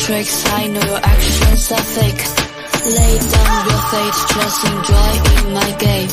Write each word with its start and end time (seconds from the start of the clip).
tricks, 0.00 0.44
I 0.50 0.66
know 0.66 0.80
your 0.80 1.00
actions 1.02 1.72
are 1.72 1.86
fake. 1.96 2.22
Lay 2.96 3.14
down 3.20 3.56
your 3.68 3.82
fate, 3.92 4.18
just 4.32 4.64
enjoy 4.64 5.12
in 5.36 5.44
my 5.52 5.70
game. 5.76 6.08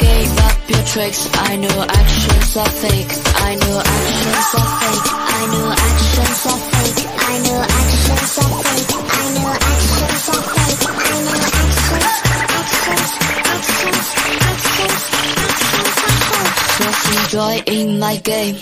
Give 0.00 0.38
up 0.48 0.56
your 0.70 0.84
tricks, 0.88 1.28
I 1.34 1.56
know 1.56 1.68
your 1.68 1.84
actions 1.84 2.56
are 2.56 2.72
fake. 2.80 3.12
I 3.44 3.54
know 3.60 3.68
your 3.76 3.84
actions 3.84 4.50
are 4.60 4.70
fake. 4.80 5.06
I 5.12 5.46
know 5.52 5.60
your 5.60 5.76
actions 5.88 6.46
are 6.50 6.60
fake. 6.70 7.00
I 7.20 7.38
know 7.44 7.52
your 7.52 7.68
actions 7.80 8.38
are 8.40 8.54
fake. 8.64 8.88
I 8.90 9.26
know 9.34 9.44
your 9.44 9.58
actions 9.68 10.24
are 10.30 10.44
fake. 10.54 10.80
I 10.80 11.16
know 11.20 11.36
your 11.36 11.52
actions, 11.60 12.00
actions, 12.56 13.12
actions, 13.52 14.08
actions, 14.48 15.04
actions 15.60 15.96
are. 16.00 16.52
Just 16.80 17.04
enjoy 17.16 17.54
in 17.66 17.98
my 17.98 18.16
game. 18.16 18.56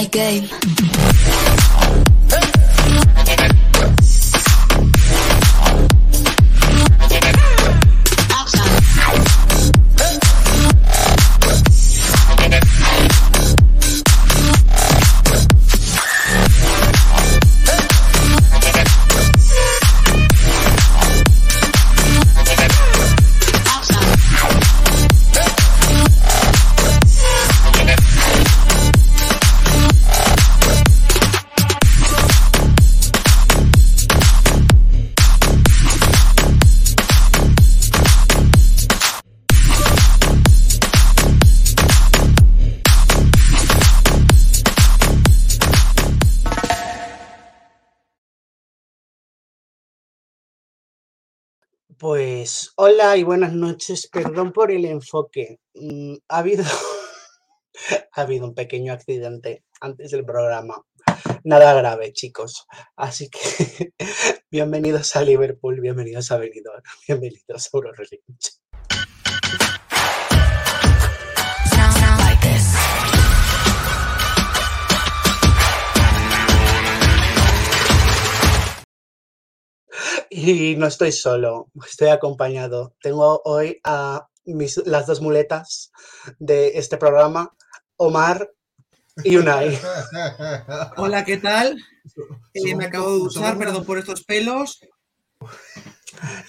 My 0.00 0.06
game. 0.06 0.89
Y 53.16 53.24
buenas 53.24 53.52
noches. 53.52 54.08
Perdón 54.12 54.52
por 54.52 54.70
el 54.70 54.84
enfoque. 54.84 55.58
Mm, 55.74 56.14
ha 56.28 56.38
habido, 56.38 56.64
ha 58.12 58.20
habido 58.20 58.46
un 58.46 58.54
pequeño 58.54 58.92
accidente 58.92 59.64
antes 59.80 60.10
del 60.12 60.24
programa. 60.24 60.84
Nada 61.42 61.74
grave, 61.74 62.12
chicos. 62.12 62.66
Así 62.96 63.28
que 63.28 63.92
bienvenidos 64.50 65.16
a 65.16 65.22
Liverpool, 65.22 65.80
bienvenidos 65.80 66.30
a 66.30 66.38
Benidorm, 66.38 66.82
bienvenidos 67.08 67.66
a 67.66 67.76
Eurorelinch. 67.76 68.59
Y 80.30 80.76
no 80.76 80.86
estoy 80.86 81.12
solo, 81.12 81.70
estoy 81.86 82.08
acompañado. 82.08 82.94
Tengo 83.02 83.42
hoy 83.44 83.80
a 83.84 84.28
mis, 84.44 84.78
las 84.86 85.06
dos 85.06 85.20
muletas 85.20 85.92
de 86.38 86.78
este 86.78 86.96
programa, 86.96 87.54
Omar 87.96 88.50
y 89.24 89.36
Unai. 89.36 89.78
Hola, 90.96 91.24
¿qué 91.24 91.36
tal? 91.36 91.76
Eh, 92.54 92.74
me 92.74 92.86
acabo 92.86 93.12
de 93.12 93.18
duchar, 93.18 93.58
perdón 93.58 93.84
por 93.84 93.98
estos 93.98 94.24
pelos. 94.24 94.80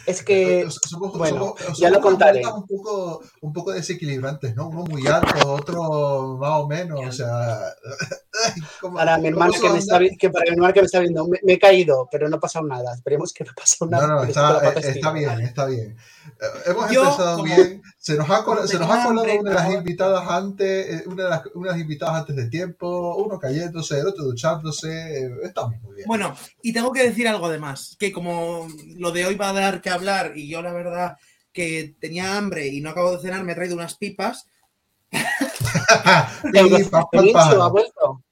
Es 0.05 0.23
que, 0.23 0.67
Somos- 0.89 1.17
bueno, 1.17 1.55
somos- 1.57 1.77
ya 1.77 1.89
lo 1.89 2.01
contaré. 2.01 2.41
Un 2.45 2.65
poco, 2.65 3.21
un 3.41 3.53
poco 3.53 3.71
desequilibrantes, 3.71 4.55
¿no? 4.55 4.69
Uno 4.69 4.83
muy 4.85 5.05
alto, 5.07 5.53
otro 5.53 6.37
más 6.39 6.51
o 6.61 6.67
menos, 6.67 6.99
o 7.07 7.11
sea... 7.11 7.59
¿cómo- 8.81 8.97
Para 8.97 9.17
mi 9.17 9.27
hermano 9.27 9.53
que 9.59 9.69
me, 9.69 9.77
está, 9.79 9.99
que 10.19 10.29
para 10.29 10.45
mi 10.45 10.51
hermano 10.51 10.73
que 10.73 10.81
me 10.81 10.85
está 10.85 10.99
viendo, 10.99 11.27
me, 11.27 11.39
me 11.43 11.53
he 11.53 11.59
caído, 11.59 12.07
pero 12.11 12.27
no 12.29 12.37
ha 12.37 12.39
pasado 12.39 12.65
nada. 12.65 12.93
Esperemos 12.95 13.33
que 13.33 13.43
no 13.43 13.51
ha 13.51 13.55
pasado 13.55 13.89
nada. 13.89 14.07
No, 14.07 14.13
no, 14.15 14.23
está, 14.23 14.59
eh, 14.69 14.73
está 14.95 15.11
bien, 15.11 15.41
está 15.41 15.65
bien. 15.65 15.97
Eh, 16.39 16.45
Hemos 16.67 16.91
Yo, 16.91 17.03
empezado 17.03 17.37
como- 17.37 17.55
bien. 17.55 17.81
Se 18.03 18.17
nos 18.17 18.27
ha, 18.31 18.43
col- 18.43 18.55
como 18.55 18.67
se 18.67 18.79
nos 18.79 18.89
ha 18.89 19.03
colado 19.03 19.27
una 19.39 19.49
de 19.51 19.55
las 19.55 19.73
invitadas 19.75 20.27
antes, 20.27 20.89
eh, 20.89 21.03
una 21.05 21.23
de 21.25 21.29
las 21.29 21.43
unas 21.53 21.77
invitadas 21.79 22.21
antes 22.21 22.35
de 22.35 22.49
tiempo, 22.49 23.15
uno 23.17 23.37
cayéndose, 23.39 23.99
el 23.99 24.07
otro 24.07 24.23
duchándose. 24.23 25.25
eh, 25.25 25.29
Estamos 25.43 25.79
muy 25.83 25.97
bien. 25.97 26.07
Bueno, 26.07 26.35
y 26.63 26.73
tengo 26.73 26.91
que 26.91 27.03
decir 27.03 27.27
algo 27.27 27.45
además, 27.45 27.95
que 27.99 28.11
como 28.11 28.67
lo 28.97 29.11
de 29.11 29.27
hoy 29.27 29.35
va 29.35 29.49
a 29.49 29.53
dar 29.53 29.81
que 29.81 29.91
hablar 29.91 30.31
y 30.35 30.49
yo 30.49 30.63
la 30.63 30.73
verdad 30.73 31.15
que 31.53 31.95
tenía 31.99 32.37
hambre 32.37 32.67
y 32.69 32.81
no 32.81 32.89
acabo 32.89 33.11
de 33.11 33.19
cenar, 33.21 33.43
me 33.43 33.51
he 33.51 33.55
traído 33.55 33.75
unas 33.75 33.95
pipas. 33.97 34.47
Ha 36.43 37.69
vuelto. 37.69 38.23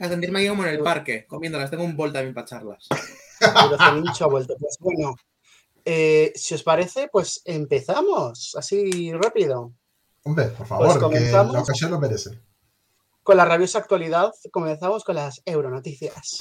A 0.00 0.08
sentirme 0.08 0.40
aquí 0.40 0.48
como 0.48 0.64
en 0.64 0.70
el 0.70 0.80
parque, 0.80 1.24
comiéndolas. 1.28 1.70
Tengo 1.70 1.84
un 1.84 1.96
bol 1.96 2.12
también 2.12 2.34
para 2.34 2.46
charlas. 2.46 2.88
Eurocenicho 3.40 4.24
ha 4.24 4.28
vuelto. 4.28 4.56
Pues 4.58 4.76
bueno, 4.80 5.14
eh, 5.84 6.32
si 6.34 6.54
os 6.54 6.62
parece, 6.62 7.08
pues 7.08 7.42
empezamos 7.44 8.54
así 8.56 9.12
rápido. 9.12 9.72
Hombre, 10.24 10.46
por 10.46 10.66
Pues 10.66 10.68
favor, 10.68 11.10
que 11.10 11.30
la 11.30 11.42
ocasión 11.42 11.90
lo 11.90 11.98
merece. 11.98 12.40
Con 13.22 13.36
la 13.36 13.44
rabiosa 13.44 13.78
actualidad, 13.78 14.32
comenzamos 14.52 15.04
con 15.04 15.16
las 15.16 15.42
Euronoticias. 15.44 16.38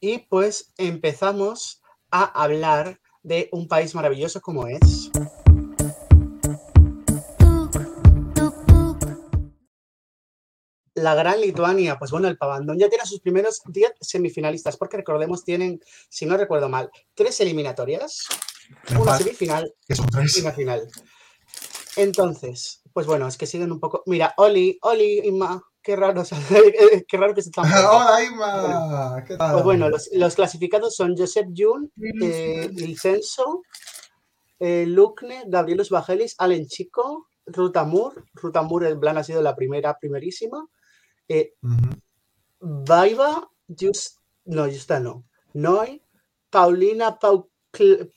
Y 0.00 0.18
pues 0.18 0.72
empezamos 0.76 1.80
a 2.10 2.24
hablar 2.42 3.00
de 3.22 3.48
un 3.52 3.68
país 3.68 3.94
maravilloso 3.94 4.40
como 4.40 4.66
es. 4.66 5.10
La 11.02 11.14
gran 11.14 11.40
Lituania, 11.40 11.98
pues 11.98 12.10
bueno, 12.10 12.28
el 12.28 12.38
Pavandón 12.38 12.78
ya 12.78 12.88
tiene 12.88 13.04
sus 13.04 13.20
primeros 13.20 13.62
10 13.66 13.94
semifinalistas, 14.00 14.76
porque 14.76 14.98
recordemos, 14.98 15.44
tienen, 15.44 15.80
si 16.08 16.26
no 16.26 16.36
recuerdo 16.36 16.68
mal, 16.68 16.90
tres 17.14 17.40
eliminatorias, 17.40 18.26
una 18.98 19.18
semifinal 19.18 19.74
que 19.86 19.96
son 19.96 20.06
y 20.12 20.40
una 20.40 20.52
final. 20.52 20.88
Entonces, 21.96 22.82
pues 22.92 23.06
bueno, 23.06 23.26
es 23.26 23.36
que 23.36 23.46
siguen 23.46 23.72
un 23.72 23.80
poco. 23.80 24.02
Mira, 24.06 24.32
Oli, 24.36 24.78
Oli, 24.82 25.20
Inma, 25.24 25.62
qué 25.82 25.96
raro, 25.96 26.22
o 26.22 26.24
sea, 26.24 26.38
qué 27.08 27.16
raro 27.16 27.34
que 27.34 27.42
se 27.42 27.50
están. 27.50 27.64
Hola, 27.72 28.22
Ima. 28.24 29.24
¿Qué 29.26 29.36
tal? 29.36 29.52
Pues 29.52 29.64
bueno, 29.64 29.88
los, 29.88 30.08
los 30.12 30.34
clasificados 30.34 30.94
son 30.94 31.16
Josep 31.16 31.48
Jun, 31.54 31.92
eh, 32.22 32.70
Ilcenso, 32.76 33.62
eh, 34.60 34.86
Lucne, 34.86 35.44
Gabrielus 35.46 35.90
Bajelis, 35.90 36.36
Allen 36.38 36.66
Chico, 36.66 37.28
Rutamur. 37.46 38.24
Rutamur, 38.34 38.84
el 38.84 38.98
plan 38.98 39.18
ha 39.18 39.24
sido 39.24 39.42
la 39.42 39.56
primera, 39.56 39.98
primerísima. 39.98 40.66
Eh. 41.38 41.54
Vaiva, 42.60 43.50
Just, 43.68 44.18
no, 44.44 44.64
Justa 44.66 45.00
no. 45.00 45.24
Noi, 45.54 46.02
Paulina 46.50 47.18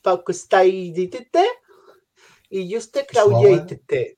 Paukustaiditete 0.04 1.46
y 2.50 2.74
Juste 2.74 3.06
Crauyeitete. 3.06 4.18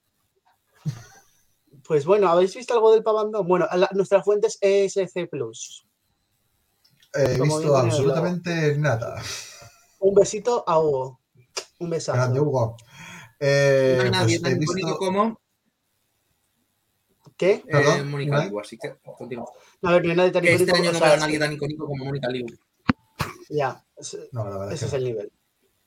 Pues 1.88 2.05
bueno, 2.05 2.27
¿habéis 2.27 2.53
visto 2.55 2.73
algo 2.73 2.91
del 2.91 3.03
pavando? 3.03 3.44
Bueno, 3.44 3.67
la- 3.73 3.89
nuestra 3.94 4.21
fuente 4.21 4.47
es 4.47 4.57
ESC 4.61 5.27
Plus. 5.29 5.85
He 7.13 7.38
Como 7.38 7.57
visto 7.59 7.75
absolutamente 7.77 8.77
nada. 8.77 9.21
Un 10.00 10.13
besito 10.13 10.63
a 10.67 10.79
Hugo. 10.79 11.21
Un 11.79 11.89
besazo. 11.89 12.17
Grande 12.17 12.39
Hugo. 12.41 12.75
Eh, 13.39 13.93
No 13.97 14.03
hay 14.03 14.11
nadie 14.11 14.39
pues 14.39 14.41
tan 14.51 14.59
he 14.59 14.63
icónico 14.63 14.88
visto. 14.89 14.97
como 15.00 15.39
¿Qué? 17.38 17.63
eh, 17.68 18.04
Mónica 18.04 18.38
¿no? 18.44 18.50
Liu, 18.50 18.60
así 18.60 18.78
que 18.78 18.95
continúa. 19.18 19.45
A 19.84 19.92
ver, 19.94 20.06
no 20.16 20.31
tan 20.31 20.42
Que 20.44 20.54
este 20.56 20.72
año 20.75 20.92
no 20.92 21.00
veo 21.00 21.13
a 21.13 21.18
nadie 21.18 21.38
tan 21.39 21.54
icónico 21.54 21.86
como 21.86 22.04
Mónica 22.06 22.30
Liu. 22.30 22.48
Ya, 23.50 23.84
ese, 23.95 24.30
No, 24.31 24.44
la 24.50 24.57
verdad 24.57 24.74
es 24.74 24.81
ese 24.81 24.86
que 24.86 24.88
es 24.88 24.92
no. 24.94 24.98
el 24.98 25.04
nivel. 25.13 25.31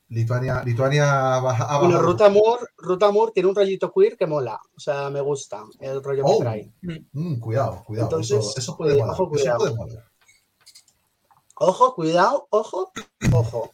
Lituania, 0.09 0.61
Lituania 0.65 1.35
ha 1.37 1.41
baj- 1.41 1.65
ha 1.69 1.79
Bueno. 1.79 2.01
Ruta 2.01 2.29
Moore, 2.29 2.65
Ruta 2.77 3.11
Moore 3.11 3.31
tiene 3.33 3.47
un 3.49 3.55
rollito 3.55 3.91
queer 3.93 4.17
que 4.17 4.27
mola. 4.27 4.59
O 4.75 4.79
sea, 4.79 5.09
me 5.09 5.21
gusta 5.21 5.63
el 5.79 6.03
rollo 6.03 6.23
Oh. 6.25 6.37
que 6.39 6.43
trae. 6.43 6.71
Mm, 7.13 7.39
cuidado, 7.39 7.83
cuidado. 7.85 8.07
Entonces, 8.09 8.37
eso, 8.39 8.53
eso 8.57 8.77
puede 8.77 8.95
eh, 8.95 8.99
molar. 8.99 9.13
ojo, 9.13 9.23
eso 9.23 9.29
cuidado. 9.31 9.59
puede 9.59 9.75
molar. 9.75 10.11
Ojo, 11.55 11.95
cuidado, 11.95 12.47
ojo, 12.49 12.91
ojo. 13.31 13.71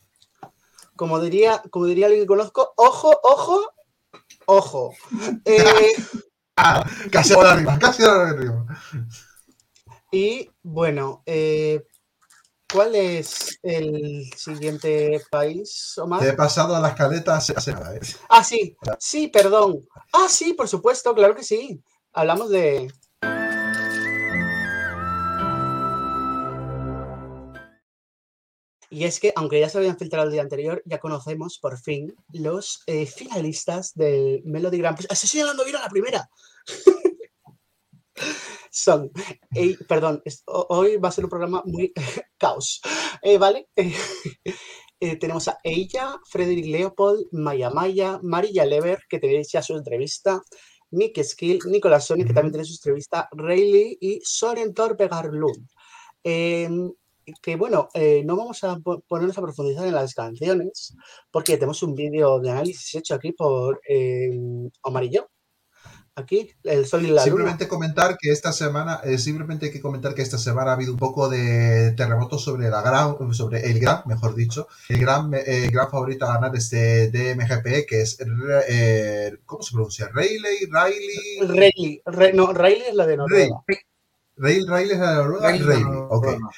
Como 0.96 1.20
diría, 1.20 1.62
como 1.72 1.86
diría 1.86 2.08
alguien 2.08 2.24
que 2.24 2.28
conozco, 2.28 2.74
ojo, 2.76 3.12
ojo, 3.24 3.62
ojo. 4.46 4.94
Eh, 5.46 5.94
Casi 7.12 7.34
a 7.34 7.38
la 7.38 7.56
rima, 7.56 7.80
casi 7.80 8.04
a 8.04 8.08
la 8.08 8.34
rima. 8.34 8.66
y 10.12 10.50
bueno, 10.64 11.22
eh, 11.26 11.86
¿cuál 12.72 12.96
es 12.96 13.60
el 13.62 14.26
siguiente 14.36 15.22
país, 15.30 15.98
Omar? 15.98 16.20
Te 16.22 16.30
he 16.30 16.34
pasado 16.34 16.76
a 16.76 16.80
la 16.80 16.90
escaleta 16.90 17.38
hace, 17.38 17.54
hace 17.56 17.74
nada, 17.74 17.96
¿eh? 17.96 18.00
Ah, 18.30 18.44
sí, 18.44 18.76
sí, 19.00 19.28
perdón. 19.28 19.88
Ah, 20.14 20.28
sí, 20.30 20.54
por 20.54 20.68
supuesto, 20.68 21.14
claro 21.14 21.36
que 21.36 21.44
sí. 21.44 21.82
Hablamos 22.14 22.50
de. 22.50 22.92
Y 28.98 29.04
es 29.04 29.20
que, 29.20 29.32
aunque 29.36 29.60
ya 29.60 29.70
se 29.70 29.78
habían 29.78 29.96
filtrado 29.96 30.26
el 30.26 30.32
día 30.32 30.42
anterior, 30.42 30.82
ya 30.84 30.98
conocemos 30.98 31.60
por 31.60 31.78
fin 31.78 32.16
los 32.34 32.82
eh, 32.88 33.06
finalistas 33.06 33.94
del 33.94 34.42
Melody 34.44 34.80
Grand 34.80 34.98
Prix. 34.98 35.08
¡Ah, 35.12 35.14
Estoy 35.14 35.30
señalando 35.30 35.64
bien 35.64 35.76
a 35.76 35.82
la 35.82 35.90
primera. 35.90 36.28
Son, 38.72 39.12
eh, 39.54 39.78
perdón, 39.88 40.24
hoy 40.48 40.98
va 40.98 41.10
a 41.10 41.12
ser 41.12 41.26
un 41.26 41.30
programa 41.30 41.62
muy 41.64 41.94
caos, 42.40 42.82
eh, 43.22 43.38
¿vale? 43.38 43.68
Eh, 45.00 45.16
tenemos 45.18 45.48
a 45.48 45.60
ella, 45.64 46.20
Frederick 46.28 46.66
Leopold, 46.66 47.28
Maya 47.32 47.70
Maya, 47.70 48.20
Marilla 48.24 48.66
Lever, 48.66 48.98
que 49.08 49.20
tenéis 49.20 49.52
ya 49.52 49.62
su 49.62 49.78
entrevista, 49.78 50.42
Mick 50.90 51.24
Skill, 51.24 51.60
Nicolas 51.68 52.08
Sony, 52.08 52.26
que 52.26 52.34
también 52.34 52.54
tiene 52.54 52.66
su 52.66 52.74
entrevista, 52.74 53.30
Rayleigh 53.32 53.96
y 54.02 54.20
Soren 54.24 54.74
Torpegarlund. 54.74 55.70
Em, 56.24 56.92
que 57.42 57.56
bueno, 57.56 57.90
eh, 57.94 58.24
no 58.26 58.36
vamos 58.36 58.64
a 58.64 58.78
po- 58.78 59.02
ponernos 59.08 59.38
a 59.38 59.42
profundizar 59.42 59.86
en 59.88 59.96
las 59.96 60.14
canciones, 60.14 60.96
porque 61.32 61.56
tenemos 61.56 61.84
un 61.84 61.96
vídeo 61.96 62.40
de 62.40 62.52
análisis 62.52 62.96
hecho 62.96 63.16
aquí 63.16 63.32
por 63.34 63.82
Omar 64.84 65.04
y 65.04 65.10
yo. 65.12 65.28
Aquí, 66.16 66.50
el 66.64 66.88
sol 66.88 67.02
y 67.04 67.10
la 67.10 67.12
luna. 67.12 67.24
Simplemente 67.26 67.68
comentar 67.68 68.18
que 68.20 68.32
esta 68.32 68.52
semana, 68.52 69.02
eh, 69.04 69.20
simplemente 69.20 69.68
hay 69.68 69.72
que 69.72 69.80
comentar 69.80 70.16
que 70.16 70.24
esta 70.24 70.40
semana 70.40 70.72
ha 70.72 70.74
habido 70.74 70.92
un 70.94 70.98
poco 70.98 71.30
de 71.30 71.92
terremoto 71.96 72.40
sobre 72.40 72.70
la 72.70 72.82
gran, 72.82 73.16
sobre 73.36 73.70
el 73.70 73.80
gran, 73.80 74.02
mejor 74.08 74.34
dicho, 74.34 74.68
el 74.90 75.00
gran, 75.00 75.32
eh, 75.36 75.66
el 75.66 75.70
gran 75.70 75.92
favorito 75.92 76.26
a 76.26 76.34
ganar 76.34 76.56
este 76.56 77.12
DMGP, 77.12 77.86
que 77.88 78.02
es, 78.02 78.18
eh, 78.68 79.38
¿cómo 79.46 79.62
se 79.62 79.74
pronuncia? 79.74 80.10
Rayleigh, 80.12 80.66
Riley, 80.72 81.48
Rayleigh, 81.56 82.02
Re- 82.06 82.34
no, 82.34 82.52
Rayleigh 82.52 82.90
es 82.90 82.96
la 82.96 83.06
de 83.06 83.18
Noruega. 83.18 83.56
Ray, 84.38 84.66
Rayleigh 84.66 84.94
es 84.96 85.00
la 85.00 85.10
de 85.12 85.16
Noruega, 85.18 85.48
Rayleigh, 85.50 85.68
Rayleigh, 85.68 85.84
no, 85.84 86.00
ok. 86.08 86.26
no, 86.26 86.40
no. 86.40 86.50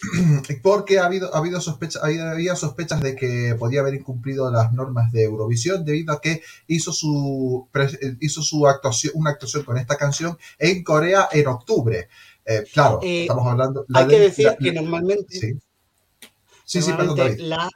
porque 0.62 0.98
ha 0.98 1.06
habido, 1.06 1.34
ha 1.34 1.38
habido 1.38 1.60
sospechas, 1.60 2.02
había, 2.02 2.30
había 2.30 2.54
sospechas 2.56 3.00
de 3.02 3.16
que 3.16 3.56
podía 3.58 3.80
haber 3.80 3.94
incumplido 3.94 4.50
las 4.50 4.72
normas 4.72 5.10
de 5.12 5.24
Eurovisión 5.24 5.84
debido 5.84 6.12
a 6.14 6.20
que 6.20 6.42
hizo 6.68 6.92
su 6.92 7.68
pre- 7.72 8.16
hizo 8.20 8.42
su 8.42 8.66
actuación, 8.66 9.12
una 9.16 9.30
actuación 9.30 9.64
con 9.64 9.76
esta 9.76 9.96
canción 9.96 10.38
en 10.58 10.84
Corea 10.84 11.28
en 11.32 11.46
octubre. 11.48 12.08
Eh, 12.44 12.64
claro, 12.72 13.00
Eh, 13.02 13.22
estamos 13.22 13.46
hablando. 13.46 13.84
la 13.88 14.00
Hay 14.00 14.06
que 14.06 14.14
de- 14.18 14.20
decir 14.22 14.46
la- 14.46 14.56
que 14.56 14.72
normalmente, 14.72 15.38
sí. 15.38 15.52
Sí, 16.64 16.82
sí, 16.82 16.92
perdón, 16.92 17.16
normalmente 17.16 17.42
la, 17.44 17.68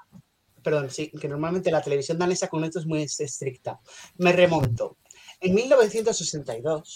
perdón, 0.62 0.90
sí, 0.90 1.10
que 1.10 1.26
normalmente 1.28 1.70
la 1.70 1.82
televisión 1.82 2.19
danesa 2.19 2.48
con 2.48 2.62
esto 2.62 2.78
es 2.78 2.86
muy 2.86 3.02
estricta. 3.02 3.80
Me 4.19 4.32
remonto. 4.32 4.96
En 5.40 5.54
1962, 5.54 6.94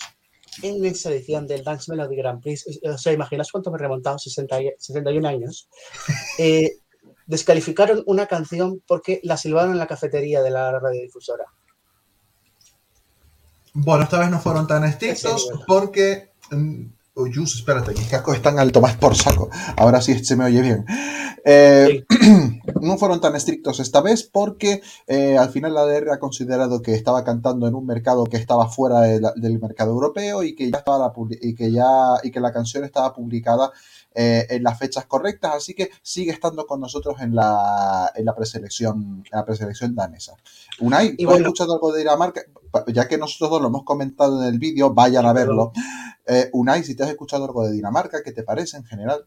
en 0.62 0.84
esa 0.84 1.10
edición 1.10 1.46
del 1.46 1.64
Dance 1.64 1.90
Melody 1.90 2.16
Grand 2.16 2.40
Prix, 2.42 2.80
o 2.82 2.98
sea, 2.98 3.12
imaginas 3.12 3.50
cuánto 3.50 3.70
me 3.70 3.76
he 3.76 3.80
remontado, 3.80 4.18
60 4.18 4.62
y- 4.62 4.72
61 4.78 5.26
años, 5.28 5.68
eh, 6.38 6.78
descalificaron 7.26 8.02
una 8.06 8.26
canción 8.26 8.82
porque 8.86 9.20
la 9.22 9.36
silbaron 9.36 9.72
en 9.72 9.78
la 9.78 9.86
cafetería 9.86 10.42
de 10.42 10.50
la 10.50 10.78
radiodifusora. 10.78 11.44
Bueno, 13.74 14.04
esta 14.04 14.18
vez 14.18 14.30
no 14.30 14.40
fueron 14.40 14.66
tan 14.66 14.84
estrictos 14.84 15.50
porque. 15.66 16.30
Uy, 17.18 17.32
Jus, 17.34 17.54
espérate, 17.56 17.92
mis 17.92 18.08
cascos 18.08 18.36
están 18.36 18.58
alto 18.58 18.82
más 18.82 18.94
por 18.98 19.16
saco. 19.16 19.48
Ahora 19.78 20.02
sí 20.02 20.22
se 20.22 20.36
me 20.36 20.44
oye 20.44 20.60
bien. 20.60 20.84
Eh, 21.46 22.04
no 22.82 22.98
fueron 22.98 23.22
tan 23.22 23.34
estrictos 23.34 23.80
esta 23.80 24.02
vez 24.02 24.22
porque 24.22 24.82
eh, 25.06 25.38
al 25.38 25.48
final 25.48 25.72
la 25.72 25.80
ADR 25.82 26.10
ha 26.10 26.18
considerado 26.18 26.82
que 26.82 26.92
estaba 26.92 27.24
cantando 27.24 27.66
en 27.66 27.74
un 27.74 27.86
mercado 27.86 28.24
que 28.24 28.36
estaba 28.36 28.68
fuera 28.68 29.00
de 29.00 29.22
la- 29.22 29.32
del 29.34 29.58
mercado 29.58 29.92
europeo 29.92 30.42
y 30.42 30.54
que 30.54 30.70
ya 30.70 30.76
estaba 30.78 30.98
la, 30.98 31.12
y 31.40 31.54
que 31.54 31.72
ya 31.72 31.86
y 32.22 32.30
que 32.30 32.40
la 32.40 32.52
canción 32.52 32.84
estaba 32.84 33.14
publicada 33.14 33.72
eh, 34.18 34.46
en 34.48 34.62
las 34.62 34.78
fechas 34.78 35.04
correctas, 35.04 35.52
así 35.54 35.74
que 35.74 35.90
sigue 36.00 36.32
estando 36.32 36.66
con 36.66 36.80
nosotros 36.80 37.16
en 37.20 37.34
la, 37.34 38.10
en 38.14 38.24
la 38.24 38.34
preselección, 38.34 39.22
en 39.30 39.38
la 39.38 39.44
preselección 39.44 39.94
danesa. 39.94 40.34
Unai, 40.80 41.14
Y 41.18 41.24
¿tú 41.26 41.32
has 41.32 41.40
escuchado 41.40 41.74
algo 41.74 41.92
de 41.92 41.98
Dinamarca? 41.98 42.40
Ya 42.94 43.06
que 43.08 43.18
nosotros 43.18 43.50
dos 43.50 43.60
lo 43.60 43.68
hemos 43.68 43.84
comentado 43.84 44.42
en 44.42 44.48
el 44.48 44.58
vídeo, 44.58 44.94
vayan 44.94 45.26
a 45.26 45.34
verlo. 45.34 45.70
Eh, 46.24 46.48
Unai, 46.54 46.82
si 46.82 46.94
te 46.94 47.02
has 47.02 47.10
escuchado 47.10 47.44
algo 47.44 47.66
de 47.66 47.72
Dinamarca, 47.72 48.22
¿qué 48.22 48.32
te 48.32 48.42
parece 48.42 48.78
en 48.78 48.84
general? 48.84 49.26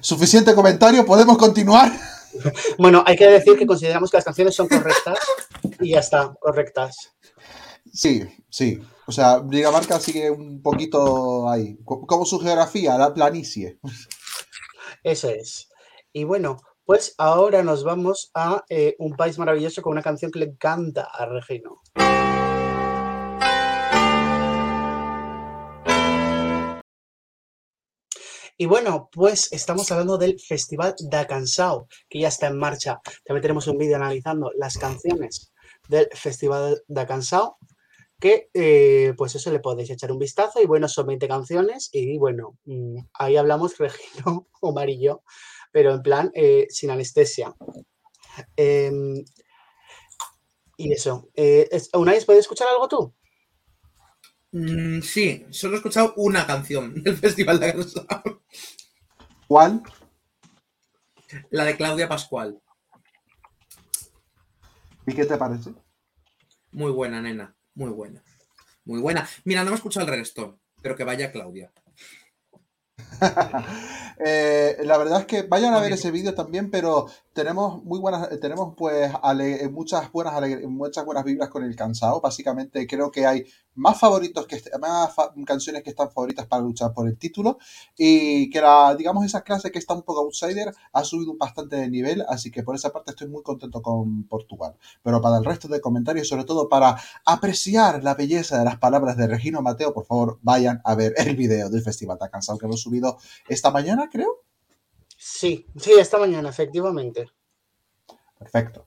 Suficiente 0.00 0.54
comentario, 0.54 1.04
podemos 1.04 1.36
continuar. 1.36 1.90
Bueno, 2.78 3.02
hay 3.06 3.16
que 3.16 3.26
decir 3.26 3.56
que 3.56 3.66
consideramos 3.66 4.10
que 4.10 4.18
las 4.18 4.24
canciones 4.24 4.54
son 4.54 4.68
correctas 4.68 5.18
y 5.80 5.92
ya 5.92 6.00
está, 6.00 6.34
correctas. 6.38 7.14
Sí, 7.90 8.28
sí. 8.50 8.78
O 9.08 9.12
sea, 9.12 9.40
Dinamarca 9.40 10.00
sigue 10.00 10.30
un 10.30 10.62
poquito 10.62 11.48
ahí. 11.48 11.76
Co- 11.84 12.06
Como 12.06 12.24
su 12.24 12.38
geografía, 12.40 12.98
la 12.98 13.14
planicie. 13.14 13.78
Eso 15.02 15.28
es. 15.30 15.68
Y 16.12 16.24
bueno, 16.24 16.56
pues 16.84 17.14
ahora 17.18 17.62
nos 17.62 17.84
vamos 17.84 18.30
a 18.34 18.64
eh, 18.68 18.96
un 18.98 19.16
país 19.16 19.38
maravilloso 19.38 19.82
con 19.82 19.92
una 19.92 20.02
canción 20.02 20.30
que 20.30 20.40
le 20.40 20.46
encanta 20.46 21.02
a 21.04 21.26
Regino. 21.26 21.82
Y 28.58 28.66
bueno, 28.66 29.10
pues 29.12 29.52
estamos 29.52 29.90
hablando 29.92 30.16
del 30.16 30.40
Festival 30.40 30.94
da 31.10 31.26
Cansao, 31.26 31.88
que 32.08 32.20
ya 32.20 32.28
está 32.28 32.46
en 32.46 32.58
marcha. 32.58 33.00
También 33.24 33.42
tenemos 33.42 33.66
un 33.66 33.76
vídeo 33.76 33.96
analizando 33.96 34.50
las 34.56 34.78
canciones 34.78 35.52
del 35.88 36.08
Festival 36.14 36.82
da 36.88 37.06
Cansao, 37.06 37.58
que 38.20 38.48
eh, 38.54 39.12
pues 39.16 39.34
eso 39.34 39.50
le 39.52 39.60
podéis 39.60 39.90
echar 39.90 40.10
un 40.12 40.18
vistazo. 40.18 40.60
Y 40.62 40.66
bueno, 40.66 40.88
son 40.88 41.06
20 41.06 41.28
canciones 41.28 41.88
y 41.92 42.18
bueno, 42.18 42.58
mm, 42.64 42.98
ahí 43.14 43.36
hablamos 43.36 43.76
Regino, 43.78 44.48
Omar 44.60 44.88
y 44.90 45.00
yo, 45.02 45.22
pero 45.72 45.92
en 45.94 46.02
plan 46.02 46.30
eh, 46.34 46.66
sin 46.70 46.90
anestesia. 46.90 47.54
Em, 48.56 49.24
y 50.76 50.92
eso. 50.92 51.28
Eh, 51.34 51.68
es- 51.70 51.90
¿Unai, 51.94 52.24
¿puedes 52.24 52.40
escuchar 52.42 52.68
algo 52.68 52.88
tú? 52.88 53.14
Mm, 54.52 55.00
sí, 55.02 55.46
solo 55.50 55.74
he 55.74 55.76
escuchado 55.78 56.14
una 56.16 56.46
canción 56.46 57.02
del 57.02 57.16
Festival 57.18 57.60
de 57.60 57.72
Canción. 57.72 58.06
¿Cuál? 59.48 59.82
La 61.50 61.64
de 61.64 61.76
Claudia 61.76 62.08
Pascual. 62.08 62.60
¿Y 65.06 65.14
qué 65.14 65.24
te 65.24 65.36
parece? 65.36 65.72
Muy 66.72 66.90
buena, 66.92 67.20
nena. 67.20 67.55
Muy 67.76 67.90
buena. 67.90 68.24
Muy 68.86 69.00
buena. 69.00 69.28
Mira, 69.44 69.62
no 69.62 69.70
me 69.70 69.76
escuchado 69.76 70.06
el 70.06 70.10
reggaetón, 70.10 70.58
pero 70.82 70.96
que 70.96 71.04
vaya 71.04 71.30
Claudia. 71.30 71.70
Eh, 74.18 74.78
la 74.84 74.96
verdad 74.96 75.20
es 75.20 75.26
que 75.26 75.42
vayan 75.42 75.74
a 75.74 75.80
ver 75.80 75.92
ese 75.92 76.10
vídeo 76.10 76.34
también, 76.34 76.70
pero 76.70 77.06
tenemos 77.34 77.84
muy 77.84 78.00
buenas, 78.00 78.28
tenemos 78.40 78.74
pues 78.74 79.12
muchas 79.70 80.10
buenas 80.10 80.40
muchas 80.66 81.04
buenas 81.04 81.22
vibras 81.22 81.50
con 81.50 81.62
el 81.62 81.76
cansado. 81.76 82.20
Básicamente 82.22 82.86
creo 82.86 83.10
que 83.10 83.26
hay 83.26 83.44
más 83.74 84.00
favoritos 84.00 84.46
que 84.46 84.58
más 84.80 85.14
canciones 85.44 85.82
que 85.82 85.90
están 85.90 86.10
favoritas 86.10 86.46
para 86.46 86.62
luchar 86.62 86.94
por 86.94 87.06
el 87.06 87.18
título 87.18 87.58
y 87.96 88.48
que 88.48 88.60
la 88.60 88.94
digamos 88.96 89.24
esa 89.26 89.42
clase 89.42 89.70
que 89.70 89.78
está 89.78 89.92
un 89.92 90.02
poco 90.02 90.20
outsider 90.20 90.74
ha 90.92 91.04
subido 91.04 91.36
bastante 91.36 91.76
de 91.76 91.90
nivel, 91.90 92.24
así 92.26 92.50
que 92.50 92.62
por 92.62 92.74
esa 92.74 92.92
parte 92.92 93.10
estoy 93.10 93.28
muy 93.28 93.42
contento 93.42 93.82
con 93.82 94.24
Portugal. 94.24 94.76
Pero 95.02 95.20
para 95.20 95.36
el 95.36 95.44
resto 95.44 95.68
de 95.68 95.82
comentarios, 95.82 96.28
sobre 96.28 96.44
todo 96.44 96.70
para 96.70 96.96
apreciar 97.26 98.02
la 98.02 98.14
belleza 98.14 98.58
de 98.58 98.64
las 98.64 98.78
palabras 98.78 99.18
de 99.18 99.26
Regino 99.26 99.60
Mateo, 99.60 99.92
por 99.92 100.06
favor, 100.06 100.38
vayan 100.42 100.80
a 100.84 100.94
ver 100.94 101.12
el 101.18 101.36
vídeo 101.36 101.68
del 101.68 101.82
Festival 101.82 102.16
Está 102.16 102.30
Cansado 102.30 102.58
que 102.58 102.64
hemos 102.64 102.80
subido 102.96 103.18
esta 103.48 103.70
mañana, 103.70 104.08
creo. 104.10 104.42
Sí, 105.16 105.66
sí, 105.76 105.92
esta 105.98 106.18
mañana, 106.18 106.48
efectivamente. 106.48 107.26
Perfecto. 108.38 108.86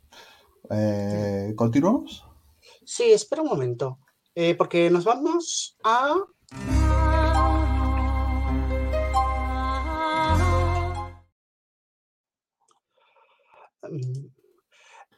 Eh, 0.69 1.53
¿Continuamos? 1.55 2.25
Sí, 2.85 3.11
espera 3.11 3.41
un 3.41 3.49
momento. 3.49 3.99
Eh, 4.35 4.55
porque 4.55 4.89
nos 4.89 5.03
vamos 5.03 5.77
a. 5.83 6.15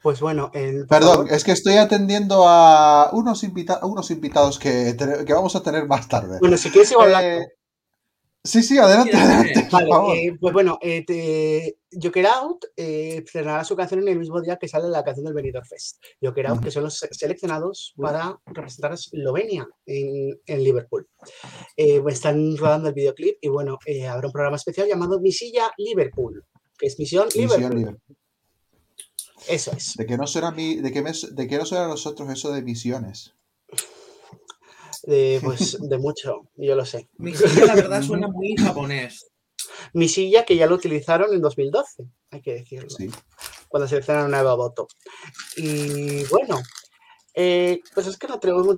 Pues 0.02 0.20
bueno, 0.20 0.50
el... 0.54 0.88
Perdón, 0.88 1.28
es 1.30 1.44
que 1.44 1.52
estoy 1.52 1.76
atendiendo 1.76 2.48
a 2.48 3.12
unos, 3.14 3.44
unos 3.84 4.12
invitados 4.12 4.58
que, 4.58 4.96
que, 4.98 5.34
vamos 5.34 5.56
a 5.56 5.62
tener 5.62 5.86
más 5.88 6.08
tarde. 6.08 6.40
Bueno, 6.40 6.58
si 6.58 6.72
quieres 6.72 6.92
igual 6.92 7.14
eh, 7.22 7.48
Sí, 8.44 8.64
sí, 8.64 8.78
adelante, 8.80 9.16
adelante. 9.16 9.68
Vale, 9.72 10.26
eh, 10.26 10.38
pues 10.40 10.52
bueno, 10.52 10.80
eh, 10.82 11.06
te, 11.06 11.78
Joker 11.92 12.26
Out 12.26 12.66
eh, 12.76 13.22
estrenará 13.24 13.64
su 13.64 13.76
canción 13.76 14.02
en 14.02 14.08
el 14.08 14.18
mismo 14.18 14.42
día 14.42 14.58
que 14.58 14.68
sale 14.68 14.90
la 14.90 15.04
canción 15.04 15.26
del 15.26 15.36
Benidorm 15.36 15.66
Fest. 15.66 16.02
Joker 16.20 16.48
Out, 16.48 16.64
que 16.64 16.72
son 16.72 16.84
los 16.84 16.98
seleccionados 17.12 17.94
para 17.98 18.40
representar 18.48 18.92
a 18.92 18.96
Eslovenia 18.96 19.68
en, 19.86 20.40
en 20.48 20.64
Liverpool. 20.64 21.08
Eh, 21.78 22.02
están 22.08 22.58
rodando 22.58 22.90
el 22.90 22.96
videoclip 22.96 23.38
y 23.42 23.48
bueno, 23.48 23.78
habrá 24.10 24.26
un 24.26 24.34
programa 24.34 24.56
especial 24.56 24.88
llamado 24.88 25.20
Misilla 25.20 25.72
Liverpool, 25.78 26.44
que 26.80 26.88
es 26.88 26.98
Misión, 26.98 27.30
Liverpool. 27.36 28.00
Eso 29.48 29.72
es. 29.72 29.94
De 29.98 30.06
que 30.08 30.18
no 30.18 30.26
será 30.26 30.50
mi, 30.50 30.78
de 30.78 30.92
que, 30.92 31.04
de 31.04 31.48
que 31.48 31.58
no 31.58 31.66
será 31.66 31.88
nosotros 31.88 32.28
eso 32.32 32.52
de 32.52 32.64
misiones. 32.64 33.36
De, 35.04 35.40
pues 35.44 35.78
de 35.80 35.98
mucho, 35.98 36.50
yo 36.56 36.76
lo 36.76 36.86
sé. 36.86 37.10
Mi 37.18 37.36
silla, 37.36 37.66
la 37.66 37.76
verdad, 37.76 38.02
suena 38.02 38.28
muy 38.32 38.56
japonés. 38.56 39.28
Mi 39.94 40.08
silla, 40.08 40.46
que 40.46 40.56
ya 40.56 40.68
lo 40.68 40.76
utilizaron 40.76 41.34
en 41.34 41.42
2012, 41.42 42.04
hay 42.32 42.42
que 42.42 42.54
decirlo. 42.54 42.90
Sí. 42.90 43.10
Cuando 43.68 43.88
seleccionaron 43.88 44.34
a 44.34 44.40
Eva 44.40 44.56
Boto. 44.56 44.88
Y 45.56 46.24
bueno, 46.26 46.62
eh, 47.34 47.80
pues 47.94 48.08
es 48.08 48.18
que 48.18 48.28
no 48.28 48.40
tenemos, 48.40 48.78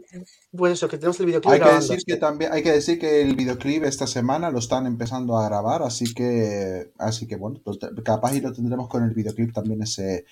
pues 0.52 0.74
eso, 0.74 0.88
que 0.88 0.98
tenemos 0.98 1.20
el 1.20 1.26
videoclip. 1.26 1.54
Hay 1.54 1.60
que 1.60 1.76
decir 1.76 2.00
que 2.06 2.18
también, 2.18 2.54
hay 2.54 2.62
que 2.62 2.72
decir 2.72 3.00
que 3.00 3.22
el 3.22 3.36
videoclip 3.36 3.84
esta 3.84 4.06
semana 4.06 4.52
lo 4.52 4.60
están 4.60 4.86
empezando 4.86 5.38
a 5.38 5.48
grabar, 5.48 5.82
así 5.82 6.14
que, 6.14 6.92
así 7.00 7.28
que 7.28 7.36
bueno, 7.36 7.60
pues, 7.64 7.80
capaz 8.04 8.36
y 8.36 8.42
lo 8.42 8.54
tendremos 8.54 8.88
con 8.90 9.04
el 9.04 9.14
videoclip 9.14 9.54
también 9.54 9.82
ese, 9.82 10.26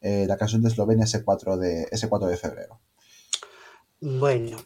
eh, 0.00 0.24
la 0.26 0.36
canción 0.36 0.62
de 0.62 0.68
Eslovenia 0.68 1.04
ese 1.04 1.22
4 1.22 1.56
de, 1.56 1.86
ese 1.92 2.08
4 2.08 2.28
de 2.28 2.36
febrero. 2.36 2.80
Bueno, 4.00 4.56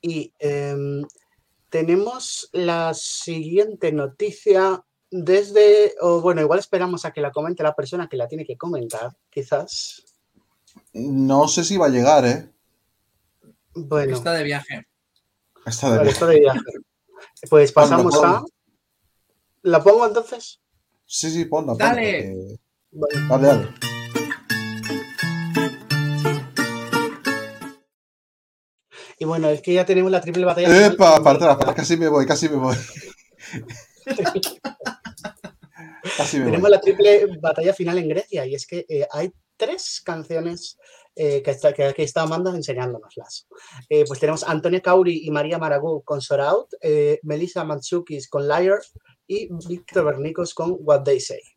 y 0.00 0.32
em, 0.38 1.04
tenemos 1.68 2.48
la 2.52 2.94
siguiente 2.94 3.92
noticia 3.92 4.84
desde, 5.10 5.94
o 6.00 6.20
bueno, 6.20 6.40
igual 6.40 6.58
esperamos 6.58 7.04
a 7.04 7.12
que 7.12 7.20
la 7.20 7.30
comente 7.30 7.62
la 7.62 7.76
persona 7.76 8.08
que 8.08 8.16
la 8.16 8.28
tiene 8.28 8.44
que 8.44 8.56
comentar, 8.56 9.16
quizás. 9.30 10.04
No 10.92 11.48
sé 11.48 11.64
si 11.64 11.76
va 11.76 11.86
a 11.86 11.90
llegar, 11.90 12.24
¿eh? 12.24 12.50
Bueno. 13.74 14.14
Está 14.14 14.32
de 14.32 14.42
viaje. 14.42 14.86
Está 15.64 15.96
de, 15.96 16.02
viaje. 16.02 16.26
de 16.26 16.40
viaje. 16.40 16.60
Pues 17.48 17.72
pasamos 17.72 18.14
a... 18.22 18.42
¿La 19.62 19.82
pongo 19.82 20.06
entonces? 20.06 20.60
Sí, 21.04 21.30
sí, 21.30 21.44
ponla. 21.44 21.74
Dale. 21.76 22.58
Dale, 22.90 23.46
dale. 23.46 23.95
Y 29.18 29.24
bueno, 29.24 29.48
es 29.48 29.62
que 29.62 29.72
ya 29.72 29.86
tenemos 29.86 30.10
la 30.10 30.20
triple 30.20 30.44
batalla. 30.44 30.86
Epa, 30.86 31.22
para 31.22 31.54
atrás, 31.54 31.74
casi 31.74 31.96
me 31.96 32.08
voy, 32.08 32.26
casi 32.26 32.48
me 32.48 32.56
voy. 32.56 32.76
tenemos 36.30 36.70
la 36.70 36.80
triple 36.80 37.26
batalla 37.40 37.72
final 37.72 37.98
en 37.98 38.08
Grecia 38.08 38.46
y 38.46 38.54
es 38.54 38.66
que 38.66 38.84
eh, 38.88 39.06
hay 39.10 39.32
tres 39.56 40.02
canciones 40.04 40.76
eh, 41.14 41.42
que, 41.42 41.50
está, 41.50 41.72
que, 41.72 41.94
que 41.94 42.02
está 42.02 42.22
Amanda 42.22 42.54
enseñándonoslas. 42.54 43.46
Eh, 43.88 44.04
pues 44.06 44.20
tenemos 44.20 44.44
Antonia 44.44 44.82
Kauri 44.82 45.26
y 45.26 45.30
María 45.30 45.58
Maragú 45.58 46.02
con 46.02 46.20
Soraut, 46.20 46.68
Melissa 47.22 47.64
Matsukis 47.64 48.28
con 48.28 48.46
Liar 48.46 48.80
y 49.26 49.48
Víctor 49.66 50.04
Bernicos 50.04 50.52
con 50.52 50.76
What 50.78 51.04
They 51.04 51.20
Say. 51.20 51.55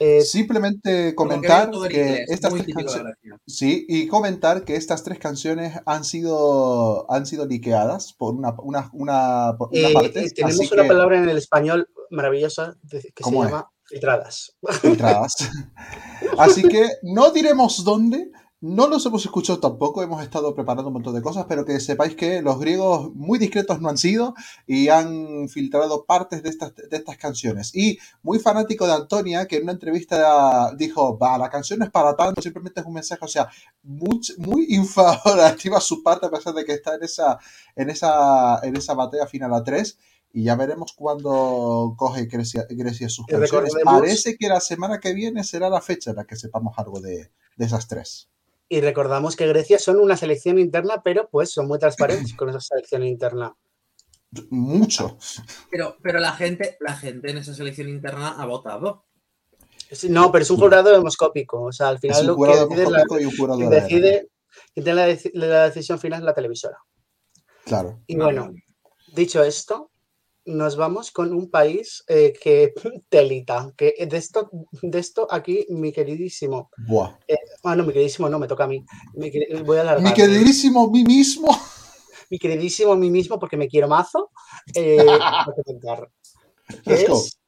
Eh, 0.00 0.22
Simplemente 0.22 1.14
comentar 1.14 1.70
que, 1.88 2.24
estas 2.28 2.54
tres 2.54 2.74
canciones, 2.74 3.14
sí, 3.46 3.84
y 3.88 4.06
comentar 4.06 4.64
que 4.64 4.76
estas 4.76 5.02
tres 5.02 5.18
canciones 5.18 5.78
han 5.86 6.04
sido 6.04 7.10
han 7.10 7.26
sido 7.26 7.46
liqueadas 7.46 8.12
por 8.12 8.34
una, 8.34 8.54
una, 8.62 8.90
una, 8.92 9.56
eh, 9.72 9.92
parte. 9.92 10.24
Eh, 10.24 10.30
tenemos 10.30 10.70
una 10.70 10.86
palabra 10.86 11.18
en 11.18 11.28
el 11.28 11.36
español 11.36 11.88
maravillosa 12.10 12.76
que 12.88 13.00
se 13.00 13.30
llama 13.30 13.68
filtradas. 13.84 14.56
Filtradas. 14.80 15.34
así 16.38 16.62
que 16.62 16.88
no 17.02 17.30
diremos 17.32 17.82
dónde, 17.82 18.30
no 18.60 18.88
los 18.88 19.06
hemos 19.06 19.24
escuchado 19.24 19.60
tampoco, 19.60 20.02
hemos 20.02 20.20
estado 20.22 20.52
preparando 20.54 20.88
un 20.88 20.94
montón 20.94 21.14
de 21.14 21.22
cosas, 21.22 21.46
pero 21.48 21.64
que 21.64 21.78
sepáis 21.78 22.16
que 22.16 22.42
los 22.42 22.58
griegos 22.58 23.14
muy 23.14 23.38
discretos 23.38 23.80
no 23.80 23.88
han 23.88 23.98
sido 23.98 24.34
y 24.66 24.88
han 24.88 25.48
filtrado 25.48 26.04
partes 26.04 26.42
de 26.42 26.50
estas, 26.50 26.74
de 26.74 26.96
estas 26.96 27.16
canciones. 27.18 27.72
Y 27.74 27.98
muy 28.22 28.40
fanático 28.40 28.86
de 28.86 28.94
Antonia, 28.94 29.46
que 29.46 29.56
en 29.56 29.62
una 29.62 29.72
entrevista 29.72 30.74
dijo, 30.74 31.16
va, 31.16 31.38
la 31.38 31.50
canción 31.50 31.78
no 31.78 31.84
es 31.84 31.92
para 31.92 32.16
tanto, 32.16 32.42
simplemente 32.42 32.80
es 32.80 32.86
un 32.86 32.94
mensaje, 32.94 33.24
o 33.24 33.28
sea, 33.28 33.48
muy, 33.82 34.20
muy 34.38 34.66
infavorativa 34.70 35.80
su 35.80 36.02
parte, 36.02 36.26
a 36.26 36.30
pesar 36.30 36.52
de 36.54 36.64
que 36.64 36.72
está 36.72 36.96
en 36.96 37.04
esa, 37.04 37.38
en 37.76 37.90
esa, 37.90 38.58
en 38.64 38.76
esa 38.76 38.94
batalla 38.94 39.26
final 39.26 39.54
a 39.54 39.62
3 39.62 39.98
y 40.32 40.44
ya 40.44 40.56
veremos 40.56 40.92
cuándo 40.92 41.94
coge 41.96 42.26
Grecia, 42.26 42.66
Grecia 42.68 43.08
sus 43.08 43.24
canciones. 43.26 43.72
Parece 43.84 44.36
que 44.36 44.48
la 44.48 44.60
semana 44.60 44.98
que 44.98 45.14
viene 45.14 45.44
será 45.44 45.70
la 45.70 45.80
fecha 45.80 46.10
en 46.10 46.16
la 46.16 46.24
que 46.24 46.36
sepamos 46.36 46.76
algo 46.76 47.00
de, 47.00 47.30
de 47.56 47.64
esas 47.64 47.88
tres. 47.88 48.28
Y 48.68 48.80
recordamos 48.80 49.34
que 49.34 49.46
Grecia 49.46 49.78
son 49.78 49.98
una 49.98 50.16
selección 50.16 50.58
interna, 50.58 51.00
pero 51.02 51.28
pues 51.30 51.50
son 51.50 51.66
muy 51.66 51.78
transparentes 51.78 52.34
con 52.34 52.50
esa 52.50 52.60
selección 52.60 53.02
interna. 53.02 53.56
Mucho. 54.50 55.16
Pero, 55.70 55.96
pero 56.02 56.18
la 56.18 56.32
gente, 56.32 56.76
la 56.80 56.94
gente 56.94 57.30
en 57.30 57.38
esa 57.38 57.54
selección 57.54 57.88
interna 57.88 58.40
ha 58.40 58.44
votado. 58.44 59.06
No, 60.10 60.30
pero 60.30 60.42
es 60.42 60.50
un 60.50 60.58
jurado 60.58 60.90
demoscópico. 60.90 61.62
O 61.62 61.72
sea, 61.72 61.88
al 61.88 61.98
final 61.98 62.26
lo 62.26 62.36
que 62.36 62.48
decide, 62.48 62.90
la, 62.90 63.04
quien 63.06 63.70
decide, 63.70 64.28
quien 64.74 64.84
tiene 64.84 65.18
la, 65.32 65.64
decisión 65.64 65.98
final 65.98 66.20
es 66.20 66.24
la 66.26 66.34
televisora. 66.34 66.78
Claro. 67.64 68.02
Y 68.06 68.16
bueno, 68.16 68.52
dicho 69.14 69.42
esto, 69.42 69.90
nos 70.48 70.76
vamos 70.76 71.10
con 71.10 71.32
un 71.32 71.50
país 71.50 72.02
eh, 72.08 72.32
que 72.32 72.72
telita, 73.08 73.72
que 73.76 73.94
de 74.08 74.16
esto, 74.16 74.50
de 74.82 74.98
esto 74.98 75.28
aquí 75.30 75.66
mi 75.70 75.92
queridísimo. 75.92 76.70
Buah. 76.88 77.18
Eh, 77.28 77.36
ah, 77.64 77.76
no, 77.76 77.84
mi 77.84 77.92
queridísimo 77.92 78.28
no, 78.28 78.38
me 78.38 78.48
toca 78.48 78.64
a 78.64 78.68
mí. 78.68 78.84
Mi, 79.14 79.30
voy 79.64 79.78
a 79.78 79.96
mi 79.98 80.12
queridísimo 80.14 80.90
mí 80.90 81.04
mismo. 81.04 81.56
Mi 82.30 82.38
queridísimo 82.38 82.96
mí 82.96 83.10
mismo 83.10 83.38
porque 83.38 83.56
me 83.56 83.68
quiero 83.68 83.88
mazo. 83.88 84.30
Eh, 84.74 84.98
es... 86.84 87.38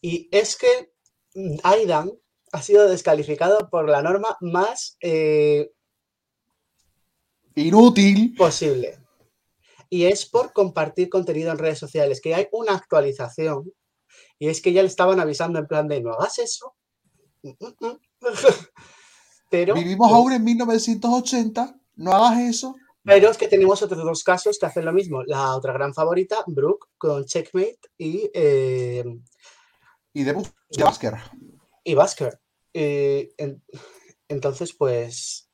Y 0.00 0.28
es 0.30 0.56
que 0.56 0.92
Aidan 1.64 2.12
ha 2.52 2.62
sido 2.62 2.88
descalificado 2.88 3.68
por 3.70 3.88
la 3.88 4.02
norma 4.02 4.36
más 4.40 4.96
eh, 5.00 5.70
Inútil. 7.56 8.34
Posible. 8.36 8.98
Y 9.88 10.04
es 10.04 10.26
por 10.26 10.52
compartir 10.52 11.08
contenido 11.08 11.50
en 11.50 11.58
redes 11.58 11.78
sociales, 11.78 12.20
que 12.20 12.34
hay 12.34 12.48
una 12.52 12.74
actualización. 12.74 13.72
Y 14.38 14.48
es 14.48 14.60
que 14.60 14.72
ya 14.72 14.82
le 14.82 14.88
estaban 14.88 15.20
avisando 15.20 15.58
en 15.58 15.66
plan 15.66 15.88
de 15.88 16.02
no 16.02 16.12
hagas 16.12 16.38
eso. 16.38 16.74
Pero, 19.50 19.74
Vivimos 19.74 20.12
ahora 20.12 20.36
en 20.36 20.44
1980, 20.44 21.80
no 21.96 22.12
hagas 22.12 22.40
eso. 22.40 22.74
Pero 23.02 23.30
es 23.30 23.38
que 23.38 23.48
tenemos 23.48 23.80
otros 23.82 24.04
dos 24.04 24.24
casos 24.24 24.58
que 24.58 24.66
hacen 24.66 24.84
lo 24.84 24.92
mismo. 24.92 25.22
La 25.22 25.54
otra 25.54 25.72
gran 25.72 25.94
favorita, 25.94 26.42
Brooke, 26.46 26.88
con 26.98 27.24
Checkmate 27.24 27.78
y. 27.96 28.28
Eh, 28.34 29.04
y 30.12 30.24
de, 30.24 30.32
Basker. 30.78 31.14
Y 31.84 31.94
Basker. 31.94 32.40
Eh, 32.74 33.32
entonces, 34.28 34.72
pues 34.72 35.45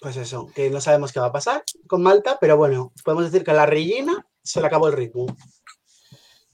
Pues 0.00 0.16
eso, 0.16 0.46
que 0.54 0.68
no 0.70 0.80
sabemos 0.80 1.12
qué 1.12 1.20
va 1.20 1.26
a 1.26 1.32
pasar 1.32 1.64
con 1.86 2.02
Malta, 2.02 2.38
pero 2.40 2.56
bueno, 2.56 2.92
podemos 3.04 3.24
decir 3.24 3.44
que 3.44 3.50
a 3.52 3.54
la 3.54 3.66
Regina 3.66 4.26
se 4.42 4.60
le 4.60 4.66
acabó 4.66 4.88
el 4.88 4.94
ritmo. 4.94 5.26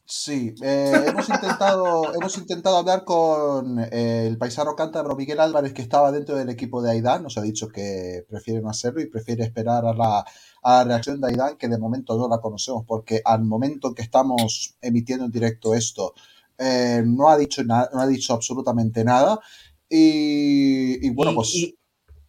Sí, 0.04 0.54
eh, 0.62 0.92
hemos, 1.06 1.28
intentado, 1.28 2.02
hemos 2.14 2.36
intentado 2.36 2.76
hablar 2.76 3.04
con 3.04 3.78
eh, 3.80 4.26
el 4.26 4.36
paisano 4.36 4.76
cántabro 4.76 5.16
Miguel 5.16 5.40
Álvarez, 5.40 5.72
que 5.72 5.80
estaba 5.82 6.12
dentro 6.12 6.36
del 6.36 6.50
equipo 6.50 6.82
de 6.82 6.90
Aidan. 6.90 7.22
Nos 7.22 7.38
ha 7.38 7.42
dicho 7.42 7.68
que 7.68 8.24
prefiere 8.28 8.60
no 8.60 8.68
hacerlo 8.68 9.00
y 9.00 9.06
prefiere 9.06 9.42
esperar 9.42 9.86
a 9.86 9.94
la, 9.94 10.24
a 10.62 10.78
la 10.78 10.84
reacción 10.84 11.20
de 11.20 11.28
Aidan, 11.28 11.56
que 11.56 11.68
de 11.68 11.78
momento 11.78 12.16
no 12.18 12.28
la 12.28 12.40
conocemos, 12.40 12.84
porque 12.86 13.22
al 13.24 13.42
momento 13.44 13.94
que 13.94 14.02
estamos 14.02 14.76
emitiendo 14.82 15.24
en 15.24 15.30
directo 15.32 15.74
esto, 15.74 16.14
eh, 16.58 17.02
no, 17.06 17.30
ha 17.30 17.38
dicho 17.38 17.64
no 17.64 17.74
ha 17.74 18.06
dicho 18.06 18.34
absolutamente 18.34 19.04
nada. 19.04 19.40
Y, 19.88 21.06
y 21.06 21.10
bueno, 21.10 21.32
Y- 21.32 21.34
pues. 21.34 21.54
y 21.54 21.78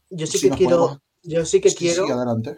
yo 0.09 0.27
sí 0.27 0.37
si 0.37 0.49
que 0.49 0.55
quiero, 0.55 0.77
podemos- 0.77 1.01
yo 1.23 1.45
sí 1.45 1.59
que 1.61 1.69
sí, 1.69 1.75
quiero 1.77 2.05
sí, 2.05 2.11
adelante. 2.11 2.57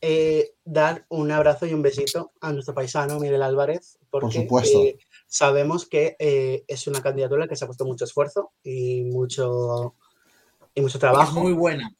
eh, 0.00 0.54
dar 0.64 1.06
un 1.08 1.30
abrazo 1.30 1.66
y 1.66 1.74
un 1.74 1.82
besito 1.82 2.32
a 2.40 2.52
nuestro 2.52 2.74
paisano 2.74 3.18
Miguel 3.20 3.42
Álvarez, 3.42 3.98
porque 4.10 4.42
supuesto. 4.42 4.82
eh, 4.82 4.98
sabemos 5.26 5.86
que 5.86 6.16
eh, 6.18 6.64
es 6.66 6.86
una 6.86 7.00
candidatura 7.02 7.46
que 7.48 7.56
se 7.56 7.64
ha 7.64 7.68
puesto 7.68 7.84
mucho 7.84 8.04
esfuerzo 8.04 8.52
y 8.62 9.02
mucho, 9.04 9.94
y 10.74 10.80
mucho 10.80 10.96
Es 10.96 11.00
trabajo 11.00 11.40
muy 11.40 11.52
buena. 11.52 11.94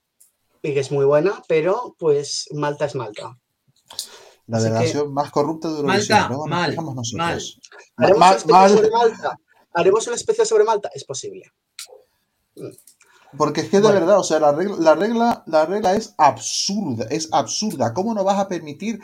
y 0.63 0.75
que 0.75 0.81
es 0.81 0.91
muy 0.93 1.05
buena, 1.05 1.43
pero 1.49 1.95
pues 1.99 2.49
Malta 2.53 2.87
es 2.87 2.95
Malta. 2.95 3.39
La 4.49 4.59
así 4.59 4.67
que- 4.67 4.73
delegación 4.75 5.13
más 5.15 5.31
corrupta 5.31 5.69
de 5.69 5.77
Eurovisión. 5.81 6.19
Malta, 6.19 6.35
nos 6.35 6.47
mal, 6.49 6.75
nosotros. 6.97 7.61
¿Haremos 7.97 8.19
Ma- 8.19 8.27
una 8.29 8.37
especial 8.37 8.61
mal- 8.61 8.71
sobre 8.71 8.91
Malta? 8.91 9.39
¿Haremos 9.75 10.07
una 10.09 10.17
especial 10.17 10.47
sobre 10.47 10.65
Malta? 10.65 10.91
Es 10.95 11.05
posible. 11.05 11.45
Porque 13.37 13.63
es 13.63 13.69
que 13.71 13.77
de 13.79 13.83
Bueno. 13.85 14.01
verdad, 14.01 14.19
o 14.19 14.25
sea, 14.25 14.39
la 14.41 14.53
regla, 14.53 14.77
la 14.79 14.95
regla, 14.95 15.43
la 15.47 15.67
regla 15.67 15.95
es 15.95 16.15
absurda, 16.19 17.07
es 17.11 17.29
absurda. 17.33 17.95
¿Cómo 17.95 18.13
no 18.15 18.25
vas 18.25 18.39
a 18.39 18.49
permitir 18.49 19.01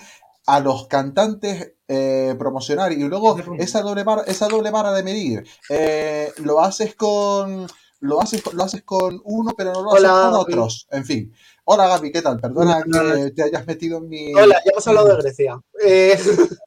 a 0.47 0.61
los 0.61 0.87
cantantes 0.87 1.73
eh, 1.89 2.35
promocionar 2.39 2.93
y 2.93 2.97
luego 3.05 3.39
esa 3.59 3.81
doble 3.83 4.05
vara, 4.05 4.23
esa 4.27 4.49
doble 4.49 4.71
vara 4.71 4.93
de 4.93 5.03
medir? 5.03 5.45
eh, 5.71 6.33
lo 6.39 6.61
haces 6.61 6.95
con. 6.95 7.67
Lo 8.01 8.21
haces, 8.21 8.43
lo 8.53 8.63
haces 8.63 8.83
con 8.85 9.21
uno, 9.25 9.55
pero 9.57 9.73
no 9.73 9.83
lo 9.83 9.91
haces 9.93 10.09
con 10.09 10.31
Gaby. 10.33 10.37
otros. 10.43 10.87
En 10.93 11.05
fin. 11.05 11.33
Hola 11.65 11.89
Gaby, 11.89 12.13
¿qué 12.13 12.23
tal? 12.23 12.39
Perdona 12.39 12.81
Hola. 12.87 13.15
que 13.25 13.31
te 13.33 13.43
hayas 13.43 13.67
metido 13.67 13.99
en 13.99 14.09
mi. 14.09 14.33
Hola, 14.35 14.55
ya 14.65 14.71
hemos 14.71 14.87
hablado 14.87 15.09
de 15.17 15.23
Grecia. 15.23 15.61
Eh, 15.85 16.17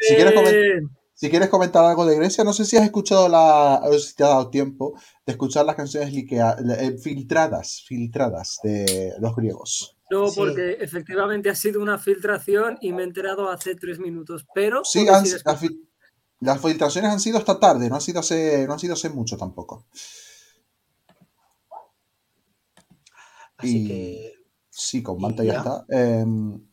Si 0.00 0.14
quieres, 0.14 0.34
comen- 0.34 0.54
Eh, 0.54 0.80
si 1.20 1.28
quieres 1.28 1.50
comentar 1.50 1.84
algo 1.84 2.06
de 2.06 2.16
Grecia, 2.16 2.44
no 2.44 2.52
sé 2.54 2.64
si 2.64 2.78
has 2.78 2.84
escuchado 2.84 3.28
la. 3.28 3.80
o 3.84 3.98
si 3.98 4.14
te 4.14 4.24
ha 4.24 4.28
dado 4.28 4.48
tiempo 4.48 4.94
de 5.26 5.32
escuchar 5.32 5.66
las 5.66 5.76
canciones 5.76 6.12
liquea- 6.14 6.56
eh, 6.78 6.96
filtradas, 6.96 7.84
filtradas 7.86 8.58
de 8.62 9.12
los 9.20 9.36
griegos. 9.36 9.96
no, 10.10 10.28
Sí. 10.28 10.34
porque 10.40 10.78
efectivamente 10.80 11.50
ha 11.50 11.54
sido 11.54 11.82
una 11.82 11.98
filtración 11.98 12.78
y 12.80 12.92
me 12.94 13.02
he 13.02 13.04
enterado 13.04 13.50
hace 13.50 13.74
tres 13.76 13.98
minutos, 14.00 14.44
pero... 14.54 14.82
Sí, 14.84 15.00
han- 15.08 15.22
las, 15.44 15.60
fil- 15.62 15.86
las 16.40 16.60
filtraciones 16.60 17.10
han 17.12 17.20
sido 17.20 17.38
esta 17.38 17.60
tarde, 17.60 17.88
no 17.90 17.96
han 17.96 18.00
sido 18.00 18.20
hace, 18.20 18.66
no 18.66 18.72
han 18.72 18.78
sido 18.80 18.94
hace 18.94 19.10
mucho 19.10 19.36
tampoco. 19.36 19.86
así 23.58 23.84
Y- 23.84 23.88
que. 23.88 24.32
Sí, 24.70 25.02
con 25.02 25.18
Y 25.18 25.22
Malta 25.22 25.44
ya 25.44 25.52
ya. 25.52 25.58
está. 25.58 25.84
Em, 25.90 26.66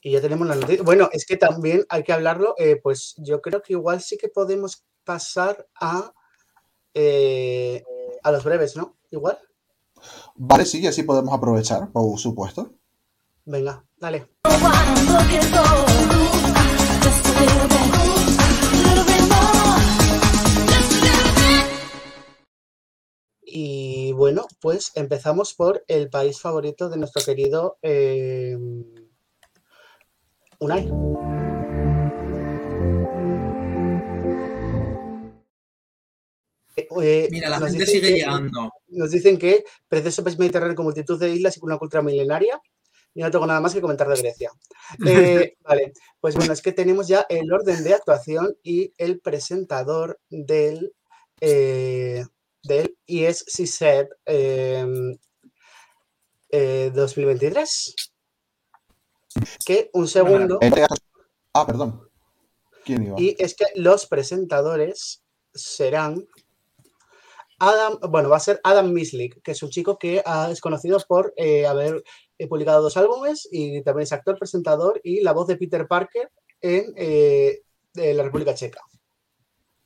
Y 0.00 0.12
ya 0.12 0.20
tenemos 0.20 0.46
la 0.46 0.54
noticia. 0.54 0.82
Bueno, 0.84 1.08
es 1.12 1.26
que 1.26 1.36
también 1.36 1.84
hay 1.88 2.02
que 2.04 2.12
hablarlo. 2.12 2.54
eh, 2.58 2.76
pues 2.82 3.14
yo 3.18 3.40
creo 3.40 3.62
que 3.62 3.72
igual 3.74 4.00
sí 4.00 4.16
que 4.16 4.28
podemos 4.28 4.84
pasar 5.04 5.66
a, 5.80 6.12
eh, 6.94 7.82
a 8.22 8.30
los 8.32 8.44
breves, 8.44 8.76
¿no? 8.76 8.96
Igual. 9.10 9.38
vale, 10.36 10.64
sí, 10.66 10.86
así 10.86 11.02
podemos 11.02 11.34
aprovechar, 11.34 11.90
por 11.90 12.18
supuesto. 12.18 12.72
Venga, 13.44 13.84
dale. 13.96 14.28
Y 23.42 24.12
bueno, 24.12 24.46
pues 24.60 24.92
empezamos 24.94 25.54
por 25.54 25.82
el 25.88 26.10
país 26.10 26.40
favorito 26.40 26.88
de 26.90 26.98
nuestro 26.98 27.24
querido 27.24 27.78
eh, 27.82 28.56
Unai. 30.60 30.82
Eh, 36.76 36.86
eh, 37.02 37.28
Mira, 37.30 37.48
la 37.48 37.58
gente 37.58 37.72
dicen 37.78 37.86
sigue 37.86 38.08
que- 38.08 38.14
llegando. 38.14 38.70
Nos 38.88 39.10
dicen 39.10 39.38
que 39.38 39.64
precioso 39.88 40.22
país 40.22 40.38
mediterráneo 40.38 40.76
con 40.76 40.84
multitud 40.84 41.18
de 41.18 41.30
islas 41.30 41.56
y 41.56 41.60
con 41.60 41.70
una 41.70 41.78
cultura 41.78 42.02
milenaria. 42.02 42.60
Y 43.14 43.20
no 43.22 43.30
tengo 43.30 43.46
nada 43.46 43.60
más 43.60 43.74
que 43.74 43.80
comentar 43.80 44.08
de 44.08 44.20
Grecia. 44.20 44.50
Eh, 45.50 45.54
vale, 45.60 45.92
pues 46.20 46.34
bueno, 46.36 46.52
es 46.52 46.62
que 46.62 46.72
tenemos 46.72 47.08
ya 47.08 47.26
el 47.28 47.52
orden 47.52 47.82
de 47.84 47.94
actuación 47.94 48.56
y 48.62 48.92
el 48.96 49.20
presentador 49.20 50.18
del, 50.30 50.94
eh, 51.40 52.24
del 52.62 52.96
eh, 54.26 55.16
eh, 56.50 56.90
2023. 56.94 57.94
Que 59.64 59.90
un 59.92 60.08
segundo, 60.08 60.58
En- 60.60 60.74
Ah, 61.54 61.66
perdón. 61.66 62.08
¿Quién 62.84 63.04
iba? 63.04 63.16
y 63.20 63.36
es 63.38 63.54
que 63.54 63.66
los 63.74 64.06
presentadores 64.06 65.22
serán 65.52 66.26
Adam, 67.58 67.98
bueno, 68.10 68.28
va 68.28 68.36
a 68.36 68.40
ser 68.40 68.60
Adam 68.62 68.92
Mislik, 68.92 69.42
que 69.42 69.50
es 69.50 69.62
un 69.62 69.70
chico 69.70 69.98
que 69.98 70.22
es 70.50 70.60
conocido 70.60 70.98
por 71.08 71.34
eh, 71.36 71.66
haber 71.66 72.04
eh, 72.38 72.46
publicado 72.46 72.82
dos 72.82 72.96
álbumes 72.96 73.48
y 73.50 73.82
también 73.82 74.04
es 74.04 74.12
actor, 74.12 74.38
presentador 74.38 75.00
y 75.02 75.20
la 75.22 75.32
voz 75.32 75.48
de 75.48 75.56
Peter 75.56 75.88
Parker 75.88 76.30
en 76.60 76.94
eh, 76.96 77.62
de 77.94 78.14
la 78.14 78.22
República 78.22 78.54
Checa. 78.54 78.80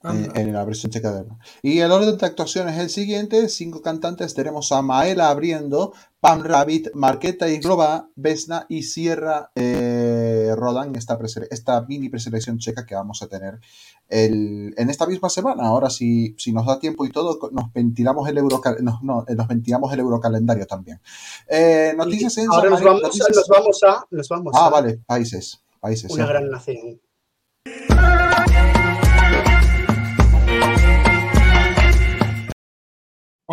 En, 0.04 0.30
en 0.36 0.52
la 0.52 0.64
versión 0.64 0.90
checa 0.92 1.12
de 1.12 1.24
Y 1.62 1.78
el 1.80 1.90
orden 1.92 2.16
de 2.16 2.26
actuación 2.26 2.68
es 2.68 2.78
el 2.78 2.90
siguiente: 2.90 3.48
cinco 3.48 3.82
cantantes. 3.82 4.34
Tenemos 4.34 4.72
a 4.72 4.82
Maela 4.82 5.30
abriendo, 5.30 5.92
Pam 6.20 6.42
Rabbit, 6.42 6.88
Marqueta 6.94 7.48
y 7.48 7.58
Globa, 7.58 8.08
Vesna 8.16 8.66
y 8.68 8.82
Sierra 8.84 9.50
eh, 9.54 10.52
Rodan, 10.56 10.94
esta, 10.96 11.18
esta 11.50 11.82
mini 11.82 12.08
preselección 12.08 12.58
checa 12.58 12.86
que 12.86 12.94
vamos 12.94 13.22
a 13.22 13.28
tener 13.28 13.60
el- 14.08 14.74
en 14.76 14.90
esta 14.90 15.06
misma 15.06 15.28
semana. 15.28 15.64
Ahora, 15.66 15.88
si, 15.90 16.34
si 16.38 16.52
nos 16.52 16.66
da 16.66 16.78
tiempo 16.78 17.04
y 17.04 17.10
todo, 17.10 17.38
nos 17.52 17.72
ventilamos 17.72 18.28
el 18.28 18.38
euroca- 18.38 18.76
no, 18.80 19.00
no, 19.02 19.24
eh, 19.28 19.34
nos 19.34 19.48
ventilamos 19.48 19.92
el 19.92 20.00
eurocalendario 20.00 20.66
también. 20.66 21.00
Eh, 21.48 21.94
noticias 21.96 22.36
en 22.38 22.48
Ahora 22.50 22.70
nos 22.70 22.82
vamos, 22.82 23.02
a, 23.02 23.28
nos 23.34 23.48
vamos 23.48 23.80
a, 23.82 24.06
nos 24.10 24.28
vamos 24.28 24.52
Ah, 24.56 24.66
a 24.66 24.70
vale, 24.70 24.98
países. 25.06 25.62
países 25.80 26.10
una 26.12 26.24
sí. 26.24 26.28
gran 26.30 26.50
nación. 26.50 27.00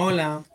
Hola. 0.02 0.46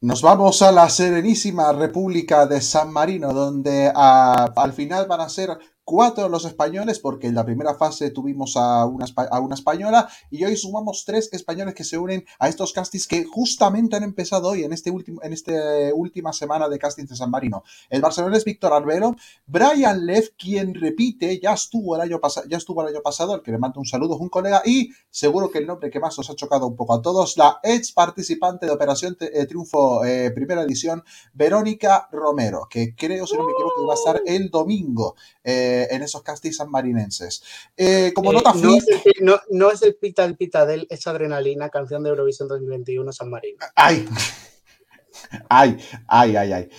Nos 0.00 0.22
vamos 0.22 0.62
a 0.62 0.70
la 0.70 0.88
serenísima 0.88 1.72
República 1.72 2.46
de 2.46 2.60
San 2.60 2.92
Marino, 2.92 3.32
donde 3.32 3.90
ah, 3.92 4.52
al 4.54 4.72
final 4.72 5.08
van 5.08 5.22
a 5.22 5.28
ser 5.28 5.58
cuatro 5.90 6.28
los 6.28 6.44
españoles, 6.44 7.00
porque 7.00 7.26
en 7.26 7.34
la 7.34 7.44
primera 7.44 7.74
fase 7.74 8.12
tuvimos 8.12 8.56
a 8.56 8.86
una, 8.86 9.06
a 9.28 9.40
una 9.40 9.56
española 9.56 10.08
y 10.30 10.44
hoy 10.44 10.56
sumamos 10.56 11.04
tres 11.04 11.28
españoles 11.32 11.74
que 11.74 11.82
se 11.82 11.98
unen 11.98 12.24
a 12.38 12.48
estos 12.48 12.72
castings 12.72 13.08
que 13.08 13.24
justamente 13.24 13.96
han 13.96 14.04
empezado 14.04 14.50
hoy 14.50 14.62
en 14.62 14.72
este 14.72 14.92
último 14.92 15.20
en 15.24 15.32
esta 15.32 15.52
última 15.92 16.32
semana 16.32 16.68
de 16.68 16.78
castings 16.78 17.08
de 17.08 17.16
San 17.16 17.28
Marino. 17.28 17.64
El 17.88 18.02
Barcelona 18.02 18.36
es 18.36 18.44
Víctor 18.44 18.72
Arbelo, 18.72 19.16
Brian 19.48 20.06
Lev, 20.06 20.30
quien 20.38 20.74
repite, 20.74 21.40
ya 21.40 21.54
estuvo 21.54 21.96
el 21.96 22.02
año 22.02 22.20
ya 22.48 22.56
estuvo 22.56 22.82
el 22.82 22.94
año 22.94 23.02
pasado, 23.02 23.34
al 23.34 23.42
que 23.42 23.50
le 23.50 23.58
mando 23.58 23.80
un 23.80 23.86
saludo, 23.86 24.14
es 24.14 24.20
un 24.20 24.28
colega, 24.28 24.62
y 24.64 24.90
seguro 25.10 25.50
que 25.50 25.58
el 25.58 25.66
nombre 25.66 25.90
que 25.90 25.98
más 25.98 26.16
os 26.20 26.30
ha 26.30 26.36
chocado 26.36 26.68
un 26.68 26.76
poco 26.76 26.94
a 26.94 27.02
todos, 27.02 27.36
la 27.36 27.58
ex 27.64 27.90
participante 27.90 28.66
de 28.66 28.70
Operación 28.70 29.16
eh, 29.20 29.44
Triunfo 29.46 30.04
eh, 30.04 30.30
primera 30.30 30.62
edición, 30.62 31.02
Verónica 31.32 32.08
Romero, 32.12 32.68
que 32.70 32.94
creo, 32.94 33.26
si 33.26 33.36
no 33.36 33.44
me 33.44 33.50
equivoco, 33.50 33.80
que 33.80 33.86
va 33.86 33.94
a 33.94 33.96
estar 33.96 34.22
el 34.24 34.50
domingo 34.50 35.16
eh, 35.44 35.88
en 35.90 36.02
esos 36.02 36.22
castings 36.22 36.56
sanmarinenses. 36.56 37.42
Eh, 37.76 38.12
como 38.14 38.30
Eh, 38.30 38.34
nota 38.34 38.52
no, 38.54 38.60
freak, 38.60 38.84
es 38.88 39.06
el, 39.06 39.24
no, 39.24 39.40
no 39.50 39.70
es 39.70 39.82
el 39.82 39.94
pita 39.96 40.24
el 40.24 40.36
pita 40.36 40.66
del 40.66 40.86
es 40.90 41.06
adrenalina, 41.06 41.68
canción 41.70 42.02
de 42.02 42.10
Eurovisión 42.10 42.48
2021 42.48 43.12
San 43.12 43.30
Marino. 43.30 43.58
¡Ay! 43.74 44.06
¡Ay! 45.48 45.76
¡Ay, 46.06 46.36
ay, 46.36 46.52
ay! 46.52 46.70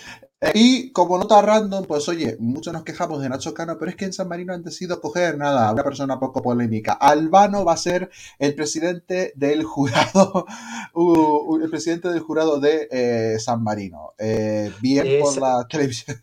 Eh, 0.42 0.50
Y 0.54 0.92
como 0.92 1.18
nota 1.18 1.40
random, 1.40 1.84
pues 1.84 2.08
oye, 2.08 2.36
muchos 2.40 2.72
nos 2.72 2.82
quejamos 2.82 3.22
de 3.22 3.28
Nacho 3.28 3.54
Cano, 3.54 3.76
pero 3.78 3.90
es 3.92 3.96
que 3.96 4.06
en 4.06 4.12
San 4.12 4.28
Marino 4.28 4.52
han 4.52 4.64
decidido 4.64 5.00
coger 5.00 5.38
nada, 5.38 5.72
una 5.72 5.84
persona 5.84 6.18
poco 6.18 6.42
polémica. 6.42 6.94
Albano 6.94 7.64
va 7.64 7.74
a 7.74 7.76
ser 7.76 8.10
el 8.40 8.54
presidente 8.56 9.32
del 9.36 9.62
jurado, 9.62 10.46
uh, 10.94 11.60
el 11.62 11.70
presidente 11.70 12.08
del 12.08 12.20
jurado 12.20 12.58
de 12.58 12.88
eh, 12.90 13.38
San 13.38 13.62
Marino. 13.62 14.14
Eh, 14.18 14.72
bien 14.80 15.20
por 15.22 15.40
la 15.40 15.64
televisión. 15.68 16.20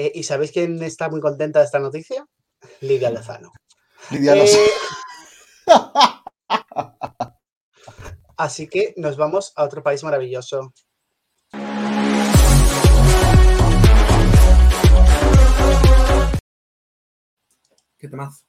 Eh, 0.00 0.12
¿Y 0.14 0.22
sabéis 0.22 0.52
quién 0.52 0.80
está 0.80 1.08
muy 1.10 1.20
contenta 1.20 1.58
de 1.58 1.64
esta 1.64 1.80
noticia? 1.80 2.24
Lidia 2.82 3.10
Lozano. 3.10 3.52
Lidia 4.12 4.36
Lozano. 4.36 4.62
Eh, 4.62 4.70
así 8.36 8.68
que 8.68 8.94
nos 8.96 9.16
vamos 9.16 9.52
a 9.56 9.64
otro 9.64 9.82
país 9.82 10.04
maravilloso. 10.04 10.72
¿Qué 17.98 18.08
más? 18.12 18.44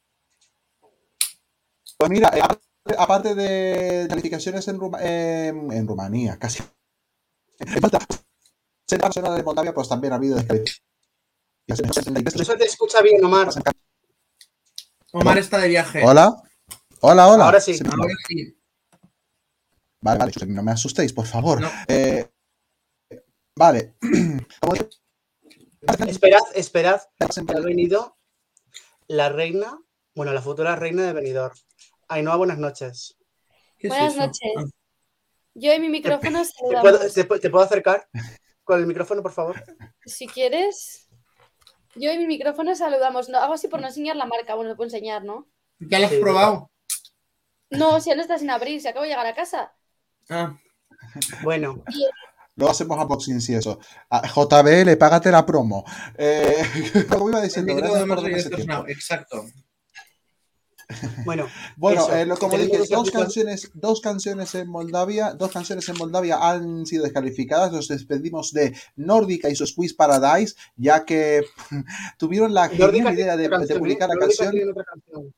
Pues 1.98 2.12
mira, 2.12 2.30
eh, 2.38 2.96
aparte 2.96 3.34
de 3.34 4.06
calificaciones 4.08 4.68
en, 4.68 4.80
Ruma, 4.80 5.00
en 5.02 5.88
Rumanía, 5.88 6.38
casi. 6.38 6.62
En 7.58 7.82
falta. 7.82 7.98
Se 8.86 8.98
de 9.00 9.44
Moldavia, 9.44 9.74
pues 9.74 9.90
también 9.90 10.14
ha 10.14 10.18
habido 10.18 10.36
descalificaciones 10.36 10.89
no 11.70 12.46
se 12.46 12.58
te 12.58 12.66
escucha 12.66 13.02
bien, 13.02 13.24
Omar. 13.24 13.50
Omar 15.12 15.38
está 15.38 15.60
de 15.60 15.68
viaje. 15.68 16.02
Hola. 16.04 16.36
Hola, 17.02 17.28
hola. 17.28 17.46
Ahora 17.46 17.62
sí. 17.62 17.80
Ahora 17.86 18.14
sí. 18.28 18.58
Vale, 20.02 20.20
vale, 20.20 20.34
no 20.48 20.64
me 20.64 20.72
asustéis, 20.72 21.14
por 21.14 21.28
favor. 21.28 21.62
No. 21.62 21.70
Eh, 21.88 22.28
vale. 23.56 23.96
Esperad, 26.08 26.42
esperad. 26.56 27.02
Ha 27.20 27.60
venido 27.62 28.18
la 29.08 29.30
reina, 29.30 29.80
bueno, 30.14 30.34
la 30.34 30.42
futura 30.42 30.76
reina 30.76 31.04
de 31.04 31.14
Benidorm. 31.14 31.56
Ainhoa, 32.10 32.36
buenas 32.36 32.58
noches. 32.58 33.18
¿Qué 33.78 33.88
es 33.88 33.94
Buenas 33.94 34.16
noches. 34.16 34.52
Ah, 34.58 34.66
Yo 35.54 35.74
y 35.74 35.80
mi 35.80 35.90
micrófono 35.90 36.44
¿Te 36.44 36.82
puedo, 36.82 37.00
te 37.00 37.24
te 37.24 37.50
puedo 37.50 37.64
acercar 37.64 38.10
con 38.64 38.80
el 38.80 38.88
micrófono, 38.88 39.24
por 39.24 39.32
favor? 39.32 39.64
Si 40.06 40.28
quieres. 40.28 41.09
Yo 41.96 42.12
y 42.12 42.18
mi 42.18 42.28
micrófono 42.28 42.76
saludamos. 42.76 43.30
No, 43.30 43.38
hago 43.40 43.54
así 43.54 43.68
por 43.68 43.82
no 43.82 43.88
enseñar 43.88 44.16
la 44.16 44.26
marca. 44.26 44.56
Bueno, 44.56 44.72
lo 44.72 44.76
puedo 44.76 44.88
enseñar, 44.88 45.24
¿no? 45.24 45.48
¿Ya 45.80 46.00
lo 46.00 46.06
has 46.06 46.12
Sí. 46.12 46.20
probado? 46.20 46.72
No, 47.72 48.00
si 48.02 48.12
aún 48.12 48.20
está 48.20 48.38
sin 48.38 48.50
abrir, 48.50 48.82
se 48.82 48.90
acabo 48.90 49.04
de 49.04 49.10
llegar 49.10 49.26
a 49.26 49.36
casa. 49.36 49.74
Ah, 50.30 50.56
Bueno, 51.44 51.84
Luego 52.56 52.72
hacemos 52.72 52.98
unboxing 53.02 53.40
y 53.48 53.54
eso. 53.56 53.80
A 54.10 54.28
JBL, 54.28 54.98
págate 54.98 55.32
la 55.32 55.46
promo. 55.46 55.86
Eh, 56.18 56.58
como 57.10 57.30
iba 57.30 57.42
diciendo, 57.42 57.74
gracias 57.76 58.06
por 58.06 58.30
ese 58.30 58.50
tiempo. 58.50 58.86
Exacto. 58.88 59.46
Bueno. 61.26 61.48
Bueno, 61.78 62.14
eh, 62.14 62.28
como 62.40 62.58
dije, 62.58 62.80
dos 62.90 63.10
canciones, 63.10 63.72
dos 63.74 64.02
canciones 64.02 64.54
en 64.56 64.68
Moldavia, 64.68 65.34
dos 65.34 65.52
canciones 65.52 65.88
en 65.88 65.98
Moldavia 65.98 66.38
han 66.42 66.86
sido 66.86 67.04
descalificadas. 67.04 67.72
Nos 67.72 67.88
despedimos 67.88 68.52
de 68.52 68.76
Nórdica 68.96 69.50
y 69.50 69.56
su 69.56 69.66
Squeeze 69.66 69.96
Paradise, 69.96 70.56
ya 70.76 71.06
que 71.06 71.46
tuvieron 72.18 72.54
la 72.54 72.68
genial 72.68 73.14
idea 73.14 73.38
de, 73.38 73.50
canción, 73.50 73.80
publicar 73.80 74.10
¿eh? 74.10 74.14
la 74.14 74.84
canción. 74.84 75.34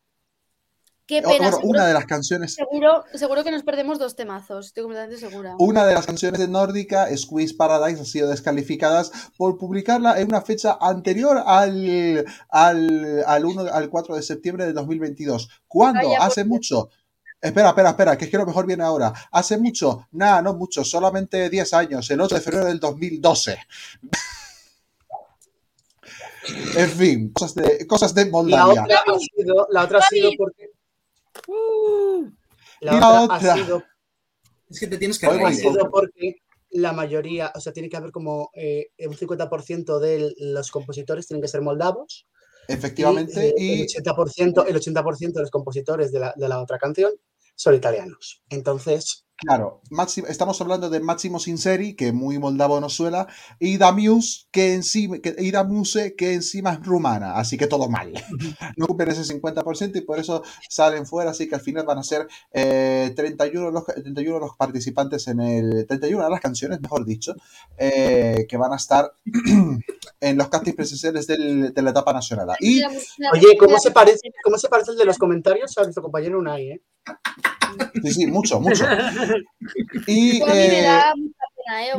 Qué 1.11 1.19
o- 1.19 1.23
pena. 1.23 1.37
bueno, 1.39 1.51
seguro, 1.57 1.67
una 1.69 1.85
de 1.87 1.93
las 1.93 2.05
canciones, 2.05 2.53
seguro, 2.53 3.03
seguro 3.13 3.43
que 3.43 3.51
nos 3.51 3.63
perdemos 3.63 3.99
dos 3.99 4.15
temazos. 4.15 4.67
Estoy 4.67 4.83
completamente 4.83 5.17
segura. 5.19 5.55
una 5.59 5.85
de 5.85 5.93
las 5.93 6.05
canciones 6.05 6.39
de 6.39 6.47
Nórdica, 6.47 7.09
Squeeze 7.17 7.53
Paradise, 7.55 8.01
ha 8.01 8.05
sido 8.05 8.29
descalificadas 8.29 9.11
por 9.37 9.57
publicarla 9.57 10.21
en 10.21 10.29
una 10.29 10.41
fecha 10.41 10.77
anterior 10.79 11.43
al, 11.45 12.25
al, 12.47 13.23
al 13.27 13.45
1, 13.45 13.61
al 13.73 13.89
4 13.89 14.15
de 14.15 14.21
septiembre 14.21 14.65
de 14.65 14.71
2022. 14.71 15.49
¿Cuándo? 15.67 16.07
Vaya, 16.07 16.23
Hace 16.25 16.43
Dios. 16.43 16.47
mucho. 16.49 16.89
Espera, 17.41 17.69
espera, 17.69 17.89
espera, 17.89 18.17
que 18.17 18.25
es 18.25 18.31
que 18.31 18.37
lo 18.37 18.45
mejor 18.45 18.65
viene 18.65 18.83
ahora. 18.83 19.11
Hace 19.31 19.57
mucho, 19.57 20.07
nada, 20.11 20.41
no 20.41 20.53
mucho, 20.53 20.85
solamente 20.85 21.49
10 21.49 21.73
años, 21.73 22.09
el 22.09 22.21
8 22.21 22.35
de 22.35 22.41
febrero 22.41 22.65
del 22.67 22.79
2012. 22.79 23.57
en 26.77 26.89
fin, 26.89 27.31
cosas 27.33 27.55
de, 27.55 27.85
cosas 27.87 28.13
de 28.13 28.25
La 28.25 28.31
Moldavia. 28.31 28.83
otra 28.83 28.99
ha 29.07 29.19
sido, 29.19 29.67
la 29.71 29.83
otra 29.83 29.99
ha 29.99 30.01
sido 30.03 30.29
porque. 30.37 30.69
Uh, 31.47 32.29
La 32.81 32.95
Y 32.95 32.99
la 32.99 33.21
otra, 33.23 33.35
otra. 33.35 33.53
ha 33.53 33.57
sido, 33.57 33.83
Es 34.69 34.79
que 34.79 34.87
te 34.87 34.97
tienes 34.97 35.19
que 35.19 35.27
ha 35.27 35.53
sido 35.53 35.89
porque 35.89 36.37
la 36.71 36.93
mayoría, 36.93 37.51
o 37.53 37.59
sea, 37.59 37.73
tiene 37.73 37.89
que 37.89 37.97
haber 37.97 38.11
como 38.11 38.49
eh, 38.53 38.87
un 38.99 39.15
50% 39.15 39.99
de 39.99 40.33
los 40.37 40.71
compositores 40.71 41.27
tienen 41.27 41.41
que 41.41 41.47
ser 41.47 41.61
moldavos. 41.61 42.27
Efectivamente, 42.67 43.53
y, 43.57 43.71
eh, 43.71 43.75
y 43.75 43.81
el 43.81 43.87
80%, 43.87 44.65
el 44.67 44.75
80% 44.75 45.33
de 45.33 45.41
los 45.41 45.51
compositores 45.51 46.11
de 46.11 46.19
la, 46.19 46.33
de 46.35 46.47
la 46.47 46.61
otra 46.61 46.77
canción 46.77 47.11
son 47.55 47.75
italianos. 47.75 48.41
Entonces, 48.49 49.25
Claro, 49.43 49.81
Máximo- 49.89 50.27
estamos 50.27 50.61
hablando 50.61 50.87
de 50.91 50.99
Máximo 50.99 51.39
Sinceri, 51.39 51.95
que 51.95 52.11
muy 52.11 52.37
moldavo 52.37 52.79
nos 52.79 52.93
suena, 52.93 53.25
y 53.59 53.77
Damius, 53.77 54.47
que 54.51 54.75
encima, 54.75 55.17
que, 55.17 55.35
y 55.39 55.49
Damuse, 55.49 56.15
que 56.15 56.33
encima 56.35 56.73
es 56.73 56.85
rumana, 56.85 57.37
así 57.37 57.57
que 57.57 57.65
todo 57.65 57.89
mal. 57.89 58.13
No 58.77 58.85
cumplen 58.87 59.09
ese 59.09 59.23
50% 59.23 59.95
y 59.97 60.01
por 60.01 60.19
eso 60.19 60.43
salen 60.69 61.05
fuera, 61.07 61.31
así 61.31 61.49
que 61.49 61.55
al 61.55 61.61
final 61.61 61.85
van 61.85 61.97
a 61.97 62.03
ser 62.03 62.27
eh, 62.53 63.11
31, 63.15 63.71
los, 63.71 63.85
31 63.85 64.39
los 64.39 64.55
participantes 64.55 65.27
en 65.27 65.39
el... 65.39 65.85
31 65.87 66.23
de 66.23 66.29
las 66.29 66.39
canciones, 66.39 66.79
mejor 66.79 67.03
dicho, 67.05 67.33
eh, 67.77 68.45
que 68.47 68.57
van 68.57 68.73
a 68.73 68.75
estar 68.75 69.11
en 70.21 70.37
los 70.37 70.49
castings 70.49 70.75
presenciales 70.75 71.25
del- 71.25 71.73
de 71.73 71.81
la 71.81 71.89
etapa 71.89 72.13
nacional. 72.13 72.55
Y 72.59 72.79
oye, 73.33 73.57
¿cómo 73.57 73.79
se 73.79 73.89
parece, 73.91 74.29
cómo 74.43 74.57
se 74.59 74.69
parece 74.69 74.91
el 74.91 74.97
de 74.97 75.05
los 75.05 75.17
comentarios 75.17 75.75
a 75.77 75.81
nuestro 75.81 76.03
compañero 76.03 76.37
Unai? 76.37 76.71
Eh? 76.71 76.81
Sí, 78.03 78.11
sí, 78.11 78.27
mucho, 78.27 78.59
mucho. 78.59 78.85
Y 80.07 80.41
eh, 80.47 80.89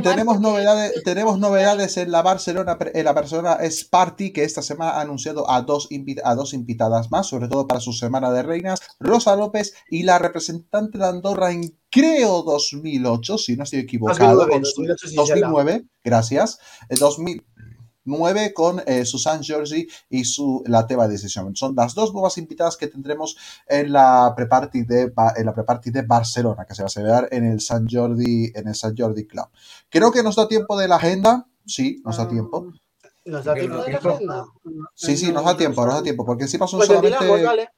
tenemos 0.02 1.38
novedades, 1.38 1.96
en 1.96 2.10
la 2.10 2.22
Barcelona, 2.22 2.78
en 2.80 3.04
la 3.04 3.12
Barcelona 3.12 3.54
es 3.54 3.84
Party, 3.84 4.32
que 4.32 4.44
esta 4.44 4.62
semana 4.62 4.92
ha 4.92 5.00
anunciado 5.00 5.50
a 5.50 5.62
dos, 5.62 5.88
a 6.24 6.34
dos 6.34 6.54
invitadas 6.54 7.10
más, 7.10 7.26
sobre 7.26 7.48
todo 7.48 7.66
para 7.66 7.80
su 7.80 7.92
semana 7.92 8.30
de 8.32 8.42
reinas, 8.42 8.80
Rosa 8.98 9.36
López 9.36 9.74
y 9.88 10.02
la 10.02 10.18
representante 10.18 10.98
de 10.98 11.06
Andorra 11.06 11.52
en 11.52 11.78
creo 11.90 12.42
2008, 12.42 13.38
si 13.38 13.56
no 13.56 13.64
estoy 13.64 13.80
equivocado, 13.80 14.46
2009, 14.46 14.96
2009 15.14 15.84
gracias, 16.04 16.58
2000, 16.88 17.44
9 18.04 18.52
con 18.52 18.82
eh, 18.86 19.04
Susan 19.04 19.42
Georgie 19.42 19.86
y 20.08 20.24
su 20.24 20.62
Latte 20.66 20.96
by 20.96 21.08
Decision. 21.08 21.54
Son 21.56 21.74
las 21.74 21.94
dos 21.94 22.12
nuevas 22.12 22.38
invitadas 22.38 22.76
que 22.76 22.88
tendremos 22.88 23.36
en 23.66 23.92
la 23.92 24.32
pre-party 24.36 24.82
de, 24.82 25.12
en 25.36 25.46
la 25.46 25.54
pre 25.54 25.64
de 25.90 26.02
Barcelona, 26.02 26.64
que 26.66 26.74
se 26.74 26.82
va 26.82 26.86
a 26.86 26.90
celebrar 26.90 27.28
en 27.30 27.44
el 27.44 27.60
San 27.60 27.88
Jordi, 27.88 28.52
en 28.54 28.68
el 28.68 28.74
San 28.74 28.96
Jordi 28.96 29.26
Club. 29.26 29.46
Creo 29.88 30.10
que 30.12 30.22
nos 30.22 30.36
da 30.36 30.48
tiempo 30.48 30.78
de 30.78 30.88
la 30.88 30.96
agenda. 30.96 31.46
Sí, 31.64 32.02
nos 32.04 32.16
da 32.16 32.28
tiempo. 32.28 32.72
¿Nos 33.24 33.44
da 33.44 33.54
tiempo 33.54 33.82
de 33.82 33.92
la 33.92 33.98
agenda? 33.98 34.46
Sí, 34.94 35.16
sí, 35.16 35.32
nos 35.32 35.44
da 35.44 35.56
tiempo, 35.56 35.84
nos 35.86 35.94
da 35.94 36.02
tiempo, 36.02 36.24
porque 36.24 36.44
encima 36.44 36.66
son 36.66 36.80
pues 36.80 36.88
solamente. 36.88 37.18
Terminamos, 37.18 37.68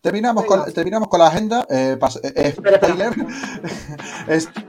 terminamos 0.00 0.44
con, 0.44 0.72
terminamos 0.72 1.08
con 1.08 1.20
la 1.20 1.26
agenda. 1.26 1.66
Eh, 1.68 1.98
eh, 2.22 2.54
eh, 4.28 4.46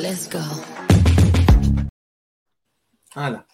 Let's 0.00 0.28
go. 0.28 0.40
Hala. 3.14 3.46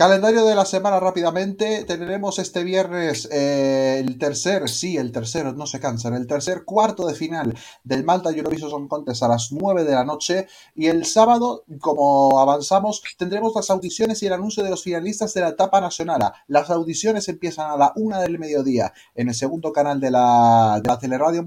Calendario 0.00 0.46
de 0.46 0.54
la 0.54 0.64
semana 0.64 0.98
rápidamente. 0.98 1.84
Tendremos 1.84 2.38
este 2.38 2.64
viernes 2.64 3.28
eh, 3.30 3.98
el 3.98 4.16
tercer, 4.16 4.70
sí, 4.70 4.96
el 4.96 5.12
tercero, 5.12 5.52
no 5.52 5.66
se 5.66 5.78
cansan, 5.78 6.14
el 6.14 6.26
tercer 6.26 6.64
cuarto 6.64 7.06
de 7.06 7.12
final 7.12 7.54
del 7.84 8.02
Malta 8.02 8.30
Eurovision 8.30 8.70
Song 8.70 8.88
Contest 8.88 9.22
a 9.24 9.28
las 9.28 9.52
9 9.52 9.84
de 9.84 9.92
la 9.94 10.06
noche. 10.06 10.46
Y 10.74 10.86
el 10.86 11.04
sábado, 11.04 11.64
como 11.80 12.40
avanzamos, 12.40 13.02
tendremos 13.18 13.52
las 13.54 13.68
audiciones 13.68 14.22
y 14.22 14.26
el 14.26 14.32
anuncio 14.32 14.62
de 14.62 14.70
los 14.70 14.82
finalistas 14.82 15.34
de 15.34 15.42
la 15.42 15.48
etapa 15.50 15.82
nacional. 15.82 16.32
Las 16.48 16.70
audiciones 16.70 17.28
empiezan 17.28 17.70
a 17.70 17.76
la 17.76 17.92
1 17.94 18.22
del 18.22 18.38
mediodía 18.38 18.94
en 19.14 19.28
el 19.28 19.34
segundo 19.34 19.70
canal 19.70 20.00
de 20.00 20.12
la, 20.12 20.80
de 20.82 20.88
la 20.88 20.98
teleradio. 20.98 21.44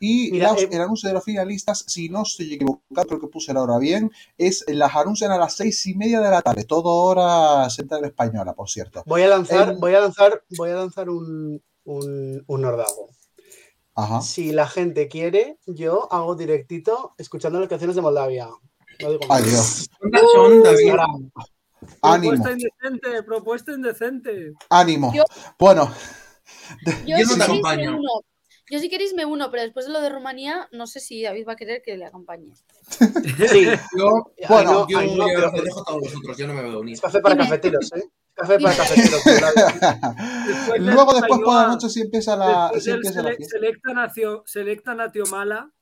Y 0.00 0.30
Mira, 0.30 0.52
los- 0.52 0.62
eh, 0.62 0.68
el 0.72 0.80
anuncio 0.80 1.06
de 1.10 1.12
los 1.12 1.24
finalistas, 1.24 1.84
si 1.86 2.08
no 2.08 2.22
estoy 2.22 2.54
equivocado, 2.54 3.06
creo 3.08 3.20
que 3.20 3.26
puse 3.28 3.52
la 3.52 3.60
hora 3.62 3.76
bien, 3.76 4.10
es 4.38 4.64
las 4.68 4.96
anuncian 4.96 5.32
a 5.32 5.36
las 5.36 5.52
seis 5.52 5.86
y 5.86 5.94
media 5.94 6.20
de 6.22 6.30
la 6.30 6.40
tarde, 6.40 6.64
todo 6.64 6.88
hora 7.02 7.68
central 7.74 8.04
española, 8.04 8.54
por 8.54 8.68
cierto. 8.68 9.02
Voy 9.06 9.22
a 9.22 9.28
lanzar, 9.28 9.76
voy 9.78 9.94
a 9.94 10.00
lanzar, 10.00 10.42
voy 10.56 10.70
a 10.70 10.74
lanzar 10.74 11.10
un, 11.10 11.62
un, 11.84 12.44
un 12.46 12.64
ordago. 12.64 13.08
Ajá. 13.94 14.20
Si 14.22 14.52
la 14.52 14.66
gente 14.66 15.08
quiere, 15.08 15.58
yo 15.66 16.12
hago 16.12 16.34
directito 16.34 17.14
escuchando 17.18 17.60
las 17.60 17.68
canciones 17.68 17.94
de 17.96 18.02
Moldavia. 18.02 18.48
No 19.00 19.10
digo 19.10 19.22
Ay, 19.28 19.42
más. 19.42 19.44
Dios. 19.44 19.88
¿Cuántas 19.98 20.22
son, 20.32 20.62
David? 20.62 20.94
Ánimo, 22.00 22.32
Propuesta 22.32 22.52
indecente, 22.52 23.22
propuesta 23.22 23.72
indecente. 23.72 24.52
ánimo. 24.70 25.12
Yo- 25.14 25.24
Bueno, 25.58 25.92
Yo, 27.06 27.16
Yo 27.18 27.26
no 27.26 27.36
te 27.36 27.42
acompaño. 27.44 27.98
uno. 27.98 28.08
Yo 28.70 28.78
si 28.78 28.88
queréis 28.88 29.12
me 29.14 29.26
uno, 29.26 29.50
pero 29.50 29.62
después 29.62 29.84
de 29.86 29.92
lo 29.92 30.00
de 30.00 30.08
Rumanía, 30.08 30.68
no 30.72 30.86
sé 30.86 30.98
si 31.00 31.22
David 31.22 31.46
va 31.46 31.52
a 31.52 31.56
querer 31.56 31.82
que 31.82 31.96
le 31.96 32.06
acompañe. 32.06 32.52
Sí, 33.48 33.66
Yo, 33.96 34.32
Bueno, 34.48 34.86
yo, 34.88 34.98
Ay, 34.98 35.14
no, 35.16 35.26
yo 35.28 35.50
pero- 35.52 35.62
dejo 35.64 35.80
a 35.80 35.84
todos 35.84 36.00
vosotros, 36.00 36.36
yo 36.38 36.46
no 36.46 36.54
me 36.54 36.62
veo 36.62 36.80
unir. 36.80 36.94
es 36.94 37.00
café 37.00 37.20
para 37.20 37.34
Dime. 37.34 37.46
cafeteros, 37.46 37.92
¿eh? 37.92 38.04
Café 38.34 38.58
para 38.58 38.76
cafeteros. 38.76 39.22
Después 40.46 40.80
luego 40.80 41.12
después 41.14 41.40
por 41.44 41.54
la 41.54 41.66
noche 41.68 41.88
sí 41.88 42.00
empieza 42.00 42.36
la, 42.36 42.72
sí 42.80 42.90
empieza 42.90 43.22
la 43.22 43.34
fiesta. 43.34 43.58
Selecta 43.58 43.92
Nacio, 43.92 44.42
Selecta 44.46 44.94
mío. 44.94 45.72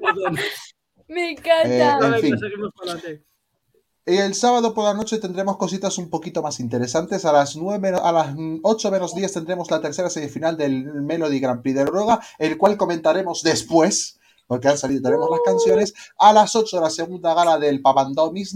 Perdón. 0.00 0.36
Me 1.08 1.28
Eh, 1.28 1.30
encanta. 1.32 1.92
en 1.94 2.00
Venga, 2.00 2.18
fin. 2.20 2.38
seguimos 2.38 2.70
para 2.74 2.92
adelante. 2.92 3.24
Y 3.24 3.91
el 4.06 4.34
sábado 4.34 4.74
por 4.74 4.84
la 4.84 4.94
noche 4.94 5.18
tendremos 5.18 5.56
cositas 5.56 5.96
un 5.98 6.10
poquito 6.10 6.42
más 6.42 6.58
interesantes. 6.60 7.24
A 7.24 7.32
las 7.32 7.56
9, 7.56 7.78
menos- 7.78 8.00
a 8.02 8.10
las 8.12 8.34
8 8.62 8.90
menos 8.90 9.14
10 9.14 9.32
tendremos 9.32 9.70
la 9.70 9.80
tercera 9.80 10.10
semifinal 10.10 10.56
del 10.56 10.84
Melody 11.02 11.38
Grand 11.40 11.62
Prix 11.62 11.76
de 11.76 11.84
Noruega, 11.84 12.20
el 12.38 12.58
cual 12.58 12.76
comentaremos 12.76 13.42
después. 13.42 14.18
Porque 14.52 14.68
han 14.68 14.76
salido, 14.76 15.00
tenemos 15.00 15.30
las 15.30 15.40
canciones. 15.46 15.94
A 16.18 16.30
las 16.30 16.54
8 16.54 16.78
la 16.78 16.90
segunda 16.90 17.32
gala 17.32 17.58
del 17.58 17.80
Papandó 17.80 18.30
Miss 18.30 18.54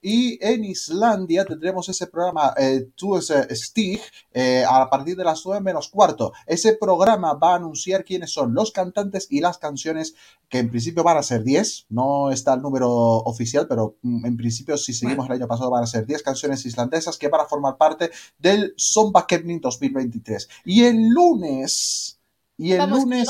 y 0.00 0.38
en 0.40 0.62
Islandia 0.62 1.44
tendremos 1.44 1.88
ese 1.88 2.06
programa 2.06 2.54
eh, 2.56 2.90
Tu 2.94 3.20
Stig 3.20 4.00
eh, 4.32 4.64
a 4.64 4.88
partir 4.88 5.16
de 5.16 5.24
las 5.24 5.44
9 5.44 5.60
menos 5.60 5.88
cuarto. 5.88 6.32
Ese 6.46 6.74
programa 6.74 7.34
va 7.34 7.54
a 7.54 7.56
anunciar 7.56 8.04
quiénes 8.04 8.32
son 8.32 8.54
los 8.54 8.70
cantantes 8.70 9.26
y 9.28 9.40
las 9.40 9.58
canciones 9.58 10.14
que 10.48 10.58
en 10.58 10.70
principio 10.70 11.02
van 11.02 11.16
a 11.16 11.24
ser 11.24 11.42
10, 11.42 11.86
no 11.88 12.30
está 12.30 12.54
el 12.54 12.62
número 12.62 12.88
oficial, 12.88 13.66
pero 13.66 13.96
mm, 14.02 14.26
en 14.26 14.36
principio 14.36 14.76
si 14.76 14.92
seguimos 14.92 15.26
el 15.26 15.32
año 15.32 15.48
pasado 15.48 15.72
van 15.72 15.82
a 15.82 15.88
ser 15.88 16.06
10 16.06 16.22
canciones 16.22 16.64
islandesas 16.64 17.18
que 17.18 17.26
van 17.26 17.40
a 17.40 17.46
formar 17.46 17.76
parte 17.78 18.12
del 18.38 18.76
Kevning 19.26 19.60
2023. 19.60 20.48
Y 20.66 20.84
el 20.84 21.08
lunes... 21.08 22.12
Y 22.58 22.72
el 22.72 22.78
Vamos, 22.78 23.00
lunes... 23.00 23.28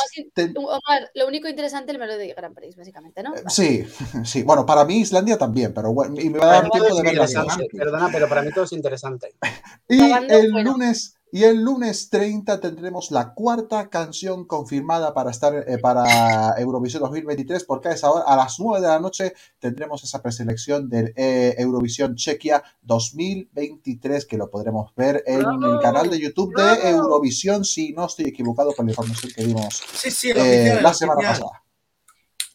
lo 0.55 0.61
Omar, 0.62 1.11
único 1.27 1.49
interesante 1.49 1.91
el 1.93 1.99
Melody 1.99 2.33
Grand 2.33 2.55
Prix, 2.55 2.77
básicamente, 2.77 3.23
¿no? 3.23 3.35
Eh, 3.35 3.43
Sí, 3.49 3.85
sí. 4.25 4.43
Bueno, 4.45 4.65
para 4.65 4.85
mí 4.85 4.99
Islandia 4.99 5.37
también, 5.37 5.75
pero 5.75 5.93
bueno, 5.93 6.15
y 6.21 6.31
me 6.31 6.39
va 6.39 6.45
a 6.45 6.62
dar 6.62 6.62
Para 6.62 6.65
mí 6.65 6.71
todo 6.71 6.89
tiempo 6.89 6.99
es 7.01 7.03
de 7.03 7.03
ver 7.03 7.47
las 7.47 7.57
Perdona, 7.77 8.09
pero 8.12 8.29
para 8.29 8.43
mí 8.43 8.51
todo 8.53 8.65
es 8.65 8.73
interesante. 8.73 9.35
Y 9.89 10.01
el 10.01 10.53
bueno. 10.53 10.73
lunes 10.73 11.16
y 11.33 11.43
el 11.45 11.62
lunes 11.62 12.09
30 12.09 12.61
tendremos 12.61 13.11
la 13.11 13.35
cuarta 13.35 13.89
canción 13.91 14.47
confirmada 14.47 15.12
para 15.12 15.31
estar 15.33 15.55
eh, 15.69 15.79
para 15.79 16.55
Eurovisión 16.59 17.03
2023 17.03 17.65
porque 17.65 17.89
a 17.89 17.93
esa 17.93 18.11
hora, 18.11 18.25
a 18.27 18.37
las 18.37 18.59
9 18.61 18.81
de 18.81 18.87
la 18.89 19.01
noche 19.01 19.35
tendremos 19.59 20.03
esa 20.05 20.23
preselección 20.23 20.89
del 20.89 21.12
eh, 21.17 21.55
Eurovisión 21.59 22.15
Chequia 22.15 22.62
2023 22.83 24.25
que 24.27 24.37
lo 24.39 24.49
podremos 24.51 24.95
ver 24.95 25.23
en 25.27 25.41
¡Bravo! 25.41 25.75
el 25.75 25.81
canal 25.81 26.09
de 26.11 26.21
YouTube 26.21 26.55
de. 26.55 26.91
Eurovisión 26.91 27.65
si 27.65 27.93
no 27.93 28.07
estoy 28.07 28.27
equivocado 28.27 28.73
con 28.75 28.87
la 28.87 28.93
información 28.93 29.33
que 29.35 29.45
dimos 29.45 29.83
Sí, 29.95 30.11
sí, 30.11 30.31
el 30.31 30.39
eh, 30.39 30.81
la 30.81 30.95
semana 30.95 31.19
oficial. 31.21 31.41
pasada. 31.43 31.62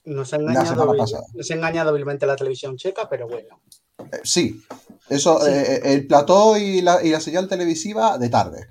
Nos 0.06 0.34
ha 0.34 0.38
La 0.38 0.44
engañado, 0.44 0.66
semana 0.68 0.98
pasada. 0.98 1.24
nos 1.34 1.52
ha 1.52 1.54
engañado 1.54 1.94
vilmente 1.94 2.26
la 2.26 2.36
televisión 2.36 2.76
checa, 2.78 3.08
pero 3.10 3.28
bueno. 3.28 3.62
Eh, 4.12 4.20
sí, 4.24 4.62
eso, 5.10 5.40
Sí. 5.42 5.50
eh, 5.52 5.82
el 5.84 6.08
plató 6.08 6.58
y 6.58 6.82
la, 6.82 7.04
y 7.04 7.10
la 7.10 7.20
señal 7.20 7.48
televisiva 7.48 8.18
de 8.18 8.30
tarde. 8.30 8.68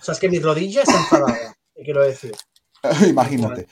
O 0.00 0.04
sea, 0.04 0.12
es 0.14 0.20
que 0.20 0.28
mi 0.28 0.38
rodilla 0.38 0.82
está 0.82 0.96
enfadada, 0.98 1.56
quiero 1.84 2.02
decir. 2.02 2.32
Imagínate. 3.08 3.68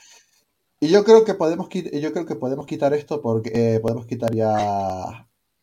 Y 0.79 0.87
yo 0.87 1.03
creo 1.03 1.23
que 1.25 1.33
podemos 1.35 1.69
yo 1.69 2.13
creo 2.13 2.25
que 2.25 2.35
podemos 2.35 2.65
quitar 2.65 2.93
esto 2.93 3.21
porque 3.21 3.51
eh, 3.75 3.79
podemos 3.79 4.05
quitar 4.07 4.33
ya 4.33 4.47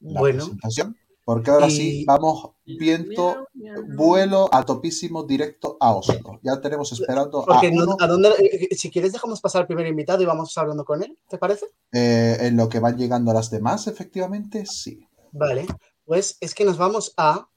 la 0.01 0.21
Bueno, 0.21 0.45
presentación. 0.45 0.97
Porque 1.25 1.51
ahora 1.51 1.67
Y- 1.69 1.71
sí 1.71 2.05
vamos 2.07 2.53
viento, 2.65 3.49
vuelo 3.97 4.49
a 4.53 4.65
topísimo 4.65 5.25
directo 5.25 5.77
a 5.81 5.95
Oslo. 5.95 6.41
Ya 6.43 6.59
tenemos 6.61 6.91
esperando 6.93 7.43
a 7.43 7.47
porque 7.47 7.71
no- 7.71 7.83
uno 7.85 7.97
¿a 8.01 8.07
dónde, 8.07 8.31
eh, 8.39 8.75
si 8.77 8.91
quieres 8.91 9.13
dejamos 9.13 9.41
pasar 9.41 9.63
al 9.63 9.67
primer 9.67 9.87
invitado 9.87 10.23
y 10.23 10.27
vamos 10.27 10.57
hablando 10.57 10.85
con 10.87 11.03
él, 11.03 11.19
¿te 11.29 11.37
parece? 11.37 11.67
eh, 11.93 12.37
en 12.41 12.57
lo 12.57 12.69
que 12.69 12.79
van 12.81 12.97
llegando 12.97 13.33
las 13.35 13.51
demás, 13.51 13.87
efectivamente, 13.89 14.65
sí. 14.67 15.08
Vale, 15.33 15.67
pues 16.05 16.37
es 16.41 16.55
que 16.55 16.65
nos 16.65 16.79
vamos 16.79 17.13
a... 17.17 17.49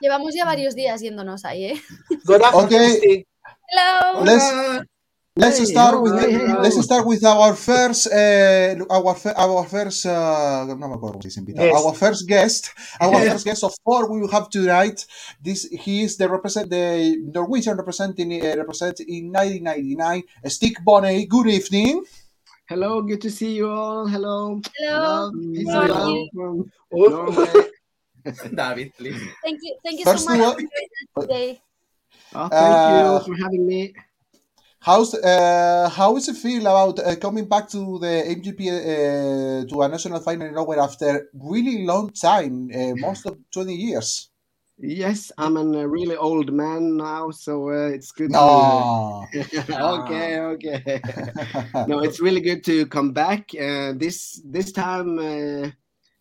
Llevamos 0.00 0.34
ya 0.34 0.44
varios 0.44 0.74
días 0.74 1.00
yéndonos 1.00 1.44
ahí, 1.44 1.64
¿eh? 1.64 1.82
Gora 2.24 2.50
Ok. 2.50 2.70
Fantastic. 2.70 3.26
Hello. 3.68 4.24
Let's, 4.24 4.52
Hola. 4.52 4.86
Let's 5.36 5.58
Hey, 5.58 5.64
start 5.66 5.94
hello, 5.94 6.02
with 6.02 6.20
hey, 6.20 6.32
hello. 6.32 6.60
let's 6.62 6.82
start 6.82 7.06
with 7.06 7.24
our 7.24 7.54
first 7.54 8.06
uh, 8.12 8.74
our, 8.90 9.14
our 9.36 9.64
first 9.66 10.06
uh, 10.06 10.64
no 10.66 10.76
me 10.76 10.94
acuerdo 10.94 11.18
cómo 11.18 11.22
se 11.22 11.40
dice. 11.40 11.52
Guest. 11.52 11.74
our 11.84 11.94
first 11.94 12.26
guest 12.28 12.70
our 13.00 13.20
first 13.30 13.44
guest 13.44 13.64
of 13.64 13.72
four 13.84 14.10
we 14.10 14.20
will 14.20 14.30
have 14.30 14.48
tonight 14.48 15.04
this 15.42 15.68
he 15.70 16.02
is 16.04 16.16
the 16.16 16.28
represent 16.28 16.70
the 16.70 17.16
Norwegian 17.34 17.76
representing 17.76 18.32
uh, 18.40 18.56
represent 18.56 19.00
in 19.00 19.30
1999 19.32 20.22
Stick 20.46 20.76
Bonney 20.84 21.26
good 21.26 21.48
evening 21.48 22.02
Hello, 22.68 23.00
good 23.00 23.20
to 23.20 23.30
see 23.30 23.52
you 23.54 23.70
all. 23.70 24.08
Hello. 24.08 24.60
Hello. 24.76 25.30
Peace 25.54 25.70
How 25.70 25.82
and 25.82 25.92
are 25.92 26.00
love 26.00 26.10
you? 26.10 26.28
from 26.34 26.72
Uf, 26.90 27.10
Norway. 27.12 27.70
David, 28.58 28.92
please. 28.98 29.22
Thank 29.44 29.60
you, 29.62 29.76
thank 29.84 30.00
you 30.00 30.04
First 30.04 30.24
so 30.24 30.34
much 30.34 30.40
all- 30.40 30.58
for 31.14 31.22
today. 31.22 31.60
Oh, 32.34 32.48
thank 32.48 32.74
Uh, 32.74 32.90
you 32.90 33.34
for 33.34 33.40
having 33.40 33.64
me. 33.68 33.94
How's 34.86 35.14
uh, 35.14 35.90
how 35.98 36.16
is 36.16 36.28
it 36.28 36.36
feel 36.36 36.62
about 36.62 36.96
uh, 37.00 37.16
coming 37.16 37.46
back 37.48 37.68
to 37.68 37.98
the 37.98 38.14
MGP 38.36 38.60
uh, 38.70 39.66
to 39.68 39.82
a 39.82 39.88
national 39.88 40.20
final 40.20 40.46
in 40.46 40.54
Norway 40.54 40.78
after 40.78 41.28
really 41.34 41.84
long 41.84 42.10
time 42.10 42.70
uh, 42.72 42.94
most 43.06 43.26
of 43.26 43.36
20 43.52 43.74
years 43.74 44.30
Yes, 44.78 45.32
I'm 45.38 45.56
a 45.56 45.88
really 45.88 46.16
old 46.16 46.52
man 46.52 46.98
now, 46.98 47.30
so 47.30 47.70
uh, 47.70 47.88
it's 47.88 48.12
good. 48.12 48.30
no 48.30 49.26
To... 49.32 49.38
okay, 50.02 50.38
okay. 50.38 51.00
no, 51.88 52.00
it's 52.00 52.20
really 52.20 52.42
good 52.42 52.62
to 52.64 52.84
come 52.84 53.12
back. 53.12 53.48
Uh, 53.58 53.94
this 53.96 54.42
this 54.44 54.72
time 54.72 55.18
uh, 55.18 55.70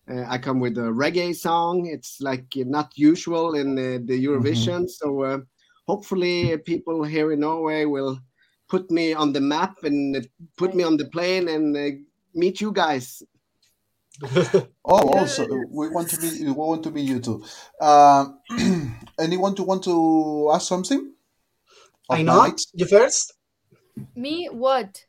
uh, 0.10 0.26
I 0.30 0.38
come 0.38 0.62
with 0.62 0.78
a 0.78 0.90
reggae 0.90 1.36
song. 1.36 1.88
It's 1.88 2.22
like 2.22 2.46
uh, 2.56 2.64
not 2.66 2.94
usual 2.96 3.56
in 3.56 3.78
uh, 3.78 4.00
the 4.06 4.26
Eurovision, 4.26 4.90
so 4.90 5.24
uh, 5.24 5.40
hopefully 5.86 6.58
people 6.60 7.04
here 7.04 7.34
in 7.34 7.42
Norway 7.42 7.84
will 7.84 8.20
put 8.68 8.92
me 8.92 9.14
on 9.14 9.34
the 9.34 9.42
map 9.42 9.84
and 9.84 10.16
uh, 10.16 10.22
put 10.58 10.76
me 10.76 10.84
on 10.84 10.98
the 10.98 11.06
plane 11.06 11.48
and 11.48 11.76
uh, 11.76 11.98
meet 12.34 12.62
you 12.62 12.72
guys. 12.72 13.24
Oh, 14.88 15.18
also 15.18 15.48
we 15.48 15.90
want 15.90 16.10
to 16.10 16.18
be 16.18 16.46
we 16.46 16.52
want 16.52 16.84
to 16.84 16.92
be 16.92 17.02
you 17.02 17.20
too. 17.20 17.44
Um, 17.82 18.40
anyone 19.20 19.56
to 19.56 19.64
want 19.64 19.84
to 19.86 20.52
ask 20.54 20.68
something? 20.68 21.12
Of 22.08 22.20
I 22.20 22.22
my 22.22 22.34
know, 22.34 22.44
mates? 22.44 22.68
you 22.76 22.86
first? 22.86 23.34
Me, 24.16 24.48
what? 24.52 25.06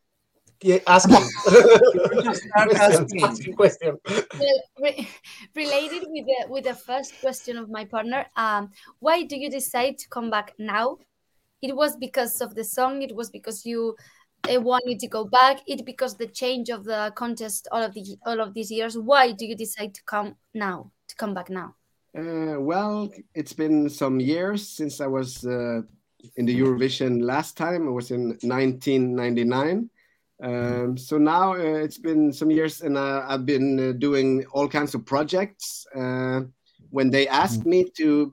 Yeah, 0.63 0.79
asking. 0.87 1.15
Start 1.15 2.73
asking. 2.75 3.23
asking 3.23 3.55
question. 3.55 3.99
Well, 4.07 4.63
re- 4.81 5.09
related 5.55 6.05
with 6.09 6.25
the 6.27 6.47
with 6.49 6.65
the 6.65 6.75
first 6.75 7.21
question 7.21 7.59
of 7.59 7.69
my 7.69 7.85
partner, 7.85 8.27
um, 8.37 8.71
why 8.99 9.25
do 9.25 9.37
you 9.37 9.51
decide 9.51 9.99
to 9.99 10.09
come 10.09 10.31
back 10.31 10.55
now? 10.59 10.99
It 11.63 11.75
was 11.75 11.97
because 11.97 12.41
of 12.41 12.55
the 12.55 12.65
song. 12.65 13.03
It 13.03 13.15
was 13.15 13.31
because 13.31 13.65
you 13.65 13.97
wanted 14.49 14.99
to 15.01 15.09
go 15.09 15.25
back. 15.25 15.61
It 15.67 15.85
because 15.85 16.17
the 16.17 16.27
change 16.27 16.69
of 16.69 16.85
the 16.85 17.13
contest 17.17 17.69
all 17.73 17.83
of 17.83 17.95
the 17.95 18.17
all 18.27 18.41
of 18.41 18.55
these 18.55 18.71
years. 18.71 18.97
Why 18.97 19.33
do 19.33 19.47
you 19.47 19.57
decide 19.57 19.95
to 19.95 20.03
come 20.05 20.37
now? 20.55 20.93
To 21.09 21.17
come 21.17 21.35
back 21.35 21.51
now? 21.51 21.75
Uh, 22.17 22.59
well, 22.59 23.11
it's 23.35 23.53
been 23.53 23.91
some 23.91 24.21
years 24.21 24.67
since 24.67 25.01
I 25.01 25.07
was 25.07 25.45
uh, 25.45 25.83
in 26.37 26.47
the 26.47 26.59
Eurovision 26.59 27.23
last 27.23 27.57
time. 27.57 27.87
It 27.87 27.93
was 27.93 28.11
in 28.11 28.29
1999. 28.41 29.91
Um, 30.43 30.97
so 30.97 31.19
now 31.19 31.53
uh, 31.53 31.83
it's 31.85 31.99
been 31.99 32.33
some 32.33 32.51
years, 32.51 32.83
and 32.83 32.97
uh, 32.97 33.25
I've 33.27 33.47
been 33.47 33.91
uh, 33.91 33.93
doing 33.93 34.45
all 34.53 34.69
kinds 34.69 34.95
of 34.95 35.05
projects. 35.05 35.87
When 36.91 37.11
they 37.11 37.27
asked 37.29 37.67
me 37.67 37.85
to 37.99 38.33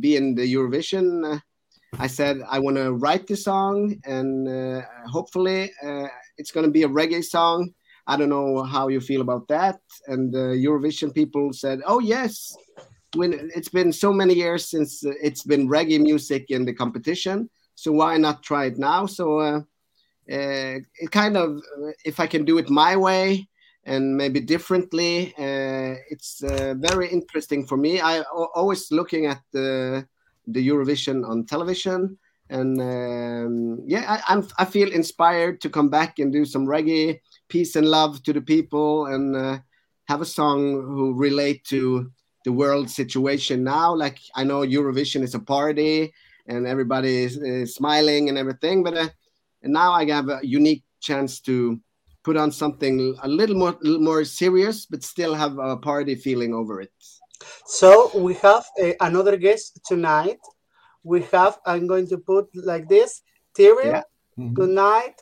be 0.00 0.16
in 0.16 0.34
the 0.34 0.54
Eurovision, 0.54 1.40
I 1.96 2.06
said 2.06 2.42
I 2.48 2.58
want 2.58 2.76
to 2.76 2.92
write 2.92 3.26
the 3.26 3.36
song, 3.36 3.96
and 4.04 4.48
uh, 4.48 4.82
hopefully 5.06 5.72
uh, 5.82 6.08
it's 6.36 6.50
going 6.50 6.66
to 6.66 6.72
be 6.72 6.82
a 6.82 6.88
reggae 6.88 7.24
song. 7.24 7.72
I 8.06 8.16
don't 8.16 8.28
know 8.28 8.62
how 8.62 8.88
you 8.88 9.00
feel 9.00 9.20
about 9.20 9.48
that. 9.48 9.80
And 10.06 10.32
the 10.32 10.56
Eurovision 10.66 11.14
people 11.14 11.52
said, 11.52 11.80
"Oh 11.86 12.00
yes, 12.00 12.56
when 13.14 13.50
it's 13.54 13.70
been 13.70 13.92
so 13.92 14.12
many 14.12 14.34
years 14.34 14.68
since 14.68 15.04
uh, 15.04 15.12
it's 15.22 15.42
been 15.44 15.68
reggae 15.68 16.00
music 16.00 16.50
in 16.50 16.64
the 16.64 16.74
competition, 16.74 17.48
so 17.74 17.92
why 17.92 18.18
not 18.18 18.42
try 18.42 18.66
it 18.66 18.78
now?" 18.78 19.06
So 19.06 19.38
uh, 19.38 19.60
uh, 20.30 20.80
it 21.00 21.10
kind 21.10 21.36
of, 21.36 21.56
uh, 21.56 21.92
if 22.04 22.20
I 22.20 22.26
can 22.26 22.44
do 22.44 22.58
it 22.58 22.68
my 22.68 22.96
way 22.96 23.48
and 23.84 24.14
maybe 24.14 24.40
differently, 24.40 25.32
uh, 25.38 25.96
it's 26.10 26.42
uh, 26.42 26.74
very 26.76 27.08
interesting 27.08 27.66
for 27.66 27.78
me. 27.78 28.00
I 28.00 28.20
always 28.54 28.92
looking 28.92 29.24
at 29.24 29.40
the 29.52 30.06
the 30.52 30.66
Eurovision 30.66 31.28
on 31.28 31.44
television, 31.44 32.18
and 32.50 32.80
um, 32.80 33.82
yeah, 33.86 34.04
I, 34.08 34.34
I'm 34.34 34.48
I 34.58 34.64
feel 34.64 34.90
inspired 34.90 35.60
to 35.60 35.70
come 35.70 35.88
back 35.88 36.18
and 36.18 36.32
do 36.32 36.44
some 36.44 36.66
reggae, 36.66 37.20
peace 37.48 37.76
and 37.76 37.86
love 37.88 38.22
to 38.24 38.32
the 38.32 38.40
people, 38.40 39.06
and 39.06 39.36
uh, 39.36 39.58
have 40.08 40.20
a 40.22 40.26
song 40.26 40.72
who 40.72 41.14
relate 41.14 41.64
to 41.64 42.10
the 42.44 42.52
world 42.52 42.88
situation 42.88 43.62
now. 43.62 43.94
Like 43.94 44.18
I 44.34 44.44
know 44.44 44.60
Eurovision 44.60 45.22
is 45.22 45.34
a 45.34 45.38
party 45.40 46.12
and 46.46 46.66
everybody 46.66 47.24
is, 47.24 47.36
is 47.36 47.74
smiling 47.74 48.30
and 48.30 48.38
everything, 48.38 48.82
but 48.82 48.96
uh, 48.96 49.08
now 49.62 49.92
I 49.92 50.06
have 50.06 50.28
a 50.30 50.40
unique 50.42 50.82
chance 51.00 51.40
to 51.40 51.78
put 52.24 52.36
on 52.36 52.50
something 52.50 53.16
a 53.22 53.28
little 53.28 53.56
more 53.56 53.76
little 53.82 54.00
more 54.00 54.24
serious, 54.24 54.86
but 54.86 55.02
still 55.02 55.34
have 55.34 55.58
a 55.58 55.76
party 55.76 56.14
feeling 56.14 56.54
over 56.54 56.80
it. 56.80 56.92
So 57.66 58.10
we 58.18 58.34
have 58.34 58.64
uh, 58.82 58.92
another 59.00 59.36
guest 59.36 59.80
tonight. 59.86 60.38
We 61.04 61.22
have, 61.32 61.58
I'm 61.64 61.86
going 61.86 62.08
to 62.08 62.18
put 62.18 62.48
like 62.54 62.88
this, 62.88 63.22
Tyrion, 63.56 63.92
Yeah. 63.92 64.02
Mhm. 64.38 64.54
good 64.54 64.70
night. 64.70 65.14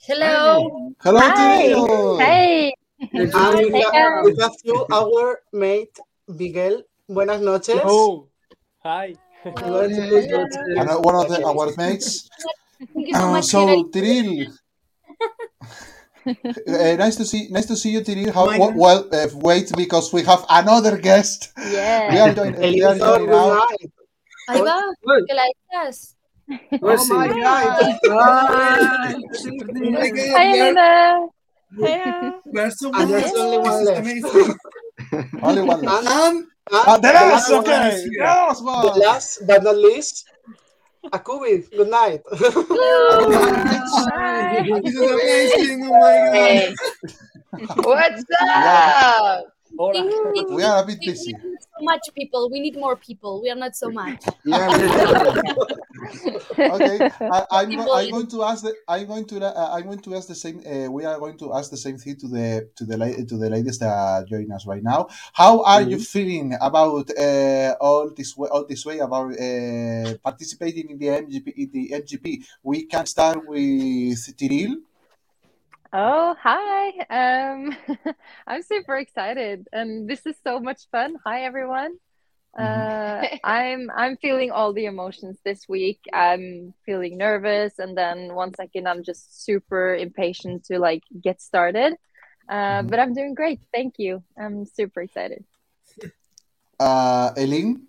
Hello. 0.00 0.92
Hello, 1.00 1.20
Hi. 1.20 1.68
Tyrion. 1.68 2.20
Hey. 2.20 2.72
And 3.12 3.32
Hi, 3.32 3.64
we 3.64 3.80
have, 3.80 3.92
Becca. 3.92 4.22
we 4.24 4.34
have 4.40 4.52
you, 4.64 4.86
our 4.90 5.40
mate, 5.52 5.98
Miguel. 6.28 6.82
Buenas 7.08 7.40
noches. 7.42 7.80
Oh, 7.84 8.28
hi. 8.82 9.14
And 9.44 9.58
uh, 9.58 10.98
one 10.98 11.16
of 11.16 11.28
the 11.28 11.44
our 11.44 11.74
mates. 11.76 12.28
Thank 12.94 13.08
you 13.08 13.42
so 13.42 13.66
Uh, 13.68 13.72
much. 16.26 16.36
so 16.42 16.42
Miguel. 16.44 16.54
Tiril, 16.66 16.94
uh, 16.94 16.96
nice 16.96 17.16
to 17.16 17.24
see, 17.24 17.48
nice 17.50 17.66
to 17.66 17.76
see 17.76 17.90
you, 17.90 18.00
Tiril. 18.00 18.32
How, 18.32 18.46
My 18.46 18.58
well, 18.58 18.70
God. 18.70 18.76
well 18.76 19.08
uh, 19.12 19.28
wait 19.34 19.72
because 19.76 20.12
we 20.12 20.22
have 20.24 20.44
another 20.48 20.96
guest. 20.98 21.52
We 21.56 21.72
Yeah. 21.72 22.24
are 22.30 22.34
joining. 22.34 22.60
We 22.60 22.82
are 22.82 22.92
Elisa, 22.92 22.98
joining 22.98 23.26
good 23.26 23.30
now. 23.30 23.54
night. 23.54 23.90
Ahí 24.48 24.60
va, 24.60 24.78
Uy, 25.06 25.24
que 25.26 25.34
la 25.34 25.44
echas. 25.52 26.16
pues 26.80 27.00
Oh 27.00 27.04
sí. 27.04 27.14
my 27.14 27.28
god! 27.28 27.82
Ay, 27.82 27.98
Oh 28.10 29.90
my 29.90 30.10
God, 30.10 30.28
Hi, 30.36 30.52
we 30.52 30.60
are- 30.60 30.68
Elena. 30.68 31.26
Hey. 31.80 32.32
we 32.52 32.60
are 32.60 32.70
so 32.70 32.90
And 32.92 33.10
there's 33.10 33.30
good. 33.32 33.40
only 33.40 33.58
one 33.58 33.70
This 33.70 33.80
is 33.80 33.88
left. 33.88 34.00
amazing. 34.00 34.54
Only 35.42 35.62
one. 35.62 35.80
left. 35.82 36.06
And, 36.06 36.08
And 36.08 36.46
Ah, 36.70 36.94
and 36.94 37.02
there 37.04 37.12
the 37.12 37.24
is 37.26 37.32
last 37.32 37.50
one 37.50 37.60
okay. 37.60 37.88
is 37.88 38.02
here. 38.02 38.10
There 38.22 38.44
was 38.48 38.58
The 38.58 38.64
one. 38.64 38.98
last 39.00 39.46
but 39.46 39.62
not 39.64 39.76
least, 39.76 40.24
Akubi, 41.10 41.68
good 41.70 41.90
night. 41.90 42.22
Hi. 44.04 44.62
this 44.82 44.94
is 44.94 45.00
amazing. 45.00 45.84
Oh 45.84 45.98
my 45.98 46.16
God. 46.30 46.32
Hey, 46.32 46.74
what's 47.82 48.24
up? 48.40 49.46
Think- 49.92 50.12
think- 50.34 50.50
We 50.50 50.62
are 50.62 50.82
a 50.82 50.86
bit 50.86 50.98
think 50.98 51.00
we 51.00 51.12
busy. 51.12 51.32
need 51.32 51.58
so 51.60 51.84
much 51.84 52.00
people. 52.14 52.50
We 52.50 52.60
need 52.60 52.76
more 52.76 52.96
people. 52.96 53.40
We 53.42 53.50
are 53.50 53.56
not 53.56 53.74
so 53.76 53.90
much. 53.90 54.22
Yeah, 54.44 54.68
okay, 56.58 57.10
I, 57.20 57.46
I'm, 57.50 57.80
I'm 57.80 58.10
going 58.10 58.26
to 58.28 58.42
ask 58.44 58.62
the 58.64 58.74
I'm 58.88 59.06
going 59.06 59.24
to 59.26 59.40
uh, 59.44 59.70
I'm 59.74 59.84
going 59.84 60.00
to 60.00 60.14
ask 60.16 60.28
the 60.28 60.34
same. 60.34 60.60
Uh, 60.66 60.90
we 60.90 61.04
are 61.04 61.18
going 61.18 61.38
to 61.38 61.54
ask 61.54 61.70
the 61.70 61.76
same 61.76 61.98
thing 61.98 62.16
to 62.16 62.28
the 62.28 62.68
to 62.76 62.84
the 62.84 62.96
to 63.28 63.36
the 63.36 63.48
ladies 63.50 63.78
that 63.78 63.88
are 63.92 64.24
joining 64.24 64.52
us 64.52 64.66
right 64.66 64.82
now. 64.82 65.08
How 65.32 65.62
are 65.64 65.82
you 65.82 65.98
feeling 65.98 66.54
about 66.60 67.10
uh, 67.18 67.74
all 67.80 68.10
this 68.14 68.36
way 68.36 68.48
all 68.50 68.66
this 68.68 68.84
way 68.84 68.98
about 68.98 69.32
uh, 69.38 70.14
participating 70.22 70.90
in 70.90 70.98
the 70.98 71.06
MGP 71.06 71.46
in 71.56 71.70
the 71.72 71.90
MGP? 72.02 72.44
We 72.62 72.84
can 72.86 73.06
start 73.06 73.46
with 73.46 74.18
Tiril. 74.36 74.76
Oh, 75.92 76.34
hi. 76.40 76.90
Um, 77.10 77.76
I'm 78.46 78.62
super 78.62 78.96
excited, 78.96 79.68
and 79.72 80.08
this 80.08 80.24
is 80.26 80.36
so 80.42 80.58
much 80.58 80.88
fun. 80.90 81.16
Hi, 81.26 81.42
everyone. 81.42 81.96
Uh, 82.58 83.26
I'm 83.44 83.90
I'm 83.94 84.16
feeling 84.16 84.50
all 84.50 84.72
the 84.72 84.86
emotions 84.86 85.38
this 85.44 85.68
week. 85.68 86.00
I'm 86.12 86.72
feeling 86.86 87.18
nervous, 87.18 87.78
and 87.78 87.96
then 87.96 88.34
one 88.34 88.54
second 88.54 88.88
I'm 88.88 89.02
just 89.02 89.44
super 89.44 89.94
impatient 89.94 90.64
to 90.66 90.78
like 90.78 91.02
get 91.20 91.40
started. 91.42 91.94
Uh, 92.48 92.82
Mhm. 92.82 92.90
but 92.90 92.98
I'm 92.98 93.14
doing 93.14 93.34
great. 93.34 93.60
Thank 93.72 93.98
you. 93.98 94.22
I'm 94.38 94.64
super 94.66 95.02
excited. 95.02 95.44
Uh, 96.80 97.32
Elin. 97.36 97.86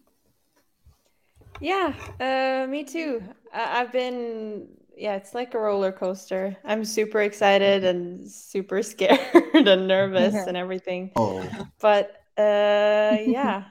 Yeah, 1.62 1.94
uh, 2.20 2.68
me 2.68 2.84
too. 2.84 3.24
I- 3.54 3.80
I've 3.82 3.92
been, 3.92 4.68
yeah, 5.04 5.16
it's 5.16 5.36
like 5.36 5.54
a 5.54 5.60
roller 5.60 5.92
coaster. 5.92 6.56
I'm 6.64 6.86
super 6.86 7.20
excited 7.20 7.84
and 7.84 8.32
super 8.32 8.82
scared 8.92 9.20
and 9.54 9.86
nervous 9.86 10.34
and 10.34 10.56
everything. 10.56 11.12
Oh, 11.18 11.44
But 11.82 12.08
uh, 12.38 13.20
yeah, 13.20 13.66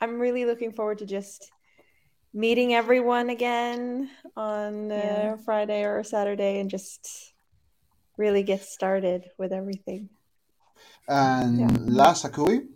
I'm 0.00 0.18
really 0.18 0.46
looking 0.46 0.72
forward 0.72 0.98
to 0.98 1.04
just 1.06 1.52
meeting 2.32 2.72
everyone 2.72 3.28
again 3.28 4.08
on 4.34 4.90
uh, 4.90 4.94
Yeah. 4.94 5.36
Friday 5.44 5.84
or 5.84 6.02
Saturday 6.04 6.58
and 6.58 6.70
just 6.70 7.34
really 8.16 8.42
get 8.42 8.62
started 8.62 9.26
with 9.36 9.52
everything. 9.52 10.08
and 11.06 11.60
Yeah. 11.60 11.68
last 11.84 12.24
Akui. 12.24 12.66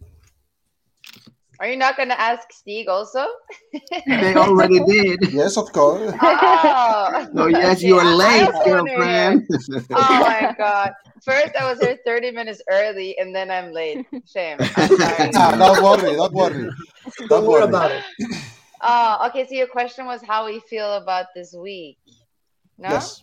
Are 1.63 1.69
you 1.69 1.77
not 1.77 1.97
gonna 1.97 2.19
ask 2.19 2.51
Stig 2.51 2.89
also? 2.89 3.25
they 4.07 4.35
already 4.35 4.83
did. 4.85 5.31
Yes, 5.33 5.57
of 5.57 5.73
course. 5.73 6.13
Oh, 6.21 7.27
Oh 7.39 7.47
yes, 7.47 7.79
okay. 7.79 7.87
you 7.87 7.99
are 7.99 8.05
I- 8.05 8.11
I 8.11 8.15
late, 8.17 8.47
also 8.49 8.59
wanna 8.67 8.83
girlfriend. 8.83 9.47
Oh 9.95 10.19
my 10.27 10.55
god! 10.59 10.91
First, 11.25 11.55
I 11.55 11.71
was 11.71 11.79
here 11.79 11.97
30 12.05 12.33
minutes 12.33 12.61
early, 12.69 13.17
and 13.17 13.33
then 13.33 13.49
I'm 13.49 13.71
late. 13.71 14.05
Shame. 14.27 14.59
I'm 14.75 14.89
sorry. 14.99 15.31
Ah, 15.37 15.55
don't 15.57 15.83
worry, 15.85 16.17
don't 16.17 16.35
worry, 16.35 16.69
Don't 17.29 17.47
worry 17.47 17.63
about 17.63 17.93
it. 17.93 18.03
Oh, 18.83 19.29
okay. 19.29 19.47
So 19.47 19.55
your 19.55 19.69
question 19.69 20.05
was 20.07 20.21
how 20.21 20.47
we 20.47 20.59
feel 20.69 20.95
about 20.95 21.27
this 21.37 21.55
week. 21.55 21.97
No. 22.77 22.89
Yes. 22.89 23.23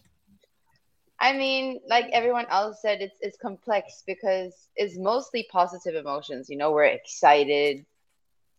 I 1.20 1.34
mean, 1.34 1.82
like 1.90 2.06
everyone 2.14 2.46
else 2.50 2.82
said, 2.82 3.02
it's 3.02 3.18
it's 3.20 3.38
complex 3.38 4.04
because 4.08 4.70
it's 4.78 4.98
mostly 4.98 5.46
positive 5.52 5.96
emotions. 5.96 6.48
You 6.50 6.56
know, 6.56 6.72
we're 6.72 6.86
excited. 6.86 7.86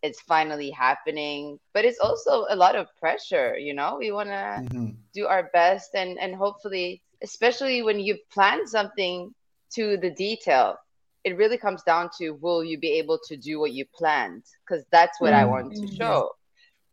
It's 0.03 0.21
finally 0.23 0.71
happening, 0.71 1.59
but 1.75 1.85
it's 1.85 1.99
also 2.01 2.47
a 2.49 2.57
lot 2.57 2.77
of 2.77 2.87
pressure. 2.99 3.57
You 3.59 3.75
know, 3.75 3.97
we 3.99 4.11
want 4.13 4.29
to 4.31 4.61
Mhm. 4.61 4.97
do 5.15 5.27
our 5.27 5.51
best 5.53 5.95
and 5.95 6.19
and 6.19 6.35
hopefully, 6.35 7.03
especially 7.23 7.83
when 7.83 8.01
you 8.01 8.19
plan 8.33 8.67
something 8.67 9.33
to 9.75 9.97
the 9.99 10.11
detail, 10.11 10.77
it 11.25 11.37
really 11.37 11.59
comes 11.59 11.83
down 11.83 12.11
to 12.19 12.31
will 12.33 12.65
you 12.65 12.79
be 12.79 12.93
able 12.99 13.19
to 13.29 13.37
do 13.37 13.59
what 13.61 13.73
you 13.73 13.85
planned? 13.95 14.45
Because 14.67 14.85
that's 14.91 15.21
what 15.21 15.33
I 15.33 15.45
Mm. 15.45 15.47
want 15.47 15.75
to 15.81 15.87
Mm, 15.87 15.97
show. 15.99 16.31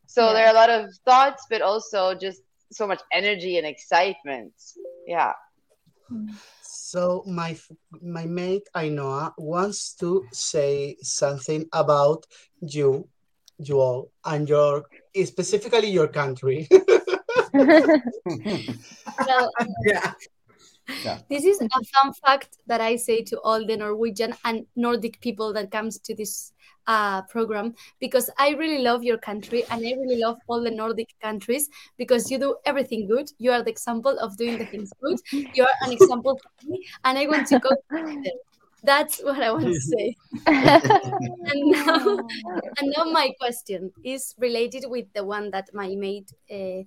So 0.07 0.33
Yeah. 0.33 0.33
there 0.33 0.45
are 0.45 0.51
a 0.51 0.53
lot 0.53 0.69
of 0.69 0.89
thoughts, 1.05 1.45
but 1.49 1.61
also 1.61 2.15
just 2.15 2.41
so 2.71 2.87
much 2.87 3.01
energy 3.13 3.57
and 3.57 3.65
excitement. 3.67 4.53
Yeah. 5.07 5.33
So 6.87 7.21
my 7.27 7.51
my 8.01 8.23
mate 8.23 8.63
Ainoa 8.73 9.33
wants 9.37 9.93
to 9.95 10.23
say 10.31 10.95
something 11.01 11.67
about 11.73 12.23
you, 12.61 13.09
you 13.59 13.81
all, 13.81 14.13
and 14.23 14.47
your 14.47 14.85
specifically 15.25 15.89
your 15.91 16.07
country. 16.07 16.65
Well, 17.53 19.51
um, 19.59 19.67
Yeah. 19.83 20.13
This 21.29 21.43
is 21.43 21.59
a 21.59 21.67
fun 21.67 22.13
fact 22.25 22.55
that 22.67 22.79
I 22.79 22.95
say 22.95 23.21
to 23.23 23.39
all 23.41 23.65
the 23.65 23.75
Norwegian 23.75 24.33
and 24.45 24.65
Nordic 24.75 25.19
people 25.19 25.51
that 25.53 25.71
comes 25.71 25.99
to 25.99 26.15
this 26.15 26.53
uh, 26.87 27.21
program 27.23 27.75
because 27.99 28.29
I 28.37 28.51
really 28.51 28.79
love 28.79 29.03
your 29.03 29.17
country 29.17 29.63
and 29.69 29.85
I 29.85 29.91
really 29.99 30.19
love 30.19 30.37
all 30.47 30.63
the 30.63 30.71
Nordic 30.71 31.13
countries 31.21 31.69
because 31.97 32.31
you 32.31 32.39
do 32.39 32.55
everything 32.65 33.07
good. 33.07 33.29
You 33.37 33.51
are 33.51 33.61
the 33.61 33.69
example 33.69 34.17
of 34.19 34.37
doing 34.37 34.57
the 34.57 34.65
things 34.65 34.91
good. 35.01 35.19
You 35.31 35.63
are 35.63 35.77
an 35.81 35.91
example 35.91 36.39
for 36.41 36.67
me, 36.67 36.85
and 37.03 37.17
I 37.17 37.27
want 37.27 37.47
to 37.47 37.59
go 37.59 37.69
there. 37.91 38.33
That's 38.83 39.19
what 39.21 39.41
I 39.41 39.51
want 39.51 39.65
to 39.65 39.81
say. 39.81 40.15
and 40.45 41.71
now, 41.71 42.17
and 42.77 42.93
now 42.95 43.05
my 43.05 43.31
question 43.39 43.91
is 44.03 44.35
related 44.37 44.85
with 44.87 45.11
the 45.13 45.23
one 45.23 45.51
that 45.51 45.69
my 45.73 45.95
mate 45.95 46.31
uh, 46.49 46.83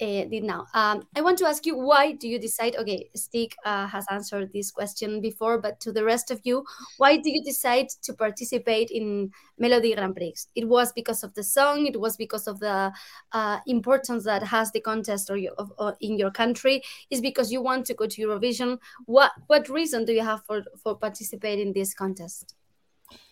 uh, 0.00 0.24
did 0.24 0.44
now. 0.44 0.66
Um, 0.74 1.06
I 1.16 1.20
want 1.20 1.38
to 1.38 1.46
ask 1.46 1.64
you 1.66 1.76
why 1.76 2.12
do 2.12 2.28
you 2.28 2.38
decide? 2.38 2.76
Okay, 2.76 3.08
Stig 3.14 3.54
uh, 3.64 3.86
has 3.86 4.06
answered 4.10 4.52
this 4.52 4.70
question 4.70 5.20
before, 5.20 5.58
but 5.58 5.80
to 5.80 5.92
the 5.92 6.04
rest 6.04 6.30
of 6.30 6.40
you, 6.44 6.64
why 6.98 7.16
do 7.16 7.30
you 7.30 7.42
decide 7.42 7.88
to 8.02 8.12
participate 8.12 8.90
in 8.90 9.32
Melody 9.58 9.94
Grand 9.94 10.14
Prix? 10.14 10.34
It 10.54 10.68
was 10.68 10.92
because 10.92 11.22
of 11.22 11.34
the 11.34 11.42
song. 11.42 11.86
It 11.86 11.98
was 11.98 12.16
because 12.16 12.46
of 12.46 12.60
the 12.60 12.92
uh, 13.32 13.58
importance 13.66 14.24
that 14.24 14.42
has 14.42 14.70
the 14.72 14.80
contest 14.80 15.30
or, 15.30 15.36
your, 15.36 15.52
of, 15.52 15.72
or 15.78 15.96
in 16.00 16.18
your 16.18 16.30
country. 16.30 16.82
Is 17.10 17.20
because 17.20 17.50
you 17.52 17.62
want 17.62 17.86
to 17.86 17.94
go 17.94 18.06
to 18.06 18.22
Eurovision. 18.22 18.78
What 19.06 19.32
what 19.46 19.68
reason 19.68 20.04
do 20.04 20.12
you 20.12 20.22
have 20.22 20.44
for 20.44 20.62
for 20.82 20.96
participating 20.96 21.68
in 21.68 21.72
this 21.72 21.94
contest? 21.94 22.54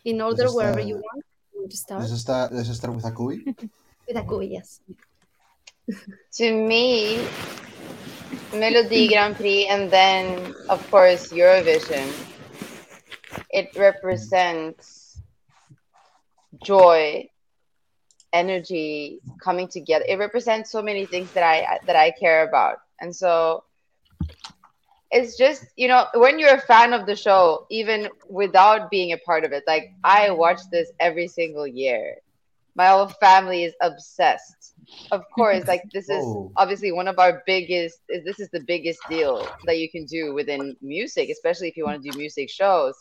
In 0.04 0.20
order, 0.20 0.52
wherever 0.52 0.80
uh, 0.80 0.84
you 0.84 0.94
want, 0.94 1.24
you 1.52 1.60
want 1.60 1.70
to 1.70 1.76
start 1.76 2.00
Let's 2.00 2.20
start. 2.20 2.52
Let's 2.52 2.74
start 2.74 2.94
with 2.94 3.04
Akui. 3.04 3.44
with 4.06 4.16
a 4.16 4.22
go. 4.22 4.40
Yes. 4.40 4.80
To 6.34 6.52
me, 6.52 7.18
Melody 8.52 9.08
Grand 9.08 9.36
Prix 9.36 9.66
and 9.66 9.90
then, 9.90 10.54
of 10.68 10.88
course, 10.90 11.32
Eurovision, 11.32 12.12
it 13.50 13.70
represents 13.76 15.20
joy, 16.62 17.28
energy 18.32 19.20
coming 19.42 19.68
together. 19.68 20.04
It 20.08 20.18
represents 20.18 20.70
so 20.70 20.82
many 20.82 21.06
things 21.06 21.30
that 21.32 21.42
I 21.44 21.78
that 21.86 21.96
I 21.96 22.10
care 22.12 22.46
about. 22.48 22.78
And 23.00 23.14
so 23.14 23.64
it's 25.10 25.36
just, 25.36 25.64
you 25.76 25.88
know, 25.88 26.06
when 26.14 26.38
you're 26.38 26.54
a 26.54 26.60
fan 26.60 26.92
of 26.92 27.06
the 27.06 27.14
show, 27.14 27.66
even 27.70 28.08
without 28.28 28.90
being 28.90 29.12
a 29.12 29.18
part 29.18 29.44
of 29.44 29.52
it, 29.52 29.62
like 29.66 29.92
I 30.02 30.30
watch 30.30 30.60
this 30.70 30.90
every 30.98 31.28
single 31.28 31.66
year. 31.66 32.16
My 32.74 32.88
whole 32.88 33.08
family 33.08 33.64
is 33.64 33.74
obsessed. 33.80 34.74
Of 35.10 35.22
course, 35.34 35.66
like 35.68 35.82
this 35.92 36.08
is 36.08 36.24
Oh. 36.24 36.50
obviously 36.56 36.90
one 36.90 37.06
of 37.08 37.18
our 37.18 37.42
biggest 37.46 37.98
is 38.08 38.24
this 38.24 38.40
is 38.40 38.48
the 38.50 38.64
biggest 38.66 38.98
deal 39.08 39.46
that 39.66 39.78
you 39.78 39.90
can 39.90 40.06
do 40.06 40.34
within 40.34 40.76
music, 40.80 41.28
especially 41.30 41.68
if 41.68 41.76
you 41.76 41.84
want 41.84 42.02
to 42.02 42.10
do 42.10 42.18
music 42.18 42.50
shows. 42.50 42.94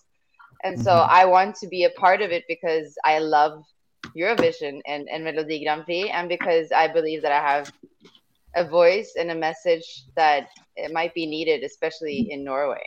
And 0.63 0.79
so 0.79 0.91
Mhm. 0.91 1.07
I 1.09 1.25
want 1.25 1.55
to 1.57 1.67
be 1.67 1.83
a 1.85 1.89
part 1.91 2.21
of 2.21 2.31
it 2.31 2.43
because 2.47 2.95
I 3.03 3.19
love 3.19 3.63
Eurovision 4.15 4.81
and, 4.85 5.09
and 5.09 5.23
Melodi 5.25 5.63
Grand 5.63 5.85
Prix 5.85 6.09
and 6.09 6.29
because 6.29 6.71
I 6.71 6.87
believe 6.87 7.21
that 7.23 7.31
I 7.31 7.41
have 7.41 7.71
a 8.55 8.63
voice 8.67 9.15
and 9.17 9.31
a 9.31 9.35
message 9.35 9.87
that 10.15 10.47
it 10.75 10.91
might 10.91 11.13
be 11.13 11.25
needed, 11.25 11.63
especially 11.63 12.27
in 12.29 12.43
Norway. 12.43 12.85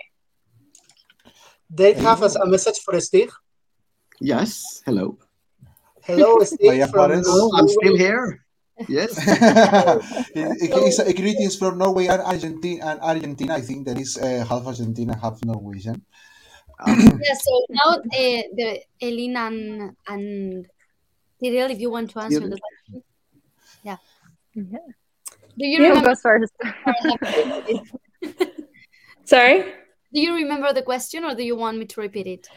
Dave 1.75 1.99
have 1.99 2.23
us 2.23 2.37
a 2.37 2.47
message 2.47 2.79
for 2.79 2.99
Stig. 3.01 3.31
Yes. 4.21 4.83
Hello. 4.87 5.19
Hello, 6.07 6.39
Stig 6.47 6.63
Vaya 6.63 6.87
from 6.87 7.11
Juárez. 7.11 7.27
I'm 7.59 7.69
still 7.69 7.97
here. 7.99 8.47
Yes. 8.89 9.17
It's, 10.37 11.01
uh, 11.01 11.11
greetings 11.17 11.57
from 11.57 11.79
Norway 11.79 12.07
and 12.07 12.23
Argentina. 12.23 12.87
And 12.95 13.01
Argentina, 13.01 13.55
I 13.55 13.61
think 13.61 13.87
that 13.87 13.99
is 13.99 14.17
uh, 14.17 14.45
half 14.47 14.67
Argentina, 14.67 15.17
half 15.19 15.43
Norwegian. 15.45 16.03
yeah, 16.87 17.35
so 17.35 17.67
now 17.71 17.97
uh, 17.99 18.43
the 18.55 18.81
Elena 19.01 19.47
and, 19.49 19.97
and 20.07 20.67
Tyrell, 21.43 21.71
if 21.71 21.81
you 21.81 21.91
want 21.91 22.11
to 22.11 22.21
answer 22.21 22.47
the 22.47 22.59
question. 22.61 23.03
Yeah. 23.83 23.97
Yeah. 24.55 24.79
Do 25.57 25.67
you 25.67 25.79
You 25.81 25.89
remember? 25.89 26.11
goes 26.11 26.21
first. 26.21 26.53
Sorry? 29.25 29.65
Do 30.13 30.21
you 30.21 30.35
remember 30.35 30.73
the 30.73 30.83
question, 30.83 31.25
or 31.25 31.35
do 31.35 31.43
you 31.43 31.57
want 31.57 31.79
me 31.79 31.87
to 31.87 32.01
repeat 32.01 32.27
it? 32.27 32.49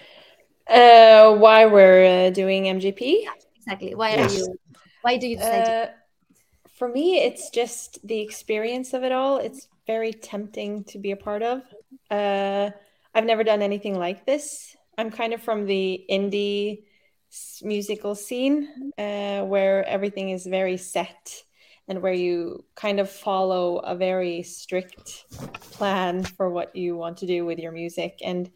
Uh, 0.69 1.35
why 1.35 1.65
we're 1.65 2.27
uh, 2.27 2.29
doing 2.29 2.65
MGP? 2.65 3.27
Exactly. 3.55 3.95
Why 3.95 4.11
Yes. 4.11 4.31
are 4.31 4.37
you? 4.37 4.59
Why 5.01 5.17
do 5.17 5.27
you 5.27 5.37
decide? 5.37 5.65
to- 5.65 5.71
Uh, 5.71 5.91
for 6.77 6.87
me, 6.87 7.17
it's 7.19 7.49
just 7.49 8.05
the 8.07 8.19
experience 8.21 8.93
of 8.93 9.03
it 9.03 9.11
all. 9.11 9.37
It's 9.37 9.67
very 9.87 10.13
tempting 10.13 10.83
to 10.85 10.99
be 10.99 11.11
a 11.11 11.17
part 11.17 11.41
of. 11.43 11.63
Uh, 12.11 12.69
I've 13.13 13.25
never 13.25 13.43
done 13.43 13.61
anything 13.61 13.97
like 13.97 14.25
this. 14.25 14.75
I'm 14.97 15.09
kind 15.11 15.33
of 15.33 15.41
from 15.41 15.65
the 15.65 16.05
indie 16.09 16.83
musical 17.63 18.15
scene 18.15 18.91
uh, 18.97 19.43
where 19.45 19.85
everything 19.85 20.29
is 20.29 20.45
very 20.45 20.77
set 20.77 21.43
and 21.87 22.01
where 22.01 22.13
you 22.13 22.65
kind 22.75 22.99
of 22.99 23.09
follow 23.09 23.77
a 23.77 23.95
very 23.95 24.43
strict 24.43 25.25
plan 25.71 26.23
for 26.23 26.49
what 26.49 26.75
you 26.75 26.95
want 26.95 27.17
to 27.17 27.25
do 27.25 27.45
with 27.45 27.59
your 27.59 27.71
music. 27.71 28.19
And 28.23 28.49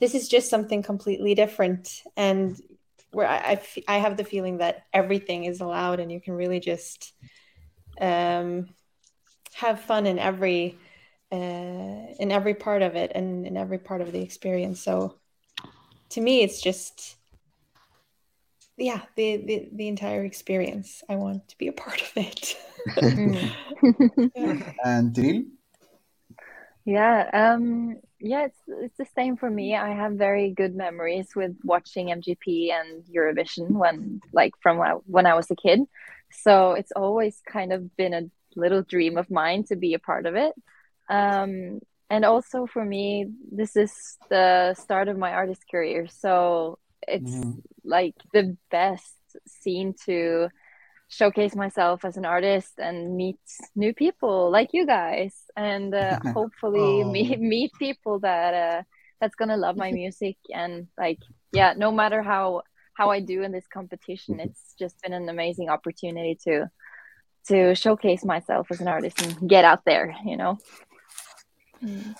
this 0.00 0.14
is 0.14 0.28
just 0.28 0.50
something 0.50 0.82
completely 0.82 1.34
different. 1.34 2.02
And 2.16 2.60
where 3.10 3.26
I, 3.26 3.36
I, 3.36 3.52
f- 3.52 3.78
I 3.86 3.98
have 3.98 4.16
the 4.16 4.24
feeling 4.24 4.58
that 4.58 4.84
everything 4.92 5.44
is 5.44 5.60
allowed 5.60 6.00
and 6.00 6.12
you 6.12 6.20
can 6.20 6.34
really 6.34 6.60
just 6.60 7.12
um, 8.00 8.68
have 9.54 9.80
fun 9.80 10.06
in 10.06 10.18
every 10.18 10.78
uh, 11.30 11.36
in 12.18 12.32
every 12.32 12.54
part 12.54 12.80
of 12.80 12.96
it 12.96 13.12
and 13.14 13.46
in 13.46 13.56
every 13.56 13.78
part 13.78 14.00
of 14.00 14.12
the 14.12 14.22
experience. 14.22 14.80
So 14.80 15.18
to 16.10 16.20
me, 16.20 16.42
it's 16.42 16.60
just 16.60 17.16
yeah, 18.76 19.02
the 19.16 19.36
the, 19.38 19.68
the 19.72 19.88
entire 19.88 20.24
experience. 20.24 21.02
I 21.08 21.16
want 21.16 21.48
to 21.48 21.58
be 21.58 21.68
a 21.68 21.72
part 21.72 22.00
of 22.00 22.12
it. 22.16 22.56
Yeah. 24.34 24.54
And 24.84 25.14
Tyrell? 25.14 25.42
Yeah, 26.84 27.28
um, 27.32 27.96
yeah, 28.20 28.46
it's 28.46 28.58
it's 28.66 28.96
the 28.96 29.06
same 29.14 29.36
for 29.36 29.48
me. 29.50 29.76
I 29.76 29.90
have 29.94 30.12
very 30.12 30.50
good 30.50 30.74
memories 30.74 31.28
with 31.36 31.56
watching 31.64 32.10
MGP 32.10 32.70
and 32.72 33.04
Eurovision 33.04 33.70
when, 33.72 34.20
like, 34.32 34.52
from 34.62 34.78
when 34.78 34.88
I, 34.90 34.92
when 35.06 35.26
I 35.26 35.34
was 35.34 35.50
a 35.50 35.56
kid. 35.56 35.80
So 36.30 36.72
it's 36.72 36.92
always 36.92 37.40
kind 37.46 37.72
of 37.72 37.96
been 37.96 38.14
a 38.14 38.22
little 38.56 38.82
dream 38.82 39.16
of 39.18 39.30
mine 39.30 39.64
to 39.64 39.76
be 39.76 39.94
a 39.94 39.98
part 39.98 40.26
of 40.26 40.34
it. 40.34 40.52
Um, 41.08 41.80
and 42.10 42.24
also 42.24 42.66
for 42.66 42.84
me, 42.84 43.26
this 43.52 43.76
is 43.76 43.92
the 44.30 44.74
start 44.74 45.08
of 45.08 45.16
my 45.18 45.32
artist 45.32 45.62
career. 45.70 46.06
So 46.08 46.78
it's 47.06 47.40
Mhm. 47.40 47.62
like 47.84 48.14
the 48.32 48.56
best 48.70 49.14
scene 49.46 49.94
to 50.06 50.48
showcase 51.08 51.54
myself 51.56 52.04
as 52.04 52.16
an 52.16 52.24
artist 52.26 52.72
and 52.78 53.16
meet 53.16 53.38
new 53.74 53.92
people 53.94 54.50
like 54.50 54.70
you 54.72 54.84
guys 54.86 55.34
and 55.56 55.94
uh, 55.94 56.18
hopefully 56.34 57.02
Oh. 57.04 57.10
meet 57.10 57.40
meet 57.54 57.72
people 57.78 58.18
that 58.20 58.52
uh, 58.54 58.82
that's 59.20 59.34
gonna 59.34 59.56
love 59.56 59.76
my 59.76 59.90
music 59.92 60.36
and 60.54 60.86
like 60.98 61.18
yeah 61.52 61.72
no 61.76 61.90
matter 61.90 62.22
how 62.22 62.62
how 62.94 63.10
I 63.10 63.20
do 63.20 63.42
in 63.42 63.52
this 63.52 63.66
competition 63.66 64.38
it's 64.40 64.74
just 64.78 65.00
been 65.02 65.12
an 65.14 65.28
amazing 65.28 65.68
opportunity 65.70 66.34
to 66.44 66.68
to 67.48 67.74
showcase 67.74 68.24
myself 68.24 68.66
as 68.70 68.80
an 68.80 68.88
artist 68.88 69.22
and 69.22 69.48
get 69.48 69.64
out 69.64 69.82
there 69.84 70.14
you 70.24 70.36
know 70.36 70.58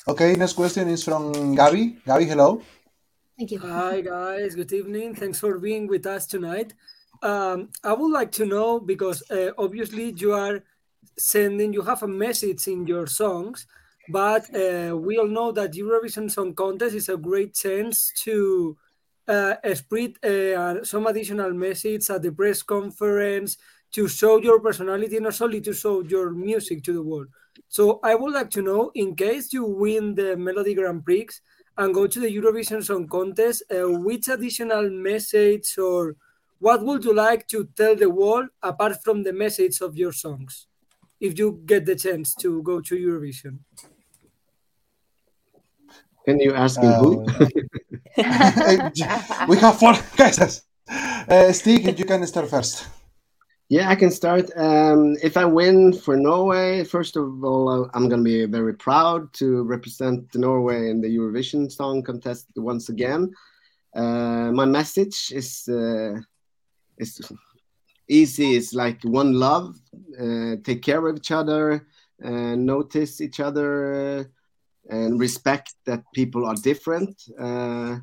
Okay, 0.06 0.34
next 0.34 0.52
question 0.52 0.88
is 0.88 1.02
from 1.02 1.56
Gabi. 1.56 2.00
Gabi, 2.06 2.26
hello. 2.28 2.62
Thank 3.36 3.50
you. 3.50 3.58
Hi 3.58 4.00
guys, 4.00 4.54
good 4.54 4.72
evening. 4.72 5.16
Thanks 5.16 5.40
for 5.40 5.58
being 5.58 5.88
with 5.88 6.06
us 6.06 6.26
tonight. 6.26 6.74
Um, 7.22 7.70
I 7.82 7.92
would 7.92 8.12
like 8.12 8.32
to 8.32 8.46
know 8.46 8.80
because 8.80 9.22
uh, 9.30 9.50
obviously 9.58 10.12
you 10.16 10.32
are 10.32 10.62
sending, 11.16 11.72
you 11.72 11.82
have 11.82 12.02
a 12.02 12.08
message 12.08 12.68
in 12.68 12.86
your 12.86 13.06
songs, 13.06 13.66
but 14.08 14.44
uh, 14.54 14.96
we 14.96 15.18
all 15.18 15.26
know 15.26 15.52
that 15.52 15.72
Eurovision 15.72 16.30
Song 16.30 16.54
Contest 16.54 16.94
is 16.94 17.08
a 17.08 17.16
great 17.16 17.54
chance 17.54 18.12
to 18.24 18.76
uh, 19.26 19.54
spread 19.74 20.12
uh, 20.24 20.82
some 20.84 21.06
additional 21.06 21.52
message 21.52 22.08
at 22.08 22.22
the 22.22 22.32
press 22.32 22.62
conference 22.62 23.58
to 23.90 24.08
show 24.08 24.38
your 24.38 24.60
personality, 24.60 25.18
not 25.18 25.40
only 25.40 25.60
to 25.60 25.72
show 25.72 26.02
your 26.02 26.30
music 26.30 26.82
to 26.84 26.92
the 26.92 27.02
world. 27.02 27.28
So 27.68 28.00
I 28.02 28.14
would 28.14 28.32
like 28.32 28.50
to 28.50 28.62
know, 28.62 28.90
in 28.94 29.14
case 29.14 29.52
you 29.52 29.64
win 29.64 30.14
the 30.14 30.36
Melody 30.36 30.74
Grand 30.74 31.04
Prix 31.04 31.28
and 31.76 31.94
go 31.94 32.06
to 32.06 32.20
the 32.20 32.34
Eurovision 32.34 32.82
Song 32.82 33.06
Contest, 33.08 33.62
uh, 33.70 33.88
which 33.88 34.28
additional 34.28 34.88
message 34.90 35.76
or 35.78 36.16
what 36.58 36.84
would 36.84 37.04
you 37.04 37.14
like 37.14 37.46
to 37.48 37.68
tell 37.76 37.96
the 37.96 38.10
world 38.10 38.48
apart 38.62 39.02
from 39.02 39.22
the 39.22 39.32
message 39.32 39.80
of 39.80 39.96
your 39.96 40.12
songs, 40.12 40.66
if 41.20 41.38
you 41.38 41.62
get 41.64 41.86
the 41.86 41.96
chance 41.96 42.34
to 42.36 42.62
go 42.62 42.80
to 42.80 42.96
Eurovision? 42.96 43.58
Can 46.24 46.40
you 46.40 46.54
ask 46.54 46.80
him 46.80 46.92
who? 46.92 47.20
we 49.48 49.56
have 49.56 49.78
four 49.78 49.94
guesses. 50.16 50.62
Uh, 50.90 51.52
Stig, 51.52 51.98
you 51.98 52.04
can 52.04 52.26
start 52.26 52.50
first. 52.50 52.86
Yeah, 53.70 53.90
I 53.90 53.96
can 53.96 54.10
start. 54.10 54.50
Um, 54.56 55.16
if 55.22 55.36
I 55.36 55.44
win 55.44 55.92
for 55.92 56.16
Norway, 56.16 56.84
first 56.84 57.16
of 57.16 57.44
all, 57.44 57.68
uh, 57.68 57.88
I'm 57.92 58.08
going 58.08 58.24
to 58.24 58.24
be 58.24 58.46
very 58.46 58.74
proud 58.74 59.30
to 59.34 59.62
represent 59.62 60.34
Norway 60.34 60.90
in 60.90 61.02
the 61.02 61.08
Eurovision 61.08 61.70
Song 61.70 62.02
Contest 62.02 62.46
once 62.56 62.88
again. 62.88 63.30
Uh, 63.94 64.52
my 64.52 64.64
message 64.64 65.32
is 65.32 65.68
uh, 65.68 66.18
is 66.98 67.20
easy. 68.08 68.56
It's 68.56 68.74
like 68.74 69.02
one 69.02 69.34
love. 69.34 69.76
Uh, 70.18 70.56
take 70.64 70.82
care 70.82 71.06
of 71.06 71.16
each 71.16 71.30
other. 71.30 71.86
Uh, 72.22 72.56
notice 72.56 73.20
each 73.20 73.40
other. 73.40 74.20
Uh, 74.20 74.24
and 74.90 75.20
respect 75.20 75.74
that 75.84 76.02
people 76.14 76.46
are 76.46 76.54
different. 76.54 77.22
Uh, 77.38 77.98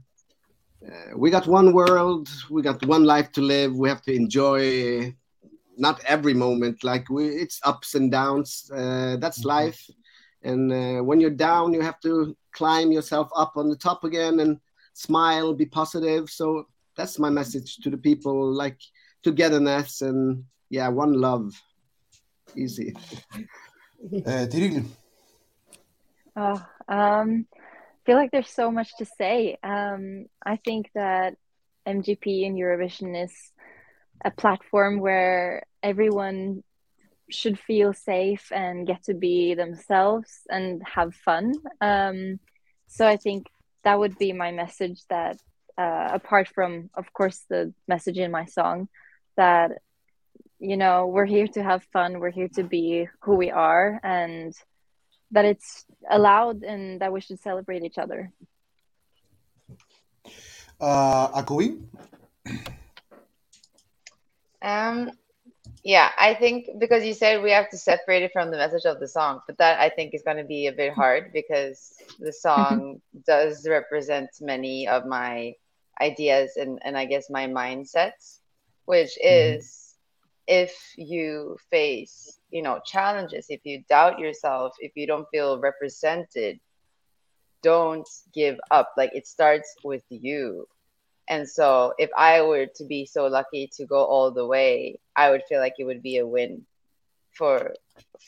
uh, 0.85 1.17
we 1.17 1.31
got 1.31 1.47
one 1.47 1.73
world. 1.73 2.29
We 2.49 2.61
got 2.61 2.85
one 2.85 3.05
life 3.05 3.31
to 3.33 3.41
live. 3.41 3.75
We 3.75 3.89
have 3.89 4.03
to 4.03 4.13
enjoy 4.13 5.15
not 5.77 6.01
every 6.05 6.33
moment 6.33 6.83
like 6.83 7.09
we 7.09 7.27
it's 7.27 7.59
ups 7.63 7.95
and 7.95 8.11
downs 8.11 8.71
uh, 8.73 9.17
that's 9.19 9.43
life 9.43 9.89
and 10.43 10.71
uh, 10.71 11.03
when 11.03 11.19
you're 11.19 11.29
down 11.29 11.73
you 11.73 11.81
have 11.81 11.99
to 11.99 12.35
climb 12.53 12.91
yourself 12.91 13.29
up 13.35 13.53
on 13.57 13.69
the 13.69 13.75
top 13.75 14.03
again 14.03 14.39
and 14.39 14.57
smile 14.93 15.53
be 15.53 15.65
positive 15.65 16.29
so 16.29 16.65
that's 16.95 17.19
my 17.19 17.29
message 17.29 17.77
to 17.77 17.89
the 17.89 17.97
people 17.97 18.51
like 18.51 18.77
togetherness 19.23 20.01
and 20.01 20.43
yeah 20.69 20.87
one 20.87 21.13
love 21.13 21.53
easy 22.55 22.93
uh, 24.25 24.45
Oh, 26.37 26.61
um, 26.87 27.47
I 27.53 28.05
feel 28.05 28.15
like 28.17 28.31
there's 28.31 28.49
so 28.49 28.69
much 28.69 28.95
to 28.97 29.05
say. 29.05 29.57
Um, 29.63 30.25
I 30.45 30.57
think 30.57 30.89
that 30.93 31.35
MGP 31.87 32.45
and 32.45 32.57
Eurovision 32.57 33.23
is 33.23 33.33
a 34.23 34.31
platform 34.31 34.99
where 34.99 35.63
everyone 35.81 36.63
should 37.29 37.57
feel 37.57 37.93
safe 37.93 38.51
and 38.51 38.85
get 38.85 39.03
to 39.03 39.13
be 39.13 39.55
themselves 39.55 40.41
and 40.49 40.83
have 40.85 41.15
fun. 41.15 41.53
Um, 41.81 42.39
so 42.87 43.07
I 43.07 43.17
think 43.17 43.47
that 43.83 43.97
would 43.97 44.17
be 44.17 44.33
my 44.33 44.51
message 44.51 45.01
that, 45.09 45.39
uh, 45.77 46.09
apart 46.13 46.47
from, 46.47 46.89
of 46.93 47.11
course, 47.13 47.43
the 47.49 47.73
message 47.87 48.17
in 48.17 48.31
my 48.31 48.45
song, 48.45 48.87
that, 49.37 49.71
you 50.59 50.77
know, 50.77 51.07
we're 51.07 51.25
here 51.25 51.47
to 51.47 51.63
have 51.63 51.83
fun, 51.91 52.19
we're 52.19 52.31
here 52.31 52.49
to 52.55 52.63
be 52.63 53.07
who 53.21 53.35
we 53.35 53.51
are, 53.51 53.99
and 54.03 54.53
that 55.31 55.45
it's 55.45 55.85
allowed 56.09 56.63
and 56.63 57.01
that 57.01 57.11
we 57.11 57.19
should 57.21 57.39
celebrate 57.39 57.83
each 57.83 57.97
other. 57.97 58.31
Uh, 60.79 61.41
Akui? 61.41 61.81
Um, 64.61 65.11
yeah, 65.83 66.09
I 66.17 66.33
think 66.33 66.67
because 66.79 67.05
you 67.05 67.13
said 67.13 67.43
we 67.43 67.51
have 67.51 67.69
to 67.69 67.77
separate 67.77 68.23
it 68.23 68.31
from 68.33 68.49
the 68.49 68.57
message 68.57 68.85
of 68.85 68.99
the 68.99 69.07
song, 69.07 69.41
but 69.45 69.57
that 69.59 69.79
I 69.79 69.89
think 69.89 70.13
is 70.13 70.23
going 70.23 70.37
to 70.37 70.43
be 70.43 70.67
a 70.67 70.71
bit 70.71 70.93
hard 70.93 71.31
because 71.31 71.93
the 72.19 72.33
song 72.33 73.01
does 73.27 73.67
represent 73.69 74.29
many 74.41 74.87
of 74.87 75.05
my 75.05 75.53
ideas 76.01 76.57
and, 76.57 76.79
and 76.83 76.97
I 76.97 77.05
guess 77.05 77.29
my 77.29 77.47
mindsets, 77.47 78.39
which 78.85 79.11
mm-hmm. 79.23 79.57
is 79.57 79.95
if 80.47 80.75
you 80.97 81.57
face, 81.71 82.39
you 82.51 82.61
know, 82.61 82.79
challenges, 82.85 83.47
if 83.49 83.61
you 83.63 83.83
doubt 83.89 84.19
yourself, 84.19 84.73
if 84.79 84.91
you 84.95 85.07
don't 85.07 85.27
feel 85.31 85.59
represented, 85.59 86.59
don't 87.63 88.07
give 88.33 88.59
up. 88.69 88.93
Like 88.97 89.11
it 89.13 89.27
starts 89.27 89.75
with 89.83 90.03
you. 90.09 90.67
And 91.27 91.49
so 91.49 91.93
if 91.97 92.11
I 92.15 92.43
were 92.43 92.67
to 92.75 92.85
be 92.85 93.07
so 93.07 93.25
lucky 93.27 93.69
to 93.77 93.85
go 93.85 94.03
all 94.03 94.29
the 94.29 94.45
way, 94.45 94.99
I 95.15 95.31
would 95.31 95.41
feel 95.49 95.59
like 95.59 95.73
it 95.79 95.85
would 95.85 96.03
be 96.03 96.17
a 96.17 96.27
win 96.27 96.65
for 97.31 97.73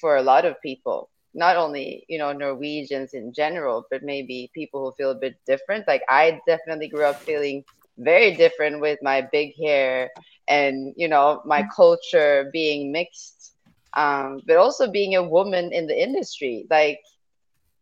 for 0.01 0.17
a 0.17 0.23
lot 0.23 0.45
of 0.45 0.61
people 0.61 1.09
not 1.33 1.55
only 1.57 2.05
you 2.09 2.17
know 2.17 2.31
norwegians 2.33 3.13
in 3.13 3.33
general 3.33 3.85
but 3.89 4.03
maybe 4.03 4.49
people 4.53 4.83
who 4.83 4.93
feel 4.97 5.11
a 5.11 5.15
bit 5.19 5.35
different. 5.45 5.87
Like 5.87 6.03
i 6.09 6.39
definitely 6.47 6.89
grew 6.89 7.05
up 7.05 7.17
feeling 7.25 7.63
very 7.97 8.35
different 8.35 8.81
with 8.81 8.99
my 9.01 9.21
big 9.31 9.53
hair 9.61 10.09
and 10.47 10.93
you 10.97 11.07
know 11.07 11.41
my 11.45 11.63
culture 11.75 12.49
being 12.53 12.91
mixed 12.91 13.53
um, 13.95 14.41
but 14.47 14.57
also 14.57 14.89
being 14.91 15.15
a 15.15 15.23
woman 15.23 15.71
in 15.73 15.87
the 15.87 16.01
industry. 16.01 16.65
Like 16.69 16.99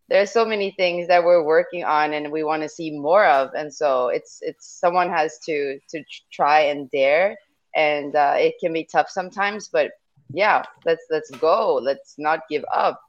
there's 0.10 0.32
so 0.32 0.46
many 0.46 0.72
things 0.72 1.08
that 1.08 1.24
we're 1.24 1.44
working 1.44 1.84
on 1.84 2.14
and 2.14 2.32
we 2.32 2.44
want 2.44 2.62
to 2.64 2.70
see 2.70 2.92
more 2.92 3.26
of 3.26 3.50
and 3.56 3.74
so 3.74 4.08
it's 4.10 4.40
it's 4.42 4.68
someone 4.80 5.10
has 5.10 5.38
to 5.46 5.80
to 5.90 6.04
try 6.32 6.62
and 6.62 6.90
dare 6.92 7.36
and 7.76 8.16
uh, 8.16 8.34
it 8.38 8.54
can 8.60 8.74
be 8.74 8.88
tough 8.92 9.10
sometimes 9.10 9.70
but 9.72 9.92
yeah 10.34 10.64
let's 10.86 11.06
let's 11.10 11.32
go. 11.32 11.76
Let's 11.76 12.16
not 12.18 12.42
give 12.50 12.64
up 12.74 13.00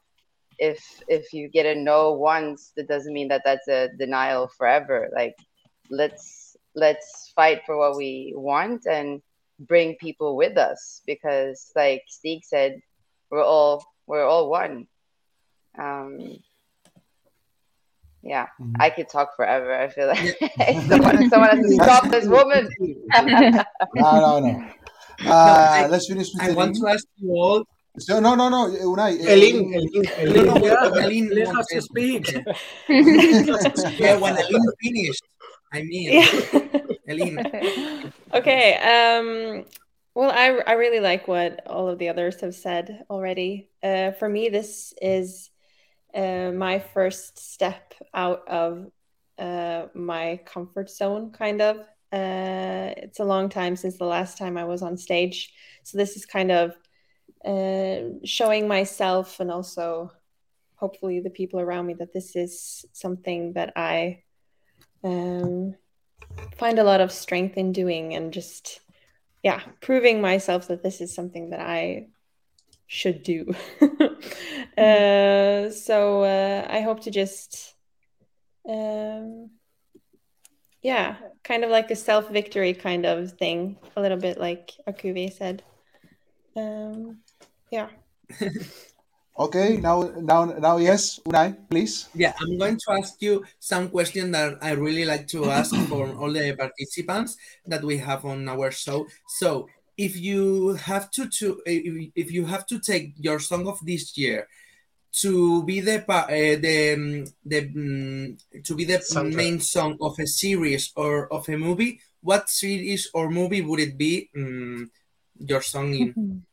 if 0.59 1.01
if 1.07 1.33
you 1.33 1.47
get 1.47 1.65
a 1.65 1.75
no 1.75 2.13
once 2.13 2.71
that 2.75 2.87
doesn't 2.87 3.13
mean 3.13 3.27
that 3.27 3.41
that's 3.45 3.67
a 3.67 3.89
denial 3.97 4.47
forever 4.57 5.09
like 5.15 5.35
let's 5.89 6.55
let's 6.75 7.31
fight 7.35 7.61
for 7.65 7.77
what 7.77 7.95
we 7.95 8.33
want 8.35 8.85
and 8.85 9.21
bring 9.59 9.95
people 9.95 10.35
with 10.35 10.57
us 10.57 11.01
because 11.05 11.71
like 11.75 12.03
Stig 12.07 12.43
said 12.43 12.79
we're 13.29 13.43
all 13.43 13.83
we're 14.07 14.25
all 14.25 14.49
one 14.49 14.87
um 15.77 16.37
yeah, 18.27 18.47
mm-hmm. 18.59 18.73
I 18.79 18.89
could 18.89 19.07
talk 19.07 19.35
forever. 19.37 19.73
I 19.73 19.87
feel 19.87 20.07
like 20.07 20.37
someone, 20.89 21.29
someone 21.29 21.49
has 21.49 21.65
to 21.65 21.73
stop 21.83 22.09
this 22.09 22.27
woman. 22.27 22.67
no, 22.79 23.63
no, 23.95 24.39
no. 24.39 24.69
Uh, 25.19 25.23
no 25.23 25.29
I, 25.29 25.87
let's 25.87 26.07
finish 26.07 26.33
with 26.33 26.43
I 26.43 26.51
want 26.51 26.75
to 26.75 26.87
ask 26.87 27.05
you 27.17 27.31
all. 27.31 27.63
So, 27.99 28.19
no, 28.19 28.35
no, 28.35 28.49
no, 28.49 28.67
Unai. 28.67 29.19
Elin, 29.25 29.73
Elin, 29.73 30.05
Elin. 30.17 30.45
No, 30.45 30.53
no, 30.53 30.93
Elin, 30.99 31.31
Elin 31.31 31.55
has 31.55 31.67
to 31.67 31.81
speak. 31.81 32.31
yeah, 32.89 34.15
when 34.17 34.37
Elin 34.37 34.71
finished, 34.81 35.23
I 35.73 35.81
mean, 35.81 36.13
yeah. 36.13 36.69
Elin. 37.07 38.13
Okay. 38.33 38.75
Um. 38.75 39.65
Well, 40.13 40.31
I 40.31 40.61
I 40.65 40.73
really 40.73 40.99
like 40.99 41.27
what 41.27 41.65
all 41.67 41.89
of 41.89 41.97
the 41.97 42.09
others 42.09 42.41
have 42.41 42.55
said 42.55 43.03
already. 43.09 43.69
Uh, 43.81 44.11
for 44.11 44.29
me, 44.29 44.49
this 44.49 44.93
is 45.01 45.49
uh, 46.13 46.51
my 46.51 46.79
first 46.79 47.37
step 47.39 47.93
out 48.13 48.47
of 48.47 48.91
uh, 49.39 49.87
my 49.93 50.39
comfort 50.45 50.89
zone, 50.89 51.31
kind 51.31 51.61
of. 51.61 51.77
Uh, 52.11 52.93
it's 52.97 53.19
a 53.19 53.25
long 53.25 53.49
time 53.49 53.75
since 53.75 53.97
the 53.97 54.05
last 54.05 54.37
time 54.37 54.57
I 54.57 54.65
was 54.65 54.81
on 54.81 54.97
stage. 54.97 55.51
So 55.83 55.97
this 55.97 56.15
is 56.15 56.25
kind 56.25 56.51
of 56.51 56.75
uh, 57.45 57.99
showing 58.23 58.67
myself 58.67 59.39
and 59.39 59.51
also 59.51 60.11
hopefully 60.75 61.19
the 61.19 61.29
people 61.29 61.59
around 61.59 61.87
me 61.87 61.95
that 61.95 62.13
this 62.13 62.35
is 62.35 62.85
something 62.93 63.53
that 63.53 63.73
I 63.75 64.23
um, 65.03 65.75
find 66.57 66.79
a 66.79 66.83
lot 66.83 67.01
of 67.01 67.11
strength 67.11 67.57
in 67.57 67.71
doing 67.71 68.13
and 68.13 68.31
just, 68.31 68.79
yeah, 69.43 69.61
proving 69.81 70.21
myself 70.21 70.67
that 70.67 70.83
this 70.83 71.01
is 71.01 71.13
something 71.13 71.49
that 71.49 71.61
I 71.61 72.07
should 72.85 73.23
do. 73.23 73.53
uh, 74.77 75.69
so 75.71 76.23
uh, 76.23 76.67
I 76.69 76.81
hope 76.81 77.01
to 77.01 77.11
just, 77.11 77.75
um, 78.69 79.49
yeah, 80.81 81.15
kind 81.43 81.63
of 81.63 81.69
like 81.69 81.91
a 81.91 81.95
self 81.95 82.29
victory 82.29 82.73
kind 82.73 83.05
of 83.05 83.33
thing, 83.33 83.77
a 83.95 84.01
little 84.01 84.17
bit 84.17 84.39
like 84.39 84.73
Akuve 84.87 85.33
said. 85.33 85.63
Um, 86.55 87.19
yeah. 87.71 87.87
Okay, 89.39 89.77
now, 89.77 90.01
now, 90.17 90.45
now, 90.45 90.77
yes, 90.77 91.19
Unai, 91.29 91.55
please. 91.69 92.09
Yeah, 92.15 92.33
I'm 92.41 92.57
going 92.57 92.77
to 92.77 92.91
ask 92.97 93.21
you 93.21 93.45
some 93.59 93.89
questions 93.89 94.31
that 94.31 94.57
I 94.63 94.71
really 94.71 95.05
like 95.05 95.27
to 95.27 95.51
ask 95.59 95.75
for 95.85 96.09
all 96.17 96.33
the 96.33 96.55
participants 96.57 97.37
that 97.67 97.83
we 97.83 97.97
have 97.97 98.25
on 98.25 98.49
our 98.49 98.71
show. 98.71 99.05
So, 99.37 99.69
if 99.95 100.17
you 100.17 100.73
have 100.73 101.11
to, 101.11 101.29
to 101.29 101.61
if, 101.67 102.11
if 102.15 102.31
you 102.31 102.45
have 102.45 102.65
to 102.67 102.79
take 102.79 103.13
your 103.17 103.37
song 103.37 103.67
of 103.67 103.77
this 103.85 104.17
year 104.17 104.47
to 105.21 105.63
be 105.63 105.81
the 105.81 106.01
uh, 106.11 106.25
the 106.27 106.93
um, 106.93 107.25
the 107.45 107.59
um, 107.61 108.37
to 108.63 108.75
be 108.75 108.85
the 108.85 108.99
Soundtrack. 108.99 109.35
main 109.35 109.59
song 109.59 109.97
of 110.01 110.17
a 110.19 110.25
series 110.25 110.91
or 110.95 111.31
of 111.31 111.47
a 111.47 111.57
movie, 111.57 111.99
what 112.21 112.49
series 112.49 113.09
or 113.13 113.29
movie 113.29 113.61
would 113.61 113.79
it 113.79 113.97
be? 113.97 114.29
Um, 114.35 114.89
your 115.37 115.61
song 115.61 115.93
in. 115.93 116.43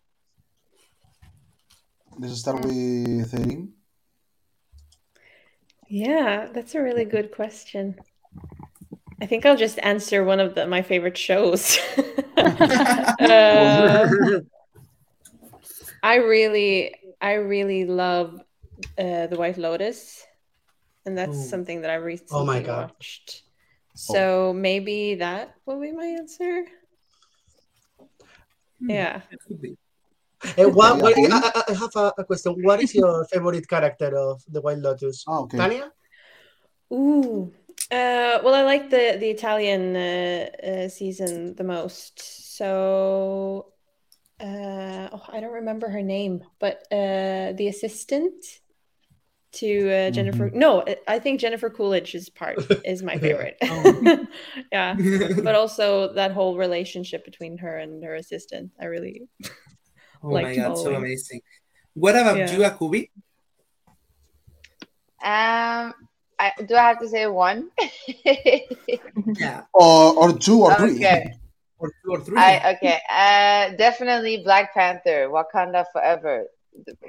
Let's 2.19 2.39
start 2.39 2.65
with 2.65 3.35
Erin. 3.35 3.73
Yeah, 5.89 6.49
that's 6.53 6.75
a 6.75 6.83
really 6.83 7.05
good 7.05 7.33
question. 7.33 7.97
I 9.21 9.27
think 9.27 9.45
I'll 9.45 9.57
just 9.57 9.79
answer 9.83 10.25
one 10.25 10.39
of 10.39 10.55
the, 10.55 10.67
my 10.67 10.83
favorite 10.83 11.19
shows. 11.19 11.79
uh, 12.37 14.09
I 16.03 16.17
really, 16.17 16.95
I 17.21 17.35
really 17.35 17.85
love 17.85 18.41
uh, 18.99 19.27
the 19.27 19.37
White 19.37 19.59
Lotus, 19.59 20.25
and 21.07 21.19
that's 21.19 21.37
Ooh. 21.37 21.49
something 21.49 21.81
that 21.83 21.91
I 21.91 21.97
recently 21.97 22.41
oh 22.41 22.45
my 22.45 22.61
God. 22.61 22.93
watched. 22.93 23.43
So 23.95 24.49
oh. 24.49 24.53
maybe 24.53 25.17
that 25.17 25.55
will 25.67 25.81
be 25.81 25.93
my 25.93 26.07
answer. 26.07 26.65
Hmm. 28.81 28.91
Yeah. 28.91 29.23
Uh, 30.59 30.69
what, 30.69 31.01
what, 31.01 31.15
I, 31.17 31.63
I, 31.69 31.73
have 31.73 31.97
a, 31.97 32.13
a, 32.19 32.25
question. 32.25 32.53
What 32.63 32.83
is 32.83 32.95
your 32.95 33.25
favorite 33.27 33.67
character 33.69 34.17
of 34.17 34.43
the 34.49 34.61
White 34.61 34.79
Lotus? 34.79 35.25
Oh, 35.27 35.45
okay. 35.45 35.57
Tanya? 35.57 35.93
Ooh, 36.93 37.53
uh, 37.91 38.39
well, 38.43 38.55
I 38.55 38.63
like 38.63 38.91
the 38.91 39.17
the 39.19 39.31
Italian 39.31 39.97
uh, 39.97 40.49
uh, 40.63 40.89
season 40.89 41.55
the 41.55 41.65
most. 41.65 42.57
So, 42.57 43.73
uh, 44.41 45.09
oh, 45.13 45.23
I 45.29 45.41
don't 45.41 45.53
remember 45.53 45.89
her 45.89 46.03
name, 46.03 46.45
but 46.59 46.87
uh, 46.93 47.53
the 47.53 47.69
assistant 47.69 48.35
to 49.53 49.91
uh, 49.91 50.11
Jennifer. 50.11 50.49
Mm-hmm. 50.49 50.59
No, 50.59 50.85
I 51.07 51.19
think 51.19 51.41
Jennifer 51.41 51.71
Coolidge's 51.71 52.29
part 52.29 52.59
is 52.85 53.03
my 53.03 53.19
favorite. 53.19 53.57
oh. 53.63 54.27
yeah, 54.73 54.97
but 55.43 55.55
also 55.55 56.13
that 56.15 56.33
whole 56.33 56.57
relationship 56.57 57.25
between 57.25 57.59
her 57.59 57.79
and 57.79 58.05
her 58.05 58.15
assistant, 58.15 58.73
I 58.81 58.87
really. 58.87 59.29
Oh 60.25 60.31
my 60.31 60.55
god, 60.55 60.75
so 60.79 60.95
amazing! 60.95 61.41
What 61.95 62.17
about 62.17 62.39
yeah. 62.39 62.51
you, 62.51 62.59
Akubi? 62.65 63.11
Um, 65.25 65.95
I, 66.39 66.53
do 66.67 66.75
I 66.75 66.89
have 66.89 67.01
to 67.01 67.09
say 67.09 67.27
one? 67.27 67.71
yeah. 68.25 69.63
Or, 69.73 70.15
or 70.15 70.33
two 70.39 70.63
or 70.63 70.75
three. 70.75 70.97
Okay. 70.97 71.35
Or 71.77 71.91
two 72.03 72.11
or 72.13 72.21
three. 72.21 72.39
I, 72.39 72.77
okay. 72.77 72.99
Uh, 73.11 73.77
definitely 73.77 74.39
Black 74.39 74.73
Panther, 74.73 75.29
Wakanda 75.29 75.85
Forever. 75.93 76.47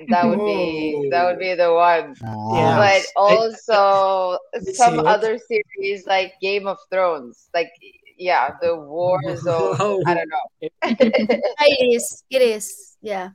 That 0.09 0.25
would 0.25 0.39
be 0.39 1.07
that 1.11 1.25
would 1.25 1.39
be 1.39 1.53
the 1.53 1.71
one. 1.71 2.15
Yeah. 2.21 2.75
But 2.75 3.05
also 3.15 4.37
some 4.73 4.99
other 4.99 5.37
series 5.37 6.05
like 6.07 6.33
Game 6.41 6.67
of 6.67 6.77
Thrones. 6.91 7.47
Like 7.53 7.71
yeah, 8.17 8.51
the 8.61 8.75
war 8.75 9.19
zone. 9.37 10.03
I 10.05 10.13
don't 10.13 10.29
know. 10.29 10.69
it 10.83 11.93
is. 11.93 12.23
It 12.29 12.41
is. 12.41 12.97
Yeah. 13.01 13.29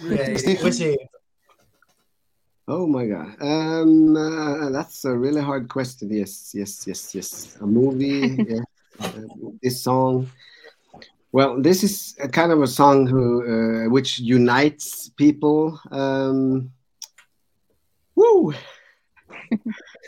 Yeah, 0.00 0.36
Oh 2.68 2.84
my 2.84 3.06
god, 3.06 3.40
um, 3.40 4.16
uh, 4.16 4.70
that's 4.70 5.04
a 5.04 5.16
really 5.16 5.40
hard 5.40 5.68
question. 5.68 6.10
Yes, 6.12 6.50
yes, 6.52 6.84
yes, 6.84 7.14
yes. 7.14 7.56
A 7.60 7.66
movie, 7.66 8.44
yeah. 8.48 8.60
Uh, 9.00 9.52
this 9.62 9.84
song. 9.84 10.28
Well, 11.30 11.62
this 11.62 11.84
is 11.84 12.16
a 12.18 12.28
kind 12.28 12.50
of 12.50 12.62
a 12.62 12.66
song 12.66 13.06
who, 13.06 13.86
uh, 13.86 13.88
which 13.88 14.18
unites 14.18 15.10
people. 15.10 15.78
Um, 15.92 16.72
woo! 18.16 18.52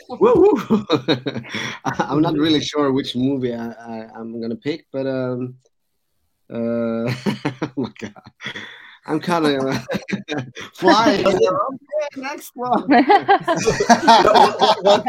Woo, 0.07 0.55
woo. 0.69 0.85
I'm 1.85 2.21
not 2.21 2.35
really 2.35 2.61
sure 2.61 2.91
which 2.91 3.15
movie 3.15 3.53
I, 3.53 3.71
I, 3.71 4.19
am 4.19 4.39
gonna 4.41 4.55
pick, 4.55 4.85
but 4.91 5.07
um, 5.07 5.55
uh, 6.51 6.55
oh 7.15 7.73
my 7.77 7.91
god. 7.99 8.13
I'm 9.05 9.19
kind 9.19 9.45
of 9.45 9.65
uh, 9.65 9.79
flying. 10.75 11.25
okay, 11.25 11.47
next 12.17 12.51
one. 12.53 12.83
what, 12.87 13.05
what, 14.81 15.05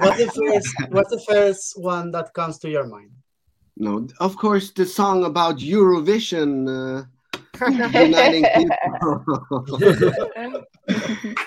what's 0.00 0.18
the 0.18 0.32
first? 0.34 0.74
What's 0.90 1.10
the 1.10 1.22
first 1.28 1.74
one 1.76 2.10
that 2.12 2.32
comes 2.32 2.58
to 2.60 2.70
your 2.70 2.86
mind? 2.86 3.10
No, 3.76 4.06
of 4.20 4.36
course, 4.36 4.70
the 4.70 4.86
song 4.86 5.24
about 5.24 5.58
Eurovision. 5.58 6.68
Uh, 6.68 7.04
uniting 7.70 8.44
people. 8.56 9.24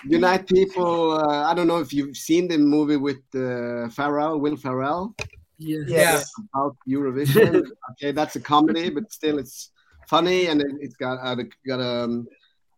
Unite 0.07 0.47
people. 0.47 1.11
Uh, 1.11 1.49
I 1.49 1.53
don't 1.53 1.67
know 1.67 1.79
if 1.79 1.93
you've 1.93 2.15
seen 2.17 2.47
the 2.47 2.57
movie 2.57 2.97
with 2.97 3.21
uh, 3.35 3.89
Ferrell, 3.89 4.39
Will 4.39 4.57
Ferrell. 4.57 5.15
Yeah. 5.57 5.79
Yes. 5.87 6.31
About 6.53 6.75
Eurovision. 6.87 7.63
okay, 7.91 8.11
that's 8.11 8.35
a 8.35 8.41
comedy, 8.41 8.89
but 8.89 9.11
still, 9.11 9.39
it's 9.39 9.71
funny 10.07 10.47
and 10.47 10.61
it, 10.61 10.67
has 10.81 10.95
got 10.95 11.17
uh, 11.23 11.35
got 11.65 11.81
um 11.81 12.27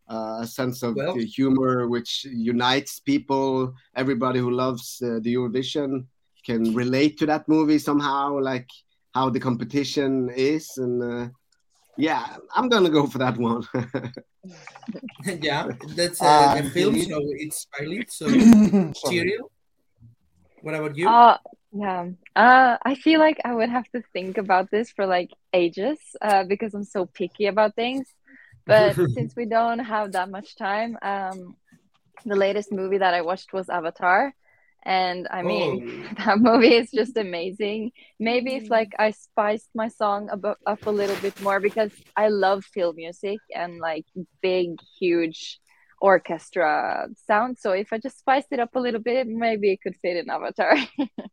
uh, 0.09 0.39
a 0.41 0.47
sense 0.47 0.83
of 0.83 0.95
Well- 0.95 1.15
humor 1.15 1.87
which 1.87 2.25
unites 2.25 2.99
people. 2.99 3.73
Everybody 3.95 4.39
who 4.39 4.51
loves 4.51 5.01
uh, 5.03 5.19
the 5.21 5.35
Eurovision 5.35 6.05
can 6.45 6.73
relate 6.73 7.17
to 7.19 7.25
that 7.25 7.47
movie 7.49 7.79
somehow, 7.79 8.39
like 8.39 8.69
how 9.13 9.29
the 9.29 9.39
competition 9.39 10.29
is. 10.29 10.77
And 10.77 11.03
uh, 11.03 11.27
yeah, 11.97 12.37
I'm 12.53 12.69
gonna 12.69 12.89
go 12.89 13.07
for 13.07 13.17
that 13.17 13.37
one. 13.37 13.63
yeah, 15.25 15.67
that's 15.95 16.21
uh, 16.21 16.61
the 16.61 16.69
film, 16.69 16.95
indeed. 16.95 17.09
so 17.09 17.19
it's 17.21 17.67
valid. 17.77 18.11
So, 18.11 18.27
Sorry. 18.29 18.93
Cheerio, 18.93 19.49
what 20.61 20.75
about 20.75 20.95
you? 20.95 21.07
Uh, 21.07 21.37
yeah. 21.71 22.07
Uh, 22.35 22.77
I 22.83 22.95
feel 22.95 23.19
like 23.19 23.39
I 23.43 23.53
would 23.53 23.69
have 23.69 23.89
to 23.91 24.01
think 24.13 24.37
about 24.37 24.71
this 24.71 24.91
for 24.91 25.05
like 25.05 25.31
ages, 25.53 25.99
uh, 26.21 26.43
because 26.43 26.73
I'm 26.73 26.83
so 26.83 27.05
picky 27.05 27.47
about 27.47 27.75
things. 27.75 28.07
But 28.65 28.95
since 29.13 29.35
we 29.35 29.45
don't 29.45 29.79
have 29.79 30.13
that 30.13 30.29
much 30.29 30.55
time, 30.55 30.97
um, 31.01 31.55
the 32.25 32.35
latest 32.35 32.71
movie 32.71 32.97
that 32.97 33.13
I 33.13 33.21
watched 33.21 33.53
was 33.53 33.69
Avatar. 33.69 34.33
And 34.87 35.27
I 35.29 35.43
mean, 35.43 36.07
that 36.17 36.39
movie 36.39 36.73
is 36.73 36.89
just 36.91 37.17
amazing. 37.17 37.91
Maybe 38.19 38.55
if 38.55 38.69
like 38.69 38.93
I 38.97 39.11
spiced 39.11 39.69
my 39.75 39.89
song 39.89 40.29
abo- 40.29 40.55
up 40.65 40.85
a 40.87 40.91
little 40.91 41.17
bit 41.17 41.39
more 41.41 41.59
because 41.59 41.91
I 42.15 42.29
love 42.29 42.63
film 42.63 42.95
music 42.95 43.39
and 43.53 43.79
like 43.79 44.05
big, 44.41 44.79
huge 44.97 45.59
orchestra 45.99 47.09
sound. 47.27 47.57
So 47.59 47.73
if 47.73 47.91
I 47.91 47.97
just 47.97 48.19
spiced 48.19 48.47
it 48.51 48.61
up 48.61 48.75
a 48.75 48.79
little 48.79 49.01
bit, 49.01 49.27
maybe 49.27 49.73
it 49.73 49.81
could 49.83 49.97
fit 50.01 50.15
in 50.15 50.29
Avatar. 50.29 50.77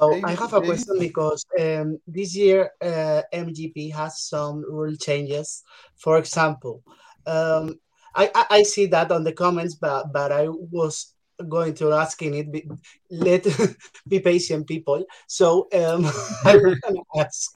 Oh, 0.00 0.20
I 0.24 0.32
have 0.34 0.52
a 0.52 0.60
question 0.60 0.98
because 0.98 1.44
um, 1.58 1.98
this 2.06 2.36
year 2.36 2.70
uh, 2.82 3.22
MGP 3.32 3.92
has 3.94 4.22
some 4.22 4.62
rule 4.62 4.94
changes. 4.96 5.62
For 5.96 6.18
example, 6.18 6.82
um, 7.26 7.78
I, 8.16 8.30
I 8.34 8.44
I 8.50 8.62
see 8.62 8.86
that 8.86 9.12
on 9.12 9.24
the 9.24 9.32
comments, 9.32 9.74
but 9.74 10.12
but 10.12 10.32
I 10.32 10.48
was 10.48 11.14
going 11.48 11.74
to 11.74 11.92
asking 11.92 12.34
it. 12.34 12.50
Be, 12.52 12.68
let 13.10 13.44
be 14.08 14.20
patient, 14.20 14.66
people. 14.66 15.04
So 15.26 15.68
um, 15.74 16.06
I 16.44 16.56
was 16.56 16.78
gonna 16.80 17.04
ask. 17.16 17.52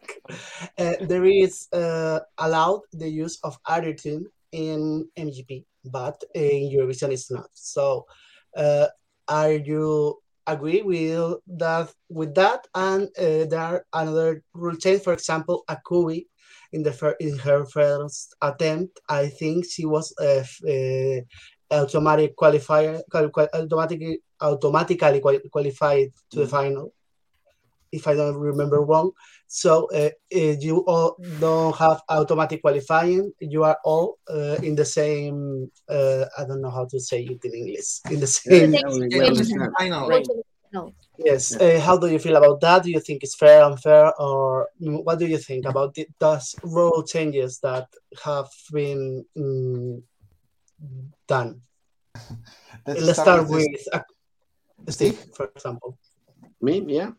Uh, 0.79 0.95
there 1.01 1.25
is 1.25 1.69
uh, 1.73 2.21
allowed 2.39 2.83
the 2.93 3.09
use 3.09 3.39
of 3.43 3.59
autotune 3.65 4.25
in 4.53 5.09
MGP, 5.17 5.65
but 5.85 6.23
in 6.35 6.71
Eurovision 6.71 7.13
it's 7.13 7.31
not. 7.31 7.49
So, 7.55 8.07
uh, 8.57 8.87
are 9.29 9.53
you 9.53 10.19
agree 10.47 10.83
with 10.83 11.37
that 11.47 11.93
with 12.09 12.35
that 12.35 12.67
and 12.75 13.09
uh, 13.19 13.45
there 13.47 13.61
are 13.61 13.87
another 13.93 14.43
rule 14.55 14.75
change 14.75 15.03
for 15.03 15.13
example 15.13 15.63
akui 15.69 16.27
in 16.73 16.83
the 16.83 16.93
fir- 16.93 17.17
in 17.21 17.37
her 17.39 17.65
first 17.65 18.35
attempt 18.43 19.01
i 19.09 19.29
think 19.29 19.65
she 19.67 19.85
was 19.87 20.13
a 20.21 20.41
f- 20.41 20.61
uh, 20.75 21.21
automatic 21.81 22.37
qualifier 22.37 23.01
qual- 23.11 23.31
qual- 23.31 23.49
automatically 23.55 24.21
automatically 24.41 25.21
quali- 25.21 25.49
qualified 25.51 26.09
to 26.31 26.41
the 26.41 26.47
final 26.47 26.93
if 27.93 28.07
i 28.07 28.15
don't 28.15 28.37
remember 28.39 28.81
wrong. 28.83 29.11
So 29.49 29.91
uh, 29.91 30.11
uh, 30.33 30.55
you 30.67 30.85
all 30.87 31.17
don't 31.41 31.75
have 31.75 32.01
automatic 32.09 32.63
qualifying. 32.63 33.33
You 33.41 33.65
are 33.65 33.79
all 33.85 34.19
uh, 34.31 34.59
in 34.63 34.77
the 34.77 34.85
same 34.85 35.69
uh, 35.89 36.25
i 36.39 36.45
don't 36.47 36.63
know 36.63 36.71
how 36.71 36.87
to 36.87 37.01
say 37.01 37.23
it 37.25 37.45
in 37.45 37.53
english. 37.53 37.99
In 38.09 38.21
the 38.21 38.29
same 38.29 38.73
Yeah, 38.75 38.87
we- 38.87 39.09
we 39.09 39.17
Yeah, 39.19 39.27
understand. 39.27 39.73
final. 39.77 40.09
Go 40.09 40.23
to 40.23 40.35
the 41.21 41.25
final. 41.25 41.35
Yes. 41.35 41.57
Uh, 41.57 41.81
how 41.81 41.99
do 41.99 42.09
you 42.09 42.19
feel 42.19 42.37
about 42.37 42.61
that? 42.61 42.83
Do 42.83 42.91
you 42.91 43.01
think 43.01 43.23
it's 43.23 43.35
fair, 43.35 43.63
unfair, 43.63 44.13
or 44.21 44.69
mm, 44.81 45.05
what 45.05 45.19
do 45.19 45.27
you 45.27 45.39
think 45.39 45.67
about 45.67 45.95
the, 45.95 46.07
those 46.19 46.55
rule 46.63 47.03
changes 47.03 47.59
that 47.61 47.89
have 48.25 48.49
been 48.73 49.25
mm, 49.37 50.03
done? 51.27 51.61
Let's 52.87 53.21
start 53.21 53.49
this. 53.49 53.51
with 53.51 53.89
uh, 53.93 54.01
Steve, 54.89 55.19
for 55.35 55.47
example. 55.55 55.99
Me, 56.61 56.85
yeah. 56.87 57.13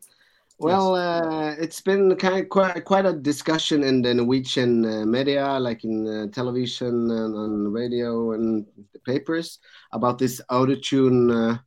Well, 0.60 0.94
uh, 0.94 1.56
it's 1.58 1.82
been 1.82 2.16
kind 2.18 2.44
of 2.44 2.50
quite, 2.50 2.86
quite 2.86 3.08
a 3.08 3.14
discussion 3.14 3.84
in 3.84 4.04
the 4.04 4.14
Norwegian 4.14 4.86
uh, 4.86 5.06
media, 5.08 5.58
like 5.60 5.84
in 5.84 6.08
uh, 6.08 6.28
television 6.28 7.10
and 7.10 7.36
on 7.36 7.72
radio 7.72 8.34
and 8.34 8.68
the 8.94 9.00
papers, 9.00 9.58
about 9.92 10.20
this 10.20 10.40
autotune. 10.52 11.32
Uh, 11.34 11.58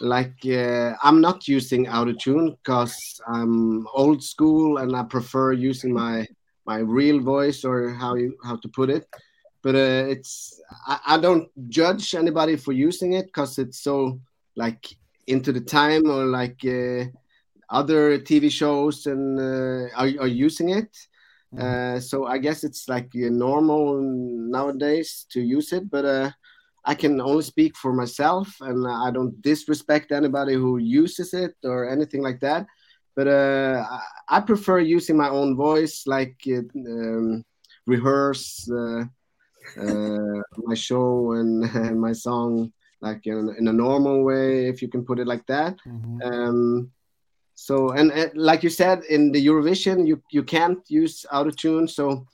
like, 0.00 0.36
uh, 0.46 0.94
I'm 1.02 1.20
not 1.20 1.48
using 1.48 1.86
autotune 1.86 2.56
because 2.56 3.20
I'm 3.26 3.86
old 3.94 4.22
school 4.22 4.78
and 4.78 4.94
I 4.94 5.02
prefer 5.04 5.52
using 5.52 5.92
my 5.92 6.26
my 6.66 6.78
real 6.78 7.20
voice 7.20 7.64
or 7.64 7.90
how 7.90 8.16
you 8.16 8.36
how 8.44 8.56
to 8.56 8.68
put 8.68 8.90
it. 8.90 9.06
But 9.62 9.74
uh, 9.74 10.04
it's 10.08 10.60
I, 10.86 10.98
I 11.06 11.18
don't 11.18 11.48
judge 11.68 12.14
anybody 12.14 12.56
for 12.56 12.72
using 12.72 13.12
it 13.12 13.26
because 13.26 13.58
it's 13.58 13.82
so 13.82 14.20
like 14.56 14.86
into 15.26 15.52
the 15.52 15.60
time 15.60 16.10
or 16.10 16.26
like. 16.26 16.58
Uh, 16.64 17.06
other 17.68 18.18
TV 18.18 18.50
shows 18.50 19.06
and 19.06 19.38
uh, 19.38 19.88
are, 19.96 20.08
are 20.20 20.28
using 20.28 20.70
it. 20.70 20.96
Uh, 21.58 21.98
so 21.98 22.26
I 22.26 22.38
guess 22.38 22.64
it's 22.64 22.88
like 22.88 23.14
normal 23.14 24.00
nowadays 24.02 25.26
to 25.30 25.40
use 25.40 25.72
it, 25.72 25.90
but 25.90 26.04
uh, 26.04 26.30
I 26.86 26.94
can 26.94 27.20
only 27.20 27.42
speak 27.42 27.76
for 27.76 27.92
myself, 27.92 28.48
and 28.60 28.86
I 28.86 29.10
don't 29.10 29.42
disrespect 29.42 30.12
anybody 30.12 30.54
who 30.54 30.78
uses 30.78 31.34
it 31.34 31.54
or 31.64 31.90
anything 31.90 32.22
like 32.22 32.40
that. 32.40 32.66
But 33.16 33.26
uh, 33.28 33.84
I, 34.28 34.40
prefer 34.40 34.78
using 34.78 35.16
my 35.16 35.28
own 35.28 35.56
voice, 35.56 36.04
like 36.06 36.36
uh, 36.46 36.62
um, 36.76 37.44
rehearse 37.86 38.70
uh, 38.70 39.04
uh, 39.80 40.42
my 40.58 40.74
show 40.74 41.32
and, 41.32 41.64
and 41.74 42.00
my 42.00 42.12
song 42.12 42.72
like 43.00 43.26
in, 43.26 43.54
in 43.58 43.68
a 43.68 43.72
normal 43.72 44.22
way, 44.24 44.68
if 44.68 44.80
you 44.80 44.88
can 44.88 45.04
put 45.04 45.18
it 45.18 45.26
like 45.26 45.46
that. 45.46 45.76
Mhm. 45.86 46.24
Um, 46.24 46.90
so 47.54 47.90
and 47.90 48.12
uh, 48.12 48.28
like 48.34 48.62
you 48.62 48.70
said 48.70 49.02
in 49.04 49.32
the 49.32 49.44
Eurovision, 49.44 50.06
you 50.06 50.22
you 50.30 50.42
can't 50.42 50.78
use 50.88 51.24
auto 51.32 51.50
tune, 51.50 51.88
So 51.88 52.26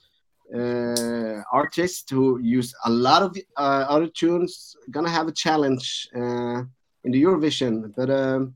uh, 0.55 1.43
artists 1.53 2.11
who 2.11 2.39
use 2.41 2.75
a 2.85 2.91
lot 2.91 3.23
of 3.23 3.37
uh, 3.57 3.87
autotunes 3.89 4.75
gonna 4.91 5.09
have 5.11 5.29
a 5.29 5.33
challenge 5.33 6.09
uh, 6.15 6.63
in 7.05 7.13
the 7.13 7.23
Eurovision. 7.23 7.93
But 7.97 8.11
um, 8.11 8.55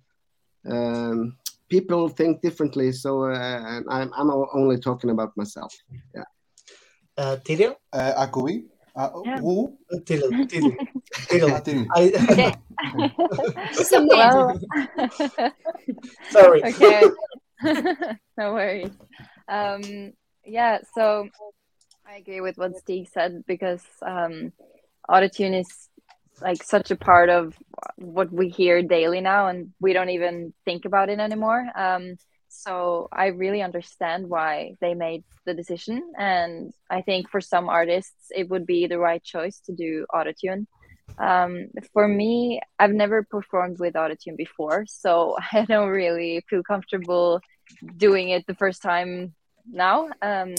um, 0.70 1.36
people 1.68 2.08
think 2.08 2.42
differently. 2.42 2.92
So 2.92 3.24
uh, 3.24 3.62
and 3.66 3.84
I'm 3.88 4.12
I'm 4.14 4.30
only 4.54 4.78
talking 4.78 5.10
about 5.10 5.36
myself. 5.36 5.74
Yeah. 6.14 6.24
Uh, 7.18 7.36
Tyrion? 7.44 7.74
Uh, 7.92 8.26
Akubi? 8.26 8.64
Uh, 8.94 9.10
Yeah. 9.24 9.38
who? 9.40 9.76
Ah. 11.40 11.60
I, 11.96 12.02
Some 13.72 14.06
names. 14.06 14.34
well, 14.34 14.60
sorry. 16.30 16.62
okay. 16.64 17.02
no 18.38 18.52
worries. 18.54 18.92
Um, 19.48 20.12
yeah, 20.44 20.78
so 20.94 21.28
I 22.08 22.16
agree 22.18 22.40
with 22.40 22.56
what 22.56 22.76
Stig 22.76 23.08
said 23.12 23.44
because 23.46 23.82
um, 24.04 24.52
autotune 25.10 25.58
is 25.60 25.88
like 26.40 26.62
such 26.62 26.90
a 26.90 26.96
part 26.96 27.30
of 27.30 27.54
what 27.96 28.32
we 28.32 28.48
hear 28.48 28.82
daily 28.82 29.20
now, 29.20 29.48
and 29.48 29.72
we 29.80 29.92
don't 29.92 30.10
even 30.10 30.52
think 30.64 30.84
about 30.84 31.08
it 31.08 31.18
anymore. 31.18 31.66
Um, 31.76 32.16
so 32.48 33.08
I 33.12 33.26
really 33.28 33.62
understand 33.62 34.28
why 34.28 34.74
they 34.80 34.94
made 34.94 35.24
the 35.46 35.54
decision, 35.54 36.12
and 36.18 36.72
I 36.90 37.02
think 37.02 37.28
for 37.30 37.40
some 37.40 37.68
artists 37.68 38.30
it 38.30 38.48
would 38.50 38.66
be 38.66 38.86
the 38.86 38.98
right 38.98 39.22
choice 39.22 39.60
to 39.66 39.74
do 39.74 40.06
autotune. 40.12 40.66
Um, 41.18 41.68
for 41.92 42.06
me, 42.06 42.60
I've 42.78 42.92
never 42.92 43.22
performed 43.24 43.78
with 43.78 43.94
autotune 43.94 44.36
before, 44.36 44.84
so 44.86 45.36
I 45.52 45.64
don't 45.64 45.88
really 45.88 46.44
feel 46.48 46.62
comfortable 46.62 47.40
doing 47.96 48.28
it 48.28 48.46
the 48.46 48.54
first 48.54 48.82
time 48.82 49.34
now. 49.70 50.08
Um, 50.22 50.54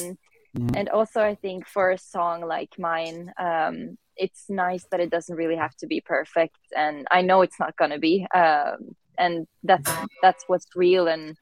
Mhm. 0.57 0.77
and 0.77 0.89
also, 0.89 1.21
I 1.21 1.35
think 1.35 1.67
for 1.67 1.91
a 1.91 1.97
song 1.97 2.41
like 2.41 2.77
mine, 2.79 3.33
um, 3.37 3.97
it's 4.15 4.49
nice 4.49 4.85
that 4.91 4.99
it 4.99 5.09
doesn't 5.11 5.35
really 5.35 5.55
have 5.57 5.75
to 5.77 5.87
be 5.87 6.01
perfect, 6.01 6.57
and 6.75 7.07
I 7.11 7.21
know 7.21 7.41
it's 7.41 7.59
not 7.59 7.75
gonna 7.77 7.99
be. 7.99 8.25
Um, 8.33 8.95
and 9.17 9.47
that's 9.63 9.89
that's 10.21 10.43
what's 10.47 10.67
real, 10.75 11.07
and 11.07 11.37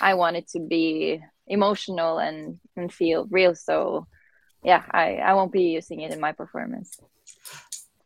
I 0.00 0.14
want 0.14 0.36
it 0.36 0.48
to 0.50 0.60
be 0.60 1.22
emotional 1.46 2.18
and 2.18 2.58
and 2.76 2.92
feel 2.92 3.26
real. 3.30 3.54
So, 3.54 4.06
yeah, 4.62 4.82
I 4.90 5.16
I 5.16 5.34
won't 5.34 5.52
be 5.52 5.64
using 5.78 6.00
it 6.00 6.12
in 6.12 6.20
my 6.20 6.32
performance. 6.32 6.98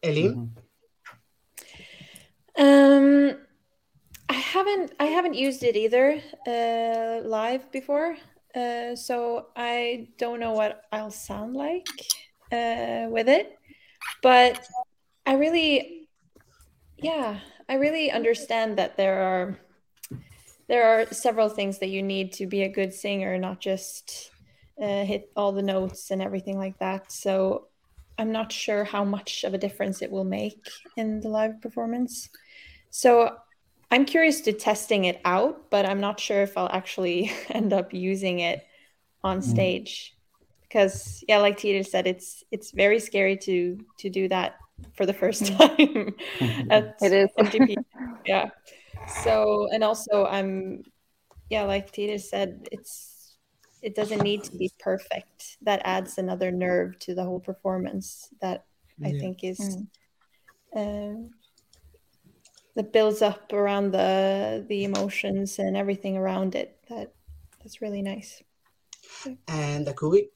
Elin? 0.03 0.35
Mhm. 0.37 0.51
Um, 2.59 3.39
I 4.29 4.35
haven't 4.35 4.93
I 5.01 5.07
haven't 5.07 5.35
used 5.35 5.63
it 5.63 5.77
either 5.77 6.21
uh, 6.47 7.27
live 7.27 7.71
before, 7.73 8.17
uh, 8.55 8.97
so 8.97 9.49
I 9.57 10.09
don't 10.19 10.41
know 10.41 10.53
what 10.53 10.83
I'll 10.93 11.11
sound 11.11 11.55
like 11.55 11.89
uh, 12.53 13.07
with 13.09 13.29
it. 13.29 13.59
But 14.23 14.67
I 15.27 15.35
really, 15.35 16.09
yeah, 16.97 17.41
I 17.69 17.75
really 17.75 18.11
understand 18.11 18.79
that 18.79 18.97
there 18.97 19.21
are 19.21 19.59
there 20.69 20.87
are 20.87 21.07
several 21.13 21.49
things 21.49 21.79
that 21.81 21.89
you 21.89 22.01
need 22.01 22.33
to 22.35 22.47
be 22.47 22.63
a 22.63 22.69
good 22.69 22.95
singer, 22.95 23.37
not 23.39 23.61
just 23.61 24.31
uh, 24.81 25.05
hit 25.05 25.31
all 25.35 25.51
the 25.51 25.63
notes 25.63 26.13
and 26.13 26.23
everything 26.23 26.59
like 26.59 26.79
that. 26.79 27.11
So 27.11 27.67
I'm 28.19 28.31
not 28.31 28.53
sure 28.53 28.85
how 28.85 29.05
much 29.05 29.43
of 29.45 29.53
a 29.53 29.59
difference 29.59 30.01
it 30.01 30.13
will 30.13 30.25
make 30.25 30.69
in 30.97 31.21
the 31.21 31.29
live 31.29 31.61
performance. 31.61 32.29
So 32.91 33.37
I'm 33.91 34.05
curious 34.05 34.41
to 34.43 34.53
testing 34.53 35.05
it 35.05 35.21
out, 35.25 35.71
but 35.71 35.85
I'm 35.87 36.01
not 36.01 36.21
sure 36.21 36.43
if 36.43 36.57
I'll 36.57 36.71
actually 36.71 37.31
end 37.51 37.73
up 37.73 37.93
using 37.93 38.41
it 38.41 38.65
on 39.23 39.41
Mm. 39.41 39.43
stage 39.43 40.17
because 40.63 41.23
yeah 41.29 41.39
like 41.39 41.59
Tita 41.59 41.85
said 41.85 42.07
it's 42.07 42.43
it's 42.51 42.71
very 42.71 42.99
scary 43.01 43.37
to 43.39 43.79
to 43.99 44.09
do 44.09 44.29
that 44.29 44.57
for 44.95 45.05
the 45.05 45.13
first 45.13 45.47
time 45.59 46.15
at 46.71 46.97
It 47.03 47.13
is. 47.13 47.29
MGP. 47.39 47.79
yeah 48.27 48.49
so 49.25 49.69
and 49.73 49.85
also 49.85 50.25
I'm 50.27 50.85
yeah 51.51 51.65
like 51.65 51.93
Tita 51.93 52.19
said 52.19 52.69
it's 52.73 53.37
it 53.83 53.95
doesn't 53.95 54.23
need 54.23 54.45
to 54.45 54.57
be 54.57 54.71
perfect 54.79 55.59
that 55.63 55.83
adds 55.85 56.17
another 56.19 56.51
nerve 56.51 56.99
to 57.01 57.15
the 57.15 57.25
whole 57.25 57.41
performance 57.41 58.29
that 58.41 58.65
I 59.05 59.13
Yeah. 59.13 59.21
think 59.21 59.45
is 59.45 59.59
Mm. 59.61 59.87
um 60.77 61.31
that 62.77 62.93
builds 62.93 63.23
up 63.23 63.53
around 63.53 63.93
the 63.93 64.65
the 64.69 64.85
emotions 64.85 65.59
and 65.59 65.77
everything 65.77 66.17
around 66.17 66.55
it 66.55 66.79
that 66.89 67.13
that's 67.63 67.83
really 67.83 68.03
nice 68.03 68.43
And 69.49 69.87
the 69.87 69.95
Kubi? 69.95 70.31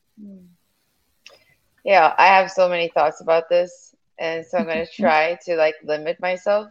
Yeah, 1.84 2.14
I 2.18 2.26
have 2.26 2.50
so 2.50 2.68
many 2.68 2.88
thoughts 2.88 3.20
about 3.20 3.48
this, 3.48 3.94
and 4.18 4.44
so 4.44 4.58
I'm 4.58 4.66
gonna 4.66 4.86
try 4.96 5.38
to 5.46 5.56
like 5.56 5.74
limit 5.84 6.20
myself. 6.20 6.68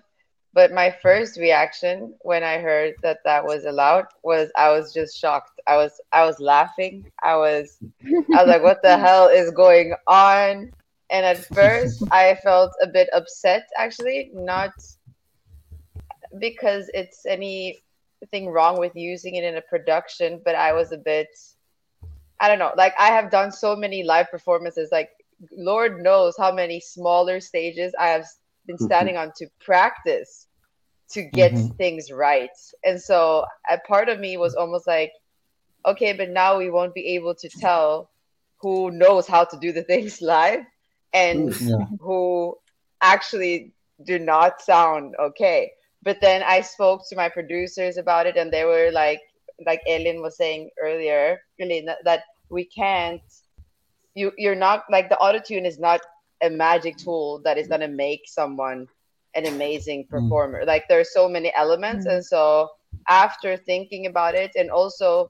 But 0.54 0.72
my 0.72 0.92
first 1.02 1.38
reaction 1.40 2.14
when 2.22 2.44
I 2.44 2.60
heard 2.60 2.96
that 3.02 3.20
that 3.26 3.44
was 3.44 3.66
allowed 3.66 4.06
was 4.24 4.52
I 4.56 4.70
was 4.72 4.94
just 4.94 5.20
shocked. 5.20 5.60
I 5.68 5.78
was 5.78 6.00
I 6.12 6.26
was 6.26 6.40
laughing. 6.40 7.06
I 7.24 7.36
was 7.38 7.78
I 8.06 8.44
was 8.44 8.48
like, 8.48 8.64
"What 8.64 8.82
the 8.84 8.98
hell 9.06 9.28
is 9.28 9.52
going 9.52 9.94
on?" 10.08 10.72
And 11.12 11.26
at 11.26 11.46
first, 11.54 12.04
I 12.12 12.36
felt 12.44 12.72
a 12.82 12.88
bit 12.88 13.10
upset. 13.14 13.68
Actually, 13.78 14.32
not 14.34 14.72
because 16.40 16.90
it's 16.94 17.26
anything 17.26 18.48
wrong 18.48 18.80
with 18.80 18.96
using 18.96 19.36
it 19.36 19.44
in 19.44 19.58
a 19.58 19.62
production, 19.62 20.42
but 20.44 20.56
I 20.56 20.74
was 20.74 20.92
a 20.92 20.98
bit 20.98 21.28
I 22.40 22.48
don't 22.50 22.60
know. 22.60 22.74
Like 22.76 22.94
I 23.00 23.08
have 23.08 23.32
done 23.32 23.52
so 23.52 23.76
many 23.76 24.04
live 24.04 24.30
performances. 24.30 24.90
Like 24.92 25.10
Lord 25.56 26.02
knows 26.02 26.36
how 26.38 26.52
many 26.52 26.80
smaller 26.80 27.40
stages 27.40 27.94
I 28.00 28.08
have 28.08 28.26
been 28.68 28.78
standing 28.78 29.18
on 29.18 29.32
to 29.38 29.48
practice 29.62 30.48
to 31.12 31.24
get 31.24 31.54
Mhm. 31.54 31.78
things 31.78 32.12
right. 32.12 32.50
And 32.84 33.02
so 33.02 33.46
a 33.70 33.78
part 33.80 34.10
of 34.10 34.20
me 34.20 34.38
was 34.38 34.56
almost 34.56 34.88
like, 34.88 35.12
okay, 35.86 36.14
but 36.14 36.30
now 36.30 36.58
we 36.58 36.70
won't 36.70 36.94
be 36.94 37.16
able 37.16 37.36
to 37.36 37.50
tell 37.50 38.10
who 38.62 38.92
knows 38.92 39.28
how 39.28 39.44
to 39.46 39.58
do 39.60 39.72
the 39.72 39.84
things 39.92 40.22
live 40.22 40.66
and 41.14 41.54
Yeah. 41.62 41.86
who 42.00 42.58
actually 43.02 43.74
do 44.06 44.18
not 44.20 44.62
sound 44.62 45.16
okay. 45.20 45.72
But 46.04 46.20
then 46.22 46.44
I 46.44 46.62
spoke 46.62 47.08
to 47.10 47.16
my 47.16 47.30
producers 47.30 47.98
about 47.98 48.28
it, 48.28 48.38
and 48.38 48.52
they 48.52 48.66
were 48.66 48.92
like, 48.92 49.22
like 49.66 49.82
Ellen 49.88 50.22
was 50.22 50.38
saying 50.38 50.70
earlier, 50.82 51.40
Elin, 51.60 51.86
that, 51.86 52.00
that 52.04 52.24
we 52.50 52.66
can't. 52.66 53.22
You 54.16 54.32
you're 54.38 54.56
not 54.56 54.84
like 54.92 55.10
the 55.10 55.18
autotune 55.22 55.66
is 55.66 55.80
not 55.80 56.02
a 56.44 56.50
magic 56.50 56.98
tool 56.98 57.42
that 57.46 57.58
is 57.58 57.68
gonna 57.68 57.88
make 57.88 58.22
someone 58.28 58.88
an 59.34 59.48
amazing 59.48 60.06
mm. 60.06 60.10
performer. 60.10 60.64
Like 60.66 60.86
there's 60.88 61.14
so 61.14 61.28
many 61.28 61.52
elements, 61.56 62.06
and 62.06 62.22
mm. 62.22 62.26
so 62.26 62.70
after 63.08 63.58
thinking 63.58 64.06
about 64.06 64.36
it, 64.36 64.52
and 64.56 64.70
also 64.70 65.30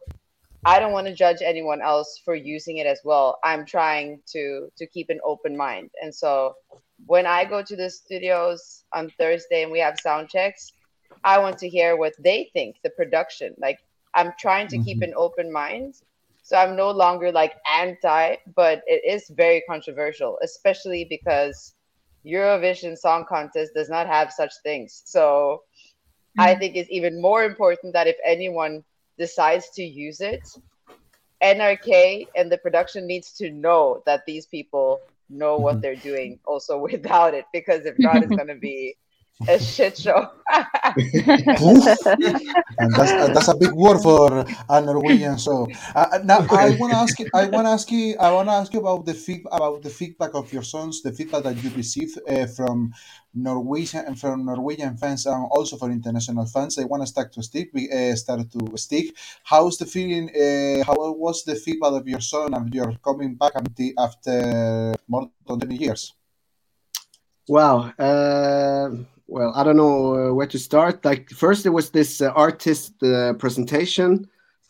I 0.65 0.79
don't 0.79 0.93
want 0.93 1.07
to 1.07 1.13
judge 1.13 1.41
anyone 1.41 1.81
else 1.81 2.21
for 2.23 2.35
using 2.35 2.77
it 2.77 2.87
as 2.87 3.01
well. 3.03 3.37
I'm 3.43 3.65
trying 3.65 4.21
to 4.27 4.69
to 4.77 4.87
keep 4.87 5.09
an 5.09 5.19
open 5.25 5.57
mind. 5.57 5.89
And 6.01 6.13
so 6.13 6.55
when 7.05 7.25
I 7.25 7.45
go 7.45 7.61
to 7.61 7.75
the 7.75 7.89
studios 7.89 8.83
on 8.93 9.09
Thursday 9.17 9.63
and 9.63 9.71
we 9.71 9.79
have 9.79 9.99
sound 9.99 10.29
checks, 10.29 10.71
I 11.23 11.37
want 11.39 11.57
to 11.59 11.69
hear 11.69 11.95
what 11.97 12.13
they 12.19 12.49
think, 12.53 12.77
the 12.83 12.89
production. 12.91 13.53
Like 13.57 13.79
I'm 14.13 14.33
trying 14.39 14.67
to 14.69 14.77
keep 14.79 14.97
mm-hmm. 14.97 15.11
an 15.11 15.13
open 15.15 15.51
mind. 15.51 15.95
So 16.41 16.57
I'm 16.57 16.75
no 16.75 16.91
longer 16.91 17.31
like 17.31 17.53
anti, 17.73 18.35
but 18.55 18.83
it 18.85 19.01
is 19.05 19.29
very 19.29 19.63
controversial, 19.67 20.37
especially 20.43 21.05
because 21.05 21.73
Eurovision 22.25 22.97
Song 22.97 23.25
Contest 23.27 23.73
does 23.73 23.89
not 23.89 24.07
have 24.07 24.31
such 24.31 24.51
things. 24.63 25.03
So 25.05 25.63
I 26.37 26.51
mm-hmm. 26.51 26.59
think 26.59 26.75
it's 26.75 26.91
even 26.91 27.21
more 27.21 27.43
important 27.43 27.93
that 27.93 28.07
if 28.07 28.17
anyone 28.25 28.83
decides 29.17 29.69
to 29.71 29.83
use 29.83 30.19
it, 30.19 30.47
NRK 31.41 32.27
and 32.35 32.51
the 32.51 32.57
production 32.57 33.05
needs 33.05 33.33
to 33.33 33.49
know 33.49 34.01
that 34.05 34.25
these 34.25 34.45
people 34.45 35.01
know 35.29 35.57
what 35.57 35.73
mm-hmm. 35.73 35.81
they're 35.81 35.95
doing 35.95 36.39
also 36.45 36.77
without 36.91 37.33
it, 37.33 37.45
because 37.53 37.85
if 37.85 37.95
not, 37.99 38.17
it's 38.17 38.35
going 38.35 38.47
to 38.47 38.55
be 38.55 38.95
a 39.47 39.59
shit 39.59 39.97
show. 39.97 40.29
And 42.79 42.95
that's, 42.95 43.11
uh, 43.11 43.27
that's 43.33 43.47
a 43.47 43.55
big 43.55 43.71
word 43.71 43.99
for 44.01 44.45
a 44.69 44.81
Norwegian. 44.81 45.37
So 45.37 45.67
uh, 45.95 46.19
now 46.23 46.45
I 46.49 46.75
want 46.79 46.93
to 46.93 46.97
ask 46.97 47.19
you. 47.19 47.29
I 47.33 47.47
want 47.47 47.67
to 47.67 47.71
ask 47.71 47.91
you. 47.91 48.15
I 48.19 48.31
want 48.31 48.49
to 48.49 48.53
ask 48.53 48.73
you 48.73 48.79
about 48.79 49.05
the 49.05 49.13
feed, 49.13 49.43
about 49.51 49.81
the 49.81 49.89
feedback 49.89 50.33
of 50.33 50.51
your 50.51 50.63
songs, 50.63 51.01
the 51.01 51.11
feedback 51.11 51.43
that 51.43 51.63
you 51.63 51.69
receive 51.71 52.17
uh, 52.27 52.47
from 52.47 52.93
Norwegian 53.33 54.05
and 54.05 54.19
from 54.19 54.45
Norwegian 54.45 54.97
fans, 54.97 55.25
and 55.25 55.45
also 55.51 55.77
for 55.77 55.91
international 55.91 56.45
fans. 56.45 56.75
They 56.75 56.85
want 56.85 57.03
to 57.03 57.07
start 57.07 57.31
to 57.33 57.43
stick. 57.43 57.69
We 57.73 57.89
uh, 57.91 58.15
start 58.15 58.51
to 58.51 58.77
stick. 58.77 59.15
How's 59.43 59.77
the 59.77 59.85
feeling? 59.85 60.29
Uh, 60.29 60.83
how 60.83 60.95
was 61.13 61.43
the 61.43 61.55
feedback 61.55 61.93
of 61.93 62.07
your 62.07 62.21
song 62.21 62.53
and 62.53 62.73
your 62.73 62.93
coming 63.03 63.35
back 63.35 63.53
after 63.97 64.93
more 65.07 65.29
than 65.47 65.59
twenty 65.59 65.77
years? 65.77 66.13
Wow. 67.47 67.91
Uh, 67.99 68.89
well, 69.33 69.51
I 69.55 69.63
don't 69.63 69.77
know 69.77 70.29
uh, 70.29 70.33
where 70.33 70.47
to 70.47 70.59
start. 70.59 71.03
Like 71.05 71.29
first, 71.31 71.63
there 71.63 71.71
was 71.71 71.89
this 71.91 72.21
uh, 72.21 72.29
artist 72.35 73.01
uh, 73.03 73.33
presentation. 73.33 74.27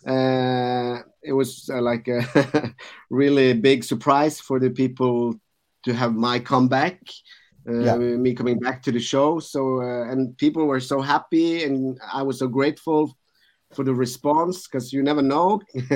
Uh, 0.07 0.99
it 1.23 1.33
was 1.33 1.69
uh, 1.73 1.81
like 1.81 2.07
a 2.07 2.73
really 3.09 3.53
big 3.53 3.83
surprise 3.83 4.39
for 4.39 4.59
the 4.59 4.69
people 4.69 5.35
to 5.85 5.93
have 5.93 6.15
my 6.15 6.39
comeback, 6.39 7.01
uh, 7.67 7.71
Yeah. 7.71 7.95
me 7.97 8.33
coming 8.33 8.59
back 8.59 8.81
to 8.83 8.91
the 8.91 8.99
show. 8.99 9.39
So 9.39 9.81
uh, 9.81 10.11
and 10.11 10.37
people 10.37 10.65
were 10.65 10.79
so 10.81 11.01
happy, 11.01 11.63
and 11.63 11.99
I 12.13 12.23
was 12.23 12.39
so 12.39 12.47
grateful 12.47 13.17
for 13.75 13.83
the 13.83 13.93
response 13.93 14.67
because 14.67 14.93
you 14.93 15.03
never 15.03 15.21
know. 15.21 15.61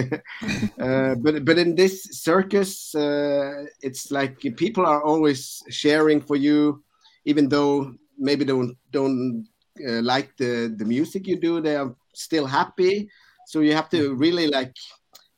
uh, 0.82 1.15
but 1.15 1.45
but 1.45 1.57
in 1.57 1.76
this 1.76 2.03
circus, 2.24 2.93
uh, 2.95 3.65
it's 3.82 4.11
like 4.11 4.39
people 4.57 4.86
are 4.86 5.03
always 5.03 5.63
sharing 5.70 6.22
for 6.22 6.36
you, 6.36 6.84
even 7.26 7.49
though 7.49 7.93
maybe 8.18 8.45
don't 8.45 8.78
don't 8.91 9.47
uh, 9.88 10.01
like 10.01 10.36
the 10.38 10.74
the 10.78 10.86
music 10.86 11.28
you 11.28 11.39
do. 11.39 11.61
They 11.61 11.76
are 11.76 11.95
still 12.13 12.45
happy. 12.45 13.09
So 13.47 13.61
you 13.61 13.74
have 13.74 13.89
to 13.89 14.15
really 14.15 14.47
like 14.47 14.76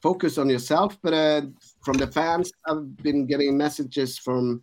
focus 0.02 0.38
on 0.38 0.50
yourself. 0.50 0.98
But 1.02 1.14
uh, 1.14 1.42
from 1.84 1.98
the 1.98 2.08
fans, 2.08 2.52
I've 2.66 2.98
been 2.98 3.26
getting 3.26 3.58
messages 3.58 4.18
from 4.18 4.62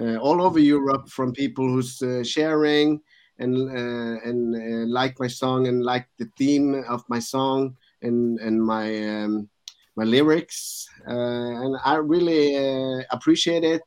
uh, 0.00 0.16
all 0.16 0.42
over 0.42 0.58
Europe 0.58 1.08
from 1.08 1.32
people 1.32 1.66
who's 1.68 2.02
uh, 2.02 2.22
sharing 2.22 3.00
and 3.38 3.56
uh, 3.70 4.28
and 4.28 4.54
uh, 4.54 4.86
like 4.88 5.18
my 5.20 5.26
song 5.26 5.66
and 5.66 5.84
like 5.84 6.06
the 6.18 6.28
theme 6.38 6.84
of 6.88 7.04
my 7.08 7.18
song 7.18 7.76
and 8.02 8.38
and 8.40 8.62
my 8.62 8.86
um, 9.08 9.48
my 9.96 10.04
lyrics 10.04 10.86
uh, 11.08 11.62
and 11.62 11.76
I 11.84 11.96
really 11.96 12.56
uh, 12.56 13.02
appreciate 13.10 13.64
it 13.64 13.82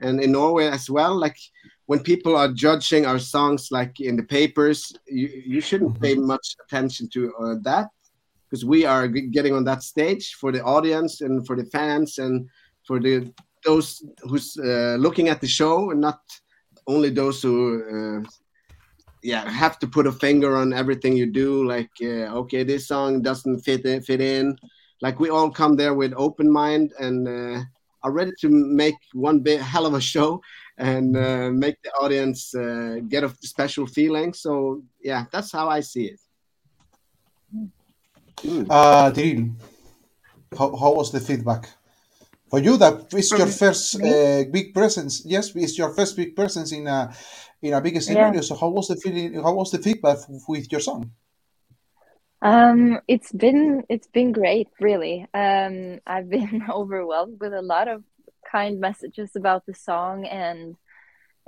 and 0.00 0.20
in 0.20 0.32
Norway 0.32 0.66
as 0.66 0.90
well 0.90 1.14
like 1.14 1.38
when 1.86 2.00
people 2.00 2.36
are 2.36 2.48
judging 2.48 3.06
our 3.06 3.18
songs 3.18 3.68
like 3.70 4.00
in 4.00 4.16
the 4.16 4.22
papers 4.22 4.92
you, 5.06 5.28
you 5.46 5.60
shouldn't 5.60 6.00
pay 6.00 6.14
much 6.14 6.56
attention 6.64 7.08
to 7.08 7.32
uh, 7.36 7.54
that 7.62 7.88
because 8.48 8.64
we 8.64 8.84
are 8.84 9.08
g- 9.08 9.28
getting 9.28 9.54
on 9.54 9.64
that 9.64 9.82
stage 9.82 10.34
for 10.34 10.52
the 10.52 10.62
audience 10.62 11.20
and 11.20 11.46
for 11.46 11.56
the 11.56 11.66
fans 11.66 12.18
and 12.18 12.48
for 12.86 13.00
the 13.00 13.32
those 13.64 14.04
who's 14.22 14.56
uh, 14.58 14.96
looking 14.98 15.28
at 15.28 15.40
the 15.40 15.46
show 15.46 15.90
and 15.90 16.00
not 16.00 16.20
only 16.86 17.10
those 17.10 17.42
who 17.42 17.56
uh, 17.94 18.28
yeah 19.22 19.48
have 19.50 19.78
to 19.78 19.86
put 19.86 20.06
a 20.06 20.12
finger 20.12 20.56
on 20.56 20.72
everything 20.72 21.16
you 21.16 21.26
do 21.26 21.66
like 21.66 21.90
uh, 22.02 22.40
okay 22.40 22.62
this 22.62 22.86
song 22.88 23.22
doesn't 23.22 23.60
fit 23.60 23.84
in, 23.84 24.02
fit 24.02 24.20
in. 24.20 24.56
Like 25.00 25.18
we 25.20 25.28
all 25.28 25.50
come 25.50 25.76
there 25.76 25.94
with 25.94 26.14
open 26.16 26.50
mind 26.50 26.92
and 26.98 27.28
uh, 27.28 27.60
are 28.02 28.12
ready 28.12 28.32
to 28.40 28.48
make 28.48 28.96
one 29.12 29.40
big 29.40 29.60
hell 29.60 29.86
of 29.86 29.94
a 29.94 30.00
show 30.00 30.40
and 30.76 31.16
uh, 31.16 31.50
make 31.50 31.76
the 31.82 31.90
audience 31.92 32.54
uh, 32.54 32.96
get 33.08 33.24
a 33.24 33.32
special 33.42 33.86
feeling 33.86 34.32
so 34.32 34.82
yeah 35.00 35.24
that's 35.32 35.52
how 35.52 35.68
i 35.68 35.80
see 35.80 36.06
it 36.06 36.20
Mm. 38.44 38.66
Uh, 38.68 39.10
Tiril, 39.10 39.52
how, 40.56 40.76
how 40.76 40.92
was 40.94 41.10
the 41.12 41.20
feedback? 41.20 41.68
For 42.50 42.58
you, 42.58 42.76
that 42.76 43.12
is 43.14 43.30
your 43.32 43.46
first 43.46 43.96
uh, 43.96 44.44
big 44.50 44.74
presence. 44.74 45.22
Yes, 45.24 45.54
it's 45.56 45.78
your 45.78 45.94
first 45.94 46.16
big 46.16 46.36
presence 46.36 46.72
in 46.72 46.86
a 46.86 47.12
in 47.62 47.72
a 47.72 47.80
big 47.80 48.00
scenario. 48.02 48.42
So 48.42 48.54
how 48.54 48.68
was 48.68 48.88
the 48.88 48.96
feeling? 48.96 49.34
How 49.42 49.54
was 49.54 49.70
the 49.70 49.78
feedback 49.78 50.18
with 50.46 50.70
your 50.70 50.80
song? 50.80 51.10
Um, 52.42 53.00
it's 53.08 53.32
been 53.32 53.82
it's 53.88 54.06
been 54.06 54.32
great, 54.32 54.68
really. 54.78 55.26
Um, 55.32 56.00
I've 56.06 56.28
been 56.28 56.62
overwhelmed 56.70 57.40
with 57.40 57.54
a 57.54 57.62
lot 57.62 57.88
of 57.88 58.04
kind 58.54 58.78
messages 58.78 59.30
about 59.34 59.62
the 59.66 59.74
song 59.74 60.26
and 60.26 60.76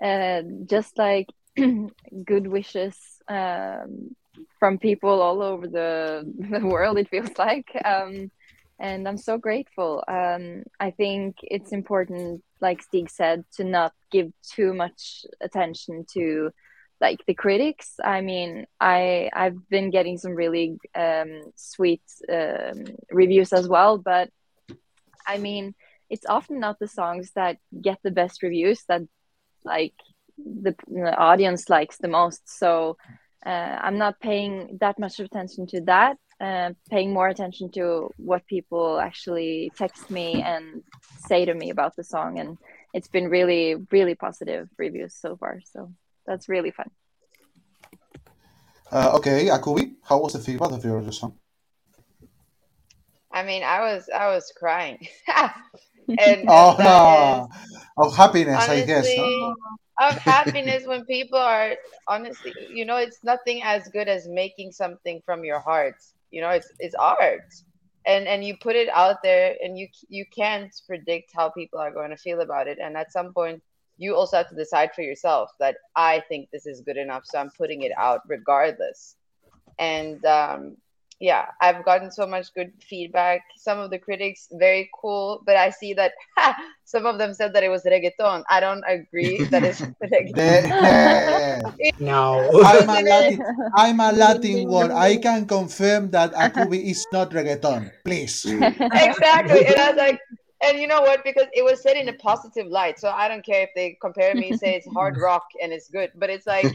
uh, 0.03 0.43
just 0.75 0.99
like 0.99 1.29
good 2.25 2.47
wishes 2.57 2.97
um, 3.29 4.17
from 4.59 4.79
people 4.79 5.23
all 5.23 5.41
over 5.43 5.67
the 5.69 6.25
the 6.53 6.67
world. 6.67 6.99
It 6.99 7.09
feels 7.09 7.37
like, 7.39 7.69
um, 7.85 8.31
and 8.79 9.09
I'm 9.09 9.19
so 9.19 9.39
grateful. 9.39 10.03
Um, 10.09 10.65
I 10.81 10.91
think 10.91 11.37
it's 11.43 11.73
important, 11.73 12.43
like 12.61 12.83
Stig 12.83 13.09
said, 13.09 13.45
to 13.57 13.65
not 13.65 13.93
give 14.11 14.33
too 14.55 14.75
much 14.75 15.25
attention 15.41 16.05
to 16.15 16.51
like 16.99 17.21
the 17.27 17.35
critics 17.35 17.89
i 18.03 18.23
mean 18.23 18.65
i 18.81 19.29
i've 19.35 19.69
been 19.69 19.91
getting 19.91 20.17
some 20.17 20.35
really 20.35 20.79
um, 20.95 21.53
sweet 21.55 22.01
um, 22.33 22.85
reviews 23.11 23.53
as 23.53 23.69
well 23.69 23.99
but 23.99 24.31
i 25.27 25.37
mean 25.37 25.75
it's 26.11 26.27
often 26.27 26.61
not 26.61 26.79
the 26.79 26.89
songs 26.89 27.33
that 27.35 27.59
get 27.81 27.99
the 28.03 28.11
best 28.11 28.43
reviews 28.43 28.83
that 28.89 29.03
like 29.65 29.95
the, 30.39 30.75
the 30.87 31.17
audience 31.17 31.69
likes 31.69 31.97
the 31.99 32.09
most 32.09 32.43
so 32.47 32.97
uh, 33.45 33.79
i'm 33.83 33.99
not 33.99 34.21
paying 34.21 34.79
that 34.81 34.99
much 34.99 35.19
attention 35.21 35.67
to 35.67 35.81
that 35.83 36.17
uh, 36.39 36.71
paying 36.91 37.15
more 37.15 37.29
attention 37.29 37.71
to 37.71 38.11
what 38.17 38.47
people 38.47 39.01
actually 39.01 39.73
text 39.77 40.11
me 40.11 40.43
and 40.43 40.83
say 41.19 41.45
to 41.47 41.55
me 41.55 41.71
about 41.71 41.97
the 41.97 42.05
song 42.05 42.39
and 42.39 42.59
it's 42.93 43.09
been 43.09 43.29
really 43.29 43.75
really 43.91 44.15
positive 44.15 44.69
reviews 44.79 45.15
so 45.15 45.37
far 45.37 45.61
so 45.65 45.91
that's 46.27 46.49
really 46.49 46.71
fun. 46.71 46.91
Uh, 48.91 49.13
okay, 49.17 49.47
Akubi, 49.47 49.95
how 50.03 50.19
was 50.19 50.33
the 50.35 50.39
feedback 50.39 50.73
of 50.73 50.85
your 50.85 51.11
song? 51.13 51.39
I 53.33 53.43
mean, 53.43 53.63
I 53.63 53.81
was 53.81 54.09
I 54.15 54.29
was 54.29 54.53
crying. 54.57 55.07
and, 56.19 56.45
oh, 56.49 56.77
no. 56.79 57.49
of 57.97 58.17
happiness, 58.17 58.69
honestly, 58.69 58.83
I 58.83 58.87
guess. 58.87 59.19
Of 59.99 60.19
happiness 60.19 60.87
when 60.87 61.05
people 61.07 61.39
are 61.39 61.75
honestly, 62.07 62.53
you 62.71 62.85
know, 62.85 62.97
it's 62.97 63.25
nothing 63.25 63.63
as 63.63 63.89
good 63.89 64.09
as 64.09 64.29
making 64.29 64.73
something 64.73 65.23
from 65.25 65.43
your 65.45 65.59
heart. 65.59 65.97
You 66.31 66.43
know, 66.43 66.51
it's 66.51 66.71
it's 66.79 66.95
art. 66.95 67.55
And 68.07 68.29
and 68.29 68.45
you 68.45 68.57
put 68.59 68.77
it 68.77 68.91
out 68.91 69.23
there 69.23 69.57
and 69.63 69.79
you 69.79 69.89
you 70.09 70.27
can't 70.27 70.71
predict 70.87 71.33
how 71.35 71.49
people 71.49 71.79
are 71.79 71.91
going 71.91 72.11
to 72.11 72.17
feel 72.17 72.41
about 72.43 72.69
it. 72.69 72.79
And 72.79 72.97
at 72.97 73.11
some 73.11 73.33
point 73.33 73.63
you 73.99 74.15
also 74.15 74.37
have 74.37 74.49
to 74.51 74.55
decide 74.55 74.95
for 74.95 75.03
yourself 75.03 75.51
that 75.59 75.77
I 75.95 76.23
think 76.29 76.51
this 76.51 76.67
is 76.67 76.81
good 76.83 76.97
enough, 76.97 77.23
so 77.25 77.39
I'm 77.39 77.51
putting 77.57 77.83
it 77.83 77.93
out 77.97 78.21
regardless. 78.29 79.17
And 79.79 80.25
um, 80.25 80.77
yeah, 81.19 81.47
I've 81.61 81.85
gotten 81.85 82.11
so 82.11 82.27
much 82.27 82.53
good 82.55 82.73
feedback. 82.81 83.41
Some 83.57 83.79
of 83.79 83.91
the 83.91 83.99
critics 83.99 84.49
very 84.53 84.91
cool, 85.01 85.43
but 85.47 85.57
I 85.57 85.71
see 85.71 85.95
that 85.95 86.13
ha, 86.37 86.55
some 86.85 87.07
of 87.07 87.19
them 87.19 87.33
said 87.33 87.55
that 87.55 87.63
it 87.63 87.71
was 87.71 87.85
reggaeton. 87.85 88.45
I 88.51 88.61
don't 88.61 88.85
agree 88.87 89.45
that 89.45 89.65
it's 89.65 89.81
reggaeton. 90.03 90.71
no, 92.01 92.51
I'm 92.65 92.89
a 92.89 93.03
Latin. 93.03 93.43
I'm 93.75 94.01
a 94.01 94.13
Latin 94.13 94.69
word. 94.69 94.91
I 94.91 95.17
can 95.17 95.47
confirm 95.47 96.11
that 96.11 96.35
Akubi 96.35 96.85
is 96.85 97.07
not 97.13 97.31
reggaeton. 97.31 97.91
Please. 98.05 98.45
exactly, 98.45 99.67
and 99.67 99.77
I 99.77 99.91
was 99.91 99.97
like, 99.97 100.21
and 100.63 100.79
you 100.79 100.87
know 100.87 101.01
what? 101.01 101.25
Because 101.25 101.47
it 101.55 101.65
was 101.65 101.83
said 101.83 101.97
in 101.97 102.09
a 102.09 102.13
positive 102.15 102.67
light. 102.67 102.99
So 102.99 103.11
I 103.11 103.29
don't 103.29 103.45
care 103.45 103.63
if 103.63 103.71
they 103.75 103.97
compare 104.01 104.35
me, 104.37 104.49
and 104.49 104.57
say 104.57 104.75
it's 104.77 104.89
hard 104.95 105.15
rock 105.21 105.45
and 105.63 105.73
it's 105.73 105.89
good. 105.89 106.11
But 106.17 106.31
it's 106.31 106.47
like 106.47 106.71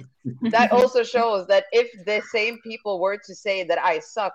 that 0.51 0.71
also 0.71 1.03
shows 1.03 1.47
that 1.47 1.65
if 1.71 1.89
the 2.05 2.21
same 2.31 2.59
people 2.63 2.99
were 2.99 3.17
to 3.25 3.35
say 3.35 3.63
that 3.63 3.79
I 3.79 3.99
suck, 3.99 4.33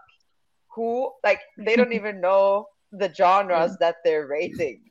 who 0.74 1.12
like 1.24 1.40
they 1.58 1.76
don't 1.76 1.92
even 1.94 2.20
know 2.20 2.66
the 2.92 3.12
genres 3.12 3.76
that 3.80 3.96
they're 4.04 4.26
rating. 4.26 4.82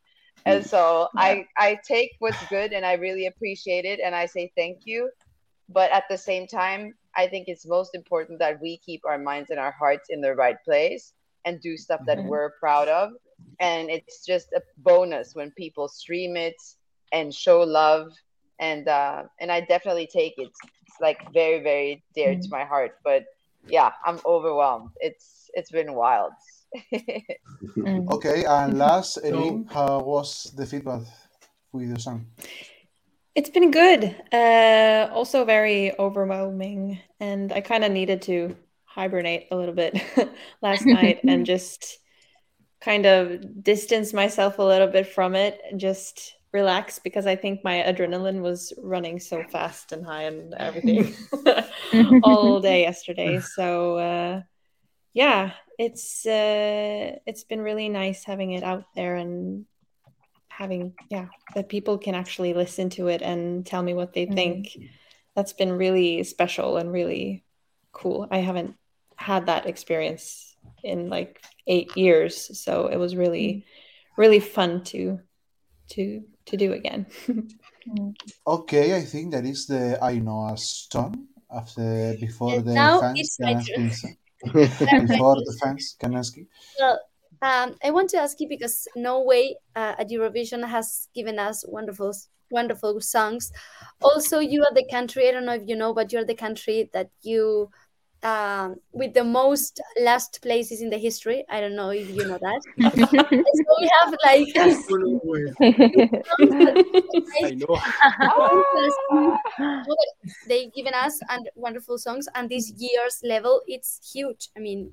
And 0.46 0.64
so 0.66 1.10
I 1.18 1.46
I 1.58 1.80
take 1.88 2.12
what's 2.20 2.46
good 2.48 2.74
and 2.74 2.86
I 2.86 2.94
really 2.94 3.26
appreciate 3.28 3.86
it 3.86 4.00
and 4.00 4.16
I 4.16 4.26
say 4.26 4.52
thank 4.56 4.82
you. 4.86 5.10
But 5.70 5.92
at 5.92 6.06
the 6.10 6.18
same 6.18 6.48
time, 6.48 6.94
I 7.16 7.28
think 7.28 7.48
it's 7.48 7.66
most 7.68 7.96
important 7.96 8.40
that 8.40 8.60
we 8.62 8.78
keep 8.86 9.02
our 9.06 9.18
minds 9.18 9.50
and 9.50 9.60
our 9.60 9.72
hearts 9.72 10.08
in 10.10 10.22
the 10.22 10.36
right 10.36 10.58
place 10.66 11.14
and 11.46 11.62
do 11.62 11.78
stuff 11.78 12.02
that 12.08 12.20
Mhm. 12.20 12.26
we're 12.26 12.52
proud 12.60 12.88
of 12.88 13.12
and 13.60 13.90
it's 13.90 14.26
just 14.26 14.52
a 14.54 14.62
bonus 14.78 15.36
when 15.36 15.52
people 15.52 15.88
stream 15.88 16.36
it 16.36 16.56
and 17.12 17.34
show 17.34 17.62
love. 17.62 18.12
And 18.60 18.88
uh 18.88 19.24
and 19.42 19.52
i 19.52 19.60
definitely 19.60 20.08
take 20.08 20.36
it 20.38 20.48
it's 20.88 21.02
like 21.02 21.20
very 21.34 21.62
very 21.62 22.04
dear 22.16 22.36
to 22.36 22.48
my 22.50 22.64
heart. 22.64 22.92
But 23.04 23.26
yeah 23.68 23.92
i'm 24.06 24.20
overwhelmed. 24.26 24.92
It's 25.02 25.50
it's 25.54 25.72
been 25.72 25.94
wild. 25.94 26.34
Okay, 28.10 28.44
and 28.46 28.78
last, 28.78 29.18
Elin, 29.24 29.66
how 29.72 30.00
was 30.00 30.52
the 30.56 30.66
feedback 30.66 31.02
with 31.72 31.88
your 31.88 32.00
song? 32.00 32.26
It's 33.34 33.50
been 33.50 33.72
good. 33.72 34.16
Uh, 34.32 35.10
also 35.12 35.46
very 35.46 35.98
overwhelming, 36.00 37.00
and 37.20 37.52
I 37.52 37.62
kind 37.62 37.84
of 37.84 37.92
needed 37.92 38.22
to 38.24 38.56
hibernate 38.84 39.48
a 39.52 39.56
little 39.56 39.76
bit 39.76 40.02
last 40.62 40.86
night 40.86 41.22
and 41.28 41.46
just 41.54 42.00
kind 42.86 43.08
of 43.08 43.64
distance 43.64 44.14
myself 44.14 44.60
a 44.60 44.64
little 44.64 44.88
bit 44.88 45.08
from 45.08 45.34
it 45.34 45.60
and 45.70 45.80
just 45.80 46.36
relax 46.54 47.00
because 47.00 47.26
I 47.26 47.36
think 47.36 47.64
my 47.64 47.84
adrenaline 47.86 48.42
was 48.42 48.72
running 48.78 49.20
so 49.20 49.44
fast 49.52 49.92
and 49.92 50.06
high 50.06 50.24
and 50.24 50.54
everything 50.54 51.16
all 52.24 52.62
day 52.62 52.82
yesterday. 52.82 53.40
So 53.40 53.98
uh, 53.98 54.42
yeah, 55.14 55.54
it's 55.80 56.26
uh, 56.28 57.18
it's 57.26 57.44
been 57.44 57.62
really 57.62 57.90
nice 57.90 58.24
having 58.24 58.52
it 58.52 58.64
out 58.64 58.86
there 58.96 59.16
and 59.16 59.66
having 60.48 60.94
yeah 61.10 61.28
that 61.54 61.68
people 61.68 61.98
can 61.98 62.16
actually 62.16 62.54
listen 62.54 62.90
to 62.90 63.08
it 63.08 63.22
and 63.22 63.66
tell 63.66 63.82
me 63.82 63.96
what 63.96 64.14
they 64.14 64.28
think. 64.28 64.78
That's 65.36 65.54
been 65.54 65.74
really 65.74 66.24
special 66.24 66.78
and 66.78 66.92
really 66.92 67.44
cool. 67.92 68.28
I 68.30 68.38
haven't 68.38 68.76
had 69.18 69.48
that 69.48 69.66
experience 69.66 70.56
in 70.84 71.10
like 71.10 71.42
eight 71.68 71.96
years, 71.98 72.60
so 72.60 72.88
it 72.88 72.98
was 72.98 73.16
really 73.16 73.66
really 74.18 74.40
fun 74.40 74.84
to 74.84 75.20
to 75.90 76.22
to 76.46 76.58
do 76.58 76.74
again. 76.74 77.06
Okay, 78.48 78.98
I 78.98 79.02
think 79.02 79.32
that 79.34 79.46
is 79.46 79.68
the 79.68 80.00
I 80.02 80.18
know 80.18 80.50
a 80.52 80.58
song 80.58 81.28
after 81.52 82.16
before 82.20 82.60
the 82.62 82.74
now 82.74 83.00
fans 83.00 83.20
it's 83.20 83.38
can 83.38 83.54
my 83.54 83.62
ask 83.62 84.04
before 85.08 85.36
the 85.36 85.60
fans 85.62 85.96
can 86.00 86.16
ask 86.16 86.36
you. 86.36 86.48
Well, 86.80 87.00
um, 87.42 87.76
I 87.84 87.92
want 87.92 88.10
to 88.12 88.18
ask 88.18 88.40
you 88.40 88.48
because 88.50 88.88
Norway 88.96 89.56
uh, 89.76 89.96
at 90.00 90.10
Eurovision 90.10 90.68
has 90.68 91.08
given 91.14 91.38
us 91.38 91.64
wonderful, 91.68 92.14
wonderful 92.50 93.00
songs. 93.02 93.52
Also, 94.02 94.40
you 94.40 94.64
are 94.64 94.74
the 94.74 94.88
country. 94.90 95.28
I 95.28 95.32
don't 95.32 95.46
know 95.46 95.54
if 95.54 95.64
you 95.68 95.76
know, 95.76 95.94
but 95.94 96.12
you're 96.12 96.26
the 96.26 96.36
country 96.36 96.90
that 96.94 97.10
you 97.22 97.70
um, 98.26 98.76
with 98.92 99.14
the 99.14 99.24
most 99.24 99.80
last 100.02 100.42
places 100.42 100.82
in 100.82 100.90
the 100.90 100.98
history. 100.98 101.46
I 101.48 101.62
don't 101.62 101.76
know 101.76 101.92
if 101.92 102.10
you 102.10 102.26
know 102.26 102.40
that. 102.40 102.62
so 102.82 102.90
we 103.80 103.88
have 104.02 104.16
like 104.24 104.48
I 107.44 107.52
know. 107.52 107.80
they've 110.48 110.74
given 110.74 110.94
us 110.96 111.20
and 111.30 111.48
wonderful 111.56 111.98
songs, 112.00 112.28
and 112.34 112.50
this 112.50 112.72
year's 112.78 113.22
level 113.24 113.62
it's 113.68 114.00
huge. 114.12 114.50
I 114.58 114.60
mean, 114.60 114.92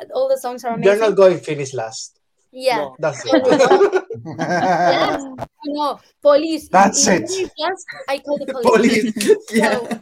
uh, 0.00 0.04
all 0.14 0.28
the 0.28 0.36
songs 0.38 0.62
are 0.64 0.74
amazing. 0.74 0.98
They're 0.98 1.08
not 1.08 1.16
going 1.16 1.38
to 1.38 1.44
finish 1.44 1.72
last. 1.72 2.20
Yeah. 2.52 2.88
That's 2.98 3.24
No, 3.24 3.38
no, 3.38 3.56
no. 3.56 3.82
it. 3.82 4.04
Yes, 4.36 5.24
no, 5.66 6.00
police. 6.20 6.68
That's 6.68 7.06
In 7.06 7.22
it. 7.22 7.30
English, 7.30 7.50
Yes, 7.56 7.84
I 8.08 8.18
call 8.18 8.38
the 8.38 8.46
police. 8.46 9.12
Police, 9.12 9.50
yeah. 9.52 9.78
So, 9.78 9.94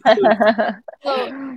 so 1.04 1.10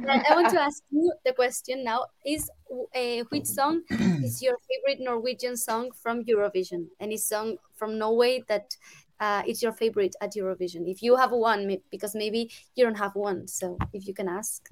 I 0.07 0.24
I 0.30 0.36
want 0.36 0.49
to 0.49 0.61
ask 0.61 0.84
you 0.91 1.11
the 1.26 1.34
question 1.34 1.84
now: 1.84 2.05
Is 2.26 2.49
uh, 2.70 3.24
which 3.30 3.45
song 3.45 3.82
is 4.24 4.41
your 4.41 4.57
favorite 4.67 5.03
Norwegian 5.03 5.57
song 5.57 5.91
from 5.91 6.24
Eurovision? 6.26 6.88
Any 6.99 7.17
song 7.17 7.57
from 7.76 7.97
Norway 7.97 8.43
that 8.47 8.76
uh, 9.20 9.43
is 9.47 9.61
your 9.61 9.74
favorite 9.74 10.15
at 10.22 10.34
Eurovision? 10.34 10.88
If 10.88 11.01
you 11.01 11.15
have 11.15 11.32
one, 11.32 11.78
because 11.89 12.15
maybe 12.15 12.51
you 12.76 12.86
don't 12.86 12.97
have 12.97 13.15
one, 13.15 13.47
so 13.47 13.78
if 13.93 14.07
you 14.07 14.13
can 14.13 14.28
ask 14.28 14.67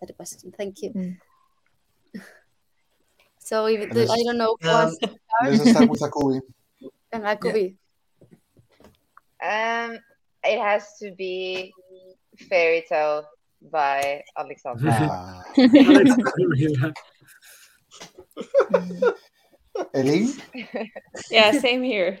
that 0.00 0.14
question, 0.16 0.52
thank 0.56 0.82
you. 0.82 1.16
So 3.38 3.66
if 3.66 3.90
the, 3.90 4.08
I 4.08 4.22
don't 4.24 4.38
know. 4.38 4.56
Um, 4.64 4.96
Let's 5.42 5.60
start? 5.60 5.68
start 5.68 5.90
with 5.90 6.00
Akubi. 6.00 6.40
And 7.14 7.24
that 7.24 7.40
could 7.40 7.54
be. 7.54 7.78
um 9.42 9.98
it 10.42 10.58
has 10.60 10.98
to 11.00 11.12
be 11.16 11.72
fairy 12.48 12.84
tale 12.88 13.24
by 13.72 14.22
alexandra 14.36 14.90
Ah. 14.92 15.42
Yeah, 21.30 21.52
same 21.58 21.82
here. 21.82 22.18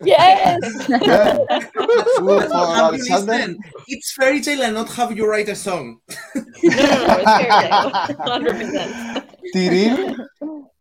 Yes. 0.00 0.60
Yeah. 0.88 1.36
Good 1.74 2.44
for 2.48 2.64
Alexander. 2.86 3.32
listen, 3.32 3.58
it's 3.88 4.12
fairy 4.12 4.40
tale 4.40 4.62
and 4.62 4.74
not 4.74 4.88
have 4.94 5.10
you 5.16 5.26
write 5.28 5.48
a 5.48 5.56
song. 5.56 5.98
No, 6.34 6.42
no, 6.62 7.06
no, 7.06 7.16
it's 7.22 7.34
fairy 7.40 7.56
tale. 7.66 7.90
100%. 7.90 9.26
Tiril, 9.54 10.16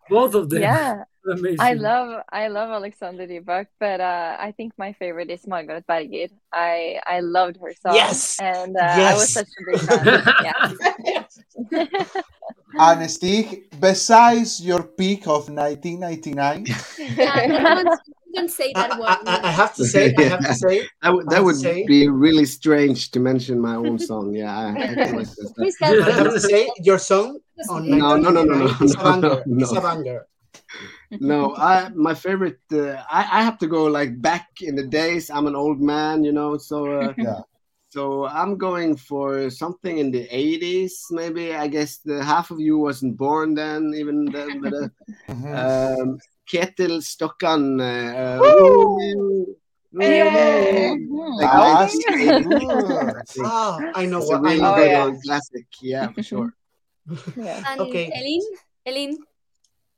Both 0.10 0.36
of 0.36 0.50
them. 0.50 0.62
Yeah, 0.62 1.04
Amazing. 1.28 1.57
I 1.59 1.73
love 1.73 2.23
I 2.32 2.47
love 2.47 2.69
Alexander 2.71 3.28
Rybak, 3.28 3.67
but 3.80 3.99
uh, 4.01 4.38
I 4.39 4.51
think 4.55 4.73
my 4.78 4.93
favorite 4.93 5.30
is 5.30 5.45
Margaret 5.47 5.86
Berger. 5.88 6.28
I 6.53 6.99
I 7.05 7.19
loved 7.21 7.57
her 7.61 7.73
song, 7.73 7.95
Yes! 7.95 8.39
and 8.39 8.75
uh, 8.78 8.84
I 8.84 9.13
was 9.13 9.34
such 9.34 9.47
a 9.59 9.63
big 9.71 9.82
fan. 9.82 10.23
Yeah. 10.43 11.23
and 12.80 13.11
Stig, 13.11 13.69
besides 13.80 14.61
your 14.63 14.84
peak 14.84 15.28
of 15.28 15.49
1999, 15.49 16.65
Yeah, 17.17 17.84
can 18.36 18.47
say 18.49 18.71
I, 18.75 18.88
that 18.88 18.91
I, 18.91 18.99
one. 18.99 19.17
I- 19.28 19.41
I 19.47 19.51
have 19.51 19.73
to 19.75 19.86
say, 19.86 20.13
I 20.17 20.23
have 20.23 20.45
to 20.45 20.53
say, 20.55 20.88
That 21.01 21.13
would 21.13 21.28
I 21.28 21.36
that 21.36 21.43
would 21.43 21.55
say, 21.55 21.86
be 21.86 22.07
really 22.09 22.45
strange 22.45 23.11
to 23.11 23.19
mention 23.19 23.59
my 23.59 23.75
own 23.75 23.99
song. 23.99 24.34
Yeah, 24.34 24.55
I, 24.57 24.69
I 24.91 24.95
can 24.95 25.15
like 25.15 25.28
this. 25.36 25.51
Please 25.57 25.78
I 25.82 25.88
help 25.88 26.03
have 26.17 26.32
to 26.34 26.39
say, 26.39 26.69
your 26.80 26.99
song 26.99 27.39
on 27.69 27.88
No, 27.89 28.17
no, 28.17 28.30
no, 28.30 28.43
no, 28.43 28.53
no, 28.55 28.65
1999 28.65 28.78
is 28.82 28.95
a 28.95 28.99
no, 28.99 29.03
banger. 29.03 29.43
no, 29.45 29.63
It's 29.63 29.71
a 29.71 29.82
no. 29.82 29.82
banger. 29.82 30.28
No, 31.20 31.55
I 31.58 31.89
my 31.95 32.14
favorite. 32.14 32.60
Uh, 32.72 33.01
I 33.10 33.39
I 33.39 33.41
have 33.43 33.58
to 33.60 33.68
go 33.68 33.86
like 33.86 34.22
back 34.22 34.47
in 34.62 34.76
the 34.76 34.86
days. 34.88 35.30
I'm 35.30 35.47
an 35.47 35.55
old 35.55 35.80
man, 35.82 36.24
you 36.24 36.32
know. 36.32 36.58
So 36.58 36.86
uh, 36.91 37.14
yeah. 37.18 37.41
so 37.89 38.26
I'm 38.28 38.58
going 38.58 38.95
for 38.97 39.49
something 39.49 39.97
in 39.97 40.12
the 40.12 40.28
80s. 40.30 41.08
Maybe 41.12 41.53
I 41.55 41.68
guess 41.68 41.97
the 41.99 42.24
half 42.24 42.51
of 42.51 42.60
you 42.60 42.78
wasn't 42.78 43.18
born 43.18 43.55
then, 43.55 43.93
even 43.95 44.26
then. 44.32 44.60
But 44.62 44.74
uh, 44.74 44.88
Mhm. 45.32 45.55
um, 45.58 46.18
Ketil 46.49 47.01
Stokkan. 47.01 47.80
Uh, 47.82 48.39
Woo! 49.93 50.38
Like 51.38 51.49
Ah, 51.49 51.86
1980s, 51.86 52.05
I 52.20 53.24
think. 53.34 53.47
Ah, 53.47 53.82
I 53.95 54.05
know 54.05 54.20
It's 54.20 54.30
what 54.30 54.39
I 54.45 54.55
really 54.55 54.62
know. 54.62 54.74
Oh, 54.76 54.86
yeah. 54.86 55.12
classic. 55.24 55.66
Yeah, 55.82 56.12
for 56.12 56.24
sure. 56.24 56.53
yeah. 57.36 57.60
And 57.72 57.82
Okay. 57.82 58.05
Elin, 58.14 58.43
Elin, 58.86 59.12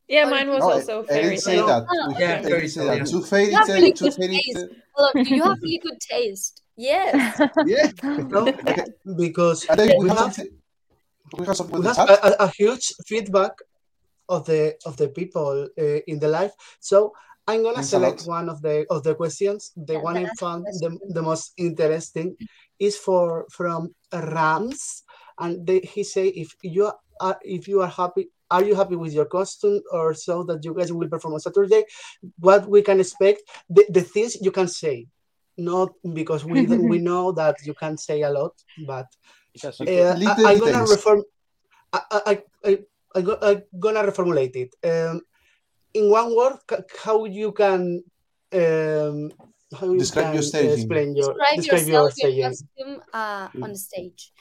Yeah, 0.10 0.26
mine 0.26 0.49
was 0.49 0.64
Oh, 0.64 0.72
also 0.72 1.03
I 1.03 1.05
fairy 1.05 1.22
didn't 1.22 1.39
say 1.41 1.55
that. 1.57 1.86
Oh, 1.88 2.16
Yeah, 2.18 2.39
I 2.39 2.41
fairy 2.41 2.62
didn't 2.62 2.70
say 2.70 2.82
tale, 2.82 2.89
that. 2.89 2.97
yeah. 2.97 3.03
To 3.05 3.22
fairy 3.22 3.49
tale, 3.51 3.76
really 3.78 4.12
fairy 4.12 4.41
tale. 4.55 4.70
Hold 4.95 5.10
on, 5.16 5.24
do 5.24 5.36
you 5.36 5.43
have 5.43 5.57
really 5.62 5.78
good 5.84 5.99
taste? 6.01 6.64
Yes. 6.76 7.39
Yeah. 7.66 7.91
No, 8.30 8.51
because 9.18 9.68
we 9.78 9.93
we 9.99 10.10
have 10.10 10.18
have 10.18 10.34
something. 10.34 10.49
We 11.38 11.45
have 11.45 11.60
we 11.72 11.86
have 11.86 12.10
a, 12.10 12.18
a, 12.28 12.32
a 12.45 12.49
huge 12.49 12.91
feedback 13.05 13.51
of 14.30 14.45
the 14.45 14.76
of 14.86 14.97
the 14.97 15.10
people 15.10 15.68
uh, 15.78 15.99
in 16.07 16.18
the 16.20 16.28
live. 16.28 16.53
So 16.80 17.14
I'm 17.47 17.62
gonna 17.62 17.76
Thanks 17.76 17.89
select 17.89 18.24
one 18.26 18.49
of 18.49 18.62
the 18.62 18.86
of 18.89 19.03
the 19.03 19.14
questions. 19.14 19.72
The 19.78 19.93
Yeah, 19.93 19.99
one 20.10 20.18
I 20.18 20.26
found 20.39 20.66
the, 20.66 20.97
the 21.10 21.22
most 21.22 21.53
interesting 21.57 22.36
is 22.80 22.97
for 22.97 23.45
from 23.51 23.93
Rams, 24.12 25.03
and 25.38 25.68
they, 25.68 25.82
he 25.82 26.03
say 26.03 26.28
if 26.30 26.55
you 26.64 26.91
are 27.22 27.38
if 27.43 27.68
you 27.68 27.82
are 27.82 27.93
happy. 27.93 28.30
Are 28.52 28.64
you 28.64 28.76
happy 28.76 28.95
with 28.95 29.14
your 29.14 29.26
costume 29.26 29.82
or 29.91 30.14
so 30.14 30.43
that 30.43 30.64
you 30.66 30.74
guys 30.74 30.91
will 30.91 31.08
perform 31.08 31.36
on 31.36 31.39
Saturday? 31.39 31.84
What 32.39 32.68
we 32.68 32.82
can 32.82 33.00
expect, 33.00 33.41
the, 33.70 33.86
the 33.89 34.02
things 34.02 34.38
you 34.41 34.52
can 34.52 34.68
say, 34.68 35.08
not 35.58 35.89
because 36.14 36.43
we 36.45 36.66
we 36.91 36.97
know 37.00 37.32
that 37.34 37.56
you 37.64 37.74
can 37.74 37.97
say 37.97 38.22
a 38.24 38.30
lot, 38.32 38.54
but 38.88 39.08
uh, 39.66 40.16
I, 40.18 40.54
am 40.54 40.60
gonna 40.60 40.86
reform. 40.86 41.24
I, 41.93 42.02
I, 42.12 42.43
I, 42.66 42.80
I, 43.16 43.22
go- 43.22 43.39
I'm 43.41 43.64
gonna 43.80 44.04
reformulate 44.04 44.56
it. 44.56 44.72
Um, 44.84 45.22
in 45.93 46.10
one 46.10 46.36
word, 46.36 46.58
how 47.04 47.26
you 47.26 47.52
can 47.52 48.04
um, 48.54 49.32
how 49.78 49.91
you 49.91 50.00
Describe 50.00 50.26
can 50.26 50.34
your 50.34 50.43
staging. 50.43 50.74
explain 50.74 51.16
your 51.16 51.36
Describe 51.56 51.56
describe 51.56 51.88
your 51.88 52.04
yourself, 52.06 52.18
your 52.18 52.32
staging. 52.32 52.43
costume 52.50 53.02
uh, 53.14 53.47
on 53.64 53.70
the 53.74 53.78
stage. 53.78 54.32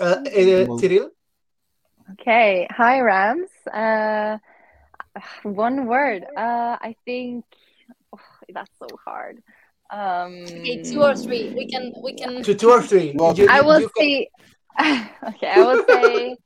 Uh, 0.00 0.04
uh, 0.04 0.66
Well- 0.68 0.78
Cyril, 0.78 1.10
Okay. 2.12 2.66
Hi, 2.70 3.00
Rams. 3.00 3.50
Uh, 3.72 4.38
one 5.42 5.86
word. 5.86 6.24
Uh, 6.36 6.76
I 6.80 6.94
think 7.04 7.44
oh, 8.12 8.20
that's 8.52 8.70
so 8.78 8.86
hard. 9.04 9.42
Um, 9.90 10.42
Okay, 10.44 10.82
two 10.82 11.02
or 11.02 11.14
three. 11.14 11.52
We 11.54 11.68
can 11.68 11.92
we 12.02 12.14
can. 12.14 12.42
Two, 12.42 12.54
two 12.54 12.70
or 12.70 12.82
three. 12.82 13.12
Well, 13.14 13.34
You- 13.36 13.48
I 13.48 13.60
will 13.60 13.80
you 13.80 13.90
can- 13.96 14.26
okay, 15.28 15.48
I 15.48 15.60
will 15.64 15.84
say 15.88 16.36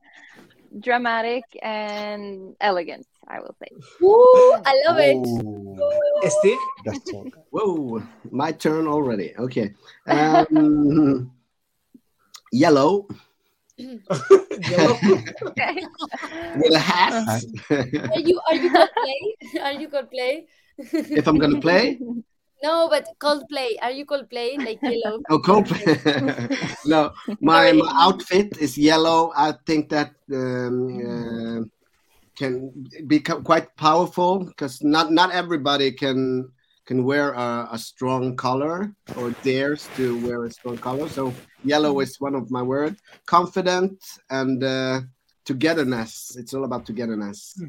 dramatic 0.78 1.44
and 1.62 2.54
elegant. 2.60 3.06
I 3.26 3.40
will 3.40 3.56
say. 3.58 3.70
Ooh, 4.02 4.54
I 4.64 4.72
love 4.86 4.98
it. 4.98 6.30
Steve, 6.30 6.58
that's 6.84 7.12
all. 7.12 7.26
Whoa, 7.50 8.02
my 8.30 8.52
turn 8.52 8.86
already. 8.86 9.34
Okay. 9.36 9.74
Um, 10.06 11.32
yellow 12.52 13.06
Yellow. 13.06 13.06
Okay. 13.08 13.20
with 16.56 16.72
a 16.72 16.78
hat. 16.78 17.12
Are 17.70 18.20
you 18.20 18.40
are 18.48 18.54
you 18.54 18.70
Coldplay? 18.70 19.20
Are 19.62 19.72
you 19.72 19.88
Coldplay? 19.88 20.44
if 20.78 21.26
I'm 21.26 21.38
gonna 21.38 21.60
play, 21.60 21.98
No, 22.62 22.88
but 22.90 23.08
Coldplay. 23.18 23.76
Are 23.80 23.90
you 23.90 24.04
Coldplay? 24.04 24.58
Like 24.58 24.80
yellow. 24.82 25.20
oh, 25.30 25.38
Coldplay. 25.38 25.96
no, 26.86 27.10
my, 27.40 27.72
my 27.72 27.90
outfit 27.94 28.58
is 28.60 28.76
yellow. 28.76 29.32
I 29.34 29.54
think 29.64 29.88
that 29.88 30.12
um, 30.30 30.92
uh, 31.00 31.64
can 32.36 32.70
become 33.06 33.42
quite 33.44 33.74
powerful 33.76 34.44
because 34.44 34.82
not 34.82 35.10
not 35.10 35.32
everybody 35.32 35.92
can 35.92 36.52
can 36.86 37.04
wear 37.04 37.32
a, 37.32 37.68
a 37.72 37.78
strong 37.78 38.36
color 38.36 38.92
or 39.16 39.30
dares 39.42 39.88
to 39.96 40.18
wear 40.26 40.44
a 40.44 40.50
strong 40.50 40.78
color. 40.78 41.08
So 41.08 41.32
yellow 41.64 42.00
is 42.00 42.20
one 42.20 42.34
of 42.34 42.50
my 42.50 42.62
words. 42.62 43.00
Confident 43.26 44.02
and 44.28 44.62
uh, 44.62 45.00
togetherness. 45.44 46.36
It's 46.36 46.54
all 46.54 46.64
about 46.64 46.86
togetherness. 46.86 47.60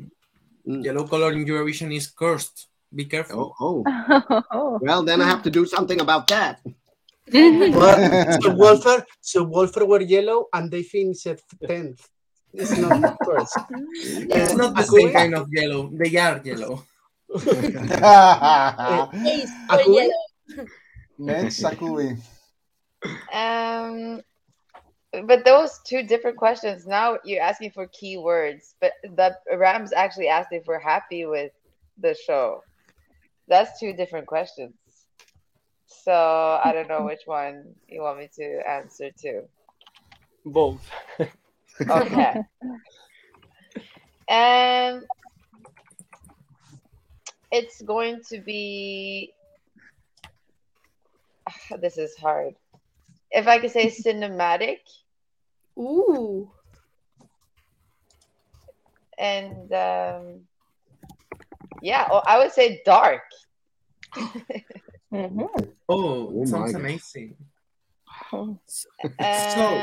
Mm. 0.68 0.84
Yellow 0.84 1.07
color 1.07 1.32
in 1.34 1.45
Eurovision 1.45 1.93
is 1.95 2.07
cursed. 2.07 2.68
Be 2.93 3.05
careful. 3.05 3.55
Oh, 3.59 3.84
oh. 4.51 4.80
Well, 4.82 5.03
then 5.03 5.22
I 5.22 5.28
have 5.28 5.43
to 5.43 5.49
do 5.49 5.66
something 5.66 6.01
about 6.01 6.28
that. 6.28 6.59
Well, 7.32 8.41
so 8.41 8.53
Wolfer, 8.62 9.05
so 9.22 9.43
Wolfer 9.43 9.86
were 9.86 10.01
yellow, 10.01 10.47
and 10.53 10.70
they 10.70 10.84
finished 10.84 11.28
tenth. 11.66 12.01
It's 12.53 12.78
not 12.78 13.18
first. 13.26 13.57
It's 13.80 14.53
not 14.55 14.76
the 14.76 14.84
same 14.84 15.14
kind 15.14 15.36
of 15.36 15.47
yellow. 15.51 15.89
They 15.93 16.18
are 16.18 16.41
yellow. 16.43 16.84
Taste 19.23 19.53
for 19.69 19.77
Akui? 19.77 19.95
yellow. 19.95 20.67
Next, 21.17 21.61
Sakui. 21.61 22.17
Um, 23.32 24.21
but 25.27 25.45
those 25.45 25.79
two 25.86 26.03
different 26.03 26.38
questions. 26.38 26.86
Now 26.86 27.17
you're 27.23 27.41
asking 27.41 27.71
for 27.71 27.88
keywords, 27.88 28.73
but 28.79 28.93
the 29.03 29.36
Rams 29.55 29.93
actually 29.93 30.27
asked 30.27 30.49
if 30.51 30.65
we're 30.67 30.79
happy 30.79 31.25
with 31.25 31.51
the 31.97 32.15
show. 32.25 32.63
That's 33.47 33.79
two 33.79 33.93
different 33.93 34.27
questions. 34.27 34.73
So 35.86 36.13
I 36.13 36.71
don't 36.73 36.88
know 36.88 37.05
which 37.05 37.21
one 37.25 37.75
you 37.88 38.01
want 38.01 38.19
me 38.19 38.29
to 38.36 38.69
answer 38.69 39.11
to. 39.21 39.43
Both. 40.45 40.89
Okay. 41.89 42.36
and 44.29 45.03
it's 47.52 47.82
going 47.82 48.22
to 48.30 48.39
be. 48.39 49.34
This 51.82 51.97
is 51.97 52.16
hard. 52.16 52.56
If 53.32 53.47
I 53.47 53.60
could 53.60 53.72
say 53.72 53.88
cinematic 54.06 54.80
Ooh. 55.78 56.52
and 59.18 59.72
um, 59.74 60.41
yeah, 61.82 62.08
oh, 62.12 62.22
I 62.26 62.38
would 62.39 62.52
say 62.52 62.82
dark. 62.86 63.24
Mhm. 65.14 65.47
Oh, 65.89 66.32
Oh 66.34 66.45
sounds 66.45 66.52
my 66.52 66.72
God. 66.72 66.82
amazing. 66.82 67.36
Uh, 69.20 69.34
So, 69.56 69.82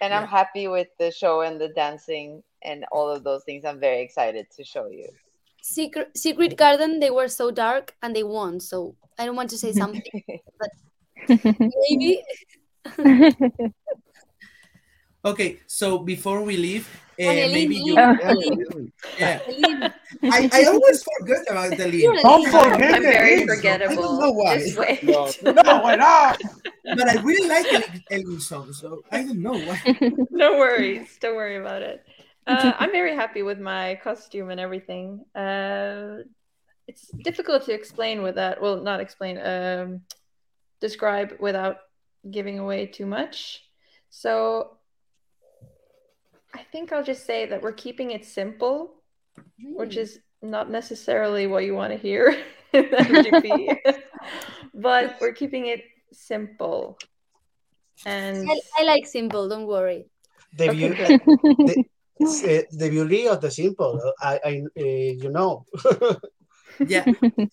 and 0.00 0.14
I'm 0.14 0.26
happy 0.26 0.68
with 0.68 0.88
the 0.98 1.10
show 1.10 1.40
and 1.40 1.60
the 1.60 1.68
dancing 1.68 2.42
and 2.62 2.84
all 2.92 3.10
of 3.10 3.24
those 3.24 3.42
things. 3.44 3.64
I'm 3.64 3.80
very 3.80 4.00
excited 4.02 4.46
to 4.56 4.64
show 4.64 4.86
you. 4.88 5.08
Secret 5.66 6.16
Secret 6.16 6.56
Garden. 6.56 7.00
They 7.00 7.10
were 7.10 7.26
so 7.28 7.50
dark 7.50 7.94
and 8.02 8.14
they 8.14 8.22
won. 8.22 8.60
So 8.60 8.94
I 9.18 9.26
don't 9.26 9.34
want 9.34 9.50
to 9.50 9.58
say 9.58 9.72
something, 9.72 10.22
but 10.60 10.70
maybe. 11.90 12.22
okay, 15.24 15.58
so 15.66 15.98
before 15.98 16.42
we 16.42 16.56
leave, 16.56 16.86
uh, 17.18 17.50
maybe 17.50 17.76
you. 17.76 17.94
Yeah. 17.94 19.40
Yeah, 19.58 19.90
I, 20.22 20.48
I 20.52 20.64
always 20.70 21.02
forget 21.02 21.42
about 21.50 21.76
the 21.76 21.90
you're 21.90 22.14
lead. 22.14 22.22
Don't 22.22 22.44
leader. 22.46 22.62
forget 22.70 22.94
I'm 22.94 23.02
the 23.02 23.08
very 23.08 23.32
intro. 23.40 23.54
I 23.54 23.56
forgettable. 23.56 24.02
don't 24.02 24.20
know 24.20 24.32
why. 24.32 24.58
Just 24.58 24.78
wait. 24.78 25.02
No, 25.02 25.30
No, 25.42 25.82
we're 25.82 25.96
not. 25.96 26.40
But 26.84 27.08
I 27.08 27.14
really 27.22 27.48
like 27.48 27.66
Elin, 27.72 28.02
Elin 28.10 28.40
song, 28.40 28.72
so 28.72 29.02
I 29.10 29.22
don't 29.24 29.42
know 29.42 29.58
why. 29.58 29.82
no 30.30 30.58
worries. 30.58 31.08
Don't 31.20 31.34
worry 31.34 31.56
about 31.56 31.82
it. 31.82 32.06
Uh, 32.46 32.72
I'm 32.78 32.92
very 32.92 33.14
happy 33.14 33.42
with 33.42 33.58
my 33.58 33.98
costume 34.02 34.50
and 34.50 34.60
everything. 34.60 35.24
Uh, 35.34 36.18
it's 36.86 37.08
difficult 37.24 37.64
to 37.66 37.72
explain 37.72 38.22
with 38.22 38.36
that. 38.36 38.60
Well, 38.62 38.76
not 38.76 39.00
explain. 39.00 39.38
Um, 39.38 40.02
describe 40.80 41.36
without 41.40 41.78
giving 42.30 42.58
away 42.58 42.86
too 42.86 43.06
much. 43.06 43.62
So 44.10 44.76
I 46.54 46.62
think 46.70 46.92
I'll 46.92 47.02
just 47.02 47.26
say 47.26 47.46
that 47.46 47.62
we're 47.62 47.72
keeping 47.72 48.12
it 48.12 48.24
simple, 48.24 49.02
which 49.62 49.96
is 49.96 50.20
not 50.42 50.70
necessarily 50.70 51.46
what 51.46 51.64
you 51.64 51.74
want 51.74 51.92
to 51.92 51.98
hear 51.98 52.36
in 52.72 52.84
MGP, 52.84 53.76
but 54.74 55.16
we're 55.20 55.32
keeping 55.32 55.66
it 55.66 55.82
simple. 56.12 56.96
And 58.04 58.48
I, 58.48 58.60
I 58.78 58.84
like 58.84 59.06
simple. 59.06 59.48
Don't 59.48 59.66
worry. 59.66 60.06
The, 60.56 60.70
Okay, 60.70 60.88
beau- 60.90 61.66
good. 61.66 61.84
the, 62.18 62.88
beauty 62.90 63.28
of 63.28 63.40
the 63.40 63.50
simple, 63.50 64.00
I, 64.20 64.40
I 64.44 64.62
uh, 64.78 64.84
you 65.24 65.30
know, 65.30 65.64
Yeah. 66.86 67.04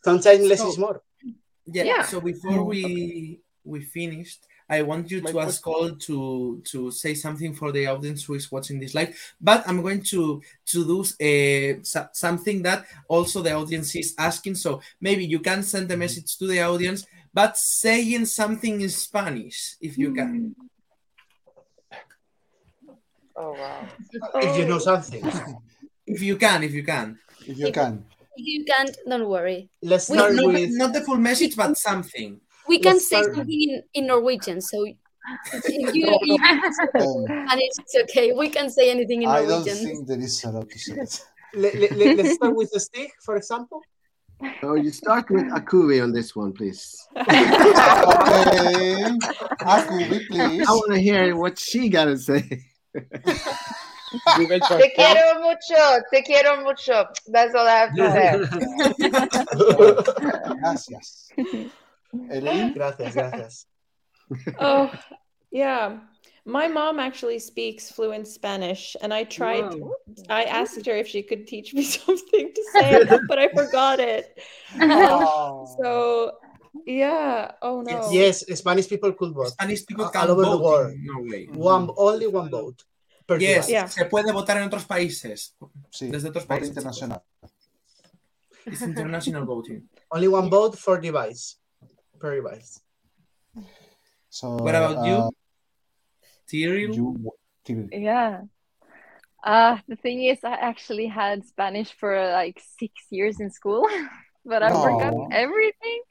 sometimes 0.03 0.41
less 0.47 0.59
So- 0.59 0.69
is 0.69 0.77
more. 0.77 1.01
Yeah. 1.65 1.83
Yeah. 1.83 2.01
So 2.03 2.19
before 2.19 2.63
we 2.65 3.39
we 3.63 3.79
finished, 3.81 4.45
I 4.69 4.81
want 4.81 5.09
you 5.11 5.21
My 5.21 5.31
to 5.31 5.39
ask 5.39 5.65
all 5.65 5.91
to 5.95 6.61
to 6.65 6.91
say 6.91 7.13
something 7.13 7.53
for 7.53 7.71
the 7.71 7.87
audience 7.87 8.25
who 8.25 8.33
is 8.33 8.51
watching 8.51 8.79
this 8.79 8.93
live. 8.93 9.15
But 9.39 9.63
I'm 9.67 9.81
going 9.81 10.01
to 10.11 10.41
to 10.71 10.85
do 10.85 10.99
uh, 11.01 11.79
so- 11.83 12.09
something 12.11 12.61
that 12.63 12.85
also 13.07 13.41
the 13.41 13.53
audience 13.53 13.95
is 13.95 14.13
asking. 14.17 14.55
So 14.55 14.81
maybe 14.99 15.25
you 15.25 15.39
can 15.39 15.63
send 15.63 15.89
a 15.91 15.95
message 15.97 16.37
to 16.37 16.47
the 16.47 16.61
audience, 16.61 17.05
but 17.33 17.55
saying 17.57 18.25
something 18.25 18.81
in 18.81 18.89
Spanish 18.89 19.75
if 19.79 19.97
you 19.97 20.13
can. 20.13 20.55
Oh 23.35 23.53
wow. 23.53 23.87
If 24.35 24.57
you 24.57 24.65
know 24.65 24.79
something. 24.79 25.23
If 26.05 26.21
you 26.21 26.35
can, 26.37 26.63
if 26.63 26.73
you 26.73 26.83
can. 26.83 27.17
If 27.47 27.57
you 27.57 27.71
can. 27.71 28.05
If 28.35 28.45
you 28.45 28.65
can't, 28.65 28.95
don't 29.07 29.27
worry. 29.27 29.69
Let's 29.81 30.09
We- 30.09 30.17
start 30.17 30.33
Not, 30.33 30.47
with 30.47 30.69
not 30.81 30.93
the 30.93 31.01
full 31.01 31.17
message, 31.17 31.55
but 31.55 31.77
something. 31.89 32.39
We 32.67 32.79
can 32.79 32.93
Let's 32.93 33.09
say 33.09 33.21
start- 33.21 33.35
something 33.35 33.61
in, 33.61 33.83
in 33.93 34.07
Norwegian. 34.07 34.61
So 34.61 34.85
if 34.85 35.95
you, 35.95 36.05
if 36.21 36.41
Um, 37.01 37.25
and 37.49 37.59
it's 37.61 37.95
okay. 38.03 38.33
We 38.33 38.49
can 38.49 38.69
say 38.69 38.89
anything 38.91 39.21
in 39.23 39.29
I 39.29 39.45
don't 39.45 39.63
think 39.63 40.07
there 40.07 40.19
is 40.19 40.43
a 40.43 40.51
lot 40.51 40.69
to 40.69 40.79
say 40.79 40.93
it. 40.93 41.21
let, 41.55 41.75
let, 41.75 41.91
let, 41.95 42.19
us 42.19 42.33
start 42.35 42.55
with 42.55 42.71
the 42.71 42.79
stick, 42.79 43.11
for 43.25 43.35
example. 43.37 43.81
So 44.61 44.75
you 44.75 44.91
start 44.91 45.29
with 45.29 45.45
Akuvi 45.53 46.03
on 46.03 46.11
this 46.11 46.35
one, 46.35 46.51
please. 46.51 46.81
Okay. 47.15 47.25
Akubi, 49.61 50.27
please. 50.27 50.67
I 50.67 50.71
want 50.71 50.93
to 50.93 50.99
hear 50.99 51.35
what 51.35 51.57
she 51.59 51.87
got 51.89 52.05
to 52.05 52.17
say. 52.17 52.43
Google 54.37 54.59
Te 54.59 54.91
quiero 54.95 55.41
mucho. 55.41 56.01
Te 56.11 56.21
quiero 56.21 56.63
mucho. 56.63 57.05
That's 57.27 57.55
all 57.55 57.67
I 57.67 57.77
have 57.77 57.95
to 57.95 58.11
say. 58.11 58.37
Gracias. 60.59 61.29
Elaine? 62.29 62.73
Gracias, 62.73 63.13
gracias. 63.15 63.65
oh, 64.59 64.91
yeah. 65.51 65.99
My 66.45 66.67
mom 66.67 66.99
actually 66.99 67.39
speaks 67.39 67.89
fluent 67.89 68.27
Spanish, 68.27 68.97
and 69.01 69.13
I 69.13 69.23
tried. 69.23 69.73
Wow. 69.73 69.93
I 70.29 70.43
asked 70.43 70.85
her 70.85 70.95
if 70.95 71.07
she 71.07 71.23
could 71.23 71.47
teach 71.47 71.73
me 71.73 71.83
something 71.97 72.51
to 72.53 72.63
say, 72.73 73.05
but 73.27 73.39
I 73.39 73.47
forgot 73.49 73.99
it. 73.99 74.37
Oh. 74.79 75.65
So, 75.81 76.33
yeah. 76.85 77.51
Oh 77.61 77.81
no. 77.81 78.11
Yes, 78.11 78.43
Spanish 78.55 78.87
people 78.89 79.13
could 79.13 79.33
vote. 79.33 79.49
Spanish 79.49 79.85
people 79.85 80.05
All 80.05 80.11
can 80.11 80.29
over 80.29 80.41
the 80.41 80.47
vote 80.57 80.61
world. 80.63 80.93
in 80.93 81.05
Norway. 81.05 81.45
One, 81.47 81.89
only 81.97 82.27
one 82.27 82.49
vote 82.49 82.83
per 83.27 83.37
Yes, 83.39 83.67
device. 83.67 83.69
Yeah. 83.71 83.85
se 83.87 84.05
puede 84.05 84.31
votar 84.33 84.57
en 84.57 84.63
otros 84.63 84.85
países. 84.85 85.55
Sí, 85.91 86.09
Desde 86.11 86.29
otros 86.29 86.45
por 86.45 86.57
países. 86.57 86.69
internacional. 86.69 87.23
It's 88.65 88.81
international 88.81 89.45
voting. 89.45 89.89
Only 90.09 90.27
one 90.27 90.49
vote 90.49 90.77
for 90.77 90.99
device 90.99 91.57
per 92.19 92.35
device. 92.35 92.81
So, 94.29 94.55
What 94.57 94.73
about 94.75 95.05
you? 95.05 95.15
uh, 95.15 95.29
Cyril? 96.47 96.95
you 96.95 97.33
Cyril. 97.65 97.87
Yeah. 97.91 98.41
Uh, 99.43 99.77
the 99.87 99.95
thing 99.97 100.23
is, 100.23 100.39
I 100.43 100.53
actually 100.53 101.07
had 101.07 101.45
Spanish 101.45 101.91
for 101.91 102.15
like 102.31 102.61
six 102.79 102.93
years 103.11 103.39
in 103.41 103.51
school, 103.51 103.85
but 104.45 104.63
I 104.63 104.69
forgot 104.69 105.13
Aw. 105.13 105.27
everything. 105.31 106.01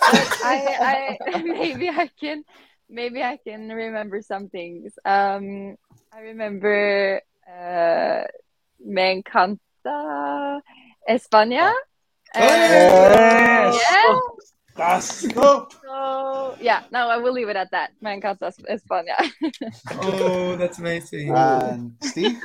But 0.00 0.28
I, 0.44 1.18
I 1.26 1.40
maybe 1.42 1.88
I 1.88 2.10
can, 2.20 2.44
maybe 2.88 3.22
I 3.22 3.38
can 3.46 3.68
remember 3.68 4.22
some 4.22 4.48
things. 4.48 4.92
Um, 5.04 5.76
I 6.12 6.20
remember 6.20 7.20
uh, 7.46 8.22
Me 8.80 9.22
encanta 9.22 10.60
España. 11.08 11.72
Oh, 12.34 12.40
And- 12.40 13.74
yeah. 13.74 14.14
Let's. 14.78 15.26
So 15.82 16.54
yeah, 16.60 16.84
no, 16.92 17.08
I 17.08 17.16
will 17.16 17.32
leave 17.32 17.48
it 17.48 17.56
at 17.56 17.70
that. 17.72 17.90
Me 18.00 18.10
encanta 18.20 18.52
España. 18.70 19.16
Oh, 20.00 20.56
that's 20.56 20.78
amazing. 20.78 21.34
And 21.34 21.96
Steve? 22.02 22.38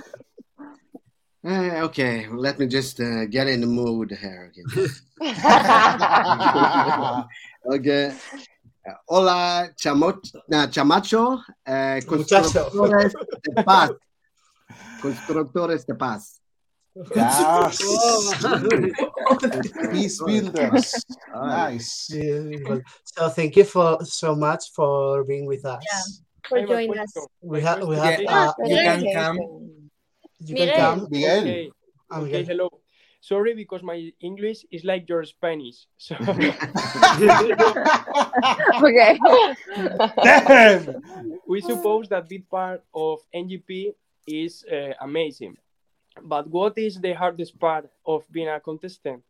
Uh, 1.46 1.82
okay, 1.84 2.26
let 2.32 2.58
me 2.58 2.68
just 2.68 3.02
uh, 3.02 3.26
get 3.26 3.48
in 3.48 3.60
the 3.60 3.68
mood 3.68 4.12
here 4.12 4.52
again. 4.52 4.66
Okay. 7.66 8.14
Hola, 9.08 9.70
chamo, 9.80 10.14
nah, 10.50 10.68
chamacho, 10.68 11.40
eh, 11.66 12.02
constructores 12.06 13.14
de 13.42 13.64
paz. 13.64 13.90
Constructores 15.02 15.86
de 15.86 15.96
paz. 15.96 16.42
Yes. 17.16 17.82
Peace 19.92 20.22
builders. 20.26 21.06
Nice. 21.34 22.08
Beautiful. 22.12 22.82
So 23.06 23.30
thank 23.30 23.56
you 23.56 23.64
for 23.64 24.04
so 24.04 24.36
much 24.36 24.66
for 24.76 25.24
being 25.24 25.46
with 25.46 25.64
us. 25.66 25.82
for 26.48 26.58
I 26.58 26.62
have 26.62 26.70
a 26.70 26.74
joining 26.74 27.00
us. 27.00 27.12
question. 27.14 27.30
We 27.42 27.62
have 27.62 27.80
we 27.88 27.96
question 27.96 27.96
have 27.96 28.20
Yeah, 28.20 28.50
uh, 28.50 28.54
you 28.68 28.76
can 28.76 29.06
come. 29.14 29.38
You 30.46 30.56
can 30.56 30.68
Miguel. 30.68 30.78
come. 30.78 31.08
Miguel. 31.10 31.40
Okay, 31.42 31.72
Ah, 32.14 32.22
okay, 32.22 32.44
hello. 32.46 32.70
Sorry 33.22 33.56
because 33.56 33.82
my 33.82 34.12
English 34.20 34.66
is 34.70 34.84
like 34.84 35.08
your 35.10 35.24
Spanish. 35.24 35.88
So 35.98 36.14
okay. 38.84 39.18
Damn. 40.22 41.02
we 41.48 41.62
suppose 41.62 42.10
that 42.10 42.28
big 42.30 42.46
part 42.50 42.84
of 42.94 43.20
NGP 43.34 43.96
is 44.28 44.66
uh, 44.70 44.94
amazing. 45.02 45.56
But 46.22 46.48
what 46.52 46.78
is 46.78 47.00
the 47.00 47.14
hardest 47.14 47.58
part 47.58 47.90
of 48.06 48.30
being 48.30 48.50
a 48.50 48.60
contestant? 48.60 49.24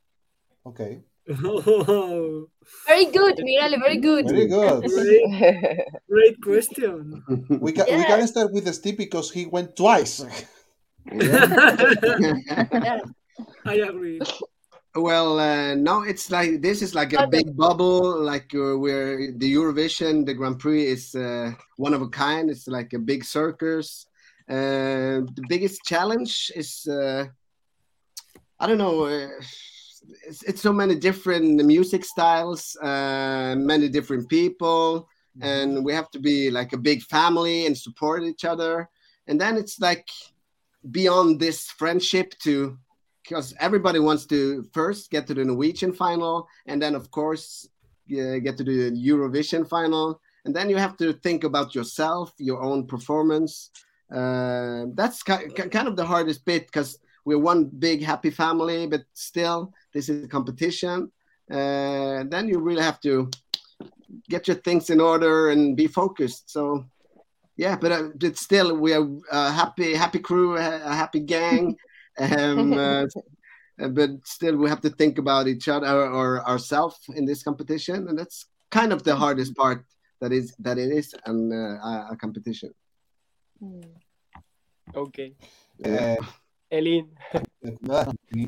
Okay. 0.65 0.99
Very 1.27 3.05
good, 3.15 3.37
Mirale. 3.39 3.79
Very 3.79 3.97
good. 3.97 4.27
Very 4.27 4.47
good. 4.47 4.83
great, 4.83 5.87
great 6.09 6.41
question. 6.41 7.23
We 7.47 7.71
can 7.71 7.85
we 7.87 8.03
can 8.03 8.27
start 8.27 8.51
with 8.51 8.67
Steve 8.73 8.97
because 8.97 9.31
he 9.31 9.45
went 9.45 9.77
twice. 9.77 10.25
I 13.65 13.75
agree. 13.75 14.21
Well, 14.95 15.39
uh, 15.39 15.73
no, 15.73 16.03
it's 16.03 16.29
like 16.29 16.61
this 16.61 16.83
is 16.83 16.93
like 16.93 17.13
a 17.13 17.27
big 17.27 17.57
bubble, 17.57 18.21
like 18.21 18.53
uh, 18.53 18.77
where 18.77 19.31
the 19.31 19.53
Eurovision, 19.53 20.23
the 20.23 20.35
Grand 20.35 20.59
Prix 20.59 20.85
is 20.85 21.15
uh, 21.15 21.51
one 21.77 21.95
of 21.95 22.03
a 22.03 22.09
kind. 22.09 22.49
It's 22.49 22.67
like 22.67 22.93
a 22.93 22.99
big 22.99 23.23
circus. 23.23 24.05
Uh, 24.47 25.25
the 25.35 25.43
biggest 25.49 25.83
challenge 25.83 26.51
is, 26.55 26.85
uh, 26.87 27.25
I 28.59 28.67
don't 28.67 28.77
know, 28.77 29.05
uh, 29.05 29.29
it's, 30.27 30.43
it's 30.43 30.61
so 30.61 30.73
many 30.73 30.95
different 30.95 31.63
music 31.65 32.05
styles, 32.05 32.75
uh, 32.83 33.55
many 33.57 33.89
different 33.89 34.29
people, 34.29 35.07
and 35.41 35.83
we 35.83 35.93
have 35.93 36.11
to 36.11 36.19
be 36.19 36.51
like 36.51 36.73
a 36.73 36.77
big 36.77 37.01
family 37.03 37.65
and 37.65 37.75
support 37.75 38.23
each 38.23 38.45
other. 38.45 38.89
And 39.27 39.39
then 39.39 39.57
it's 39.57 39.79
like 39.79 40.07
beyond 40.91 41.39
this 41.39 41.67
friendship 41.67 42.33
to 42.43 42.77
because 43.23 43.53
everybody 43.59 43.99
wants 43.99 44.25
to 44.25 44.63
first 44.73 45.09
get 45.09 45.25
to 45.27 45.33
the 45.33 45.45
Norwegian 45.45 45.93
final, 45.93 46.47
and 46.65 46.81
then 46.81 46.93
of 46.93 47.09
course 47.09 47.67
uh, 48.11 48.37
get 48.39 48.57
to 48.57 48.63
the 48.63 48.91
Eurovision 48.91 49.67
final, 49.67 50.19
and 50.45 50.53
then 50.53 50.69
you 50.69 50.77
have 50.77 50.97
to 50.97 51.13
think 51.13 51.45
about 51.45 51.73
yourself, 51.73 52.33
your 52.37 52.61
own 52.61 52.85
performance. 52.85 53.71
Uh, 54.13 54.85
that's 54.93 55.23
ki- 55.23 55.49
ki- 55.55 55.69
kind 55.69 55.87
of 55.87 55.95
the 55.95 56.05
hardest 56.05 56.43
bit 56.45 56.65
because 56.67 56.99
we're 57.25 57.39
one 57.39 57.65
big 57.65 58.03
happy 58.03 58.29
family, 58.29 58.85
but 58.87 59.03
still 59.13 59.73
this 59.93 60.09
is 60.09 60.25
a 60.25 60.27
competition. 60.27 61.09
Uh, 61.49 62.23
then 62.27 62.47
you 62.47 62.59
really 62.59 62.83
have 62.83 62.99
to 63.01 63.29
get 64.29 64.47
your 64.47 64.57
things 64.57 64.89
in 64.89 64.99
order 64.99 65.49
and 65.49 65.77
be 65.77 65.87
focused. 65.87 66.49
So 66.49 66.85
yeah, 67.57 67.75
but, 67.75 67.91
uh, 67.91 68.09
but 68.15 68.37
still 68.37 68.75
we 68.77 68.93
are 68.93 69.07
a 69.31 69.51
happy, 69.51 69.93
happy 69.93 70.19
crew, 70.19 70.57
a, 70.57 70.81
a 70.83 70.95
happy 70.95 71.19
gang. 71.19 71.75
um, 72.19 72.73
uh, 72.77 73.05
but 73.89 74.11
still 74.23 74.55
we 74.55 74.69
have 74.69 74.81
to 74.81 74.89
think 74.89 75.17
about 75.17 75.47
each 75.47 75.67
other 75.67 75.87
or, 75.87 76.09
or 76.09 76.47
ourselves 76.47 76.99
in 77.15 77.25
this 77.25 77.43
competition, 77.43 78.07
and 78.07 78.17
that's 78.17 78.45
kind 78.69 78.93
of 78.93 79.03
the 79.03 79.15
hardest 79.15 79.55
part. 79.55 79.85
That 80.21 80.31
is 80.31 80.55
that 80.59 80.77
it 80.77 80.91
is 80.91 81.13
an, 81.25 81.51
uh, 81.51 81.85
a- 81.85 82.07
a 82.11 82.15
competition. 82.15 82.73
Okay. 84.95 85.33
Uh, 85.83 86.15
Eileen. 86.71 87.09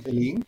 Eileen? 0.08 0.46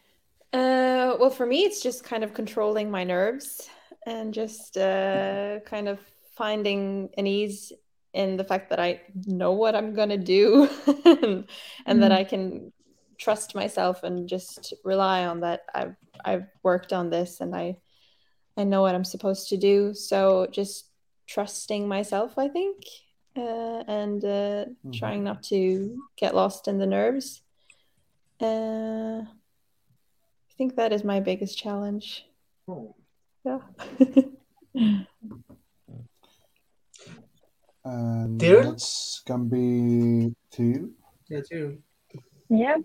Uh, 0.53 1.17
well, 1.19 1.29
for 1.29 1.45
me, 1.45 1.63
it's 1.65 1.81
just 1.81 2.03
kind 2.03 2.23
of 2.23 2.33
controlling 2.33 2.89
my 2.89 3.03
nerves 3.03 3.69
and 4.05 4.33
just 4.33 4.77
uh, 4.77 5.59
kind 5.65 5.87
of 5.87 5.99
finding 6.35 7.09
an 7.17 7.27
ease 7.27 7.73
in 8.17 8.35
the 8.35 8.43
fact 8.43 8.71
that 8.71 8.79
I 8.79 9.01
know 9.27 9.51
what 9.51 9.75
I'm 9.75 9.93
gonna 9.93 10.17
do 10.17 10.67
and, 11.05 11.45
and 11.85 12.01
that 12.01 12.11
Mm. 12.11 12.19
I 12.19 12.23
can 12.23 12.73
trust 13.19 13.53
myself 13.53 14.03
and 14.03 14.27
just 14.27 14.73
rely 14.83 15.25
on 15.25 15.41
that 15.41 15.61
I've 15.73 15.95
I've 16.25 16.47
worked 16.63 16.93
on 16.93 17.11
this 17.11 17.41
and 17.41 17.55
I 17.55 17.77
I 18.57 18.63
know 18.63 18.81
what 18.81 18.95
I'm 18.95 19.05
supposed 19.05 19.49
to 19.49 19.57
do. 19.57 19.93
So 19.93 20.47
just 20.51 20.89
trusting 21.27 21.87
myself, 21.87 22.39
I 22.39 22.47
think, 22.47 22.77
uh, 23.37 23.83
and 23.87 24.25
uh, 24.25 24.65
trying 24.91 25.23
not 25.23 25.43
to 25.43 26.01
get 26.15 26.33
lost 26.33 26.67
in 26.67 26.79
the 26.79 26.87
nerves. 26.87 27.43
Uh, 28.41 29.21
I 30.49 30.53
think 30.57 30.75
that 30.75 30.91
is 30.91 31.03
my 31.03 31.19
biggest 31.19 31.55
challenge. 31.55 32.25
Yeah. 33.45 33.59
And 37.87 38.39
Tyrell? 38.39 38.71
next 38.71 39.23
can 39.25 39.47
be 39.47 40.35
Till. 40.51 40.89
Yeah, 41.29 41.41
too. 41.49 41.77
Yeah. 42.49 42.77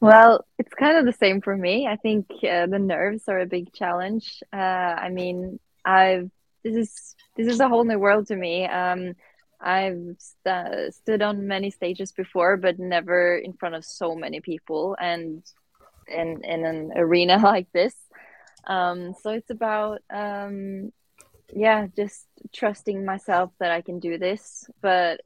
Well, 0.00 0.46
it's 0.58 0.72
kind 0.74 0.96
of 0.96 1.04
the 1.04 1.12
same 1.12 1.40
for 1.40 1.56
me. 1.56 1.86
I 1.86 1.96
think 1.96 2.26
uh, 2.42 2.66
the 2.66 2.78
nerves 2.78 3.24
are 3.28 3.40
a 3.40 3.46
big 3.46 3.72
challenge. 3.72 4.42
Uh, 4.52 4.56
I 4.56 5.10
mean, 5.10 5.58
I've 5.84 6.30
this 6.64 6.76
is 6.76 7.16
this 7.36 7.46
is 7.46 7.60
a 7.60 7.68
whole 7.68 7.84
new 7.84 7.98
world 7.98 8.26
to 8.28 8.36
me. 8.36 8.66
Um, 8.66 9.14
I've 9.60 10.16
st 10.18 10.94
stood 10.94 11.22
on 11.22 11.46
many 11.46 11.70
stages 11.70 12.12
before, 12.12 12.56
but 12.56 12.78
never 12.78 13.36
in 13.36 13.52
front 13.54 13.74
of 13.74 13.84
so 13.84 14.14
many 14.14 14.40
people 14.40 14.96
and 15.00 15.42
in 16.08 16.42
in 16.44 16.64
an 16.64 16.92
arena 16.96 17.38
like 17.42 17.70
this. 17.72 17.94
Um, 18.66 19.14
so 19.22 19.30
it's 19.30 19.50
about 19.50 20.02
um, 20.10 20.92
yeah, 21.54 21.86
just 21.96 22.26
trusting 22.52 23.04
myself 23.04 23.52
that 23.60 23.70
I 23.70 23.80
can 23.80 23.98
do 23.98 24.18
this, 24.18 24.68
but 24.80 25.20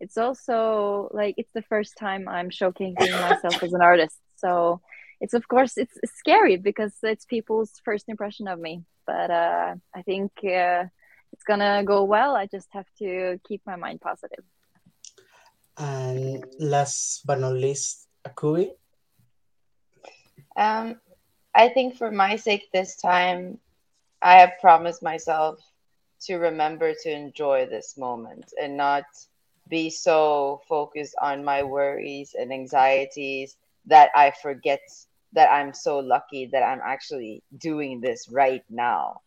it's 0.00 0.16
also 0.16 1.08
like 1.12 1.34
it's 1.36 1.52
the 1.54 1.62
first 1.62 1.96
time 1.98 2.28
I'm 2.28 2.50
showcasing 2.50 3.20
myself 3.20 3.62
as 3.62 3.72
an 3.72 3.82
artist. 3.82 4.16
So 4.36 4.80
it's 5.20 5.34
of 5.34 5.46
course 5.48 5.76
it's, 5.76 5.96
it's 6.02 6.16
scary 6.16 6.56
because 6.56 6.94
it's 7.02 7.24
people's 7.24 7.72
first 7.84 8.08
impression 8.08 8.48
of 8.48 8.58
me. 8.58 8.84
But 9.06 9.30
uh, 9.30 9.74
I 9.94 10.02
think 10.02 10.32
uh, 10.44 10.84
it's 11.32 11.44
gonna 11.46 11.84
go 11.84 12.04
well. 12.04 12.34
I 12.34 12.46
just 12.46 12.68
have 12.72 12.86
to 12.98 13.38
keep 13.46 13.62
my 13.66 13.76
mind 13.76 14.00
positive. 14.00 14.44
And 15.76 16.44
last 16.58 17.22
but 17.26 17.38
not 17.40 17.54
least, 17.54 18.08
Akubi. 18.26 18.70
Um, 20.56 21.00
I 21.54 21.68
think 21.68 21.96
for 21.96 22.10
my 22.10 22.36
sake 22.36 22.68
this 22.72 22.96
time, 22.96 23.58
I 24.22 24.34
have 24.34 24.52
promised 24.60 25.02
myself 25.02 25.58
to 26.22 26.36
remember 26.36 26.92
to 27.02 27.10
enjoy 27.10 27.66
this 27.66 27.96
moment 27.96 28.52
and 28.60 28.76
not 28.76 29.04
be 29.68 29.88
so 29.88 30.60
focused 30.68 31.14
on 31.22 31.44
my 31.44 31.62
worries 31.62 32.34
and 32.38 32.52
anxieties 32.52 33.56
that 33.86 34.10
I 34.14 34.32
forget 34.42 34.80
that 35.32 35.50
I'm 35.50 35.72
so 35.72 36.00
lucky 36.00 36.46
that 36.46 36.62
I'm 36.62 36.80
actually 36.84 37.42
doing 37.58 38.00
this 38.00 38.28
right 38.28 38.64
now. 38.68 39.20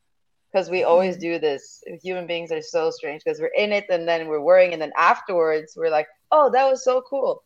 Because 0.52 0.70
we 0.70 0.84
always 0.84 1.16
mm-hmm. 1.16 1.34
do 1.34 1.40
this. 1.40 1.84
Human 2.04 2.28
beings 2.28 2.52
are 2.52 2.62
so 2.62 2.92
strange 2.92 3.24
because 3.24 3.40
we're 3.40 3.48
in 3.58 3.72
it 3.72 3.86
and 3.90 4.08
then 4.08 4.28
we're 4.28 4.42
worrying, 4.42 4.74
and 4.74 4.82
then 4.82 4.92
afterwards 4.96 5.74
we're 5.76 5.90
like, 5.90 6.08
"Oh, 6.32 6.52
that 6.52 6.70
was 6.70 6.84
so 6.84 7.02
cool." 7.02 7.42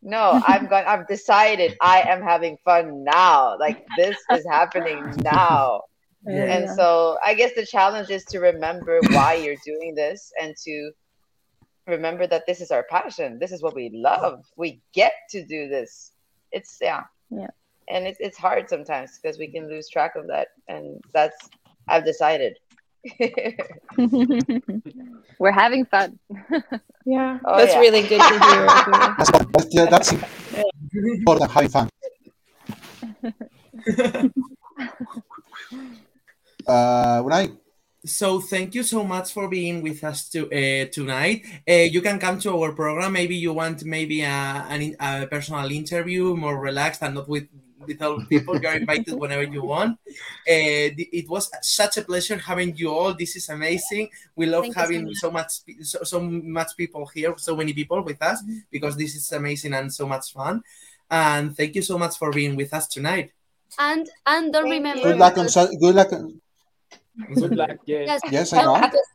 No, 0.00 0.40
I've 0.46 0.70
got. 0.70 0.86
I've 0.86 1.08
decided 1.08 1.76
I 1.80 2.02
am 2.02 2.22
having 2.22 2.56
fun 2.64 3.02
now. 3.02 3.58
Like 3.58 3.84
this 3.96 4.16
is 4.30 4.46
happening 4.48 5.12
now. 5.24 5.82
And 6.24 6.68
so 6.70 7.18
I 7.24 7.34
guess 7.34 7.52
the 7.54 7.64
challenge 7.66 8.10
is 8.10 8.24
to 8.26 8.40
remember 8.40 9.00
why 9.10 9.34
you're 9.34 9.56
doing 9.64 9.94
this 9.94 10.32
and 10.40 10.56
to 10.64 10.90
remember 11.86 12.26
that 12.26 12.46
this 12.46 12.60
is 12.60 12.70
our 12.70 12.84
passion. 12.90 13.38
This 13.38 13.52
is 13.52 13.62
what 13.62 13.74
we 13.74 13.90
love. 13.94 14.44
We 14.56 14.80
get 14.92 15.12
to 15.30 15.44
do 15.44 15.68
this. 15.68 16.12
It's 16.52 16.78
yeah. 16.80 17.04
Yeah. 17.30 17.48
And 17.88 18.06
it's 18.06 18.18
it's 18.20 18.36
hard 18.36 18.68
sometimes 18.68 19.18
because 19.22 19.38
we 19.38 19.46
can 19.48 19.68
lose 19.68 19.88
track 19.88 20.16
of 20.16 20.26
that. 20.26 20.48
And 20.68 21.00
that's 21.12 21.36
I've 21.86 22.04
decided. 22.04 22.58
We're 25.38 25.52
having 25.52 25.84
fun. 25.86 26.18
Yeah, 27.08 27.38
Oh, 27.44 27.56
that's 27.56 27.72
yeah. 27.72 27.78
really 27.78 28.02
good 28.02 28.18
to 28.20 28.28
hear. 28.28 28.66
That's, 29.16 29.30
that's, 29.30 29.66
yeah, 29.70 29.86
that's 29.86 30.12
important, 31.22 31.52
having 31.52 31.70
fun. 31.70 31.88
Uh, 36.66 37.22
Unai, 37.22 37.56
So 38.04 38.40
thank 38.40 38.74
you 38.74 38.82
so 38.84 39.02
much 39.04 39.32
for 39.32 39.48
being 39.48 39.82
with 39.82 40.02
us 40.04 40.28
to, 40.30 40.46
uh, 40.46 40.86
tonight. 40.92 41.44
Uh, 41.68 41.86
you 41.94 42.00
can 42.00 42.18
come 42.18 42.38
to 42.40 42.50
our 42.56 42.72
program. 42.72 43.12
Maybe 43.12 43.36
you 43.36 43.52
want 43.52 43.84
maybe 43.84 44.22
a, 44.22 44.66
an, 44.68 44.94
a 45.00 45.26
personal 45.26 45.70
interview, 45.70 46.36
more 46.36 46.58
relaxed 46.58 47.02
and 47.02 47.14
not 47.14 47.28
with 47.28 47.48
with 47.86 48.02
all 48.02 48.18
people. 48.28 48.60
You're 48.60 48.72
invited 48.82 49.14
whenever 49.14 49.44
you 49.44 49.62
want. 49.62 49.98
Uh, 50.08 50.90
it 51.20 51.28
was 51.28 51.50
such 51.62 51.96
a 51.98 52.02
pleasure 52.02 52.36
having 52.38 52.74
you 52.76 52.90
all. 52.90 53.14
This 53.14 53.36
is 53.36 53.48
amazing. 53.48 54.08
We 54.34 54.46
love 54.46 54.64
Thank 54.64 54.74
you 54.76 54.80
so 54.80 54.80
having 54.82 55.04
much. 55.04 55.16
so 55.16 55.30
much 55.30 55.50
so, 55.82 55.98
so 56.02 56.20
much 56.20 56.70
people 56.76 57.06
here, 57.06 57.34
so 57.38 57.54
many 57.56 57.72
people 57.72 58.02
with 58.02 58.20
us 58.22 58.42
Mm-hmm. 58.42 58.58
because 58.70 58.96
this 58.96 59.14
is 59.14 59.30
amazing 59.32 59.72
and 59.74 59.92
so 59.92 60.06
much 60.06 60.32
fun. 60.32 60.62
And 61.10 61.56
thank 61.56 61.74
you 61.76 61.82
so 61.82 61.96
much 61.98 62.16
for 62.18 62.30
being 62.32 62.56
with 62.56 62.72
us 62.74 62.86
tonight. 62.88 63.30
And 63.78 64.08
and 64.26 64.52
don't 64.52 64.64
Thank 64.64 64.72
remember. 64.78 65.02
good 65.02 65.18
luck 65.18 65.38
on 65.38 65.46
good 65.78 65.94
luck. 65.94 66.12
On, 66.12 66.40
Good 67.34 67.56
luck. 67.56 67.78
Yes. 67.86 68.06
Yes, 68.08 68.32
yes, 68.32 68.52
I 68.52 68.62
know. 68.64 68.74
because, 68.80 69.08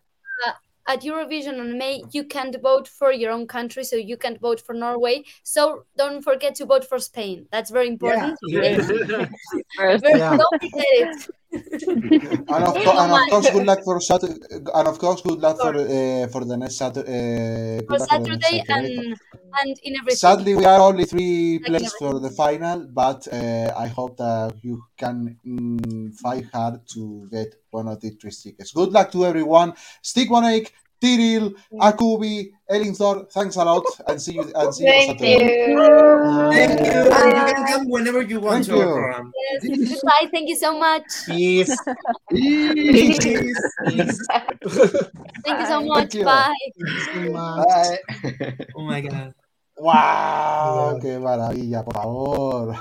uh, 0.47 0.51
at 0.87 1.01
Eurovision 1.01 1.59
in 1.59 1.77
May, 1.77 2.03
you 2.11 2.23
can't 2.23 2.55
vote 2.61 2.87
for 2.87 3.11
your 3.11 3.31
own 3.31 3.45
country, 3.47 3.83
so 3.83 3.95
you 3.95 4.17
can't 4.17 4.39
vote 4.39 4.59
for 4.59 4.73
Norway. 4.73 5.23
So 5.43 5.85
don't 5.97 6.21
forget 6.21 6.55
to 6.55 6.65
vote 6.65 6.83
for 6.85 6.99
Spain. 6.99 7.47
That's 7.51 7.69
very 7.69 7.87
important. 7.87 8.37
Yes. 8.47 8.87
First. 9.77 10.03
Very- 10.03 10.19
Yeah. 10.19 10.37
Don't 10.37 10.61
forget 10.61 10.85
it. 10.89 11.27
And 12.53 12.63
of, 12.69 12.75
co- 12.83 12.97
and 13.03 13.11
of 13.11 13.27
course, 13.27 13.49
good 13.49 13.63
luck 13.63 13.79
for 13.83 13.99
Saturday. 14.01 14.39
And 14.73 14.87
of 14.87 14.97
course, 14.99 15.21
good 15.21 15.39
luck 15.39 15.59
for 15.59 15.73
uh, 15.75 16.27
for 16.33 16.45
the 16.45 16.57
next 16.57 16.75
Saturday. 16.77 17.79
Uh, 17.79 17.81
For 17.87 17.99
good 17.99 18.01
for 18.09 18.25
Saturday 18.25 18.37
Saturday. 18.41 18.67
and 18.69 19.17
and 19.61 19.75
in 19.83 19.95
everything. 19.99 20.17
Sadly, 20.19 20.55
we 20.55 20.65
are 20.65 20.79
only 20.81 21.05
three 21.05 21.59
Like 21.59 21.69
places 21.69 21.93
for 21.93 22.19
the 22.19 22.29
final, 22.31 22.87
but 22.87 23.27
uh, 23.31 23.73
I 23.77 23.87
hope 23.87 24.17
that 24.17 24.53
you 24.61 24.83
can 24.97 25.37
mm, 25.45 26.13
fight 26.23 26.45
hard 26.53 26.87
to 26.95 27.27
get 27.31 27.55
one 27.71 27.87
of 27.87 27.99
the 28.01 28.09
three 28.11 28.31
tickets. 28.31 28.71
Good 28.73 28.91
luck 28.91 29.11
to 29.13 29.25
everyone. 29.25 29.73
Stick 30.01 30.29
one 30.29 30.45
egg, 30.45 30.71
Tiril, 31.01 31.53
Akubi, 31.81 32.51
Elinthor. 32.69 33.29
Thanks 33.31 33.55
a 33.55 33.65
lot, 33.65 33.83
and 34.07 34.21
see 34.21 34.33
you 34.35 34.51
and 34.53 34.73
see 34.73 34.83
you 34.85 34.89
on 34.91 35.17
Thank 35.17 35.19
Saturday. 35.19 35.71
you. 35.71 35.77
Thank 36.51 36.79
you. 36.79 37.01
And 37.11 37.33
you 37.37 37.53
can 37.53 37.65
come 37.67 37.89
whenever 37.89 38.21
you 38.21 38.39
want 38.39 38.65
Thank 38.65 38.77
to 38.77 38.87
our 38.87 39.23
you. 39.23 39.31
Yes. 39.51 39.89
Goodbye. 39.89 40.29
Thank 40.31 40.49
you 40.49 40.55
so 40.55 40.77
much. 40.77 41.03
Peace. 41.25 41.75
Peace. 42.29 43.17
Thank 45.43 45.59
you 45.59 45.65
so 45.65 45.81
much. 45.81 46.13
you. 46.13 46.23
Bye. 46.23 46.53
Bye. 47.33 47.97
Oh 48.75 48.83
my 48.85 49.01
god. 49.01 49.33
¡Wow! 49.77 50.99
¡Qué 51.01 51.17
maravilla, 51.17 51.83
por 51.83 51.95
favor! 51.95 52.75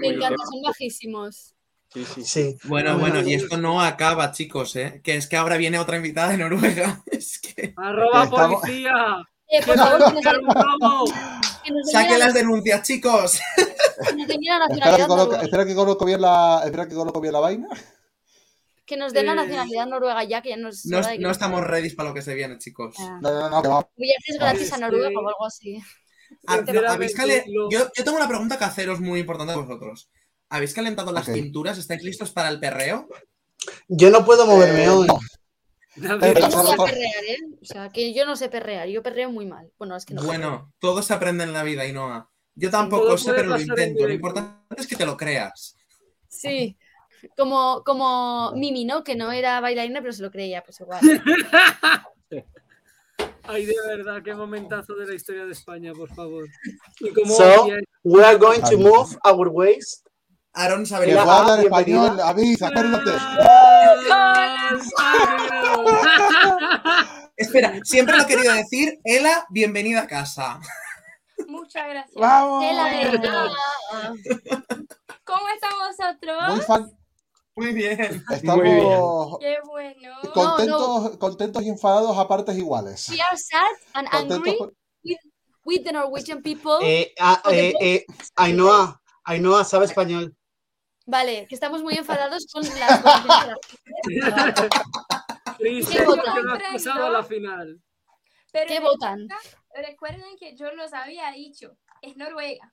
Me 0.00 0.08
encanta, 0.08 0.42
son 0.50 0.62
bajísimos. 0.62 1.54
Sí, 1.94 2.04
sí. 2.04 2.24
Sí. 2.24 2.56
Bueno, 2.64 2.98
bueno, 2.98 3.22
y 3.22 3.34
esto 3.34 3.56
no 3.56 3.80
acaba, 3.80 4.32
chicos, 4.32 4.74
¿eh? 4.76 5.00
Que 5.04 5.14
es 5.16 5.28
que 5.28 5.36
ahora 5.36 5.56
viene 5.56 5.78
otra 5.78 5.96
invitada 5.96 6.30
de 6.30 6.38
Noruega. 6.38 7.02
Es 7.10 7.38
que 7.40 7.72
¡Arroba 7.76 8.24
Estamos- 8.24 8.60
policía! 8.60 8.92
Eh, 9.46 9.60
por 9.64 9.76
favor, 9.76 10.14
que 11.62 11.70
nos, 11.70 11.90
saquen 11.92 12.18
las 12.18 12.34
denuncias, 12.34 12.82
chicos. 12.82 13.38
que 14.08 14.16
nos 14.16 14.26
den 14.26 14.40
la 14.42 14.66
Espera 14.68 14.96
que, 14.96 15.06
coloco, 15.06 15.36
espera 15.36 15.64
que 15.66 15.74
coloco 15.74 16.04
bien 16.04 16.20
la, 16.22 16.62
espera 16.64 16.88
que 16.88 16.94
coloco 16.94 17.20
bien 17.20 17.32
la 17.34 17.40
vaina. 17.40 17.68
Que 18.86 18.96
nos 18.96 19.12
den 19.12 19.26
la 19.26 19.34
nacionalidad 19.34 19.86
noruega 19.86 20.24
ya, 20.24 20.42
que 20.42 20.48
ya 20.50 20.56
nos. 20.56 20.84
No, 20.86 21.00
no 21.20 21.30
estamos 21.30 21.62
ready 21.62 21.90
para 21.90 22.08
lo 22.08 22.14
que 22.14 22.22
se 22.22 22.34
viene, 22.34 22.58
chicos. 22.58 22.96
Ah. 22.98 23.18
No, 23.22 23.48
no, 23.50 23.62
no. 23.62 23.90
Viajes 23.96 24.36
gratis 24.38 24.72
a 24.72 24.78
Noruega 24.78 25.08
o 25.20 25.28
algo 25.28 25.46
así. 25.46 25.78
Ah, 26.46 26.56
Sinceramente, 26.56 26.88
¿habéis 26.94 27.14
cale- 27.14 27.44
lo- 27.46 27.70
yo, 27.70 27.86
yo 27.96 28.04
tengo 28.04 28.16
una 28.16 28.28
pregunta 28.28 28.58
que 28.58 28.64
haceros 28.64 29.00
muy 29.00 29.20
importante 29.20 29.52
a 29.52 29.56
vosotros. 29.56 30.10
¿Habéis 30.54 30.72
calentado 30.72 31.10
las 31.10 31.26
Ok. 31.28 31.34
cinturas? 31.34 31.78
¿Estáis 31.78 32.04
listos 32.04 32.30
para 32.30 32.48
el 32.48 32.60
perreo? 32.60 33.08
Yo 33.88 34.08
no 34.10 34.24
puedo 34.24 34.46
moverme 34.46 34.84
Eh, 34.84 34.88
hoy. 34.88 35.08
no. 35.08 35.18
Yo 35.96 36.16
no 36.16 36.64
sé 36.64 36.76
perrear, 36.76 37.24
¿eh? 37.28 37.38
O 37.60 37.64
sea, 37.64 37.88
que 37.88 38.14
yo 38.14 38.24
no 38.24 38.36
sé 38.36 38.48
perrear. 38.48 38.86
Yo 38.88 39.02
perreo 39.02 39.32
muy 39.32 39.46
mal. 39.46 39.72
Bueno, 39.78 39.96
es 39.96 40.04
que 40.04 40.14
no. 40.14 40.22
Bueno, 40.22 40.72
todo 40.78 41.02
se 41.02 41.12
aprende 41.12 41.42
en 41.42 41.52
la 41.52 41.64
vida, 41.64 41.84
Inoa. 41.86 42.30
Yo 42.54 42.70
tampoco 42.70 43.18
sé, 43.18 43.32
pero 43.32 43.48
lo 43.48 43.60
intento. 43.60 44.06
Lo 44.06 44.12
importante 44.12 44.80
es 44.80 44.86
que 44.86 44.94
te 44.94 45.04
lo 45.06 45.16
creas. 45.16 45.76
Sí. 46.28 46.76
Como, 47.36 47.82
como 47.84 48.52
Mimi, 48.54 48.84
¿no? 48.84 49.02
Que 49.02 49.16
no 49.16 49.32
era 49.32 49.60
bailarina, 49.60 50.00
pero 50.02 50.12
se 50.12 50.22
lo 50.22 50.30
creía, 50.30 50.62
pues 50.62 50.78
igual. 50.80 51.00
Ay, 53.42 53.66
de 53.66 53.74
verdad, 53.88 54.22
qué 54.22 54.34
momentazo 54.34 54.94
de 54.94 55.06
la 55.06 55.14
historia 55.14 55.44
de 55.44 55.52
España, 55.52 55.92
por 55.92 56.14
favor. 56.14 56.46
Y 57.00 57.10
como 57.12 57.34
So, 57.34 57.66
we 58.04 58.24
are 58.24 58.38
going 58.38 58.60
to 58.62 58.78
move 58.78 59.16
our 59.24 59.48
waist. 59.48 60.03
Aaron 60.54 60.86
sabe 60.86 61.10
hablar 61.18 61.58
bienvenida. 61.60 61.62
español, 61.62 62.20
avisa, 62.20 62.68
acuérdate. 62.68 63.10
¡Ah, 64.10 64.78
Espera, 67.36 67.80
siempre 67.82 68.16
lo 68.16 68.22
he 68.22 68.26
querido 68.26 68.52
decir. 68.52 69.00
Ela, 69.02 69.44
bienvenida 69.50 70.02
a 70.02 70.06
casa. 70.06 70.60
Muchas 71.48 71.88
gracias. 71.88 72.14
¡Vamos! 72.14 72.64
Ela. 72.64 73.50
¿Cómo 75.24 75.42
están 75.54 75.72
vosotros? 75.88 76.54
Muy 76.54 76.60
fan. 76.60 76.90
Muy 77.56 77.72
bien. 77.72 78.22
Estamos 78.30 78.64
Qué 79.40 79.56
bueno. 79.64 80.14
contentos, 80.32 81.16
contentos 81.18 81.62
y 81.64 81.68
enfadados 81.68 82.16
a 82.16 82.28
partes 82.28 82.56
iguales. 82.56 83.08
We 83.08 83.20
are 83.20 83.36
sad 83.36 83.60
and 83.94 84.08
Contentos 84.08 84.36
angry 84.38 84.58
with, 85.04 85.18
with 85.64 85.84
the 85.84 85.92
Norwegian 85.92 86.42
people. 86.42 86.78
Eh, 86.82 87.12
ah, 87.18 87.42
eh, 87.50 87.72
eh, 87.80 88.06
Ainhoa, 88.36 89.00
Ainhoa 89.24 89.64
sabe 89.64 89.86
español. 89.86 90.36
Vale, 91.06 91.46
que 91.48 91.54
estamos 91.54 91.82
muy 91.82 91.94
enfadados 91.94 92.46
con 92.52 92.62
las. 92.62 93.02
Triste, 95.58 95.98
¿Qué 95.98 96.02
porque 96.04 96.20
votan? 96.20 96.44
no 96.44 96.52
has 96.54 96.62
pasado 96.72 97.06
a 97.06 97.10
la 97.10 97.22
final. 97.22 97.80
Pero 98.52 98.66
¿Qué 98.68 98.80
votan? 98.80 99.28
Recuerden 99.74 100.36
que 100.38 100.56
yo 100.56 100.72
los 100.72 100.92
había 100.92 101.30
dicho. 101.32 101.76
Es 102.02 102.16
Noruega. 102.16 102.72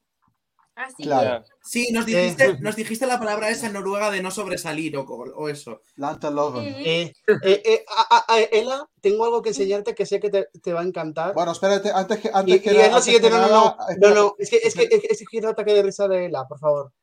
Así 0.76 1.04
Claro. 1.04 1.44
Sí, 1.64 1.90
nos 1.92 2.06
dijiste, 2.06 2.58
nos 2.60 2.76
dijiste 2.78 3.06
la 3.06 3.20
palabra 3.20 3.50
esa 3.50 3.68
en 3.68 3.74
Noruega 3.74 4.10
de 4.10 4.22
no 4.24 4.32
sobresalir 4.32 4.96
o, 4.98 5.04
o 5.04 5.50
eso. 5.50 5.82
Lanteloven. 5.98 6.66
Eh, 6.66 7.14
eh, 7.44 7.62
eh, 7.66 7.86
ah, 7.90 8.26
ah, 8.28 8.40
Ela, 8.52 8.88
tengo 9.02 9.26
algo 9.26 9.42
que 9.42 9.50
enseñarte 9.50 9.94
que 9.94 10.06
sé 10.06 10.20
que 10.20 10.30
te, 10.30 10.48
te 10.64 10.72
va 10.74 10.82
a 10.82 10.86
encantar. 10.86 11.34
Bueno, 11.34 11.52
espérate, 11.52 11.92
antes 11.94 12.20
que 12.20 12.30
y, 12.30 12.32
antes 12.34 12.62
que 12.62 12.72
y 12.72 12.74
nada- 12.74 12.86
es 12.88 12.94
lo 12.94 13.02
siguiente, 13.02 13.28
que 13.30 13.34
no, 13.36 13.42
no, 13.42 13.48
nada, 13.48 13.60
no, 13.60 13.76
no, 13.76 13.90
espera. 13.92 14.16
no, 14.16 14.36
es 14.40 14.50
que 14.50 14.58
es 14.58 14.74
que, 14.76 14.84
es 14.84 15.02
que, 15.02 15.08
es 15.12 15.20
que 15.20 15.26
quiero 15.26 15.50
ataque 15.50 15.74
de 15.74 15.84
risa 15.84 16.08
de 16.08 16.26
Ela, 16.26 16.48
por 16.48 16.58
favor. 16.60 16.94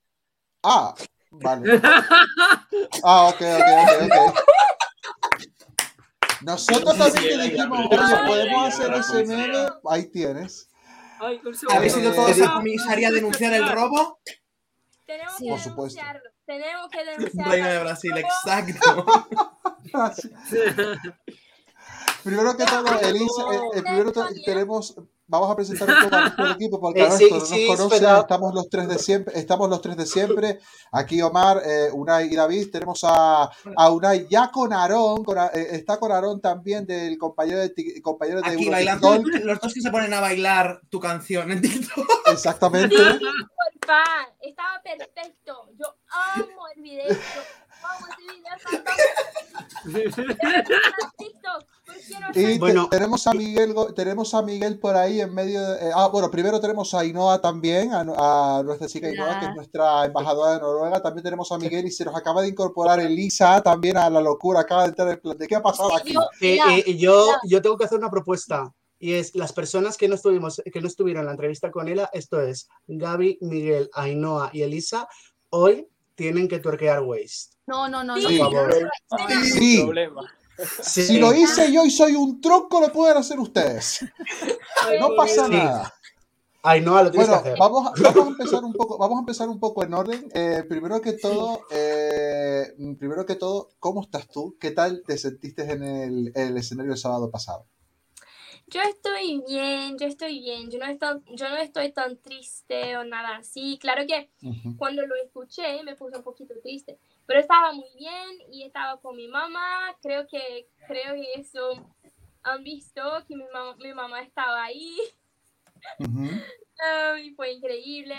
Ah, 0.62 0.94
vale. 1.30 1.80
Ah, 3.04 3.28
ok, 3.28 3.40
ok, 3.40 3.68
ok, 3.82 4.02
ok. 4.04 4.38
Nosotros 6.42 6.92
Sí, 6.94 6.98
también 6.98 7.22
sí, 7.22 7.28
te 7.28 7.42
dijimos, 7.44 7.78
oye, 7.90 8.26
podemos 8.26 8.68
hacer 8.74 8.94
ese 8.94 9.24
meme, 9.24 9.68
ahí 9.90 10.06
tienes. 10.10 10.68
¿Habéis 11.70 11.96
ido 11.96 12.12
todos 12.14 12.40
a 12.40 12.52
comisaría 12.54 13.08
a 13.08 13.10
denunciar 13.12 13.52
el 13.52 13.68
robo? 13.68 14.20
Tenemos 15.06 15.34
Sí. 15.36 15.44
que 15.44 15.50
Por 15.50 15.60
supuesto. 15.60 16.00
denunciarlo. 16.00 16.30
Tenemos 16.46 16.90
que 16.90 17.04
denunciarlo. 17.04 17.52
Reina 17.52 17.68
de 17.68 17.78
Brasil, 17.80 18.12
exacto. 18.16 19.06
Primero 22.24 22.56
que 22.56 22.64
todo, 22.64 23.00
Elisa, 23.00 23.42
eh, 23.52 23.60
eh, 23.74 23.82
primero 23.82 24.12
te- 24.12 24.40
tenemos, 24.44 24.96
vamos 25.26 25.50
a 25.50 25.56
presentar 25.56 25.88
un 25.88 26.02
poco 26.04 26.16
a 26.16 26.20
nuestro 26.22 26.50
equipo 26.52 26.80
porque 26.80 27.00
Eh, 27.02 27.06
a 27.06 27.10
sí, 27.12 27.28
sí, 27.46 27.66
nos 27.68 27.76
conocen, 27.78 27.98
espera. 28.04 28.18
estamos 28.20 28.54
los 28.54 28.68
tres 28.68 28.88
de 28.88 28.98
siempre, 28.98 29.38
estamos 29.38 29.68
los 29.70 29.80
tres 29.80 29.96
de 29.96 30.04
siempre, 30.06 30.58
aquí 30.92 31.22
Omar, 31.22 31.62
eh, 31.64 31.90
Unai 31.92 32.26
y 32.32 32.34
David, 32.36 32.70
tenemos 32.72 33.00
a, 33.04 33.50
a 33.76 33.90
Unai 33.90 34.26
ya 34.28 34.50
con 34.50 34.72
Aarón, 34.72 35.24
con 35.24 35.38
eh, 35.38 35.48
está 35.72 35.98
con 35.98 36.10
Aarón 36.12 36.40
también 36.40 36.84
del 36.86 37.16
compañero 37.18 37.60
de, 37.60 37.72
compañero 38.02 38.40
de 38.42 38.48
Aquí 38.50 38.68
bailando, 38.68 39.16
TikTok. 39.22 39.44
los 39.44 39.60
dos 39.60 39.74
que 39.74 39.80
se 39.80 39.90
ponen 39.90 40.12
a 40.12 40.20
bailar 40.20 40.80
tu 40.90 40.98
canción 41.00 41.50
en 41.52 41.62
TikTok. 41.62 42.06
exactamente, 42.32 42.96
Porfa, 42.96 44.02
estaba 44.40 44.82
perfecto. 44.82 45.70
Yo 45.78 45.86
amo 46.34 46.66
el 46.74 46.82
video. 46.82 47.08
Yo 47.08 47.14
amo 47.82 48.06
ese 48.06 48.22
video. 48.32 48.56
tanto. 48.72 48.90
TikTok, 51.18 51.64
¿por 51.86 51.96
qué 51.96 52.42
no 52.42 52.54
y 52.54 52.58
Bueno. 52.58 52.88
tenemos 52.90 53.26
a 53.26 53.32
Miguel, 53.32 53.74
tenemos 53.94 54.34
a 54.34 54.42
Miguel 54.42 54.78
por 54.78 54.96
ahí 54.96 55.20
en 55.20 55.32
medio, 55.34 55.60
de- 55.66 55.88
eh, 55.88 55.92
ah, 55.94 56.08
bueno, 56.08 56.30
primero 56.30 56.60
tenemos 56.60 56.92
a 56.94 57.00
Ainhoa 57.00 57.40
también, 57.40 57.92
a, 57.92 58.00
a 58.58 58.62
nuestra 58.62 58.86
chica 58.88 59.06
Ainhoa, 59.08 59.40
que 59.40 59.46
es 59.46 59.54
nuestra 59.54 60.04
embajadora 60.04 60.52
de 60.54 60.60
Noruega, 60.60 61.00
también 61.02 61.24
tenemos 61.24 61.50
a 61.52 61.58
Miguel 61.58 61.86
y 61.86 61.90
se 61.90 62.04
nos 62.04 62.14
acaba 62.16 62.42
de 62.42 62.48
incorporar 62.48 63.00
Elisa 63.00 63.62
también 63.62 63.96
a 63.96 64.10
la 64.10 64.20
locura, 64.20 64.60
acaba 64.60 64.82
de 64.82 64.88
entrar 64.90 65.08
en 65.08 65.20
plan, 65.20 65.38
¿de 65.38 65.46
qué 65.46 65.56
ha 65.56 65.62
pasado 65.62 65.94
aquí? 65.96 66.12
Yo- 66.12 66.20
Eh, 66.40 66.58
eh, 66.86 66.96
yo, 66.96 67.26
yo 67.44 67.62
tengo 67.62 67.76
que 67.78 67.84
hacer 67.84 67.98
una 67.98 68.10
propuesta. 68.10 68.72
Y 69.00 69.12
es 69.14 69.32
las 69.36 69.52
personas 69.52 69.96
que 69.96 70.08
no 70.08 70.16
estuvimos, 70.16 70.60
que 70.72 70.80
no 70.80 70.88
estuvieron 70.88 71.20
en 71.20 71.26
la 71.26 71.32
entrevista 71.32 71.70
con 71.70 71.86
Ela, 71.86 72.10
esto 72.12 72.40
es 72.40 72.68
Gaby, 72.88 73.38
Miguel, 73.42 73.88
Ainhoa 73.94 74.50
y 74.52 74.62
Elisa, 74.62 75.08
hoy 75.50 75.86
tienen 76.18 76.48
que 76.48 76.58
tuerquear 76.58 77.00
waist. 77.02 77.52
No, 77.68 77.88
no, 77.88 78.02
no, 78.02 78.16
no. 78.16 78.28
Sí. 78.28 78.38
Por 78.38 78.52
favor. 78.52 78.90
Sí. 79.44 79.82
problema. 79.84 80.34
Sí. 80.82 81.02
Si 81.04 81.18
lo 81.20 81.32
hice 81.32 81.72
yo 81.72 81.84
y 81.84 81.90
soy 81.92 82.16
un 82.16 82.40
tronco, 82.40 82.80
lo 82.80 82.92
pueden 82.92 83.16
hacer 83.16 83.38
ustedes. 83.38 84.00
No 85.00 85.10
pasa 85.16 85.46
Sí. 85.46 85.52
nada. 85.52 85.94
Ainhoa, 86.64 87.04
lo 87.04 87.10
tienes 87.12 87.28
Bueno, 87.28 87.42
que 87.44 87.48
hacer. 87.50 87.58
vamos, 87.60 87.86
a- 87.86 87.92
vamos 88.02 88.26
a 88.26 88.30
empezar 88.30 88.64
un 88.64 88.72
poco, 88.72 88.98
vamos 88.98 89.16
a 89.18 89.20
empezar 89.20 89.48
un 89.48 89.60
poco 89.60 89.84
en 89.84 89.94
orden. 89.94 90.28
Eh, 90.34 90.64
primero 90.68 91.00
que 91.00 91.12
todo, 91.12 91.60
eh, 91.70 92.74
primero 92.98 93.24
que 93.24 93.36
todo, 93.36 93.70
¿cómo 93.78 94.02
estás 94.02 94.26
tú? 94.28 94.56
¿Qué 94.60 94.72
tal 94.72 95.04
te 95.06 95.16
sentiste 95.18 95.62
en 95.70 95.84
el, 95.84 96.32
el 96.34 96.56
escenario 96.56 96.90
el 96.92 96.98
sábado 96.98 97.30
pasado? 97.30 97.66
Yo 98.70 98.82
estoy 98.82 99.42
bien, 99.46 99.96
yo 99.98 100.06
estoy 100.06 100.40
bien. 100.40 100.70
Yo 100.70 100.78
no, 100.78 100.86
estoy, 100.86 101.22
yo 101.36 101.48
no 101.48 101.56
estoy 101.56 101.92
tan 101.92 102.18
triste 102.18 102.96
o 102.98 103.04
nada 103.04 103.36
así. 103.36 103.78
Claro 103.80 104.06
que 104.06 104.30
cuando 104.76 105.06
lo 105.06 105.14
escuché 105.16 105.82
me 105.84 105.96
puse 105.96 106.18
un 106.18 106.22
poquito 106.22 106.54
triste, 106.62 106.98
pero 107.26 107.40
estaba 107.40 107.72
muy 107.72 107.88
bien 107.96 108.28
y 108.52 108.64
estaba 108.64 109.00
con 109.00 109.16
mi 109.16 109.26
mamá. 109.28 109.96
Creo 110.02 110.26
que, 110.26 110.68
creo 110.86 111.14
que 111.14 111.40
eso 111.40 111.70
han 112.42 112.62
visto 112.62 113.02
que 113.26 113.36
mi 113.36 113.44
mamá, 113.44 113.76
mi 113.76 113.94
mamá 113.94 114.20
estaba 114.22 114.64
ahí. 114.64 114.96
Ah, 116.80 117.18
y 117.18 117.34
fue 117.34 117.54
increíble. 117.54 118.14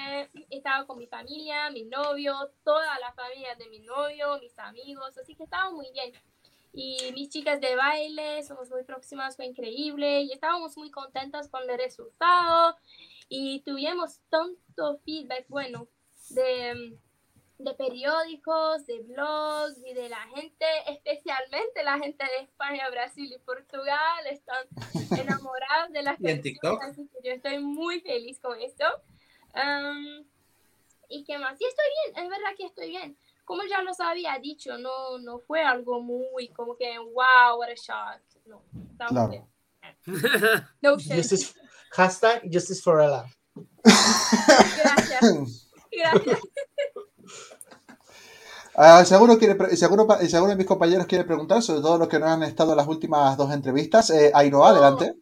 Estaba 0.50 0.86
con 0.86 0.98
mi 0.98 1.08
familia, 1.08 1.70
mi 1.70 1.86
novio, 1.86 2.34
toda 2.66 3.00
la 3.00 3.14
familia 3.14 3.56
de 3.56 3.70
mi 3.70 3.80
novio, 3.80 4.38
mis 4.42 4.60
amigos, 4.60 5.18
así 5.18 5.34
que 5.34 5.44
estaba 5.44 5.72
muy 5.72 5.90
bien. 5.94 6.12
Y 6.74 7.12
mis 7.14 7.30
chicas 7.30 7.60
de 7.60 7.76
baile, 7.76 8.44
somos 8.44 8.70
muy 8.70 8.84
próximas, 8.84 9.36
fue 9.36 9.46
increíble 9.46 10.22
y 10.22 10.32
estábamos 10.32 10.78
muy 10.78 10.92
contentas 10.92 11.50
con 11.50 11.68
el 11.70 11.78
resultado 11.78 12.76
y 13.28 13.62
tuvimos 13.62 14.20
tanto 14.30 15.00
feedback 15.04 15.46
bueno 15.50 15.88
de, 16.30 16.98
de 17.58 17.74
periódicos, 17.74 18.86
de 18.86 19.00
blogs 19.02 19.78
y 19.86 19.94
de 19.94 20.10
la 20.10 20.22
gente, 20.36 20.66
especialmente 20.88 21.84
la 21.84 21.98
gente 22.00 22.24
de 22.24 22.44
España, 22.44 22.90
Brasil 22.90 23.32
y 23.34 23.40
Portugal, 23.40 24.28
están 24.30 24.66
enamorados 25.20 25.92
de 25.92 26.04
la 26.04 26.12
Y 26.20 26.28
en 26.28 26.36
canción, 26.36 26.42
TikTok. 26.42 26.84
así 26.84 27.08
que 27.08 27.28
yo 27.28 27.34
estoy 27.34 27.60
muy 27.60 28.00
feliz 28.02 28.40
con 28.40 28.60
esto. 28.62 28.86
Am, 29.54 30.26
¿Y 31.10 31.24
qué 31.24 31.40
más? 31.40 31.60
Y 31.60 31.66
estoy 31.66 31.86
bien, 32.06 32.24
es 32.24 32.30
verdad 32.30 32.56
que 32.56 32.66
estoy 32.66 32.90
bien. 32.90 33.18
Como 33.50 33.64
ya 33.64 33.82
los 33.82 34.00
había 34.00 34.38
dicho, 34.38 34.78
no, 34.78 35.18
no 35.18 35.40
fue 35.40 35.64
algo 35.64 36.00
muy 36.04 36.50
como 36.50 36.78
que, 36.78 37.00
wow, 37.00 37.58
what 37.58 37.70
a 37.70 37.74
shock. 37.74 38.22
No, 38.46 38.62
estamos 38.92 39.12
Claro. 39.12 39.30
bien. 39.30 39.46
No. 40.84 40.92
Justice, 41.00 41.56
hashtag 41.90 42.44
Justice 42.54 42.80
for 42.80 43.02
Ella. 43.02 43.26
Gracias. 43.84 45.68
Gracias. 45.92 46.40
Ah, 48.76 49.04
seguro, 49.04 49.40
quiere, 49.40 49.76
seguro, 49.76 50.08
seguro 50.28 50.56
mis 50.56 50.68
compañeros 50.68 51.08
quieren 51.08 51.26
preguntar, 51.26 51.64
sobre 51.64 51.82
todo 51.82 51.98
los 51.98 52.08
que 52.08 52.20
no 52.20 52.28
han 52.28 52.44
estado 52.44 52.74
en 52.74 52.78
las 52.78 52.88
últimas 52.88 53.36
dos 53.36 53.52
entrevistas. 53.52 54.12
Eh, 54.12 54.30
Ainhoa, 54.32 54.70
adelante. 54.70 55.16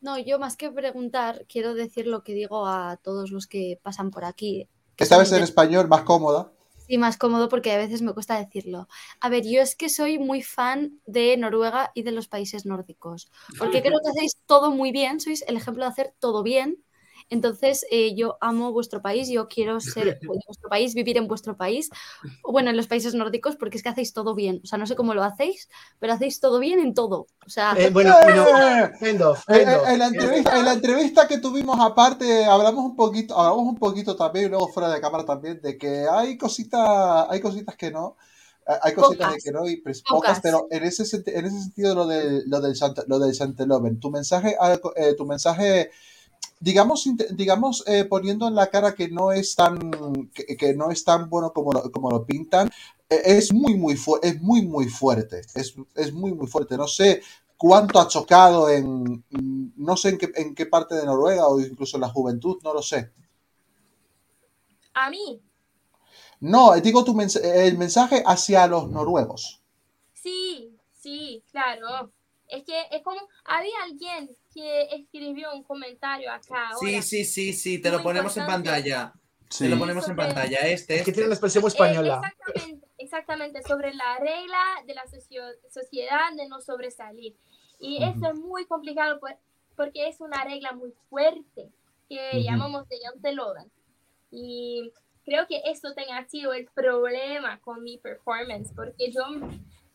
No, 0.00 0.16
yo 0.18 0.38
más 0.38 0.56
que 0.56 0.70
preguntar, 0.70 1.44
quiero 1.50 1.74
decir 1.74 2.06
lo 2.06 2.24
que 2.24 2.32
digo 2.32 2.66
a 2.66 2.96
todos 3.02 3.30
los 3.30 3.46
que 3.46 3.78
pasan 3.82 4.10
por 4.10 4.24
aquí. 4.24 4.70
que 4.96 5.04
Esta 5.04 5.18
vez 5.18 5.30
en 5.32 5.42
español, 5.42 5.86
más 5.86 6.00
cómoda. 6.04 6.50
Sí, 6.86 6.98
más 6.98 7.16
cómodo 7.16 7.48
porque 7.48 7.72
a 7.72 7.78
veces 7.78 8.02
me 8.02 8.12
cuesta 8.12 8.38
decirlo. 8.38 8.88
A 9.20 9.30
ver, 9.30 9.44
yo 9.44 9.62
es 9.62 9.74
que 9.74 9.88
soy 9.88 10.18
muy 10.18 10.42
fan 10.42 11.00
de 11.06 11.34
Noruega 11.38 11.90
y 11.94 12.02
de 12.02 12.12
los 12.12 12.28
países 12.28 12.66
nórdicos, 12.66 13.30
porque 13.56 13.80
creo 13.80 13.98
que 14.04 14.10
hacéis 14.10 14.36
todo 14.46 14.70
muy 14.70 14.92
bien, 14.92 15.18
sois 15.18 15.42
el 15.48 15.56
ejemplo 15.56 15.84
de 15.84 15.90
hacer 15.90 16.14
todo 16.18 16.42
bien. 16.42 16.84
Entonces, 17.30 17.84
eh, 17.90 18.14
yo 18.14 18.36
amo 18.40 18.72
vuestro 18.72 19.02
país, 19.02 19.28
yo 19.28 19.48
quiero 19.48 19.80
ser 19.80 20.18
de 20.20 20.26
vuestro 20.46 20.68
país, 20.68 20.94
vivir 20.94 21.16
en 21.16 21.26
vuestro 21.26 21.56
país, 21.56 21.90
o 22.42 22.52
bueno, 22.52 22.70
en 22.70 22.76
los 22.76 22.86
países 22.86 23.14
nórdicos, 23.14 23.56
porque 23.56 23.76
es 23.76 23.82
que 23.82 23.88
hacéis 23.88 24.12
todo 24.12 24.34
bien. 24.34 24.60
O 24.64 24.66
sea, 24.66 24.78
no 24.78 24.86
sé 24.86 24.94
cómo 24.96 25.14
lo 25.14 25.22
hacéis, 25.22 25.68
pero 25.98 26.12
hacéis 26.12 26.40
todo 26.40 26.58
bien 26.58 26.80
en 26.80 26.94
todo. 26.94 27.26
O 27.46 27.50
sea, 27.50 27.74
En, 29.48 29.98
la 29.98 30.06
entrevista, 30.06 30.58
en 30.58 30.64
la 30.64 30.72
entrevista 30.72 31.28
que 31.28 31.38
tuvimos 31.38 31.78
aparte, 31.80 32.44
hablamos 32.44 32.84
un 32.84 32.96
poquito, 32.96 33.38
hablamos 33.38 33.66
un 33.66 33.76
poquito 33.76 34.16
también, 34.16 34.46
y 34.46 34.48
luego 34.48 34.68
fuera 34.68 34.90
de 34.90 35.00
cámara 35.00 35.24
también, 35.24 35.60
de 35.60 35.76
que 35.78 36.06
hay 36.10 36.36
cositas, 36.36 37.26
hay 37.28 37.40
cositas 37.40 37.76
que 37.76 37.90
no, 37.90 38.16
eh, 38.66 38.72
hay 38.82 38.94
cositas 38.94 39.34
de 39.34 39.38
que 39.40 39.52
no 39.52 39.66
y 39.68 39.76
Pocas. 39.76 40.02
pocas, 40.08 40.40
pero 40.42 40.66
en 40.70 40.84
ese 40.84 41.02
en 41.26 41.46
ese 41.46 41.60
sentido 41.60 41.94
lo 41.94 42.06
del 42.06 42.44
lo 42.48 42.60
del 42.60 42.74
Sant- 42.74 43.04
lo 43.06 43.18
del 43.18 43.34
Santeloven, 43.34 44.00
tu 44.00 44.10
mensaje, 44.10 44.56
eh, 44.96 45.14
tu 45.14 45.26
mensaje, 45.26 45.90
digamos, 46.64 46.98
digamos 47.42 47.84
eh, 47.86 48.04
poniendo 48.04 48.48
en 48.48 48.54
la 48.54 48.68
cara 48.74 48.94
que 48.94 49.08
no 49.08 49.32
es 49.32 49.54
tan, 49.54 49.78
que, 50.34 50.56
que 50.56 50.74
no 50.74 50.90
es 50.90 51.04
tan 51.04 51.28
bueno 51.28 51.52
como 51.52 51.72
lo, 51.72 51.90
como 51.92 52.10
lo 52.10 52.24
pintan, 52.24 52.68
eh, 53.10 53.22
es 53.24 53.52
muy 53.52 53.74
muy 53.76 53.94
es 54.22 54.40
muy 54.40 54.62
muy 54.62 54.88
fuerte, 54.88 55.42
es, 55.54 55.74
es 55.94 56.12
muy 56.12 56.32
muy 56.32 56.46
fuerte. 56.46 56.76
No 56.76 56.88
sé 56.88 57.22
cuánto 57.56 58.00
ha 58.00 58.08
chocado 58.08 58.68
en, 58.70 59.24
mm, 59.30 59.72
no 59.76 59.96
sé 59.96 60.10
en 60.10 60.18
qué, 60.18 60.32
en 60.36 60.54
qué 60.54 60.66
parte 60.66 60.94
de 60.96 61.04
Noruega 61.06 61.46
o 61.48 61.60
incluso 61.60 61.96
en 61.96 62.02
la 62.02 62.08
juventud, 62.08 62.58
no 62.64 62.74
lo 62.74 62.82
sé. 62.82 63.10
A 64.94 65.10
mí, 65.10 65.42
No, 66.54 66.60
digo 66.80 67.02
tu 67.02 67.12
mens- 67.12 67.40
el 67.42 67.76
mensaje 67.76 68.22
hacia 68.24 68.68
los 68.68 68.88
noruegos. 68.88 69.60
sí, 70.12 70.78
sí, 70.92 71.44
claro. 71.50 72.12
Es 72.54 72.64
que 72.64 72.80
es 72.90 73.02
como, 73.02 73.20
había 73.44 73.74
alguien 73.84 74.30
que 74.52 74.82
escribió 74.94 75.52
un 75.54 75.62
comentario 75.64 76.30
acá. 76.30 76.70
Sí, 76.80 76.86
ahora. 76.94 77.02
sí, 77.02 77.24
sí, 77.24 77.52
sí, 77.52 77.78
te 77.80 77.90
lo 77.90 78.02
ponemos 78.02 78.36
en 78.36 78.42
importante. 78.42 78.68
pantalla. 78.70 79.12
Sí. 79.50 79.64
Te 79.64 79.70
lo 79.70 79.78
ponemos 79.78 80.08
en 80.08 80.16
pantalla. 80.16 80.58
Este, 80.66 80.94
Es 80.96 81.02
que 81.04 81.10
este. 81.10 81.12
tiene 81.12 81.26
una 81.26 81.34
expresión 81.34 81.64
Eh, 81.64 81.68
española. 81.68 82.20
exactamente, 82.24 82.86
exactamente, 82.98 83.62
sobre 83.62 83.94
la 83.94 84.18
regla 84.18 84.58
de 84.86 84.94
la 84.94 85.06
socio- 85.06 85.42
sociedad 85.70 86.32
de 86.36 86.48
no 86.48 86.60
sobresalir. 86.60 87.36
Y 87.78 88.02
eso 88.02 88.30
es 88.32 88.38
muy 88.38 88.66
complicado 88.66 89.20
por- 89.20 89.36
porque 89.76 90.08
es 90.08 90.20
una 90.20 90.44
regla 90.44 90.72
muy 90.72 90.92
fuerte 91.10 91.70
que 92.08 92.30
Ujú. 92.32 92.40
llamamos 92.42 92.88
de 92.88 92.96
Jan 93.02 93.34
Logan. 93.36 93.70
Y 94.30 94.92
creo 95.24 95.46
que 95.46 95.60
eso 95.66 95.92
tenga 95.94 96.24
sido 96.28 96.52
el 96.52 96.66
problema 96.66 97.60
con 97.60 97.82
mi 97.82 97.98
performance, 97.98 98.72
porque 98.74 99.10
yo, 99.12 99.22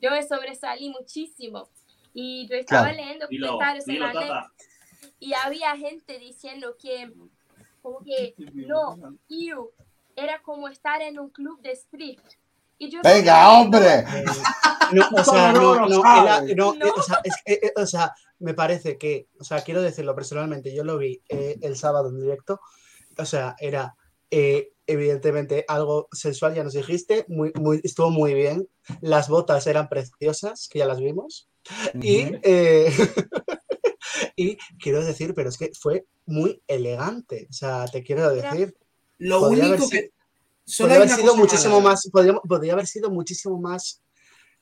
yo 0.02 0.12
me 0.12 0.26
sobresalí 0.28 0.90
muchísimo. 0.90 1.70
Y 2.14 2.48
yo 2.48 2.56
estaba 2.56 2.90
Claro. 2.90 2.98
leyendo 2.98 3.28
Dilo, 3.28 3.48
comentarios 3.48 3.88
en 3.88 3.94
dilo, 3.94 4.06
la 4.08 4.14
net 4.14 4.28
Tata. 4.30 4.52
y 5.20 5.34
había 5.34 5.78
gente 5.78 6.18
diciendo 6.20 6.76
que 6.82 7.12
como 7.82 8.00
que 8.04 8.36
no, 8.54 8.98
ew, 9.30 9.72
era 10.16 10.42
como 10.42 10.68
estar 10.68 11.02
en 11.02 11.20
un 11.20 11.30
club 11.30 11.62
de 11.62 11.72
street. 11.72 12.20
Y 12.78 12.90
yo 12.90 13.00
¡Venga, 13.04 13.50
hombre! 13.52 14.04
No, 14.92 15.08
o 15.16 15.24
sea, 15.24 15.54
¿Cómo 15.54 15.76
no, 15.76 15.88
no 15.88 16.00
era- 16.24 16.42
no, 16.56 16.74
No. 16.74 16.86
eh, 16.88 16.92
o, 16.98 17.02
sea, 17.04 17.22
es 17.24 17.36
eh, 17.46 17.72
o 17.76 17.86
sea, 17.86 18.12
me 18.40 18.56
parece 18.56 18.98
que, 18.98 19.28
o 19.40 19.44
sea, 19.44 19.62
quiero 19.62 19.84
decirlo 19.84 20.16
personalmente, 20.16 20.74
yo 20.74 20.84
lo 20.84 20.98
vi 20.98 21.22
eh, 21.30 21.58
el 21.62 21.78
sábado 21.78 22.10
en 22.10 22.20
directo, 22.20 22.60
o 23.16 23.26
sea, 23.26 23.56
era 23.60 23.96
eh, 24.32 24.72
evidentemente 24.88 25.64
algo 25.68 26.08
sensual, 26.12 26.56
ya 26.56 26.64
nos 26.64 26.74
dijiste, 26.74 27.26
muy, 27.28 27.52
muy, 27.54 27.82
estuvo 27.84 28.10
muy 28.10 28.34
bien, 28.34 28.68
las 29.02 29.30
botas 29.30 29.68
eran 29.68 29.90
preciosas, 29.90 30.68
que 30.68 30.80
ya 30.80 30.88
las 30.88 31.00
vimos, 31.00 31.49
y, 32.02 32.26
Ujú. 32.26 32.40
eh, 32.44 32.92
y 34.36 34.58
quiero 34.82 35.04
decir, 35.04 35.34
pero 35.34 35.50
es 35.50 35.58
que 35.58 35.72
fue 35.80 36.06
muy 36.26 36.62
elegante, 36.68 37.48
o 37.50 37.54
sea, 37.54 37.86
te 37.86 38.04
quiero 38.04 38.30
decir, 38.34 38.76
Lo 39.18 39.40
podría 39.40 39.66
haber 39.66 39.76
único 39.80 39.88
sido- 39.90 40.02
que. 40.02 40.12
Solo 40.66 40.90
podría 40.90 41.04
haber 41.04 41.10
sido 41.24 41.36
muchísimo 41.36 41.82
más, 41.82 42.10
podría, 42.12 42.34
podría 42.36 42.74
haber 42.74 42.86
sido 42.88 43.10
muchísimo 43.10 43.60
más 43.60 44.04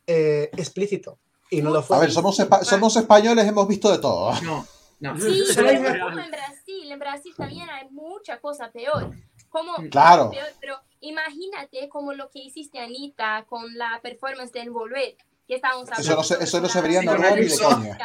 eh, 0.07 0.49
explícito, 0.53 1.19
y 1.49 1.61
no 1.61 1.69
lo 1.69 1.83
fue. 1.83 1.97
A 1.97 1.99
ver, 1.99 2.11
somos, 2.11 2.39
espa- 2.39 2.63
somos 2.63 2.95
españoles, 2.95 3.45
hemos 3.45 3.67
visto 3.67 3.91
de 3.91 3.97
todo. 3.99 4.31
No, 4.41 4.65
no. 5.01 5.19
Sí, 5.19 5.43
pero 5.55 5.69
una- 5.81 5.99
como 5.99 6.19
en 6.19 6.31
Brasil, 6.31 6.91
en 6.91 6.99
Brasil 6.99 7.33
también 7.35 7.69
hay 7.69 7.89
mucha 7.89 8.39
cosa 8.39 8.71
peor. 8.71 9.11
Como, 9.49 9.75
Claro. 9.89 10.29
peor, 10.29 10.47
pero 10.61 10.75
imagínate 11.01 11.87
como 11.89 12.13
lo 12.13 12.29
que 12.29 12.39
hiciste 12.39 12.79
Anita 12.79 13.45
con 13.49 13.77
la 13.77 13.99
performance 14.01 14.51
de 14.53 14.61
Envolver, 14.61 15.15
Eso 15.47 16.15
no 16.15 16.23
se, 16.23 16.43
eso 16.43 16.61
no 16.61 16.67
se 16.69 16.81
vería 16.81 16.99
en 16.99 17.05
Noruega 17.05 17.35
ni 17.35 17.45
de 17.47 17.57
coña. 17.57 17.97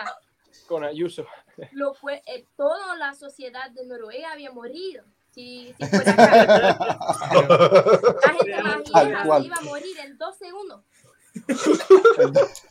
Con 0.68 0.84
Ayuso. 0.84 1.26
Lo 1.72 1.92
fue, 1.94 2.22
eh, 2.26 2.46
toda 2.56 2.96
la 2.96 3.14
sociedad 3.14 3.70
de 3.70 3.84
Noruega 3.86 4.32
había 4.32 4.50
morido. 4.52 5.04
Si, 5.34 5.74
si 5.78 5.86
fuera 5.86 6.12
acá. 6.70 6.98
La 8.22 8.32
gente 8.34 8.62
más 8.62 8.82
vieja 8.84 9.40
iba 9.40 9.56
a 9.56 9.60
morir 9.62 9.98
en 10.04 10.18
dos 10.18 10.36
segundos. 10.36 10.82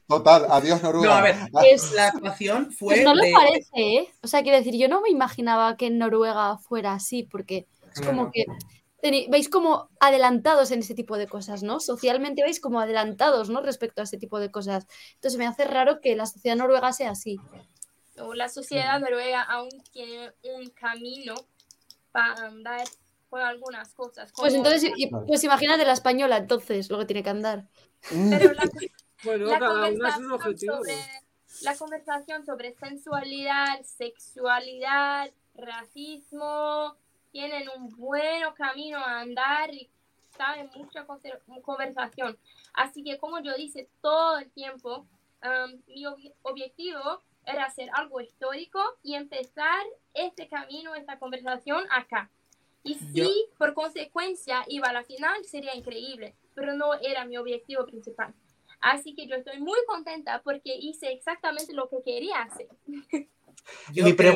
Total, 0.07 0.45
adiós 0.49 0.81
Noruega. 0.84 1.10
No, 1.10 1.15
a 1.15 1.22
ver, 1.22 1.35
Ah, 1.53 1.61
Es- 1.65 1.91
la 1.93 2.07
actuación 2.07 2.72
fue. 2.72 2.95
Pues 2.95 3.03
no 3.06 3.15
lo 3.15 3.23
de- 3.23 3.31
parece, 3.31 3.69
¿eh? 3.76 4.14
O 4.22 4.27
sea, 4.27 4.43
quiero 4.43 4.57
decir, 4.57 4.76
yo 4.77 4.88
no 4.88 5.02
me 5.02 5.10
imaginaba 5.10 5.76
que 5.77 5.88
en 5.88 5.98
Noruega 5.98 6.57
fuera 6.57 6.93
así, 6.93 7.23
porque 7.23 7.65
es 7.93 8.02
No, 8.02 8.07
como 8.07 8.23
no. 8.26 8.31
que 8.31 8.45
veis 9.02 9.49
como 9.49 9.90
adelantados 9.99 10.72
en 10.72 10.80
ese 10.80 10.94
tipo 10.94 11.18
de 11.18 11.28
cosas, 11.28 11.64
¿no? 11.64 11.80
Socialmente 11.80 12.44
veis 12.44 12.60
como 12.60 12.80
adelantados, 12.80 13.49
¿no? 13.49 13.61
Respecto 13.61 14.02
a 14.02 14.03
ese 14.03 14.18
tipo 14.18 14.40
de 14.40 14.52
cosas. 14.52 14.88
Entonces 15.15 15.38
me 15.38 15.48
hace 15.48 15.65
raro 15.65 16.02
que 16.02 16.15
la 16.15 16.26
sociedad 16.26 16.56
noruega 16.56 16.94
sea 16.94 17.11
así. 17.11 17.40
La 18.36 18.49
sociedad 18.49 18.99
noruega 18.99 19.41
aún 19.41 19.72
tiene 19.91 20.32
un 20.44 20.69
camino 20.69 21.34
para 22.11 22.48
andar 22.48 22.88
por 23.30 23.41
algunas 23.41 23.94
cosas. 23.94 24.32
Pues 24.36 24.53
entonces, 24.53 24.91
pues 25.26 25.44
imagínate 25.44 25.86
la 25.86 25.94
española, 25.94 26.38
entonces, 26.38 26.90
lo 26.90 26.99
que 26.99 27.06
tiene 27.06 27.23
que 27.23 27.30
andar. 27.30 27.68
Pero 28.10 28.53
la, 28.53 28.69
Bueno, 29.23 29.45
la 29.45 29.60
cada 29.60 29.88
uno 29.90 30.07
a 30.07 30.11
sus 30.18 30.28
conversación 30.28 30.32
objetivos. 30.32 30.78
sobre 30.80 30.95
la 31.61 31.76
conversación 31.78 32.45
sobre 32.45 32.73
sensualidad, 32.73 33.82
sexualidad, 33.84 35.32
racismo, 35.53 36.98
tienen 37.32 37.68
un 37.76 37.90
buen 37.90 38.44
camino 38.56 38.98
a 38.99 39.22
andar 39.22 39.74
y 39.74 39.90
saben 40.38 40.70
mucha 40.76 41.06
conversación. 41.64 42.38
Así 42.74 43.03
que 43.03 43.18
como 43.18 43.40
yo 43.41 43.53
dice 43.56 43.90
todo 44.02 44.38
el 44.38 44.49
tiempo, 44.52 45.06
um, 45.44 45.82
mi 45.88 46.03
ob- 46.06 46.34
objetivo 46.44 47.22
era 47.45 47.66
hacer 47.66 47.90
algo 47.94 48.22
histórico 48.22 48.80
y 49.03 49.16
empezar 49.16 49.84
este 50.14 50.48
camino, 50.48 50.94
esta 50.95 51.18
conversación 51.20 51.84
acá. 51.90 52.30
Y 52.84 52.95
si 52.95 53.14
Yo- 53.14 53.30
por 53.58 53.74
consecuencia 53.74 54.64
iba 54.68 54.88
a 54.90 54.94
la 54.94 55.03
final, 55.03 55.44
sería 55.45 55.76
increíble, 55.76 56.36
pero 56.56 56.74
no 56.74 56.94
era 56.95 57.26
mi 57.26 57.38
objetivo 57.38 57.86
principal. 57.86 58.34
Así 58.80 59.14
que 59.14 59.28
yo 59.28 59.36
estoy 59.36 59.60
muy 59.60 59.78
contenta 59.86 60.41
porque 60.44 60.76
hice 60.76 61.12
exactamente 61.12 61.74
lo 61.74 61.88
que 61.90 62.02
quería 62.03 62.41
hacer. 62.41 62.68
yo 63.94 64.03
Mi 64.06 64.11
mira, 64.11 64.34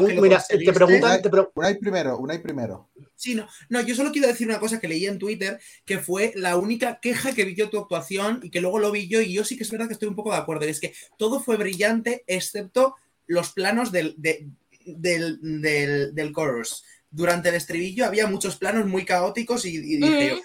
te 0.48 0.74
preguntan, 0.74 1.22
te 1.22 1.30
pre- 1.30 1.48
Una 1.56 1.70
y 1.72 1.76
primero, 1.76 2.18
una 2.18 2.36
y 2.36 2.40
primero. 2.40 2.90
Sí, 3.16 3.36
no, 3.36 3.48
no, 3.70 3.82
yo 3.82 3.96
solo 3.96 4.12
quiero 4.12 4.28
decir 4.28 4.48
una 4.48 4.60
cosa 4.60 4.80
que 4.80 4.88
leí 4.88 5.06
en 5.06 5.18
Twitter, 5.20 5.60
que 5.86 6.00
fue 6.00 6.34
la 6.36 6.58
única 6.58 7.00
queja 7.00 7.34
que 7.34 7.46
vi 7.46 7.56
yo 7.56 7.66
de 7.66 7.72
tu 7.72 7.80
actuación 7.80 8.40
y 8.44 8.50
que 8.50 8.62
luego 8.62 8.80
lo 8.80 8.92
vi 8.92 9.08
yo 9.08 9.22
y 9.22 9.34
yo 9.34 9.44
sí 9.46 9.58
que 9.58 9.64
es 9.64 9.72
verdad 9.72 9.88
que 9.88 9.94
estoy 9.94 10.10
un 10.10 10.16
poco 10.16 10.32
de 10.32 10.38
acuerdo. 10.38 10.66
Y 10.66 10.70
es 10.70 10.80
que 10.80 10.94
todo 11.18 11.40
fue 11.40 11.58
brillante 11.58 12.24
excepto 12.28 12.96
los 13.28 13.52
planos 13.54 13.92
del, 13.92 14.16
de- 14.18 14.48
del, 14.86 15.40
del, 15.62 16.14
del 16.14 16.34
chorus. 16.34 16.84
Durante 17.10 17.50
el 17.50 17.56
estribillo 17.56 18.06
había 18.06 18.28
muchos 18.28 18.58
planos 18.58 18.86
muy 18.86 19.06
caóticos 19.06 19.66
y, 19.66 19.76
y 19.76 19.98
dije 19.98 20.30
yo, 20.30 20.38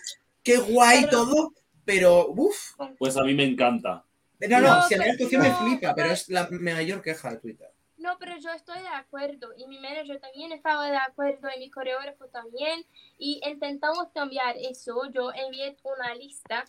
qué 0.43 0.57
guay 0.59 1.01
Pero- 1.05 1.11
todo, 1.11 1.55
pero 1.85 2.29
uff. 2.29 2.73
Pues 2.99 3.17
a 3.17 3.25
mí 3.25 3.35
me 3.35 3.45
encanta. 3.45 4.05
No, 4.49 4.61
no, 4.61 4.69
No, 4.77 4.89
si 4.89 4.95
a 4.95 4.99
mí 4.99 5.05
la 5.05 5.13
actuación 5.13 5.43
me 5.43 5.49
no, 5.51 5.59
flipa, 5.67 5.95
pero 5.95 6.13
es 6.13 6.29
la 6.31 6.49
mayor 6.51 7.03
queja 7.03 7.31
de 7.33 7.37
Twitter. 7.39 7.69
No, 8.01 8.19
pero 8.19 8.37
yo 8.39 8.51
estoy 8.51 8.81
de 8.81 8.89
acuerdo 8.89 9.51
y 9.57 9.67
mi 9.67 9.79
manager 9.79 10.19
también 10.21 10.53
estaba 10.53 10.91
de 10.91 10.97
acuerdo 10.97 11.49
y 11.55 11.59
mi 11.59 11.71
coreógrafo 11.71 12.27
también 12.29 12.85
y 13.19 13.41
intentamos 13.47 14.09
cambiar 14.15 14.57
eso. 14.57 15.03
Yo 15.13 15.31
envié 15.33 15.77
una 15.85 16.15
lista 16.15 16.65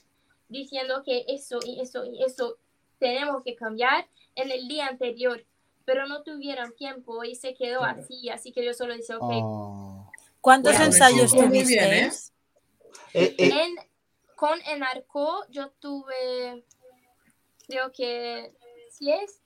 diciendo 0.49 1.03
que 1.06 1.24
eso 1.30 1.60
y 1.66 1.80
eso 1.80 2.03
y 2.06 2.22
eso 2.24 2.58
tenemos 2.99 3.44
que 3.44 3.56
cambiar 3.56 4.08
en 4.36 4.52
el 4.52 4.68
día 4.68 4.88
anterior, 4.88 5.44
pero 5.86 6.06
no 6.06 6.22
tuvieron 6.24 6.76
tiempo 6.76 7.24
y 7.24 7.36
se 7.36 7.53
quedó 7.56 7.80
Claro. 7.80 8.02
así, 8.02 8.30
así 8.30 8.52
que 8.52 8.64
yo 8.66 8.74
solo 8.74 8.94
dije, 8.95 9.16
ok. 9.16 9.22
Oh. 9.41 10.12
¿Cuántos 10.41 10.74
Bueno, 10.74 10.86
ensayos 10.88 11.32
tuvisteis? 11.34 12.34
eh, 13.14 13.36
eh, 13.38 13.49
En, 13.53 13.76
con 14.36 14.60
Enarco 14.64 15.45
yo 15.49 15.70
tuve, 15.80 16.66
creo 17.68 17.91
que 17.94 18.53
10 18.99 19.41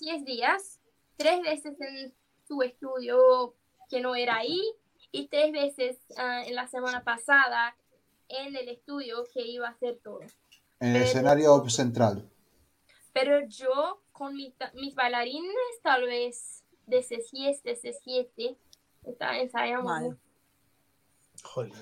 10 0.00 0.24
días, 0.24 0.77
tres 1.18 1.42
veces 1.42 1.78
en 1.80 2.14
su 2.46 2.62
estudio 2.62 3.54
que 3.90 4.00
no 4.00 4.14
era 4.14 4.36
ahí 4.36 4.62
y 5.12 5.28
tres 5.28 5.52
veces 5.52 5.98
ah, 6.16 6.42
en 6.46 6.54
la 6.54 6.66
semana 6.68 7.04
pasada 7.04 7.76
en 8.28 8.56
el 8.56 8.68
estudio 8.68 9.24
que 9.34 9.46
iba 9.46 9.68
a 9.68 9.72
hacer 9.72 9.98
todo. 10.02 10.20
En 10.80 10.96
el 10.96 11.02
escenario 11.02 11.68
central. 11.68 12.30
Pero 13.12 13.46
yo 13.48 14.00
con 14.12 14.34
mi 14.34 14.54
mis 14.74 14.94
bailarines 14.94 15.52
tal 15.82 16.04
vez 16.04 16.62
desde 16.86 17.22
10, 17.32 17.62
desde 17.62 17.92
7, 17.92 18.56
ensayamos 19.40 19.86
Vale. 19.86 20.16
joder. 21.42 21.72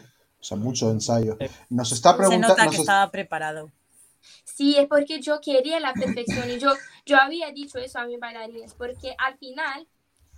O 0.41 0.45
sea, 0.45 0.57
mucho 0.57 0.91
ensayo. 0.91 1.37
Nos 1.71 1.93
está 1.93 2.13
Se 2.13 2.19
preguntando. 2.19 2.49
nota 2.49 2.69
que 2.69 2.77
estaba 2.77 3.11
preparado. 3.11 3.71
Sí, 4.45 4.77
es 4.79 4.87
porque 4.87 5.21
yo 5.21 5.41
quería 5.41 5.81
la 5.81 5.95
perfección 5.95 6.51
y 6.51 6.59
yo, 6.59 6.71
yo 7.05 7.17
había 7.19 7.51
dicho 7.53 7.79
eso 7.79 7.99
a 7.99 8.07
mis 8.07 8.19
bailarines, 8.19 8.75
porque 8.75 9.15
al 9.19 9.37
final 9.39 9.87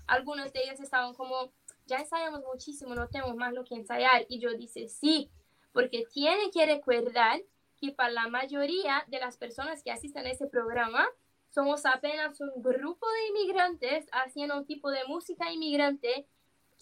algunos 0.06 0.52
de 0.52 0.60
ellos 0.64 0.80
estaban 0.80 1.14
como, 1.14 1.52
ya 1.86 1.98
ensayamos 1.98 2.42
muchísimo, 2.44 2.94
no 2.94 3.08
tenemos 3.08 3.36
más 3.36 3.52
lo 3.52 3.64
que 3.64 3.74
ensayar. 3.74 4.24
Y 4.28 4.40
yo 4.40 4.52
dije, 4.54 4.88
sí, 4.88 5.30
porque 5.72 6.04
tienen 6.12 6.50
que 6.50 6.66
recordar 6.66 7.40
que 7.80 7.92
para 7.92 8.10
la 8.10 8.28
mayoría 8.28 9.04
de 9.06 9.20
las 9.20 9.36
personas 9.36 9.82
que 9.82 9.90
asisten 9.90 10.26
a 10.26 10.30
ese 10.30 10.46
programa, 10.46 11.06
somos 11.50 11.86
apenas 11.86 12.40
un 12.40 12.50
grupo 12.62 13.06
de 13.10 13.28
inmigrantes 13.28 14.06
haciendo 14.12 14.56
un 14.56 14.66
tipo 14.66 14.90
de 14.90 15.04
música 15.06 15.50
inmigrante 15.52 16.26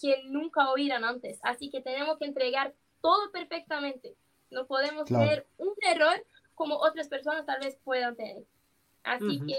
que 0.00 0.22
nunca 0.24 0.70
oíran 0.70 1.04
antes. 1.04 1.38
Así 1.42 1.70
que 1.70 1.80
tenemos 1.80 2.18
que 2.18 2.24
entregar 2.24 2.74
todo 3.00 3.30
perfectamente. 3.30 4.16
No 4.50 4.66
podemos 4.66 5.04
Claro. 5.06 5.24
tener 5.24 5.46
un 5.58 5.74
error 5.82 6.24
como 6.56 6.76
otras 6.76 7.06
personas 7.06 7.46
tal 7.46 7.60
vez 7.60 7.78
puedan 7.84 8.16
tener. 8.16 8.44
Así 9.04 9.40
que 9.46 9.56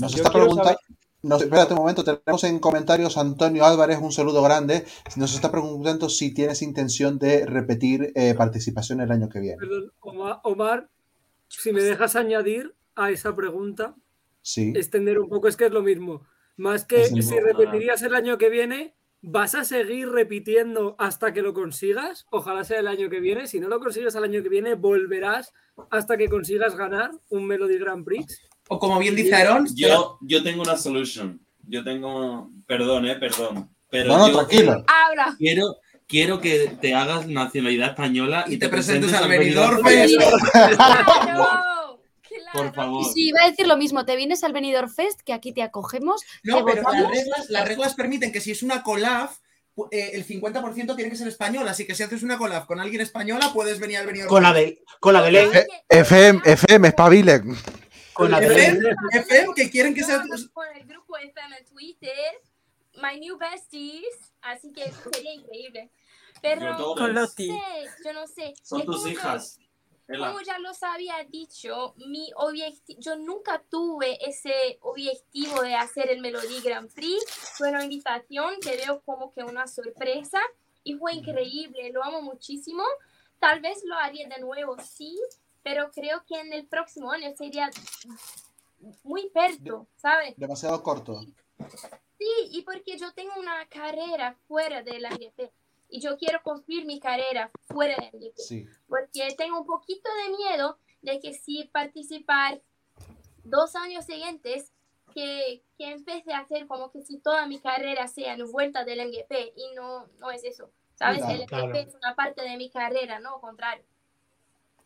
Nos 0.00 0.14
está 0.16 0.30
preguntando. 0.32 0.76
Nos, 1.22 1.42
espérate 1.42 1.74
un 1.74 1.80
momento, 1.80 2.02
tenemos 2.02 2.44
en 2.44 2.58
comentarios 2.58 3.18
Antonio 3.18 3.66
Álvarez, 3.66 3.98
un 4.00 4.10
saludo 4.10 4.42
grande. 4.42 4.86
Nos 5.16 5.34
está 5.34 5.50
preguntando 5.50 6.08
si 6.08 6.32
tienes 6.32 6.62
intención 6.62 7.18
de 7.18 7.44
repetir 7.44 8.10
eh, 8.14 8.34
participación 8.34 9.02
el 9.02 9.12
año 9.12 9.28
que 9.28 9.38
viene. 9.38 9.58
Perdón, 9.58 9.92
Omar, 10.00 10.40
Omar, 10.44 10.90
si 11.48 11.72
me 11.72 11.82
dejas 11.82 12.16
añadir 12.16 12.74
a 12.94 13.10
esa 13.10 13.36
pregunta, 13.36 13.94
Sí. 14.40 14.72
extender 14.74 15.18
un 15.18 15.28
poco, 15.28 15.48
es 15.48 15.56
que 15.58 15.66
es 15.66 15.72
lo 15.72 15.82
mismo. 15.82 16.26
Más 16.56 16.86
que 16.86 17.04
si 17.04 17.38
repetirías 17.38 18.00
el 18.00 18.14
año 18.14 18.38
que 18.38 18.48
viene, 18.48 18.94
¿vas 19.22 19.54
a 19.54 19.64
seguir 19.64 20.08
repitiendo 20.08 20.96
hasta 20.98 21.32
que 21.32 21.42
lo 21.42 21.54
consigas? 21.54 22.26
Ojalá 22.30 22.64
sea 22.64 22.80
el 22.80 22.88
año 22.88 23.08
que 23.10 23.20
viene. 23.20 23.46
Si 23.46 23.60
no 23.60 23.68
lo 23.68 23.80
consigues 23.80 24.14
el 24.14 24.24
año 24.24 24.42
que 24.42 24.48
viene, 24.48 24.74
volverás 24.74 25.52
hasta 25.90 26.16
que 26.16 26.28
consigas 26.28 26.76
ganar 26.76 27.10
un 27.28 27.46
Melody 27.46 27.78
Grand 27.78 28.04
Prix. 28.04 28.42
O 28.68 28.78
como 28.78 28.98
bien 28.98 29.16
dice 29.16 29.34
Aaron, 29.34 29.66
Yo, 29.74 30.18
yo 30.20 30.42
tengo 30.42 30.62
una 30.62 30.76
solution. 30.76 31.40
Yo 31.66 31.82
tengo. 31.84 32.50
Perdón, 32.66 33.06
eh, 33.06 33.16
perdón. 33.16 33.70
Pero 33.88 34.08
No, 34.08 34.18
no, 34.18 34.28
yo 34.28 34.36
tranquilo. 34.38 34.84
Ahora. 34.86 35.34
Quiero, 35.38 35.76
quiero 36.06 36.40
que 36.40 36.76
te 36.80 36.94
hagas 36.94 37.26
nacionalidad 37.26 37.90
española 37.90 38.44
y, 38.46 38.58
te 38.58 38.68
presentes 38.68 39.12
al 39.12 39.28
Benidorm 39.28 39.82
Por 42.52 42.74
favor. 42.74 43.04
Sí, 43.12 43.28
iba 43.28 43.42
a 43.44 43.50
decir 43.50 43.66
lo 43.66 43.76
mismo. 43.76 44.04
Te 44.04 44.16
vienes 44.16 44.42
al 44.44 44.52
Benidorm 44.52 44.90
Fest, 44.92 45.20
que 45.20 45.32
aquí 45.32 45.52
te 45.52 45.62
acogemos. 45.62 46.22
No, 46.42 46.64
te 46.64 46.72
pero 46.72 46.90
las 46.90 47.10
reglas, 47.10 47.50
las 47.50 47.68
reglas 47.68 47.94
permiten 47.94 48.32
que 48.32 48.40
si 48.40 48.50
es 48.50 48.62
una 48.62 48.82
collab, 48.82 49.30
eh, 49.90 50.10
el 50.14 50.26
50% 50.26 50.94
tiene 50.96 51.10
que 51.10 51.16
ser 51.16 51.28
español. 51.28 51.66
Así 51.68 51.86
que 51.86 51.94
si 51.94 52.02
haces 52.02 52.22
una 52.22 52.38
collab 52.38 52.66
con 52.66 52.80
alguien 52.80 53.00
española, 53.00 53.50
puedes 53.54 53.78
venir 53.80 53.98
al 53.98 54.06
Benidorm 54.06 54.28
Con, 54.28 54.44
Fest. 54.54 54.78
Con 55.00 55.16
Adelén. 55.16 55.50
F- 55.52 55.66
FM, 55.88 56.40
FM, 56.44 56.88
espabilen. 56.88 57.56
Con 58.12 58.34
FM, 58.34 58.66
Adelén. 58.66 58.94
FM, 59.12 59.54
que 59.54 59.70
quieren 59.70 59.94
que 59.94 60.04
sea... 60.04 60.22
Con 60.52 60.66
el 60.76 60.86
grupo 60.86 61.16
FM 61.16 61.56
en 61.56 61.64
Twitter, 61.66 62.12
my 62.96 63.18
new 63.20 63.38
besties, 63.38 64.32
así 64.42 64.72
que 64.72 64.90
sería 65.12 65.34
increíble. 65.34 65.90
Pero 66.42 66.96
Yo 66.96 67.08
no 67.08 67.26
sé, 67.26 67.46
yo 68.04 68.12
no 68.12 68.26
sé. 68.26 68.54
Son 68.62 68.84
tus 68.84 69.06
hijas. 69.06 69.58
Como 70.18 70.40
ya 70.40 70.58
los 70.58 70.82
había 70.82 71.22
dicho, 71.24 71.94
mi 71.96 72.30
yo 72.98 73.16
nunca 73.16 73.62
tuve 73.68 74.18
ese 74.26 74.78
objetivo 74.80 75.62
de 75.62 75.74
hacer 75.74 76.10
el 76.10 76.20
Melody 76.20 76.60
Grand 76.60 76.92
Prix. 76.92 77.24
Fue 77.56 77.68
una 77.68 77.84
invitación 77.84 78.54
que 78.60 78.76
veo 78.76 79.00
como 79.02 79.32
que 79.32 79.44
una 79.44 79.66
sorpresa 79.66 80.40
y 80.82 80.94
fue 80.94 81.14
increíble, 81.14 81.90
lo 81.92 82.02
amo 82.02 82.22
muchísimo. 82.22 82.82
Tal 83.38 83.60
vez 83.60 83.82
lo 83.84 83.96
haría 83.96 84.28
de 84.28 84.40
nuevo, 84.40 84.76
sí, 84.82 85.18
pero 85.62 85.90
creo 85.92 86.24
que 86.26 86.40
en 86.40 86.52
el 86.52 86.66
próximo 86.66 87.12
año 87.12 87.34
sería 87.36 87.70
muy 89.02 89.30
perto, 89.30 89.86
¿sabes? 89.96 90.34
Demasiado 90.36 90.82
corto. 90.82 91.20
Sí, 92.18 92.48
y 92.50 92.62
porque 92.62 92.98
yo 92.98 93.12
tengo 93.12 93.32
una 93.38 93.66
carrera 93.68 94.36
fuera 94.46 94.82
del 94.82 95.04
MGP 95.04 95.50
y 95.90 96.00
yo 96.00 96.16
quiero 96.16 96.42
construir 96.42 96.86
mi 96.86 97.00
carrera 97.00 97.50
fuera 97.68 97.96
del 97.96 98.10
MGP 98.20 98.36
Sí. 98.36 98.68
porque 98.88 99.34
tengo 99.36 99.60
un 99.60 99.66
poquito 99.66 100.08
de 100.24 100.36
miedo 100.36 100.78
de 101.02 101.20
que 101.20 101.34
si 101.34 101.64
participar 101.64 102.60
dos 103.44 103.74
años 103.76 104.04
siguientes, 104.04 104.72
que, 105.14 105.62
que 105.76 105.90
empecé 105.90 106.32
a 106.32 106.40
hacer 106.40 106.66
como 106.66 106.90
que 106.90 107.02
si 107.02 107.18
toda 107.18 107.46
mi 107.46 107.58
carrera 107.58 108.06
sea 108.06 108.34
en 108.34 108.50
vuelta 108.50 108.84
del 108.84 109.08
MGP 109.08 109.32
y 109.56 109.74
no, 109.74 110.06
no 110.18 110.30
es 110.30 110.44
eso, 110.44 110.70
¿sabes? 110.94 111.18
Claro, 111.18 111.34
el 111.34 111.40
MGP 111.42 111.48
claro. 111.48 111.74
es 111.74 111.94
una 111.94 112.14
parte 112.14 112.42
de 112.42 112.56
mi 112.56 112.70
carrera, 112.70 113.18
no, 113.18 113.34
al 113.34 113.40
contrario. 113.40 113.84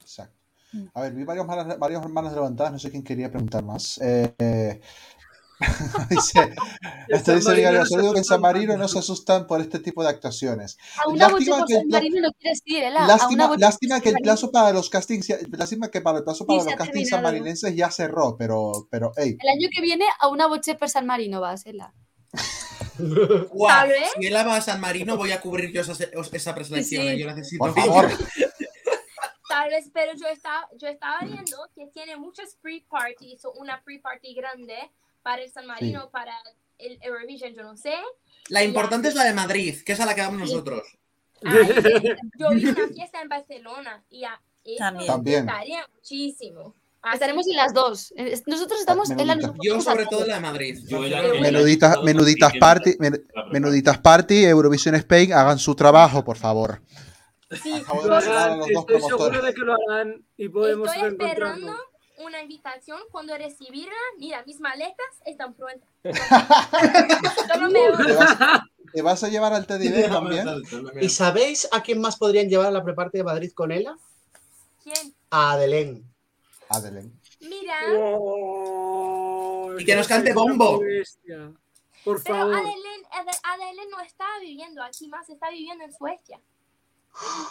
Exacto. 0.01 0.35
A 0.94 1.02
ver, 1.02 1.12
vi 1.12 1.24
varias 1.24 1.47
manos, 1.47 1.78
varias 1.78 2.09
manos 2.09 2.32
levantadas, 2.32 2.72
no 2.72 2.78
sé 2.78 2.90
quién 2.90 3.05
quería 3.05 3.31
preguntar 3.31 3.62
más. 3.64 3.98
Eh, 4.01 4.35
eh, 4.39 4.81
dice, 6.10 6.54
esto 7.08 7.34
dice 7.34 7.48
Marino 7.48 7.70
Vigario, 7.70 7.80
no 7.80 8.12
que 8.12 8.18
en 8.18 8.24
San 8.24 8.40
asustan 8.40 8.40
Marino 8.40 8.76
no 8.76 8.88
se 8.88 8.98
asustan 8.98 9.46
por 9.46 9.60
este 9.60 9.78
tipo 9.78 10.02
de 10.02 10.08
actuaciones. 10.10 10.78
A 11.04 11.08
una 11.08 11.28
boche 11.28 11.50
Lástima 11.50 11.66
que 11.66 11.74
el 11.74 11.80
San 11.80 11.88
Marino 11.88 12.20
no 12.20 12.32
quieres 12.38 12.60
ir, 12.64 12.82
Ela. 12.84 13.00
A 13.00 13.04
una 13.04 13.16
Lástima, 13.16 13.56
lástima 13.58 14.00
que 14.00 14.08
el 14.10 14.16
plazo 14.22 14.50
para 14.50 14.72
los 14.72 14.90
castings, 14.90 15.28
lástima 15.50 15.90
que 15.90 16.00
para 16.00 16.18
el 16.18 16.24
plazo 16.24 16.46
para 16.46 16.60
Sí, 16.60 16.66
los 16.66 16.74
castings 16.76 17.08
sanmarinenses 17.10 17.74
ya 17.76 17.90
cerró, 17.90 18.36
pero, 18.36 18.88
pero, 18.90 19.12
hey, 19.16 19.36
El 19.40 19.48
año 19.48 19.68
que 19.74 19.80
viene 19.82 20.04
a 20.20 20.28
una 20.28 20.46
boche 20.46 20.74
per 20.74 20.88
San 20.88 21.06
Marino 21.06 21.40
vas, 21.40 21.66
Ela. 21.66 21.92
Guau, 22.98 23.68
Tal 23.68 23.88
vez. 23.88 24.10
si 24.20 24.26
él 24.26 24.34
va 24.34 24.56
a 24.56 24.60
San 24.60 24.80
Marino, 24.80 25.16
voy 25.16 25.32
a 25.32 25.40
cubrir 25.40 25.72
yo 25.72 25.80
esa, 25.80 25.92
esa 26.32 26.54
preselección. 26.54 27.02
Sí, 27.02 27.08
sí. 27.08 27.14
eh, 27.14 27.18
Yo 27.18 27.26
necesito. 27.26 27.58
por 27.58 27.74
favor. 27.74 28.10
Tal 29.48 29.70
vez, 29.70 29.90
pero 29.92 30.12
yo 30.16 30.26
estaba, 30.26 30.68
yo 30.78 30.88
estaba 30.88 31.20
viendo 31.20 31.56
que 31.74 31.86
tiene 31.92 32.16
muchas 32.16 32.56
pre-parties 32.60 33.44
o 33.44 33.52
una 33.52 33.82
pre-party 33.84 34.34
grande 34.34 34.74
para 35.24 35.42
el 35.42 35.51
San 35.51 35.66
Marino, 35.66 36.10
para 36.10 36.34
el 36.78 36.98
Eurovision, 37.02 37.55
yo 37.55 37.62
no 37.64 37.76
sé. 37.76 37.94
La 38.48 38.62
importante 38.62 39.09
es 39.09 39.14
la 39.14 39.24
de 39.24 39.32
Madrid, 39.32 39.74
que 39.84 39.92
es 39.94 40.01
a 40.01 40.06
la 40.06 40.14
que 40.14 40.20
vamos 40.20 40.38
nosotros. 40.40 40.82
Ay, 41.44 41.56
yo 42.38 42.51
vi 42.51 42.66
una 42.66 42.88
fiesta 42.88 43.20
en 43.22 43.28
Barcelona 43.28 44.05
y 44.10 44.24
a 44.24 44.40
eso 44.62 44.78
También. 44.78 45.06
También. 45.09 45.44
gustaría 45.44 45.88
muchísimo. 45.94 46.74
Estaremos 47.12 47.46
en 47.48 47.56
las 47.56 47.74
dos. 47.74 48.14
Eh, 48.16 48.40
Nosotros 48.46 48.80
estamos, 48.80 49.09
Menudita. 49.10 49.34
nosotros 49.36 49.59
Yo, 49.62 49.80
sobre 49.80 50.05
todo, 50.06 50.20
todo. 50.20 50.26
la 50.28 50.34
de 50.36 50.40
Madrid. 50.40 50.78
Menuditas, 51.40 52.02
menuditas 52.02 52.52
party, 52.59 52.96
la 52.98 53.44
menuditas 53.51 53.98
party, 53.98 54.44
Eurovisión 54.44 54.94
Spain, 54.94 55.32
hagan 55.32 55.59
su 55.59 55.74
trabajo, 55.74 56.24
por 56.24 56.36
favor. 56.38 56.80
Sí, 57.62 57.72
estoy 57.74 59.01
seguro 59.02 59.42
de 59.42 59.55
que 59.55 59.60
lo 59.60 59.74
harán 59.74 60.24
y 60.36 60.48
podemos 60.48 60.88
estoy 60.94 61.09
esperando. 61.10 61.76
Una 62.24 62.40
invitación 62.42 62.98
cuando 63.10 63.36
recibirla. 63.36 63.94
Mira, 64.18 64.42
mis 64.46 64.60
maletas 64.60 65.06
están 65.24 65.55
prontas. 65.55 65.88
Solo 67.52 67.70
me 67.70 67.80
¿Te 68.05 68.12
vas, 68.14 68.38
te 68.92 69.02
vas 69.02 69.24
a 69.24 69.28
llevar 69.28 69.52
al 69.55 69.66
Teddy 69.66 69.88
Bear 69.88 70.10
también? 70.10 70.46
¿Y 71.01 71.09
sabéis 71.09 71.68
a 71.72 71.82
quién 71.82 72.01
más 72.01 72.16
podrían 72.16 72.48
llevar 72.48 72.66
a 72.66 72.70
la 72.70 72.84
preparte 72.84 73.18
de 73.18 73.24
Madrid 73.24 73.52
con 73.55 73.72
ella? 73.72 73.96
¿Quién? 74.82 75.14
A 75.30 75.52
Adelén. 75.52 76.05
Adelén. 76.68 77.20
Mira, 77.40 77.76
Oh, 77.98 79.74
Y 79.78 79.84
que 79.84 79.96
nos 79.96 80.09
cante 80.09 80.32
Bombo. 80.32 80.80
Por 82.05 82.22
pero 82.22 82.36
favor. 82.38 82.55
Adelen, 82.55 83.05
Ade- 83.12 83.40
Adelen 83.44 83.90
no 83.90 84.01
está 84.01 84.26
viviendo 84.40 84.82
aquí 84.82 85.09
más, 85.09 85.28
está 85.28 85.51
viviendo 85.51 85.84
en 85.84 85.92
Suecia. 85.92 86.38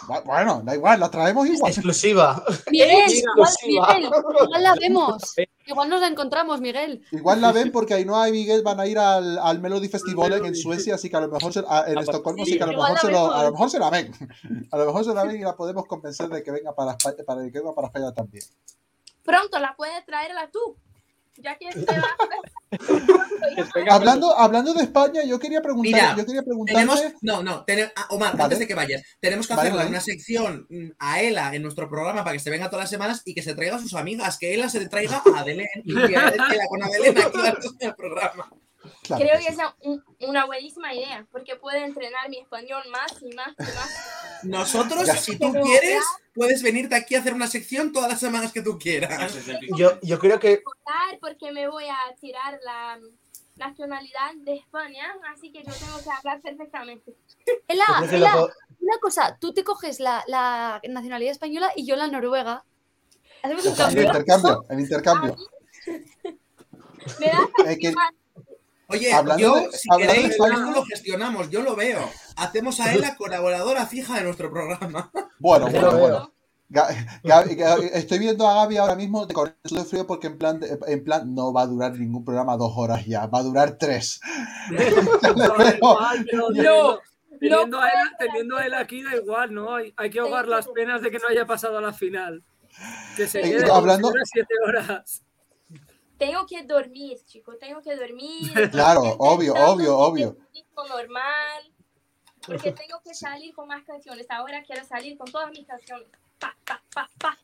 Bu- 0.07 0.23
Bueno, 0.25 0.61
da 0.63 0.75
igual, 0.75 0.99
la 0.99 1.09
traemos 1.09 1.47
igual. 1.47 1.71
Exclusiva. 1.71 2.43
Miguel, 2.69 3.11
igual. 3.11 3.49
Miguel, 3.65 4.11
igual 4.43 4.63
la 4.63 4.75
vemos. 4.75 5.35
Igual 5.65 5.89
nos 5.89 6.01
la 6.01 6.07
encontramos, 6.07 6.59
Miguel. 6.59 7.05
Igual 7.11 7.39
la 7.39 7.53
ven 7.53 7.71
porque 7.71 7.93
Ainhoa 7.93 8.27
y 8.27 8.33
Miguel 8.33 8.61
van 8.63 8.81
a 8.81 8.85
ir 8.87 8.99
al, 8.99 9.37
al 9.39 9.59
Melody 9.61 9.87
Festival 9.87 10.33
en, 10.33 10.45
en 10.45 10.55
Suecia, 10.55 10.95
así 10.95 11.09
que 11.09 11.15
a 11.15 11.21
lo 11.21 11.29
mejor 11.29 11.53
se- 11.53 11.63
a- 11.65 11.85
en 11.87 11.97
Estocolmo, 11.97 12.43
sí, 12.43 12.51
así 12.51 12.57
que 12.57 12.63
a 12.63 12.67
lo, 12.67 12.73
mejor 12.73 12.89
la 12.93 12.99
se 12.99 13.11
lo, 13.11 13.17
a 13.19 13.21
vemos. 13.29 13.43
lo 13.45 13.51
mejor 13.53 13.69
se 13.69 13.79
la 13.79 13.89
ven. 13.89 14.13
A 14.71 14.77
lo 14.77 14.85
mejor 14.87 15.05
se 15.05 15.13
la 15.13 15.23
ven 15.23 15.35
y 15.37 15.43
la 15.43 15.55
podemos 15.55 15.85
convencer 15.85 16.27
de 16.27 16.43
que 16.43 16.51
venga 16.51 16.73
para 16.75 16.91
España, 16.91 17.23
para 17.25 17.43
que 17.45 17.59
venga 17.59 17.73
para 17.73 17.87
España 17.87 18.11
también. 18.11 18.43
Pronto 19.23 19.57
la 19.59 19.73
puedes 19.77 20.05
traerla 20.05 20.49
tú. 20.51 20.75
Ya 21.37 21.57
que 21.57 21.71
se 21.71 21.85
va. 21.85 22.07
Hablando, 23.89 24.37
hablando 24.37 24.73
de 24.73 24.83
España, 24.83 25.21
yo 25.25 25.37
quería 25.39 25.61
preguntar, 25.61 25.91
Mira, 25.93 26.15
yo 26.17 26.25
quería 26.25 26.43
Tenemos, 26.65 27.01
no, 27.21 27.43
no, 27.43 27.63
tene- 27.65 27.91
ah, 27.95 28.07
Omar, 28.09 28.31
Vale. 28.31 28.43
antes 28.43 28.59
de 28.59 28.67
que 28.67 28.73
vayas, 28.73 29.03
tenemos 29.19 29.47
que 29.47 29.53
Vale, 29.53 29.69
hacerle 29.69 29.77
vale. 29.83 29.89
una 29.91 29.99
sección 29.99 30.65
mm, 30.69 30.89
a 30.97 31.21
Ela 31.21 31.53
en 31.53 31.61
nuestro 31.61 31.87
programa 31.89 32.23
para 32.23 32.33
que 32.33 32.39
se 32.39 32.49
venga 32.49 32.69
todas 32.69 32.83
las 32.83 32.89
semanas 32.89 33.21
y 33.25 33.33
que 33.35 33.43
se 33.43 33.53
traiga 33.53 33.75
a 33.75 33.79
sus 33.79 33.93
amigas, 33.93 34.37
que 34.39 34.53
Ela 34.53 34.69
se 34.69 34.87
traiga 34.87 35.21
a 35.35 35.39
Adelén 35.39 35.67
y 35.83 35.93
que 35.93 36.13
Ela 36.13 36.67
con 36.67 36.81
Adelén 36.83 37.17
aquí 37.17 37.39
en 37.79 37.87
el 37.89 37.95
programa. 37.95 38.49
Claro 39.01 39.21
Creo 39.23 39.39
que 39.39 39.45
que 39.47 39.53
sí. 39.53 39.59
es 39.61 39.67
un- 39.87 40.03
una 40.29 40.45
buenísima 40.45 40.93
idea, 40.93 41.25
porque 41.31 41.55
puede 41.55 41.83
entrenar 41.83 42.29
mi 42.29 42.39
español 42.39 42.83
más 42.89 43.11
y 43.21 43.33
más 43.35 43.49
y 43.59 43.63
más. 43.63 44.39
Nosotros, 44.43 45.05
Ya. 45.07 45.15
si 45.17 45.37
tú 45.37 45.51
Pero- 45.51 45.63
quieres, 45.65 46.03
puedes 46.33 46.63
venirte 46.63 46.95
aquí 46.95 47.15
a 47.15 47.19
hacer 47.19 47.33
una 47.33 47.47
sección 47.47 47.91
todas 47.91 48.09
las 48.09 48.19
semanas 48.19 48.51
que 48.53 48.61
tú 48.61 48.77
quieras. 48.79 49.33
Yo, 49.77 49.99
yo 50.01 50.19
creo 50.19 50.39
que 50.39 50.61
porque 51.19 51.51
me 51.51 51.67
voy 51.67 51.85
a 51.87 51.97
tirar 52.19 52.59
la 52.63 52.99
nacionalidad 53.55 54.33
de 54.37 54.55
España, 54.55 55.13
así 55.33 55.51
que 55.51 55.63
yo 55.63 55.71
tengo 55.73 55.97
que 56.03 56.09
hablar 56.09 56.41
perfectamente. 56.41 57.13
Ela, 57.67 57.85
Ela, 58.11 58.35
una 58.79 58.97
cosa, 59.01 59.37
tú 59.39 59.53
te 59.53 59.63
coges 59.63 59.99
la, 59.99 60.23
la 60.27 60.81
nacionalidad 60.89 61.31
española 61.31 61.71
y 61.75 61.85
yo 61.85 61.95
la 61.95 62.07
noruega. 62.07 62.63
Hacemos 63.43 63.65
un 63.65 63.71
El 63.73 63.77
cambio. 63.77 64.03
intercambio, 64.03 64.65
el 64.69 64.79
intercambio. 64.79 65.35
Me 67.19 67.25
da 67.27 67.49
Eh, 67.65 67.77
que- 67.77 67.93
Oye, 68.87 69.13
Hablando 69.13 69.41
yo, 69.41 69.55
de- 69.55 69.71
si 69.77 69.89
de 69.89 69.97
queréis, 69.97 70.29
España- 70.31 70.53
esto 70.55 70.71
lo 70.71 70.85
gestionamos, 70.85 71.49
yo 71.49 71.61
lo 71.61 71.75
veo. 71.75 72.09
Hacemos 72.35 72.79
a 72.79 72.93
Ela 72.93 73.15
colaboradora 73.15 73.85
fija 73.85 74.15
de 74.17 74.23
nuestro 74.23 74.51
programa. 74.51 75.11
Bueno, 75.39 75.67
bueno, 75.69 75.97
bueno. 75.97 76.33
Estoy 77.93 78.19
viendo 78.19 78.47
a 78.47 78.55
Gaby 78.55 78.77
ahora 78.77 78.95
mismo 78.95 79.27
con 79.27 79.47
el 79.63 79.69
sudor 79.69 79.85
frío 79.85 80.07
porque 80.07 80.27
en 80.27 80.37
plan, 80.37 80.59
de- 80.59 80.77
en 80.87 81.03
plan 81.03 81.33
no 81.35 81.53
va 81.53 81.63
a 81.63 81.67
durar 81.67 81.93
ningún 81.93 82.23
programa 82.23 82.57
dos 82.57 82.71
horas 82.75 83.05
ya, 83.05 83.27
va 83.27 83.39
a 83.39 83.43
durar 83.43 83.77
tres. 83.77 84.19
No, 84.71 84.77
teniendo- 87.39 87.67
no 87.67 87.81
a 87.81 87.89
él, 87.89 87.95
teniendo 88.19 88.57
a 88.57 88.65
él 88.65 88.73
aquí 88.73 89.03
da 89.03 89.15
igual, 89.15 89.53
¿no? 89.53 89.75
Hay, 89.75 89.93
hay 89.97 90.09
que 90.09 90.19
ahogar 90.19 90.47
las 90.47 90.67
penas 90.69 91.01
de 91.01 91.11
que 91.11 91.19
no 91.19 91.27
haya 91.27 91.45
pasado 91.45 91.77
a 91.77 91.81
la 91.81 91.93
final. 91.93 92.43
Que 93.17 93.27
se 93.27 93.39
Eh, 93.39 93.43
quede 93.43 93.57
hablando- 93.69 94.07
hablando... 94.09 94.13
siete 94.23 94.53
horas. 94.65 95.23
Tengo 96.25 96.45
que 96.45 96.63
dormir, 96.63 97.17
chicos, 97.25 97.57
tengo 97.59 97.81
que 97.81 97.95
dormir. 97.95 98.51
Claro, 98.71 99.01
obvio, 99.19 99.53
obvio, 99.55 99.97
obvio. 99.97 100.37
normal, 100.75 101.63
porque 102.45 102.71
tengo 102.71 102.99
que 103.03 103.13
salir 103.13 103.53
con 103.53 103.67
más 103.67 103.83
canciones. 103.83 104.25
Ahora 104.29 104.63
quiero 104.63 104.85
salir 104.85 105.17
con 105.17 105.31
todas 105.31 105.51
mis 105.51 105.65
canciones. 105.67 106.07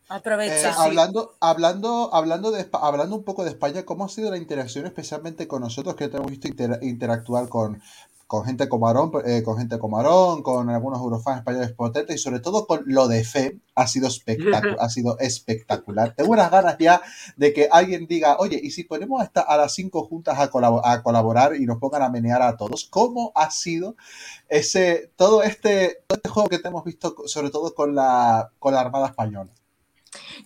Aprovecha. 0.08 0.70
Eh, 0.70 0.74
hablando, 0.78 1.36
hablando, 1.40 2.10
hablando, 2.14 2.52
de, 2.52 2.62
Espa- 2.62 2.80
hablando 2.82 3.16
un 3.16 3.24
poco 3.24 3.44
de 3.44 3.50
España, 3.52 3.84
¿cómo 3.86 4.06
ha 4.06 4.10
sido 4.10 4.30
la 4.32 4.38
interacción 4.38 4.86
especialmente 4.86 5.48
con 5.48 5.62
nosotros 5.62 5.96
que 5.96 6.08
te 6.10 6.18
hemos 6.18 6.30
visto 6.32 6.48
inter- 6.48 6.80
interactuar 6.82 7.48
con, 7.50 7.82
con 8.30 8.46
gente 8.46 8.70
como 8.70 8.88
Aarón, 8.88 9.12
eh, 9.26 9.42
con 9.42 9.58
gente 9.58 9.80
como 9.80 9.98
Aarón, 9.98 10.44
con 10.44 10.70
algunos 10.70 11.02
eurofans 11.02 11.40
españoles 11.40 11.72
potentes 11.72 12.16
y 12.16 12.20
sobre 12.20 12.40
todo 12.40 12.68
con 12.68 12.84
lo 12.86 13.08
de 13.08 13.24
FEM? 13.24 13.60
Ha 13.74 13.88
sido, 13.88 14.08
ha 14.80 14.90
sido 14.90 15.18
espectacular. 15.18 16.14
Tengo 16.14 16.34
unas 16.34 16.52
ganas 16.52 16.78
ya 16.78 17.02
de 17.38 17.54
que 17.54 17.68
alguien 17.72 18.06
diga, 18.06 18.38
oye, 18.38 18.60
¿y 18.62 18.70
si 18.70 18.84
ponemos 18.84 19.20
hasta 19.20 19.42
a 19.42 19.58
las 19.58 19.74
cinco 19.74 20.04
juntas 20.06 20.38
a 20.38 20.52
colaborar 20.52 21.56
y 21.56 21.66
nos 21.66 21.80
pongan 21.80 22.04
a 22.04 22.10
menear 22.10 22.44
a 22.44 22.56
todos? 22.56 22.86
¿Cómo 22.86 23.32
ha 23.34 23.50
sido 23.50 23.96
ese, 24.48 25.12
todo 25.16 25.42
este, 25.42 26.04
todo 26.06 26.18
este 26.18 26.30
juego 26.30 26.50
que 26.50 26.60
te 26.60 26.68
hemos 26.68 26.84
visto, 26.84 27.16
sobre 27.26 27.50
todo 27.50 27.74
con 27.74 27.96
la, 27.96 28.52
con 28.60 28.76
la 28.76 28.82
Armada 28.82 29.08
Española? 29.08 29.52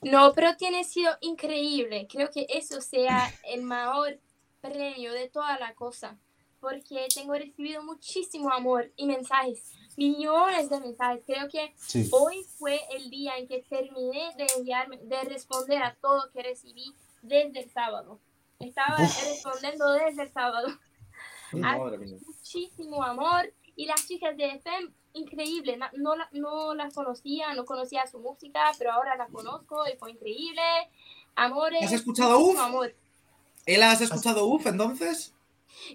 No, 0.04 0.32
pero 0.34 0.56
tiene 0.56 0.86
sido 0.86 1.12
increíble. 1.20 2.08
Creo 2.10 2.30
que 2.32 2.48
eso 2.48 2.80
sea 2.80 3.30
el 3.44 3.64
mayor 3.64 4.22
premio 4.62 5.12
de 5.12 5.28
toda 5.28 5.60
la 5.60 5.76
cosa. 5.76 6.18
Porque 6.64 7.08
tengo 7.14 7.34
recibido 7.34 7.84
muchísimo 7.84 8.50
amor 8.50 8.90
y 8.96 9.06
mensajes, 9.06 9.70
millones 9.98 10.70
de 10.70 10.80
mensajes. 10.80 11.22
Creo 11.26 11.50
que 11.50 11.74
Sí. 11.76 12.08
hoy 12.14 12.42
fue 12.58 12.80
el 12.96 13.10
día 13.10 13.38
en 13.38 13.50
que 13.50 13.60
terminé 13.70 14.32
de 14.38 14.48
enviarme, 14.58 14.98
de 14.98 15.22
responder 15.26 15.84
a 15.84 15.94
todo 16.02 16.32
que 16.32 16.42
recibí 16.42 16.96
desde 17.22 17.60
el 17.64 17.70
sábado. 17.70 18.18
Estaba 18.60 18.96
Uf. 18.96 19.24
respondiendo 19.26 19.92
desde 19.92 20.24
el 20.24 20.32
sábado. 20.32 20.70
Muchísimo 21.52 23.04
amor 23.04 23.54
y 23.76 23.86
las 23.86 24.08
chicas 24.08 24.36
de 24.38 24.46
FM 24.56 24.90
increíble 25.14 25.78
no, 25.98 26.16
la- 26.16 26.30
no 26.32 26.74
las 26.74 26.94
conocía 26.94 27.54
no 27.54 27.66
conocía 27.66 28.08
su 28.08 28.18
música 28.20 28.72
pero 28.80 28.92
ahora 28.94 29.16
la 29.16 29.28
conozco 29.28 29.84
y 29.88 29.96
fue 29.98 30.12
increíble 30.12 30.62
amores 31.36 31.84
¿Has 31.84 31.92
escuchado 31.94 32.40
Uf? 32.40 32.58
amor 32.60 32.96
¿Él 33.68 33.84
has 33.84 34.02
escuchado 34.02 34.48
UF 34.48 34.66
entonces? 34.68 35.34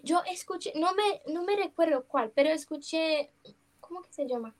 Yo 0.03 0.23
escuché 0.31 0.73
no 0.77 0.95
me 0.95 1.23
no 1.33 1.45
me 1.45 1.57
recuerdo 1.57 2.05
cuál 2.07 2.31
pero 2.35 2.51
escuché 2.51 3.31
cómo 3.81 4.03
que 4.03 4.13
se 4.13 4.27
llama 4.27 4.55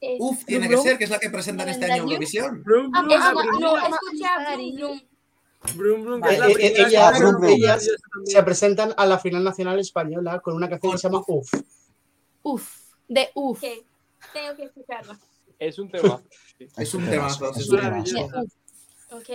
Es- 0.00 0.16
UF 0.20 0.44
tiene 0.44 0.68
que 0.68 0.76
ser, 0.76 0.98
que 0.98 1.04
es 1.04 1.10
la 1.10 1.18
que 1.18 1.30
presentan 1.30 1.68
este 1.68 1.84
año 1.86 2.02
Eurovisión. 2.02 2.58
Ah, 2.58 2.62
Brum, 2.64 2.94
es- 3.10 3.32
Brum, 3.32 3.60
no 3.60 3.76
escuché 3.78 4.26
a 4.26 4.54
Eh, 4.54 4.66
eh, 6.58 6.74
primera 6.90 7.54
ellas, 7.54 7.88
se 8.24 8.42
presentan 8.42 8.92
a 8.98 9.06
la 9.06 9.18
final 9.18 9.42
nacional 9.44 9.78
española 9.78 10.40
con 10.40 10.54
una 10.54 10.68
canción 10.68 10.92
que 10.92 10.98
se 10.98 11.08
llama 11.08 11.22
Uf. 11.26 11.48
Uf, 12.42 12.70
de 13.08 13.30
uf. 13.34 13.60
tengo 13.60 14.56
que 14.56 14.64
escucharla 14.64 15.18
Es 15.58 15.78
un 15.78 15.90
tema. 15.90 16.22
Es 16.76 16.94
un 16.94 17.08
temazo. 17.08 17.50
Es 17.50 17.68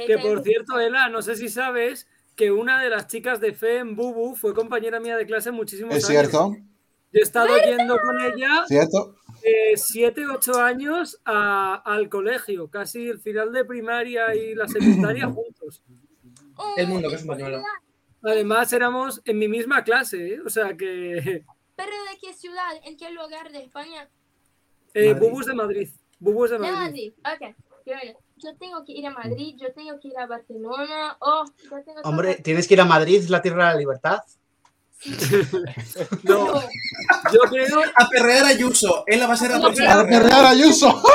Que 0.05 0.17
por 0.19 0.43
cierto, 0.43 0.79
Ela, 0.79 1.09
no 1.09 1.21
sé 1.21 1.35
si 1.35 1.49
sabes 1.49 2.07
que 2.39 2.51
una 2.53 2.81
de 2.81 2.89
las 2.89 3.07
chicas 3.07 3.41
de 3.41 3.51
FE 3.53 3.79
en 3.79 3.97
Bubu 3.97 4.33
fue 4.33 4.53
compañera 4.53 5.01
mía 5.01 5.17
de 5.17 5.25
clase 5.25 5.51
muchísimos 5.51 5.93
¿Es 5.93 6.05
años. 6.09 6.21
cierto? 6.29 6.55
Yo 7.11 7.19
he 7.19 7.21
estado 7.21 7.49
yendo 7.65 7.97
con 7.99 8.17
ella 8.21 8.63
¿Cierto? 8.65 9.17
eh, 9.43 9.75
siete, 9.75 10.25
ocho 10.25 10.53
años 10.61 11.19
a- 11.25 11.75
al 11.85 12.07
colegio, 12.07 12.69
casi 12.69 13.09
el 13.09 13.19
final 13.19 13.51
de 13.51 13.65
primaria 13.65 14.33
y 14.35 14.55
la 14.55 14.69
secundaria 14.69 15.27
juntos. 15.35 15.83
El 16.77 16.87
mundo 16.87 17.09
que 17.09 17.15
es 17.15 17.21
española. 17.21 17.61
Además, 18.23 18.71
éramos 18.71 19.21
en 19.25 19.37
mi 19.37 19.49
misma 19.49 19.83
clase, 19.83 20.35
¿eh? 20.35 20.39
o 20.45 20.49
sea 20.49 20.77
que 20.77 21.43
pero 21.75 21.91
de 22.09 22.17
qué 22.21 22.33
ciudad 22.33 22.71
en 22.85 22.95
qué 22.95 23.09
lugar 23.11 23.51
de 23.51 23.63
España 23.63 24.09
eh, 24.93 25.13
Madrid. 25.13 25.27
Bubu 25.27 25.41
es 25.41 25.45
de 25.47 25.53
Madrid. 25.55 25.89
Bubu 26.19 26.45
es 26.45 26.51
de 26.51 26.57
De 26.57 26.71
Madrid. 26.71 27.13
Madrid, 27.21 27.49
ok. 27.49 27.55
qué 27.83 27.91
bueno. 27.95 28.19
Yo 28.41 28.55
tengo 28.57 28.83
que 28.85 28.93
ir 28.93 29.05
a 29.05 29.11
Madrid, 29.11 29.55
yo 29.57 29.73
tengo 29.73 29.99
que 29.99 30.07
ir 30.09 30.17
a 30.17 30.25
Barcelona. 30.25 31.17
Oh, 31.19 31.45
yo 31.63 31.83
tengo 31.83 32.01
Hombre, 32.03 32.35
tienes 32.35 32.67
que 32.67 32.73
ir 32.75 32.81
a 32.81 32.85
Madrid, 32.85 33.23
la 33.29 33.41
tierra 33.41 33.67
de 33.67 33.73
la 33.73 33.79
libertad. 33.79 34.19
No, 36.23 36.61
yo 37.31 37.39
creo. 37.49 37.81
A 37.95 38.09
perrear 38.09 38.45
a 38.45 38.49
Ayuso. 38.49 39.03
Él 39.07 39.19
la 39.19 39.27
va 39.27 39.33
a 39.33 39.37
ser 39.37 39.51
la 39.51 39.57
No, 39.57 39.63
próxima. 39.63 39.93
¡A 39.93 40.05
perrear 40.05 40.45
a 40.45 40.49
Ayuso! 40.49 41.01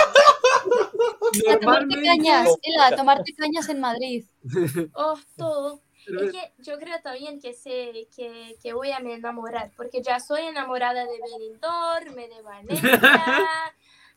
A 1.51 1.59
tomarte 1.59 2.03
cañas, 2.03 2.49
Ela, 2.63 2.87
a 2.87 2.97
tomarte 2.97 3.35
cañas 3.35 3.69
en 3.69 3.81
Madrid. 3.81 4.25
Oh, 4.95 5.19
todo. 5.37 5.81
Pero 6.07 6.23
Es 6.23 6.33
que 6.33 6.53
yo 6.59 6.79
creo 6.79 7.01
también 7.03 7.41
que 7.41 7.55
sé 7.55 8.09
que, 8.15 8.57
que 8.63 8.73
voy 8.75 8.93
a 8.93 9.01
me 9.01 9.15
enamorar, 9.15 9.73
porque 9.77 10.03
ya 10.03 10.21
soy 10.21 10.43
enamorada 10.43 11.05
de 11.05 11.19
Benidorm, 11.19 12.15
de 12.15 12.43
Valencia, 12.43 13.01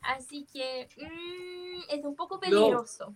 así 0.02 0.46
que 0.52 0.88
mm, 0.98 1.82
es 1.90 2.04
un 2.04 2.16
poco 2.16 2.40
peligroso. 2.40 3.16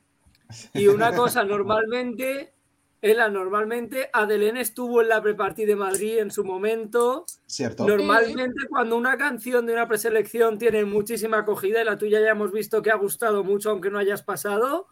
Y 0.73 0.87
una 0.87 1.15
cosa, 1.15 1.43
normalmente, 1.43 2.53
Ela, 3.01 3.29
normalmente 3.29 4.09
Adelén 4.13 4.57
estuvo 4.57 5.01
en 5.01 5.09
la 5.09 5.21
prepartida 5.21 5.67
de 5.67 5.75
Madrid 5.75 6.19
en 6.19 6.31
su 6.31 6.43
momento. 6.43 7.25
Cierto. 7.47 7.87
Normalmente 7.87 8.67
cuando 8.69 8.97
una 8.97 9.17
canción 9.17 9.65
de 9.65 9.73
una 9.73 9.87
preselección 9.87 10.57
tiene 10.57 10.85
muchísima 10.85 11.39
acogida 11.39 11.81
y 11.81 11.85
la 11.85 11.97
tuya 11.97 12.19
ya 12.19 12.31
hemos 12.31 12.51
visto 12.51 12.81
que 12.81 12.91
ha 12.91 12.95
gustado 12.95 13.43
mucho 13.43 13.71
aunque 13.71 13.89
no 13.89 13.97
hayas 13.97 14.23
pasado, 14.23 14.87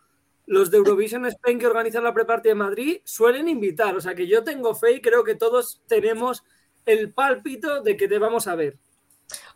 los 0.45 0.71
de 0.71 0.77
Eurovision 0.77 1.25
Spain 1.27 1.59
que 1.59 1.67
organizan 1.67 2.03
la 2.03 2.13
prepartida 2.13 2.53
de 2.53 2.59
Madrid 2.59 2.97
suelen 3.03 3.47
invitar. 3.47 3.95
O 3.95 4.01
sea 4.01 4.15
que 4.15 4.27
yo 4.27 4.43
tengo 4.43 4.73
fe 4.73 4.93
y 4.93 5.01
creo 5.01 5.23
que 5.23 5.35
todos 5.35 5.81
tenemos 5.87 6.43
el 6.85 7.13
pálpito 7.13 7.81
de 7.83 7.95
que 7.95 8.07
te 8.07 8.17
vamos 8.17 8.47
a 8.47 8.55
ver. 8.55 8.79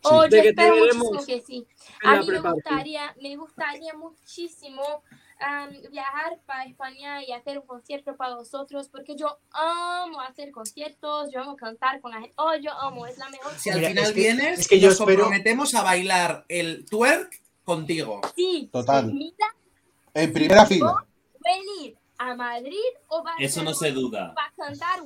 Oh, 0.02 0.22
De 0.22 0.36
yo 0.36 0.42
que 0.42 0.52
te 0.52 0.62
espero 0.62 0.74
veremos 0.74 1.26
que 1.26 1.40
sí. 1.40 1.66
A 2.04 2.16
mí 2.16 2.26
me 2.26 2.38
gustaría, 2.40 3.14
me 3.20 3.36
gustaría 3.36 3.94
muchísimo 3.94 4.82
am, 5.40 5.70
viajar 5.90 6.38
para 6.46 6.64
España 6.64 7.22
y 7.24 7.32
hacer 7.32 7.58
un 7.58 7.66
concierto 7.66 8.16
para 8.16 8.36
vosotros, 8.36 8.88
porque 8.88 9.16
yo 9.16 9.38
amo 9.50 10.20
hacer 10.20 10.50
conciertos, 10.52 11.30
yo 11.32 11.40
amo 11.42 11.56
cantar 11.56 12.00
con 12.00 12.12
la 12.12 12.20
gente. 12.20 12.34
Oh, 12.36 12.54
yo 12.56 12.72
amo, 12.72 13.06
es 13.06 13.18
la 13.18 13.28
mejor 13.28 13.52
Si 13.58 13.70
al 13.70 13.76
Mira, 13.78 13.88
final 13.90 14.04
es 14.04 14.10
que- 14.12 14.20
vienes, 14.20 14.58
es 14.60 14.68
que 14.68 14.80
yo 14.80 14.88
nos 14.88 15.00
espero- 15.00 15.22
comprometemos 15.24 15.74
a 15.74 15.82
bailar 15.82 16.44
el 16.48 16.84
twerk 16.86 17.40
contigo. 17.64 18.20
Sí, 18.36 18.68
Total. 18.72 19.12
mira, 19.12 19.46
En 20.14 20.32
primera 20.32 20.64
fila. 20.66 21.04
venir 21.40 21.96
a 22.18 22.34
Madrid 22.36 22.78
o 23.08 23.22
Barcelona 23.22 23.44
Eso 23.46 23.62
no 23.64 23.74
se 23.74 23.90
duda. 23.90 24.34
para 24.34 24.52
cantar. 24.56 25.00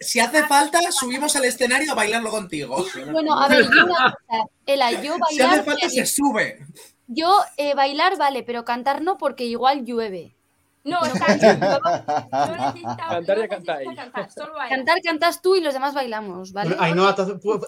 Si 0.00 0.20
hace 0.20 0.46
falta, 0.46 0.78
subimos 0.92 1.34
al 1.36 1.44
escenario 1.44 1.92
a 1.92 1.94
bailarlo 1.94 2.30
contigo. 2.30 2.84
Bueno, 3.12 3.38
a 3.38 3.48
ver, 3.48 3.64
yo 3.64 3.84
una 3.84 4.14
cosa, 4.14 4.44
Ela, 4.66 4.92
yo 4.92 5.16
Si 5.30 5.40
hace 5.40 5.46
bailar, 5.46 5.64
falta, 5.64 5.88
se 5.88 6.06
sube. 6.06 6.66
yo 7.06 7.42
eh, 7.56 7.74
bailar 7.74 8.16
vale, 8.18 8.42
pero 8.42 8.64
cantar 8.64 9.02
no 9.02 9.18
porque 9.18 9.44
igual 9.44 9.84
llueve. 9.84 10.34
No, 10.82 10.98
cantar, 11.00 11.38
yo 11.38 12.56
necesito, 12.56 12.96
Cantar 12.96 13.20
no 13.20 13.26
ya 13.26 13.34
ella. 13.34 13.48
cantar, 13.48 13.76
bailar. 14.54 15.02
Cantas 15.04 15.42
tú 15.42 15.54
y 15.56 15.60
los 15.60 15.74
demás 15.74 15.92
bailamos, 15.92 16.52
¿vale? 16.52 16.74
Ainhoa, 16.78 17.14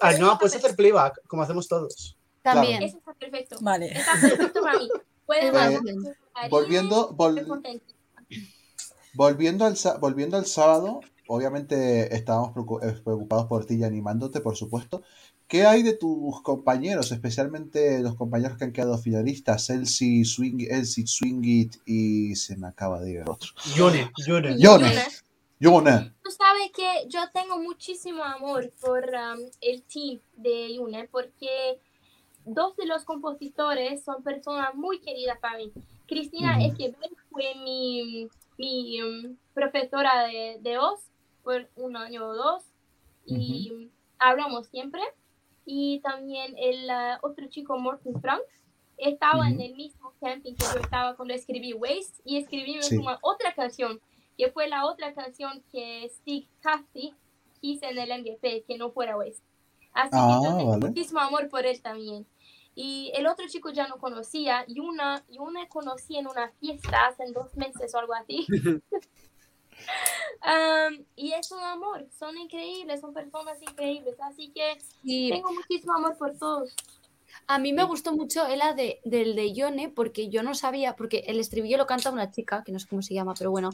Ainhoa, 0.01 0.39
puedes 0.39 0.56
hacer 0.56 0.74
playback, 0.74 1.20
como 1.27 1.43
hacemos 1.43 1.69
todos. 1.69 2.16
También. 2.40 2.82
Eso 2.82 2.98
está 2.98 3.12
perfecto. 3.14 3.56
Vale. 3.60 3.86
Está 3.93 4.12
perfecto 4.20 4.62
para 4.62 4.78
mí. 4.78 4.89
Puedes 5.27 5.52
bailar 5.52 5.82
cariño, 5.82 6.12
Volviendo, 6.51 7.10
vol- 7.14 7.62
volviendo, 9.14 9.64
al, 9.66 9.77
volviendo 10.01 10.36
al 10.39 10.47
sábado, 10.47 11.01
obviamente 11.32 12.14
estábamos 12.14 12.50
eh, 12.82 12.92
preocupados 13.02 13.46
por 13.46 13.64
ti 13.64 13.76
y 13.76 13.84
animándote, 13.84 14.40
por 14.40 14.56
supuesto. 14.56 15.02
¿Qué 15.48 15.66
hay 15.66 15.82
de 15.82 15.94
tus 15.94 16.42
compañeros, 16.42 17.10
especialmente 17.12 18.00
los 18.00 18.16
compañeros 18.16 18.59
que 18.59 18.64
han 18.64 18.72
quedado 18.72 18.98
finalistas? 18.98 19.70
Elsie, 19.70 20.24
Swing, 20.24 20.66
Elsie 20.68 21.06
Swingit 21.06 21.76
y 21.86 22.36
se 22.36 22.56
me 22.56 22.68
acaba 22.68 23.00
de 23.00 23.10
ir 23.10 23.16
el 23.20 23.28
otro. 23.28 23.50
Yone, 23.76 24.10
Yone. 24.26 24.59
Yone. 24.59 25.04
Yone. 25.59 26.14
Tú 26.22 26.30
sabes 26.30 26.70
que 26.74 27.09
yo 27.09 27.20
tengo 27.32 27.59
muchísimo 27.59 28.22
amor 28.22 28.70
por 28.80 29.04
um, 29.04 29.40
el 29.60 29.82
team 29.84 30.20
de 30.36 30.74
Yune 30.74 31.09
porque 31.10 31.80
dos 32.44 32.76
de 32.76 32.86
los 32.86 33.04
compositores 33.04 34.02
son 34.02 34.22
personas 34.22 34.74
muy 34.74 35.00
queridas 35.00 35.38
para 35.38 35.59
mí. 35.59 35.72
Cristina 36.06 36.59
Ujú. 36.59 36.66
Esquivel 36.66 37.16
fue 37.30 37.54
mi, 37.62 38.28
mi 38.59 39.02
um, 39.02 39.36
profesora 39.54 40.24
de, 40.24 40.59
de 40.60 40.78
voz 40.78 41.11
por 41.43 41.69
un 41.77 41.97
año 41.97 42.27
o 42.27 42.35
dos 42.35 42.64
y 43.27 43.70
um, 43.73 43.90
hablamos 44.19 44.66
siempre. 44.69 45.01
Y 45.64 46.01
también 46.01 46.55
el 46.59 46.86
uh, 46.90 47.19
otro 47.27 47.47
chico, 47.48 47.78
Morten 47.78 48.20
Frank, 48.20 48.43
estaba 48.97 49.47
en 49.48 49.55
Ujú. 49.55 49.62
el 49.64 49.74
mismo 49.74 50.12
camping 50.20 50.55
que 50.55 50.64
yo 50.74 50.81
estaba 50.81 51.14
cuando 51.16 51.35
escribí 51.35 51.73
Waste 51.73 52.20
y 52.24 52.36
escribimos 52.39 52.86
Sí. 52.86 52.97
una 52.97 53.19
otra 53.23 53.55
canción 53.55 54.01
que 54.36 54.51
fue 54.51 54.69
la 54.69 54.86
otra 54.86 55.14
canción 55.14 55.62
que 55.70 56.09
Stig 56.09 56.48
Cathy 56.60 57.14
hizo 57.60 57.86
en 57.86 57.98
el 57.98 58.10
MVP, 58.23 58.64
que 58.66 58.77
no 58.78 58.90
fuera 58.90 59.16
Waste. 59.16 59.43
Así 59.93 60.10
Ah, 60.14 60.39
que 60.40 60.48
yo 60.48 60.56
tengo 60.56 60.70
vale. 60.70 60.86
muchísimo 60.89 61.20
amor 61.20 61.48
por 61.48 61.64
él 61.66 61.81
también. 61.81 62.27
Y 62.74 63.12
el 63.14 63.27
otro 63.27 63.47
chico 63.48 63.70
ya 63.70 63.86
no 63.86 63.98
conocía, 63.98 64.64
y 64.66 64.81
una, 64.81 65.23
y 65.28 65.39
una 65.39 65.69
conocí 65.69 66.16
en 66.16 66.27
una 66.27 66.48
fiesta 66.52 67.06
hace 67.09 67.31
dos 67.32 67.55
meses 67.56 67.94
o 67.94 67.98
algo 67.98 68.14
así. 68.14 68.47
Um, 70.44 71.05
y 71.15 71.32
es 71.32 71.51
un 71.53 71.61
amor, 71.61 72.07
son 72.19 72.36
increíbles, 72.36 73.01
son 73.01 73.15
personas 73.15 73.61
increíbles, 73.62 74.16
así 74.20 74.51
que 74.53 74.77
Sí. 75.05 75.28
tengo 75.31 75.53
muchísimo 75.53 75.94
amor 75.94 76.16
por 76.19 76.36
todos. 76.36 76.74
A 77.47 77.59
mí 77.59 77.73
me 77.73 77.85
gustó 77.85 78.12
mucho 78.12 78.47
la 78.57 78.73
de, 78.74 79.01
del 79.05 79.35
de 79.36 79.53
Yone 79.53 79.89
porque 79.89 80.28
yo 80.28 80.43
no 80.43 80.55
sabía, 80.55 80.97
porque 80.97 81.24
el 81.27 81.39
estribillo 81.39 81.77
lo 81.78 81.86
canta 81.86 82.11
una 82.11 82.31
chica, 82.31 82.62
que 82.65 82.73
no 82.73 82.78
sé 82.78 82.89
cómo 82.89 83.03
se 83.03 83.15
llama, 83.15 83.35
pero 83.39 83.51
bueno. 83.51 83.70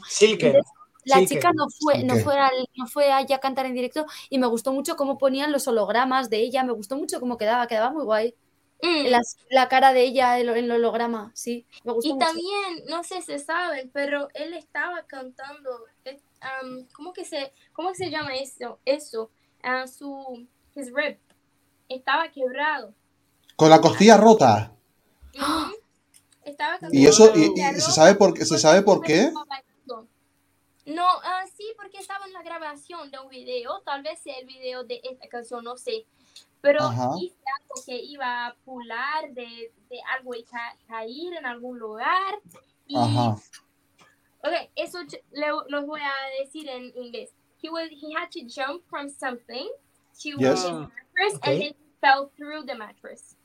La 1.04 1.24
chica 1.24 1.52
no 1.54 1.66
fue, 1.70 2.02
no 2.04 2.16
fue, 2.16 2.38
al- 2.38 2.68
no 2.76 2.86
fue 2.86 3.10
allá 3.12 3.36
a 3.36 3.40
cantar 3.40 3.64
en 3.66 3.74
directo 3.74 4.04
y 4.28 4.38
me 4.38 4.46
gustó 4.46 4.72
mucho 4.72 4.96
cómo 4.96 5.16
ponían 5.16 5.52
los 5.52 5.66
hologramas 5.68 6.28
de 6.28 6.38
ella, 6.38 6.64
me 6.64 6.72
gustó 6.72 6.96
mucho 6.96 7.18
cómo 7.18 7.38
quedaba, 7.38 7.66
quedaba 7.66 7.90
muy 7.92 8.04
guay. 8.04 8.34
Mm. 8.80 9.06
Las- 9.08 9.36
la 9.50 9.68
cara 9.68 9.92
de 9.92 10.02
ella 10.02 10.38
en 10.38 10.48
el 10.48 10.70
holograma, 10.70 11.32
sí, 11.34 11.66
me 11.84 11.92
gustó 11.92 12.08
Y 12.08 12.12
mucho. 12.14 12.26
también, 12.26 12.84
no 12.88 13.02
sé 13.02 13.22
si 13.22 13.38
saben, 13.38 13.90
pero 13.92 14.28
él 14.34 14.54
estaba 14.54 15.02
cantando, 15.06 15.84
um, 16.62 16.86
¿cómo 16.92 17.12
que 17.12 17.24
se, 17.24 17.52
cómo 17.72 17.90
que 17.90 17.96
se 17.96 18.10
llama 18.10 18.34
eso? 18.36 18.78
Eso, 18.84 19.30
Ah, 19.60 19.88
su, 19.88 20.46
his 20.76 20.92
rib, 20.92 21.18
estaba 21.88 22.30
quebrado. 22.30 22.94
Con 23.56 23.70
la 23.70 23.80
costilla 23.80 24.16
rota. 24.16 24.72
Ujú. 25.34 25.74
Estaba 26.44 26.72
cantando. 26.78 26.96
Y 26.96 27.06
eso, 27.06 27.32
y, 27.34 27.58
la 27.58 27.72
y 27.72 27.80
se 27.80 27.90
sabe 27.90 28.14
por 28.14 28.32
qué, 28.34 28.44
se 28.44 28.56
sabe 28.58 28.82
por 28.82 29.02
qué. 29.02 29.32
No, 30.86 31.04
ah, 31.04 31.44
sí, 31.54 31.64
porque 31.76 31.98
estaba 31.98 32.24
en 32.24 32.32
la 32.32 32.42
grabación 32.42 33.10
de 33.10 33.18
un 33.18 33.28
video, 33.28 33.82
tal 33.84 34.02
vez 34.02 34.20
sea 34.20 34.38
el 34.38 34.46
video 34.46 34.84
de 34.84 35.00
esta 35.02 35.28
canción, 35.28 35.62
no 35.64 35.76
sé. 35.76 36.06
Pero 36.60 36.82
Ajá. 36.82 37.10
hice 37.20 37.36
algo 37.60 37.82
que 37.86 37.96
iba 38.02 38.46
a 38.46 38.54
pular 38.64 39.32
de, 39.32 39.72
de 39.88 40.00
algo 40.16 40.34
y 40.34 40.42
ca- 40.44 40.76
caer 40.88 41.34
en 41.38 41.46
algún 41.46 41.78
lugar. 41.78 42.40
Y, 42.86 42.96
Ajá. 42.96 43.36
ok, 44.42 44.70
eso 44.76 44.98
le, 45.32 45.46
los 45.68 45.86
voy 45.86 46.00
a 46.00 46.42
decir 46.42 46.68
en 46.68 46.92
inglés. 46.96 47.30
He, 47.62 47.70
was, 47.70 47.88
he 47.90 48.12
had 48.14 48.30
to 48.32 48.40
jump 48.46 48.82
from 48.88 49.08
something 49.08 49.68
to 50.22 50.28
Yes. 50.38 50.62
his 50.64 50.70
mattress 50.72 51.34
Okay. 51.36 51.52
and 51.52 51.60
then 51.60 51.60
he 51.60 51.76
fell 52.00 52.30
through 52.36 52.64
the 52.66 52.74
mattress. 52.74 53.36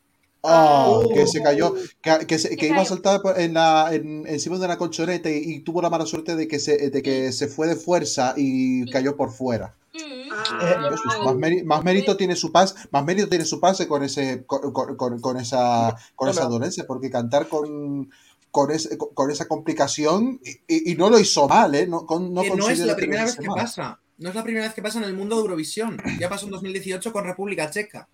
Oh, 0.45 1.09
que 1.13 1.25
se 1.25 1.41
cayó, 1.41 1.73
que, 2.01 2.27
que, 2.27 2.37
se- 2.37 2.57
que 2.57 2.67
iba 2.67 2.81
a 2.81 2.85
saltar 2.85 3.21
en 3.37 3.53
la, 3.53 3.89
en, 3.93 4.27
encima 4.27 4.57
de 4.59 4.65
una 4.65 4.77
colchoneta 4.77 5.29
y, 5.29 5.37
y 5.37 5.59
tuvo 5.61 5.81
la 5.81 5.89
mala 5.89 6.05
suerte 6.05 6.35
de 6.35 6.47
que 6.49 6.59
se, 6.59 6.89
de 6.89 7.01
que 7.01 7.31
se 7.31 7.47
fue 7.47 7.67
de 7.67 7.77
fuerza 7.77 8.33
y 8.35 8.83
cayó 8.91 9.15
por 9.15 9.31
fuera. 9.31 9.75
Mm. 9.93 9.97
Eh, 9.97 10.75
Pues, 10.89 11.01
más, 11.25 11.35
meri- 11.35 11.63
más 11.63 11.83
mérito 11.85 12.17
tiene 12.17 12.35
su 12.35 12.51
pas, 12.51 12.75
más 12.91 13.05
mérito 13.05 13.29
tiene 13.29 13.45
su 13.45 13.59
pase 13.61 13.87
con 13.87 14.03
ese, 14.03 14.43
con, 14.45 14.73
con- 14.73 15.19
con- 15.21 15.37
esa, 15.39 15.95
con 16.15 16.27
esa 16.27 16.45
dolencia, 16.45 16.83
porque 16.85 17.09
cantar 17.09 17.47
con, 17.47 18.09
con, 18.51 18.69
ese- 18.71 18.97
con- 18.97 19.13
con 19.13 19.31
esa 19.31 19.47
complicación 19.47 20.41
y, 20.43 20.51
y- 20.67 20.91
y 20.91 20.95
no 20.95 21.09
lo 21.09 21.19
hizo 21.19 21.47
mal, 21.47 21.73
¿eh? 21.75 21.87
No, 21.87 22.05
con- 22.05 22.33
no 22.33 22.41
que 22.41 22.49
no 22.49 22.67
es 22.67 22.79
la 22.79 22.95
primera 22.97 23.23
vez 23.23 23.37
que 23.37 23.47
mal. 23.47 23.55
pasa. 23.61 23.99
No 24.17 24.27
es 24.29 24.35
la 24.35 24.43
primera 24.43 24.65
vez 24.65 24.73
que 24.75 24.81
pasa 24.81 24.97
en 24.99 25.05
el 25.05 25.13
mundo 25.15 25.35
de 25.37 25.41
Eurovisión. 25.43 25.97
Ya 26.19 26.27
pasó 26.27 26.45
en 26.47 26.51
2018 26.51 27.13
con 27.13 27.23
República 27.23 27.69
Checa. 27.71 28.09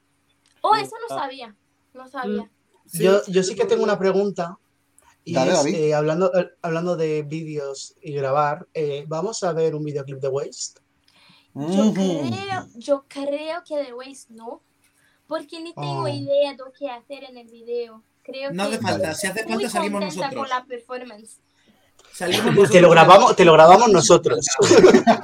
Oh, 0.61 0.75
eso 0.75 0.93
no 1.09 1.15
sabía. 1.17 1.55
No 1.99 2.07
sabía. 2.07 2.49
Yo, 2.93 3.21
yo 3.27 3.43
sí 3.43 3.55
que 3.55 3.65
tengo 3.65 3.83
una 3.83 3.99
pregunta. 3.99 4.57
Y 5.25 5.33
Dale, 5.33 5.51
es, 5.51 5.57
David. 5.57 5.75
eh, 5.75 5.93
hablando, 5.93 6.33
eh, 6.33 6.49
hablando 6.61 6.95
de 6.95 7.23
vídeos 7.23 7.93
y 8.01 8.13
grabar, 8.13 8.67
eh, 8.73 9.03
¿vamos 9.07 9.43
a 9.43 9.51
ver 9.51 9.75
un 9.75 9.83
videoclip 9.83 10.19
de 10.21 10.29
Waste? 10.29 10.79
Yo 11.53 11.93
creo, 11.93 12.67
yo 12.75 13.05
creo 13.09 13.63
que 13.67 13.83
The 13.83 13.93
Waste 13.93 14.33
no, 14.33 14.61
porque 15.27 15.59
ni 15.59 15.73
tengo 15.73 16.03
Oh. 16.03 16.07
idea 16.07 16.51
de 16.53 16.57
lo 16.57 16.71
que 16.71 16.89
hacer 16.89 17.25
en 17.25 17.37
el 17.37 17.47
video. 17.49 18.01
Creo 18.23 18.53
No 18.53 18.63
hace 18.63 18.77
falta. 18.77 19.13
Si 19.13 19.27
hace 19.27 19.43
falta, 19.43 19.69
salimos 19.69 20.01
nosotros. 20.01 20.33
con 20.35 20.47
la 20.49 20.63
performance. 20.65 21.37
Salimos 22.13 22.69
Te 22.71 22.79
lo 22.81 22.89
grabamos, 22.89 23.35
te 23.35 23.43
lo 23.43 23.53
grabamos 23.53 23.89
nosotros. 23.91 24.39
¿Estás 24.39 25.19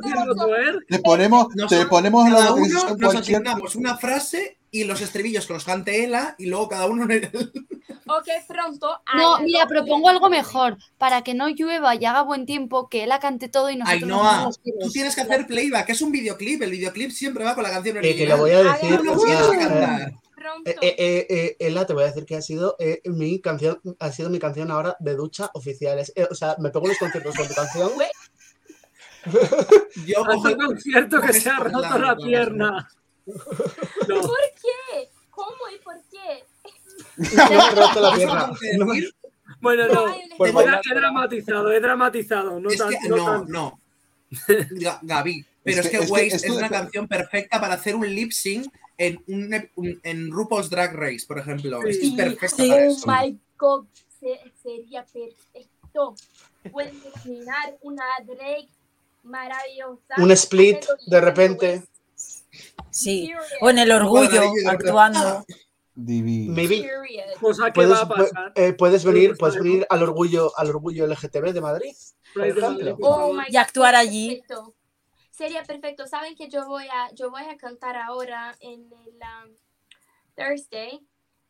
haciendo 0.00 0.34
twerk? 0.36 0.86
Te 0.88 0.98
ponemos, 1.00 1.48
te 1.68 1.84
ponemos 1.86 2.26
en 2.26 2.32
la 2.34 2.52
uno 2.52 2.66
nos 2.68 2.84
cualquier. 2.84 3.16
asignamos 3.16 3.74
una 3.74 3.96
frase 3.98 4.58
y 4.80 4.84
los 4.84 5.00
estribillos 5.00 5.46
que 5.46 5.52
los 5.54 5.64
cante 5.64 6.04
Ela 6.04 6.34
y 6.38 6.46
luego 6.46 6.68
cada 6.68 6.86
uno. 6.86 7.06
Ok, 8.08 8.28
pronto. 8.46 9.00
No, 9.16 9.40
mira, 9.40 9.66
propongo 9.66 10.08
algo 10.08 10.30
mejor. 10.30 10.76
Para 10.96 11.22
que 11.22 11.34
no 11.34 11.48
llueva 11.48 11.96
y 11.96 12.04
haga 12.04 12.22
buen 12.22 12.46
tiempo, 12.46 12.88
que 12.88 13.02
él 13.02 13.08
la 13.08 13.18
cante 13.18 13.48
todo 13.48 13.68
y 13.68 13.74
nosotros 13.76 14.02
nos 14.08 14.20
Ainhoa, 14.20 14.38
hacemos 14.46 14.60
tú 14.80 14.90
tienes 14.92 15.14
que 15.16 15.22
hacer 15.22 15.44
playback, 15.48 15.88
es 15.88 16.00
un 16.02 16.12
videoclip. 16.12 16.62
El 16.62 16.70
videoclip 16.70 17.10
siempre 17.10 17.42
va 17.42 17.56
con 17.56 17.64
la 17.64 17.70
canción 17.70 17.96
Eh, 17.96 17.98
original. 17.98 18.18
que 18.18 18.26
lo 18.32 18.36
voy 18.36 18.50
a 18.52 18.62
decir. 18.62 19.02
No 19.02 19.12
o 19.12 19.24
que 19.24 20.06
eh, 20.64 20.76
eh, 20.80 20.94
eh, 20.98 21.26
eh, 21.28 21.56
Ela, 21.58 21.86
te 21.86 21.92
voy 21.92 22.04
a 22.04 22.06
decir 22.06 22.24
que 22.24 22.36
ha 22.36 22.42
sido 22.42 22.76
eh, 22.78 23.00
mi 23.06 23.40
canción, 23.40 23.80
ha 23.98 24.12
sido 24.12 24.30
mi 24.30 24.38
canción 24.38 24.70
ahora 24.70 24.96
de 25.00 25.14
ducha 25.16 25.50
oficiales. 25.54 26.12
Eh, 26.14 26.28
o 26.30 26.34
sea, 26.34 26.56
me 26.58 26.70
pego 26.70 26.84
unos 26.84 26.98
conciertos 26.98 27.34
con 27.36 27.48
tu 27.48 27.54
canción. 27.54 27.90
Yo 30.06 30.22
un 30.22 30.54
concierto 30.66 31.20
que 31.20 31.32
se 31.32 31.50
ha 31.50 31.56
roto 31.56 31.80
la 31.98 32.14
no, 32.14 32.16
pierna. 32.16 32.88
No. 33.26 33.34
¿Por 34.20 34.38
qué? 34.62 35.10
¿Cómo 35.30 35.68
y 35.74 35.78
por 35.82 36.00
qué? 36.10 36.44
No 36.98 37.05
me 37.50 37.54
he 37.56 37.70
roto 37.70 38.00
la 38.00 38.08
¿Eso 38.08 38.16
pierna. 38.16 38.52
que 38.60 38.78
No 38.78 38.86
me-? 38.86 39.08
Bueno, 39.60 39.86
no. 39.88 40.04
Pues 40.36 40.52
He, 40.52 40.94
dramatizado, 40.94 41.72
he 41.72 41.80
dramatizado. 41.80 42.60
No 42.60 42.68
Es 42.68 42.78
tan- 42.78 42.90
que, 42.90 43.08
no 43.08 43.16
no, 43.16 43.24
tanto. 43.24 43.52
no. 43.52 43.80
Ga- 44.30 44.98
Gaby, 45.02 45.46
pero 45.64 45.80
Es 45.80 45.86
es 45.86 45.92
que- 45.92 45.98
que, 45.98 46.26
es 46.26 46.42
que 46.42 46.46
es 46.48 46.50
una 46.52 46.68
canción 46.68 47.08
perfecta 47.08 47.60
para 47.60 47.74
hacer 47.74 47.94
un 47.96 48.06
lip 48.12 48.32
sync 48.32 48.72
en, 48.98 49.22
un, 49.28 49.68
un- 49.76 50.00
en 50.02 50.30
RuPaul's 50.30 50.68
Drag 50.70 50.94
Race, 50.94 51.24
por 51.26 51.38
ejemplo. 51.38 51.80
Sí. 51.82 51.88
Es 51.90 51.98
que 51.98 52.16
perfecta 52.16 52.56
Sí, 52.56 52.68
para 52.68 52.82
oh 52.82 52.90
eso. 52.90 53.06
my 53.06 53.38
god, 53.58 53.84
se- 54.20 54.52
sería 54.62 55.04
perfecto. 55.04 56.14
Pueden 56.70 56.94
imaginar 56.96 57.76
una 57.82 58.04
Drake 58.26 58.68
maravillosa. 59.22 60.14
Un 60.18 60.30
split 60.32 60.84
de 61.06 61.20
repente. 61.20 61.82
Sí. 62.90 63.30
O 63.60 63.70
en 63.70 63.78
el 63.78 63.92
orgullo, 63.92 64.42
actuando. 64.66 65.44
Divino. 65.96 66.52
Maybe 66.54 66.82
Period. 66.82 67.34
Cosa 67.40 67.66
que 67.66 67.72
puedes, 67.72 67.92
va 67.92 68.02
a 68.02 68.08
pasar. 68.08 68.52
eh, 68.54 68.72
puedes 68.74 69.04
Me 69.04 69.12
venir, 69.12 69.36
puedes 69.38 69.56
venir 69.56 69.86
al 69.88 70.02
orgullo, 70.02 70.52
al 70.58 70.68
orgullo 70.68 71.06
LGTB 71.06 71.52
de 71.52 71.60
Madrid. 71.60 71.94
Oh 73.00 73.32
my 73.32 73.44
Y 73.48 73.52
God, 73.52 73.56
actuar 73.56 73.94
sería 73.94 74.10
allí. 74.10 74.28
perfecto. 74.36 74.74
Sería 75.30 75.62
perfecto. 75.64 76.06
Saben 76.06 76.36
que 76.36 76.48
yo 76.48 76.66
voy 76.66 76.86
a, 76.86 77.10
yo 77.14 77.30
voy 77.30 77.42
a 77.42 77.56
cantar 77.56 77.96
ahora 77.96 78.54
en 78.60 78.82
el 78.92 79.14
um, 79.14 79.54
Thursday. 80.36 81.00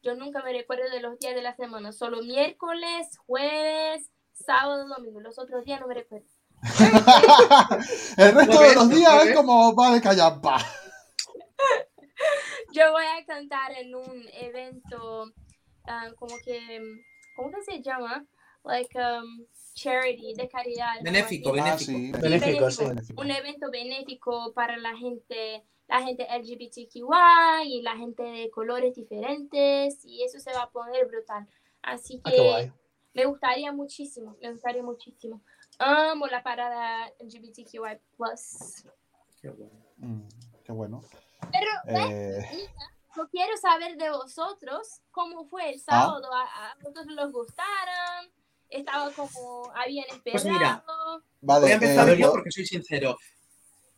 Yo 0.02 0.14
nunca 0.14 0.42
me 0.42 0.52
recuerdo 0.52 0.88
de 0.90 1.00
los 1.00 1.18
días 1.18 1.34
de 1.34 1.42
la 1.42 1.54
semana. 1.56 1.90
Solo 1.92 2.22
miércoles, 2.22 3.08
jueves, 3.26 4.10
sábado, 4.32 4.86
domingo. 4.86 5.20
Los 5.20 5.38
otros 5.38 5.64
días 5.64 5.80
no 5.80 5.88
me 5.88 5.94
recuerdo. 5.94 6.26
El 8.16 8.32
resto 8.34 8.60
de 8.60 8.74
los 8.74 8.88
días 8.90 9.26
es 9.26 9.34
como 9.36 9.74
va 9.74 9.92
de 9.92 10.00
callampa. 10.00 10.58
Yo 12.76 12.92
voy 12.92 13.04
a 13.06 13.24
cantar 13.24 13.72
en 13.72 13.94
un 13.94 14.28
evento 14.34 15.32
ah, 15.86 16.10
como 16.18 16.36
que, 16.44 16.78
¿cómo 17.34 17.50
que 17.50 17.62
se 17.62 17.80
llama? 17.80 18.26
Like 18.64 18.98
um, 18.98 19.46
charity, 19.72 20.34
de 20.34 20.46
caridad. 20.46 20.96
Benéfico, 21.02 21.54
así. 21.54 21.58
Ah, 21.58 21.64
benéfico. 21.64 21.88
sí. 21.88 22.12
Benéfico, 22.20 22.70
sí. 22.70 22.84
Benéfico. 22.84 23.22
un 23.22 23.30
evento 23.30 23.70
benéfico 23.70 24.52
para 24.52 24.76
la 24.76 24.94
gente, 24.94 25.64
la 25.88 26.02
gente 26.02 26.26
LGBTQI 26.30 27.00
y 27.64 27.80
la 27.80 27.96
gente 27.96 28.22
de 28.22 28.50
colores 28.50 28.94
diferentes 28.94 30.04
y 30.04 30.22
eso 30.24 30.38
se 30.38 30.52
va 30.52 30.64
a 30.64 30.70
poner 30.70 31.06
brutal. 31.06 31.48
Así 31.80 32.20
Ah, 32.24 32.30
que 32.30 32.72
me 33.14 33.24
gustaría 33.24 33.72
muchísimo, 33.72 34.36
me 34.42 34.50
gustaría 34.50 34.82
muchísimo. 34.82 35.40
Amo 35.78 36.26
la 36.26 36.42
parada 36.42 37.10
LGBTQI+. 37.20 38.00
Qué 39.40 39.48
bueno. 39.48 39.72
Mm, 39.96 40.28
qué 40.62 40.72
bueno. 40.72 41.00
Pero 41.52 41.70
Eh, 42.08 42.68
yo 43.16 43.28
quiero 43.30 43.56
saber 43.56 43.96
de 43.96 44.10
vosotros 44.10 45.00
cómo 45.10 45.46
fue 45.48 45.70
el 45.70 45.80
Ah. 45.86 46.02
sábado. 46.02 46.32
¿A, 46.32 46.42
a 46.70 46.74
vosotros 46.82 47.06
les 47.06 47.32
gustaron? 47.32 48.30
¿Estaba 48.68 49.10
como 49.12 49.70
habían 49.74 50.06
esperado? 50.06 50.32
Pues 50.32 50.44
mira, 50.44 50.84
vale, 51.40 51.60
Voy 51.62 51.70
a 51.70 51.74
empezar 51.74 52.08
eh, 52.08 52.12
yo 52.16 52.26
yo- 52.26 52.30
porque 52.32 52.50
soy 52.50 52.66
sincero. 52.66 53.16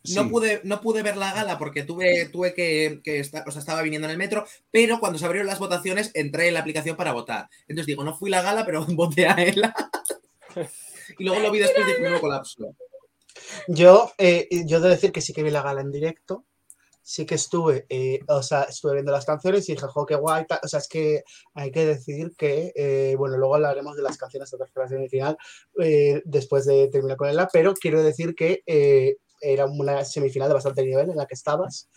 sí. 0.04 0.14
No 0.14 0.28
pude, 0.28 0.60
no 0.64 0.80
pude 0.80 1.02
ver 1.02 1.16
la 1.16 1.32
gala 1.32 1.58
porque 1.58 1.82
tuve, 1.84 2.28
tuve 2.28 2.54
que, 2.54 3.00
que 3.02 3.18
estar, 3.20 3.48
o 3.48 3.50
sea, 3.50 3.60
estaba 3.60 3.82
viniendo 3.82 4.06
en 4.06 4.12
el 4.12 4.18
metro, 4.18 4.46
pero 4.70 5.00
cuando 5.00 5.18
se 5.18 5.24
abrieron 5.24 5.46
las 5.46 5.58
votaciones 5.58 6.10
entré 6.14 6.48
en 6.48 6.54
la 6.54 6.60
aplicación 6.60 6.96
para 6.96 7.12
votar. 7.12 7.48
Entonces 7.62 7.86
digo, 7.86 8.04
no 8.04 8.14
fui 8.16 8.28
la 8.30 8.42
gala, 8.42 8.64
pero 8.66 8.84
voté 8.88 9.26
a 9.26 9.34
ella. 9.42 9.74
y 11.18 11.24
luego 11.24 11.40
lo 11.40 11.50
vi 11.50 11.58
después 11.60 11.86
de 11.86 11.96
que 11.96 12.08
me 12.10 12.20
colapso. 12.20 12.74
Yo, 13.68 14.12
eh, 14.18 14.48
yo 14.66 14.80
de 14.80 14.90
decir 14.90 15.12
que 15.12 15.20
sí 15.22 15.32
que 15.32 15.42
vi 15.42 15.50
la 15.50 15.62
gala 15.62 15.80
en 15.80 15.90
directo. 15.92 16.44
Sí 17.10 17.24
que 17.24 17.36
estuve, 17.36 17.86
eh, 17.88 18.20
o 18.28 18.42
sea, 18.42 18.64
estuve 18.64 18.92
viendo 18.92 19.12
las 19.12 19.24
canciones 19.24 19.66
y 19.66 19.72
dije, 19.72 19.86
jo, 19.86 20.04
qué 20.04 20.14
guay. 20.14 20.44
tal". 20.46 20.60
O 20.62 20.68
sea, 20.68 20.78
es 20.80 20.88
que 20.88 21.22
hay 21.54 21.70
que 21.70 21.86
decir 21.86 22.32
que, 22.36 22.70
eh, 22.76 23.14
bueno, 23.16 23.38
luego 23.38 23.54
hablaremos 23.54 23.96
de 23.96 24.02
las 24.02 24.18
canciones 24.18 24.50
de 24.50 24.58
tercera 24.58 24.88
semifinal 24.88 25.38
eh, 25.80 26.20
después 26.26 26.66
de 26.66 26.88
terminar 26.88 27.16
con 27.16 27.30
ella, 27.30 27.48
pero 27.50 27.72
quiero 27.72 28.02
decir 28.02 28.34
que 28.34 28.62
eh, 28.66 29.16
era 29.40 29.64
una 29.64 30.04
semifinal 30.04 30.48
de 30.48 30.54
bastante 30.54 30.82
nivel 30.84 31.08
en 31.08 31.16
la 31.16 31.24
que 31.26 31.34
estabas. 31.34 31.88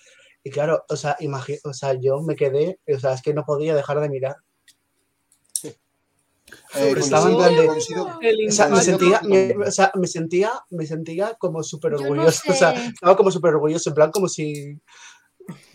Y 0.43 0.49
claro, 0.49 0.85
o 0.87 0.95
sea, 0.95 1.17
o 1.65 1.73
sea, 1.73 1.93
yo 1.99 2.21
me 2.21 2.37
quedé, 2.37 2.79
o 2.87 2.97
sea, 2.99 3.11
es 3.13 3.21
que 3.21 3.33
no 3.33 3.43
podía 3.43 3.75
dejar 3.75 3.99
de 3.99 4.07
mirar. 4.09 4.37
Eh, 6.75 6.93
Estaba 6.97 7.29
en 7.29 7.35
coincido- 7.35 7.37
plan 7.37 7.55
de- 7.55 7.67
coincido- 7.67 8.19
El 8.21 8.47
O 8.47 8.51
sea, 8.51 8.67
me 8.69 8.81
sentía, 8.81 9.21
me, 9.23 9.55
o 9.67 9.71
sea, 9.71 9.91
me 9.95 10.07
sentía, 10.07 10.51
me 10.69 10.85
sentía 10.85 11.33
como 11.39 11.63
súper 11.63 11.93
Yo 11.93 11.97
no 11.99 12.03
orgulloso. 12.03 12.41
O 12.49 12.53
sea, 12.53 12.75
sé. 12.75 12.87
estaba 12.87 13.15
como 13.17 13.31
súper 13.31 13.53
orgulloso, 13.55 13.89
en 13.89 13.95
plan 13.95 14.11
como 14.11 14.27
si, 14.27 14.79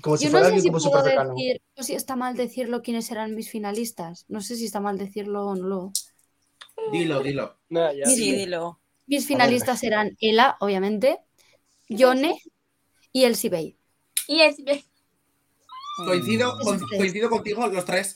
Como 0.01 0.17
si 0.17 0.25
Yo 0.25 0.31
no 0.31 0.39
fuera 0.39 0.47
sé 0.47 0.55
alguien 0.55 0.63
si 0.63 0.69
como 0.69 0.79
puedo 0.79 0.95
súper 0.99 1.11
cercano. 1.13 1.35
decir, 1.35 1.63
o 1.77 1.83
si 1.83 1.95
está 1.95 2.17
mal 2.17 2.37
decirlo 2.37 2.83
quiénes 2.83 3.07
serán 3.07 3.35
mis 3.35 3.51
finalistas. 3.51 4.25
No 4.29 4.41
sé 4.41 4.57
si 4.57 4.65
está 4.67 4.81
mal 4.81 4.97
decirlo 4.97 5.47
o 5.49 5.55
no. 5.57 5.67
lo- 5.67 5.93
Dilo, 6.93 7.21
dilo. 7.23 7.59
Ya. 7.69 7.91
Mis, 8.07 8.15
Sí, 8.15 8.33
dilo. 8.33 8.81
mis 9.07 9.27
finalistas 9.27 9.81
serán 9.81 10.17
Ela, 10.21 10.57
obviamente, 10.61 11.19
Yone 11.89 12.41
y 13.13 13.25
Elsie 13.25 13.51
Bay. 13.51 13.77
Y 14.29 14.41
es 14.41 14.57
Coincido, 15.97 16.59
con- 16.59 16.79
tres. 16.79 16.99
coincido 16.99 17.31
contigo 17.31 17.67
los 17.69 17.85
tres. 17.85 18.15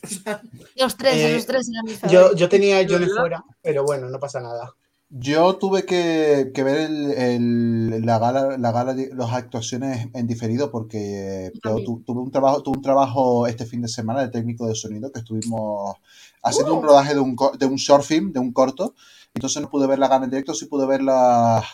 Los 0.75 0.95
tres, 0.97 1.15
Eh, 1.15 1.35
esos 1.35 1.45
tres 1.47 1.67
Yo, 2.09 2.33
yo 2.35 2.47
tenía 2.49 2.77
a 2.79 2.83
Johnny 2.83 3.05
¿Verdad? 3.05 3.15
fuera, 3.19 3.45
pero 3.61 3.83
bueno, 3.83 4.09
no 4.09 4.19
pasa 4.19 4.39
nada. 4.39 4.73
Yo 5.13 5.57
tuve 5.57 5.83
que, 5.85 6.51
que 6.53 6.63
ver 6.63 6.77
el, 6.89 7.11
el- 7.11 8.05
la 8.05 8.17
gala, 8.17 8.57
la 8.57 8.71
gala 8.71 8.93
de 8.93 9.09
las 9.13 9.31
actuaciones 9.33 10.07
en 10.13 10.25
diferido 10.27 10.71
porque 10.71 11.47
eh, 11.47 11.51
yo 11.65 11.83
tu- 11.83 12.01
tuve 12.03 12.21
un 12.21 12.31
trabajo, 12.31 12.63
tuve 12.63 12.77
un 12.77 12.83
trabajo 12.83 13.45
este 13.47 13.65
fin 13.65 13.81
de 13.81 13.89
semana 13.89 14.21
de 14.21 14.29
técnico 14.29 14.67
de 14.67 14.75
sonido 14.75 15.11
que 15.11 15.19
estuvimos 15.19 15.95
haciendo 16.43 16.75
un 16.75 16.83
rodaje 16.83 17.13
de 17.13 17.19
un, 17.19 17.35
de 17.59 17.65
un 17.65 17.75
short 17.75 18.03
film, 18.05 18.31
de 18.31 18.39
un 18.39 18.53
corto. 18.53 18.95
Entonces 19.33 19.61
no 19.61 19.69
pude 19.69 19.85
ver 19.87 19.99
la 19.99 20.07
gala 20.07 20.25
en 20.25 20.31
directo, 20.31 20.53
sí 20.53 20.65
pude 20.67 20.85
ver 20.87 21.01
las, 21.01 21.65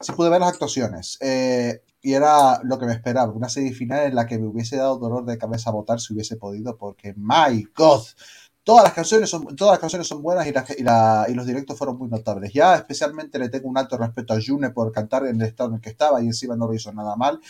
sí 0.00 0.12
pude 0.12 0.30
ver 0.30 0.40
las 0.40 0.50
actuaciones. 0.52 1.18
Eh, 1.20 1.82
y 2.02 2.14
era 2.14 2.60
lo 2.64 2.78
que 2.78 2.86
me 2.86 2.92
esperaba, 2.92 3.32
una 3.32 3.48
serie 3.48 3.72
final 3.72 4.06
en 4.06 4.14
la 4.14 4.26
que 4.26 4.38
me 4.38 4.46
hubiese 4.46 4.76
dado 4.76 4.98
dolor 4.98 5.24
de 5.26 5.38
cabeza 5.38 5.70
votar 5.70 6.00
si 6.00 6.14
hubiese 6.14 6.36
podido, 6.36 6.76
porque 6.78 7.14
my 7.16 7.64
God, 7.76 8.02
todas 8.64 8.84
las 8.84 8.92
canciones 8.92 9.28
son, 9.30 9.56
todas 9.56 9.72
las 9.72 9.80
canciones 9.80 10.06
son 10.06 10.22
buenas 10.22 10.46
y, 10.46 10.50
y, 10.78 10.82
la- 10.82 11.26
y 11.28 11.34
los 11.34 11.46
directos 11.46 11.76
fueron 11.78 11.98
muy 11.98 12.08
notables. 12.08 12.52
Ya 12.52 12.74
especialmente 12.76 13.38
le 13.38 13.48
tengo 13.48 13.68
un 13.68 13.78
alto 13.78 13.96
respeto 13.98 14.34
a 14.34 14.38
June 14.44 14.70
por 14.70 14.92
cantar 14.92 15.26
en 15.26 15.40
el 15.40 15.46
estado 15.48 15.70
en 15.70 15.76
el 15.76 15.80
que 15.80 15.90
estaba 15.90 16.22
y 16.22 16.26
encima 16.26 16.56
no 16.56 16.66
lo 16.66 16.74
hizo 16.74 16.92
nada 16.92 17.16
mal. 17.16 17.40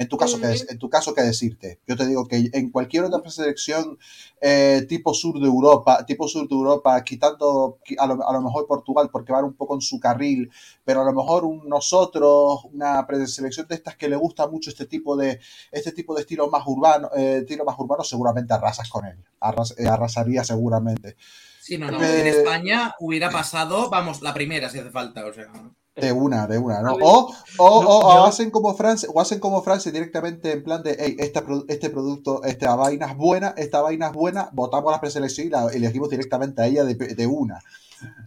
En 0.00 0.08
tu 0.08 0.16
caso, 0.16 0.38
¿qué, 0.40 0.46
Ujú. 0.46 0.52
des- 0.54 0.70
en 0.70 0.78
tu 0.78 0.88
caso, 0.88 1.12
¿qué 1.12 1.20
decirte? 1.20 1.78
Yo 1.86 1.94
te 1.94 2.06
digo 2.06 2.26
que 2.26 2.48
en 2.54 2.70
cualquier 2.70 3.04
otra 3.04 3.20
preselección 3.20 3.98
eh, 4.40 4.86
tipo 4.88 5.12
sur 5.12 5.38
de 5.38 5.46
Europa, 5.46 6.06
tipo 6.06 6.26
sur 6.26 6.48
de 6.48 6.54
Europa, 6.54 7.04
quitando 7.04 7.78
qui- 7.86 7.96
a 7.98 8.06
lo, 8.06 8.26
a 8.26 8.32
lo 8.32 8.40
mejor 8.40 8.66
Portugal 8.66 9.10
porque 9.12 9.30
van 9.30 9.44
un 9.44 9.52
poco 9.52 9.74
en 9.74 9.82
su 9.82 10.00
carril, 10.00 10.50
pero 10.86 11.02
a 11.02 11.04
lo 11.04 11.12
mejor 11.12 11.44
un- 11.44 11.68
nosotros, 11.68 12.60
una 12.72 13.06
preselección 13.06 13.66
de 13.68 13.74
estas 13.74 13.94
que 13.96 14.08
le 14.08 14.16
gusta 14.16 14.48
mucho 14.48 14.70
este 14.70 14.86
tipo 14.86 15.18
de, 15.18 15.38
este 15.70 15.92
tipo 15.92 16.14
de 16.14 16.22
estilo 16.22 16.48
más 16.48 16.62
urbano, 16.66 17.10
eh, 17.14 17.40
estilo 17.42 17.66
más 17.66 17.78
urbano, 17.78 18.02
seguramente 18.02 18.54
arrasas 18.54 18.88
con 18.88 19.04
él. 19.04 19.18
Arras- 19.38 19.74
eh, 19.78 19.86
arrasaría 19.86 20.44
seguramente. 20.44 21.16
Sí, 21.60 21.76
no, 21.76 21.90
no. 21.90 22.02
Eh, 22.02 22.20
En 22.22 22.26
España 22.26 22.94
hubiera 23.00 23.28
pasado, 23.28 23.90
vamos, 23.90 24.22
la 24.22 24.32
primera 24.32 24.70
si 24.70 24.78
hace 24.78 24.90
falta, 24.90 25.26
o 25.26 25.32
sea. 25.34 25.52
De 25.96 26.12
una, 26.12 26.46
de 26.46 26.56
una, 26.56 26.80
¿no? 26.82 26.94
O, 26.94 27.34
o, 27.58 27.82
no, 27.82 27.88
o- 27.88 28.14
yo- 28.14 28.24
hacen 28.24 28.50
como 28.50 28.74
Francia, 28.74 29.08
o 29.12 29.20
hacen 29.20 29.40
como 29.40 29.60
Francia 29.62 29.90
directamente 29.90 30.52
en 30.52 30.62
plan 30.62 30.82
de, 30.82 30.96
hey, 30.98 31.16
esta, 31.18 31.44
este 31.68 31.90
producto, 31.90 32.42
esta 32.44 32.74
vaina 32.76 33.06
es 33.10 33.16
buena, 33.16 33.54
esta 33.56 33.82
vaina 33.82 34.06
es 34.06 34.12
buena, 34.12 34.48
votamos 34.52 34.92
la 34.92 35.00
preselección 35.00 35.48
y 35.48 35.50
la 35.50 35.66
elegimos 35.68 36.08
directamente 36.08 36.62
a 36.62 36.66
ella 36.66 36.84
de, 36.84 36.94
de 36.94 37.26
una. 37.26 37.60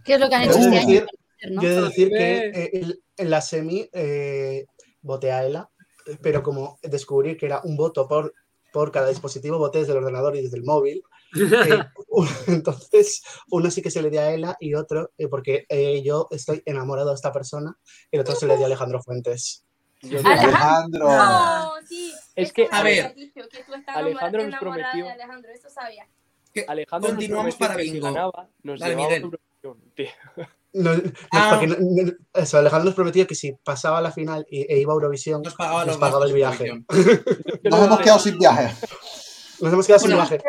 ¿Qué 0.04 0.14
es 0.14 0.20
lo 0.20 0.28
que 0.28 0.34
han 0.34 0.42
hecho 0.42 0.58
este 0.58 0.78
año? 0.78 1.06
yo 1.60 1.68
he 1.68 1.74
de 1.74 1.82
decir 1.82 2.08
que 2.10 2.36
Eh. 2.36 2.52
eh, 2.54 2.70
el- 2.74 3.02
en 3.16 3.30
la 3.30 3.40
semi 3.40 3.88
eh, 3.92 4.66
voté 5.02 5.32
a 5.32 5.44
Ela, 5.44 5.70
pero 6.20 6.42
como 6.42 6.78
descubrí 6.82 7.36
que 7.36 7.46
era 7.46 7.60
un 7.64 7.76
voto 7.76 8.06
por, 8.06 8.34
por 8.72 8.92
cada 8.92 9.08
dispositivo, 9.08 9.58
voté 9.58 9.78
desde 9.80 9.92
el 9.92 9.98
ordenador 9.98 10.36
y 10.36 10.42
desde 10.42 10.58
el 10.58 10.64
móvil. 10.64 11.02
Eh, 11.34 11.84
entonces, 12.46 13.22
uno 13.50 13.70
sí 13.70 13.82
que 13.82 13.90
se 13.90 14.02
le 14.02 14.10
dio 14.10 14.20
a 14.20 14.30
Ela 14.30 14.56
y 14.60 14.74
otro, 14.74 15.10
eh, 15.18 15.28
porque 15.28 15.66
eh, 15.68 16.02
yo 16.02 16.28
estoy 16.30 16.62
enamorado 16.66 17.08
de 17.10 17.14
esta 17.14 17.32
persona, 17.32 17.76
y 18.10 18.16
el 18.16 18.20
otro 18.22 18.34
se 18.34 18.46
le 18.46 18.54
dio 18.56 18.64
a 18.64 18.66
Alejandro 18.66 19.02
Fuentes. 19.02 19.64
Yo- 20.02 20.18
Alejandro. 20.24 21.06
Oh, 21.08 21.74
sí. 21.88 22.12
Es 22.34 22.52
que- 22.52 22.68
a 22.70 22.82
ver. 22.82 23.14
que 23.14 23.32
tú 23.32 23.72
Alejandro 23.86 24.46
nos 24.48 24.60
prometió- 24.60 25.04
de 25.06 25.10
Alejandro, 25.12 25.50
eso 25.52 25.70
sabía. 25.70 26.06
que 26.52 26.64
Alejandro 26.68 27.10
continuamos 27.10 27.56
para 27.56 27.76
que 27.76 27.82
si 27.84 27.90
bingo. 27.92 28.06
ganaba, 28.06 28.48
nos 28.62 28.78
Dale, 28.78 28.94
Miguel. 28.96 29.30
No, 30.76 30.92
no, 30.94 31.02
Ah. 31.32 31.60
no- 31.66 31.76
no- 31.78 32.12
eso, 32.34 32.58
Alejandro 32.58 32.86
nos 32.86 32.94
prometió 32.94 33.26
que 33.26 33.34
si 33.36 33.52
pasaba 33.52 33.98
a 33.98 34.00
la 34.02 34.10
final 34.12 34.44
y- 34.50 34.62
e 34.72 34.78
iba 34.80 34.92
a 34.92 34.94
Eurovisión, 34.94 35.40
Nos 35.42 35.54
pagaba 35.54 35.84
nos 35.84 35.96
pagaba 35.98 36.26
el 36.26 36.32
viaje. 36.32 36.70
Nos 37.64 37.78
no 37.78 37.84
hemos 37.86 38.00
quedado 38.00 38.18
sin 38.18 38.38
viaje. 38.38 38.74
Nos 39.60 39.72
hemos 39.72 39.86
quedado 39.86 40.00
sin 40.00 40.10
Bueno, 40.16 40.28
viaje. 40.28 40.44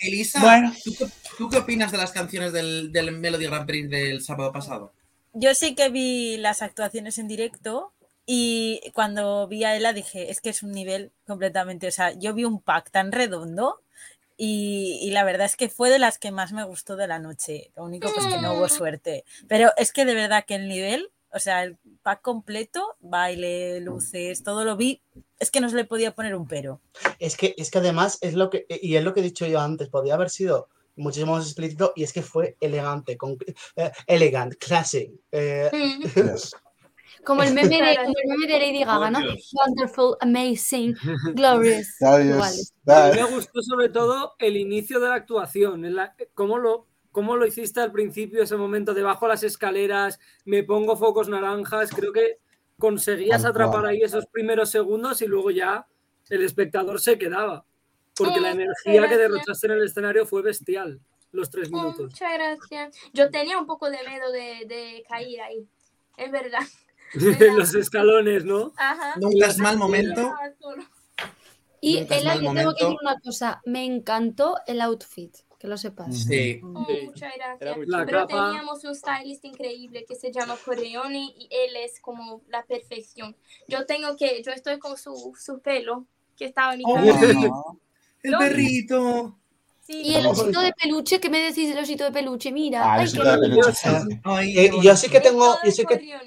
Elisa, 0.00 0.40
Bueno. 0.40 0.72
¿tú, 0.84 0.92
qué- 0.98 1.06
tú 1.36 1.48
qué 1.48 1.56
opinas 1.58 1.92
de 1.92 1.98
las 1.98 2.12
canciones 2.12 2.52
del, 2.52 2.92
del 2.92 3.12
Melody 3.12 3.46
Grand 3.46 3.66
Prix 3.66 3.88
del 3.90 4.22
sábado 4.22 4.52
pasado? 4.52 4.92
Yo 5.34 5.54
sí 5.54 5.74
que 5.74 5.88
vi 5.90 6.36
las 6.38 6.62
actuaciones 6.62 7.18
en 7.18 7.28
directo 7.28 7.92
y 8.26 8.80
cuando 8.94 9.46
vi 9.48 9.64
a 9.64 9.76
Ella 9.76 9.92
dije, 9.92 10.30
es 10.30 10.40
que 10.40 10.50
es 10.50 10.62
un 10.62 10.72
nivel 10.72 11.12
completamente, 11.26 11.86
o 11.88 11.92
sea, 11.92 12.12
yo 12.18 12.34
vi 12.34 12.44
un 12.44 12.60
pack 12.60 12.90
tan 12.90 13.12
redondo 13.12 13.80
y, 14.36 14.98
y 15.02 15.10
la 15.10 15.24
verdad 15.24 15.46
es 15.46 15.56
que 15.56 15.68
fue 15.68 15.90
de 15.90 15.98
las 15.98 16.18
que 16.18 16.30
más 16.30 16.52
me 16.52 16.64
gustó 16.64 16.96
de 16.96 17.06
la 17.08 17.18
noche. 17.18 17.70
Lo 17.76 17.84
único 17.84 18.12
pues 18.12 18.26
que 18.26 18.40
no 18.40 18.54
hubo 18.54 18.68
suerte. 18.68 19.24
Pero 19.48 19.72
es 19.76 19.92
que 19.92 20.04
de 20.04 20.14
verdad 20.14 20.44
que 20.46 20.54
el 20.54 20.68
nivel, 20.68 21.10
o 21.32 21.40
sea, 21.40 21.62
el 21.64 21.76
pack 22.02 22.20
completo, 22.22 22.96
baile, 23.00 23.80
luces, 23.80 24.42
todo 24.44 24.64
lo 24.64 24.76
vi, 24.76 25.02
es 25.38 25.50
que 25.50 25.60
no 25.60 25.68
se 25.68 25.76
le 25.76 25.84
podía 25.84 26.14
poner 26.14 26.34
un 26.34 26.46
pero. 26.46 26.80
Es 27.18 27.36
que, 27.36 27.54
es 27.58 27.70
que 27.70 27.78
además 27.78 28.18
es 28.20 28.34
lo 28.34 28.50
que, 28.50 28.66
y 28.68 28.96
es 28.96 29.04
lo 29.04 29.14
que 29.14 29.20
he 29.20 29.22
dicho 29.22 29.46
yo 29.46 29.60
antes, 29.60 29.88
podía 29.88 30.14
haber 30.14 30.30
sido 30.30 30.68
muchísimo 30.96 31.32
más 31.36 31.44
explícito 31.46 31.92
y 31.94 32.02
es 32.02 32.12
que 32.12 32.22
fue 32.22 32.56
elegante, 32.60 33.16
con, 33.16 33.36
eh, 33.76 33.90
elegant, 34.06 34.54
classy. 34.56 35.12
eh, 35.32 35.70
Mm. 35.72 36.02
Yes. 36.38 36.56
Como 37.24 37.42
el 37.42 37.52
meme 37.52 37.68
de, 37.68 37.96
como 37.96 38.14
el 38.16 38.28
meme 38.28 38.46
de 38.46 38.58
Lady 38.58 38.84
Gaga, 38.84 39.10
¿no? 39.10 39.18
Wonderful, 39.52 40.16
amazing, 40.20 40.94
glorious. 41.34 41.96
That 41.98 42.20
Igual. 42.24 42.54
is- 42.54 42.72
A 42.86 43.10
mí 43.10 43.16
me 43.16 43.24
gustó 43.24 43.60
sobre 43.62 43.88
todo 43.88 44.34
el 44.38 44.56
inicio 44.56 45.00
de 45.00 45.08
la 45.08 45.14
actuación, 45.14 45.84
en 45.84 45.96
la- 45.96 46.14
cómo, 46.34 46.58
lo, 46.58 46.86
cómo 47.12 47.36
lo 47.36 47.44
hiciste 47.46 47.80
al 47.80 47.90
principio, 47.92 48.42
ese 48.42 48.56
momento 48.56 48.94
de 48.94 49.02
bajo 49.02 49.26
las 49.28 49.42
escaleras, 49.42 50.18
me 50.44 50.62
pongo 50.62 50.96
focos 50.96 51.28
naranjas, 51.28 51.90
creo 51.90 52.12
que 52.12 52.38
conseguías 52.78 53.44
atrapar 53.44 53.80
cual. 53.82 53.86
ahí 53.92 54.02
esos 54.02 54.26
primeros 54.26 54.70
segundos 54.70 55.20
y 55.22 55.26
luego 55.26 55.50
ya 55.50 55.86
el 56.30 56.42
espectador 56.42 57.00
se 57.00 57.18
quedaba, 57.18 57.64
porque 58.14 58.40
la 58.40 58.50
energía 58.50 59.08
que 59.08 59.16
derrochaste 59.16 59.66
en 59.66 59.72
el 59.74 59.84
escenario 59.84 60.26
fue 60.26 60.42
bestial, 60.42 61.00
los 61.32 61.50
tres 61.50 61.68
Oh, 61.72 61.76
minutos. 61.76 62.00
muchas 62.12 62.32
gracias. 62.34 62.96
Yo 63.12 63.30
tenía 63.30 63.58
un 63.58 63.66
poco 63.66 63.90
de 63.90 63.98
miedo 64.08 64.30
de, 64.32 64.64
de 64.66 65.04
caer 65.08 65.40
ahí. 65.40 65.68
Es 66.16 66.30
verdad. 66.30 66.60
los 67.56 67.74
escalones, 67.74 68.44
¿no? 68.44 68.72
Ajá. 68.76 69.14
Nunca 69.18 69.46
es 69.46 69.58
mal 69.58 69.78
momento. 69.78 70.34
Y 71.80 72.00
Nunca 72.00 72.16
yo 72.20 72.52
tengo 72.54 72.74
que 72.74 72.84
decir 72.84 72.98
una 73.00 73.20
cosa, 73.20 73.62
me 73.64 73.84
encantó 73.84 74.56
el 74.66 74.80
outfit, 74.80 75.34
que 75.58 75.66
lo 75.66 75.76
sepas. 75.76 76.16
Sí. 76.24 76.60
Oh, 76.62 76.86
Sí. 76.86 77.06
muchas 77.06 77.32
gracias. 77.36 77.78
La. 77.88 78.06
Pero 78.06 78.26
capa. 78.26 78.46
teníamos 78.50 78.84
un 78.84 78.94
stylist 78.94 79.44
increíble 79.44 80.04
que 80.06 80.14
se 80.14 80.30
llama 80.32 80.56
Corleone 80.64 81.32
y 81.36 81.48
él 81.50 81.76
es 81.76 82.00
como 82.00 82.42
la 82.48 82.64
perfección. 82.64 83.36
Yo 83.66 83.84
tengo 83.86 84.16
que, 84.16 84.42
yo 84.44 84.52
estoy 84.52 84.78
con 84.78 84.96
su, 84.96 85.34
su 85.38 85.60
pelo 85.60 86.06
que 86.36 86.44
estaba 86.44 86.72
en 86.74 86.78
mi 86.78 86.84
Oh, 86.86 86.94
cabeza. 86.94 87.50
El 88.22 88.36
perrito. 88.36 89.36
Sí, 89.80 90.02
Y 90.04 90.14
el 90.16 90.26
osito 90.26 90.60
de 90.60 90.72
peluche, 90.74 91.18
¿qué 91.18 91.30
me 91.30 91.38
decís 91.40 91.68
del 91.70 91.78
osito 91.78 92.04
de 92.04 92.12
peluche? 92.12 92.52
Mira, 92.52 92.82
Ah, 92.84 92.96
ay, 93.00 93.06
de 93.10 93.38
peluche. 93.38 93.88
Ay, 94.24 94.58
eh, 94.58 94.70
yo 94.82 94.94
sí 94.96 95.08
que 95.08 95.20
tengo, 95.20 95.56
yo 95.64 95.70
sí 95.70 95.84
que, 95.86 96.18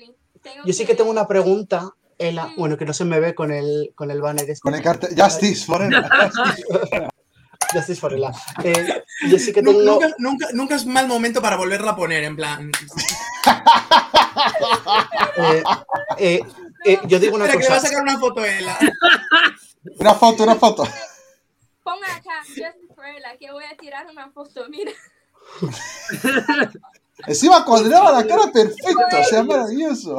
yo 0.65 0.73
sí 0.73 0.85
que 0.85 0.95
tengo 0.95 1.11
una 1.11 1.27
pregunta, 1.27 1.91
Ela, 2.17 2.51
bueno, 2.57 2.75
que 2.77 2.85
no 2.85 2.93
se 2.93 3.05
me 3.05 3.19
ve 3.19 3.35
con 3.35 3.51
el, 3.51 3.91
con 3.93 4.09
el 4.09 4.19
banner 4.21 4.49
este. 4.49 4.61
Con 4.61 4.73
el 4.73 4.81
cartel. 4.81 5.09
Justice, 5.15 5.65
Forever. 5.65 6.03
Justice 7.71 7.99
for 7.99 8.13
Ela. 8.13 8.31
Eh, 8.63 9.03
yo 9.29 9.37
sí 9.39 9.51
que 9.53 9.61
Nu- 9.61 9.71
tengo, 9.71 9.83
Nunca, 9.93 10.15
nunca, 10.17 10.47
nunca 10.53 10.75
es 10.75 10.85
mal 10.85 11.07
momento 11.07 11.41
para 11.41 11.55
volverla 11.57 11.91
a 11.91 11.95
poner, 11.95 12.23
en 12.23 12.35
plan. 12.35 12.71
eh, 15.37 15.63
eh, 16.17 16.39
eh, 16.85 16.99
yo 17.07 17.19
digo 17.19 17.35
una 17.35 17.45
Espera, 17.45 17.59
que 17.61 17.63
le 17.65 17.69
va 17.69 17.75
a 17.75 17.79
cosa, 17.79 17.89
sacar 17.91 18.03
una 18.03 18.19
foto 18.19 18.45
Ela. 18.45 18.77
Una 19.99 20.13
foto, 20.13 20.43
una 20.43 20.55
foto. 20.55 20.87
Ponga 21.83 22.15
acá, 22.15 22.43
just 22.47 22.77
for 22.95 23.05
Ella, 23.05 23.37
que 23.39 23.51
voy 23.51 23.63
a 23.65 23.75
tirar 23.77 24.05
una 24.07 24.29
foto, 24.31 24.67
mira. 24.69 24.91
Encima 27.27 27.63
cuadraba 27.65 28.11
la 28.11 28.25
cara 28.25 28.51
perfecto, 28.51 29.19
o 29.19 29.23
sea, 29.23 29.43
maravilloso. 29.43 30.17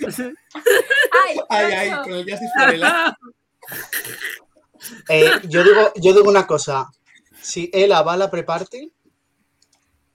Ay, 0.00 1.40
Ay, 1.48 1.72
ay, 1.72 1.90
con 2.02 2.12
el 2.12 2.24
Justice 2.24 2.50
for. 2.56 2.74
Eh, 5.08 5.30
yo 5.48 5.62
digo, 5.64 5.92
yo 5.96 6.12
digo 6.14 6.28
una 6.28 6.46
cosa, 6.46 6.90
si 7.42 7.70
Ela 7.72 8.02
va 8.02 8.14
a 8.14 8.16
la 8.16 8.30
pre-party, 8.30 8.92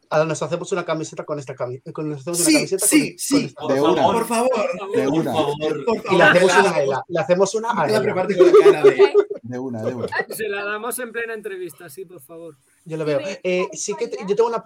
ahora 0.10 0.26
nos 0.26 0.42
hacemos 0.42 0.72
una 0.72 0.86
camiseta 0.86 1.24
con 1.26 1.40
esta 1.40 1.56
camiseta, 1.56 1.92
con, 1.92 2.10
nos 2.10 2.22
hacemos 2.22 2.40
una 2.40 2.48
Sí, 2.48 2.54
camiseta 2.56 2.86
sí, 2.88 3.00
con- 3.00 3.10
con 3.10 3.18
sí. 3.18 3.46
esta- 3.46 3.74
De 3.74 3.82
una. 3.82 4.04
Por 4.04 4.28
favor. 4.28 4.92
De 4.96 5.04
Por 5.06 5.14
una, 5.20 5.34
favor. 5.34 5.56
Por 5.86 5.98
y 5.98 6.02
favor. 6.02 6.18
le 6.18 6.24
hacemos 6.24 6.54
una 6.58 6.72
a 6.76 6.82
Ela, 6.84 7.04
le 7.08 7.20
hacemos 7.20 7.56
una 7.56 7.70
a 7.72 7.76
La 7.76 7.90
Ela. 7.90 8.02
preparte 8.02 8.38
con 8.38 8.48
la 8.48 8.54
cara 8.64 8.84
de. 8.84 9.14
de 9.42 9.60
una, 9.60 9.84
de 9.84 9.94
una. 9.96 10.08
Se 10.30 10.48
la 10.50 10.64
damos 10.66 10.98
en 11.00 11.12
plena 11.12 11.34
entrevista, 11.34 11.90
sí, 11.90 12.06
por 12.06 12.22
favor. 12.22 12.58
Yo 12.86 12.98
lo 12.98 13.06
veo. 13.06 13.20
Dime, 13.20 13.40
Eh, 13.44 13.68
sí 13.74 13.94
que 13.96 14.08
te- 14.08 14.18
yo 14.28 14.36
tengo 14.36 14.50
una 14.50 14.64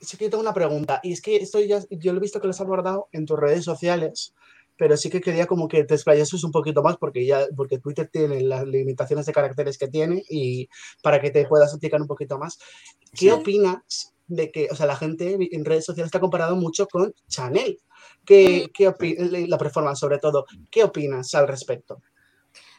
sí 0.00 0.16
que 0.16 0.24
yo 0.24 0.30
tengo 0.30 0.42
una 0.42 0.52
pregunta 0.52 0.98
y 1.04 1.12
es 1.12 1.22
que 1.22 1.36
esto 1.36 1.60
ya 1.60 1.78
yo 1.90 2.12
lo 2.12 2.18
he 2.18 2.20
visto 2.22 2.40
que 2.40 2.48
lo 2.48 2.50
has 2.50 2.60
abordado 2.60 3.06
en 3.12 3.24
tus 3.24 3.38
redes 3.38 3.64
sociales, 3.64 4.34
pero 4.82 4.96
sí 4.96 5.10
que 5.10 5.20
quería 5.20 5.46
como 5.46 5.68
que 5.68 5.84
te 5.84 5.94
explayases 5.94 6.42
un 6.42 6.50
poquito 6.50 6.82
más 6.82 6.96
porque 6.96 7.24
ya 7.24 7.46
porque 7.56 7.78
Twitter 7.78 8.08
tiene 8.12 8.40
las 8.40 8.66
limitaciones 8.66 9.24
de 9.26 9.32
caracteres 9.32 9.78
que 9.78 9.86
tiene 9.86 10.24
y 10.28 10.68
para 11.04 11.20
que 11.20 11.30
te 11.30 11.46
puedas 11.46 11.70
explicar 11.70 12.00
un 12.00 12.08
poquito 12.08 12.36
más. 12.36 12.58
¿Qué 13.12 13.26
Sí. 13.26 13.30
opinas 13.30 14.12
de 14.26 14.50
que, 14.50 14.66
o 14.72 14.74
sea, 14.74 14.86
la 14.86 14.96
gente 14.96 15.38
en 15.52 15.64
redes 15.64 15.84
sociales 15.84 16.08
está 16.08 16.18
comparado 16.18 16.56
mucho 16.56 16.88
con 16.88 17.14
Chanel? 17.28 17.78
¿Qué, 18.26 18.72
qué 18.74 18.88
opi- 18.88 19.46
la 19.46 19.56
performance 19.56 20.00
sobre 20.00 20.18
todo? 20.18 20.46
¿Qué 20.68 20.82
opinas 20.82 21.32
al 21.34 21.46
respecto? 21.46 22.02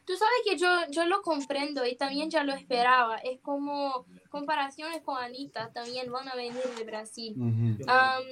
Tú 0.05 0.13
sabes 0.17 0.41
que 0.43 0.57
yo, 0.57 0.67
yo 0.91 1.05
lo 1.05 1.21
comprendo 1.21 1.85
y 1.85 1.95
también 1.95 2.29
ya 2.29 2.43
lo 2.43 2.51
esperaba. 2.51 3.15
Es 3.19 3.39
como 3.39 4.05
comparaciones 4.29 5.01
con 5.03 5.17
Anita 5.17 5.71
también 5.71 6.11
van 6.11 6.27
a 6.27 6.35
venir 6.35 6.61
de 6.77 6.83
Brasil. 6.83 7.33
Ujú. 7.37 7.89
Am, 7.89 8.23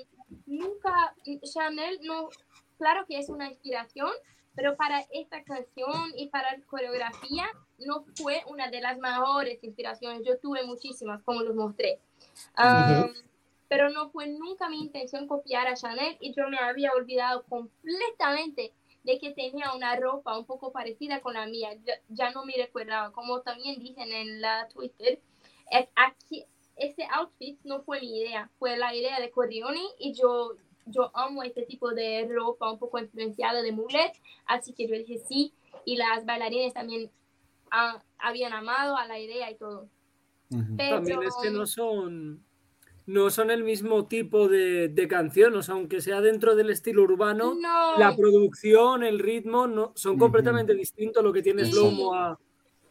nunca, 0.45 1.15
Chanel 1.43 1.99
no, 2.03 2.27
claro 2.81 3.05
que 3.05 3.19
es 3.19 3.29
una 3.29 3.47
inspiración, 3.47 4.09
pero 4.55 4.75
para 4.75 5.05
esta 5.13 5.43
canción 5.43 6.11
y 6.17 6.29
para 6.29 6.57
la 6.57 6.65
coreografía 6.65 7.45
no 7.77 8.03
fue 8.15 8.41
una 8.47 8.71
de 8.71 8.81
las 8.81 8.97
mejores 8.97 9.63
inspiraciones. 9.63 10.23
Yo 10.25 10.39
tuve 10.39 10.63
muchísimas, 10.65 11.21
como 11.21 11.43
los 11.43 11.55
mostré. 11.55 11.99
Am, 12.55 13.03
Ujú. 13.03 13.13
Pero 13.67 13.89
no 13.89 14.09
fue 14.09 14.27
nunca 14.27 14.67
mi 14.67 14.79
intención 14.81 15.27
copiar 15.27 15.67
a 15.67 15.75
Chanel 15.75 16.17
y 16.19 16.33
yo 16.33 16.49
me 16.49 16.57
había 16.57 16.91
olvidado 16.91 17.43
completamente 17.43 18.73
de 19.03 19.17
que 19.17 19.31
tenía 19.31 19.73
una 19.73 19.95
ropa 19.95 20.37
un 20.37 20.45
poco 20.45 20.73
parecida 20.73 21.21
con 21.21 21.35
la 21.35 21.45
mía. 21.45 21.69
Ya, 21.85 21.93
ya 22.09 22.31
no 22.31 22.43
me 22.43 22.53
recordaba, 22.57 23.13
como 23.13 23.41
también 23.41 23.79
dicen 23.79 24.11
en 24.11 24.41
la 24.41 24.67
Twitter, 24.67 25.21
eh, 25.71 25.87
aquí, 25.95 26.45
ese 26.75 27.07
outfit 27.13 27.59
no 27.63 27.81
fue 27.83 28.01
mi 28.01 28.19
idea, 28.19 28.49
fue 28.59 28.75
la 28.75 28.93
idea 28.93 29.21
de 29.21 29.31
Corrione 29.31 29.81
y 29.99 30.13
yo, 30.13 30.55
yo 30.85 31.11
amo 31.15 31.43
este 31.43 31.63
tipo 31.63 31.91
de 31.91 32.27
ropa 32.29 32.71
un 32.71 32.79
poco 32.79 32.99
influenciada 32.99 33.61
de 33.61 33.71
Mugler, 33.71 34.11
así 34.45 34.73
que 34.73 34.87
yo 34.87 34.95
dije 34.95 35.19
sí 35.27 35.53
y 35.85 35.95
las 35.95 36.25
bailarines 36.25 36.73
también 36.73 37.09
ah, 37.71 38.01
habían 38.17 38.53
amado 38.53 38.97
a 38.97 39.05
la 39.07 39.19
idea 39.19 39.49
y 39.51 39.55
todo. 39.55 39.87
Pero, 40.77 40.97
También 40.97 41.23
es 41.23 41.33
que 41.41 41.49
no 41.49 41.65
son 41.65 42.43
no 43.07 43.29
son 43.29 43.51
el 43.51 43.63
mismo 43.63 44.05
tipo 44.05 44.47
de, 44.47 44.87
de 44.89 45.07
canción, 45.07 45.55
o 45.55 45.61
sea, 45.63 45.75
aunque 45.75 46.01
sea 46.01 46.21
dentro 46.21 46.55
del 46.55 46.69
estilo 46.69 47.03
urbano, 47.03 47.55
No. 47.55 47.97
la 47.97 48.15
producción, 48.15 49.03
el 49.03 49.19
ritmo, 49.19 49.67
no, 49.67 49.91
son 49.95 50.17
completamente 50.17 50.73
distintos 50.75 51.23
lo 51.23 51.33
que 51.33 51.41
tiene 51.41 51.65
Sí. 51.65 51.71
Slow-Mo 51.71 52.13
a... 52.13 52.39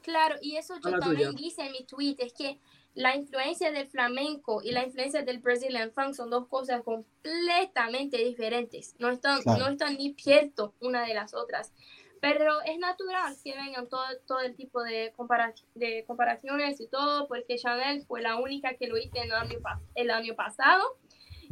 Claro, 0.03 0.37
y 0.43 0.57
eso 0.57 0.75
yo 0.83 0.99
también 0.99 1.31
tuya. 1.31 1.43
dice 1.43 1.63
en 1.67 1.73
mi 1.73 1.85
tweet, 1.85 2.17
es 2.19 2.33
que 2.33 2.59
la 2.95 3.15
influencia 3.17 3.71
del 3.71 3.87
flamenco 3.89 4.63
y 4.63 4.73
la 4.73 4.85
influencia 4.85 5.23
del 5.23 5.39
Brazilian 5.39 5.93
funk 5.93 6.15
son 6.15 6.29
dos 6.31 6.49
cosas 6.49 6.83
completamente 6.83 8.19
diferentes. 8.19 8.95
No 8.99 9.09
están, 9.11 9.43
Claro. 9.43 9.61
no 9.61 9.69
están 9.69 9.97
ni 9.97 10.15
cierto 10.15 10.75
una 10.81 11.07
de 11.07 11.15
las 11.15 11.35
otras. 11.35 11.73
Pero 12.21 12.61
es 12.63 12.79
natural 12.79 13.35
que 13.43 13.55
vengan 13.55 13.89
todo, 13.89 14.03
todo 14.27 14.41
el 14.41 14.55
tipo 14.55 14.83
de, 14.83 15.13
compara- 15.17 15.55
de 15.75 16.05
comparaciones 16.07 16.79
y 16.81 16.87
todo, 16.87 17.27
porque 17.29 17.57
Chanel 17.57 18.05
fue 18.07 18.21
la 18.21 18.37
única 18.37 18.75
que 18.75 18.89
lo 18.89 18.99
hizo 18.99 19.17
el 19.23 19.33
año, 19.33 19.59
pa- 19.63 19.81
el 19.95 20.11
año 20.11 20.35
pasado. 20.35 20.85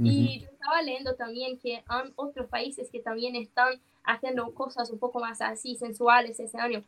Y 0.00 0.40
yo 0.40 0.48
estaba 0.50 0.80
leyendo 0.82 1.16
también 1.16 1.58
que 1.58 1.82
hay 1.88 2.12
otros 2.16 2.48
países 2.48 2.88
que 2.90 3.00
también 3.00 3.34
están 3.34 3.80
haciendo 4.04 4.52
cosas 4.54 4.90
un 4.90 4.98
poco 5.00 5.18
más 5.20 5.40
así 5.40 5.74
sensuales 5.76 6.38
ese 6.38 6.58
año. 6.58 6.84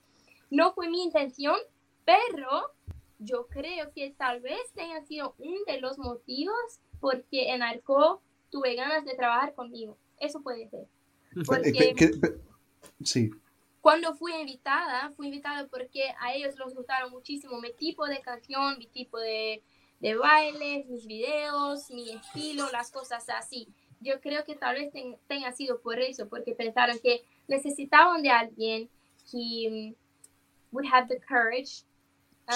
No 0.51 0.73
fue 0.75 0.89
mi 0.89 1.03
intención, 1.03 1.57
pero 2.05 2.71
yo 3.21 3.47
creo 3.47 3.93
que 3.93 4.11
tal 4.11 4.41
vez 4.41 4.61
tenga 4.75 5.01
sido 5.05 5.35
uno 5.39 5.59
de 5.67 5.81
los 5.81 5.99
motivos 5.99 6.57
porque 7.01 7.51
en 7.53 7.63
Arco 7.63 8.21
tuve 8.51 8.75
ganas 8.75 9.05
de 9.05 9.15
trabajar 9.15 9.55
conmigo. 9.55 9.97
Eso 10.19 10.43
puede 10.43 10.69
ser. 10.69 10.87
Eh, 11.37 11.43
Porque 11.47 11.95
que- 11.95 12.09
pe- 12.09 12.41
sí. 13.05 13.31
cuando 13.81 14.15
fui 14.15 14.33
invitada, 14.35 15.11
fui 15.13 15.29
invitada 15.29 15.69
porque 15.69 16.13
a 16.19 16.35
ellos 16.35 16.57
les 16.59 16.75
gustaron 16.75 17.13
muchísimo 17.13 17.61
mi 17.61 17.73
tipo 17.73 18.05
de 18.07 18.21
canción, 18.21 18.77
mi 18.79 18.89
tipo 18.89 19.17
de, 19.17 19.63
de 20.01 20.17
bailes, 20.17 20.87
mis 20.87 21.07
videos, 21.07 21.89
mi 21.93 22.11
estilo, 22.11 22.69
las 22.73 22.91
cosas 22.91 23.29
así. 23.29 23.69
Yo 24.01 24.21
creo 24.21 24.45
que 24.45 24.57
tal 24.57 24.75
vez 24.75 24.91
ten- 24.93 25.17
tenga 25.29 25.53
sido 25.53 25.81
por 25.81 26.01
eso, 26.01 26.29
porque 26.29 26.53
pensaron 26.53 26.99
que 26.99 27.23
necesitaban 27.47 28.23
de 28.25 28.31
alguien 28.31 28.91
que 29.31 29.95
mm, 29.95 30.75
would 30.75 30.87
have 30.93 31.07
the 31.07 31.21
courage 31.21 31.85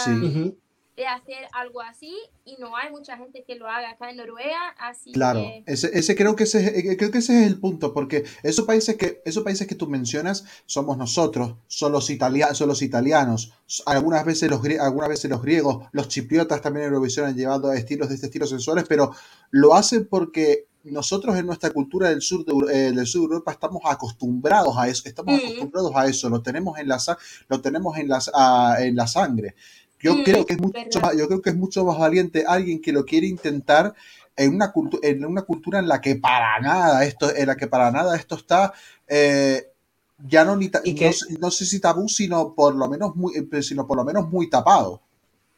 Sí. 0.05 0.11
um, 0.11 0.53
de 0.97 1.09
hacer 1.09 1.49
algo 1.55 1.81
así 1.83 2.15
y 2.45 2.55
no 2.61 2.77
hay 2.77 2.89
mucha 2.93 3.17
gente 3.17 3.43
que 3.45 3.57
lo 3.57 3.69
haga 3.69 3.91
acá 3.91 4.11
en 4.11 4.17
Noruega, 4.17 4.69
así 4.79 5.11
Claro, 5.11 5.41
que 5.41 5.65
ese, 5.67 5.91
ese 5.93 6.15
creo 6.15 6.37
que 6.37 6.45
ese, 6.45 6.65
es- 6.65 6.85
eh, 6.85 6.97
creo 6.97 7.11
que 7.11 7.19
ese 7.19 7.41
es 7.41 7.49
el 7.49 7.59
punto, 7.59 7.93
porque 7.93 8.23
esos 8.45 8.65
países 8.65 8.95
que, 8.97 9.21
esos 9.25 9.43
países 9.43 9.67
que 9.67 9.75
tú 9.75 9.89
mencionas 9.89 10.45
somos 10.67 10.97
nosotros, 10.97 11.57
son 11.67 11.91
los, 11.91 12.11
italia- 12.11 12.55
son 12.55 12.69
los 12.69 12.81
italianos, 12.81 13.55
algunas 13.87 14.25
veces 14.25 14.49
los, 14.49 14.61
algunas 14.81 15.09
veces 15.09 15.29
los 15.29 15.43
griegos, 15.43 15.85
los 15.91 16.07
chipriotas 16.07 16.61
también 16.63 16.87
en 16.87 16.93
Eurovisión 16.93 17.27
han 17.27 17.35
llevado 17.35 17.73
estilos 17.73 18.09
de 18.09 18.15
este 18.15 18.27
estilo 18.27 18.47
sensuales, 18.47 18.85
pero 18.89 19.11
lo 19.51 19.75
hacen 19.75 20.07
porque 20.09 20.69
nosotros 20.85 21.37
en 21.37 21.47
nuestra 21.47 21.71
cultura 21.71 22.11
del 22.11 22.21
sur 22.23 22.45
de, 22.45 22.53
eh, 22.73 22.93
del 22.93 23.07
sur 23.07 23.23
de 23.23 23.33
Europa 23.35 23.51
estamos 23.51 23.83
acostumbrados 23.87 24.77
a 24.79 24.87
eso, 24.87 25.03
estamos 25.09 25.35
Mm. 25.35 25.45
acostumbrados 25.47 25.93
a 25.97 26.07
eso, 26.07 26.29
lo 26.29 26.41
tenemos 26.41 26.79
en 26.79 26.87
la, 26.87 27.01
sa- 27.01 27.19
lo 27.49 27.61
tenemos 27.61 27.97
en, 27.99 28.07
las, 28.09 28.31
ah, 28.33 28.77
en 28.79 28.95
la 28.95 29.09
sangre. 29.09 29.57
Yo 30.05 30.15
Mm, 30.15 30.23
creo 30.25 30.45
que 30.47 30.55
es 30.55 30.61
mucho 30.61 31.01
más, 31.01 31.17
yo 31.19 31.27
creo 31.29 31.43
que 31.43 31.51
es 31.51 31.57
mucho 31.57 31.85
más 31.85 31.99
valiente 31.99 32.45
alguien 32.47 32.81
que 32.81 32.93
lo 32.93 33.05
quiere 33.05 33.27
intentar 33.27 33.95
en 34.37 34.55
una, 34.55 34.73
en 35.03 35.25
una 35.25 35.43
cultura 35.43 35.79
en 35.79 35.89
la 35.89 36.01
que 36.01 36.17
para 36.17 36.61
nada 36.61 37.05
esto, 37.05 37.35
en 37.35 37.47
la 37.47 37.57
que 37.57 37.67
para 37.69 37.91
nada 37.91 38.17
esto 38.17 38.35
está 38.37 38.73
eh, 39.09 39.71
ya 40.19 40.45
no, 40.45 40.57
ni 40.57 40.69
ta- 40.69 40.83
no, 40.87 41.13
sé- 41.13 41.39
no 41.41 41.51
sé 41.51 41.65
si 41.67 41.81
tabú, 41.81 42.09
sino 42.09 42.55
por 42.55 42.75
lo 42.75 42.89
menos 42.89 43.17
muy, 43.17 43.33
eh, 43.37 43.63
sino 43.63 43.87
por 43.87 43.97
lo 43.97 44.05
menos 44.05 44.29
muy 44.31 44.49
tapado. 44.51 45.01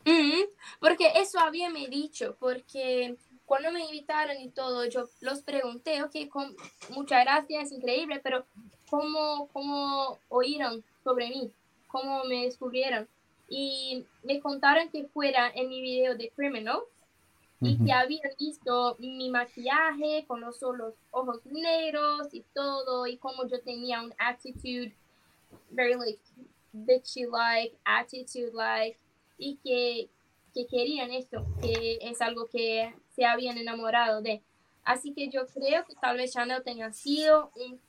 Mm, 0.05 0.45
porque 0.81 1.13
eso 1.17 1.39
había 1.41 1.69
me 1.71 1.89
dicho, 1.89 2.37
porque 2.39 3.17
cuando 3.45 3.73
me 3.73 3.85
invitaron 3.85 4.37
y 4.41 4.51
todo, 4.51 4.85
yo 4.87 5.09
los 5.21 5.43
pregunté, 5.43 6.03
ok, 6.03 6.29
con, 6.31 6.55
muchas 6.91 7.25
gracias, 7.25 7.73
increíble, 7.73 8.21
pero 8.23 8.47
¿cómo, 8.89 9.49
¿cómo 9.53 10.19
oíron 10.29 10.85
sobre 11.05 11.29
mí? 11.31 11.53
¿Cómo 11.89 12.25
me 12.25 12.45
descubrieron? 12.45 13.09
Y 13.49 14.05
me 14.23 14.41
contaron 14.41 14.89
que 14.91 15.05
fuera 15.05 15.51
en 15.55 15.69
mi 15.69 15.81
video 15.81 16.17
de 16.17 16.31
Criminal 16.31 16.81
y 17.61 17.83
que 17.83 17.93
habían 17.93 18.31
visto 18.39 18.97
mi 18.99 19.31
maquillaje 19.31 20.25
con 20.27 20.41
los, 20.41 20.63
ojos 21.11 21.47
negros 21.47 22.29
y 22.33 22.43
todo, 22.55 23.07
y 23.07 23.17
cómo 23.17 23.47
yo 23.49 23.61
tenía 23.61 24.03
un 24.03 24.13
attitude 24.19 24.95
very 25.71 25.95
like 25.95 26.21
bitchy 26.73 27.25
like, 27.25 27.75
attitude 27.85 28.53
like, 28.53 28.99
y 29.39 29.57
que, 29.65 30.11
que 30.55 30.67
querían 30.67 31.11
esto, 31.11 31.47
que 31.61 31.99
es 32.03 32.21
algo 32.21 32.47
que 32.47 32.95
se 33.15 33.25
habían 33.25 33.59
enamorado 33.59 34.21
de. 34.21 34.43
Así 34.85 35.13
que 35.13 35.29
yo 35.29 35.47
creo 35.47 35.85
que 35.85 35.95
tal 36.01 36.17
vez 36.17 36.33
Chanel 36.33 36.63
tenga 36.63 36.93
sido 36.93 37.51
un 37.57 37.81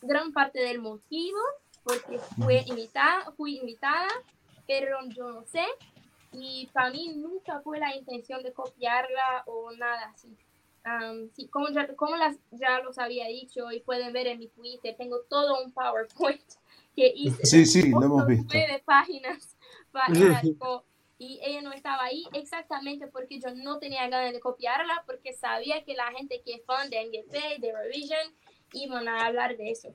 gran 0.00 0.32
parte 0.32 0.60
del 0.60 0.80
motivo, 0.80 1.38
porque 1.82 2.18
fue 2.38 2.62
invitada, 2.66 3.32
fui 3.36 3.58
invitada, 3.58 4.08
pero 4.66 4.98
yo 5.08 5.30
no 5.30 5.44
sé, 5.44 5.64
y 6.32 6.68
para 6.72 6.90
mí 6.90 7.12
nunca 7.16 7.60
fue 7.60 7.78
la 7.78 7.94
intención 7.96 8.42
de 8.42 8.52
copiarla 8.52 9.44
o 9.46 9.70
nada 9.72 10.10
así. 10.10 10.36
Am, 10.84 11.30
sí, 11.34 11.48
como, 11.48 11.68
ya, 11.70 11.86
como 11.96 12.16
las, 12.16 12.36
ya 12.52 12.80
los 12.80 12.98
había 12.98 13.26
dicho 13.26 13.72
y 13.72 13.80
pueden 13.80 14.12
ver 14.12 14.28
en 14.28 14.38
mi 14.38 14.48
Twitter, 14.48 14.94
tengo 14.96 15.22
todo 15.28 15.64
un 15.64 15.72
PowerPoint 15.72 16.40
que 16.94 17.12
hice 17.14 17.44
Sí, 17.44 17.66
sí, 17.66 17.90
lo 17.90 18.04
hemos 18.04 18.26
visto. 18.26 18.52
nueve 18.52 18.82
páginas 18.84 19.56
para 19.90 20.12
y 21.18 21.40
ella 21.42 21.62
no 21.62 21.72
estaba 21.72 22.04
ahí 22.04 22.24
exactamente 22.34 23.06
porque 23.06 23.40
yo 23.40 23.54
no 23.54 23.78
tenía 23.78 24.06
ganas 24.08 24.32
de 24.32 24.40
copiarla 24.40 25.02
porque 25.06 25.32
sabía 25.32 25.82
que 25.82 25.94
la 25.94 26.12
gente 26.12 26.42
que 26.44 26.54
es 26.54 26.64
fan 26.66 26.90
de 26.90 27.06
NGP, 27.06 27.60
de 27.60 27.72
Revision, 27.72 28.34
iban 28.74 29.08
a 29.08 29.24
hablar 29.24 29.56
de 29.56 29.70
eso. 29.70 29.94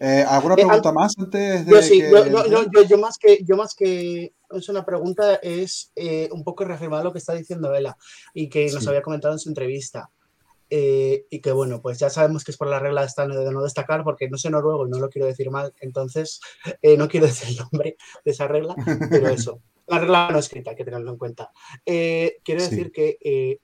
Eh, 0.00 0.24
¿Alguna 0.28 0.54
Eh, 0.54 0.58
pregunta 0.66 0.92
más 0.92 1.14
antes 1.18 1.66
de 1.66 1.72
Yo 1.72 1.82
sí, 1.82 2.00
que... 2.00 2.10
no, 2.10 2.24
no, 2.46 2.62
yo, 2.70 2.82
yo 2.88 2.98
más 2.98 3.18
que 3.18 3.38
yo 3.44 3.56
más 3.56 3.74
que 3.74 4.34
es 4.50 4.68
una 4.68 4.84
pregunta 4.84 5.36
es 5.36 5.92
eh, 5.96 6.28
un 6.32 6.44
poco 6.44 6.64
reafirmar 6.64 7.02
lo 7.04 7.12
que 7.12 7.18
está 7.18 7.34
diciendo 7.34 7.74
Ela 7.74 7.96
y 8.34 8.48
que 8.48 8.70
nos 8.70 8.86
había 8.86 9.02
comentado 9.02 9.34
en 9.34 9.38
su 9.40 9.48
entrevista. 9.48 10.10
Y 10.68 11.40
que 11.40 11.52
bueno, 11.52 11.80
pues 11.80 11.98
ya 11.98 12.10
sabemos 12.10 12.44
que 12.44 12.50
es 12.50 12.56
por 12.56 12.68
la 12.68 12.78
regla 12.78 13.04
esta 13.04 13.26
de 13.26 13.50
no 13.52 13.62
destacar 13.62 14.02
porque 14.04 14.28
no 14.28 14.36
sé 14.36 14.50
noruego 14.50 14.86
y 14.86 14.90
no 14.90 14.98
lo 14.98 15.08
quiero 15.08 15.26
decir 15.26 15.50
mal, 15.50 15.72
entonces 15.80 16.40
no 16.98 17.08
quiero 17.08 17.26
decir 17.26 17.48
el 17.50 17.56
nombre 17.56 17.96
de 18.24 18.30
esa 18.30 18.48
regla, 18.48 18.74
pero 19.10 19.28
eso, 19.28 19.60
la 19.86 20.00
regla 20.00 20.28
no 20.32 20.38
escrita, 20.40 20.70
hay 20.70 20.76
que 20.76 20.84
tenerlo 20.84 21.10
en 21.12 21.18
cuenta. 21.18 21.50
Quiero 21.84 22.60
Sí. 22.60 22.70
decir 22.70 22.90
que 22.92 23.60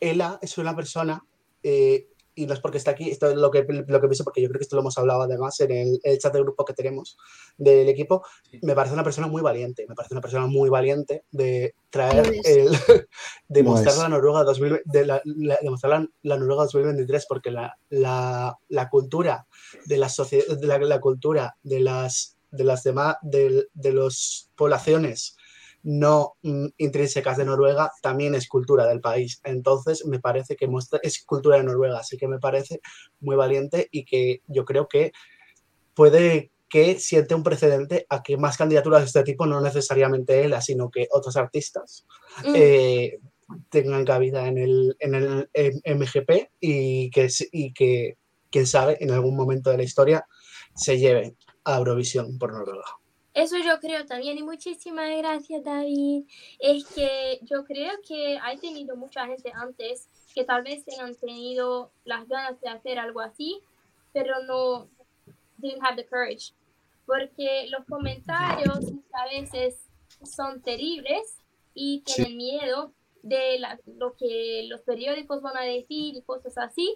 Ela 0.00 0.38
es 0.42 0.58
una 0.58 0.74
persona 0.74 1.22
eh, 1.62 2.08
y 2.34 2.46
no 2.46 2.54
es 2.54 2.60
porque 2.60 2.78
está 2.78 2.92
aquí, 2.92 3.10
esto 3.10 3.28
es 3.30 3.36
lo 3.36 3.50
que, 3.50 3.62
lo 3.68 4.00
que 4.00 4.08
pienso, 4.08 4.24
porque 4.24 4.40
yo 4.40 4.48
creo 4.48 4.58
que 4.58 4.62
esto 4.64 4.76
lo 4.76 4.80
hemos 4.82 4.96
hablado 4.98 5.22
además 5.22 5.60
en 5.60 5.70
el, 5.70 6.00
el 6.02 6.18
chat 6.18 6.32
de 6.32 6.40
grupo 6.40 6.64
que 6.64 6.72
tenemos 6.72 7.16
del 7.58 7.88
equipo, 7.88 8.24
me 8.62 8.74
parece 8.74 8.94
una 8.94 9.04
persona 9.04 9.26
muy 9.26 9.42
valiente, 9.42 9.84
me 9.88 9.94
parece 9.94 10.14
una 10.14 10.20
persona 10.22 10.46
muy 10.46 10.70
valiente 10.70 11.24
de 11.30 11.74
traer 11.90 12.32
el, 12.44 12.70
de 13.48 13.62
Lo 13.62 13.70
mostrar 13.70 13.94
es. 13.94 14.00
la 14.00 14.08
Noruega 14.08 14.44
2000 14.44 14.80
de, 14.84 15.06
la, 15.06 15.20
la- 15.24 15.58
de 15.60 15.70
mostrar 15.70 16.00
la, 16.00 16.08
la 16.22 16.36
Noruega 16.38 16.62
2023, 16.64 17.26
porque 17.26 17.50
la, 17.50 17.76
la, 17.90 18.56
la 18.68 18.88
cultura 18.88 19.46
de 19.84 19.96
la 19.98 20.08
sociedad, 20.08 20.56
de 20.56 20.66
la, 20.66 20.78
la 20.78 21.00
cultura 21.00 21.56
de 21.62 21.80
las 21.80 22.36
de 22.50 22.64
las 22.64 22.82
demás 22.82 23.16
de, 23.22 23.68
de 23.72 23.92
las 23.94 24.50
poblaciones 24.56 25.36
no 25.82 26.34
mm, 26.42 26.66
intrínsecas 26.78 27.36
de 27.36 27.44
Noruega 27.44 27.90
también 28.02 28.34
es 28.34 28.48
cultura 28.48 28.86
del 28.86 29.00
país. 29.00 29.40
Entonces, 29.44 30.06
me 30.06 30.20
parece 30.20 30.56
que 30.56 30.66
muestra, 30.66 31.00
es 31.02 31.24
cultura 31.24 31.56
de 31.56 31.64
Noruega, 31.64 31.98
así 31.98 32.16
que 32.16 32.28
me 32.28 32.38
parece 32.38 32.80
muy 33.20 33.36
valiente 33.36 33.88
y 33.90 34.04
que 34.04 34.42
yo 34.46 34.64
creo 34.64 34.88
que 34.88 35.12
puede 35.94 36.50
que 36.68 36.98
siente 36.98 37.34
un 37.34 37.42
precedente 37.42 38.06
a 38.08 38.22
que 38.22 38.38
más 38.38 38.56
candidaturas 38.56 39.00
de 39.02 39.06
este 39.06 39.22
tipo, 39.24 39.44
no 39.44 39.60
necesariamente 39.60 40.42
él, 40.42 40.54
sino 40.62 40.90
que 40.90 41.06
otros 41.10 41.36
artistas, 41.36 42.06
Mm. 42.44 42.52
eh, 42.56 43.18
tengan 43.68 44.06
cabida 44.06 44.48
en 44.48 44.56
el, 44.56 44.96
en 44.98 45.14
el 45.14 45.48
MGP 45.84 46.48
y 46.60 47.10
que, 47.10 47.28
y 47.52 47.74
que, 47.74 48.16
quién 48.50 48.66
sabe, 48.66 48.96
en 49.00 49.10
algún 49.10 49.36
momento 49.36 49.70
de 49.70 49.76
la 49.76 49.82
historia 49.82 50.26
se 50.74 50.98
lleve 50.98 51.36
a 51.64 51.76
Eurovisión 51.76 52.38
por 52.38 52.52
Noruega. 52.52 52.84
Eso 53.34 53.56
yo 53.58 53.80
creo 53.80 54.04
también 54.04 54.36
y 54.36 54.42
muchísimas 54.42 55.08
gracias 55.16 55.64
David. 55.64 56.24
Es 56.58 56.84
que 56.86 57.38
yo 57.42 57.64
creo 57.64 57.92
que 58.06 58.38
hay 58.42 58.58
tenido 58.58 58.94
mucha 58.94 59.26
gente 59.26 59.50
antes 59.54 60.08
que 60.34 60.44
tal 60.44 60.62
vez 60.62 60.84
tengan 60.84 61.14
tenido 61.14 61.90
las 62.04 62.28
ganas 62.28 62.60
de 62.60 62.68
hacer 62.68 62.98
algo 62.98 63.20
así, 63.20 63.60
pero 64.12 64.42
no 64.44 64.88
didn't 65.58 65.82
have 65.82 65.96
the 65.96 66.06
courage. 66.06 66.52
Porque 67.06 67.68
los 67.70 67.86
comentarios 67.86 68.80
muchas 68.92 69.30
veces 69.30 69.88
son 70.24 70.60
terribles 70.62 71.38
y 71.74 72.02
tienen 72.02 72.36
miedo 72.36 72.92
de 73.22 73.58
la- 73.58 73.80
lo 73.86 74.14
que 74.14 74.66
los 74.68 74.82
periódicos 74.82 75.40
van 75.40 75.56
a 75.56 75.62
decir 75.62 76.16
y 76.16 76.22
cosas 76.22 76.58
así. 76.58 76.94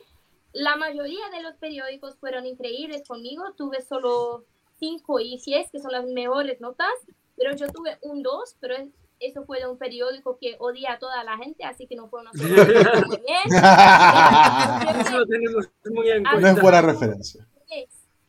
La 0.53 0.77
mayoría 0.77 1.29
de 1.31 1.43
los 1.43 1.57
periódicos 1.57 2.17
fueron 2.17 2.47
increíbles 2.47 3.07
conmigo. 3.07 3.45
Tuve 3.57 3.81
solo 3.83 4.45
5 4.79 5.21
y 5.21 5.41
10, 5.45 5.71
que 5.71 5.79
son 5.81 5.93
las 5.93 6.05
mejores 6.07 6.61
notas, 6.61 6.89
pero 7.37 7.55
yo 7.57 7.67
tuve 7.69 7.99
un 8.03 8.23
2, 8.23 8.57
pero 8.61 8.75
es- 8.77 8.89
eso 9.19 9.45
fue 9.47 9.59
de 9.61 9.67
un 9.67 9.79
periódico 9.79 10.37
que 10.39 10.57
odia 10.59 10.93
a 10.93 10.99
toda 10.99 11.25
la 11.25 11.39
gente, 11.39 11.65
así 11.65 11.87
que 11.87 11.97
no 11.97 12.09
fue 12.09 12.21
una 12.21 12.33
sola. 12.33 13.03
Muy 13.07 13.17
bien. 13.17 15.01
Eso 15.01 15.19
lo 15.19 15.27
tenemos 15.27 15.69
muy 15.91 16.11
en 16.11 16.23
No 16.23 16.31
cuenta. 16.31 16.51
No 16.53 16.57
es 16.57 16.63
buena 16.63 16.83
referencia. 16.83 17.47
Tres. 17.67 17.89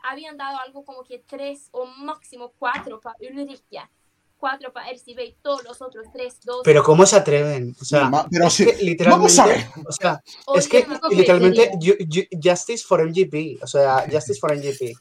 Habían 0.09 0.37
dado 0.37 0.57
algo 0.65 0.85
como 0.85 1.03
que 1.03 1.19
3 1.27 1.67
o 1.71 1.85
máximo 1.85 2.53
4 2.57 3.01
para 3.01 3.17
Ulrika, 3.19 3.89
4 4.37 4.71
para 4.71 4.89
RCB 4.91 5.19
y 5.25 5.35
todos 5.41 5.63
los 5.65 5.81
otros 5.81 6.05
3, 6.13 6.39
2. 6.45 6.61
Pero 6.63 6.81
¿cómo 6.83 7.05
se 7.05 7.17
atreven? 7.17 7.75
O 7.81 7.83
sea, 7.83 8.09
Ma- 8.09 8.25
pero 8.31 8.47
es 8.47 8.53
sí, 8.53 8.65
que 8.65 8.81
literalmente, 8.83 9.35
vamos 9.35 9.39
a 9.39 9.45
ver. 9.47 9.65
o 9.85 9.91
sea, 9.91 10.23
es 10.55 10.69
que 10.69 10.87
literalmente 11.11 11.71
ju- 11.73 11.97
ju- 12.07 12.27
Justice 12.41 12.85
for 12.87 13.01
MGP, 13.01 13.61
o 13.61 13.67
sea, 13.67 14.05
Justice 14.09 14.39
for 14.39 14.53
MGP. 14.55 14.93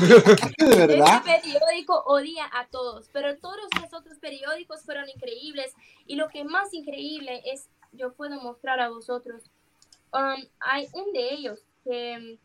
De 0.58 0.86
verdad. 0.86 1.22
Ese 1.26 1.40
periódico 1.40 2.02
odia 2.06 2.44
a 2.52 2.66
todos, 2.68 3.08
pero 3.12 3.36
todos 3.38 3.56
los 3.82 3.92
otros 3.92 4.18
periódicos 4.18 4.82
fueron 4.82 5.08
increíbles. 5.08 5.74
Y 6.06 6.16
lo 6.16 6.28
que 6.28 6.44
más 6.44 6.72
increíble 6.74 7.42
es, 7.44 7.68
yo 7.92 8.12
puedo 8.14 8.40
mostrar 8.40 8.80
a 8.80 8.88
vosotros, 8.90 9.42
um, 10.12 10.42
hay 10.60 10.86
un 10.92 11.12
de 11.12 11.32
ellos 11.34 11.60
que 11.84 12.16
um, 12.18 12.38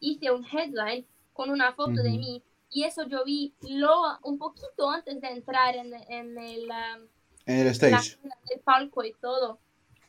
hice 0.00 0.30
un 0.30 0.44
headline 0.46 1.06
con 1.32 1.50
una 1.50 1.72
foto 1.72 2.02
de 2.02 2.10
Ujú. 2.10 2.18
mí 2.18 2.42
y 2.70 2.84
eso 2.84 3.06
yo 3.06 3.24
vi 3.24 3.54
lo, 3.62 4.18
un 4.22 4.38
poquito 4.38 4.90
antes 4.90 5.20
de 5.20 5.28
entrar 5.28 5.74
en, 5.76 5.94
en 6.10 6.36
el, 6.38 6.62
um, 6.68 7.06
En 7.46 7.58
el 7.60 7.64
la- 7.66 7.70
stage. 7.72 8.18
el 8.50 8.60
palco 8.60 9.04
y 9.04 9.12
todo. 9.14 9.58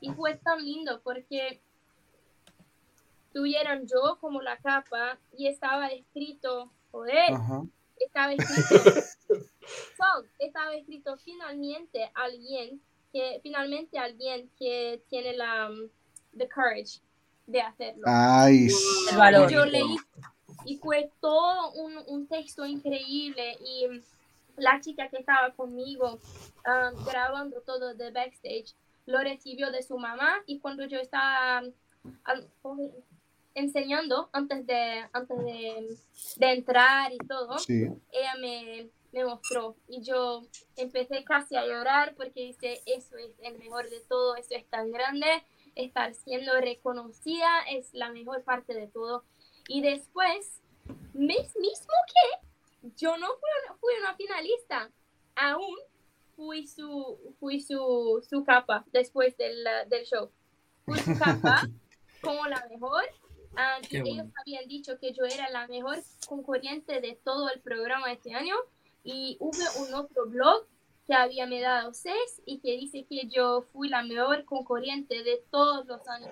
Y 0.02 0.10
fue 0.12 0.36
tan 0.36 0.64
lindo 0.64 1.02
porque 1.04 1.62
tuvieron 3.34 3.86
yo 3.88 4.18
como 4.20 4.42
la 4.42 4.58
capa 4.58 5.18
y 5.38 5.48
estaba 5.48 5.88
escrito, 5.88 6.72
joder, 6.92 7.34
Ajá. 7.34 7.64
estaba 8.00 8.34
escrito, 8.34 9.02
Son, 9.98 10.26
estaba 10.40 10.76
escrito 10.76 11.18
finalmente 11.18 12.10
alguien 12.16 12.82
que, 13.12 13.40
finalmente 13.42 13.98
alguien 13.98 14.50
que 14.58 15.02
tiene 15.10 15.34
la, 15.34 15.70
um, 15.70 15.90
the 16.38 16.48
courage 16.48 17.02
de 17.48 17.62
hacerlo. 17.62 18.04
Ay, 18.06 18.68
El 19.12 19.18
valor. 19.18 19.52
Y 19.52 19.54
yo 19.54 19.66
leí 19.66 19.98
y 20.66 20.78
fue 20.78 21.12
todo 21.20 21.72
un, 21.74 21.98
un 22.08 22.28
texto 22.28 22.66
increíble 22.66 23.58
y 23.62 23.88
mm, 23.88 24.02
la 24.58 24.80
chica 24.82 25.10
que 25.10 25.18
estaba 25.18 25.52
conmigo 25.52 26.20
um, 26.66 27.06
grabando 27.06 27.62
todo 27.62 27.96
de 27.96 28.12
backstage 28.12 28.76
lo 29.06 29.20
recibió 29.20 29.72
de 29.72 29.82
su 29.82 29.98
mamá 29.98 30.42
y 30.46 30.60
cuando 30.60 30.86
yo 30.86 31.00
estaba 31.00 31.64
um, 32.64 32.92
enseñando 33.56 34.30
antes 34.32 34.66
de 34.66 35.06
antes 35.14 35.38
de, 35.40 35.98
de 36.38 36.52
entrar 36.52 37.12
y 37.14 37.18
todo 37.18 37.58
Sí. 37.60 37.88
ella 38.12 38.36
me, 38.40 38.90
me 39.12 39.26
mostró 39.26 39.76
y 39.88 40.02
yo 40.02 40.44
empecé 40.76 41.24
casi 41.24 41.56
a 41.56 41.66
llorar 41.66 42.16
porque 42.16 42.42
dice 42.42 42.82
eso 42.86 43.18
es 43.18 43.32
el 43.42 43.58
mejor 43.58 43.90
de 43.90 44.00
todo 44.02 44.36
eso 44.36 44.50
es 44.56 44.66
tan 44.68 44.92
grande 44.92 45.28
estar 45.76 46.14
siendo 46.14 46.54
reconocida 46.60 47.48
es 47.70 47.94
la 47.94 48.12
mejor 48.12 48.44
parte 48.44 48.74
de 48.74 48.88
todo 48.88 49.24
y 49.68 49.82
después 49.82 50.62
mes- 51.14 51.56
mismo 51.58 51.94
que 52.14 52.90
yo 52.98 53.18
no 53.18 53.28
fui 53.28 53.50
una, 53.66 53.78
fui 53.78 53.94
una 54.00 54.16
finalista 54.16 54.92
aún 55.36 55.76
fui 56.36 56.68
su 56.68 57.36
fui 57.40 57.60
su, 57.62 58.24
su 58.30 58.44
capa 58.44 58.86
después 58.92 59.36
del, 59.38 59.64
del 59.88 60.06
show 60.06 60.30
fui 60.86 60.98
su 61.00 61.18
capa 61.18 61.68
como 62.22 62.46
la 62.48 62.66
mejor 62.70 63.04
Ah, 63.60 63.78
bueno. 63.92 64.06
ellos 64.08 64.26
habían 64.42 64.68
dicho 64.68 64.98
que 65.00 65.14
yo 65.14 65.26
era 65.26 65.50
la 65.50 65.68
mejor 65.68 65.98
concurrente 66.28 67.02
de 67.02 67.20
todo 67.24 67.50
el 67.50 67.60
programa 67.62 68.12
este 68.12 68.34
año 68.34 68.56
y 69.04 69.38
hubo 69.40 69.58
un 69.86 69.94
otro 69.94 70.28
blog 70.28 70.66
que 71.08 71.14
había 71.14 71.48
me 71.48 71.60
dado 71.62 71.94
6 71.94 72.42
y 72.46 72.60
que 72.60 72.78
dice 72.78 73.06
que 73.10 73.28
yo 73.28 73.64
fui 73.74 73.90
la 73.90 74.04
mejor 74.04 74.46
concurrente 74.46 75.24
de 75.24 75.44
todos 75.52 75.86
los 75.88 76.08
años 76.08 76.32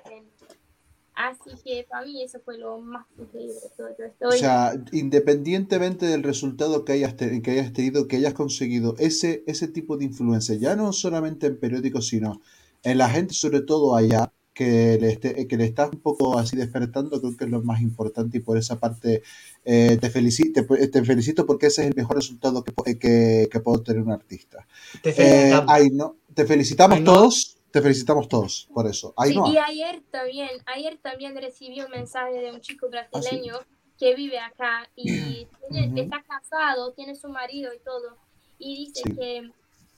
Así 1.15 1.49
que 1.63 1.83
para 1.89 2.05
mí 2.05 2.21
eso 2.23 2.39
fue 2.45 2.59
lo 2.59 2.77
más 2.79 3.07
increíble 3.17 3.55
de 3.55 3.69
todo. 3.75 3.87
Yo 3.97 4.05
O 4.05 4.07
estoy 4.07 4.39
sea, 4.39 4.73
independientemente 4.91 6.05
del 6.05 6.21
resultado 6.21 6.85
que 6.85 6.91
hayas, 6.93 7.17
te- 7.17 7.41
que 7.41 7.51
hayas 7.51 7.73
tenido, 7.73 8.07
que 8.07 8.17
hayas 8.17 8.35
conseguido 8.35 8.95
ese, 8.99 9.43
ese 9.47 9.67
tipo 9.67 9.97
de 9.97 10.05
influencia, 10.05 10.55
ya 10.55 10.75
no 10.75 10.93
solamente 10.93 11.47
en 11.47 11.59
periódicos, 11.59 12.07
sino 12.07 12.39
en 12.83 12.99
la 12.99 13.09
gente, 13.09 13.33
sobre 13.33 13.61
todo 13.61 13.95
allá, 13.95 14.31
que 14.57 14.97
le, 14.99 15.09
esté- 15.11 15.47
que 15.47 15.55
le 15.57 15.65
estás 15.65 15.91
un 15.91 15.99
poco 15.99 16.38
así 16.39 16.57
despertando, 16.57 17.19
creo 17.21 17.38
que 17.38 17.43
es 17.45 17.49
lo 17.51 17.61
más 17.61 17.79
importante 17.81 18.38
y 18.38 18.41
por 18.41 18.57
esa 18.57 18.79
parte 18.79 19.21
eh, 19.65 19.97
te, 20.01 20.09
felicito, 20.09 20.65
te, 20.65 20.88
te 20.88 21.03
felicito 21.05 21.45
porque 21.45 21.67
ese 21.67 21.84
es 21.84 21.88
el 21.89 21.95
mejor 21.95 22.15
resultado 22.15 22.63
que, 22.63 22.71
po- 22.71 22.84
que, 22.84 23.47
que 23.51 23.59
puede 23.59 23.84
tener 23.84 24.01
un 24.01 24.11
artista. 24.11 24.65
Te 25.03 25.09
Eh, 25.11 25.13
felicitamos. 25.13 25.71
Ainhoa- 25.75 26.15
te 26.34 26.45
felicitamos 26.45 26.97
Ainhoa. 26.97 27.13
todos, 27.13 27.57
te 27.71 27.81
felicitamos 27.81 28.27
todos 28.27 28.67
por 28.73 28.88
eso. 28.88 29.09
Sí, 29.09 29.29
Ainhoa. 29.29 29.49
y 29.51 29.57
ayer 29.57 30.01
también, 30.09 30.49
ayer 30.65 30.97
también 31.01 31.35
recibí 31.35 31.79
un 31.81 31.91
mensaje 31.91 32.39
de 32.39 32.51
un 32.51 32.59
chico 32.61 32.89
brasileño 32.89 33.53
que 33.99 34.15
vive 34.15 34.39
acá 34.39 34.89
y 34.95 35.47
tiene- 35.69 35.88
Ujú. 35.89 35.99
está 36.01 36.23
casado, 36.27 36.93
tiene 36.93 37.15
su 37.15 37.29
marido 37.29 37.71
y 37.75 37.79
todo. 37.79 38.17
Y 38.57 38.85
dice 38.85 39.01
Sí. 39.05 39.15
que 39.15 39.51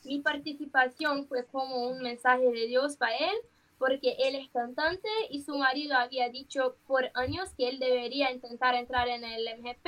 mi 0.04 0.20
participación 0.20 1.26
fue 1.28 1.46
como 1.46 1.88
un 1.90 2.02
mensaje 2.02 2.46
de 2.52 2.68
Dios 2.68 2.98
para 2.98 3.16
él, 3.16 3.38
porque 3.80 4.16
él 4.20 4.36
es 4.36 4.50
cantante 4.52 5.10
y 5.32 5.42
su 5.42 5.58
marido 5.58 5.96
había 5.98 6.30
dicho 6.30 6.76
por 6.86 7.10
años 7.16 7.50
que 7.58 7.70
él 7.70 7.80
debería 7.80 8.32
intentar 8.32 8.76
entrar 8.76 9.08
en 9.08 9.24
el 9.24 9.48
MGP, 9.60 9.88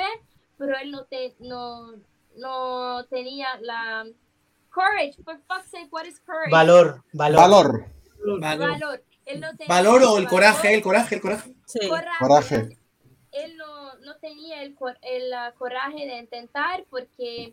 pero 0.58 0.78
él 0.80 0.90
no, 0.92 1.04
te, 1.06 1.36
no, 1.40 1.92
no 2.38 3.06
tenía 3.06 3.48
la 3.62 4.08
courage. 4.74 5.22
For 5.24 5.38
fuck's 5.48 5.70
sake, 5.70 5.90
what 5.92 6.06
is 6.06 6.20
courage? 6.22 6.50
Valor, 6.52 7.04
valor. 7.14 7.40
Valor. 7.40 7.86
Valor. 8.40 8.70
Valor. 8.72 9.04
Él 9.26 9.40
no 9.40 9.50
tenía 9.56 9.68
Valor 9.68 10.02
o 10.04 10.18
el 10.18 10.24
valor. 10.24 10.30
coraje, 10.30 10.74
el 10.74 10.82
coraje, 10.82 11.16
el 11.16 11.22
coraje. 11.22 11.54
Sí. 11.66 11.88
Coraje. 11.88 12.18
Coraje. 12.20 12.78
Él 13.32 13.56
no, 13.58 13.96
no 14.00 14.18
tenía 14.18 14.62
el, 14.64 14.74
cor- 14.76 14.98
el 15.02 15.32
coraje 15.58 16.06
de 16.06 16.18
intentar 16.18 16.86
porque 16.90 17.52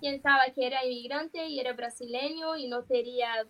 pensaba 0.00 0.42
que 0.54 0.66
era 0.66 0.84
inmigrante 0.84 1.46
y 1.46 1.58
era 1.58 1.72
brasileño 1.72 2.56
y 2.56 2.68
no 2.68 2.82
tenía 2.84 3.46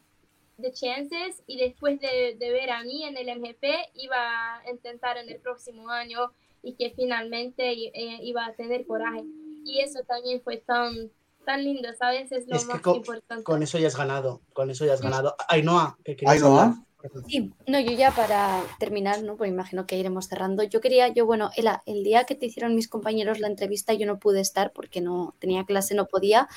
de 0.56 0.72
chances 0.72 1.42
y 1.46 1.58
después 1.58 2.00
de, 2.00 2.36
de 2.38 2.50
ver 2.50 2.70
a 2.70 2.82
mí 2.82 3.04
en 3.04 3.16
el 3.16 3.38
MGP 3.38 3.64
iba 3.94 4.56
a 4.56 4.70
intentar 4.70 5.16
en 5.16 5.28
el 5.28 5.40
próximo 5.40 5.90
año 5.90 6.32
y 6.62 6.74
que 6.74 6.90
finalmente 6.90 7.70
eh, 7.72 8.18
iba 8.22 8.46
a 8.46 8.52
tener 8.54 8.86
coraje 8.86 9.24
y 9.64 9.80
eso 9.80 10.00
también 10.06 10.40
fue 10.42 10.58
tan 10.58 11.10
tan 11.44 11.62
lindo 11.62 11.88
sabes 11.98 12.32
es 12.32 12.46
lo 12.48 12.56
Es 12.56 12.64
que 12.64 12.72
más 12.72 12.80
con, 12.80 12.96
importante 12.96 13.44
con 13.44 13.62
eso 13.62 13.78
ya 13.78 13.88
has 13.88 13.96
ganado, 13.96 14.40
con 14.52 14.70
eso 14.70 14.86
ya 14.86 14.94
has 14.94 15.02
ganado. 15.02 15.36
Ainhoa, 15.48 15.98
que 16.02 16.16
querías 16.16 16.42
Ainhoa. 16.42 16.84
Sí, 17.28 17.52
no, 17.66 17.78
yo 17.80 17.92
ya 17.92 18.12
para 18.12 18.62
terminar, 18.78 19.22
¿no? 19.22 19.36
Pues 19.36 19.50
imagino 19.50 19.86
que 19.86 19.98
iremos 19.98 20.26
cerrando. 20.26 20.62
Yo 20.62 20.80
quería, 20.80 21.08
yo, 21.08 21.26
bueno, 21.26 21.50
Ela, 21.54 21.82
el 21.84 22.02
día 22.02 22.24
que 22.24 22.34
te 22.34 22.46
hicieron 22.46 22.74
mis 22.74 22.88
compañeros 22.88 23.40
la 23.40 23.48
entrevista, 23.48 23.92
yo 23.92 24.06
no 24.06 24.18
pude 24.18 24.40
estar 24.40 24.72
porque 24.72 25.02
no 25.02 25.34
tenía 25.38 25.64
clase, 25.64 25.94
no 25.94 26.06
podía, 26.06 26.48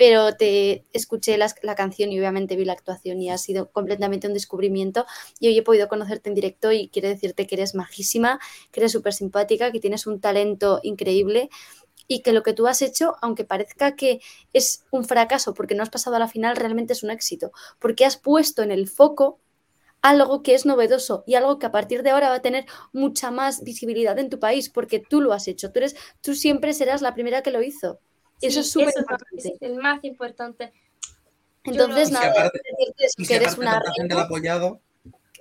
pero 0.00 0.34
te 0.34 0.86
escuché 0.94 1.36
la, 1.36 1.74
canción 1.76 2.10
y 2.10 2.18
obviamente 2.18 2.56
vi 2.56 2.64
la 2.64 2.72
actuación 2.72 3.20
y 3.20 3.28
ha 3.28 3.36
sido 3.36 3.70
completamente 3.70 4.26
un 4.26 4.32
descubrimiento. 4.32 5.04
Y 5.38 5.48
hoy 5.48 5.58
he 5.58 5.62
podido 5.62 5.88
conocerte 5.88 6.30
en 6.30 6.34
directo 6.34 6.72
y 6.72 6.88
quiero 6.88 7.08
decirte 7.08 7.46
que 7.46 7.56
eres 7.56 7.74
majísima, 7.74 8.40
que 8.72 8.80
eres 8.80 8.92
súper 8.92 9.12
simpática, 9.12 9.70
que 9.70 9.78
tienes 9.78 10.06
un 10.06 10.18
talento 10.18 10.80
increíble 10.84 11.50
y 12.08 12.22
que 12.22 12.32
lo 12.32 12.42
que 12.42 12.54
tú 12.54 12.66
has 12.66 12.80
hecho, 12.80 13.16
aunque 13.20 13.44
parezca 13.44 13.94
que 13.94 14.22
es 14.54 14.86
un 14.90 15.04
fracaso 15.04 15.52
porque 15.52 15.74
no 15.74 15.82
has 15.82 15.90
pasado 15.90 16.16
a 16.16 16.18
la 16.18 16.28
final, 16.28 16.56
realmente 16.56 16.94
es 16.94 17.02
un 17.02 17.10
éxito, 17.10 17.52
porque 17.78 18.06
has 18.06 18.16
puesto 18.16 18.62
en 18.62 18.70
el 18.70 18.88
foco 18.88 19.38
algo 20.00 20.42
que 20.42 20.54
es 20.54 20.64
novedoso 20.64 21.24
y 21.26 21.34
algo 21.34 21.58
que 21.58 21.66
a 21.66 21.72
partir 21.72 22.02
de 22.02 22.08
ahora 22.08 22.30
va 22.30 22.36
a 22.36 22.42
tener 22.42 22.64
mucha 22.94 23.30
más 23.30 23.62
visibilidad 23.64 24.18
en 24.18 24.30
tu 24.30 24.38
país, 24.40 24.70
porque 24.70 24.98
tú 24.98 25.20
lo 25.20 25.34
has 25.34 25.46
hecho, 25.46 25.72
tú, 25.72 25.80
eres, 25.80 25.94
tú 26.22 26.34
siempre 26.34 26.72
serás 26.72 27.02
la 27.02 27.12
primera 27.12 27.42
que 27.42 27.50
lo 27.50 27.62
hizo. 27.62 28.00
Sí, 28.40 28.46
eso 28.46 28.60
es 28.60 28.70
súper 28.70 28.92
importante. 28.98 29.48
es 29.48 29.62
el 29.62 29.74
más 29.76 30.02
importante. 30.04 30.72
Entonces, 31.64 32.10
nada, 32.10 32.30
aparte- 32.30 32.60
decirte 32.78 33.04
eso, 33.04 33.14
que 33.28 33.34
eres 33.36 33.58
una 33.58 33.80
reina. 33.80 34.22
apoyado, 34.22 34.80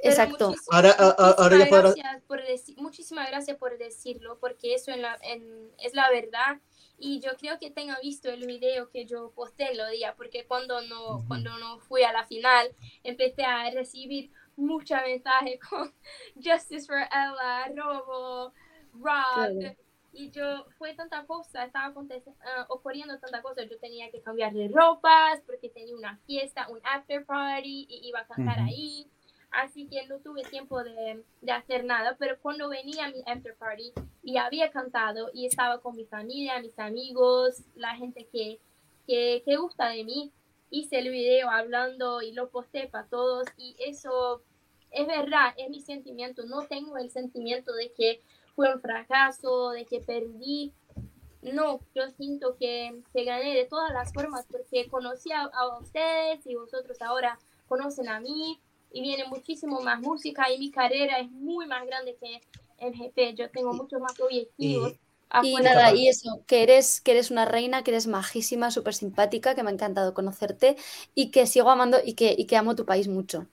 Exacto. 0.02 0.54
Ahora, 0.72 0.92
a- 0.92 1.10
a- 1.10 1.32
ahora 1.38 1.58
ya 1.58 1.68
podrás. 1.68 1.96
gracias 1.96 2.24
por 2.24 2.42
muchísimas 2.78 3.28
gracias 3.30 3.58
por 3.58 3.78
decirlo, 3.78 4.38
porque 4.40 4.74
eso 4.74 4.92
en 4.92 5.02
la- 5.02 5.18
en- 5.24 5.72
es 5.78 5.94
la 5.94 6.10
verdad. 6.10 6.60
Y 6.98 7.20
yo 7.22 7.32
creo 7.38 7.60
que 7.60 7.70
tenga 7.72 7.98
visto 8.02 8.30
el 8.30 8.46
video 8.46 8.90
que 8.90 9.06
yo 9.06 9.32
posté 9.32 9.72
el 9.72 9.80
día, 9.92 10.16
porque 10.16 10.46
cuando 10.46 10.82
no, 10.82 11.24
cuando 11.28 11.58
no 11.58 11.80
fui 11.80 12.04
a 12.04 12.14
la 12.14 12.26
final, 12.26 12.74
empecé 13.04 13.44
a 13.44 13.70
recibir 13.72 14.32
muchos 14.56 15.00
mensajes 15.06 15.60
con 15.70 15.94
Justice 16.36 16.86
for 16.86 16.98
Ella, 16.98 17.70
Robo, 17.76 18.54
Rob. 18.94 19.04
Claro. 19.04 19.76
Y 20.12 20.32
yo, 20.32 20.66
fue 20.78 20.94
tanta 20.96 21.26
cosa, 21.26 21.66
estaba 21.66 21.86
aconte- 21.94 22.24
ah, 22.42 22.66
ocurriendo 22.70 23.18
tanta 23.20 23.42
cosa. 23.42 23.64
Yo 23.64 23.78
tenía 23.80 24.10
que 24.12 24.22
cambiar 24.22 24.54
de 24.54 24.68
ropas 24.68 25.42
porque 25.46 25.70
tenía 25.70 25.96
una 25.96 26.18
fiesta, 26.26 26.68
un 26.70 26.80
after 26.84 27.26
party 27.26 27.86
y 27.90 28.08
iba 28.08 28.20
a 28.22 28.28
cantar 28.28 28.58
Ujú. 28.60 28.68
ahí. 28.68 29.08
Así 29.52 29.88
que 29.88 30.06
no 30.08 30.20
tuve 30.20 30.44
tiempo 30.44 30.84
de, 30.84 31.24
de 31.42 31.52
hacer 31.52 31.84
nada. 31.84 32.16
Pero 32.20 32.38
cuando 32.42 32.70
venía 32.70 33.06
a 33.06 33.12
mi 33.12 33.22
after 33.26 33.56
party 33.56 33.94
y 34.24 34.38
había 34.38 34.72
cantado 34.72 35.30
y 35.34 35.46
estaba 35.46 35.80
con 35.80 35.96
mi 35.96 36.06
familia, 36.06 36.60
mis 36.60 36.78
amigos, 36.80 37.62
la 37.76 37.96
gente 37.96 38.28
que, 38.32 38.60
que, 39.08 39.42
que 39.46 39.56
gusta 39.58 39.90
de 39.90 40.04
mí, 40.04 40.32
hice 40.72 41.00
el 41.00 41.10
video 41.10 41.50
hablando 41.50 42.22
y 42.22 42.32
lo 42.32 42.50
posté 42.50 42.88
para 42.88 43.08
todos. 43.08 43.48
Y 43.58 43.76
eso 43.80 44.42
es 44.92 45.08
verdad, 45.08 45.54
es 45.58 45.70
mi 45.70 45.82
sentimiento. 45.82 46.44
No 46.46 46.66
tengo 46.68 46.98
el 46.98 47.10
sentimiento 47.12 47.74
de 47.74 47.92
que 47.94 48.22
fue 48.60 48.74
un 48.76 48.82
fracaso, 48.82 49.72
de 49.72 49.86
que 49.86 50.02
perdí. 50.02 50.74
No, 51.42 51.80
yo 51.96 52.10
siento 52.18 52.58
que, 52.58 53.02
que 53.14 53.24
gané 53.26 53.56
de 53.56 53.66
todas 53.66 53.94
las 53.94 54.12
formas 54.14 54.46
porque 54.52 54.90
conocí 54.90 55.32
a, 55.32 55.44
a 55.44 55.80
ustedes 55.80 56.46
y 56.46 56.56
vosotros 56.56 57.02
ahora 57.02 57.40
conocen 57.68 58.10
a 58.10 58.20
mí 58.20 58.62
y 58.92 59.02
viene 59.02 59.26
muchísimo 59.28 59.82
más 59.82 60.02
música 60.02 60.52
y 60.52 60.60
mi 60.60 60.72
carrera 60.72 61.20
es 61.20 61.32
muy 61.32 61.68
más 61.68 61.86
grande 61.86 62.18
que 62.22 62.42
MGP. 62.80 63.36
Yo 63.36 63.52
tengo 63.52 63.74
muchos 63.74 64.02
más 64.02 64.20
objetivos. 64.20 64.94
Y 65.40 65.60
afuera 65.60 65.62
nada, 65.62 65.94
de- 65.94 65.94
y 65.94 66.08
eso, 66.10 66.44
que 66.48 66.64
eres, 66.64 67.00
que 67.02 67.12
eres 67.12 67.32
una 67.32 67.46
reina, 67.46 67.84
que 67.84 67.92
eres 67.92 68.08
majísima, 68.08 68.72
súper 68.72 68.94
simpática, 68.94 69.56
que 69.56 69.64
me 69.64 69.70
ha 69.70 69.74
encantado 69.74 70.14
conocerte 70.14 70.76
y 71.16 71.32
que 71.32 71.48
sigo 71.48 71.70
amando 71.70 71.98
y 72.04 72.14
que, 72.16 72.36
y 72.38 72.46
que 72.46 72.58
amo 72.58 72.76
tu 72.76 72.86
país 72.86 73.08
mucho. 73.08 73.48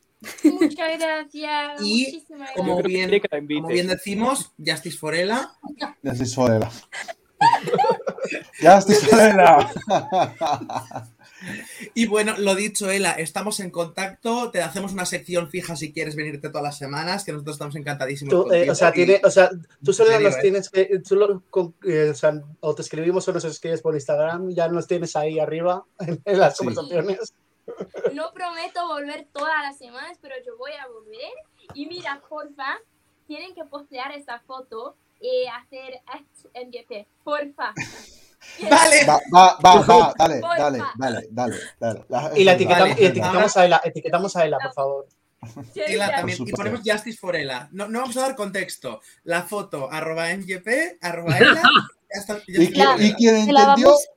Muchas 0.44 0.98
gracias. 0.98 1.82
Y 1.82 2.04
muchísimas 2.06 2.50
como 2.52 2.82
bien, 2.82 3.12
invite. 3.12 3.28
como 3.56 3.68
bien 3.68 3.86
decimos, 3.86 4.52
Justice 4.64 4.96
for 4.98 5.14
Ella. 5.14 5.50
Justice 6.02 6.34
for 6.34 6.50
Ella. 6.50 6.70
Justice 8.60 9.06
for 9.06 9.20
Ella. 9.20 9.70
Y 11.94 12.06
bueno, 12.06 12.34
lo 12.38 12.54
dicho, 12.54 12.90
Ela, 12.90 13.12
estamos 13.12 13.60
en 13.60 13.70
contacto. 13.70 14.50
Te 14.50 14.62
hacemos 14.62 14.92
una 14.92 15.04
sección 15.04 15.48
fija 15.50 15.76
si 15.76 15.92
quieres 15.92 16.16
venirte 16.16 16.48
todas 16.48 16.62
las 16.64 16.78
semanas, 16.78 17.24
que 17.24 17.32
nosotros 17.32 17.54
estamos 17.56 17.76
encantadísimos. 17.76 18.32
Tú, 18.32 18.52
eh, 18.52 18.70
o, 18.70 18.74
sea, 18.74 18.90
tiene, 18.90 19.20
o 19.22 19.30
sea, 19.30 19.50
tú 19.84 19.92
solo 19.92 20.10
serio, 20.10 20.28
nos 20.28 20.38
¿eh? 20.38 20.42
tienes 20.42 20.70
que. 20.70 21.00
tú 21.06 21.14
lo- 21.14 21.42
con- 21.50 21.74
eh, 21.86 22.08
o, 22.10 22.14
sea, 22.14 22.32
o 22.60 22.74
te 22.74 22.82
escribimos 22.82 23.28
o 23.28 23.32
nos 23.32 23.44
escribes 23.44 23.82
por 23.82 23.94
Instagram, 23.94 24.50
ya 24.50 24.66
nos 24.68 24.86
tienes 24.86 25.14
ahí 25.14 25.38
arriba 25.38 25.84
en, 26.00 26.20
en 26.24 26.38
las 26.40 26.56
Sí. 26.56 26.64
conversaciones. 26.64 27.34
No 28.12 28.32
prometo 28.32 28.86
volver 28.88 29.26
todas 29.32 29.62
las 29.62 29.76
semanas, 29.78 30.18
pero 30.20 30.34
yo 30.44 30.56
voy 30.56 30.72
a 30.72 30.86
volver. 30.88 31.32
Y 31.74 31.86
mira, 31.86 32.22
porfa, 32.28 32.78
tienen 33.26 33.54
que 33.54 33.64
postear 33.64 34.12
esa 34.12 34.38
foto 34.40 34.96
y 35.20 35.46
hacer 35.46 36.00
MGP, 36.54 37.06
porfa. 37.24 37.72
Vale. 38.70 39.04
Va, 39.06 39.18
va, 39.34 39.58
va, 39.64 39.80
va, 39.80 40.14
dale, 40.16 40.40
dale, 40.40 40.78
dale, 40.96 41.28
dale, 41.30 41.56
dale. 41.80 42.04
La- 42.08 42.32
Y 42.36 42.44
la 42.44 42.52
etiquetamos, 42.52 42.90
es 42.90 43.00
y 43.00 43.04
etiquetamos 43.06 43.56
a 43.56 43.64
Ela, 43.64 43.80
etiquetamos 43.84 44.36
a 44.36 44.44
Ela, 44.44 44.58
por 44.58 44.72
favor. 44.72 45.06
Ela 45.74 46.10
también. 46.14 46.38
Y 46.46 46.52
ponemos 46.52 46.80
Justice 46.84 47.18
for 47.18 47.34
Ella. 47.34 47.68
No, 47.72 47.88
no 47.88 48.00
vamos 48.00 48.16
a 48.16 48.20
dar 48.20 48.36
contexto. 48.36 49.00
La 49.24 49.42
foto, 49.42 49.90
arroba 49.90 50.28
MGP, 50.34 50.98
arroba 51.00 51.36
Ela. 51.38 51.54
ya 51.54 51.60
está, 52.20 52.38
Y, 52.46 52.54
for 52.54 52.62
y 52.62 52.66
Ella. 53.06 53.16
quien 53.16 53.36
entendió, 53.36 53.66
vamos- 53.66 54.08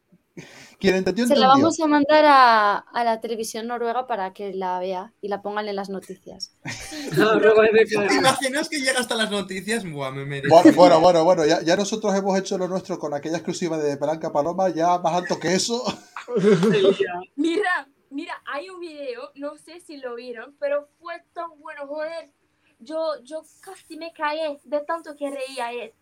quien 0.80 0.96
entendió, 0.96 1.28
Se 1.28 1.36
la 1.36 1.48
vamos 1.48 1.80
a 1.80 1.88
mandar 1.88 2.24
a, 2.26 2.78
a 2.78 3.04
la 3.04 3.20
televisión 3.20 3.68
noruega 3.68 4.08
para 4.08 4.34
que 4.34 4.54
la 4.54 4.80
vea 4.80 5.14
y 5.22 5.28
la 5.28 5.42
pongan 5.42 5.68
en 5.68 5.76
las 5.76 5.90
noticias. 5.90 6.56
Arroba 7.14 7.66
¿Te 7.66 7.84
MK. 7.84 8.12
imaginas 8.18 8.70
que 8.70 8.80
llega 8.80 9.00
hasta 9.00 9.16
las 9.16 9.30
noticias? 9.30 9.84
Buah, 9.90 10.12
me 10.12 10.26
merece. 10.26 10.50
Bueno, 10.50 10.72
bueno, 10.76 11.00
bueno, 11.02 11.24
bueno, 11.26 11.46
ya, 11.46 11.62
ya 11.62 11.76
nosotros 11.76 12.16
hemos 12.16 12.40
hecho 12.40 12.58
lo 12.58 12.68
nuestro 12.68 12.98
con 12.98 13.14
aquella 13.14 13.38
exclusiva 13.38 13.78
de 13.78 13.98
Palanca 13.98 14.32
Paloma, 14.32 14.70
ya 14.70 14.98
más 15.00 15.14
alto 15.14 15.40
que 15.40 15.54
eso. 15.54 15.84
Mira, 17.36 17.88
mira, 18.10 18.42
hay 18.46 18.70
un 18.70 18.80
video, 18.80 19.32
no 19.36 19.58
sé 19.58 19.80
si 19.82 19.98
lo 19.98 20.16
vieron, 20.16 20.56
pero 20.60 20.88
fue 21.00 21.16
tan 21.34 21.50
bueno, 21.60 21.88
joder. 21.88 22.32
Yo, 22.80 23.22
yo 23.24 23.44
casi 23.62 23.98
me 23.98 24.14
caí 24.14 24.40
de 24.64 24.80
tanto 24.82 25.16
que 25.16 25.30
reía 25.30 25.72
él. 25.74 25.94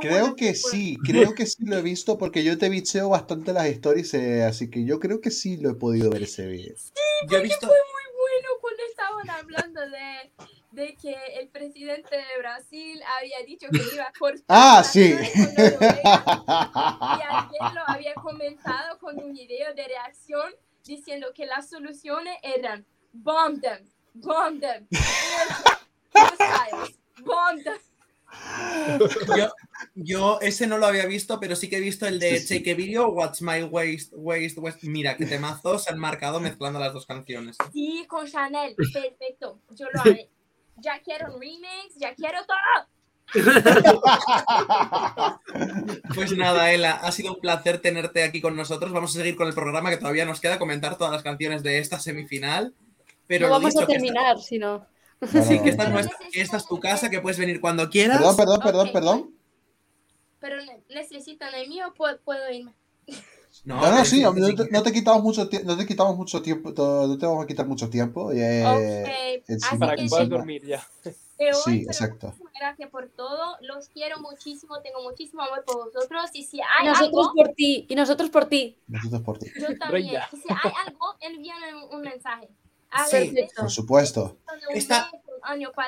Creo 0.00 0.34
que 0.36 0.54
sí, 0.54 0.96
creo 1.04 1.34
que 1.34 1.46
sí 1.46 1.64
lo 1.64 1.76
he 1.76 1.82
visto 1.82 2.16
porque 2.18 2.44
yo 2.44 2.56
te 2.58 2.68
bicheo 2.68 3.08
bastante 3.10 3.52
las 3.52 3.66
stories, 3.66 4.14
eh, 4.14 4.44
así 4.44 4.70
que 4.70 4.84
yo 4.84 4.98
creo 5.00 5.20
que 5.20 5.30
sí 5.30 5.56
lo 5.56 5.70
he 5.70 5.74
podido 5.74 6.10
ver 6.10 6.22
ese 6.22 6.46
vídeo. 6.46 6.74
Yo 7.28 7.38
he 7.38 7.42
visto. 7.42 7.66
Fue 7.66 7.76
muy 7.76 8.12
bueno 8.16 8.48
cuando 8.60 8.82
estaban 8.88 9.30
hablando 9.30 9.80
de, 9.80 10.30
de 10.72 10.94
que 10.96 11.16
el 11.40 11.48
presidente 11.48 12.16
de 12.16 12.38
Brasil 12.38 13.00
había 13.18 13.38
dicho 13.46 13.66
que 13.70 13.80
iba 13.94 14.04
a 14.04 14.12
cortar 14.18 14.44
Ah, 14.48 14.82
sí. 14.84 15.10
y 15.10 15.16
alguien 17.28 17.74
lo 17.74 17.82
había 17.86 18.14
comentado 18.14 18.98
con 18.98 19.18
un 19.18 19.32
video 19.32 19.74
de 19.74 19.88
reacción 19.88 20.52
diciendo 20.84 21.28
que 21.34 21.46
las 21.46 21.68
soluciones 21.68 22.36
eran 22.42 22.84
bomb 23.12 23.60
them, 23.60 23.84
bomb 24.14 24.60
them, 24.60 24.86
bomb 27.24 27.62
them. 27.62 27.78
Yo, 29.36 29.52
yo 29.94 30.38
ese 30.40 30.66
no 30.66 30.78
lo 30.78 30.86
había 30.86 31.06
visto, 31.06 31.38
pero 31.40 31.56
sí 31.56 31.68
que 31.68 31.76
he 31.76 31.80
visto 31.80 32.06
el 32.06 32.18
de 32.18 32.38
Sí, 32.38 32.46
sí. 32.46 32.58
Take 32.58 32.72
a 32.72 32.74
Video, 32.74 33.08
What's 33.08 33.42
My 33.42 33.62
Waist, 33.62 34.12
Waist, 34.16 34.58
Waist. 34.58 34.82
Mira, 34.84 35.16
que 35.16 35.26
temazos 35.26 35.84
se 35.84 35.90
han 35.90 35.98
marcado 35.98 36.40
mezclando 36.40 36.78
las 36.78 36.92
dos 36.92 37.06
canciones. 37.06 37.56
Sí, 37.72 38.04
con 38.08 38.26
Chanel, 38.26 38.74
perfecto, 38.76 39.60
yo 39.70 39.86
lo 39.92 40.00
haré. 40.00 40.30
Ya 40.76 41.00
quiero 41.02 41.34
un 41.34 41.40
remix, 41.40 41.96
ya 41.96 42.14
quiero 42.14 42.38
todo. 42.46 42.86
Pues 46.14 46.36
nada, 46.36 46.72
Ela, 46.72 46.92
ha 46.92 47.12
sido 47.12 47.34
un 47.34 47.40
placer 47.40 47.80
tenerte 47.80 48.22
aquí 48.22 48.40
con 48.40 48.56
nosotros. 48.56 48.92
Vamos 48.92 49.10
a 49.10 49.18
seguir 49.18 49.36
con 49.36 49.48
el 49.48 49.54
programa 49.54 49.90
que 49.90 49.98
todavía 49.98 50.24
nos 50.24 50.40
queda 50.40 50.58
comentar 50.58 50.96
todas 50.96 51.12
las 51.12 51.22
canciones 51.22 51.62
de 51.62 51.78
esta 51.78 52.00
semifinal. 52.00 52.74
Pero 53.26 53.46
no 53.46 53.52
vamos 53.52 53.74
dicho, 53.74 53.84
a 53.84 53.86
terminar, 53.86 54.38
si 54.40 54.58
no. 54.58 54.86
No, 55.20 55.28
sí, 55.42 55.56
no, 55.56 55.62
que 55.64 55.70
esta, 55.70 55.82
es 55.82 55.88
no. 55.88 55.94
nuestra- 55.94 56.18
que 56.32 56.40
esta 56.40 56.56
es 56.58 56.66
tu 56.66 56.78
casa, 56.80 57.10
que 57.10 57.20
puedes 57.20 57.38
venir 57.38 57.60
cuando 57.60 57.88
quieras. 57.90 58.18
Perdón, 58.18 58.36
perdón, 58.36 58.60
perdón, 58.62 58.86
Ok. 58.86 58.92
perdón. 58.92 59.30
Pero 60.40 60.64
ne- 60.64 60.80
necesitan 60.90 61.52
el 61.54 61.68
mío, 61.68 61.92
puedo, 61.96 62.18
puedo 62.20 62.48
irme. 62.50 62.72
No, 63.64 63.80
No, 63.80 63.90
no, 63.90 64.04
sí, 64.04 64.22
no, 64.22 64.32
no 64.32 64.82
te 64.82 64.92
quitamos 64.92 65.22
mucho 65.22 65.48
tiempo, 65.48 65.66
no 65.68 65.76
te 65.76 65.86
quitamos 65.86 66.16
mucho 66.16 66.40
tiempo, 66.42 66.68
no 66.76 67.18
te 67.18 67.26
vamos 67.26 67.42
a 67.42 67.46
quitar 67.46 67.66
mucho 67.66 67.88
tiempo. 67.90 68.30
eh, 68.30 68.62
Ok, 69.42 69.44
encima, 69.48 69.66
así 69.70 69.78
Para 69.78 69.96
que 69.96 70.02
que 70.04 70.08
puedas 70.08 70.24
encima. 70.24 70.36
dormir 70.38 70.66
ya. 70.66 70.86
hoy, 71.04 71.52
Sí, 71.64 71.82
exacto. 71.86 72.26
muchísimas 72.28 72.52
gracias 72.60 72.90
por 72.90 73.08
todo. 73.08 73.56
Los 73.62 73.88
quiero 73.88 74.20
muchísimo, 74.20 74.80
tengo 74.82 75.02
muchísimo 75.02 75.42
amor 75.42 75.64
por 75.64 75.86
vosotros. 75.86 76.30
Y 76.34 76.44
si 76.44 76.60
hay 76.60 76.86
nosotros 76.86 77.26
algo, 77.28 77.32
por 77.34 77.48
ti, 77.54 77.86
y 77.88 77.94
nosotros 77.96 78.30
por 78.30 78.44
ti. 78.46 78.76
Nosotros 78.86 79.22
por 79.22 79.38
ti. 79.38 79.50
yo 79.58 79.76
también. 79.78 80.20
Si 80.30 80.48
hay 80.52 80.72
algo, 80.86 81.16
envíame 81.20 81.74
un, 81.74 81.94
un 81.96 82.00
mensaje. 82.02 82.48
A 82.90 83.06
Sí. 83.06 83.16
veces 83.30 83.52
Por 83.56 83.70
supuesto. 83.70 84.36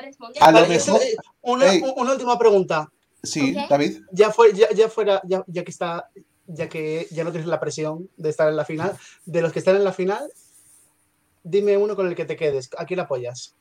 responder. 0.01 0.41
A 0.43 0.51
lo 0.51 0.67
mejor- 0.67 1.01
una, 1.41 1.71
Ey. 1.73 1.83
una 1.95 2.11
última 2.13 2.37
pregunta. 2.37 2.91
Sí, 3.23 3.55
Ok. 3.55 3.69
David. 3.69 4.01
Ya 4.11 4.31
fue, 4.31 4.53
ya, 4.53 4.69
ya 4.71 4.89
fuera, 4.89 5.21
ya, 5.25 5.43
ya 5.47 5.63
que 5.63 5.71
está, 5.71 6.09
ya 6.47 6.67
que 6.69 7.07
ya 7.11 7.23
no 7.23 7.31
tienes 7.31 7.47
la 7.47 7.59
presión 7.59 8.09
de 8.17 8.29
estar 8.29 8.47
en 8.49 8.55
la 8.55 8.65
final, 8.65 8.97
de 9.25 9.41
los 9.41 9.51
que 9.53 9.59
están 9.59 9.75
en 9.75 9.83
la 9.83 9.93
final, 9.93 10.31
dime 11.43 11.77
uno 11.77 11.95
con 11.95 12.07
el 12.07 12.15
que 12.15 12.25
te 12.25 12.35
quedes. 12.35 12.69
¿A 12.77 12.85
quién 12.85 12.99
apoyas? 12.99 13.53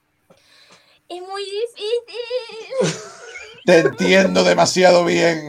Es 1.08 1.20
muy 1.20 1.42
difícil. 1.44 2.70
Te 3.66 3.78
entiendo 3.80 4.42
demasiado 4.42 5.04
bien. 5.04 5.48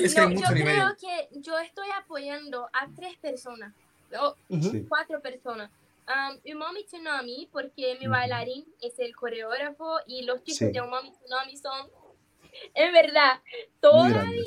Es 0.00 0.14
que 0.14 0.20
No, 0.22 0.30
mucho 0.30 0.40
yo 0.54 0.64
creo 0.64 0.96
que 0.98 1.28
yo 1.40 1.58
estoy 1.58 1.88
apoyando 1.90 2.64
a 2.72 2.88
tres 2.96 3.16
personas, 3.20 3.74
o 4.18 4.34
Sí. 4.48 4.86
cuatro 4.88 5.20
personas. 5.20 5.70
Um, 6.08 6.38
Umami 6.54 6.84
Tsunami, 6.84 7.48
porque 7.50 7.96
mi 7.98 8.06
bailarín 8.06 8.64
es 8.80 8.96
el 9.00 9.14
coreógrafo 9.16 9.98
y 10.06 10.22
los 10.22 10.42
chicos 10.44 10.58
Sí. 10.58 10.72
de 10.72 10.80
Umami 10.80 11.10
Tsunami 11.12 11.56
son, 11.56 11.90
en 12.74 12.92
verdad, 12.92 13.40
todavía, 13.80 14.44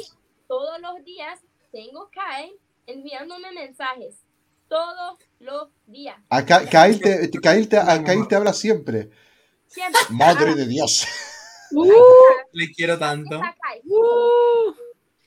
todos 0.48 0.80
los 0.80 1.04
días 1.04 1.40
tengo 1.72 2.10
Kai 2.12 2.54
enviándome 2.88 3.52
mensajes. 3.52 4.24
Todos 4.70 5.18
los 5.40 5.70
días. 5.88 6.16
A 6.30 6.46
Ka- 6.46 6.66
Kyle 6.70 7.00
te, 7.00 7.30
Kyle 7.42 7.68
te- 7.68 7.78
a 7.78 8.04
Kyle 8.04 8.28
te 8.28 8.36
habla 8.36 8.54
siempre. 8.54 9.10
Siempre. 9.68 10.00
Madre 10.12 10.54
de 10.56 10.66
Dios. 10.68 11.06
Le 12.54 12.72
quiero 12.72 12.98
tanto. 12.98 13.40
Uh. 13.86 14.74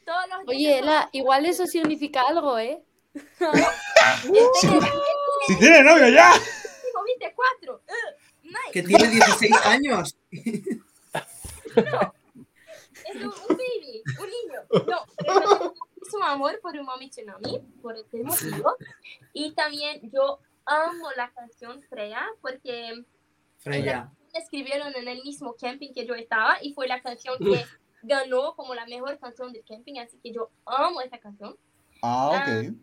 Todos 0.04 0.28
los 0.30 0.46
días. 0.46 0.48
Oye, 0.48 0.78
Ela, 0.78 1.08
igual 1.12 1.44
eso 1.46 1.66
significa 1.66 2.22
algo, 2.22 2.58
¿eh? 2.58 2.82
Si 5.46 5.58
tiene 5.58 5.82
novio 5.82 6.08
ya. 6.08 6.32
Tengo 6.32 7.04
24. 7.04 7.74
Ugh, 7.74 7.82
nice. 8.44 8.58
Que 8.72 8.82
tiene 8.82 9.08
16 9.08 9.52
años. 9.66 10.16
Es 13.04 13.16
un, 13.16 13.24
un 13.24 13.56
baby, 13.56 14.02
un 14.20 14.26
niño. 14.28 14.60
No, 14.86 15.04
pero 15.16 15.34
yo 15.34 15.40
tengo 15.58 15.74
muchísimo 15.96 16.24
amor 16.24 16.58
por 16.62 16.76
Umami 16.76 17.10
Tsunami, 17.10 17.60
por 17.80 17.96
este 17.96 18.22
motivo. 18.22 18.76
Y 19.32 19.52
también 19.52 20.10
yo 20.12 20.38
amo 20.64 21.10
la 21.16 21.30
canción 21.32 21.82
Freya, 21.82 22.26
porque 22.40 23.04
Freya. 23.58 24.10
la 24.32 24.38
escribieron 24.40 24.94
en 24.94 25.08
el 25.08 25.22
mismo 25.22 25.54
camping 25.60 25.92
que 25.92 26.06
yo 26.06 26.14
estaba 26.14 26.62
y 26.62 26.72
fue 26.74 26.86
la 26.86 27.00
canción 27.02 27.36
que 27.38 27.64
ganó 28.02 28.54
como 28.54 28.74
la 28.74 28.86
mejor 28.86 29.18
canción 29.18 29.52
del 29.52 29.64
camping, 29.64 29.98
así 29.98 30.18
que 30.22 30.32
yo 30.32 30.50
amo 30.66 31.00
esa 31.00 31.18
canción. 31.18 31.56
Ah, 32.02 32.28
ok. 32.30 32.74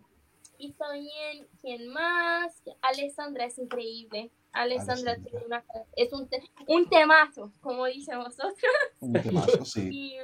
Y 0.60 0.74
también, 0.74 1.48
¿quién 1.62 1.88
más? 1.88 2.62
Alessandra 2.82 3.46
es 3.46 3.58
increíble. 3.58 4.30
Alessandra, 4.52 5.16
tiene 5.16 5.46
una- 5.46 5.64
es 5.96 6.12
un, 6.12 6.28
te- 6.28 6.44
un 6.68 6.90
temazo, 6.90 7.52
como 7.62 7.86
dicen 7.86 8.20
vosotros. 8.20 8.58
Un 9.00 9.14
temazo, 9.14 9.66
sí. 9.66 9.90
Y, 9.92 10.18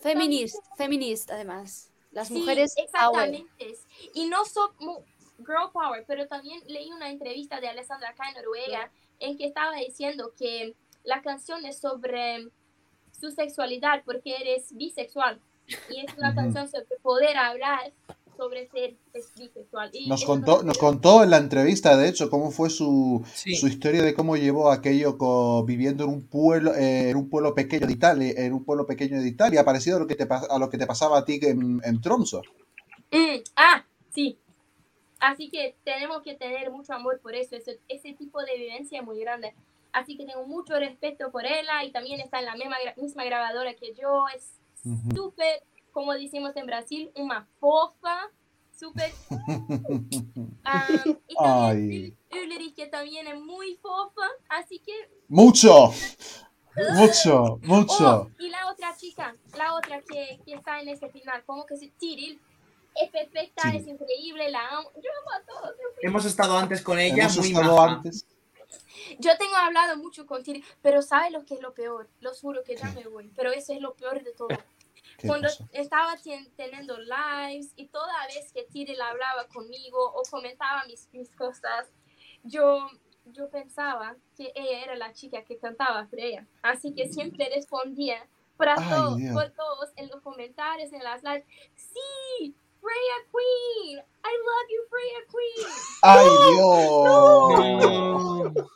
Feminist, 0.00 0.56
feminist, 0.76 1.30
además. 1.30 1.90
Las 2.12 2.28
Sí, 2.28 2.34
mujeres 2.34 2.74
power. 2.92 3.28
exactamente. 3.34 3.78
Y 4.14 4.26
no 4.26 4.44
solo 4.44 4.74
girl 5.38 5.70
power, 5.72 6.04
pero 6.06 6.26
también 6.28 6.60
leí 6.66 6.90
una 6.92 7.10
entrevista 7.10 7.60
de 7.60 7.68
Alessandra 7.68 8.10
acá 8.10 8.28
en 8.30 8.36
Noruega 8.36 8.90
en 9.20 9.36
que 9.36 9.46
estaba 9.46 9.76
diciendo 9.76 10.32
que 10.36 10.74
la 11.04 11.22
canción 11.22 11.64
es 11.66 11.78
sobre 11.80 12.48
su 13.12 13.30
sexualidad 13.32 14.02
porque 14.04 14.36
eres 14.36 14.74
bisexual 14.76 15.40
y 15.90 16.00
es 16.04 16.16
una 16.16 16.34
canción 16.34 16.68
sobre 16.68 16.96
poder 17.02 17.36
hablar 17.36 17.92
sobre 18.38 18.68
ser 18.68 18.94
bisexual. 19.36 19.90
Y 19.92 20.08
Nos 20.08 20.24
contó, 20.24 20.62
nos 20.62 20.78
contó 20.78 21.22
en 21.24 21.30
la 21.30 21.36
entrevista, 21.36 21.96
de 21.96 22.08
hecho, 22.08 22.30
cómo 22.30 22.50
fue 22.50 22.70
su, 22.70 23.22
Sí. 23.34 23.54
su 23.56 23.66
historia 23.68 24.02
de 24.02 24.14
cómo 24.14 24.36
llevó 24.36 24.70
aquello 24.70 25.18
co- 25.18 25.64
viviendo 25.64 26.04
en 26.04 26.10
un 26.10 26.26
pueblo, 26.26 26.74
eh, 26.74 27.10
en 27.10 27.16
un 27.16 27.28
pueblo 27.28 27.54
pequeño 27.54 27.86
de 27.86 27.92
Italia, 27.92 28.32
en 28.36 28.54
un 28.54 28.64
pueblo 28.64 28.86
pequeño 28.86 29.20
de 29.20 29.28
Italia, 29.28 29.64
parecido 29.64 29.96
a 29.98 30.00
lo 30.00 30.06
que 30.06 30.14
te, 30.14 30.26
a 30.30 30.58
lo 30.58 30.70
que 30.70 30.78
te 30.78 30.86
pasaba 30.86 31.18
a 31.18 31.24
ti 31.26 31.38
en, 31.42 31.80
en 31.84 32.00
Tromso. 32.00 32.40
Mm, 33.10 33.42
ah, 33.56 33.84
sí. 34.14 34.38
Así 35.20 35.50
que 35.50 35.74
tenemos 35.84 36.22
que 36.22 36.34
tener 36.34 36.70
mucho 36.70 36.92
amor 36.94 37.18
por 37.20 37.34
eso. 37.34 37.56
Ese, 37.56 37.80
ese 37.88 38.12
tipo 38.12 38.40
de 38.40 38.56
vivencia 38.56 39.00
es 39.00 39.04
muy 39.04 39.18
grande. 39.20 39.52
Así 39.92 40.16
que 40.16 40.24
tengo 40.24 40.46
mucho 40.46 40.78
respeto 40.78 41.30
por 41.32 41.44
ella 41.44 41.82
y 41.84 41.90
también 41.90 42.20
está 42.20 42.38
en 42.38 42.44
la 42.44 42.54
misma, 42.54 42.76
misma 42.96 43.24
grabadora 43.24 43.74
que 43.74 43.94
yo. 44.00 44.26
Es 44.36 44.52
súper, 45.14 45.62
como 45.98 46.14
decimos 46.14 46.54
en 46.54 46.64
Brasil, 46.64 47.10
una 47.16 47.48
fofa. 47.58 48.30
Súper. 48.70 49.10
Ah, 50.64 50.86
y 50.92 51.34
también 51.34 52.16
Ay, 52.30 52.42
Ulrich, 52.44 52.74
que 52.76 52.86
también 52.86 53.26
es 53.26 53.40
muy 53.40 53.74
fofa. 53.82 54.22
Así 54.48 54.78
que. 54.78 54.92
mucho, 55.26 55.90
mucho, 56.94 57.58
mucho. 57.62 58.28
Oh, 58.28 58.30
y 58.38 58.48
la 58.48 58.70
otra 58.70 58.94
chica, 58.96 59.34
la 59.56 59.74
otra 59.74 60.00
que, 60.02 60.38
que 60.44 60.54
está 60.54 60.80
en 60.80 60.88
ese 60.90 61.08
final, 61.08 61.42
como 61.44 61.66
que 61.66 61.76
se 61.76 61.88
Tiril. 61.98 62.40
Es 62.94 63.10
perfecta, 63.10 63.62
Sí. 63.70 63.78
es 63.78 63.86
increíble, 63.88 64.50
la 64.50 64.68
amo. 64.68 64.90
Yo 64.96 65.10
amo 65.20 65.30
a 65.36 65.42
todos. 65.46 65.74
Hemos 66.00 66.24
estado 66.24 66.56
antes 66.56 66.80
con 66.82 66.98
ella, 67.00 67.24
Hemos 67.24 67.38
muy 67.38 67.48
estado 67.48 67.76
maja. 67.76 67.94
antes. 67.96 68.24
Yo 69.18 69.36
tengo 69.38 69.56
hablado 69.56 69.96
mucho 69.96 70.26
con 70.26 70.42
Tiri, 70.44 70.62
pero 70.82 71.00
¿sabe 71.02 71.30
lo 71.30 71.44
que 71.44 71.54
es 71.54 71.60
lo 71.60 71.72
peor? 71.74 72.08
Lo 72.20 72.32
juro 72.34 72.62
que 72.62 72.76
ya 72.76 72.90
me 72.92 73.04
voy, 73.08 73.32
pero 73.34 73.50
eso 73.52 73.72
es 73.72 73.80
lo 73.80 73.94
peor 73.94 74.22
de 74.22 74.32
todo. 74.32 74.48
¿Qué 75.18 75.26
Cuando 75.26 75.48
pasó? 75.48 75.64
estaba 75.72 76.16
ten- 76.16 76.48
teniendo 76.56 76.96
lives 76.96 77.72
y 77.74 77.88
toda 77.88 78.26
vez 78.28 78.52
que 78.52 78.62
Tiri 78.64 78.96
hablaba 79.00 79.48
conmigo 79.48 79.98
o 80.14 80.22
comentaba 80.30 80.84
mis, 80.86 81.08
mis 81.12 81.28
cosas, 81.34 81.88
yo, 82.44 82.88
yo 83.26 83.50
pensaba 83.50 84.14
que 84.36 84.52
ella 84.54 84.84
era 84.84 84.94
la 84.94 85.12
chica 85.12 85.42
que 85.42 85.58
cantaba 85.58 86.06
Freya. 86.06 86.46
Así 86.62 86.94
que 86.94 87.08
siempre 87.08 87.50
respondía 87.52 88.24
para 88.56 88.76
Ay, 88.78 88.88
todos, 88.90 89.16
Dios. 89.16 89.34
por 89.34 89.50
todos 89.50 89.90
en 89.96 90.08
los 90.08 90.20
comentarios, 90.22 90.92
en 90.92 91.02
las 91.02 91.20
lives. 91.24 91.44
Sí, 91.74 92.54
Freya 92.80 93.18
Queen, 93.32 93.98
I 93.98 94.32
love 94.46 94.68
you, 94.70 94.82
Freya 94.88 95.20
Queen. 95.32 95.68
¡Ay, 96.02 96.26
No, 97.04 97.48
Dios! 98.52 98.66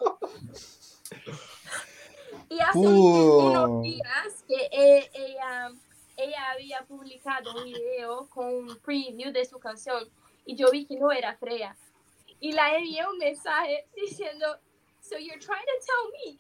Y 2.48 2.60
hace 2.60 2.78
Uh. 2.78 3.47
unos 3.47 3.82
días 3.82 4.44
que 4.47 4.69
e- 4.73 5.10
ella, 5.14 5.70
ella 6.16 6.51
había 6.52 6.84
publicado 6.86 7.55
un 7.56 7.64
video 7.64 8.28
con 8.28 8.47
un 8.55 8.76
preview 8.80 9.32
de 9.32 9.44
su 9.44 9.59
canción 9.59 10.09
y 10.44 10.56
yo 10.56 10.70
vi 10.70 10.86
que 10.86 10.97
no 10.97 11.10
era 11.10 11.36
Freya. 11.36 11.76
Y 12.40 12.52
la 12.52 12.76
envié 12.76 13.06
un 13.06 13.18
mensaje 13.18 13.86
diciendo, 13.94 14.59
so 15.01 15.16
you're 15.16 15.39
trying 15.39 15.64
to 15.64 15.78
tell 15.86 16.10
me 16.12 16.39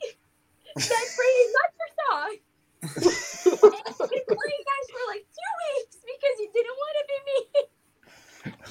that 0.74 1.06
Freya 1.14 1.40
is 1.44 1.52
not 1.52 1.70
your 1.78 1.90
song. 2.10 2.38
and 2.82 4.26
playing 4.26 4.64
guys 4.66 4.86
for 4.90 5.02
like 5.08 5.26
two 5.30 5.52
weeks 5.62 5.96
because 6.02 6.36
you 6.40 6.50
didn't 6.52 6.76
want 6.82 6.96
to 6.98 7.04
be 7.06 7.18
me. 7.30 7.68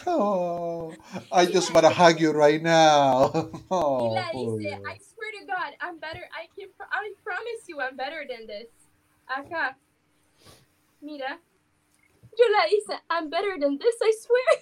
Oh, 0.05 0.93
I 1.31 1.45
just 1.45 1.73
wanna 1.73 1.89
hug 1.89 2.19
you 2.19 2.31
right 2.31 2.61
now. 2.61 3.31
Y 3.53 3.67
Oh, 3.71 4.13
la 4.13 4.29
poor 4.31 4.59
dice, 4.59 4.73
I 4.73 4.97
swear 4.99 5.31
to 5.39 5.45
God, 5.45 5.73
I'm 5.79 5.97
better. 5.99 6.27
I 6.35 6.47
can. 6.55 6.67
I 6.91 7.13
promise 7.23 7.61
you, 7.67 7.79
I'm 7.79 7.95
better 7.95 8.25
than 8.27 8.47
this. 8.47 8.67
Acá, 9.29 9.75
mira, 11.01 11.39
yo 12.37 12.45
la 12.49 12.67
hice, 12.67 12.99
I'm 13.09 13.29
better 13.29 13.57
than 13.59 13.77
this. 13.77 13.95
I 14.01 14.11
swear. 14.21 14.59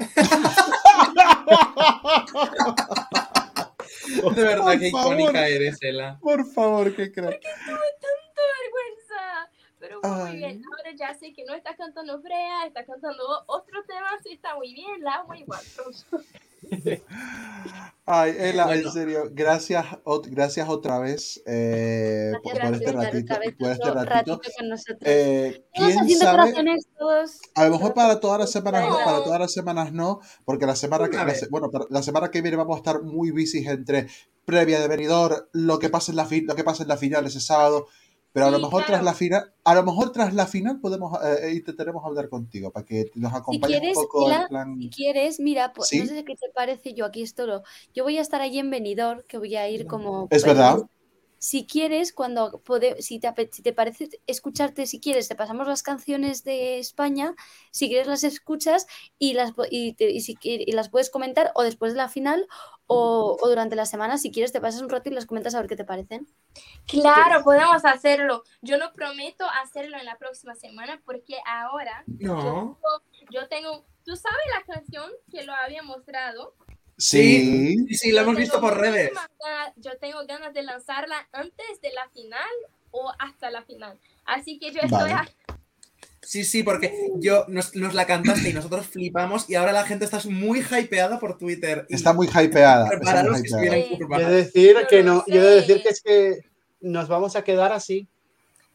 De 4.34 4.42
verdad 4.42 4.64
Por 4.64 4.78
que 4.78 4.90
favor. 4.90 5.14
icónica 5.20 5.48
eres, 5.48 5.78
Ela. 5.82 6.18
Por 6.20 6.46
favor, 6.52 6.94
qué 6.94 7.10
crack. 7.12 7.40
Tuve 7.40 7.90
tanta 8.00 8.42
vergüenza. 8.62 8.99
Fue 10.00 10.10
muy 10.10 10.30
Ay. 10.30 10.36
bien. 10.36 10.62
Ahora 10.64 10.90
ya 10.96 11.14
sé 11.14 11.32
que 11.32 11.44
no 11.44 11.54
está 11.54 11.76
cantando 11.76 12.20
Freya, 12.20 12.66
está 12.66 12.84
cantando 12.84 13.22
otro 13.46 13.82
tema, 13.86 14.08
sí 14.22 14.32
está 14.32 14.54
muy 14.56 14.72
bien. 14.72 15.02
La 15.02 15.16
amo 15.16 15.34
igual. 15.34 15.60
Ay, 18.06 18.34
Ela, 18.38 18.62
en 18.64 18.68
Bueno. 18.68 18.90
serio, 18.92 19.28
gracias, 19.32 19.86
gracias 20.26 20.68
otra 20.68 20.98
vez 20.98 21.40
eh, 21.46 22.32
por, 22.42 22.54
Gracias 22.54 22.92
por 22.92 22.98
por 22.98 23.04
este 23.06 23.18
estar 23.20 23.38
ratito. 23.38 23.40
vez 23.40 23.54
Por 23.56 23.70
este 23.70 23.90
ratito. 23.90 24.04
ratito 24.36 24.50
con 24.58 24.68
nosotros. 24.68 25.00
Eh, 25.04 25.64
¿Quién 25.72 25.98
haciendo 25.98 26.24
sabe? 26.24 26.38
corazones, 26.42 26.86
todos. 26.98 27.38
A 27.54 27.64
lo 27.64 27.70
mejor 27.70 27.94
para 27.94 28.20
todas 28.20 28.40
las 28.40 28.50
semanas 28.50 28.88
no, 28.88 28.96
para 29.04 29.22
todas 29.24 29.40
las 29.40 29.52
semanas 29.52 29.92
no, 29.92 30.20
porque 30.44 30.66
la 30.66 30.76
semana 30.76 31.08
que, 31.08 31.16
la 31.16 31.34
bueno, 31.50 31.70
la 31.88 32.02
semana 32.02 32.30
que 32.30 32.42
viene 32.42 32.56
vamos 32.56 32.74
a 32.76 32.78
estar 32.78 33.02
muy 33.02 33.30
busy 33.30 33.66
entre 33.66 34.08
previa 34.44 34.80
de 34.80 34.88
venidor, 34.88 35.48
lo 35.52 35.78
que 35.78 35.88
pasa 35.88 36.10
en 36.12 36.16
la 36.16 36.28
lo 36.46 36.56
que 36.56 36.64
pasa 36.64 36.82
en 36.82 36.88
la 36.88 36.96
final 36.96 37.26
ese 37.26 37.40
sábado, 37.40 37.86
pero 38.32 38.46
a 38.46 38.50
lo 38.50 38.58
mejor 38.60 38.84
tras 38.86 39.02
la 39.02 39.14
final, 39.14 39.52
a 39.64 39.74
lo 39.74 39.82
mejor 39.84 40.12
tras 40.12 40.34
la 40.34 40.46
final 40.46 40.80
podemos 40.80 41.18
eh, 41.24 41.52
intentaremos 41.54 42.04
hablar 42.04 42.28
contigo 42.28 42.70
para 42.72 42.86
que 42.86 43.10
nos 43.14 43.32
Si 43.32 43.36
acompañes 43.40 43.78
quieres, 43.80 43.96
un 43.98 44.04
poco 44.04 44.30
en 44.32 44.46
plan. 44.48 44.78
si 44.78 44.88
quieres, 44.90 45.40
mira, 45.40 45.72
pues, 45.72 45.90
¿Sí? 45.90 46.00
no 46.00 46.06
sé 46.06 46.24
qué 46.24 46.34
te 46.36 46.50
parece, 46.54 46.94
yo 46.94 47.04
aquí 47.04 47.22
estoy. 47.22 47.46
lo- 47.48 47.62
Yo 47.94 48.04
voy 48.04 48.18
a 48.18 48.22
estar 48.22 48.40
allí 48.40 48.58
en 48.58 48.70
Benidorm, 48.70 49.22
que 49.28 49.38
voy 49.38 49.56
a 49.56 49.68
ir 49.68 49.86
como... 49.86 50.28
Es 50.30 50.44
verdad. 50.44 50.86
Si 51.42 51.66
quieres, 51.66 52.12
cuando 52.12 52.62
pode- 52.64 53.00
si, 53.00 53.18
te, 53.18 53.32
si 53.50 53.62
te 53.62 53.72
parece 53.72 54.10
escucharte, 54.26 54.86
si 54.86 55.00
quieres, 55.00 55.26
te 55.28 55.34
pasamos 55.36 55.66
las 55.66 55.82
canciones 55.82 56.44
de 56.44 56.78
España, 56.78 57.34
si 57.72 57.88
quieres 57.88 58.06
las 58.08 58.24
escuchas 58.24 58.86
y 59.18 59.32
las, 59.32 59.52
y, 59.70 59.94
te- 59.94 60.20
si 60.20 60.38
y 60.42 60.72
las 60.72 60.90
puedes 60.90 61.08
comentar 61.10 61.50
o 61.54 61.62
después 61.62 61.92
de 61.94 61.98
la 61.98 62.08
final 62.10 62.46
o, 62.92 63.36
o 63.40 63.48
durante 63.48 63.76
la 63.76 63.86
semana, 63.86 64.18
si 64.18 64.32
quieres, 64.32 64.50
te 64.52 64.60
pasas 64.60 64.82
un 64.82 64.88
rato 64.88 65.08
y 65.08 65.12
las 65.12 65.26
comentas 65.26 65.54
a 65.54 65.60
ver 65.60 65.68
qué 65.68 65.76
te 65.76 65.84
parecen. 65.84 66.26
Claro, 66.88 67.44
podemos 67.44 67.84
hacerlo. 67.84 68.42
Yo 68.62 68.78
no 68.78 68.92
prometo 68.92 69.44
hacerlo 69.62 69.96
en 69.96 70.04
la 70.04 70.18
próxima 70.18 70.56
semana 70.56 71.00
porque 71.04 71.36
ahora 71.46 72.02
No. 72.18 72.78
yo, 72.82 73.02
yo 73.30 73.48
tengo, 73.48 73.84
tú 74.04 74.16
sabes 74.16 74.40
la 74.58 74.74
canción 74.74 75.08
que 75.30 75.44
lo 75.44 75.52
había 75.54 75.82
mostrado, 75.84 76.54
Sí. 76.96 77.76
sí, 77.88 77.94
sí, 77.94 78.12
lo 78.12 78.22
hemos 78.22 78.36
visto 78.36 78.60
por 78.60 78.76
redes. 78.76 79.12
Ah, 79.46 79.72
Yo 79.76 79.96
tengo 79.98 80.26
ganas 80.26 80.52
de 80.52 80.62
lanzarla 80.62 81.28
antes 81.32 81.80
de 81.80 81.92
la 81.92 82.08
final 82.10 82.50
o 82.90 83.12
hasta 83.18 83.50
la 83.50 83.62
final. 83.62 83.98
Así 84.26 84.58
que 84.58 84.72
yo 84.72 84.80
estoy 84.82 85.12
Vale. 85.12 85.30
Sí, 86.22 86.44
sí, 86.44 86.62
porque 86.62 86.94
yo 87.16 87.44
nos, 87.48 87.74
nos 87.74 87.94
la 87.94 88.06
cantaste 88.06 88.50
y 88.50 88.52
nosotros 88.52 88.86
flipamos 88.86 89.48
y 89.48 89.54
ahora 89.54 89.72
la 89.72 89.84
gente 89.84 90.04
está 90.04 90.20
muy 90.28 90.60
hypeada 90.60 91.18
por 91.18 91.38
Twitter. 91.38 91.86
Está 91.88 92.12
muy 92.12 92.28
hypeada. 92.28 92.88
está 92.88 93.24
muy 93.24 93.42
que 93.42 93.98
Yo 93.98 94.16
he 94.16 94.24
de 94.24 94.36
decir 94.36 94.76
que 94.88 95.02
lo 95.02 95.14
no, 95.14 95.24
yo 95.26 95.40
he 95.42 95.44
de 95.44 95.60
sé. 95.62 95.66
decir 95.66 95.82
que 95.82 95.88
es 95.88 96.02
que 96.02 96.40
nos 96.80 97.08
vamos 97.08 97.36
a 97.36 97.44
quedar 97.44 97.72
así. 97.72 98.06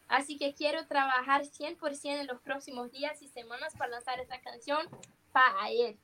Así 0.08 0.38
que 0.38 0.54
quiero 0.54 0.86
trabajar 0.86 1.44
100% 1.44 2.20
en 2.20 2.26
los 2.26 2.40
próximos 2.40 2.92
días 2.92 3.20
y 3.22 3.28
semanas 3.28 3.74
para 3.76 3.92
lanzar 3.92 4.20
esta 4.20 4.40
canción 4.40 4.86
para 5.32 5.62
ayer. 5.62 5.96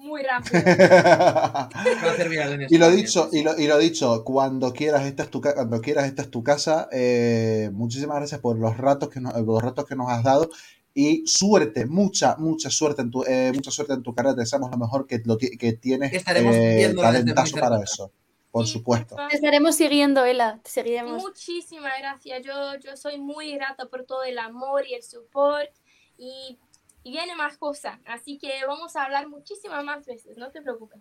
Muy 0.00 0.22
rápido. 0.22 0.60
Y 2.70 2.78
lo 2.78 2.90
dicho, 2.90 3.28
y 3.32 3.42
lo, 3.42 3.58
y 3.58 3.66
lo 3.66 3.78
dicho, 3.78 4.24
cuando 4.24 4.72
quieras, 4.72 5.06
esta 5.06 5.24
es 5.24 5.30
tu, 5.30 5.40
cuando 5.40 5.80
quieras, 5.80 6.06
esta 6.06 6.22
es 6.22 6.30
tu 6.30 6.42
casa. 6.42 6.88
Eh, 6.90 7.70
muchísimas 7.72 8.16
gracias 8.16 8.40
por 8.40 8.58
los 8.58 8.76
ratos 8.78 9.10
que 9.10 9.20
nos, 9.20 9.38
los 9.40 9.62
ratos 9.62 9.84
que 9.84 9.96
nos 9.96 10.10
has 10.10 10.24
dado. 10.24 10.48
Y 10.94 11.24
suerte, 11.26 11.86
mucha, 11.86 12.36
mucha 12.38 12.70
suerte 12.70 13.02
en 13.02 13.10
tu, 13.10 13.22
eh, 13.24 13.52
mucha 13.54 13.70
suerte 13.70 13.92
en 13.92 14.02
tu 14.02 14.14
carrera. 14.14 14.34
Te 14.34 14.40
deseamos 14.40 14.70
lo 14.70 14.78
mejor 14.78 15.06
que, 15.06 15.20
lo, 15.24 15.36
que 15.36 15.72
tienes 15.74 16.12
Estaremos 16.12 16.56
eh, 16.56 16.94
talentazo 16.96 17.58
para 17.58 17.78
cerca. 17.78 17.84
eso. 17.84 18.10
Por 18.50 18.66
supuesto. 18.66 19.16
Te 19.28 19.36
estaremos 19.36 19.76
siguiendo, 19.76 20.24
Ela. 20.24 20.60
Te 20.62 20.70
seguiremos. 20.70 21.22
Muchísimas 21.22 21.92
gracias. 22.00 22.44
Yo, 22.44 22.52
yo 22.82 22.96
soy 22.96 23.18
muy 23.18 23.54
grata 23.54 23.86
por 23.86 24.04
todo 24.04 24.24
el 24.24 24.38
amor 24.38 24.86
y 24.86 24.94
el 24.94 25.02
support. 25.02 25.70
Y, 26.18 26.58
y 27.02 27.12
viene 27.12 27.34
más 27.34 27.56
cosas. 27.56 27.98
Así 28.06 28.38
que 28.38 28.50
vamos 28.66 28.96
a 28.96 29.04
hablar 29.04 29.28
muchísimas 29.28 29.84
más 29.84 30.04
veces. 30.06 30.36
No 30.36 30.50
te 30.50 30.62
preocupes. 30.62 31.00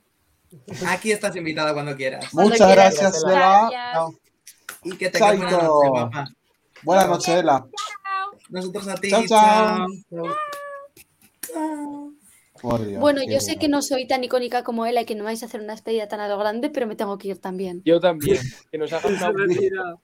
Aquí 0.87 1.11
estás 1.11 1.35
invitada 1.35 1.73
cuando 1.73 1.95
quieras. 1.95 2.33
Muchas 2.33 2.71
gracias, 2.71 3.23
Ela. 3.23 3.69
Gracias. 3.71 4.21
Y 4.83 4.97
que 4.97 5.09
tengas 5.09 5.37
buena 5.37 5.51
noche, 5.61 5.89
papá. 5.93 6.25
Buenas 6.83 7.07
noches, 7.09 7.35
Ela. 7.35 7.67
Nosotros 8.49 8.87
a 8.87 8.95
ti. 8.95 9.09
Chao, 9.09 9.23
chao. 9.27 9.87
chao. 11.53 12.13
Por 12.61 12.85
Dios, 12.85 12.99
Bueno, 12.99 13.21
yo 13.23 13.39
sé 13.39 13.51
bueno. 13.51 13.59
que 13.61 13.67
no 13.69 13.81
soy 13.81 14.07
tan 14.07 14.23
icónica 14.23 14.63
como 14.63 14.85
Ela 14.85 15.01
y 15.01 15.05
que 15.05 15.15
no 15.15 15.23
vais 15.23 15.41
a 15.43 15.45
hacer 15.45 15.61
una 15.61 15.73
despedida 15.73 16.07
tan 16.07 16.19
a 16.19 16.27
lo 16.27 16.37
grande, 16.37 16.69
pero 16.69 16.87
me 16.87 16.95
tengo 16.95 17.17
que 17.17 17.29
ir 17.29 17.39
también. 17.39 17.81
Yo 17.85 17.99
también. 17.99 18.39
Que 18.71 18.77
nos 18.77 18.91
hagan 18.91 19.13
una 19.31 19.97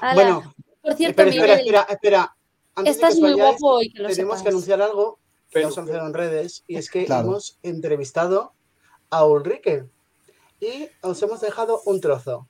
Ala. 0.00 0.14
Bueno, 0.14 0.54
Por 0.80 0.94
cierto, 0.94 1.22
espera, 1.22 1.30
espera, 1.30 1.56
Miguel, 1.56 1.74
espera, 1.74 1.86
espera. 1.90 2.36
Estás 2.86 3.16
muy 3.16 3.32
vayáis, 3.32 3.58
guapo 3.60 3.74
hoy, 3.76 3.90
que 3.92 4.02
lo 4.02 4.08
Tenemos 4.08 4.38
sepas. 4.38 4.42
que 4.42 4.48
anunciar 4.48 4.82
algo 4.82 5.18
que 5.48 5.54
Pero- 5.54 5.66
hemos 5.66 5.78
anunciado 5.78 6.06
en 6.06 6.14
redes 6.14 6.64
y 6.66 6.76
es 6.76 6.90
que 6.90 7.04
Claro. 7.06 7.28
hemos 7.28 7.58
entrevistado 7.62 8.52
a 9.10 9.24
Ulrike 9.24 9.84
y 10.60 10.88
os 11.02 11.22
hemos 11.22 11.40
dejado 11.40 11.82
un 11.86 12.00
trozo. 12.00 12.46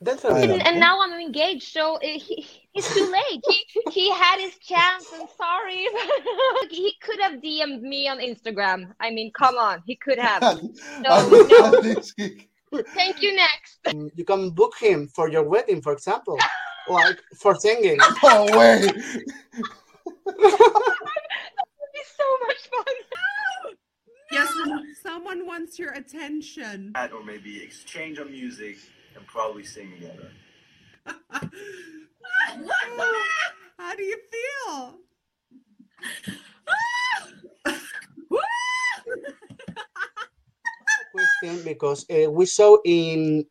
Dentro 0.00 0.34
del 0.34 0.50
And, 0.50 0.62
and 0.66 0.80
now 0.80 0.98
I'm 1.00 1.12
engaged, 1.20 1.62
so 1.62 1.94
uh, 1.94 2.00
he, 2.02 2.44
it's 2.74 2.92
too 2.92 3.08
late. 3.08 3.40
He, 3.48 3.64
he 3.92 4.10
had 4.10 4.40
his 4.40 4.58
chance, 4.58 5.06
and 5.16 5.28
sorry. 5.38 5.86
he 6.70 6.96
could 7.00 7.20
have 7.20 7.34
DM'd 7.40 7.82
me 7.82 8.08
on 8.08 8.18
Instagram. 8.18 8.92
I 8.98 9.12
mean, 9.12 9.30
come 9.30 9.56
on, 9.58 9.80
he 9.86 9.94
could 9.94 10.18
have. 10.18 10.42
No, 11.02 11.28
no. 11.28 12.02
Thank 12.96 13.22
you. 13.22 13.36
Next. 13.36 13.78
Um, 13.86 14.10
You 14.16 14.24
can 14.24 14.50
book 14.50 14.74
him 14.80 15.06
for 15.06 15.28
your 15.30 15.44
wedding, 15.44 15.80
for 15.82 15.92
example, 15.92 16.36
like 16.88 17.20
for 17.36 17.54
singing. 17.54 17.98
Oh, 18.24 18.44
way. 18.58 18.80
It's 21.94 22.12
so 22.16 22.28
much 22.46 22.62
fun. 22.70 22.94
Yes, 24.30 24.48
someone- 24.54 24.94
someone 25.02 25.46
wants 25.46 25.78
your 25.78 25.92
attention. 25.92 26.92
Or 26.96 27.22
maybe 27.24 27.62
exchange 27.62 28.18
on 28.18 28.30
music 28.30 28.76
and 29.14 29.26
probably 29.26 29.64
sing 29.64 29.90
together. 29.92 30.30
How 33.78 33.94
do 33.96 34.02
you 34.02 34.18
feel? 34.30 34.98
question 41.12 41.62
because 41.64 42.06
uh, 42.10 42.30
we 42.30 42.46
saw 42.46 42.78
in 42.84 43.44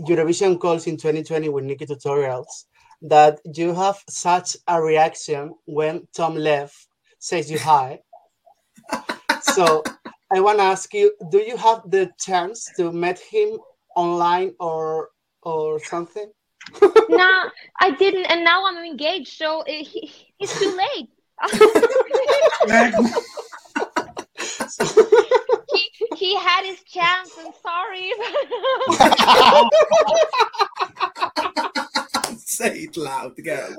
Eurovision 0.00 0.58
calls 0.58 0.86
in 0.86 0.96
2020 0.96 1.48
with 1.48 1.64
Nikki 1.64 1.86
Tutorials 1.86 2.64
that 3.02 3.40
you 3.54 3.74
have 3.74 4.02
such 4.08 4.56
a 4.66 4.80
reaction 4.80 5.54
when 5.66 6.06
Tom 6.14 6.34
Lev 6.34 6.72
says 7.18 7.50
you 7.50 7.58
hi. 7.58 8.00
so 9.42 9.82
I 10.32 10.40
want 10.40 10.58
to 10.58 10.64
ask 10.64 10.92
you: 10.94 11.12
Do 11.30 11.38
you 11.38 11.56
have 11.56 11.82
the 11.88 12.10
chance 12.18 12.70
to 12.76 12.92
meet 12.92 13.18
him 13.18 13.58
online 13.96 14.54
or 14.60 15.10
or 15.42 15.82
something? 15.84 16.30
nah, 17.08 17.48
I 17.80 17.90
didn't, 17.98 18.26
and 18.26 18.44
now 18.44 18.66
I'm 18.66 18.84
engaged, 18.84 19.36
so 19.36 19.64
he, 19.66 20.12
it's 20.38 20.58
too 20.58 20.76
late. 20.76 21.08
he, 24.94 25.07
he 26.18 26.34
had 26.36 26.64
his 26.64 26.82
chance, 26.82 27.30
and 27.38 27.54
sorry. 27.62 28.12
Say 32.38 32.80
it 32.80 32.96
loud, 32.96 33.36
girl. 33.42 33.74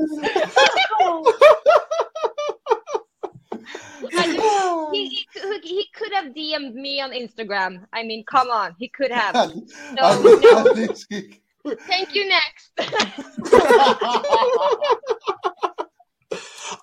I- 4.12 4.90
he, 4.94 5.08
he, 5.10 5.26
could- 5.34 5.64
he 5.64 5.88
could 5.94 6.14
have 6.14 6.34
DM'd 6.34 6.76
me 6.76 7.02
on 7.02 7.12
Instagram. 7.12 7.86
I 7.94 8.04
mean, 8.04 8.24
come 8.26 8.50
on, 8.50 8.74
he 8.80 8.88
could 8.88 9.12
have. 9.12 9.36
No. 9.94 10.38
Thank 11.88 12.16
you. 12.16 12.28
Next. 12.30 12.72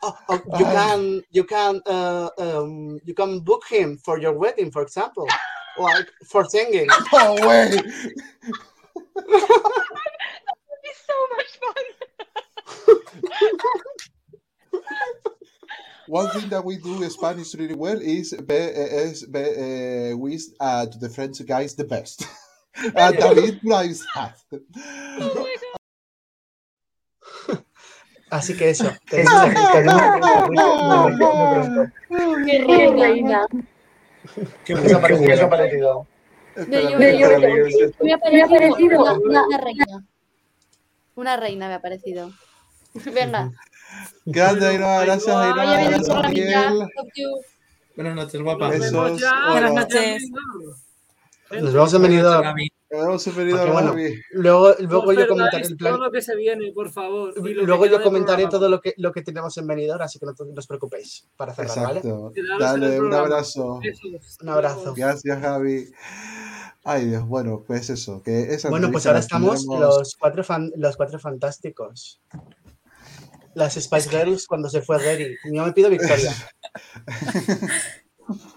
Oh, 0.03 0.17
you 0.59 0.65
can 0.65 1.23
you 1.31 1.45
can 1.45 1.81
uh, 1.87 2.29
um, 2.39 2.99
you 3.05 3.15
can 3.15 3.41
book 3.41 3.65
him 3.69 3.97
for 3.99 4.19
your 4.19 4.33
wedding, 4.33 4.71
for 4.71 4.83
example, 4.83 5.29
like 5.79 6.11
for 6.25 6.45
singing. 6.45 6.89
Oh, 7.13 7.47
way. 7.47 7.71
It's 10.83 11.03
so 11.07 11.15
much 11.37 11.53
fun. 11.63 11.85
One 16.07 16.31
thing 16.31 16.49
that 16.51 16.65
we 16.65 16.77
do 16.77 17.03
in 17.03 17.11
Spanish 17.11 17.55
really 17.55 17.75
well 17.75 18.01
is 18.01 18.33
be, 18.33 18.55
is 18.55 19.27
be, 19.27 20.13
uh, 20.13 20.17
wish 20.17 20.43
uh, 20.61 20.87
to 20.87 20.99
the 20.99 21.09
French 21.09 21.45
guys 21.45 21.75
the 21.75 21.85
best. 21.85 22.27
uh, 22.97 23.11
David 23.13 23.61
Price 23.61 24.07
has. 24.15 24.45
Así 28.31 28.57
que 28.57 28.71
eso. 28.71 28.85
muy 29.13 29.23
pronto. 31.17 31.93
Qué 32.45 32.91
reina. 32.91 33.47
¿Qué 34.65 34.73
ha 34.75 35.01
parecido? 35.51 36.07
Me 36.69 38.13
ha 38.13 38.19
parecido 38.19 39.15
una, 39.23 39.59
reina. 39.59 39.87
Una 41.15 41.37
reina 41.37 41.69
me 41.69 41.75
ha 41.75 41.81
parecido. 41.81 42.33
Venga. 43.15 43.53
Gracias, 44.25 44.71
bien, 44.71 44.81
gracias. 44.81 45.37
Miguel. 46.31 46.79
Love 46.79 47.13
you. 47.15 47.29
Buenas 47.95 48.15
noches, 48.17 48.43
guapa. 48.43 48.69
Besos. 48.71 49.23
Buenas 49.51 49.73
noches. 49.73 50.31
Nos 51.51 51.73
vemos 51.73 51.95
en 51.95 52.03
Benidorm. 52.03 52.57
Porque, 52.89 53.71
bueno, 53.73 53.95
luego, 54.33 54.75
luego 54.79 55.13
yo 55.13 55.27
comentaré 55.27 55.67
el 55.67 55.77
plan. 55.77 55.95
todo 55.95 56.05
lo 56.05 56.13
que 56.13 56.23
se 56.23 56.37
viene, 56.37 56.73
por 56.73 56.91
favor. 56.91 57.33
y 57.37 57.55
lo 57.55 57.61
que 57.63 57.67
Luego 57.67 57.87
yo 57.87 58.03
comentaré 58.03 58.47
todo 58.47 58.69
lo 58.69 58.81
que, 58.81 58.95
lo 58.97 59.13
que 59.13 59.23
tenemos 59.23 59.57
en 59.59 59.67
Benidorm, 59.67 60.03
así 60.03 60.19
que 60.21 60.27
no, 60.27 60.33
no 60.39 60.55
os 60.57 60.67
preocupéis 60.67 61.27
para 61.37 61.53
cerrar, 61.53 61.77
¿vale? 61.77 61.99
Exacto. 61.99 62.33
El 62.35 62.47
Dale, 62.59 63.01
un 63.01 63.13
abrazo. 63.15 63.81
Besos. 63.83 64.39
Un 64.41 64.49
abrazo. 64.49 64.95
Gracias, 64.97 65.41
Javi. 65.41 65.91
Ay, 66.85 67.07
Dios, 67.07 67.27
bueno, 67.27 67.65
pues 67.67 67.91
eso. 67.91 68.23
Que 68.23 68.55
esa 68.55 68.69
Bueno, 68.71 68.93
pues 68.93 69.05
ahora 69.07 69.19
estamos 69.19 69.67
tendremos- 69.67 69.81
los 69.99 70.15
cuatro, 70.17 70.45
fan- 70.45 70.71
los 70.77 70.97
cuatro 70.97 71.19
fantásticos. 71.19 72.21
Las 73.55 73.75
Spice 73.75 74.11
Girls 74.11 74.47
cuando 74.47 74.69
se 74.69 74.83
fue 74.83 75.03
Gary. 75.03 75.37
Yo 75.53 75.65
me 75.65 75.73
pido 75.73 75.91
victoria. 75.91 76.33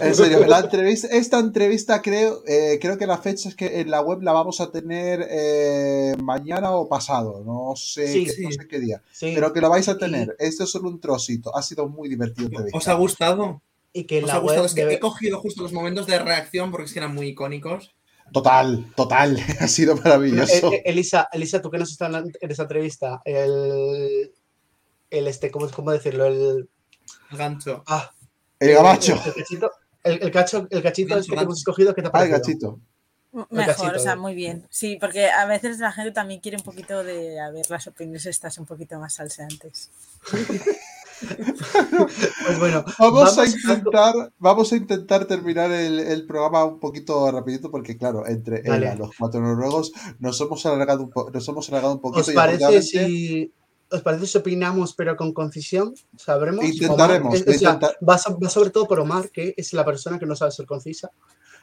En 0.00 0.14
serio, 0.14 0.44
la 0.46 0.60
entrevista, 0.60 1.06
esta 1.08 1.38
entrevista 1.38 2.02
creo, 2.02 2.42
eh, 2.46 2.78
creo 2.80 2.98
que 2.98 3.06
la 3.06 3.18
fecha 3.18 3.48
es 3.48 3.54
que 3.54 3.80
en 3.80 3.90
la 3.90 4.00
web 4.00 4.22
la 4.22 4.32
vamos 4.32 4.60
a 4.60 4.70
tener 4.70 5.26
eh, 5.30 6.14
mañana 6.22 6.72
o 6.72 6.88
pasado, 6.88 7.42
no 7.44 7.74
sé, 7.76 8.08
Sí, 8.08 8.24
qué, 8.24 8.32
sí. 8.32 8.42
no 8.44 8.50
sé 8.50 8.66
qué 8.68 8.80
día, 8.80 9.02
Sí. 9.12 9.32
pero 9.34 9.52
que 9.52 9.60
lo 9.60 9.70
vais 9.70 9.88
a 9.88 9.96
tener. 9.96 10.34
Esto 10.38 10.64
es 10.64 10.70
solo 10.70 10.88
un 10.88 11.00
trocito, 11.00 11.54
ha 11.56 11.62
sido 11.62 11.88
muy 11.88 12.08
divertido. 12.08 12.48
entrevista. 12.48 12.76
¿Os 12.78 12.88
ha 12.88 12.94
gustado? 12.94 13.62
Y 13.92 14.04
que 14.04 14.18
¿Os 14.22 14.26
la 14.26 14.34
ha 14.34 14.38
gustado? 14.38 14.62
web 14.62 14.66
Es 14.66 14.74
que 14.74 14.80
debe- 14.82 14.94
he 14.94 15.00
cogido 15.00 15.40
justo 15.40 15.62
los 15.62 15.72
momentos 15.72 16.06
de 16.06 16.18
reacción 16.18 16.70
porque 16.72 16.86
es 16.86 16.92
que 16.92 16.98
eran 16.98 17.14
muy 17.14 17.28
icónicos. 17.28 17.94
Total, 18.32 18.90
total, 18.96 19.36
ha 19.60 19.68
sido 19.68 19.94
maravilloso. 19.96 20.72
Eh, 20.72 20.82
Elisa, 20.86 21.28
Elisa, 21.32 21.62
tú 21.62 21.70
que 21.70 21.78
nos 21.78 21.92
estás 21.92 22.12
en 22.40 22.50
esa 22.50 22.62
entrevista, 22.62 23.20
el, 23.24 24.32
el 25.10 25.26
este, 25.28 25.50
¿cómo, 25.52 25.68
cómo 25.70 25.92
decirlo? 25.92 26.24
El, 26.26 26.68
El 27.30 27.38
gancho. 27.38 27.84
ah, 27.86 28.10
El 28.58 28.72
gabacho. 28.74 29.12
El, 29.36 29.44
el 30.04 30.30
cacho, 30.30 30.66
el 30.70 30.82
cachito 30.82 31.18
este 31.18 31.34
que 31.34 31.40
hemos 31.42 31.58
escogido, 31.58 31.94
¿qué 31.94 32.02
te 32.02 32.08
ha 32.08 32.10
Ah, 32.14 32.24
el 32.24 32.30
gachito. 32.30 32.78
Mejor, 33.50 33.66
cachito, 33.74 33.96
o 33.96 33.98
sea, 33.98 34.14
muy 34.14 34.34
bien. 34.34 34.64
Sí, 34.70 34.96
porque 35.00 35.28
a 35.28 35.44
veces 35.46 35.80
la 35.80 35.90
gente 35.90 36.12
también 36.12 36.40
quiere 36.40 36.56
un 36.56 36.62
poquito 36.62 37.02
de, 37.02 37.40
a 37.40 37.50
ver, 37.50 37.68
las 37.68 37.86
opiniones 37.88 38.26
estas 38.26 38.58
un 38.58 38.66
poquito 38.66 38.96
más 39.00 39.14
salseantes. 39.14 39.90
Pues 42.46 42.58
bueno, 42.58 42.84
Vamos, 42.98 42.98
a 42.98 43.36
vamos 43.36 43.38
a- 43.38 43.46
intentar, 43.46 44.14
vamos 44.38 44.72
a 44.72 44.76
intentar 44.76 45.24
terminar 45.26 45.70
el, 45.72 45.98
el 46.00 46.26
programa 46.26 46.64
un 46.64 46.78
poquito 46.80 47.30
rapidito 47.30 47.70
porque 47.70 47.96
claro, 47.96 48.26
entre 48.26 48.62
Vale. 48.62 48.86
ella, 48.86 48.94
los 48.96 49.10
cuatro 49.18 49.40
noruegos 49.40 49.92
nos 50.18 50.40
hemos 50.40 50.64
alargado 50.66 51.04
un, 51.04 51.10
po- 51.10 51.30
nos 51.32 51.48
hemos 51.48 51.68
alargado 51.70 51.94
un 51.94 52.00
poquito 52.00 52.20
¿Os 52.22 52.28
y 52.30 52.34
parece 52.34 52.82
si 52.82 53.52
os 53.94 54.02
parece 54.02 54.26
si 54.26 54.36
opinamos 54.38 54.94
pero 54.94 55.16
con 55.16 55.32
concisión? 55.32 55.94
¿Sabremos? 56.16 56.64
Intentaremos, 56.64 57.34
es- 57.34 57.42
o 57.42 57.52
sea, 57.58 57.70
intenta- 57.74 57.92
va, 58.06 58.18
va 58.42 58.48
sobre 58.50 58.70
todo 58.70 58.86
por 58.86 58.98
Omar, 59.00 59.30
que 59.30 59.54
es 59.56 59.72
la 59.72 59.84
persona 59.84 60.18
que 60.18 60.26
no 60.26 60.34
sabe 60.36 60.50
ser 60.50 60.66
concisa. 60.66 61.10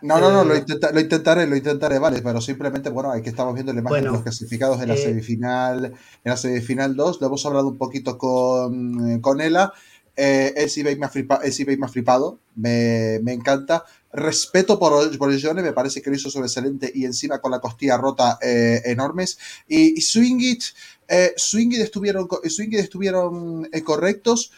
No, 0.04 0.20
no, 0.20 0.32
no, 0.32 0.42
Eh, 0.42 0.46
lo, 0.46 0.56
intenta- 0.56 0.92
lo 0.92 1.00
intentaré, 1.00 1.46
lo 1.46 1.56
intentaré, 1.56 2.00
vale, 2.00 2.22
pero 2.24 2.42
simplemente, 2.42 2.90
bueno, 2.90 3.12
hay 3.12 3.22
que 3.22 3.30
estamos 3.30 3.54
viendo 3.54 3.72
la 3.72 3.82
imagen 3.82 3.94
Bueno, 3.98 4.08
de 4.12 4.14
los 4.18 4.24
clasificados 4.24 4.82
en 4.82 4.88
la 4.88 4.96
eh, 4.96 4.98
semifinal, 4.98 5.86
en 5.86 5.94
la 6.24 6.38
semifinal 6.38 6.96
2, 6.96 7.22
lo 7.22 7.28
hemos 7.28 7.46
hablado 7.46 7.68
un 7.68 7.78
poquito 7.78 8.18
con, 8.18 9.12
eh, 9.12 9.22
con 9.22 9.42
Ela, 9.42 9.72
eh, 10.16 10.54
él 10.58 10.70
sí 10.72 10.82
veis 10.84 10.98
más 10.98 11.92
flipado, 11.92 12.40
me, 12.56 13.20
me 13.24 13.34
encanta, 13.34 13.86
respeto 14.14 14.78
por, 14.78 15.18
por 15.18 15.42
Jone, 15.42 15.62
me 15.62 15.74
parece 15.74 16.02
que 16.02 16.10
lo 16.10 16.16
hizo 16.16 16.30
sobresaliente 16.30 16.92
y 16.94 17.06
encima 17.06 17.40
con 17.40 17.52
la 17.52 17.60
costilla 17.60 17.98
rota 17.98 18.38
eh, 18.42 18.82
enormes, 18.86 19.38
y, 19.68 20.02
Swingit, 20.02 20.64
eh, 21.08 21.34
Swingit 21.38 21.82
estuvieron, 21.82 22.28
Swingit 22.44 22.80
estuvieron 22.80 23.68
eh, 23.72 23.84
correctos, 23.84 24.52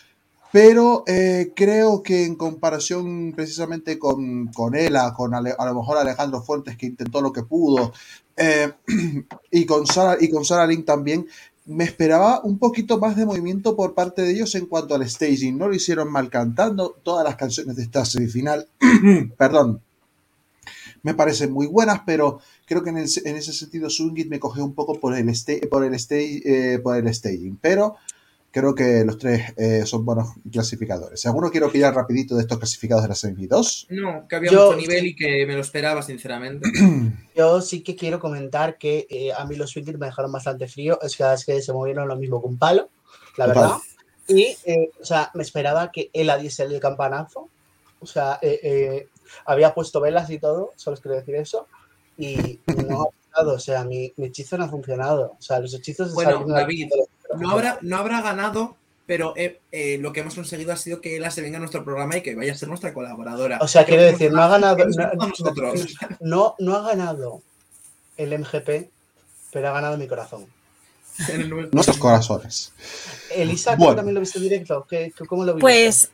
pero 0.52 1.04
eh, 1.08 1.52
creo 1.56 2.04
que 2.04 2.26
en 2.26 2.36
comparación 2.36 3.34
precisamente 3.36 3.98
con, 3.98 4.48
con 4.48 4.76
Ela, 4.76 5.14
con 5.16 5.34
a 5.34 5.42
lo 5.42 5.76
mejor 5.76 5.98
Alejandro 5.98 6.44
Fuentes 6.44 6.78
que 6.78 6.86
intentó 6.86 7.22
lo 7.22 7.34
que 7.34 7.44
pudo, 7.44 7.94
y 9.52 9.66
con 9.66 9.86
Sara, 9.86 10.18
y 10.20 10.30
con 10.30 10.46
Sara 10.46 10.66
Link 10.66 10.86
también, 10.86 11.28
me 11.66 11.84
esperaba 11.86 12.42
un 12.44 12.58
poquito 12.58 13.00
más 13.00 13.16
de 13.16 13.26
movimiento 13.26 13.76
por 13.76 13.94
parte 13.94 14.22
de 14.22 14.32
ellos 14.32 14.54
en 14.56 14.66
cuanto 14.66 14.96
al 14.96 15.08
staging. 15.10 15.58
No 15.58 15.68
lo 15.68 15.76
hicieron 15.76 16.12
mal 16.12 16.30
cantando. 16.30 16.96
Todas 17.04 17.24
las 17.24 17.36
canciones 17.36 17.76
de 17.76 17.84
esta 17.84 18.04
semifinal, 18.06 18.68
perdón, 19.38 19.82
me 21.04 21.14
parecen 21.14 21.52
muy 21.52 21.68
buenas, 21.68 22.02
pero 22.06 22.40
creo 22.66 22.84
que 22.84 22.90
en, 22.90 22.98
ese 22.98 23.54
sentido 23.54 23.90
Sungit 23.90 24.30
me 24.30 24.40
cogió 24.40 24.64
un 24.64 24.74
poco 24.74 25.00
por 25.00 25.16
el, 25.16 25.32
por 25.70 25.84
el, 25.84 25.98
eh, 26.10 26.80
por 26.82 26.98
el 26.98 27.14
staging. 27.14 27.58
Pero 27.62 27.96
creo 28.54 28.76
que 28.76 29.04
los 29.04 29.18
tres 29.18 29.52
eh, 29.58 29.84
son 29.86 30.06
buenos 30.06 30.28
clasificadores. 30.52 31.26
¿Alguno 31.26 31.50
quiere 31.50 31.66
opinar 31.66 31.94
rapidito 31.96 32.36
de 32.36 32.42
estos 32.42 32.60
clasificados 32.60 33.02
de 33.04 33.10
la 33.10 33.16
semi 33.16 33.48
2? 33.48 33.88
No, 33.90 34.28
que 34.28 34.36
había 34.36 34.52
Yo- 34.52 34.68
mucho 34.68 34.78
nivel 34.78 35.08
y 35.08 35.16
que 35.16 35.46
me 35.48 35.56
lo 35.56 35.62
esperaba, 35.62 36.04
sinceramente. 36.04 36.70
Yo 37.36 37.62
sí 37.62 37.82
que 37.82 37.96
quiero 37.96 38.20
comentar 38.20 38.78
que 38.78 39.08
eh, 39.10 39.34
a 39.36 39.44
mí 39.46 39.56
los 39.56 39.72
Swingers 39.72 39.98
me 39.98 40.06
dejaron 40.06 40.32
bastante 40.32 40.68
frío. 40.68 41.00
Es 41.02 41.18
que, 41.18 41.24
es 41.34 41.46
que 41.46 41.62
se 41.64 41.74
movieron 41.74 42.08
lo 42.08 42.16
mismo 42.16 42.40
que 42.42 42.48
un 42.48 42.60
palo, 42.60 42.90
la 43.38 43.48
verdad. 43.48 43.72
Y, 44.28 44.56
eh, 44.66 44.92
o 45.02 45.04
sea, 45.04 45.32
me 45.34 45.42
esperaba 45.42 45.92
que 45.92 46.12
él 46.14 46.32
diese 46.40 46.64
el 46.64 46.80
campanazo. 46.80 47.50
O 48.00 48.06
sea, 48.06 48.38
eh, 48.42 48.60
eh, 48.62 49.08
había 49.46 49.74
puesto 49.74 50.00
velas 50.00 50.30
y 50.30 50.38
todo, 50.38 50.74
solo 50.76 50.94
os 50.94 51.02
quiero 51.02 51.18
decir 51.18 51.36
eso. 51.36 51.68
Y 52.20 52.60
no 52.68 53.02
ha 53.02 53.06
funcionado. 53.06 53.56
O 53.56 53.60
sea, 53.60 53.84
mi, 53.84 54.14
mi 54.18 54.28
hechizo 54.28 54.60
no 54.60 54.66
ha 54.66 54.70
funcionado. 54.70 55.36
O 55.40 55.42
sea, 55.42 55.60
los 55.60 55.74
hechizos 55.74 56.10
de 56.10 56.14
Bueno, 56.14 56.46
David, 56.48 56.90
no 57.36 57.52
habrá, 57.52 57.78
no 57.82 57.98
habrá 57.98 58.22
ganado, 58.22 58.76
pero 59.06 59.34
eh, 59.36 59.60
eh, 59.72 59.98
lo 60.00 60.14
que 60.14 60.22
hemos 60.22 60.36
conseguido 60.36 60.72
ha 60.74 60.78
sido 60.78 61.02
que 61.02 61.18
Ela 61.18 61.30
se 61.32 61.42
venga 61.42 61.58
a 61.58 61.60
nuestro 61.60 61.84
programa 61.84 62.18
y 62.18 62.22
que 62.22 62.36
vaya 62.36 62.54
a 62.54 62.56
ser 62.56 62.70
nuestra 62.70 62.94
colaboradora. 62.94 63.58
O 63.62 63.68
sea, 63.68 63.86
quiero 63.86 64.04
decir, 64.04 64.32
no 64.32 64.42
ha 64.42 64.48
ganado. 64.48 64.78
No, 64.78 65.74
no, 66.22 66.56
no 66.60 66.76
ha 66.76 66.82
ganado 66.88 67.42
el 68.18 68.38
MGP, 68.40 68.90
pero 69.52 69.68
ha 69.70 69.72
ganado 69.74 69.98
mi 69.98 70.08
corazón. 70.08 70.46
Nuestros 71.72 71.98
corazones. 71.98 72.72
Elisa, 73.36 73.76
¿tú 73.76 73.84
Bueno. 73.84 73.98
también 73.98 74.16
lo 74.16 74.22
viste 74.22 74.38
en 74.40 74.44
directo? 74.46 74.86
¿Qué, 74.90 75.14
qué- 75.16 75.26
¿Cómo 75.26 75.44
lo 75.46 75.54
viste? 75.54 75.62
Pues, 75.62 76.10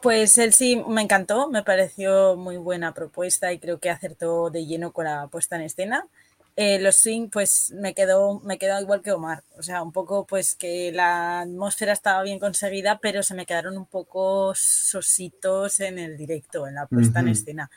pues 0.00 0.36
él 0.38 0.52
sí 0.52 0.82
me 0.88 1.02
encantó, 1.02 1.48
me 1.48 1.62
pareció 1.62 2.34
muy 2.36 2.56
buena 2.56 2.92
propuesta 2.92 3.52
y 3.52 3.58
creo 3.58 3.78
que 3.78 3.88
acertó 3.90 4.50
de 4.50 4.66
lleno 4.66 4.90
con 4.92 5.04
la 5.04 5.28
puesta 5.28 5.56
en 5.56 5.62
escena. 5.62 6.06
Eh, 6.54 6.78
los 6.80 6.96
swing, 6.96 7.28
pues 7.30 7.70
me 7.74 7.94
quedó, 7.94 8.40
me 8.40 8.58
quedó 8.58 8.78
igual 8.78 9.00
que 9.00 9.12
Omar, 9.12 9.42
o 9.56 9.62
sea, 9.62 9.82
un 9.82 9.90
poco 9.90 10.26
pues 10.26 10.54
que 10.54 10.92
la 10.92 11.40
atmósfera 11.40 11.94
estaba 11.94 12.22
bien 12.22 12.38
conseguida, 12.38 12.98
pero 13.00 13.22
se 13.22 13.34
me 13.34 13.46
quedaron 13.46 13.78
un 13.78 13.86
poco 13.86 14.52
sositos 14.54 15.80
en 15.80 15.98
el 15.98 16.16
directo, 16.18 16.66
en 16.66 16.74
la 16.74 16.86
puesta 16.86 17.20
en 17.20 17.28
escena. 17.28 17.70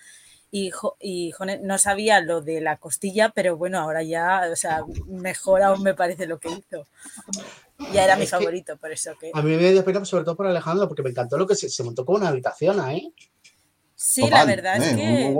Y, 0.52 0.72
jo- 0.72 0.97
y 0.99 1.31
jone, 1.31 1.60
no 1.61 1.77
sabía 1.77 2.19
lo 2.22 2.41
de 2.41 2.60
la 2.61 2.77
costilla, 2.77 3.30
pero 3.30 3.56
bueno, 3.57 3.80
ahora 3.80 4.03
ya, 4.03 4.43
o 4.52 4.56
sea, 4.57 4.84
mejor 5.07 5.61
aún 5.64 5.81
me 5.81 5.93
parece 5.93 6.27
lo 6.27 6.38
que 6.39 6.49
hizo. 6.49 6.85
Ya 7.93 8.03
era 8.06 8.15
mi 8.15 8.23
Es 8.23 8.30
favorito, 8.30 8.77
por 8.77 8.91
eso 8.91 9.11
que... 9.19 9.31
A 9.34 9.41
mí 9.41 9.56
me 9.56 9.72
dio 9.72 9.84
pena, 9.84 10.03
sobre 10.06 10.23
todo 10.26 10.35
por 10.35 10.47
Alejandro, 10.47 10.88
porque 10.88 11.02
me 11.03 11.10
encantó 11.10 11.38
lo 11.38 11.47
que 11.47 11.56
se, 11.56 11.69
se 11.69 11.84
montó 11.84 12.06
como 12.06 12.18
una 12.18 12.30
habitación 12.30 12.80
ahí. 12.80 13.14
Sí, 13.95 14.30
la 14.30 14.45
verdad 14.45 14.77
es 14.77 14.95
que 14.95 15.34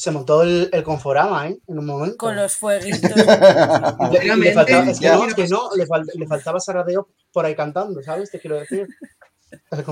Se 0.00 0.12
montó 0.12 0.42
el, 0.42 0.70
el 0.72 0.84
Conforama, 0.84 1.48
¿eh? 1.48 1.58
En 1.66 1.76
un 1.80 1.84
momento. 1.86 2.16
con 2.18 2.36
los 2.36 2.54
fueguitos. 2.54 3.10
Y 3.10 3.16
le- 4.28 4.36
le, 4.36 4.52
faltaba, 4.52 4.84
es 4.88 5.00
que 5.00 5.08
no, 5.08 5.24
es 5.26 5.34
que 5.34 5.48
no, 5.48 5.70
le, 5.74 5.86
fal- 5.88 6.06
le 6.14 6.26
faltaba 6.28 6.60
Saradeo 6.60 7.08
por 7.32 7.44
ahí 7.44 7.56
cantando, 7.56 8.00
¿sabes? 8.04 8.30
Te 8.30 8.38
quiero 8.38 8.60
decir. 8.60 8.86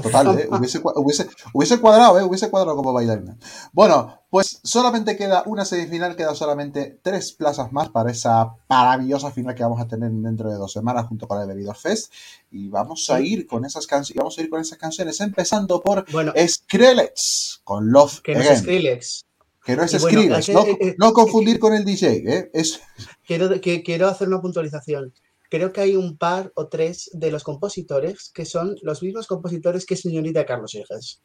Total, 0.02 0.38
¿eh? 0.38 0.48
Hubiese, 0.50 0.80
cua- 0.80 0.92
hubiese, 0.96 1.26
hubiese 1.52 1.80
cuadrado, 1.80 2.20
¿eh? 2.20 2.22
hubiese 2.22 2.48
cuadrado 2.50 2.76
como 2.76 2.92
bailarina. 2.92 3.36
Bueno, 3.72 4.20
pues 4.30 4.60
solamente 4.62 5.16
queda 5.16 5.42
una 5.46 5.64
semifinal, 5.64 6.14
queda 6.14 6.36
solamente 6.36 7.00
tres 7.02 7.32
plazas 7.32 7.72
más 7.72 7.88
para 7.88 8.12
esa 8.12 8.52
maravillosa 8.68 9.32
final 9.32 9.56
que 9.56 9.64
vamos 9.64 9.80
a 9.80 9.88
tener 9.88 10.10
dentro 10.12 10.50
de 10.50 10.56
dos 10.56 10.72
semanas 10.72 11.06
junto 11.06 11.26
con 11.26 11.40
el 11.40 11.48
Benidorm 11.48 11.76
Fest. 11.78 12.12
Y 12.52 12.68
vamos 12.68 13.10
a 13.10 13.20
ir 13.20 13.46
con 13.46 13.64
esas 13.64 13.86
canciones, 13.88 14.18
vamos 14.18 14.38
a 14.38 14.42
ir 14.42 14.50
con 14.50 14.60
esas 14.60 14.78
canciones, 14.78 15.20
empezando 15.20 15.82
por 15.82 16.08
Bueno. 16.12 16.32
Skrillex 16.36 17.62
con 17.64 17.90
Love 17.90 18.20
Que 18.20 18.34
no 18.36 18.42
es. 18.42 18.58
Skrillex. 18.60 19.25
Que 19.66 19.76
no 19.76 19.82
es 19.82 20.00
bueno, 20.00 20.20
Skrillex, 20.20 20.48
no, 20.50 20.64
que- 20.64 20.70
eh, 20.70 20.78
eh, 20.80 20.94
no 20.98 21.12
confundir 21.12 21.58
con 21.58 21.74
el 21.74 21.84
DJ, 21.84 22.22
¿eh? 22.24 22.50
Es, 22.54 22.80
Quiero, 23.26 23.60
que, 23.60 23.82
quiero 23.82 24.06
hacer 24.08 24.28
una 24.28 24.40
puntualización. 24.40 25.12
Creo 25.50 25.72
que 25.72 25.80
hay 25.80 25.96
un 25.96 26.16
par 26.16 26.52
o 26.54 26.68
tres 26.68 27.10
de 27.12 27.30
los 27.30 27.44
compositores 27.44 28.30
que 28.32 28.44
son 28.44 28.76
los 28.82 29.02
mismos 29.02 29.26
compositores 29.26 29.84
que 29.84 29.96
señorita 29.96 30.46
Carlos 30.46 30.74
Higes. 30.74 31.20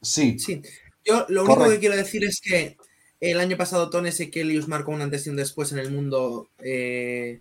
sí. 0.00 0.38
Sí. 0.38 0.60
Yo 1.04 1.26
lo 1.28 1.42
único 1.44 1.68
que 1.68 1.78
quiero 1.80 1.96
decir 1.96 2.22
es 2.24 2.40
que 2.40 2.76
el 3.20 3.40
año 3.40 3.56
pasado 3.56 3.90
Tone 3.90 4.12
Sekelius 4.12 4.68
marcó 4.68 4.92
un 4.92 5.02
antes 5.02 5.26
y 5.26 5.30
un 5.30 5.36
después 5.36 5.72
en 5.72 5.78
el 5.78 5.90
mundo 5.90 6.48
eh, 6.62 7.40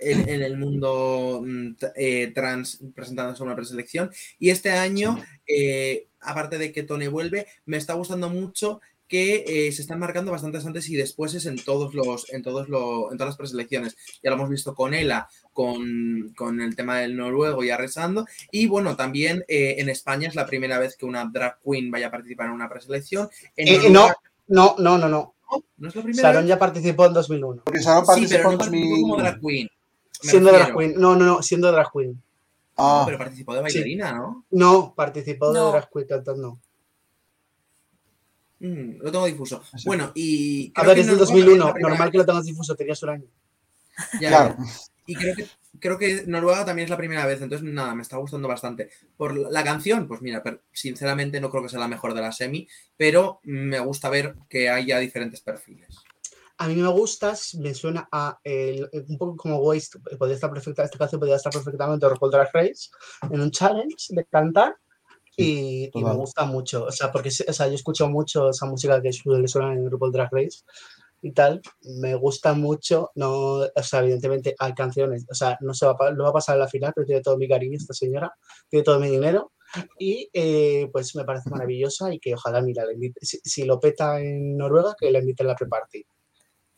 en, 0.00 0.28
en 0.28 0.42
el 0.42 0.56
mundo 0.56 1.42
mm, 1.44 1.70
eh, 1.96 2.30
trans 2.32 2.78
presentándose 2.94 3.42
a 3.42 3.46
una 3.46 3.56
preselección 3.56 4.10
y 4.38 4.50
este 4.50 4.70
año 4.70 5.18
eh, 5.48 6.06
aparte 6.20 6.58
de 6.58 6.70
que 6.70 6.84
Tone 6.84 7.08
vuelve 7.08 7.48
me 7.66 7.76
está 7.76 7.94
gustando 7.94 8.28
mucho 8.30 8.80
que 9.12 9.44
eh, 9.46 9.72
se 9.72 9.82
están 9.82 9.98
marcando 9.98 10.32
bastantes 10.32 10.64
antes 10.64 10.88
y 10.88 10.96
después 10.96 11.34
en 11.44 11.62
todos 11.62 11.92
los 11.92 12.32
en 12.32 12.42
todos 12.42 12.70
los 12.70 13.12
en 13.12 13.18
todas 13.18 13.32
las 13.32 13.36
preselecciones 13.36 13.94
ya 14.22 14.30
lo 14.30 14.36
hemos 14.36 14.48
visto 14.48 14.74
con 14.74 14.94
Ela 14.94 15.28
con, 15.52 16.32
con 16.34 16.62
el 16.62 16.74
tema 16.74 16.96
del 16.98 17.14
noruego 17.14 17.62
y 17.62 17.68
arrasando 17.68 18.24
y 18.50 18.68
bueno 18.68 18.96
también 18.96 19.44
eh, 19.48 19.74
en 19.80 19.90
España 19.90 20.28
es 20.28 20.34
la 20.34 20.46
primera 20.46 20.78
vez 20.78 20.96
que 20.96 21.04
una 21.04 21.26
drag 21.26 21.58
queen 21.62 21.90
vaya 21.90 22.06
a 22.06 22.10
participar 22.10 22.46
en 22.46 22.52
una 22.52 22.70
preselección 22.70 23.28
en 23.54 23.68
Eh, 23.68 23.80
eh, 23.84 23.90
no, 23.90 24.08
no, 24.48 24.76
no, 24.78 24.96
no, 24.96 25.08
no. 25.10 25.34
no 25.76 25.88
es 25.88 25.94
la 25.94 26.02
primera 26.02 26.28
Sharon 26.30 26.44
vez 26.44 26.48
ya 26.48 26.58
participó 26.58 27.04
en 27.04 27.12
2001. 27.12 27.62
Porque 27.66 27.80
Sharon 27.80 28.06
sí 28.06 28.06
participó 28.06 28.38
pero 28.38 28.50
no 28.52 28.58
participó 28.58 28.88
2000. 28.88 29.02
como 29.02 29.16
drag 29.18 29.40
queen 29.42 29.68
Siendo 30.22 30.52
drag 30.52 30.74
queen. 30.74 30.94
No, 30.96 31.16
no, 31.16 31.24
no, 31.26 31.42
siendo 31.42 31.70
drag 31.70 31.88
queen. 31.92 32.22
Ah, 32.78 33.00
No, 33.00 33.04
pero 33.04 33.18
participó 33.18 33.54
de 33.54 33.60
bailarina 33.60 34.12
¿no? 34.12 34.46
No, 34.52 34.94
participó 34.96 35.52
No. 35.52 35.66
de 35.66 35.70
drag 35.72 35.90
queen 35.92 36.06
cantando. 36.08 36.58
Mm, 38.64 38.98
lo 39.02 39.10
tengo 39.10 39.26
difuso 39.26 39.60
bueno 39.84 40.12
y 40.14 40.70
A 40.76 40.84
ver, 40.84 40.94
que 40.94 41.00
es 41.00 41.06
del 41.08 41.16
Noruega 41.18 41.34
es 41.34 41.44
2001. 41.44 41.66
la 41.66 41.72
primera 41.72 41.88
Normal 41.90 42.10
que 42.12 42.18
lo 42.18 42.26
tengas 42.26 42.44
difuso, 42.44 42.76
tenías 42.76 43.02
un 43.02 43.08
año. 43.10 43.24
Ya, 44.20 44.28
Claro. 44.28 44.56
Y 45.04 45.16
creo 45.16 45.34
que, 45.34 45.46
creo 45.80 45.98
que 45.98 46.24
Noruega 46.28 46.64
también 46.64 46.84
es 46.84 46.90
la 46.90 46.96
primera 46.96 47.26
vez, 47.26 47.42
entonces 47.42 47.68
nada, 47.68 47.92
me 47.96 48.02
está 48.02 48.18
gustando 48.18 48.46
bastante. 48.46 48.90
Por 49.16 49.36
la 49.36 49.64
canción, 49.64 50.06
pues 50.06 50.22
mira, 50.22 50.42
sinceramente 50.72 51.40
no 51.40 51.50
creo 51.50 51.64
que 51.64 51.68
sea 51.70 51.80
la 51.80 51.88
mejor 51.88 52.14
de 52.14 52.20
la 52.20 52.30
semi, 52.30 52.68
pero 52.96 53.40
me 53.42 53.80
gusta 53.80 54.08
ver 54.10 54.36
que 54.48 54.70
haya 54.70 55.00
diferentes 55.00 55.40
perfiles. 55.40 55.96
A 56.58 56.68
mí 56.68 56.76
me 56.76 56.86
gusta, 56.88 57.34
me 57.58 57.74
suena 57.74 58.08
a 58.12 58.38
el- 58.44 58.88
un 59.08 59.18
poco 59.18 59.36
como 59.36 59.56
Waste, 59.58 59.98
podría 60.16 60.36
estar 60.36 60.52
perfecta, 60.52 60.84
esta 60.84 60.98
canción 60.98 61.18
podría 61.18 61.34
estar 61.36 61.52
perfectamente 61.52 62.06
en 62.06 62.12
RuPaul 62.12 62.30
Drag 62.30 62.50
Race, 62.52 62.90
en 63.28 63.40
un 63.40 63.50
challenge 63.50 64.06
de 64.10 64.24
cantar, 64.26 64.76
y, 65.36 65.90
y 65.92 66.04
me 66.04 66.14
gusta 66.14 66.44
mucho, 66.44 66.84
o 66.84 66.92
sea, 66.92 67.10
porque 67.10 67.28
o 67.28 67.52
sea, 67.52 67.68
yo 67.68 67.74
escucho 67.74 68.08
mucho 68.08 68.50
esa 68.50 68.66
música 68.66 69.00
que 69.00 69.12
suele 69.12 69.48
sonar 69.48 69.76
en 69.76 69.90
RuPaul 69.90 70.12
Drag 70.12 70.28
Race 70.32 70.60
y 71.22 71.32
tal, 71.32 71.62
me 72.00 72.14
gusta 72.16 72.52
mucho, 72.52 73.10
no, 73.14 73.30
o 73.60 73.82
sea, 73.82 74.00
evidentemente 74.00 74.54
hay 74.58 74.74
canciones, 74.74 75.24
o 75.30 75.34
sea, 75.34 75.56
no 75.60 75.72
se 75.72 75.86
va, 75.86 75.96
no 76.12 76.24
va 76.24 76.30
a 76.30 76.34
pasar 76.34 76.56
a 76.56 76.58
la 76.58 76.68
final, 76.68 76.92
pero 76.94 77.06
tiene 77.06 77.22
todo 77.22 77.38
mi 77.38 77.48
cariño 77.48 77.76
esta 77.76 77.94
señora, 77.94 78.34
tiene 78.68 78.84
todo 78.84 78.98
mi 78.98 79.08
dinero, 79.08 79.52
Y 79.98 80.28
eh, 80.32 80.88
pues 80.92 81.14
me 81.16 81.24
parece 81.24 81.48
maravillosa 81.48 82.12
y 82.12 82.18
que 82.18 82.34
ojalá, 82.34 82.60
mira, 82.60 82.84
la 82.84 82.92
invite- 82.92 83.18
si, 83.22 83.40
si 83.42 83.64
lo 83.64 83.80
peta 83.80 84.20
en 84.20 84.56
Noruega, 84.56 84.94
que 84.98 85.10
la 85.10 85.20
invite 85.20 85.44
a 85.44 85.46
la 85.46 85.54
pre-party. 85.54 86.04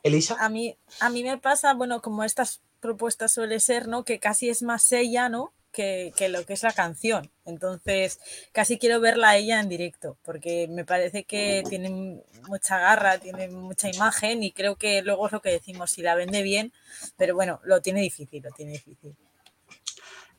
Elisa. 0.02 0.36
A 0.39 0.48
mí, 0.48 0.76
a 1.01 1.09
mí 1.10 1.22
me 1.24 1.39
pasa, 1.39 1.74
bueno, 1.74 2.01
como 2.02 2.22
estas 2.24 2.60
propuestas 2.81 3.32
suele 3.32 3.59
ser, 3.60 3.89
¿no? 3.89 4.05
Que 4.05 4.20
casi 4.20 4.48
es 4.51 4.62
más 4.62 4.93
ella, 4.93 5.28
¿no? 5.28 5.52
Que, 5.74 6.12
que 6.16 6.28
lo 6.28 6.46
que 6.46 6.52
es 6.52 6.62
la 6.62 6.72
canción. 6.72 7.30
Entonces, 7.44 8.20
casi 8.52 8.78
quiero 8.78 9.01
verla 9.01 9.30
a 9.30 9.36
ella 9.36 9.60
en 9.60 9.68
directo, 9.68 10.16
porque 10.24 10.68
me 10.68 10.84
parece 10.84 11.24
que 11.24 11.64
tiene 11.68 12.22
mucha 12.48 12.78
garra, 12.78 13.18
tiene 13.18 13.48
mucha 13.48 13.90
imagen 13.90 14.44
y 14.44 14.52
creo 14.52 14.76
que 14.76 15.02
luego 15.02 15.26
es 15.26 15.32
lo 15.32 15.42
que 15.42 15.51
decimos, 15.51 15.90
si 15.90 16.02
la 16.02 16.14
vende 16.14 16.42
bien, 16.42 16.72
pero 17.16 17.34
bueno, 17.34 17.60
lo 17.64 17.82
tiene 17.82 18.02
difícil, 18.02 18.40
lo 18.42 18.52
tiene 18.52 18.72
difícil. 18.72 19.16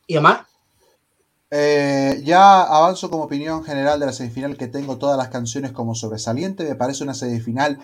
¿Y 0.06 0.16
Omar? 0.16 0.46
Eh, 1.50 2.22
ya 2.24 2.62
avanzo 2.62 3.10
como 3.10 3.24
opinión 3.24 3.64
general 3.64 4.00
de 4.00 4.06
la 4.06 4.12
semifinal 4.12 4.56
que 4.56 4.68
tengo 4.68 4.98
todas 4.98 5.16
las 5.16 5.28
canciones 5.28 5.72
como 5.72 5.94
sobresaliente. 5.94 6.64
Me 6.64 6.74
parece 6.74 7.04
una 7.04 7.14
semifinal 7.14 7.78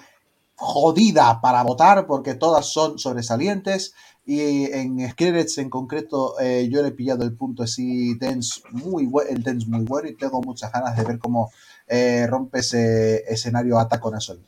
jodida 0.57 1.41
para 1.41 1.63
votar 1.63 2.07
porque 2.07 2.35
todas 2.35 2.67
son 2.67 2.99
sobresalientes. 2.99 3.95
Y 4.25 4.65
en 4.67 5.11
Skrillex 5.11 5.59
en 5.59 5.69
concreto 5.69 6.39
eh, 6.41 6.69
yo 6.71 6.81
le 6.83 6.89
he 6.89 6.93
pillado 6.93 7.25
el 7.25 7.35
punto 7.35 7.65
así 7.65 8.17
dance 8.19 8.61
muy 8.71 9.05
bu- 9.07 9.27
el 9.29 9.43
dance 9.43 9.67
muy 9.67 9.85
bueno 9.85 10.09
y 10.09 10.15
tengo 10.15 10.41
muchas 10.41 10.71
ganas 10.73 10.97
de 10.97 11.03
ver 11.05 11.19
cómo 11.19 11.51
eh, 11.89 12.27
rompe 12.29 12.61
ese 12.61 13.25
escenario 13.29 13.79
ataconazo. 13.79 14.39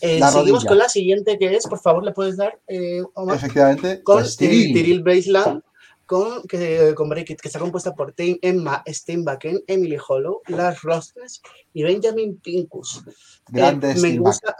Eh, 0.00 0.18
seguimos 0.20 0.34
rodilla. 0.34 0.68
con 0.68 0.78
la 0.78 0.88
siguiente 0.88 1.38
que 1.38 1.54
es, 1.54 1.66
por 1.66 1.78
favor, 1.80 2.02
le 2.02 2.12
puedes 2.12 2.36
dar, 2.38 2.58
eh, 2.66 3.02
Omar? 3.14 3.36
Efectivamente, 3.36 4.02
Con 4.02 4.20
pues, 4.22 4.40
eh. 4.40 4.48
Tiril 4.72 5.02
Baseland, 5.02 5.62
con, 6.06 6.42
que, 6.44 6.94
con 6.96 7.08
Break 7.10 7.30
It, 7.30 7.40
que 7.40 7.48
está 7.48 7.58
compuesta 7.58 7.94
por 7.94 8.12
Tim- 8.14 8.38
Emma 8.40 8.82
Steinbacken, 8.88 9.62
Emily 9.66 9.98
Hollow, 10.08 10.40
Lars 10.48 10.80
Rostnes 10.82 11.42
y 11.74 11.82
Benjamin 11.82 12.38
Pincus. 12.40 13.02
Eh, 13.06 13.12
Grande 13.48 13.94
me 13.96 14.16
gusta, 14.18 14.56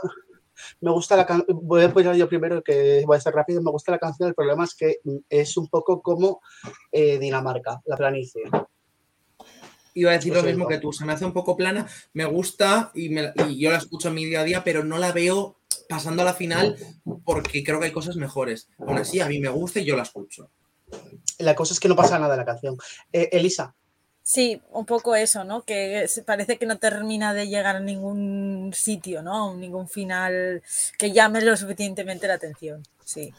me 0.80 0.90
gusta 0.90 1.16
la 1.16 1.26
canción, 1.26 1.58
voy 1.62 1.82
a 1.84 1.92
poner 1.92 2.16
yo 2.16 2.28
primero 2.28 2.62
que 2.62 3.02
voy 3.06 3.16
a 3.16 3.20
ser 3.20 3.34
rápido, 3.34 3.60
me 3.62 3.70
gusta 3.70 3.92
la 3.92 3.98
canción, 3.98 4.28
el 4.28 4.34
problema 4.34 4.64
es 4.64 4.74
que 4.74 4.96
es 5.28 5.56
un 5.56 5.68
poco 5.68 6.00
como 6.02 6.40
eh, 6.92 7.18
Dinamarca, 7.18 7.80
la 7.84 7.96
planicie. 7.96 8.42
Iba 9.94 10.10
a 10.12 10.14
decir 10.14 10.32
Lo 10.32 10.40
lo 10.42 10.46
mismo 10.48 10.68
que 10.68 10.78
tú, 10.78 10.92
se 10.92 11.04
me 11.04 11.12
hace 11.12 11.24
un 11.24 11.32
poco 11.32 11.56
plana, 11.56 11.86
me 12.12 12.24
gusta 12.24 12.92
y, 12.94 13.08
me- 13.08 13.32
y 13.48 13.58
yo 13.60 13.70
la 13.70 13.78
escucho 13.78 14.08
en 14.08 14.14
mi 14.14 14.24
día 14.24 14.40
a 14.40 14.44
día, 14.44 14.62
pero 14.64 14.84
no 14.84 14.98
la 14.98 15.10
veo 15.12 15.56
pasando 15.88 16.22
a 16.22 16.24
la 16.24 16.34
final 16.34 16.76
porque 17.24 17.64
creo 17.64 17.80
que 17.80 17.86
hay 17.86 17.92
cosas 17.92 18.14
mejores. 18.16 18.68
Aún 18.78 18.98
así, 18.98 19.20
a 19.20 19.26
mí 19.26 19.40
me 19.40 19.48
gusta 19.48 19.80
y 19.80 19.84
yo 19.84 19.96
la 19.96 20.04
escucho. 20.04 20.50
La 21.38 21.54
cosa 21.56 21.74
es 21.74 21.80
que 21.80 21.88
no 21.88 21.96
pasa 21.96 22.18
nada 22.20 22.34
en 22.34 22.38
la 22.40 22.44
canción. 22.46 22.76
Eh, 23.12 23.28
Elisa, 23.32 23.74
Sí, 24.22 24.60
un 24.72 24.84
poco 24.84 25.14
eso, 25.16 25.44
¿no? 25.44 25.62
Que 25.62 26.06
parece 26.24 26.58
que 26.58 26.66
no 26.66 26.78
termina 26.78 27.34
de 27.34 27.48
llegar 27.48 27.76
a 27.76 27.80
ningún 27.80 28.70
sitio, 28.74 29.22
¿no? 29.22 29.54
Ningún 29.54 29.88
final 29.88 30.62
que 30.98 31.12
llame 31.12 31.40
lo 31.40 31.56
suficientemente 31.56 32.28
la 32.28 32.34
atención. 32.34 32.82
Sí. 33.04 33.32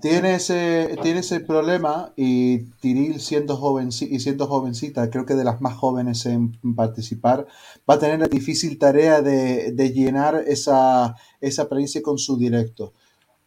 Tiene 0.00 0.36
ese, 0.36 0.96
tiene 1.02 1.20
ese 1.20 1.40
problema 1.40 2.12
y 2.16 2.60
Tiril 2.80 3.20
siendo, 3.20 3.56
jovencita, 3.56 5.10
creo 5.10 5.26
que 5.26 5.34
de 5.34 5.44
las 5.44 5.60
más 5.60 5.76
jóvenes 5.76 6.24
en 6.26 6.58
participar, 6.74 7.46
va 7.88 7.94
a 7.94 7.98
tener 7.98 8.18
la 8.18 8.26
difícil 8.26 8.78
tarea 8.78 9.20
de, 9.20 9.72
de 9.72 9.92
llenar 9.92 10.42
esa, 10.46 11.14
esa 11.40 11.68
con 12.02 12.18
su 12.18 12.38
directo. 12.38 12.94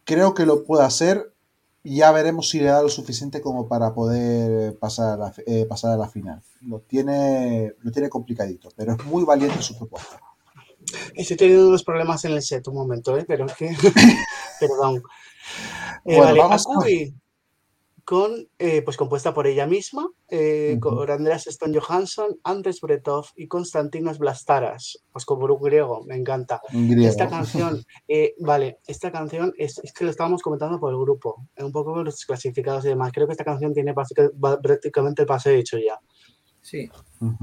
Creo 0.04 0.34
que 0.34 0.46
lo 0.46 0.64
puede 0.64 0.84
hacer, 0.84 1.32
ya 1.94 2.10
veremos 2.10 2.48
si 2.48 2.58
le 2.58 2.66
da 2.66 2.82
lo 2.82 2.88
suficiente 2.88 3.40
como 3.40 3.68
para 3.68 3.94
poder 3.94 4.76
pasar 4.78 5.14
a 5.14 5.16
la, 5.16 5.34
eh, 5.46 5.66
pasar 5.66 5.92
a 5.92 5.96
la 5.96 6.08
final. 6.08 6.42
Lo 6.62 6.80
tiene, 6.80 7.74
lo 7.80 7.92
tiene 7.92 8.08
complicadito, 8.08 8.70
pero 8.76 8.94
es 8.94 9.04
muy 9.04 9.24
valiente 9.24 9.62
su 9.62 9.76
propuesta. 9.76 10.20
estoy 11.14 11.36
teniendo 11.36 11.68
unos 11.68 11.84
problemas 11.84 12.24
en 12.24 12.32
el 12.32 12.42
set, 12.42 12.66
un 12.68 12.74
momento, 12.74 13.16
¿eh? 13.16 13.24
pero 13.26 13.46
es 13.46 13.54
que, 13.54 13.68
perdón. 14.60 15.02
Eh, 16.04 16.16
Bueno, 16.16 16.22
vale, 16.24 16.38
vamos 16.40 16.66
Akubi, 16.66 17.14
con, 18.06 18.48
eh, 18.60 18.82
pues 18.82 18.96
compuesta 18.96 19.34
por 19.34 19.48
ella 19.48 19.66
misma, 19.66 20.08
eh, 20.28 20.78
con 20.80 21.10
Andreas 21.10 21.48
Stone 21.48 21.76
Johansson, 21.76 22.38
Andres 22.44 22.80
Bretov 22.80 23.26
y 23.34 23.48
Konstantinos 23.48 24.18
Blastaras, 24.18 25.04
pues 25.10 25.24
como 25.24 25.44
un 25.44 25.60
griego, 25.60 26.04
me 26.04 26.14
encanta. 26.14 26.60
Griego. 26.70 27.10
Esta 27.10 27.28
canción, 27.28 27.84
eh, 28.06 28.36
vale, 28.38 28.78
esta 28.86 29.10
canción 29.10 29.52
es, 29.58 29.80
es 29.82 29.92
que 29.92 30.04
lo 30.04 30.10
estábamos 30.10 30.40
comentando 30.40 30.78
por 30.78 30.92
el 30.92 31.00
grupo, 31.00 31.48
eh, 31.56 31.64
un 31.64 31.72
poco 31.72 31.94
con 31.94 32.04
los 32.04 32.24
clasificados 32.24 32.84
y 32.84 32.90
demás. 32.90 33.10
Creo 33.12 33.26
que 33.26 33.32
esta 33.32 33.44
canción 33.44 33.74
tiene 33.74 33.92
prácticamente 33.92 35.22
el 35.22 35.26
pase 35.26 35.58
hecho 35.58 35.76
ya. 35.76 35.98
Sí. 36.60 36.88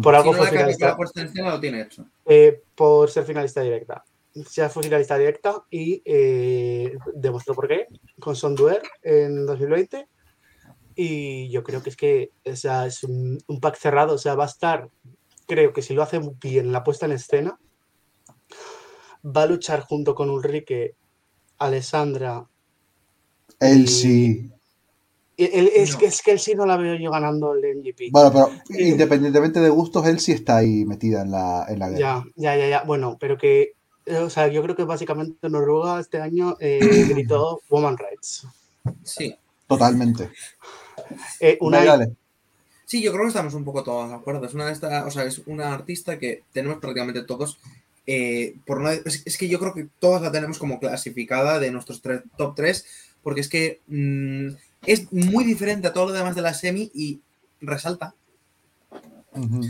Por 0.02 0.16
algo 0.16 0.34
si 0.34 0.40
no 0.40 0.46
fue 0.46 0.58
la 0.58 0.96
por 0.96 1.10
finalista. 1.10 1.22
en 1.22 1.28
escena, 1.28 1.52
lo 1.52 1.60
tiene 1.60 1.82
hecho. 1.82 2.06
Eh, 2.26 2.62
por 2.74 3.10
ser 3.10 3.26
finalista 3.26 3.60
directa. 3.60 4.06
Ya 4.54 4.70
fue 4.70 4.84
finalista 4.84 5.18
directa 5.18 5.64
y 5.70 6.02
eh, 6.06 6.98
demostró 7.16 7.54
por 7.54 7.68
qué 7.68 7.86
con 8.20 8.38
Sonduer 8.38 8.82
en 9.02 9.46
2020. 9.46 10.08
Y 10.96 11.50
yo 11.50 11.64
creo 11.64 11.82
que 11.82 11.90
es 11.90 11.96
que 11.98 12.32
o 12.46 12.56
sea, 12.56 12.86
es 12.86 13.04
un, 13.04 13.42
un 13.48 13.60
pack 13.60 13.78
cerrado. 13.78 14.16
O 14.16 14.18
sea, 14.18 14.36
va 14.36 14.44
a 14.46 14.48
estar, 14.48 14.90
creo 15.48 15.74
que 15.74 15.82
si 15.82 15.94
lo 15.94 16.04
hace 16.04 16.20
bien 16.42 16.72
la 16.72 16.84
puesta 16.84 17.06
en 17.06 17.14
escena, 17.14 17.58
va 19.26 19.44
a 19.44 19.48
luchar 19.48 19.82
junto 19.82 20.16
con 20.16 20.30
Ulrike, 20.30 20.96
Alessandra. 21.60 22.46
Él 23.60 23.88
sí. 23.88 24.50
y- 25.38 25.46
él- 25.46 25.72
es, 25.76 25.96
que, 25.96 26.06
es 26.08 26.22
que 26.22 26.32
él 26.32 26.40
sí 26.40 26.54
no 26.56 26.66
la 26.66 26.78
veo 26.78 26.96
yo 26.96 27.10
ganando 27.12 27.54
el 27.56 27.78
MVP. 27.78 28.10
Bueno, 28.12 28.32
pero 28.32 28.52
independientemente 28.80 29.60
de 29.60 29.70
gustos, 29.70 30.06
él 30.08 30.20
sí 30.20 30.32
está 30.32 30.58
ahí 30.58 30.86
metida 30.86 31.22
en 31.22 31.32
la, 31.32 31.66
en 31.70 31.80
la 31.80 31.90
guerra. 31.90 32.00
Ya, 32.00 32.24
ya, 32.36 32.58
ya, 32.58 32.68
ya. 32.70 32.84
Bueno, 32.84 33.18
pero 33.20 33.38
que, 33.38 33.74
eh, 34.06 34.18
o 34.18 34.30
sea, 34.30 34.48
yo 34.50 34.62
creo 34.62 34.76
que 34.76 34.84
básicamente 34.84 35.50
Noruega 35.50 36.00
este 36.00 36.20
año 36.22 36.56
eh, 36.60 36.80
gritó 37.10 37.62
Woman 37.70 37.98
Rights. 37.98 38.46
Sí. 39.04 39.36
Totalmente. 39.68 40.30
Eh, 41.40 41.58
una 41.62 41.78
Dale, 41.78 41.90
dale. 41.90 42.12
Sí, 42.86 43.02
yo 43.02 43.12
creo 43.12 43.24
que 43.24 43.30
estamos 43.30 43.54
un 43.54 43.64
poco 43.64 43.84
todos 43.84 44.10
de 44.10 44.16
acuerdo. 44.16 44.46
Es 44.46 44.54
una, 44.54 44.66
de 44.68 44.74
estas- 44.74 45.06
o 45.08 45.12
sea, 45.12 45.24
es 45.24 45.42
una 45.46 45.74
artista 45.74 46.20
que 46.20 46.44
tenemos 46.54 46.78
prácticamente 46.80 47.24
todos. 47.24 47.60
eh, 48.06 48.56
por 48.66 48.82
no, 48.82 48.90
es, 48.90 49.24
es 49.26 49.38
que 49.38 49.48
yo 49.48 49.60
creo 49.60 49.74
que 49.74 49.88
todas 50.00 50.22
la 50.22 50.30
tenemos 50.32 50.60
como 50.60 50.78
clasificada 50.80 51.58
de 51.60 51.72
nuestros 51.72 52.02
tres- 52.02 52.22
top 52.38 52.54
3, 52.54 52.86
porque 53.24 53.40
es 53.40 53.48
que 53.48 53.80
mm, 53.88 54.50
es 54.86 55.12
muy 55.14 55.46
diferente 55.46 55.88
a 55.88 55.94
todo 55.94 56.08
lo 56.08 56.12
demás 56.12 56.36
de 56.36 56.42
la 56.42 56.54
semi 56.54 56.92
y 56.94 57.22
resalta. 57.62 58.14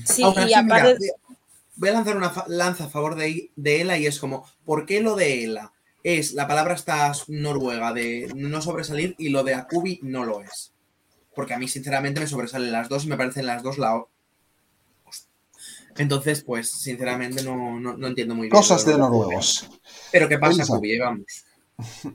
Sí, 0.05 0.23
Aún 0.23 0.33
y 0.35 0.39
así, 0.39 0.63
mira, 0.63 0.75
aparte- 0.77 0.97
voy 0.97 1.09
a- 1.09 1.37
voy 1.75 1.89
a 1.89 1.93
lanzar 1.93 2.17
una 2.17 2.29
fa- 2.31 2.45
lanza 2.47 2.85
a 2.85 2.89
favor 2.89 3.15
de, 3.15 3.49
de 3.55 3.81
Ela 3.81 3.97
y 3.99 4.07
es 4.07 4.19
como, 4.19 4.45
¿por 4.65 4.85
qué 4.87 4.99
lo 4.99 5.15
de 5.15 5.43
Ela 5.43 5.71
es 6.03 6.33
la 6.33 6.47
palabra 6.47 6.73
esta 6.73 7.11
noruega 7.29 7.93
de 7.93 8.29
no 8.35 8.61
sobresalir 8.61 9.15
y 9.17 9.29
lo 9.29 9.43
de 9.43 9.53
Akubi 9.53 9.99
no 10.01 10.25
lo 10.25 10.41
es? 10.41 10.72
Porque 11.35 11.53
a 11.53 11.59
mí, 11.59 11.67
sinceramente, 11.67 12.19
me 12.19 12.27
sobresalen 12.27 12.71
las 12.71 12.89
dos 12.89 13.05
y 13.05 13.07
me 13.09 13.17
parecen 13.17 13.45
las 13.45 13.63
dos 13.63 13.77
la. 13.77 14.03
Entonces, 15.97 16.43
pues, 16.43 16.69
sinceramente, 16.71 17.43
no, 17.43 17.79
no, 17.79 17.95
no 17.97 18.07
entiendo 18.07 18.33
muy 18.35 18.47
bien. 18.47 18.51
Cosas 18.51 18.85
de 18.85 18.93
noruego. 18.97 19.23
noruegos. 19.23 19.69
Pero 20.11 20.27
¿qué 20.27 20.39
pasa? 20.39 20.63
Ahí 20.81 20.97
vamos. 20.99 21.25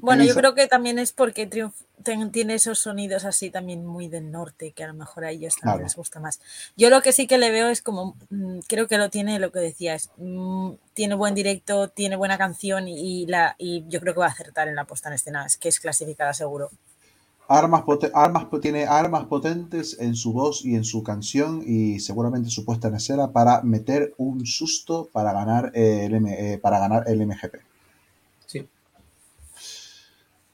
Bueno, 0.00 0.24
yo 0.24 0.34
creo 0.36 0.54
que 0.54 0.68
también 0.68 0.98
es 1.00 1.12
porque 1.12 1.46
Triumph 1.46 1.74
ten- 2.04 2.30
tiene 2.30 2.54
esos 2.54 2.78
sonidos 2.78 3.24
así 3.24 3.50
también 3.50 3.84
muy 3.84 4.06
del 4.08 4.30
norte, 4.30 4.70
que 4.72 4.84
a 4.84 4.86
lo 4.86 4.94
mejor 4.94 5.24
a 5.24 5.30
ellos 5.32 5.54
también 5.56 5.78
Claro. 5.78 5.84
les 5.84 5.96
gusta 5.96 6.20
más. 6.20 6.40
Yo 6.76 6.90
lo 6.90 7.02
que 7.02 7.12
sí 7.12 7.26
que 7.26 7.38
le 7.38 7.50
veo 7.50 7.68
es 7.68 7.82
como, 7.82 8.16
mm, 8.30 8.60
creo 8.68 8.86
que 8.86 8.98
lo 8.98 9.10
tiene 9.10 9.38
lo 9.40 9.50
que 9.50 9.58
decías, 9.58 10.10
mm, 10.16 10.70
tiene 10.94 11.16
buen 11.16 11.34
directo, 11.34 11.88
tiene 11.88 12.14
buena 12.16 12.38
canción 12.38 12.86
y, 12.86 13.26
la, 13.26 13.56
y 13.58 13.84
yo 13.88 14.00
creo 14.00 14.14
que 14.14 14.20
va 14.20 14.26
a 14.26 14.30
acertar 14.30 14.68
en 14.68 14.76
la 14.76 14.84
puesta 14.84 15.08
en 15.08 15.16
escena, 15.16 15.44
es 15.44 15.56
que 15.56 15.68
es 15.68 15.80
clasificada 15.80 16.32
seguro. 16.34 16.70
Armas, 17.48 17.82
armas 18.14 18.46
tiene 18.62 18.86
armas 18.86 19.24
potentes 19.26 19.98
en 19.98 20.14
su 20.14 20.32
voz 20.32 20.64
y 20.64 20.76
en 20.76 20.84
su 20.84 21.02
canción 21.02 21.64
y 21.66 21.98
seguramente 21.98 22.48
su 22.48 22.64
puesta 22.64 22.86
en 22.86 22.94
escena 22.94 23.32
para 23.32 23.60
meter 23.62 24.14
un 24.18 24.46
susto 24.46 25.08
para 25.12 25.32
ganar 25.32 25.72
el, 25.74 26.14
M- 26.14 26.52
eh, 26.54 26.58
para 26.58 26.78
ganar 26.78 27.04
el 27.08 27.20
MGP. 27.20 27.67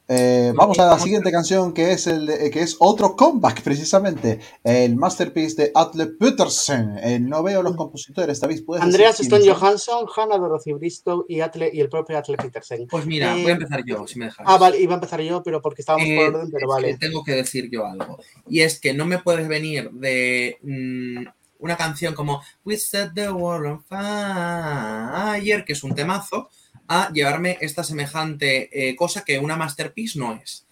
Eh, 0.06 0.52
vamos 0.54 0.78
a 0.78 0.86
la 0.86 0.98
siguiente 0.98 1.32
canción 1.32 1.72
que 1.72 1.92
es 1.92 2.06
el 2.06 2.26
de- 2.26 2.50
que 2.50 2.60
es 2.60 2.76
otro 2.78 3.16
comeback 3.16 3.62
precisamente 3.62 4.38
el 4.62 4.96
masterpiece 4.96 5.62
de 5.62 5.72
Atle 5.74 6.08
Petersen. 6.08 6.98
Eh, 7.02 7.18
no 7.18 7.42
veo 7.42 7.62
los 7.62 7.74
compositores, 7.74 8.38
David, 8.38 8.64
puedes 8.66 8.84
Andreas 8.84 9.18
Stone 9.20 9.42
son? 9.44 9.54
Johansson, 9.54 10.06
Hanna 10.14 10.36
Dorothy 10.36 10.74
Bristow 10.74 11.24
y, 11.26 11.40
Atle, 11.40 11.70
y 11.72 11.80
el 11.80 11.88
propio 11.88 12.18
Atle 12.18 12.36
Petersen. 12.36 12.86
Pues 12.86 13.06
mira, 13.06 13.34
Eh, 13.34 13.42
voy 13.42 13.50
a 13.52 13.54
empezar 13.54 13.82
yo, 13.86 14.06
si 14.06 14.18
me 14.18 14.26
dejas. 14.26 14.44
Ah, 14.46 14.58
vale, 14.58 14.78
iba 14.78 14.92
a 14.92 14.96
empezar 14.96 15.22
yo, 15.22 15.42
pero 15.42 15.62
porque 15.62 15.80
estábamos 15.80 16.06
Eh, 16.06 16.16
por 16.16 16.34
orden, 16.34 16.50
pero 16.52 16.68
vale. 16.68 16.98
tengo 16.98 17.24
que 17.24 17.32
decir 17.32 17.70
yo 17.72 17.86
algo. 17.86 18.18
Y 18.46 18.60
es 18.60 18.78
que 18.78 18.92
no 18.92 19.06
me 19.06 19.20
puedes 19.20 19.48
venir 19.48 19.90
de 19.92 20.58
mm, 20.62 21.24
una 21.60 21.76
canción 21.78 22.12
como 22.14 22.42
We 22.62 22.76
Set 22.76 23.12
the 23.14 23.30
World 23.30 23.66
on 23.68 23.84
Fire, 23.84 25.64
que 25.64 25.72
es 25.72 25.82
un 25.82 25.94
temazo, 25.94 26.50
a 26.88 27.10
llevarme 27.12 27.58
esta 27.60 27.82
semejante 27.84 28.68
eh, 28.90 28.96
cosa 28.96 29.24
que 29.24 29.38
una 29.38 29.56
masterpiece 29.56 30.18
no 30.18 30.34
es. 30.34 30.66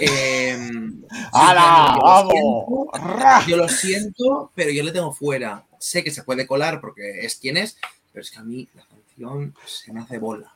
Eh, 0.00 0.56
¡Hala! 1.32 1.94
yo 1.96 2.02
¡Vamos! 2.02 3.46
Yo 3.46 3.56
lo 3.56 3.68
siento, 3.68 4.50
pero 4.54 4.70
yo 4.70 4.82
le 4.82 4.92
tengo 4.92 5.12
fuera. 5.12 5.64
Sé 5.78 6.02
que 6.02 6.10
se 6.10 6.22
puede 6.24 6.46
colar 6.46 6.80
porque 6.80 7.20
es 7.24 7.36
quien 7.36 7.56
es, 7.56 7.76
pero 8.12 8.22
es 8.22 8.30
que 8.30 8.38
a 8.38 8.42
mí 8.42 8.68
la 8.74 8.84
canción 8.86 9.54
se 9.66 9.92
me 9.92 10.00
hace 10.00 10.18
bola. 10.18 10.52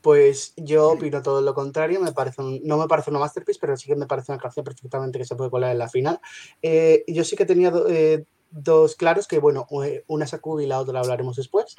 Pues 0.00 0.54
yo 0.56 0.90
opino 0.92 1.22
todo 1.22 1.40
lo 1.42 1.54
contrario, 1.54 2.00
me 2.00 2.12
parece 2.12 2.40
un- 2.42 2.60
no 2.64 2.78
me 2.78 2.88
parece 2.88 3.10
una 3.10 3.18
masterpiece, 3.20 3.60
pero 3.60 3.76
sí 3.76 3.86
que 3.86 3.94
me 3.96 4.06
parece 4.06 4.32
una 4.32 4.40
canción 4.40 4.64
perfectamente 4.64 5.18
que 5.18 5.24
se 5.24 5.36
puede 5.36 5.50
colar 5.50 5.72
en 5.72 5.78
la 5.78 5.88
final. 5.88 6.20
Eh, 6.62 7.04
yo 7.06 7.22
sí 7.22 7.36
que 7.36 7.44
tenía 7.44 7.70
do- 7.70 7.88
eh, 7.88 8.24
dos 8.50 8.96
claros, 8.96 9.26
que 9.28 9.38
bueno, 9.38 9.66
una 10.06 10.24
es 10.24 10.34
Akubi 10.34 10.64
y 10.64 10.66
la 10.66 10.80
otra 10.80 11.00
hablaremos 11.00 11.36
después. 11.36 11.76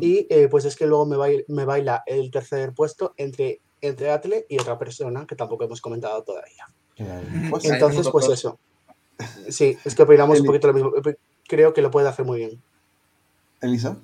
Y 0.00 0.26
eh, 0.30 0.48
pues 0.48 0.64
es 0.64 0.76
que 0.76 0.86
luego 0.86 1.04
me, 1.04 1.16
baila, 1.16 1.42
me 1.48 1.64
baila 1.64 2.02
el 2.06 2.30
tercer 2.30 2.72
puesto 2.72 3.12
entre, 3.16 3.60
entre 3.80 4.10
Atle 4.10 4.46
y 4.48 4.60
otra 4.60 4.78
persona 4.78 5.26
que 5.26 5.34
tampoco 5.34 5.64
hemos 5.64 5.80
comentado 5.80 6.22
todavía. 6.22 6.68
Pues, 7.50 7.64
Entonces, 7.64 8.08
pues 8.08 8.28
eso. 8.28 8.58
Sí, 9.48 9.76
es 9.84 9.94
que 9.94 10.02
opinamos 10.02 10.40
un 10.40 10.46
poquito 10.46 10.68
lo 10.68 10.74
mismo. 10.74 10.92
Creo 11.46 11.72
que 11.72 11.82
lo 11.82 11.90
puede 11.90 12.08
hacer 12.08 12.24
muy 12.24 12.38
bien. 12.38 12.62
Elisa. 13.60 13.96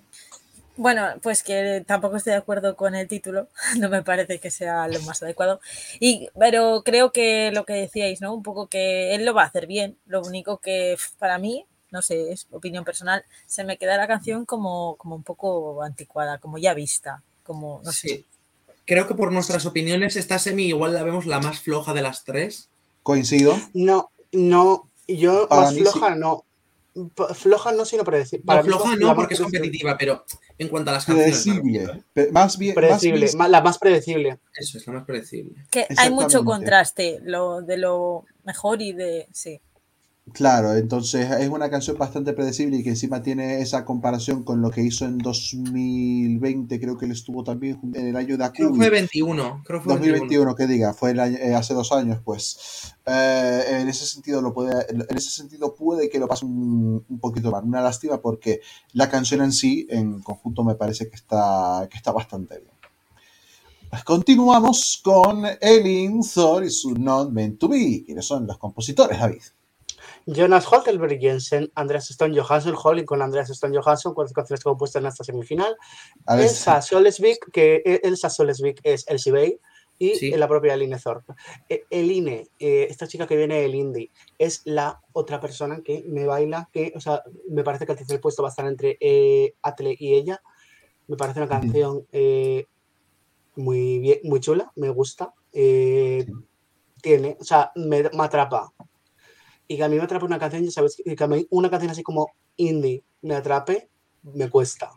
Bueno, 0.76 1.08
pues 1.22 1.42
que 1.42 1.84
tampoco 1.86 2.16
estoy 2.16 2.32
de 2.32 2.38
acuerdo 2.38 2.74
con 2.74 2.94
el 2.94 3.06
título, 3.06 3.48
no 3.78 3.90
me 3.90 4.02
parece 4.02 4.38
que 4.38 4.50
sea 4.50 4.88
lo 4.88 5.00
más 5.02 5.22
adecuado. 5.22 5.60
Y, 5.98 6.30
pero 6.38 6.82
creo 6.84 7.12
que 7.12 7.52
lo 7.52 7.64
que 7.64 7.74
decíais, 7.74 8.20
¿no? 8.20 8.34
Un 8.34 8.42
poco 8.42 8.66
que 8.66 9.14
él 9.14 9.26
lo 9.26 9.34
va 9.34 9.42
a 9.42 9.46
hacer 9.46 9.66
bien. 9.66 9.98
Lo 10.06 10.22
único 10.22 10.58
que 10.58 10.96
para 11.18 11.38
mí, 11.38 11.66
no 11.90 12.02
sé, 12.02 12.32
es 12.32 12.46
opinión 12.50 12.84
personal, 12.84 13.24
se 13.46 13.64
me 13.64 13.76
queda 13.78 13.96
la 13.96 14.06
canción 14.06 14.44
como, 14.44 14.96
como 14.96 15.14
un 15.16 15.22
poco 15.22 15.82
anticuada, 15.82 16.38
como 16.38 16.58
ya 16.58 16.74
vista, 16.74 17.22
como, 17.42 17.80
no 17.84 17.92
sé. 17.92 18.08
Sí. 18.08 18.26
Creo 18.86 19.06
que 19.06 19.14
por 19.14 19.30
nuestras 19.32 19.66
opiniones, 19.66 20.16
esta 20.16 20.38
semi 20.38 20.64
igual 20.64 20.94
la 20.94 21.02
vemos 21.04 21.26
la 21.26 21.38
más 21.40 21.60
floja 21.60 21.92
de 21.94 22.02
las 22.02 22.24
tres. 22.24 22.68
Coincido. 23.02 23.56
No, 23.72 24.10
no, 24.32 24.88
yo 25.06 25.48
Para 25.48 25.62
más 25.62 25.74
floja 25.74 26.14
no. 26.16 26.44
P- 26.92 27.34
Floja 27.34 27.70
no, 27.70 27.84
sino 27.84 28.02
predecible. 28.02 28.44
No, 28.52 28.64
floja 28.64 28.96
no, 28.96 29.14
porque 29.14 29.34
es 29.34 29.40
competitiva, 29.40 29.96
pero 29.96 30.24
en 30.58 30.68
cuanto 30.68 30.90
a 30.90 30.94
las 30.94 31.04
canciones. 31.04 31.44
Predecible. 31.44 32.02
Más 32.32 32.58
bien. 32.58 32.74
más 32.74 32.84
Predecible, 32.84 33.26
bien- 33.26 33.38
ma- 33.38 33.46
la 33.48 33.60
más 33.62 33.78
predecible. 33.78 34.40
Eso 34.56 34.76
es 34.76 34.86
la 34.88 34.94
más 34.94 35.04
predecible. 35.04 35.64
Que 35.70 35.86
hay 35.96 36.10
mucho 36.10 36.44
contraste 36.44 37.20
lo, 37.22 37.62
de 37.62 37.76
lo 37.76 38.24
mejor 38.42 38.82
y 38.82 38.92
de... 38.92 39.28
Sí. 39.32 39.60
Claro, 40.32 40.74
entonces 40.74 41.28
es 41.30 41.48
una 41.48 41.70
canción 41.70 41.98
bastante 41.98 42.32
predecible 42.32 42.76
y 42.78 42.82
que 42.84 42.90
encima 42.90 43.20
tiene 43.22 43.60
esa 43.60 43.84
comparación 43.84 44.44
con 44.44 44.62
lo 44.62 44.70
que 44.70 44.82
hizo 44.82 45.04
en 45.04 45.18
2020, 45.18 46.78
creo 46.80 46.96
que 46.96 47.06
él 47.06 47.12
estuvo 47.12 47.42
también 47.42 47.80
en 47.94 48.06
el 48.08 48.16
año 48.16 48.36
de 48.36 48.44
Creo 48.44 48.52
que 48.52 48.62
Akubi. 48.64 48.78
fue 48.78 48.90
21. 48.90 49.62
Creo 49.64 49.80
que 49.80 49.84
fue 49.84 49.94
2021, 49.94 50.54
que 50.54 50.66
diga, 50.66 50.94
fue 50.94 51.10
el 51.12 51.20
año- 51.20 51.36
eh, 51.38 51.54
hace 51.54 51.74
dos 51.74 51.90
años, 51.92 52.20
pues. 52.24 52.94
Eh, 53.06 53.62
en 53.80 53.88
ese 53.88 54.06
sentido 54.06 54.40
lo 54.40 54.52
puede, 54.54 54.86
en 54.90 55.16
ese 55.16 55.30
sentido 55.30 55.74
puede 55.74 56.08
que 56.08 56.18
lo 56.18 56.28
pase 56.28 56.44
un, 56.44 57.04
un 57.08 57.18
poquito 57.18 57.50
mal. 57.50 57.64
Una 57.64 57.80
lástima 57.82 58.20
porque 58.20 58.60
la 58.92 59.08
canción 59.08 59.42
en 59.42 59.52
sí, 59.52 59.86
en 59.90 60.20
conjunto, 60.20 60.62
me 60.64 60.74
parece 60.76 61.08
que 61.08 61.16
está, 61.16 61.88
que 61.90 61.96
está 61.96 62.12
bastante 62.12 62.58
bien. 62.58 62.70
Pues 63.88 64.04
continuamos 64.04 65.00
con 65.02 65.42
Elin 65.60 66.20
Thor 66.22 66.62
y 66.64 66.70
su 66.70 66.92
Not 66.94 67.32
Meant 67.32 67.58
to 67.58 67.68
Be, 67.68 68.04
quienes 68.06 68.24
son 68.24 68.46
los 68.46 68.56
compositores, 68.58 69.18
David. 69.18 69.42
Jonas 70.26 70.66
Holtelberg 70.70 71.18
Jensen, 71.18 71.70
Andreas 71.74 72.10
Stone 72.10 72.38
Johansson, 72.38 72.74
Holling 72.82 73.04
con 73.04 73.22
Andreas 73.22 73.50
Stone 73.50 73.76
Johansson, 73.76 74.14
cuatro 74.14 74.32
canciones 74.34 74.62
compuestas 74.62 75.02
en 75.02 75.08
esta 75.08 75.24
semifinal. 75.24 75.76
Elsa 76.28 76.80
Solesvik, 76.82 77.50
que 77.52 77.82
e- 77.84 78.00
Elsa 78.04 78.30
Solesvik 78.30 78.80
es 78.82 79.06
Elsie 79.08 79.32
Bay, 79.32 79.58
y 79.98 80.14
Sí. 80.14 80.30
la 80.30 80.48
propia 80.48 80.72
Eline 80.74 80.98
Thorpe. 80.98 81.34
E- 81.68 81.84
Eline, 81.90 82.48
eh, 82.58 82.86
esta 82.88 83.06
chica 83.06 83.26
que 83.26 83.36
viene 83.36 83.60
del 83.60 83.74
indie, 83.74 84.10
es 84.38 84.62
la 84.64 84.98
otra 85.12 85.40
persona 85.40 85.82
que 85.84 86.04
me 86.06 86.24
baila, 86.24 86.70
que, 86.72 86.92
o 86.96 87.00
sea, 87.00 87.22
me 87.50 87.62
parece 87.64 87.84
que 87.84 87.92
el 87.92 87.98
tercer 87.98 88.18
puesto 88.20 88.42
va 88.42 88.48
a 88.48 88.50
estar 88.50 88.66
entre 88.66 88.96
eh, 89.00 89.54
Atle 89.62 89.94
y 89.98 90.14
ella. 90.14 90.40
Me 91.06 91.16
parece 91.16 91.40
una 91.40 91.48
canción 91.48 92.06
eh, 92.12 92.66
muy 93.56 93.98
bien, 93.98 94.20
muy 94.24 94.40
chula, 94.40 94.72
me 94.76 94.88
gusta. 94.90 95.34
eh, 95.52 96.26
tiene, 97.02 97.36
o 97.40 97.44
sea, 97.44 97.72
me, 97.74 98.04
me 98.04 98.22
atrapa. 98.22 98.72
Y 99.70 99.76
que 99.76 99.84
a 99.84 99.88
mí 99.88 99.94
me 99.96 100.02
atrapa 100.02 100.26
una 100.26 100.40
canción, 100.40 100.64
ya 100.64 100.72
sabes, 100.72 100.96
que 100.96 101.22
a 101.22 101.28
mí 101.28 101.46
una 101.50 101.70
canción 101.70 101.92
así 101.92 102.02
como 102.02 102.32
indie 102.56 103.04
me 103.22 103.36
atrape, 103.36 103.88
me 104.24 104.50
cuesta. 104.50 104.90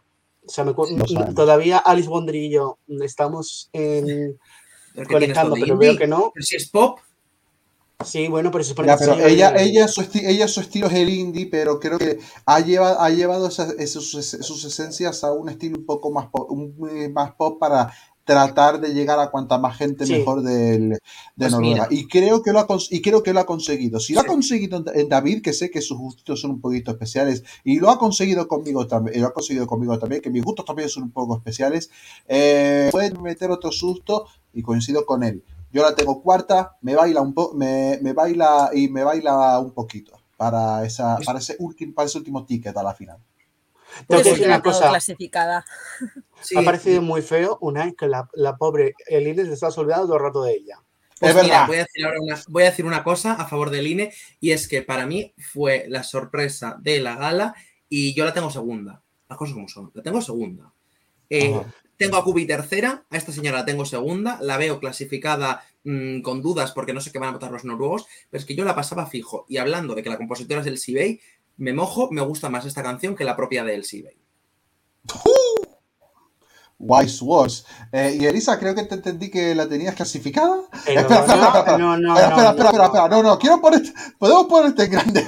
O 0.44 0.50
sea, 0.50 0.64
me 0.64 0.74
cu- 0.74 0.88
todavía 1.36 1.78
Alice 1.78 2.10
Wonder 2.10 2.34
y 2.36 2.50
yo 2.50 2.80
estamos 3.04 3.70
en- 3.72 4.40
conectando, 5.08 5.54
pero 5.54 5.76
indie. 5.76 5.90
veo 5.90 5.98
que 6.00 6.08
no. 6.08 6.32
Pero 6.34 6.44
si 6.44 6.56
es 6.56 6.70
pop. 6.72 6.98
Sí, 8.04 8.28
bueno, 8.28 8.50
pero 8.50 8.64
supone 8.64 8.88
Ya, 8.88 8.98
pero 8.98 9.14
ella, 9.14 9.52
eh, 9.56 9.64
ella, 9.66 9.88
su 9.88 10.04
ella 10.16 10.48
su 10.48 10.60
estilo 10.62 10.88
es 10.88 10.94
el 10.94 11.10
indie, 11.10 11.46
pero 11.52 11.80
creo 11.80 12.00
que 12.00 12.18
ha 12.48 12.60
llevado, 12.60 13.00
ha 13.00 13.12
llevado 13.12 13.48
esas, 13.50 13.76
sus 13.92 14.66
esencias 14.66 15.24
a 15.24 15.32
un 15.34 15.50
estilo 15.50 15.78
un 15.78 15.86
poco 15.86 16.12
más 16.12 16.30
pop, 16.32 16.50
un- 16.52 16.76
eh, 16.90 17.10
más 17.10 17.34
pop 17.36 17.60
para 17.60 17.94
tratar 18.26 18.80
de 18.80 18.94
llegar 18.94 19.20
a 19.20 19.30
cuanta 19.32 19.58
más 19.58 19.78
gente 19.78 20.06
Sí. 20.06 20.14
mejor 20.14 20.44
del- 20.44 20.90
de 20.92 21.00
Pues 21.38 21.52
Noruega. 21.52 21.74
mira. 21.74 21.88
Y 21.90 22.08
creo 22.08 22.42
que 22.42 22.52
lo 22.54 22.60
ha, 22.60 22.68
y 22.90 23.02
creo 23.02 23.22
que 23.22 23.34
lo 23.34 23.40
ha 23.42 23.46
conseguido. 23.46 24.00
Si 24.00 24.14
lo 24.14 24.22
ha 24.22 24.26
conseguido 24.26 24.82
David, 24.82 25.42
que 25.42 25.52
sé 25.54 25.70
que 25.70 25.82
sus 25.82 25.98
gustos 25.98 26.40
son 26.40 26.52
un 26.52 26.62
poquito 26.62 26.92
especiales, 26.92 27.44
y 27.64 27.80
lo 27.80 27.90
ha 27.90 28.00
conseguido 28.00 28.48
conmigo 28.48 28.88
también, 28.88 29.20
lo 29.22 29.28
ha 29.28 29.34
conseguido 29.34 29.68
conmigo 29.68 30.00
también, 30.00 30.22
que 30.22 30.30
mis 30.30 30.44
gustos 30.44 30.66
también 30.66 30.88
son 30.90 31.04
un 31.04 31.12
poco 31.12 31.36
especiales, 31.36 31.90
eh, 32.28 32.90
pueden 32.92 33.22
meter 33.22 33.52
otro 33.52 33.72
susto 33.72 34.26
y 34.54 34.62
coincido 34.62 35.06
con 35.06 35.24
él. 35.24 35.44
Yo 35.72 35.82
la 35.82 35.96
tengo 35.96 36.22
cuarta, 36.22 36.78
me 36.82 36.96
baila 36.96 37.20
un 37.22 37.34
po 37.34 37.52
me, 37.56 38.00
me 38.02 38.14
baila 38.14 38.70
y 38.74 38.88
me 38.90 39.04
baila 39.04 39.60
un 39.60 39.72
poquito 39.72 40.14
para 40.38 40.86
esa, 40.86 41.18
para 41.26 41.40
ese 41.40 41.56
último, 41.60 41.94
para 41.94 42.06
ese 42.06 42.20
último 42.20 42.46
ticket 42.46 42.78
a 42.78 42.84
la 42.84 42.94
final. 42.94 43.18
Yo 44.10 44.18
la 44.24 44.46
una 44.46 44.62
cosa. 44.62 44.90
clasificada. 44.90 45.66
Me 46.52 46.62
ha 46.62 46.64
parecido 46.66 47.02
muy 47.02 47.22
feo 47.22 47.58
una 47.62 47.86
vez 47.86 47.96
que 47.98 48.08
la, 48.08 48.30
la 48.34 48.58
pobre 48.58 48.94
Eline 49.08 49.46
se 49.46 49.54
está 49.54 49.70
olvidando 49.70 50.08
todo 50.08 50.18
el 50.18 50.24
rato 50.24 50.44
de 50.44 50.54
ella. 50.54 50.78
Pues 51.20 51.36
Es 51.36 51.44
mira, 51.44 51.66
verdad. 51.66 51.68
voy 51.68 51.78
a, 51.78 51.80
decir 51.80 52.06
ahora 52.06 52.18
una, 52.22 52.42
voy 52.50 52.64
a 52.64 52.70
decir 52.70 52.86
una 52.86 53.04
cosa 53.04 53.34
a 53.34 53.48
favor 53.48 53.70
del 53.70 53.88
INE 53.88 54.12
y 54.40 54.52
es 54.52 54.68
que 54.68 54.82
para 54.82 55.06
mí 55.06 55.34
fue 55.38 55.86
la 55.88 56.04
sorpresa 56.04 56.78
de 56.82 57.00
la 57.00 57.16
gala 57.16 57.56
y 57.88 58.14
yo 58.14 58.26
la 58.26 58.34
tengo 58.34 58.50
segunda. 58.50 59.02
Las 59.30 59.38
cosas 59.38 59.54
como 59.54 59.68
son. 59.68 59.92
La 59.94 60.04
tengo 60.04 60.22
segunda. 60.22 60.74
Eh, 61.30 61.60
tengo 61.98 62.18
a 62.18 62.24
Cubi 62.24 62.46
tercera, 62.46 63.06
a 63.10 63.18
esta 63.18 63.32
señora 63.32 63.60
la 63.60 63.66
tengo 63.66 63.86
segunda, 63.86 64.38
la 64.42 64.58
veo 64.58 64.80
clasificada 64.80 65.64
mm, 65.84 66.22
con 66.22 66.42
dudas 66.42 66.72
porque 66.72 66.94
no 66.94 67.02
sé 67.02 67.12
qué 67.12 67.20
van 67.20 67.30
a 67.30 67.34
votar 67.34 67.52
los 67.52 67.64
noruegos, 67.64 68.06
pero 68.30 68.40
es 68.40 68.46
que 68.46 68.56
yo 68.56 68.66
la 68.66 68.76
pasaba 68.76 69.06
fijo. 69.06 69.46
Y 69.48 69.58
hablando 69.58 69.96
de 69.96 70.04
que 70.04 70.10
la 70.10 70.18
compositora 70.18 70.60
es 70.60 70.66
del 70.66 70.78
Sibey, 70.78 71.22
me 71.58 71.74
mojo, 71.74 72.12
me 72.12 72.22
gusta 72.22 72.50
más 72.50 72.66
esta 72.66 72.84
canción 72.84 73.16
que 73.16 73.24
la 73.24 73.36
propia 73.36 73.64
del 73.64 73.84
Sibey. 73.84 74.18
Wise 76.86 77.24
Words. 77.24 77.66
Eh, 77.92 78.18
y 78.20 78.26
Elisa, 78.26 78.60
creo 78.60 78.76
que 78.76 78.84
te 78.84 78.96
entendí 78.96 79.30
que 79.30 79.56
la 79.56 79.68
tenías 79.68 79.96
clasificada. 79.96 80.62
Pero 80.86 81.02
espera, 81.02 81.22
espera, 81.22 81.38
no, 81.38 81.46
espera, 81.46 81.60
espera. 81.60 81.78
no, 81.78 81.98
no, 81.98 82.14
espera, 82.16 82.30
espera, 82.30 82.44
no, 82.44 82.50
espera, 82.52 82.72
no, 82.78 82.86
espera, 82.86 83.08
no, 83.10 83.24
no, 83.24 83.40
quiero 83.40 83.62
ponerte, 83.62 83.94
podemos 84.20 84.46
ponerte 84.48 84.84
en 84.84 84.92
grande. 84.92 85.28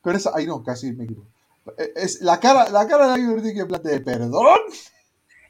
Con 0.00 0.14
esa, 0.16 0.32
ay 0.34 0.46
no, 0.46 0.62
casi 0.62 0.92
me 0.92 1.04
equivoco. 1.04 1.28
Eh, 1.78 1.92
Es 1.96 2.20
la 2.20 2.38
cara, 2.40 2.68
la 2.68 2.86
cara 2.86 3.14
de 3.16 3.20
en 3.22 3.68
plan 3.68 3.82
de 3.82 4.00
perdón. 4.00 4.60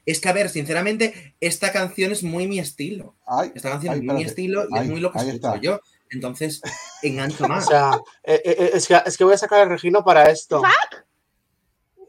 Es 0.05 0.21
que, 0.21 0.29
a 0.29 0.33
ver, 0.33 0.49
sinceramente, 0.49 1.35
esta 1.39 1.71
canción 1.71 2.11
es 2.11 2.21
muy 2.21 2.47
mi 2.47 2.59
estilo. 2.59 3.15
Ay, 3.25 3.51
Esta 3.55 3.71
canción 3.71 3.93
ay, 3.93 3.99
es 3.99 4.05
muy 4.05 4.15
mi 4.15 4.23
estilo 4.23 4.65
y 4.69 4.77
Ay, 4.77 4.83
es 4.85 4.91
muy 4.91 4.99
lo 5.01 5.11
que 5.11 5.17
escucho 5.17 5.35
está. 5.35 5.57
yo. 5.57 5.79
Entonces, 6.11 6.61
engancho 7.01 7.43
O 7.45 7.47
más. 7.47 7.65
sea, 7.65 7.99
eh, 8.23 8.39
eh, 8.45 8.55
eh, 8.59 8.69
es, 8.75 8.87
que, 8.87 9.01
es 9.03 9.17
que 9.17 9.23
voy 9.23 9.33
a 9.33 9.37
sacar 9.37 9.61
a 9.61 9.65
Regino 9.65 10.03
para 10.05 10.29
esto. 10.29 10.61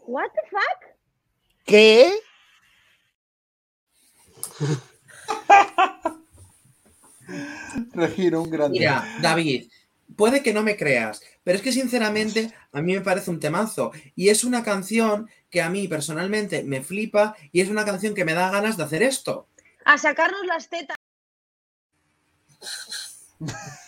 What 0.07 0.29
the 0.35 0.51
fuck? 0.51 0.97
¿Qué? 1.65 2.13
Regino, 7.93 8.43
un 8.43 8.51
grande. 8.51 8.79
Mira, 8.79 9.19
David, 9.21 9.69
puede 10.17 10.43
que 10.43 10.53
no 10.53 10.63
me 10.63 10.77
creas, 10.77 11.23
pero 11.45 11.57
es 11.57 11.63
que 11.63 11.73
sinceramente 11.73 12.53
a 12.73 12.81
mí 12.81 12.95
me 12.95 13.01
parece 13.01 13.31
un 13.31 13.41
temazo. 13.41 13.93
Y 14.15 14.29
es 14.29 14.45
una 14.45 14.63
canción 14.63 15.29
que 15.51 15.63
a 15.63 15.71
mí 15.71 15.89
personalmente 15.89 16.63
me 16.63 16.83
flipa 16.83 17.37
y 17.53 17.61
es 17.61 17.69
una 17.69 17.85
canción 17.85 18.15
que 18.15 18.25
me 18.25 18.35
da 18.35 18.51
ganas 18.51 18.77
de 18.77 18.85
hacer 18.85 19.03
esto. 19.03 19.49
A 19.85 19.99
sacarnos 19.99 20.45
las 20.47 20.69
tetas. 20.69 20.97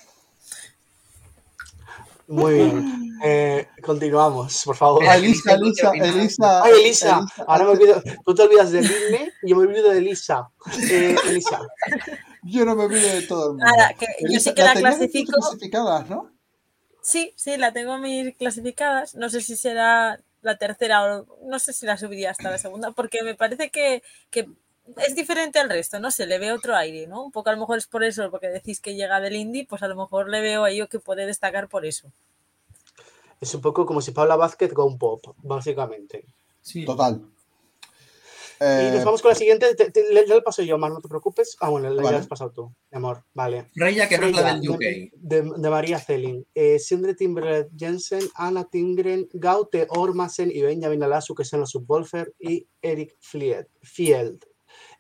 Muy 2.28 2.54
bien. 2.54 3.04
Eh, 3.20 3.66
continuamos, 3.82 4.62
por 4.64 4.76
favor. 4.76 5.02
Elisa, 5.02 5.54
Elisa, 5.54 5.90
Elisa. 5.92 6.62
Ay, 6.62 6.70
Elisa. 6.84 7.18
Elisa, 7.18 7.44
Ahora 7.48 7.64
me 7.64 7.70
olvido. 7.70 8.00
Tú 8.24 8.32
te 8.32 8.42
olvidas 8.42 8.70
de 8.70 8.80
Disney 8.80 9.28
y 9.42 9.50
yo 9.50 9.56
me 9.56 9.62
olvido 9.62 9.90
de 9.90 9.98
Elisa. 9.98 10.48
Eh, 10.88 11.16
Elisa. 11.28 11.60
Yo 12.44 12.64
no 12.64 12.76
me 12.76 12.84
olvido 12.84 13.08
de 13.08 13.22
todo 13.22 13.46
el 13.46 13.50
mundo. 13.56 13.64
Nada, 13.64 13.92
que 13.94 14.06
yo 14.20 14.38
sí 14.38 14.54
que 14.54 14.62
la 14.62 14.74
clasifico. 14.74 15.32
clasificadas, 15.32 16.08
¿no? 16.08 16.30
Sí, 17.02 17.32
sí, 17.34 17.56
la 17.56 17.72
tengo 17.72 17.96
en 17.96 18.02
mis 18.02 18.36
clasificadas. 18.36 19.16
No 19.16 19.28
sé 19.30 19.40
si 19.40 19.56
será 19.56 20.20
la 20.42 20.56
tercera 20.56 21.02
o 21.02 21.26
no 21.44 21.58
sé 21.58 21.72
si 21.72 21.86
la 21.86 21.96
subiría 21.96 22.30
hasta 22.30 22.52
la 22.52 22.58
segunda, 22.58 22.92
porque 22.92 23.24
me 23.24 23.34
parece 23.34 23.70
que, 23.70 24.04
que 24.30 24.48
es 24.96 25.14
diferente 25.14 25.58
al 25.58 25.68
resto, 25.70 26.00
no 26.00 26.10
sé, 26.10 26.26
le 26.26 26.38
veo 26.38 26.56
otro 26.56 26.74
aire, 26.74 27.06
¿no? 27.06 27.24
Un 27.24 27.30
poco 27.32 27.50
a 27.50 27.52
lo 27.52 27.58
mejor 27.60 27.78
es 27.78 27.86
por 27.86 28.02
eso, 28.04 28.30
porque 28.30 28.48
decís 28.48 28.80
que 28.80 28.94
llega 28.94 29.20
del 29.20 29.36
indie, 29.36 29.66
pues 29.68 29.82
a 29.82 29.88
lo 29.88 29.96
mejor 29.96 30.28
le 30.28 30.40
veo 30.40 30.64
a 30.64 30.70
ello 30.70 30.88
que 30.88 30.98
puede 30.98 31.26
destacar 31.26 31.68
por 31.68 31.84
eso. 31.86 32.10
Es 33.40 33.54
un 33.54 33.60
poco 33.60 33.86
como 33.86 34.00
si 34.00 34.10
Paula 34.10 34.36
Vázquez 34.36 34.72
con 34.72 34.98
pop, 34.98 35.22
básicamente. 35.38 36.24
Total. 36.84 37.20
Y 38.60 38.64
Eh, 38.64 38.90
nos 38.92 39.04
vamos 39.04 39.22
con 39.22 39.28
la 39.28 39.36
siguiente. 39.36 39.72
Te, 39.76 39.92
te- 39.92 40.12
le, 40.12 40.26
le 40.26 40.42
paso 40.42 40.62
yo, 40.62 40.76
Mar, 40.78 40.90
no 40.90 41.00
te 41.00 41.06
preocupes. 41.06 41.56
Ah, 41.60 41.68
bueno, 41.68 41.88
ya 41.94 42.02
Vale. 42.02 42.10
la 42.16 42.18
has 42.18 42.26
pasado 42.26 42.50
tú, 42.50 42.74
mi 42.90 42.96
amor. 42.96 43.22
Vale. 43.32 43.68
Freya, 43.72 44.08
que 44.08 44.18
no 44.18 44.26
es 44.26 44.32
la 44.34 44.52
del 44.54 44.60
de- 44.62 44.68
UK. 44.68 44.80
De, 45.14 45.42
de 45.56 45.70
María 45.70 46.00
Zelin. 46.00 46.44
Eh, 46.56 46.80
Sindre 46.80 47.14
Timberlet 47.14 47.68
Jensen, 47.78 48.24
Anna 48.34 48.64
Tingren, 48.64 49.28
Gaute 49.32 49.86
Ormasen 49.90 50.50
y 50.52 50.62
Benjamin 50.62 51.04
Alasu, 51.04 51.36
que 51.36 51.44
son 51.44 51.60
los 51.60 51.70
subwolfer, 51.70 52.34
y 52.40 52.66
Eric 52.82 53.14
Field. 53.20 54.44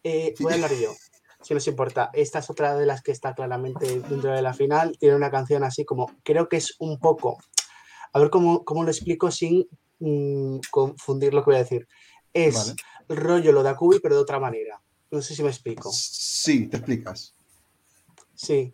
Eh, 0.02 0.34
voy 0.40 0.52
a 0.52 0.54
hablar 0.56 0.72
yo, 0.74 0.94
si 1.42 1.54
nos 1.54 1.66
importa. 1.66 2.10
Esta 2.12 2.38
es 2.38 2.50
otra 2.50 2.76
de 2.76 2.86
las 2.86 3.02
que 3.02 3.12
está 3.12 3.34
claramente 3.34 4.00
dentro 4.00 4.32
de 4.32 4.42
la 4.42 4.54
final. 4.54 4.96
Tiene 4.98 5.16
una 5.16 5.30
canción 5.30 5.64
así 5.64 5.84
como, 5.84 6.10
creo 6.22 6.48
que 6.48 6.56
es 6.56 6.76
un 6.78 6.98
poco. 6.98 7.38
A 8.12 8.18
ver 8.18 8.30
cómo, 8.30 8.64
cómo 8.64 8.84
lo 8.84 8.90
explico 8.90 9.30
sin 9.30 9.66
mm, 9.98 10.58
confundir 10.70 11.34
lo 11.34 11.42
que 11.42 11.50
voy 11.50 11.56
a 11.56 11.64
decir. 11.64 11.86
Es 12.32 12.54
Vale. 12.54 12.74
rollo 13.08 13.52
lo 13.52 13.62
de 13.62 13.70
Akubi, 13.70 14.00
pero 14.00 14.14
de 14.14 14.22
otra 14.22 14.38
manera. 14.38 14.80
No 15.10 15.22
sé 15.22 15.34
si 15.34 15.42
me 15.42 15.48
explico. 15.48 15.90
Sí, 15.92 16.66
te 16.66 16.76
explicas. 16.76 17.34
Sí. 18.34 18.72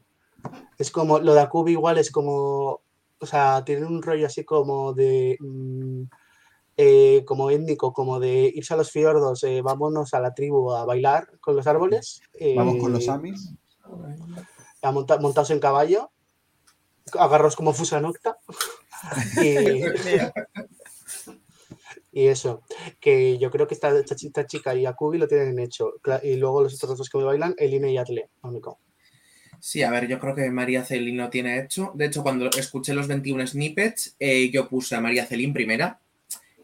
Es 0.79 0.91
como, 0.91 1.19
lo 1.19 1.35
de 1.35 1.41
Akubi 1.41 1.73
igual 1.73 1.99
es 1.99 2.11
como, 2.11 2.83
o 3.19 3.27
sea, 3.27 3.65
tiene 3.65 3.87
un 3.87 4.03
rollo 4.03 4.27
así 4.27 4.45
como 4.45 4.93
de, 4.93 5.37
mm, 5.41 6.03
eh, 6.77 7.23
como 7.25 7.51
étnico, 7.51 7.93
como 7.93 8.21
de 8.21 8.51
irse 8.55 8.75
a 8.75 8.77
los 8.77 8.91
fiordos, 8.91 9.43
eh, 9.45 9.63
vámonos 9.63 10.15
a 10.15 10.21
la 10.21 10.35
tribu 10.35 10.73
a 10.73 10.85
bailar 10.85 11.39
con 11.41 11.57
los 11.57 11.67
árboles. 11.67 12.21
Vamos 12.57 12.77
con 12.81 12.93
los 12.93 13.07
eh, 13.07 13.11
Amis. 13.11 13.53
a 14.83 14.93
monta- 14.93 15.19
montados 15.19 15.51
en 15.51 15.61
caballo, 15.61 16.11
agarros 17.19 17.57
como 17.57 17.73
Fusanocta. 17.73 18.37
y, 19.41 19.83
y 22.13 22.27
eso, 22.29 22.63
que 23.01 23.39
yo 23.39 23.51
creo 23.51 23.67
que 23.67 23.75
esta, 23.75 23.97
esta 23.99 24.15
chi- 24.17 24.29
esta 24.29 24.47
chica 24.47 24.75
y 24.75 24.87
Akubi 24.87 25.19
lo 25.19 25.29
tienen 25.29 25.59
hecho. 25.59 25.95
Y 26.23 26.37
luego 26.37 26.63
los 26.63 26.75
otros 26.83 26.99
dos 26.99 27.09
que 27.11 27.19
me 27.19 27.25
bailan, 27.25 27.55
Eline 27.59 27.91
y 27.91 27.99
Atle, 27.99 28.31
lo 28.43 28.49
único. 28.51 28.79
Sí, 29.61 29.83
a 29.83 29.91
ver, 29.91 30.07
yo 30.09 30.19
creo 30.21 30.35
que 30.35 30.51
María 30.51 30.85
Celín 30.85 31.17
lo 31.17 31.31
tiene 31.31 31.59
hecho. 31.59 31.93
De 31.95 32.05
hecho, 32.07 32.23
cuando 32.23 32.51
escuché 32.51 32.93
los 32.93 33.09
21 33.09 33.47
snippets, 33.47 34.15
eh, 34.19 34.51
yo 34.51 34.69
puse 34.69 34.95
a 34.95 35.01
María 35.01 35.25
Celín 35.25 35.55
primera. 35.55 36.01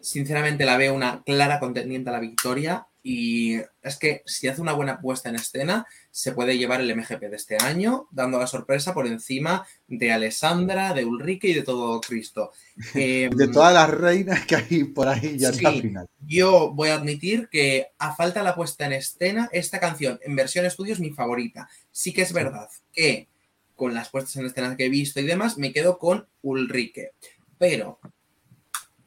Sinceramente 0.03 0.65
la 0.65 0.77
veo 0.77 0.95
una 0.95 1.23
clara 1.25 1.61
contendiente 1.61 2.11
a 2.11 2.13
la 2.15 2.21
victoria 2.21 2.87
y 3.03 3.57
es 3.83 3.97
que 3.99 4.23
si 4.27 4.47
hace 4.49 4.61
una 4.61 4.75
buena 4.75 5.01
puesta 5.01 5.31
en 5.31 5.37
escena, 5.37 5.87
se 6.11 6.33
puede 6.33 6.59
llevar 6.59 6.83
el 6.83 6.95
MGP 6.95 7.21
de 7.31 7.37
este 7.37 7.57
año, 7.57 8.09
dando 8.11 8.39
la 8.39 8.47
sorpresa 8.47 8.93
por 8.93 9.07
encima 9.07 9.67
de 9.89 10.13
Alessandra, 10.13 10.93
de 10.93 11.07
Ulrike 11.07 11.49
y 11.49 11.55
de 11.55 11.63
todo 11.63 11.99
Cristo. 12.03 12.51
Eh, 12.95 13.31
De 13.35 13.49
todas 13.49 13.73
las 13.73 13.89
reinas 13.91 14.45
que 14.45 14.57
hay 14.57 14.85
por 14.85 15.09
ahí 15.09 15.39
ya 15.39 15.49
está 15.49 15.69
al 15.69 15.77
Sí, 15.77 15.81
final. 15.83 16.07
yo 16.27 16.73
voy 16.75 16.91
a 16.91 16.97
admitir 16.97 17.49
que 17.51 17.87
a 17.99 18.15
falta 18.15 18.41
de 18.41 18.45
la 18.45 18.55
puesta 18.55 18.85
en 18.85 18.93
escena, 18.93 19.49
esta 19.53 19.81
canción 19.81 20.21
en 20.23 20.37
versión 20.37 20.67
estudio 20.67 20.93
es 20.93 21.01
mi 21.01 21.11
favorita. 21.11 21.71
Sí 21.91 22.13
que 22.13 22.23
es 22.23 22.33
verdad 22.35 22.69
que 22.93 23.29
con 23.77 23.95
las 23.95 24.11
puestas 24.11 24.37
en 24.37 24.45
escena 24.45 24.77
que 24.77 24.85
he 24.85 24.91
visto 24.91 25.21
y 25.21 25.25
demás, 25.25 25.57
me 25.57 25.73
quedo 25.73 25.99
con 25.99 26.27
Ulrike. 26.43 27.13
Pero 27.57 27.99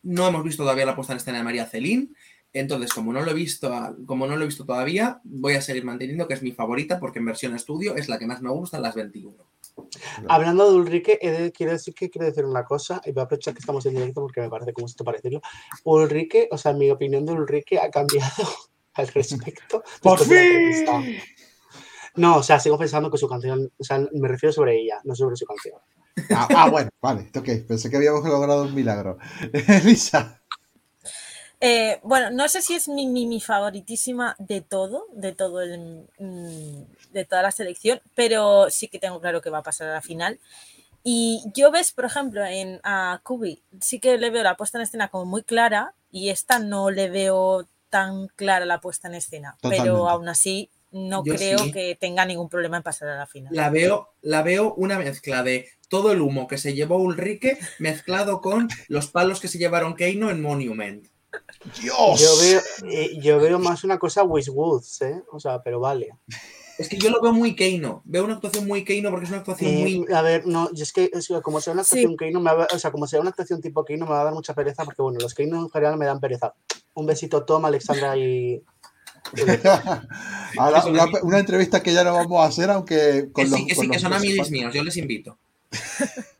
no 0.04 0.28
hemos 0.28 0.44
visto 0.44 0.64
todavía 0.64 0.86
la 0.86 0.96
puesta 0.96 1.14
en 1.14 1.18
escena 1.18 1.40
de 1.40 1.44
María 1.44 1.66
Celín. 1.66 2.16
Entonces, 2.56 2.94
como 2.94 3.12
no 3.12 3.22
lo 3.22 3.32
he 3.32 3.34
visto, 3.34 3.72
como 4.06 4.28
no 4.28 4.36
lo 4.36 4.44
he 4.44 4.48
visto 4.48 4.64
todavía, 4.64 5.20
voy 5.24 5.56
a 5.56 5.62
seguir 5.62 5.84
manteniendo 5.84 6.28
que 6.28 6.36
es 6.36 6.44
mi 6.44 6.52
favorita 6.52 7.00
porque 7.00 7.18
en 7.18 7.26
versión 7.26 7.56
estudio 7.56 7.96
es 7.96 8.08
la 8.10 8.20
que 8.20 8.28
más 8.28 8.42
me 8.44 8.52
gusta, 8.52 8.80
las 8.80 8.94
21. 8.94 9.36
Hablando 10.30 10.70
de 10.70 10.78
Ulrike, 10.78 11.18
de- 11.20 11.52
quiero 11.52 11.72
decir 11.72 11.96
que 11.96 12.12
quiero 12.12 12.28
decir 12.28 12.46
una 12.46 12.64
cosa, 12.64 13.02
y 13.06 13.12
voy 13.12 13.22
a 13.22 13.24
aprovechar 13.24 13.56
que 13.56 13.60
estamos 13.60 13.84
en 13.88 13.96
directo 13.96 14.22
porque 14.22 14.40
me 14.40 14.50
parece 14.50 14.72
como 14.72 14.86
esto 14.86 15.04
para 15.04 15.18
decirlo. 15.18 15.42
Ulrike, 15.84 16.48
o 16.52 16.58
sea, 16.60 16.74
mi 16.74 16.92
opinión 16.92 17.26
de 17.26 17.34
Ulrike 17.34 17.80
ha 17.80 17.90
cambiado 17.90 18.48
al 18.94 19.08
respecto. 19.08 19.84
¡Por 20.04 20.20
fin! 20.20 21.18
No, 22.16 22.38
o 22.38 22.44
sea, 22.44 22.60
sigo 22.60 22.78
pensando 22.78 23.10
que 23.10 23.18
su 23.18 23.28
canción, 23.28 23.72
o 23.76 23.84
sea, 23.84 23.98
me 24.14 24.28
refiero 24.28 24.54
sobre 24.54 24.80
ella, 24.80 25.00
no 25.06 25.16
sobre 25.16 25.36
su 25.36 25.46
canción. 25.48 25.80
Ah, 26.30 26.48
ah, 26.56 26.70
bueno, 26.70 26.90
vale, 27.02 27.30
ok. 27.36 27.68
Pensé 27.68 27.90
que 27.90 27.98
habíamos 27.98 28.24
logrado 28.24 28.64
un 28.64 28.74
milagro. 28.74 29.18
Elisa. 29.68 30.40
Eh, 31.60 32.00
bueno, 32.04 32.30
no 32.30 32.48
sé 32.50 32.62
si 32.62 32.74
es 32.76 32.90
mi, 32.90 33.08
mi, 33.08 33.26
mi 33.26 33.40
favoritísima 33.40 34.36
de 34.38 34.62
todo, 34.62 35.08
de 35.14 35.32
todo 35.32 35.62
el, 35.62 36.08
mm, 36.20 37.14
de 37.14 37.26
toda 37.26 37.42
la 37.42 37.52
selección, 37.52 38.02
pero 38.16 38.70
sí 38.70 38.90
que 38.90 39.00
tengo 39.00 39.22
claro 39.22 39.42
que 39.42 39.50
va 39.50 39.60
a 39.60 39.64
pasar 39.64 39.88
a 39.88 39.94
la 39.94 40.02
final. 40.02 40.40
Y 41.04 41.42
yo 41.54 41.72
ves, 41.72 41.94
por 41.94 42.06
ejemplo, 42.06 42.46
en 42.46 42.82
a 42.84 43.22
Kubi, 43.24 43.62
sí 43.80 44.00
que 44.00 44.18
le 44.18 44.30
veo 44.30 44.44
la 44.44 44.58
puesta 44.58 44.78
en 44.78 44.84
escena 44.84 45.10
como 45.10 45.26
muy 45.26 45.44
clara 45.44 45.94
y 46.12 46.30
esta 46.30 46.60
no 46.60 46.92
le 46.92 47.10
veo 47.10 47.68
tan 47.90 48.28
clara 48.28 48.66
la 48.66 48.82
puesta 48.82 49.08
en 49.08 49.16
escena, 49.16 49.56
pero 49.62 50.10
aún 50.10 50.28
así 50.28 50.70
no 50.94 51.24
Yo 51.26 51.36
creo 51.36 51.60
sí. 51.60 51.72
que 51.72 51.98
tenga 52.00 52.26
ningún 52.26 52.48
problema 52.50 52.78
en 52.78 52.84
pasar 52.84 53.10
a 53.10 53.18
la 53.18 53.28
final. 53.28 53.54
La 53.54 53.70
veo, 53.70 54.14
la 54.22 54.42
veo 54.44 54.74
una 54.76 54.98
mezcla 54.98 55.44
de 55.44 55.68
todo 55.90 56.12
el 56.12 56.22
humo 56.22 56.48
que 56.48 56.58
se 56.58 56.74
llevó 56.74 56.98
Ulrike 56.98 57.58
mezclado 57.80 58.40
con 58.42 58.70
los 58.88 59.08
palos 59.08 59.40
que 59.40 59.48
se 59.48 59.58
llevaron 59.58 59.96
Keino 59.96 60.30
en 60.30 60.42
Monument. 60.42 61.08
Yo 61.82 61.94
veo, 62.42 62.62
eh, 62.92 63.18
yo 63.22 63.40
veo 63.40 63.58
más 63.60 63.84
una 63.84 63.98
cosa 64.00 64.24
Woods, 64.24 65.02
¿eh? 65.02 65.22
O 65.32 65.40
sea, 65.40 65.62
pero 65.64 65.80
vale. 65.80 66.10
Es 66.78 66.90
que 66.90 66.98
yo 66.98 67.10
lo 67.12 67.22
veo 67.22 67.32
muy 67.34 67.56
Keino. 67.56 68.02
Veo 68.06 68.24
una 68.26 68.34
actuación 68.36 68.68
muy 68.68 68.84
Keino 68.84 69.10
porque 69.12 69.26
es 69.26 69.30
una 69.32 69.40
actuación 69.40 69.72
Eh, 69.72 69.78
muy. 70.00 70.14
A 70.14 70.22
ver, 70.22 70.46
no, 70.48 70.72
yo 70.74 70.84
es 70.84 70.92
que 70.92 71.10
es 71.14 71.28
como 71.44 71.62
sea 71.62 71.74
una 71.74 71.84
actuación 71.84 72.18
Keino, 72.18 72.40
me 72.40 72.54
va- 72.54 72.68
o 72.74 72.80
sea, 72.80 72.92
como 72.92 73.08
sea 73.08 73.20
una 73.22 73.30
actuación 73.30 73.62
tipo 73.62 73.86
Keino, 73.86 74.06
me 74.06 74.12
va 74.12 74.22
a 74.22 74.26
dar 74.26 74.34
mucha 74.34 74.54
pereza 74.54 74.84
porque, 74.84 75.02
bueno, 75.02 75.20
los 75.20 75.34
Keino 75.34 75.58
en 75.60 75.70
general 75.70 75.98
me 75.98 76.06
dan 76.06 76.20
pereza. 76.20 76.54
Un 76.96 77.06
besito, 77.06 77.44
Tom, 77.46 77.66
Alexandra 77.66 78.18
y. 78.18 78.62
Ahora, 80.58 80.86
una, 80.86 81.06
una 81.24 81.40
entrevista 81.40 81.82
que 81.82 81.94
ya 81.94 82.04
no 82.04 82.14
vamos 82.14 82.42
a 82.42 82.46
hacer, 82.48 82.70
aunque 82.70 83.30
con 83.32 83.46
Que 83.46 83.50
los, 83.50 83.60
sí, 83.60 83.68
que 83.68 83.76
con 83.76 83.84
sí, 83.86 83.90
que 83.90 83.96
los 83.96 84.02
son 84.02 84.14
amigos 84.14 84.52
míos. 84.52 84.74
Yo 84.74 84.84
les 84.84 84.98
invito. 84.98 85.38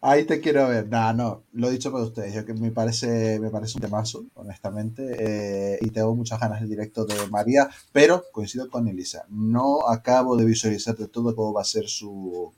Ahí 0.00 0.24
te 0.24 0.40
quiero 0.40 0.68
ver. 0.68 0.88
Nah, 0.88 1.12
no, 1.12 1.42
lo 1.52 1.68
he 1.68 1.72
dicho 1.72 1.90
para 1.90 2.04
ustedes. 2.04 2.32
Yo 2.34 2.44
que 2.44 2.54
me 2.54 2.70
parece, 2.70 3.38
me 3.40 3.50
parece 3.50 3.74
un 3.76 3.82
temazo, 3.82 4.24
honestamente. 4.34 5.16
eh, 5.18 5.78
y 5.80 5.90
tengo 5.90 6.14
muchas 6.14 6.38
ganas 6.40 6.60
del 6.60 6.68
directo 6.70 7.04
de 7.04 7.26
María, 7.28 7.68
pero 7.92 8.24
coincido 8.32 8.70
con 8.70 8.86
Elisa. 8.88 9.24
No 9.28 9.88
acabo 9.88 10.36
de 10.36 10.44
visualizar 10.44 10.96
de 10.96 11.08
todo 11.08 11.34
cómo 11.34 11.52
va 11.52 11.62
a 11.62 11.64
ser 11.64 11.88
su 11.88 12.52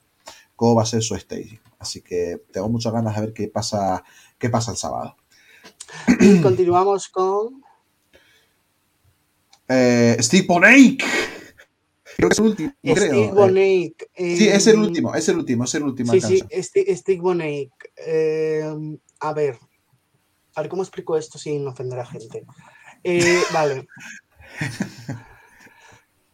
cómo 0.56 0.74
va 0.74 0.82
a 0.82 0.86
ser 0.86 1.02
su 1.02 1.14
stage. 1.14 1.60
Así 1.78 2.02
que 2.02 2.42
tengo 2.52 2.68
muchas 2.68 2.92
ganas 2.92 3.14
de 3.14 3.20
ver 3.22 3.32
qué 3.32 3.48
pasa, 3.48 4.04
qué 4.38 4.50
pasa 4.50 4.72
el 4.72 4.76
sábado. 4.76 5.16
Y 6.20 6.40
continuamos 6.42 7.08
con. 7.08 7.62
Eh, 9.70 10.16
Steve 10.20 10.46
Bonake. 10.48 10.98
Creo 12.16 12.28
que 12.28 12.32
es 12.32 12.38
el 12.40 12.46
último, 12.46 12.72
creo. 12.82 12.96
Steve 12.96 13.24
eh. 13.24 13.30
Bonake. 13.32 14.10
Sí, 14.16 14.48
es 14.48 14.66
el 14.66 14.74
em, 14.74 14.82
último, 14.82 15.14
es 15.14 15.28
el 15.28 15.36
último, 15.38 15.64
es 15.64 15.74
el 15.74 15.82
último. 15.84 16.12
Sí, 16.12 16.20
sí, 16.20 16.96
Steve 16.96 17.20
Bonake. 17.20 17.70
em, 17.96 18.98
a 19.20 19.32
ver. 19.32 19.58
A 20.56 20.62
ver 20.62 20.70
cómo 20.70 20.82
explico 20.82 21.16
esto 21.16 21.38
sin 21.38 21.66
ofender 21.68 22.00
a 22.00 22.06
gente. 22.06 22.44
Eh, 23.04 23.40
vale. 23.54 23.86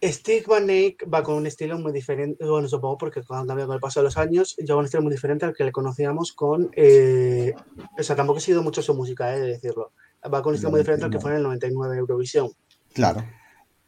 Steve 0.03 0.45
Van 0.47 0.69
Eyck 0.69 1.07
va 1.13 1.23
con 1.23 1.37
un 1.37 1.47
estilo 1.47 1.79
muy 1.79 1.93
diferente, 1.93 2.45
bueno, 2.45 2.69
supongo 2.69 2.99
porque 2.99 3.21
ha 3.21 3.47
cambiado 3.47 3.67
con 3.67 3.75
el 3.75 3.81
paso 3.81 4.01
de 4.01 4.05
los 4.05 4.17
años, 4.17 4.55
lleva 4.57 4.79
un 4.79 4.85
estilo 4.85 5.03
muy 5.03 5.13
diferente 5.13 5.47
al 5.47 5.55
que 5.55 5.65
le 5.65 5.73
conocíamos 5.73 6.33
con, 6.33 6.71
eh, 6.77 7.55
o 7.99 8.03
sea, 8.03 8.15
tampoco 8.15 8.39
he 8.39 8.43
sido 8.43 8.63
mucho 8.63 8.83
su 8.83 8.95
música, 8.95 9.35
eh, 9.35 9.41
de 9.41 9.47
decirlo, 9.49 9.93
va 10.33 10.43
con 10.43 10.51
un 10.51 10.55
estilo 10.57 10.71
muy 10.71 10.81
diferente 10.81 11.07
al 11.07 11.11
que 11.11 11.21
fue 11.21 11.31
en 11.33 11.39
el 11.39 11.43
99 11.45 11.97
Eurovisión. 11.97 12.51
Claro. 12.97 13.23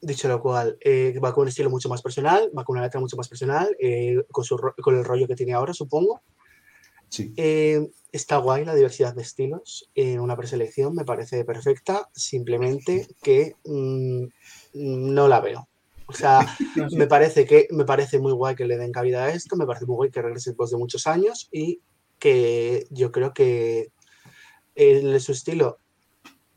Dicho 0.03 0.29
lo 0.29 0.41
cual, 0.43 0.77
eh, 0.83 1.19
va 1.19 1.33
con 1.33 1.43
un 1.43 1.49
estilo 1.49 1.71
mucho 1.71 1.89
más 1.89 2.03
personal, 2.03 2.51
va 2.57 2.63
con 2.63 2.77
una 2.77 2.85
letra 2.85 3.01
mucho 3.01 3.17
más 3.17 3.27
personal, 3.27 3.75
eh, 3.81 4.23
con, 4.31 4.45
su, 4.45 4.57
con 4.83 4.97
el 4.97 5.05
rollo 5.05 5.27
que 5.27 5.35
tiene 5.35 5.55
ahora, 5.55 5.73
supongo. 5.73 6.21
Sí. 7.09 7.33
Eh, 7.39 7.89
está 8.13 8.37
guay 8.37 8.67
la 8.67 8.75
diversidad 8.75 9.15
de 9.15 9.23
estilos. 9.23 9.91
En 9.95 10.21
una 10.21 10.37
preselección 10.37 10.95
me 10.95 11.07
parece 11.07 11.43
perfecta, 11.47 12.07
simplemente 12.13 13.09
que 13.23 13.57
mm, 13.65 14.27
no 14.75 15.27
la 15.27 15.41
veo. 15.41 15.69
O 16.07 16.13
sea, 16.13 16.41
me 16.93 17.07
parece 17.07 17.47
que 17.47 17.67
me 17.71 17.87
parece 17.87 18.19
muy 18.19 18.33
guay 18.33 18.57
que 18.57 18.67
le 18.67 18.77
den 18.77 18.93
cabida 18.93 19.25
a 19.25 19.31
esto, 19.31 19.57
me 19.57 19.65
parece 19.65 19.87
muy 19.87 19.97
guay 19.97 20.11
que 20.11 20.21
regrese 20.21 20.51
después 20.51 20.71
de 20.71 20.77
muchos 20.77 21.07
años 21.07 21.49
y 21.51 21.81
que 22.19 22.87
yo 22.91 23.11
creo 23.11 23.33
que 23.33 23.89
el, 24.75 25.19
su 25.23 25.33
estilo 25.33 25.79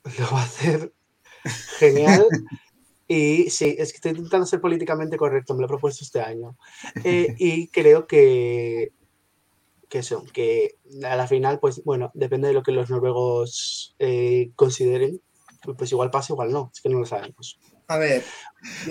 lo 0.20 0.26
va 0.32 0.42
a 0.42 0.44
hacer 0.44 0.92
genial. 1.80 2.26
Y 3.08 3.50
sí, 3.50 3.76
es 3.78 3.92
que 3.92 3.98
estoy 3.98 4.12
intentando 4.12 4.46
ser 4.46 4.62
políticamente 4.62 5.18
correcto, 5.18 5.54
me 5.54 5.60
lo 5.60 5.66
he 5.66 5.68
propuesto 5.68 6.06
este 6.06 6.22
año. 6.22 6.56
Eh, 7.04 7.36
y 7.38 7.68
creo 7.68 8.08
que, 8.08 8.94
que 9.90 10.00
eso, 10.00 10.24
que 10.32 10.78
a 11.04 11.18
la 11.18 11.28
final, 11.28 11.60
pues 11.60 11.84
bueno, 11.84 12.12
depende 12.14 12.48
de 12.48 12.54
lo 12.54 12.64
que 12.64 12.72
los 12.72 12.90
noruegos 12.90 13.96
eh, 14.00 14.52
consideren, 14.56 15.22
Pues 15.78 15.92
igual 15.92 16.10
pasa, 16.10 16.32
igual 16.32 16.54
no. 16.54 16.72
Es 16.74 16.80
que 16.80 16.88
no 16.88 17.00
lo 17.00 17.06
sabemos. 17.06 17.60
A 17.88 17.98
ver. 17.98 18.24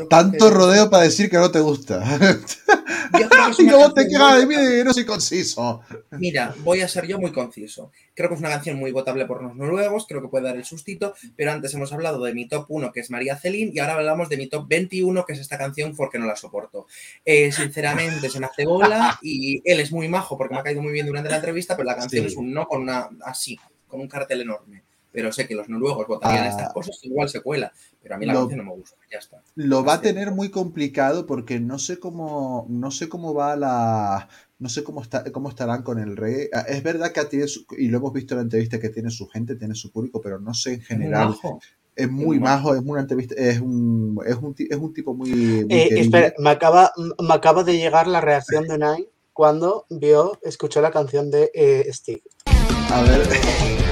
Tanto 0.09 0.49
que- 0.49 0.55
rodeo 0.55 0.91
para 0.91 1.05
decir 1.05 1.31
que 1.31 1.37
no 1.37 1.51
te 1.51 1.61
gusta. 1.61 2.03
yo 2.19 3.29
creo 3.29 3.45
que 3.47 3.51
es 3.53 3.59
y 3.61 3.67
luego 3.67 3.93
te 3.95 4.09
quejas 4.09 4.39
de 4.39 4.47
mí 4.47 4.55
no 4.85 4.93
soy 4.93 5.05
conciso. 5.05 5.81
Mira, 6.11 6.55
voy 6.65 6.81
a 6.81 6.89
ser 6.89 7.07
yo 7.07 7.19
muy 7.21 7.31
conciso. 7.33 7.93
Creo 8.15 8.29
que 8.29 8.35
es 8.35 8.41
una 8.41 8.51
canción 8.51 8.79
muy 8.79 8.91
votable 8.91 9.27
por 9.27 9.43
los 9.43 9.55
noruegos, 9.55 10.07
creo 10.09 10.21
que 10.21 10.29
puede 10.29 10.45
dar 10.47 10.57
el 10.57 10.65
sustito, 10.65 11.15
pero 11.37 11.53
antes 11.53 11.73
hemos 11.75 11.93
hablado 11.93 12.23
de 12.25 12.35
mi 12.35 12.49
top 12.49 12.67
1, 12.69 12.91
que 12.93 12.99
es 13.01 13.11
María 13.11 13.37
Celín, 13.39 13.71
y 13.73 13.79
ahora 13.79 13.95
hablamos 13.95 14.29
de 14.29 14.37
mi 14.39 14.49
top 14.49 14.67
21, 14.69 15.25
que 15.25 15.35
es 15.35 15.39
esta 15.39 15.57
canción 15.57 15.95
porque 15.95 16.19
no 16.19 16.27
la 16.27 16.35
soporto. 16.37 16.87
Eh, 17.25 17.53
sinceramente, 17.53 18.29
se 18.29 18.41
me 18.41 18.47
hace 18.47 18.67
bola 18.67 19.19
y 19.23 19.63
él 19.65 19.79
es 19.81 19.93
muy 19.93 20.09
majo 20.09 20.37
porque 20.37 20.55
me 20.55 20.61
ha 20.61 20.65
caído 20.65 20.83
muy 20.83 20.93
bien 20.93 21.07
durante 21.07 21.31
la 21.31 21.37
entrevista, 21.37 21.77
pero 21.77 21.87
la 21.87 21.97
canción 21.97 22.25
Sí. 22.25 22.33
es 22.33 22.37
un 22.37 22.53
no 22.53 22.67
con 22.67 22.83
una 22.83 23.09
así, 23.25 23.57
con 23.87 24.01
un 24.01 24.09
cartel 24.09 24.41
enorme. 24.43 24.83
Pero 25.13 25.33
sé 25.33 25.47
que 25.49 25.55
los 25.57 25.69
noruegos 25.69 26.07
votarían 26.07 26.45
Ah. 26.45 26.49
estas 26.51 26.73
cosas, 26.73 26.99
igual 27.03 27.29
se 27.29 27.41
cuela, 27.41 27.73
pero 28.03 28.15
a 28.15 28.19
mí 28.19 28.27
la 28.27 28.33
Lo- 28.35 28.41
canción 28.41 28.59
no 28.65 28.71
me 28.71 28.77
gusta, 28.79 28.97
ya 29.11 29.19
está. 29.19 29.43
Lo 29.57 29.85
va 29.85 29.95
a 29.95 30.01
tener 30.01 30.31
muy 30.31 30.51
complicado 30.51 31.27
porque 31.27 31.59
no 31.59 31.79
sé 31.81 31.99
cómo, 31.99 32.67
no 32.69 32.91
sé 32.93 33.09
cómo 33.09 33.35
va 33.35 33.57
la, 33.57 34.29
no 34.61 34.69
sé 34.69 34.85
cómo 34.85 35.03
está, 35.03 35.25
cómo 35.33 35.49
estarán 35.49 35.83
con 35.83 35.99
el 35.99 36.17
reggae. 36.17 36.49
Ah, 36.55 36.65
Es 36.69 36.83
verdad 36.85 37.11
que 37.13 37.25
tiene 37.25 37.49
su- 37.49 37.67
y 37.77 37.89
lo 37.89 37.99
hemos 37.99 38.13
visto 38.13 38.35
en 38.35 38.39
la 38.39 38.43
entrevista 38.45 38.79
que 38.79 38.91
tiene 38.91 39.11
su 39.11 39.27
gente, 39.29 39.57
tiene 39.57 39.75
su 39.75 39.91
público, 39.91 40.21
pero 40.21 40.39
no 40.39 40.55
sé 40.55 40.75
en 40.75 40.81
general. 40.83 41.29
majo. 41.31 41.61
Es 41.97 42.09
muy 42.11 42.25
muy 42.25 42.39
majo. 42.41 42.69
majo, 42.69 42.75
es 42.77 42.83
una 42.87 43.01
entrevista, 43.01 43.35
es 43.37 43.61
un, 43.61 44.17
es 44.25 44.37
un, 44.37 44.55
es 44.57 44.77
un 44.79 44.95
tipo 44.95 45.13
muy, 45.13 45.31
muy 45.33 45.67
Eh, 45.71 46.01
espera, 46.01 46.33
me 46.39 46.51
acaba, 46.51 46.93
me 46.97 47.35
acaba 47.35 47.65
de 47.65 47.77
llegar 47.77 48.07
la 48.07 48.21
reacción 48.21 48.67
de 48.69 48.79
Nai 48.79 49.09
cuando 49.33 49.87
vio, 49.91 50.39
escuchó 50.43 50.81
la 50.81 50.93
canción 50.93 51.31
de 51.33 51.51
eh, 51.53 51.91
Stig. 51.93 52.23
A 52.47 53.03
ver. 53.03 53.23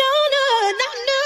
no, 0.00 0.10
no, 0.34 0.72
no, 0.80 0.88
no. 1.08 1.19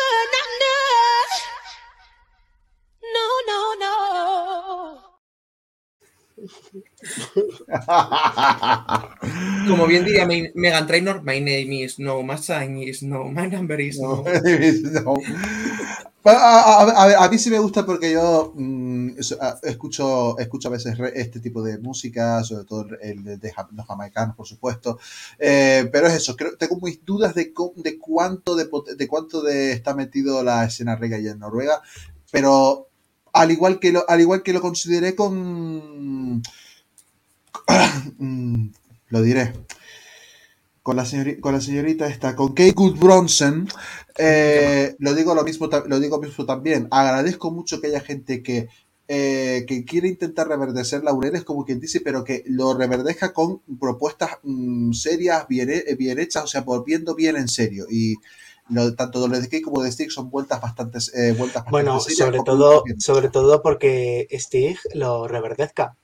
Como 9.68 9.86
bien 9.86 10.04
diría 10.04 10.26
Me- 10.26 10.52
Megan 10.54 10.86
Trainor, 10.86 11.22
my 11.22 11.40
name 11.40 11.84
is 11.84 11.98
no, 11.98 12.22
my 12.22 12.36
sign 12.36 12.76
is 12.78 13.02
no, 13.02 13.24
my 13.24 13.46
number 13.48 13.80
is 13.80 13.98
no. 14.00 14.24
No. 14.24 15.14
A, 16.26 16.30
a- 16.30 17.02
a- 17.20 17.24
a 17.26 17.28
mí 17.28 17.36
sí 17.36 17.50
me 17.50 17.58
gusta 17.58 17.84
porque 17.84 18.10
yo 18.10 18.54
mm, 18.56 19.10
a- 19.42 19.58
escucho, 19.62 20.38
escucho 20.38 20.68
a 20.68 20.70
veces 20.70 20.96
este 21.14 21.38
tipo 21.38 21.62
de 21.62 21.76
música, 21.76 22.42
sobre 22.42 22.64
todo 22.64 22.86
el 23.02 23.22
de, 23.24 23.36
de 23.36 23.52
los 23.72 23.86
jamaicanos, 23.86 24.34
por 24.34 24.46
supuesto. 24.46 24.98
Eh, 25.38 25.86
pero 25.92 26.06
es 26.06 26.14
eso, 26.14 26.34
creo, 26.34 26.56
tengo 26.56 26.78
mis 26.80 27.04
dudas 27.04 27.34
de, 27.34 27.52
de 27.76 27.98
cuánto 27.98 28.56
de, 28.56 28.66
de 28.96 29.06
cuánto 29.06 29.42
de 29.42 29.72
está 29.72 29.94
metido 29.94 30.42
la 30.42 30.64
escena 30.64 30.96
reggae 30.96 31.28
en 31.28 31.40
Noruega, 31.40 31.82
pero 32.32 32.88
al 33.34 33.50
igual 33.50 33.80
que 33.80 33.92
lo, 33.92 34.08
al 34.08 34.20
igual 34.20 34.42
que 34.42 34.52
lo 34.54 34.60
consideré 34.62 35.14
con 35.14 36.42
mm, 38.18 38.68
lo 39.10 39.22
diré 39.22 39.52
con 40.82 40.96
la, 40.96 41.04
señori- 41.04 41.40
con 41.40 41.54
la 41.54 41.60
señorita 41.60 42.06
esta, 42.06 42.36
con 42.36 42.48
Kate 42.48 42.72
Goodbronson, 42.72 43.68
eh, 44.18 44.94
lo 44.98 45.14
digo 45.14 45.34
lo 45.34 45.42
mismo, 45.42 45.68
lo 45.86 45.98
digo 46.00 46.20
mismo 46.20 46.44
también. 46.44 46.88
Agradezco 46.90 47.50
mucho 47.50 47.80
que 47.80 47.86
haya 47.86 48.00
gente 48.00 48.42
que, 48.42 48.68
eh, 49.08 49.64
que 49.66 49.84
quiere 49.86 50.08
intentar 50.08 50.46
reverdecer 50.46 51.02
laureles, 51.02 51.44
como 51.44 51.64
quien 51.64 51.80
dice, 51.80 52.00
pero 52.00 52.22
que 52.22 52.42
lo 52.46 52.74
reverdezca 52.74 53.32
con 53.32 53.60
propuestas 53.80 54.32
mm, 54.42 54.92
serias, 54.92 55.48
bien, 55.48 55.70
bien 55.96 56.18
hechas, 56.18 56.44
o 56.44 56.46
sea, 56.46 56.60
volviendo 56.60 57.14
bien 57.14 57.36
en 57.36 57.48
serio. 57.48 57.86
Y 57.90 58.16
lo, 58.68 58.94
tanto 58.94 59.26
lo 59.28 59.38
de 59.38 59.44
Kate 59.44 59.62
como 59.62 59.82
de 59.82 59.92
Stick 59.92 60.10
son 60.10 60.30
vueltas 60.30 60.60
bastante, 60.60 60.98
eh, 61.14 61.32
vueltas 61.32 61.64
bastante 61.64 61.70
Bueno, 61.70 62.00
serias, 62.00 62.18
sobre 62.18 62.40
todo, 62.44 62.84
sobre 62.98 63.28
todo 63.28 63.62
porque 63.62 64.26
Stig 64.32 64.78
lo 64.94 65.28
reverdezca. 65.28 65.96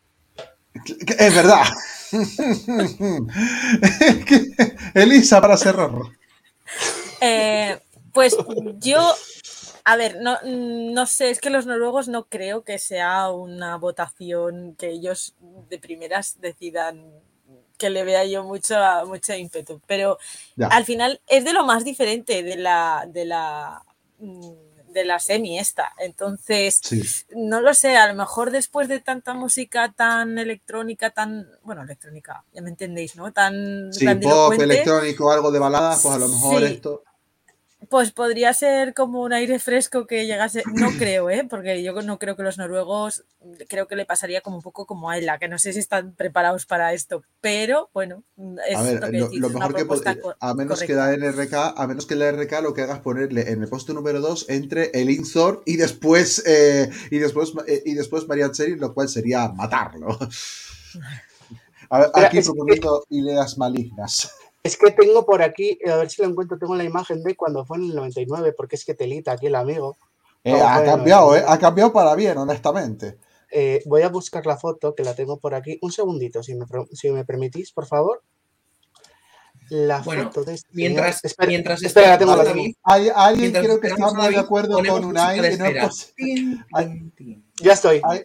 Es 1.18 1.34
verdad. 1.34 1.64
Elisa, 4.94 5.40
para 5.40 5.56
cerrar. 5.56 5.90
Eh, 7.20 7.78
pues 8.12 8.36
yo, 8.78 9.14
a 9.84 9.96
ver, 9.96 10.18
no, 10.20 10.38
no 10.44 11.06
sé, 11.06 11.30
es 11.30 11.40
que 11.40 11.50
los 11.50 11.66
noruegos 11.66 12.08
no 12.08 12.26
creo 12.26 12.62
que 12.62 12.78
sea 12.78 13.30
una 13.30 13.76
votación 13.76 14.76
que 14.76 14.90
ellos 14.90 15.34
de 15.68 15.78
primeras 15.78 16.40
decidan 16.40 17.04
que 17.80 17.88
le 17.90 18.04
vea 18.04 18.24
yo 18.26 18.44
mucho, 18.44 18.76
mucho 19.06 19.34
ímpetu, 19.34 19.80
pero 19.86 20.18
Ya. 20.54 20.66
al 20.68 20.84
final 20.84 21.20
es 21.26 21.44
de 21.46 21.54
lo 21.54 21.64
más 21.64 21.82
diferente 21.82 22.42
de 22.42 22.56
la, 22.56 23.06
de 23.08 23.24
la, 23.24 23.82
mm, 24.18 24.50
de 24.92 25.04
la 25.04 25.18
semi 25.18 25.58
esta. 25.58 25.92
Entonces, 25.98 26.80
Sí. 26.84 27.00
no 27.34 27.60
lo 27.62 27.72
sé, 27.72 27.96
a 27.96 28.06
lo 28.08 28.14
mejor 28.14 28.50
después 28.50 28.86
de 28.88 29.00
tanta 29.00 29.32
música 29.32 29.92
tan 29.96 30.36
electrónica, 30.38 31.10
tan, 31.10 31.48
bueno, 31.62 31.82
electrónica, 31.82 32.44
ya 32.52 32.60
me 32.60 32.68
entendéis, 32.68 33.16
¿no? 33.16 33.32
Tan 33.32 33.88
Sí, 33.92 34.00
pop, 34.04 34.04
grandilocuente, 34.04 34.64
electrónico, 34.64 35.32
algo 35.32 35.50
de 35.50 35.58
baladas, 35.58 36.02
pues 36.02 36.14
a 36.14 36.18
lo 36.18 36.28
mejor 36.28 36.60
Sí. 36.60 36.66
esto. 36.74 37.02
Pues 37.88 38.12
podría 38.12 38.52
ser 38.52 38.92
como 38.92 39.22
un 39.22 39.32
aire 39.32 39.58
fresco 39.58 40.06
que 40.06 40.26
llegase, 40.26 40.62
no 40.74 40.88
creo, 40.98 41.30
¿eh? 41.30 41.46
porque 41.48 41.82
yo 41.82 42.00
no 42.02 42.18
creo 42.18 42.36
que 42.36 42.42
los 42.42 42.58
noruegos, 42.58 43.24
creo 43.68 43.86
que 43.86 43.96
le 43.96 44.04
pasaría 44.04 44.42
como 44.42 44.56
un 44.56 44.62
poco 44.62 44.86
como 44.86 45.10
a 45.10 45.16
Ella, 45.16 45.38
que 45.38 45.48
no 45.48 45.58
sé 45.58 45.72
si 45.72 45.78
están 45.78 46.12
preparados 46.14 46.66
para 46.66 46.92
esto, 46.92 47.22
pero 47.40 47.88
bueno, 47.94 48.22
es 48.68 48.76
A 48.76 48.82
ver, 48.82 48.94
lo 48.94 49.00
que 49.00 49.18
lo, 49.18 49.24
decís, 49.26 49.40
lo 49.40 49.48
mejor 49.50 49.74
que 49.74 50.20
a 50.40 50.54
menos 50.54 50.82
que 50.82 50.94
la 50.94 51.16
NRK, 51.16 51.54
a 51.76 51.86
menos 51.86 52.06
que 52.06 52.16
la 52.16 52.32
NRK 52.32 52.62
lo 52.62 52.74
que 52.74 52.82
hagas 52.82 52.98
es 52.98 53.02
ponerle 53.02 53.50
en 53.50 53.62
el 53.62 53.68
puesto 53.68 53.94
número 53.94 54.20
2 54.20 54.50
entre 54.50 54.90
el 54.92 55.10
Inzor 55.10 55.62
y 55.64 55.76
después 55.76 56.42
eh, 56.46 56.90
y 57.10 57.18
después 57.18 57.52
eh, 57.66 57.82
y 57.86 57.94
después 57.94 58.28
Marian 58.28 58.52
lo 58.78 58.92
cual 58.92 59.08
sería 59.08 59.48
matarlo. 59.48 60.18
A 61.92 61.98
ver, 61.98 62.06
Espera, 62.06 62.26
aquí 62.28 62.40
proponiendo 62.40 63.04
ideas 63.10 63.58
malignas. 63.58 64.32
Es 64.62 64.76
que 64.76 64.90
tengo 64.90 65.24
por 65.24 65.42
aquí, 65.42 65.78
a 65.90 65.96
ver 65.96 66.10
si 66.10 66.20
lo 66.22 66.28
encuentro, 66.28 66.58
tengo 66.58 66.74
la 66.76 66.84
imagen 66.84 67.22
de 67.22 67.34
cuando 67.34 67.64
fue 67.64 67.78
en 67.78 67.84
el 67.84 67.94
99, 67.94 68.52
porque 68.56 68.76
es 68.76 68.84
que 68.84 68.94
telita 68.94 69.32
aquí 69.32 69.46
el 69.46 69.54
amigo. 69.54 69.96
Eh, 70.44 70.52
ha 70.60 70.84
cambiado, 70.84 71.34
eh, 71.34 71.40
99. 71.40 71.44
ha 71.48 71.58
cambiado 71.58 71.92
para 71.92 72.14
bien, 72.14 72.36
honestamente. 72.38 73.18
Eh, 73.50 73.82
voy 73.86 74.02
a 74.02 74.08
buscar 74.10 74.44
la 74.46 74.56
foto, 74.56 74.94
que 74.94 75.02
la 75.02 75.14
tengo 75.14 75.38
por 75.38 75.54
aquí. 75.54 75.78
Un 75.82 75.90
segundito, 75.92 76.42
si 76.42 76.54
me, 76.54 76.66
pro- 76.66 76.88
si 76.92 77.10
me 77.10 77.24
permitís, 77.24 77.72
por 77.72 77.86
favor. 77.86 78.22
La 79.70 80.00
Bueno, 80.00 80.24
foto 80.24 80.44
de 80.44 80.54
este 80.54 80.68
mientras-. 80.72 81.24
Espera, 81.24 81.48
mientras 81.48 81.82
espera, 81.82 82.10
la 82.10 82.18
tengo, 82.18 82.36
la 82.36 82.50
Hay, 82.82 83.08
alguien 83.14 83.52
Mientras 83.52 83.64
creo 83.64 83.80
que 83.80 83.88
está 83.88 84.12
muy 84.12 84.28
de 84.34 84.38
acuerdo 84.38 84.78
con 84.84 85.04
Unai. 85.04 85.56
no. 85.58 85.66
Ya 87.62 87.72
estoy. 87.72 88.00
hay- 88.04 88.22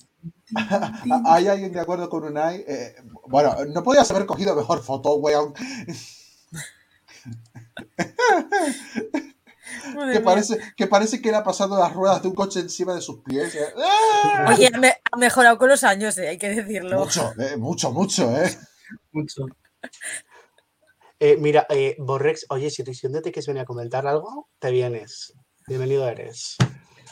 hay 1.25 1.47
alguien 1.47 1.71
de 1.71 1.79
acuerdo 1.79 2.09
con 2.09 2.23
Unai. 2.23 2.63
Eh, 2.67 2.95
bueno, 3.27 3.55
no 3.67 3.83
podías 3.83 4.09
haber 4.11 4.25
cogido 4.25 4.55
mejor 4.55 4.81
foto, 4.83 5.15
weón. 5.15 5.53
Que 10.13 10.19
parece, 10.19 10.59
que 10.77 10.87
parece 10.87 11.21
que 11.21 11.31
le 11.31 11.37
ha 11.37 11.43
pasado 11.43 11.77
las 11.79 11.91
ruedas 11.93 12.21
de 12.21 12.27
un 12.27 12.35
coche 12.35 12.59
encima 12.59 12.93
de 12.93 13.01
sus 13.01 13.21
pies. 13.23 13.55
eh. 13.55 13.65
¡Ah! 13.77 14.53
Oye, 14.55 14.69
me- 14.77 14.95
ha 15.11 15.17
mejorado 15.17 15.57
con 15.57 15.69
los 15.69 15.83
años, 15.83 16.17
eh, 16.17 16.27
hay 16.29 16.37
que 16.37 16.49
decirlo. 16.49 16.99
Mucho, 16.99 17.33
eh, 17.39 17.57
mucho, 17.57 17.91
mucho, 17.91 18.35
¿eh? 18.37 18.55
Mucho. 19.11 19.45
Eh, 21.19 21.37
mira, 21.39 21.65
eh, 21.69 21.95
Borrex, 21.99 22.45
oye, 22.49 22.69
si 22.69 22.83
te 22.83 22.93
sientes 22.93 23.23
que 23.23 23.41
venía 23.47 23.63
a 23.63 23.65
comentar 23.65 24.05
algo, 24.05 24.49
te 24.59 24.69
vienes. 24.71 25.33
Bienvenido 25.67 26.07
eres. 26.07 26.57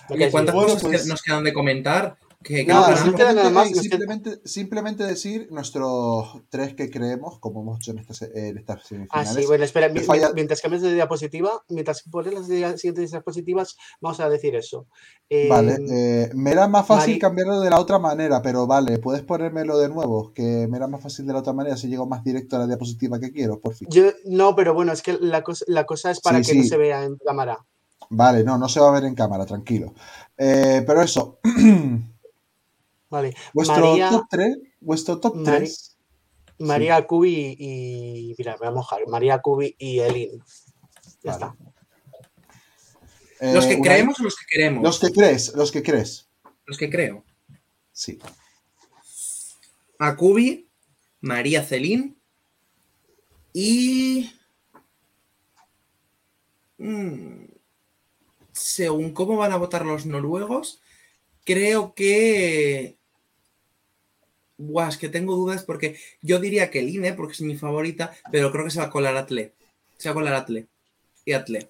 Oye, 0.09 0.29
¿cuántas 0.29 0.53
cosas 0.53 0.81
pues- 0.81 1.05
nos 1.07 1.21
quedan 1.21 1.43
de 1.45 1.53
comentar? 1.53 2.17
Que, 2.43 2.65
No, 2.65 2.83
queda 3.15 3.33
nada 3.33 3.49
más, 3.49 3.69
Simplemente, 3.69 3.81
simplemente, 3.81 4.41
simplemente 4.43 5.03
decir 5.05 5.47
nuestros 5.49 6.41
tres 6.49 6.73
que 6.75 6.89
creemos, 6.89 7.39
como 7.39 7.61
hemos 7.61 7.77
hecho 7.79 7.91
en 7.91 7.99
estas, 7.99 8.21
en 8.23 8.57
estas 8.57 8.79
Ah, 8.81 8.83
semifinales. 8.85 9.33
sí, 9.35 9.45
bueno, 9.45 9.63
espera, 9.63 9.89
falla- 10.05 10.33
mientras 10.33 10.59
cambias 10.61 10.81
de 10.83 10.93
diapositiva, 10.93 11.63
mientras 11.69 12.03
pones 12.03 12.33
las 12.49 12.79
siguientes 12.81 13.11
diapositivas, 13.11 13.77
vamos 14.01 14.19
a 14.19 14.27
decir 14.29 14.55
eso. 14.55 14.87
Vale, 15.49 15.75
Em, 15.75 15.87
eh, 15.89 16.29
me 16.35 16.51
era 16.51 16.67
más 16.67 16.85
fácil 16.85 17.13
Mari- 17.13 17.19
cambiarlo 17.19 17.61
de 17.61 17.69
la 17.69 17.79
otra 17.79 17.97
manera, 17.97 18.41
pero 18.41 18.67
vale, 18.67 18.99
puedes 18.99 19.23
ponérmelo 19.23 19.77
de 19.79 19.89
nuevo, 19.89 20.31
que 20.33 20.67
me 20.69 20.77
era 20.77 20.87
más 20.87 21.01
fácil 21.01 21.25
de 21.25 21.33
la 21.33 21.39
otra 21.39 21.53
manera 21.53 21.75
si 21.77 21.87
llego 21.87 22.05
más 22.05 22.23
directo 22.23 22.55
a 22.55 22.59
la 22.59 22.67
diapositiva 22.67 23.19
que 23.19 23.31
quiero, 23.31 23.59
por 23.59 23.73
fin. 23.73 23.87
Yo, 23.89 24.11
no, 24.25 24.55
pero 24.55 24.73
bueno, 24.73 24.91
es 24.91 25.01
que 25.01 25.17
la 25.19 25.41
cosa, 25.43 25.65
la 25.67 25.85
cosa 25.85 26.11
es 26.11 26.19
para 26.19 26.43
Sí, 26.43 26.51
que 26.51 26.57
no 26.59 26.63
se 26.65 26.77
vea 26.77 27.03
en 27.03 27.15
cámara. 27.17 27.57
Vale, 28.09 28.43
no, 28.43 28.57
no 28.57 28.67
se 28.69 28.79
va 28.79 28.89
a 28.89 28.93
ver 28.93 29.05
en 29.05 29.15
cámara, 29.15 29.45
tranquilo. 29.45 29.93
Eh, 30.37 30.83
pero 30.85 31.01
eso, 31.01 31.39
Vale. 33.13 33.35
vuestro 33.53 33.89
María, 33.91 34.09
top 34.09 34.25
3, 34.27 34.57
vuestro 34.81 35.19
top 35.19 35.35
Mari- 35.35 35.57
3. 35.65 35.97
María 36.59 37.05
Cubi 37.05 37.55
y. 37.59 38.35
Mira, 38.37 38.53
me 38.53 38.57
voy 38.59 38.67
a 38.69 38.71
mojar. 38.71 39.07
María 39.07 39.39
Cubi 39.39 39.75
y 39.77 39.99
Elin. 39.99 40.43
Ya 41.23 41.31
está. 41.33 41.55
¿Los 43.39 43.65
que 43.67 43.79
creemos 43.79 44.19
o 44.19 44.23
los 44.23 44.35
que 44.35 44.45
queremos? 44.49 44.79
Eh, 44.81 44.83
Los 44.83 44.99
que 44.99 45.11
crees, 45.11 45.53
los 45.55 45.71
que 45.71 45.83
crees. 45.83 46.29
Los 46.65 46.77
que 46.77 46.89
creo. 46.89 47.23
Sí. 47.91 48.17
Akubi, 49.99 50.67
María 51.21 51.63
Celín, 51.63 52.17
Y 53.53 54.31
mm, 56.79 57.45
según 58.51 59.13
cómo 59.13 59.37
van 59.37 59.51
a 59.51 59.57
votar 59.57 59.85
los 59.85 60.05
noruegos, 60.07 60.81
creo 61.45 61.93
que... 61.93 62.97
Buah, 64.57 64.89
es 64.89 64.97
que 64.97 65.09
tengo 65.09 65.35
dudas 65.35 65.63
porque 65.63 65.97
yo 66.21 66.39
diría 66.39 66.69
que 66.69 66.79
el 66.79 66.89
INE, 66.89 67.13
porque 67.13 67.33
es 67.33 67.41
mi 67.41 67.55
favorita, 67.57 68.13
pero 68.31 68.51
creo 68.51 68.65
que 68.65 68.71
se 68.71 68.79
va 68.79 68.85
a 68.85 68.89
colar 68.91 69.15
Atle. 69.17 69.51
Se 69.97 70.09
va 70.09 70.11
a 70.11 70.15
colar 70.15 70.33
Atle. 70.35 70.67
Y 71.25 71.33
Atle. 71.33 71.67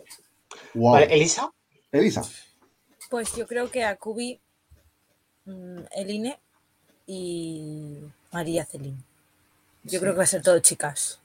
Vale, 0.73 1.05
¿Elisa? 1.13 1.51
Elisa. 1.91 2.23
Pues 3.09 3.35
yo 3.35 3.47
creo 3.47 3.69
que 3.71 3.83
a 3.83 3.95
Kubi, 3.95 4.39
mm, 5.45 5.79
Eline 5.95 6.37
y 7.07 7.99
María 8.31 8.65
Celín. 8.65 9.03
Yo 9.83 9.99
creo 9.99 10.13
que 10.13 10.17
va 10.19 10.23
a 10.23 10.27
ser 10.27 10.41
todo 10.41 10.59
chicas. 10.59 11.19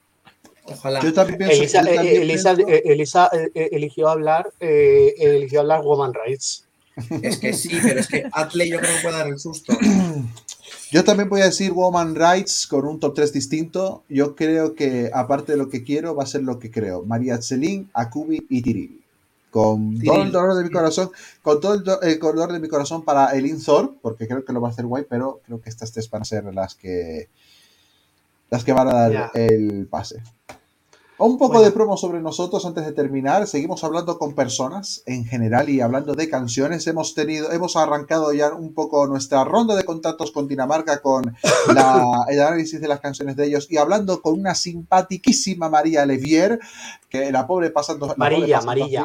Ojalá. 0.64 1.00
Yo 1.00 1.12
también 1.12 1.38
pienso- 1.38 1.56
Elisa, 1.56 1.80
yo 1.82 1.94
también 1.94 2.16
eh, 2.16 2.22
Elisa, 2.22 2.54
pienso- 2.56 2.72
eh, 2.74 2.82
Elisa, 2.84 3.30
eh, 3.32 3.50
eh, 3.54 3.68
eligió 3.72 4.08
hablar, 4.08 4.52
eh, 4.60 5.14
eligió 5.18 5.60
hablar 5.60 5.82
Woman 5.82 6.12
Rights. 6.14 6.66
Es 7.22 7.38
que 7.38 7.52
sí, 7.52 7.70
pero 7.82 8.00
es 8.00 8.08
que 8.08 8.28
Atle 8.32 8.68
yo 8.68 8.78
creo 8.78 8.96
que 8.96 9.02
puede 9.02 9.16
dar 9.16 9.28
el 9.28 9.38
susto. 9.38 9.72
Yo 10.90 11.04
también 11.04 11.28
voy 11.28 11.42
a 11.42 11.46
decir 11.46 11.72
Woman 11.72 12.14
Rights 12.14 12.66
con 12.66 12.86
un 12.86 12.98
top 12.98 13.14
3 13.14 13.32
distinto. 13.32 14.04
Yo 14.08 14.34
creo 14.34 14.74
que, 14.74 15.10
aparte 15.12 15.52
de 15.52 15.58
lo 15.58 15.68
que 15.68 15.84
quiero, 15.84 16.14
va 16.14 16.22
a 16.22 16.26
ser 16.26 16.42
lo 16.42 16.58
que 16.58 16.70
creo. 16.70 17.04
María 17.04 17.40
Celín, 17.42 17.90
Akubi 17.92 18.46
y 18.48 18.62
Tiril. 18.62 19.02
Con 19.50 19.98
todo 20.00 20.22
el 20.22 20.32
dolor 20.32 20.54
de 20.56 20.64
mi 20.64 20.70
corazón, 20.70 21.10
con 21.42 21.60
todo 21.60 21.74
el, 21.74 21.82
do- 21.82 22.00
el 22.02 22.18
dolor 22.18 22.52
de 22.52 22.60
mi 22.60 22.68
corazón 22.68 23.02
para 23.02 23.30
Elin 23.32 23.62
Thor, 23.62 23.94
porque 24.02 24.26
creo 24.28 24.44
que 24.44 24.52
lo 24.52 24.60
va 24.60 24.68
a 24.68 24.70
hacer 24.72 24.86
guay, 24.86 25.04
pero 25.08 25.40
creo 25.46 25.60
que 25.60 25.70
estas 25.70 25.90
tres 25.92 26.08
van 26.10 26.22
a 26.22 26.24
ser 26.26 26.44
las 26.54 26.74
que 26.74 27.28
las 28.50 28.64
que 28.64 28.72
van 28.72 28.88
a 28.88 28.94
dar 28.94 29.12
el 29.34 29.86
pase. 29.90 30.22
Un 31.20 31.36
poco 31.36 31.54
Bueno. 31.54 31.64
de 31.66 31.72
promo 31.72 31.96
sobre 31.96 32.20
nosotros 32.20 32.64
antes 32.64 32.86
de 32.86 32.92
terminar. 32.92 33.46
Seguimos 33.48 33.82
hablando 33.82 34.18
con 34.18 34.34
personas 34.34 35.02
en 35.04 35.24
general 35.24 35.68
y 35.68 35.80
hablando 35.80 36.14
de 36.14 36.28
canciones. 36.30 36.86
Hemos 36.86 37.14
tenido, 37.14 37.50
hemos 37.50 37.74
arrancado 37.76 38.32
ya 38.32 38.52
un 38.54 38.72
poco 38.72 39.04
nuestra 39.08 39.42
ronda 39.42 39.74
de 39.74 39.82
contactos 39.84 40.30
con 40.30 40.46
Dinamarca 40.46 41.00
con 41.02 41.36
la- 41.74 42.04
el 42.28 42.40
análisis 42.40 42.80
de 42.80 42.86
las 42.86 43.00
canciones 43.00 43.34
de 43.34 43.46
ellos 43.46 43.66
y 43.68 43.78
hablando 43.78 44.22
con 44.22 44.38
una 44.38 44.54
simpatiquísima 44.54 45.68
María 45.68 46.06
Levier, 46.06 46.60
que 47.08 47.32
la 47.32 47.46
pobre 47.48 47.70
pasando. 47.70 48.14
Marilla, 48.16 48.60
no 48.60 48.66
María. 48.66 49.04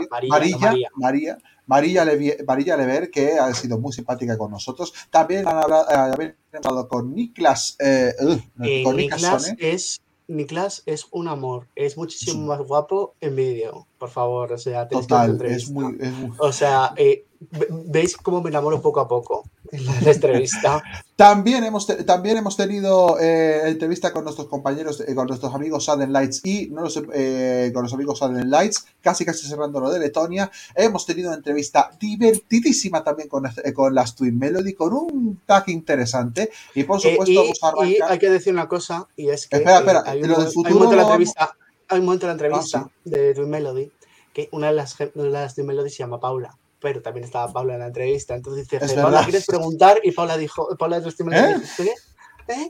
María, 0.95 1.37
María, 1.65 2.05
Levier, 2.05 2.43
María 2.45 2.77
Lever, 2.77 3.09
que 3.09 3.39
ha 3.39 3.51
sido 3.55 3.79
muy 3.79 3.91
simpática 3.93 4.37
con 4.37 4.51
nosotros. 4.51 4.93
También 5.09 5.47
han 5.47 5.57
hablado, 5.57 5.85
eh, 6.19 6.35
hablado 6.63 6.87
con 6.89 7.15
Niklas, 7.15 7.75
eh, 7.79 8.13
ugh, 8.21 8.39
Eh, 8.61 8.83
con 8.83 8.97
Niklas 8.97 9.21
Niklas 9.21 9.43
Sone. 9.45 9.57
es, 9.59 10.01
Niklas 10.27 10.83
es 10.85 11.07
un 11.11 11.27
amor, 11.27 11.67
es 11.75 11.97
muchísimo 11.97 12.45
más 12.47 12.59
guapo 12.61 13.15
en 13.19 13.35
vídeo, 13.35 13.87
por 13.97 14.09
favor, 14.09 14.53
o 14.53 14.57
sea, 14.57 14.87
tenéis 14.87 15.07
que 15.07 15.13
ver 15.13 15.31
Total, 15.31 15.51
es 15.51 15.69
muy, 15.69 15.97
es 15.99 16.11
muy- 16.13 16.37
O 16.39 16.51
sea, 16.51 16.93
eh, 16.95 17.25
ve- 17.51 17.67
veis 17.87 18.15
cómo 18.17 18.41
me 18.41 18.49
enamoro 18.49 18.81
poco 18.81 18.99
a 19.01 19.07
poco 19.07 19.43
en 19.73 19.85
la 19.85 19.93
entrevista. 20.11 20.81
También 21.15 21.63
hemos, 21.63 21.85
también 22.05 22.37
hemos 22.37 22.57
tenido 22.57 23.19
eh, 23.19 23.61
entrevista 23.69 24.11
con 24.11 24.23
nuestros 24.23 24.47
compañeros, 24.47 24.99
eh, 25.07 25.13
con 25.13 25.27
nuestros 25.27 25.53
amigos 25.53 25.85
Sudden 25.85 26.11
Lights 26.11 26.41
y 26.43 26.69
no 26.71 26.81
los, 26.81 26.99
eh, 27.13 27.69
con 27.73 27.83
los 27.83 27.93
amigos 27.93 28.17
Sudden 28.19 28.49
Lights, 28.49 28.85
casi 28.99 29.23
casi 29.23 29.45
cerrando 29.47 29.79
lo 29.79 29.91
de 29.91 29.99
Letonia. 29.99 30.49
Hemos 30.75 31.05
tenido 31.05 31.29
una 31.29 31.37
entrevista 31.37 31.91
divertidísima 31.99 33.03
también 33.03 33.29
con, 33.29 33.45
eh, 33.45 33.73
con 33.73 33.93
las 33.93 34.15
Twin 34.15 34.37
Melody, 34.39 34.73
con 34.73 34.91
un 34.93 35.41
tag 35.45 35.69
interesante. 35.69 36.49
Y 36.73 36.83
por 36.83 36.97
Eh, 37.05 37.11
supuesto, 37.11 37.31
y, 37.31 37.35
vamos 37.35 37.59
a 37.61 37.67
y 37.67 37.69
arrancar. 37.97 38.11
hay 38.11 38.19
que 38.19 38.29
decir 38.31 38.53
una 38.53 38.67
cosa, 38.67 39.07
y 39.15 39.29
es 39.29 39.47
que 39.47 39.57
Espera, 39.57 39.79
espera, 39.79 40.03
hay, 40.07 40.21
un, 40.23 40.29
lo 40.29 40.35
del 40.35 40.37
mo- 40.37 40.41
hay 40.41 40.47
un 40.47 40.53
futuro 40.53 40.75
momento 40.75 40.93
en 40.93 40.97
la 40.97 41.03
entrevista, 41.03 41.55
hay 41.89 41.99
un 41.99 42.05
momento 42.05 42.25
en 42.25 42.27
la 42.27 42.33
entrevista 42.33 42.79
Ah, 42.79 42.91
de 43.05 43.33
Dream 43.35 43.49
Melody 43.49 43.91
que 44.33 44.49
una 44.51 44.67
de 44.67 44.73
las, 44.73 44.97
de 44.97 45.11
las 45.29 45.55
Dream 45.55 45.67
Melody 45.67 45.89
se 45.91 45.97
llama 45.97 46.19
Paula, 46.19 46.57
pero 46.83 47.01
también 47.01 47.23
estaba 47.23 47.51
Paula 47.51 47.73
en 47.75 47.79
la 47.79 47.87
entrevista. 47.87 48.35
Entonces 48.35 48.67
dice, 48.69 48.85
Es 48.85 48.91
Paula, 48.93 49.05
verdad. 49.09 49.23
¿quieres 49.23 49.45
preguntar? 49.47 49.99
Y 50.03 50.11
Paula 50.11 50.37
dijo, 50.37 50.67
Paula 50.77 50.99
de 50.99 51.09
¿Eh? 51.09 51.13
dijo, 51.17 51.61
¿qué? 51.77 51.93
¿Eh? 52.49 52.67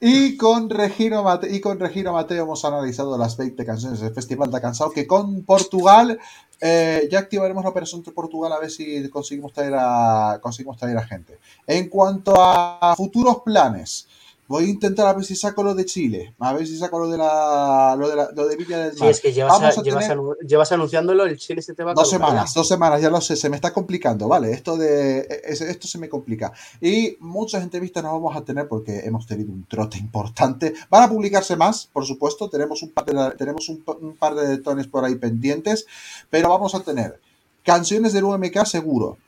Y 0.00 0.36
con, 0.36 0.68
Regino 0.68 1.22
Mate- 1.22 1.48
y 1.48 1.60
con 1.60 1.78
Regino 1.78 2.12
Mateo 2.12 2.42
hemos 2.42 2.64
analizado 2.64 3.16
las 3.16 3.36
20 3.36 3.64
canciones 3.64 4.00
del 4.00 4.12
Festival 4.12 4.50
de 4.50 4.60
Cansado, 4.60 4.90
que 4.90 5.06
con 5.06 5.44
Portugal 5.44 6.18
eh, 6.60 7.08
ya 7.10 7.20
activaremos 7.20 7.62
la 7.62 7.70
operación 7.70 8.02
de 8.02 8.10
Portugal 8.10 8.52
a 8.52 8.58
ver 8.58 8.70
si 8.70 9.08
conseguimos 9.10 9.52
traer 9.52 9.74
a, 9.76 10.40
conseguimos 10.42 10.76
traer 10.76 10.98
a 10.98 11.06
gente. 11.06 11.38
En 11.68 11.88
cuanto 11.88 12.34
a 12.36 12.94
futuros 12.96 13.42
planes, 13.44 14.08
voy 14.48 14.64
a 14.64 14.68
intentar 14.68 15.06
a 15.06 15.12
ver 15.12 15.24
si 15.24 15.34
saco 15.36 15.62
lo 15.62 15.74
de 15.74 15.84
Chile, 15.84 16.34
a 16.38 16.52
ver 16.52 16.66
si 16.66 16.76
saco 16.78 16.98
lo 16.98 17.08
de, 17.08 17.18
la, 17.18 17.96
lo 17.98 18.08
de, 18.08 18.16
la- 18.16 18.30
lo 18.34 18.46
de 18.46 18.56
Villa 18.56 18.78
del 18.78 18.96
Mar. 18.98 18.98
Sí, 18.98 19.06
es 19.06 19.20
que 19.20 19.32
llevas, 19.32 19.52
Vamos 19.60 19.76
a- 19.76 19.80
a 19.80 19.82
llevas, 19.82 20.04
tener- 20.04 20.18
anu- 20.18 20.36
llevas 20.46 20.72
anunciándolo, 20.72 21.24
el 21.24 21.36
Chile 21.38 21.62
se 21.62 21.74
te 21.74 21.82
va 21.84 21.92
a 21.92 21.94
Dos 21.94 22.10
semanas, 22.10 22.54
dos 22.54 22.68
semanas, 22.68 23.00
ya 23.02 23.10
lo 23.10 23.20
sé, 23.20 23.36
se 23.36 23.48
me 23.50 23.56
está 23.56 23.72
complicando, 23.72 24.28
¿vale? 24.28 24.52
Esto 24.52 24.76
de 24.76 25.26
es- 25.44 25.60
esto 25.60 25.88
se 25.88 25.98
me 25.98 26.08
complica. 26.08 26.52
Y 26.80 27.16
muchas 27.20 27.62
entrevistas 27.62 28.02
nos 28.02 28.12
vamos 28.12 28.36
a 28.36 28.42
tener 28.42 28.68
porque 28.68 29.00
hemos 29.00 29.26
tenido 29.26 29.50
un 29.52 29.64
trote 29.66 29.98
importante. 29.98 30.74
Van 30.90 31.02
a 31.02 31.08
publicarse 31.08 31.56
más, 31.56 31.86
por 31.92 32.04
supuesto, 32.06 32.48
tenemos 32.48 32.82
un 32.82 32.90
par 32.92 33.04
de, 33.06 33.30
tenemos 33.36 33.68
un 33.68 34.16
par 34.18 34.34
de 34.34 34.58
tones 34.58 34.86
por 34.86 35.04
ahí 35.04 35.14
pendientes, 35.16 35.86
pero 36.30 36.48
vamos 36.50 36.74
a 36.74 36.80
tener 36.80 37.20
canciones 37.64 38.12
del 38.12 38.24
UMK 38.24 38.64
seguro. 38.64 39.18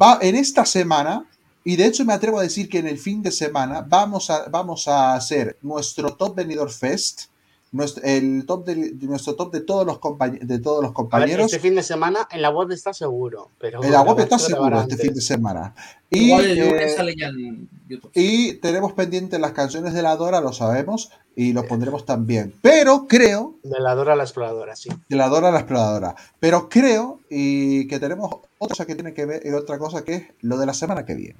Va 0.00 0.18
en 0.22 0.36
esta 0.36 0.64
semana, 0.64 1.26
y 1.64 1.76
de 1.76 1.86
hecho 1.86 2.04
me 2.04 2.12
atrevo 2.12 2.38
a 2.38 2.42
decir 2.42 2.68
que 2.68 2.78
en 2.78 2.86
el 2.88 2.98
fin 2.98 3.22
de 3.22 3.30
semana 3.30 3.84
vamos 3.88 4.30
a, 4.30 4.48
vamos 4.48 4.88
a 4.88 5.14
hacer 5.14 5.58
nuestro 5.62 6.14
Top 6.16 6.34
Venidor 6.36 6.70
Fest, 6.70 7.22
nuestro, 7.72 8.02
el 8.04 8.44
top 8.44 8.66
de, 8.66 8.76
nuestro 9.00 9.34
top 9.34 9.50
de 9.50 9.60
todos 9.62 9.86
los, 9.86 9.98
compañ- 9.98 10.40
de 10.40 10.58
todos 10.58 10.82
los 10.82 10.88
A 10.88 10.88
ver, 10.90 10.94
compañeros. 10.94 11.46
este 11.46 11.58
fin 11.58 11.74
de 11.74 11.82
semana 11.82 12.28
en 12.30 12.42
la 12.42 12.50
web 12.50 12.70
está 12.70 12.92
seguro, 12.92 13.48
pero 13.58 13.82
En 13.82 13.90
la 13.90 14.02
web 14.02 14.18
está 14.20 14.38
se 14.38 14.48
seguro 14.48 14.78
este 14.82 14.98
fin 14.98 15.14
de 15.14 15.22
semana. 15.22 15.74
Y, 16.10 16.26
Igual 16.26 16.44
el 16.44 16.58
lunes 16.58 16.92
eh, 16.92 16.94
sale 16.94 17.14
ya 17.18 17.28
en 17.28 17.66
YouTube. 17.88 18.10
y 18.14 18.52
tenemos 18.56 18.92
pendientes 18.92 19.40
las 19.40 19.52
canciones 19.52 19.94
de 19.94 20.02
la 20.02 20.14
Dora, 20.16 20.42
lo 20.42 20.52
sabemos, 20.52 21.10
y 21.34 21.54
lo 21.54 21.66
pondremos 21.66 22.04
también. 22.04 22.52
Pero 22.60 23.06
creo, 23.08 23.54
De 23.62 23.80
la 23.80 23.94
Dora 23.94 24.12
a 24.12 24.16
la 24.16 24.24
exploradora, 24.24 24.76
sí. 24.76 24.90
de 25.08 25.16
la 25.16 25.28
Dora 25.30 25.48
a 25.48 25.52
la 25.52 25.60
exploradora, 25.60 26.14
pero 26.40 26.68
creo 26.68 27.20
y 27.30 27.86
que 27.88 27.98
tenemos 27.98 28.34
otra 28.58 28.68
cosa 28.74 28.84
que 28.84 28.94
tiene 28.96 29.14
que 29.14 29.24
ver, 29.24 29.46
y 29.46 29.50
otra 29.52 29.78
cosa 29.78 30.04
que 30.04 30.14
es 30.14 30.22
lo 30.42 30.58
de 30.58 30.66
la 30.66 30.74
semana 30.74 31.06
que 31.06 31.14
viene. 31.14 31.38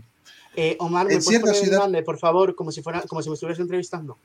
Eh, 0.54 0.76
Omar, 0.80 1.06
¿me 1.06 1.14
En 1.14 1.18
puedes 1.18 1.28
cierta 1.28 1.46
poner 1.46 1.56
en 1.56 1.62
ciudad- 1.64 1.78
grande, 1.80 2.02
por 2.02 2.18
favor, 2.18 2.54
como 2.54 2.70
si 2.72 2.82
fuera, 2.82 3.02
como 3.02 3.22
si 3.22 3.28
me 3.30 3.34
estuvieras 3.34 3.58
entrevistando? 3.60 4.18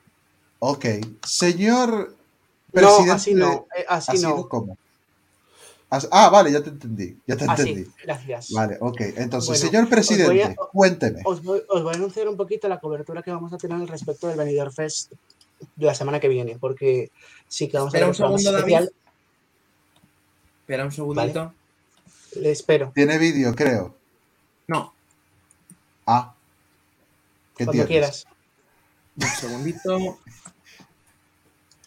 Ok, 0.59 0.85
señor 1.25 2.09
No, 2.09 2.71
presidente. 2.71 3.11
así 3.11 3.33
no, 3.33 3.65
eh, 3.77 3.85
así 3.87 4.11
¿Así 4.11 4.21
no. 4.23 4.47
¿Cómo? 4.49 4.77
As- 5.89 6.09
Ah, 6.11 6.29
vale, 6.29 6.51
ya 6.51 6.61
te 6.61 6.69
entendí, 6.69 7.15
ya 7.25 7.37
te 7.37 7.45
Así, 7.45 7.69
entendí. 7.69 7.91
gracias. 8.03 8.51
Vale, 8.51 8.77
ok. 8.81 8.99
Entonces, 9.15 9.47
Bueno, 9.47 9.61
señor 9.61 9.65
os 9.65 9.71
voy 9.71 9.81
a- 9.81 9.89
presidente, 9.89 10.55
cuénteme. 10.73 11.21
Os 11.23 11.41
voy, 11.41 11.61
os 11.69 11.81
voy 11.83 11.93
a 11.93 11.95
anunciar 11.95 12.27
un 12.27 12.35
poquito 12.35 12.67
la 12.67 12.79
cobertura 12.81 13.21
que 13.23 13.31
vamos 13.31 13.53
a 13.53 13.57
tener 13.57 13.77
al 13.77 13.87
respecto 13.87 14.27
del 14.27 14.37
Benidorm 14.37 14.73
Fest 14.73 15.13
de 15.77 15.85
la 15.85 15.95
semana 15.95 16.19
que 16.19 16.27
viene, 16.27 16.57
porque 16.59 17.09
sí 17.47 17.69
que 17.69 17.77
vamos 17.77 17.93
Espera 17.93 18.07
a 18.07 18.09
un 18.09 18.15
tener 18.15 18.31
un 18.31 18.37
segundo, 18.39 18.57
especial. 18.57 18.83
David. 18.85 18.95
Espera 20.61 20.83
un 20.85 20.91
segundito. 20.91 21.53
Le 22.35 22.51
espero. 22.51 22.91
Tiene 22.93 23.17
vídeo, 23.17 23.55
creo. 23.55 23.95
No. 24.67 24.93
Ah. 26.07 26.33
¿Qué 27.55 27.65
Cuando 27.65 27.85
tienes? 27.85 27.87
quieras. 27.87 28.27
Un 29.17 29.27
segundito. 29.27 30.19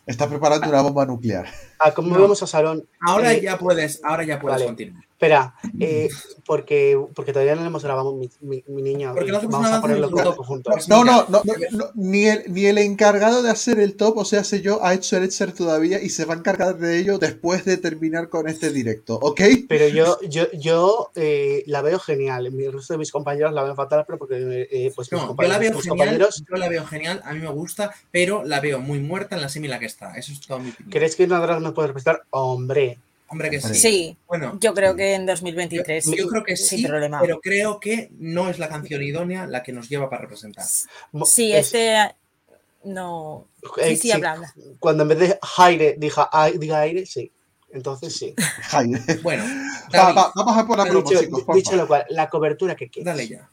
Está 0.06 0.28
preparando 0.28 0.68
una 0.68 0.82
bomba 0.82 1.06
nuclear. 1.06 1.48
Ah, 1.82 1.92
¿cómo 1.92 2.14
No. 2.14 2.20
vemos 2.22 2.42
a 2.42 2.46
Salón? 2.46 2.86
Ahora 3.00 3.32
Eh, 3.32 3.40
ya 3.40 3.58
puedes, 3.58 4.00
ahora 4.04 4.24
ya 4.24 4.38
puedes 4.38 4.56
vale. 4.56 4.66
continuar. 4.66 5.04
Espera, 5.20 5.54
eh, 5.80 6.08
porque, 6.46 6.98
porque 7.14 7.32
todavía 7.34 7.54
no 7.54 7.60
le 7.60 7.66
hemos 7.66 7.84
grabado 7.84 8.14
mi, 8.16 8.30
mi, 8.40 8.64
mi 8.68 8.80
niño. 8.80 9.12
Porque 9.14 9.30
no 9.30 9.36
hacemos 9.36 9.52
vamos 9.52 9.66
nada 9.68 9.78
a 9.78 9.82
ponerlo 9.82 10.08
todo 10.08 10.32
juntos. 10.44 10.88
No, 10.88 11.04
no, 11.04 11.26
no, 11.28 11.42
no, 11.44 11.52
no, 11.72 11.84
ni, 11.94 12.24
el, 12.26 12.44
ni 12.48 12.64
el 12.64 12.78
encargado 12.78 13.42
de 13.42 13.50
hacer 13.50 13.80
el 13.80 13.96
top, 13.96 14.16
o 14.16 14.24
sea, 14.24 14.44
sé 14.44 14.62
yo, 14.62 14.82
ha 14.82 14.94
hecho 14.94 15.18
el 15.18 15.24
Etcher 15.24 15.52
todavía 15.52 16.02
y 16.02 16.08
se 16.08 16.24
va 16.24 16.32
a 16.32 16.38
encargar 16.38 16.78
de 16.78 16.98
ello 16.98 17.18
después 17.18 17.66
de 17.66 17.76
terminar 17.76 18.30
con 18.30 18.48
este 18.48 18.72
directo, 18.72 19.18
¿ok? 19.20 19.42
Pero 19.68 19.88
yo, 19.88 20.18
yo, 20.22 20.50
yo 20.52 21.10
eh, 21.14 21.64
la 21.66 21.82
veo 21.82 21.98
genial. 21.98 22.46
El 22.46 22.72
resto 22.72 22.94
de 22.94 22.98
mis 22.98 23.12
compañeros 23.12 23.52
la 23.52 23.62
ven 23.62 23.76
fatal, 23.76 24.04
pero 24.06 24.18
porque 24.18 24.68
eh, 24.70 24.90
pues 24.96 25.12
mis 25.12 25.20
No, 25.20 25.20
yo 25.20 25.22
la 25.22 25.28
compañeros, 25.28 25.60
veo 25.60 25.70
mis 25.74 25.82
genial, 25.84 25.98
compañeros 26.08 26.44
yo 26.50 26.56
la 26.56 26.68
veo 26.70 26.86
genial, 26.86 27.20
a 27.26 27.32
mí 27.34 27.40
me 27.40 27.50
gusta, 27.50 27.94
pero 28.10 28.42
la 28.42 28.60
veo 28.60 28.78
muy 28.80 29.00
muerta 29.00 29.36
en 29.36 29.42
la 29.42 29.50
semi 29.50 29.66
en 29.66 29.72
la 29.72 29.78
que 29.78 29.86
está. 29.86 30.14
Eso 30.16 30.32
es 30.32 30.40
todo 30.40 30.60
mi 30.60 30.70
opinión. 30.70 30.90
¿Crees 30.90 31.14
que 31.14 31.24
una 31.24 31.40
drag 31.40 31.60
me 31.70 31.74
puede 31.74 31.88
respetar? 31.88 32.22
Hombre. 32.30 32.98
Hombre 33.28 33.48
que 33.50 33.60
sí. 33.60 33.74
Sí, 33.74 34.16
Bueno, 34.26 34.58
yo 34.60 34.74
creo 34.74 34.96
que 34.96 35.14
en 35.14 35.24
2023. 35.24 36.04
yo 36.16 36.26
creo 36.28 36.42
que 36.42 36.56
sin 36.56 36.80
sí, 36.80 36.86
problema. 36.86 37.20
pero 37.20 37.40
creo 37.40 37.78
que 37.78 38.10
no 38.18 38.48
es 38.48 38.58
la 38.58 38.68
canción 38.68 39.02
idónea 39.02 39.46
la 39.46 39.62
que 39.62 39.72
nos 39.72 39.88
lleva 39.88 40.10
para 40.10 40.22
representar. 40.22 40.64
Sí, 41.26 41.52
Es- 41.52 41.66
este 41.66 42.16
no. 42.84 43.46
Eh, 43.78 43.90
Sí, 43.90 43.96
sí, 43.96 44.12
habla, 44.12 44.32
habla. 44.32 44.54
Cuando 44.80 45.04
en 45.04 45.08
vez 45.10 45.18
de 45.20 45.38
aire 45.58 45.94
diga, 45.98 46.28
ai- 46.32 46.58
diga 46.58 46.80
aire, 46.80 47.06
sí. 47.06 47.30
Entonces 47.72 48.16
sí. 48.16 48.34
Bueno, 49.22 49.44
Va- 49.94 50.12
va- 50.12 50.32
vamos 50.34 50.56
a 50.58 50.66
por 50.66 50.78
la 50.78 50.86
promo, 50.86 51.08
dicho, 51.08 51.20
chicos, 51.22 51.42
por 51.44 51.54
dicho 51.54 51.70
favor. 51.70 51.82
lo 51.84 51.86
cual, 51.88 52.04
la 52.08 52.28
cobertura 52.28 52.74
que 52.74 52.88
quieres. 52.88 53.06
Dale 53.06 53.28
ya. 53.28 53.48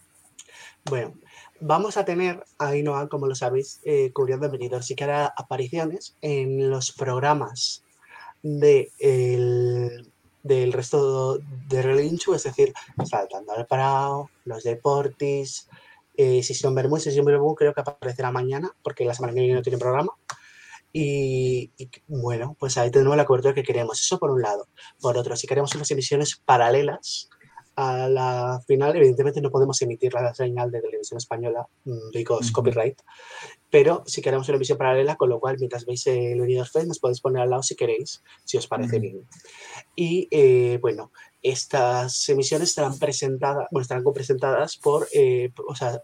Bueno, 0.85 1.13
vamos 1.59 1.97
a 1.97 2.05
tener 2.05 2.43
a 2.57 2.69
Ainhoa, 2.69 3.09
como 3.09 3.27
lo 3.27 3.35
sabéis, 3.35 3.79
eh, 3.83 4.11
cubriendo 4.13 4.47
el 4.47 4.51
venidor. 4.53 4.83
Sí 4.83 4.95
que 4.95 5.03
hará 5.03 5.31
apariciones 5.37 6.15
en 6.21 6.69
los 6.71 6.91
programas 6.93 7.83
de 8.47 8.91
el- 8.99 10.11
del 10.43 10.71
resto 10.71 11.39
de 11.67 11.81
Relinchu, 11.81 12.33
es 12.33 12.43
decir, 12.43 12.73
Saltando 13.05 13.51
al 13.51 13.67
Parao, 13.67 14.29
los 14.45 14.63
Deportis, 14.63 15.67
eh, 16.15 16.41
Sesión 16.41 16.73
Bermú. 16.73 16.97
Sesión 16.97 17.25
Bermú 17.25 17.53
creo 17.53 17.73
que 17.73 17.81
aparecerá 17.81 18.31
mañana, 18.31 18.71
porque 18.81 19.03
la 19.03 19.13
semana 19.13 19.33
que 19.33 19.41
viene 19.41 19.55
no 19.55 19.61
tiene 19.61 19.77
programa. 19.77 20.13
Y, 20.93 21.69
y, 21.77 21.89
bueno, 22.07 22.55
pues 22.57 22.77
ahí 22.77 22.89
tenemos 22.89 23.17
la 23.17 23.25
cobertura 23.25 23.53
que 23.53 23.63
queremos. 23.63 23.99
Eso 23.99 24.17
por 24.17 24.31
un 24.31 24.41
lado. 24.41 24.67
Por 25.01 25.17
otro, 25.17 25.35
si 25.35 25.45
queremos 25.47 25.75
unas 25.75 25.91
emisiones 25.91 26.41
paralelas 26.45 27.29
a 27.77 28.09
la 28.09 28.59
final, 28.67 28.95
evidentemente 28.95 29.39
no 29.39 29.51
podemos 29.51 29.79
emitir 29.83 30.11
la 30.13 30.33
señal 30.33 30.71
de 30.71 30.81
televisión 30.81 31.17
española, 31.19 31.67
mm, 31.85 32.09
because 32.11 32.51
copyright, 32.51 32.99
pero 33.69 34.03
si 34.07 34.21
queremos 34.21 34.49
una 34.49 34.55
emisión 34.55 34.79
paralela, 34.79 35.15
con 35.15 35.29
lo 35.29 35.39
cual 35.39 35.57
mientras 35.59 35.85
veis 35.85 36.05
el 36.07 36.41
Benidorm 36.41 36.67
Fest 36.67 36.87
nos 36.87 36.97
podéis 36.99 37.21
poner 37.21 37.43
al 37.43 37.51
lado 37.51 37.61
si 37.61 37.75
queréis, 37.75 38.23
si 38.43 38.57
os 38.57 38.65
parece 38.67 38.97
bien. 38.99 39.21
Y 39.95 40.27
eh, 40.31 40.79
bueno, 40.81 41.11
estas 41.43 42.27
emisiones 42.29 42.69
estarán 42.69 42.97
presentadas, 42.97 43.67
bueno, 43.69 43.83
estarán 43.83 44.03
presentadas 44.11 44.75
por, 44.77 45.07
eh, 45.13 45.51
o 45.67 45.75
sea, 45.75 46.01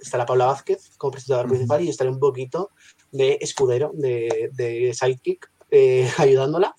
estará 0.00 0.24
Paula 0.24 0.46
Vázquez 0.46 0.92
como 0.96 1.10
presentador 1.10 1.46
principal 1.48 1.82
y 1.84 1.90
estaré 1.90 2.08
un 2.08 2.20
poquito 2.20 2.70
de 3.10 3.36
escudero, 3.42 3.90
de, 3.94 4.48
de 4.54 4.94
sidekick, 4.94 5.50
eh, 5.70 6.08
ayudándola. 6.16 6.74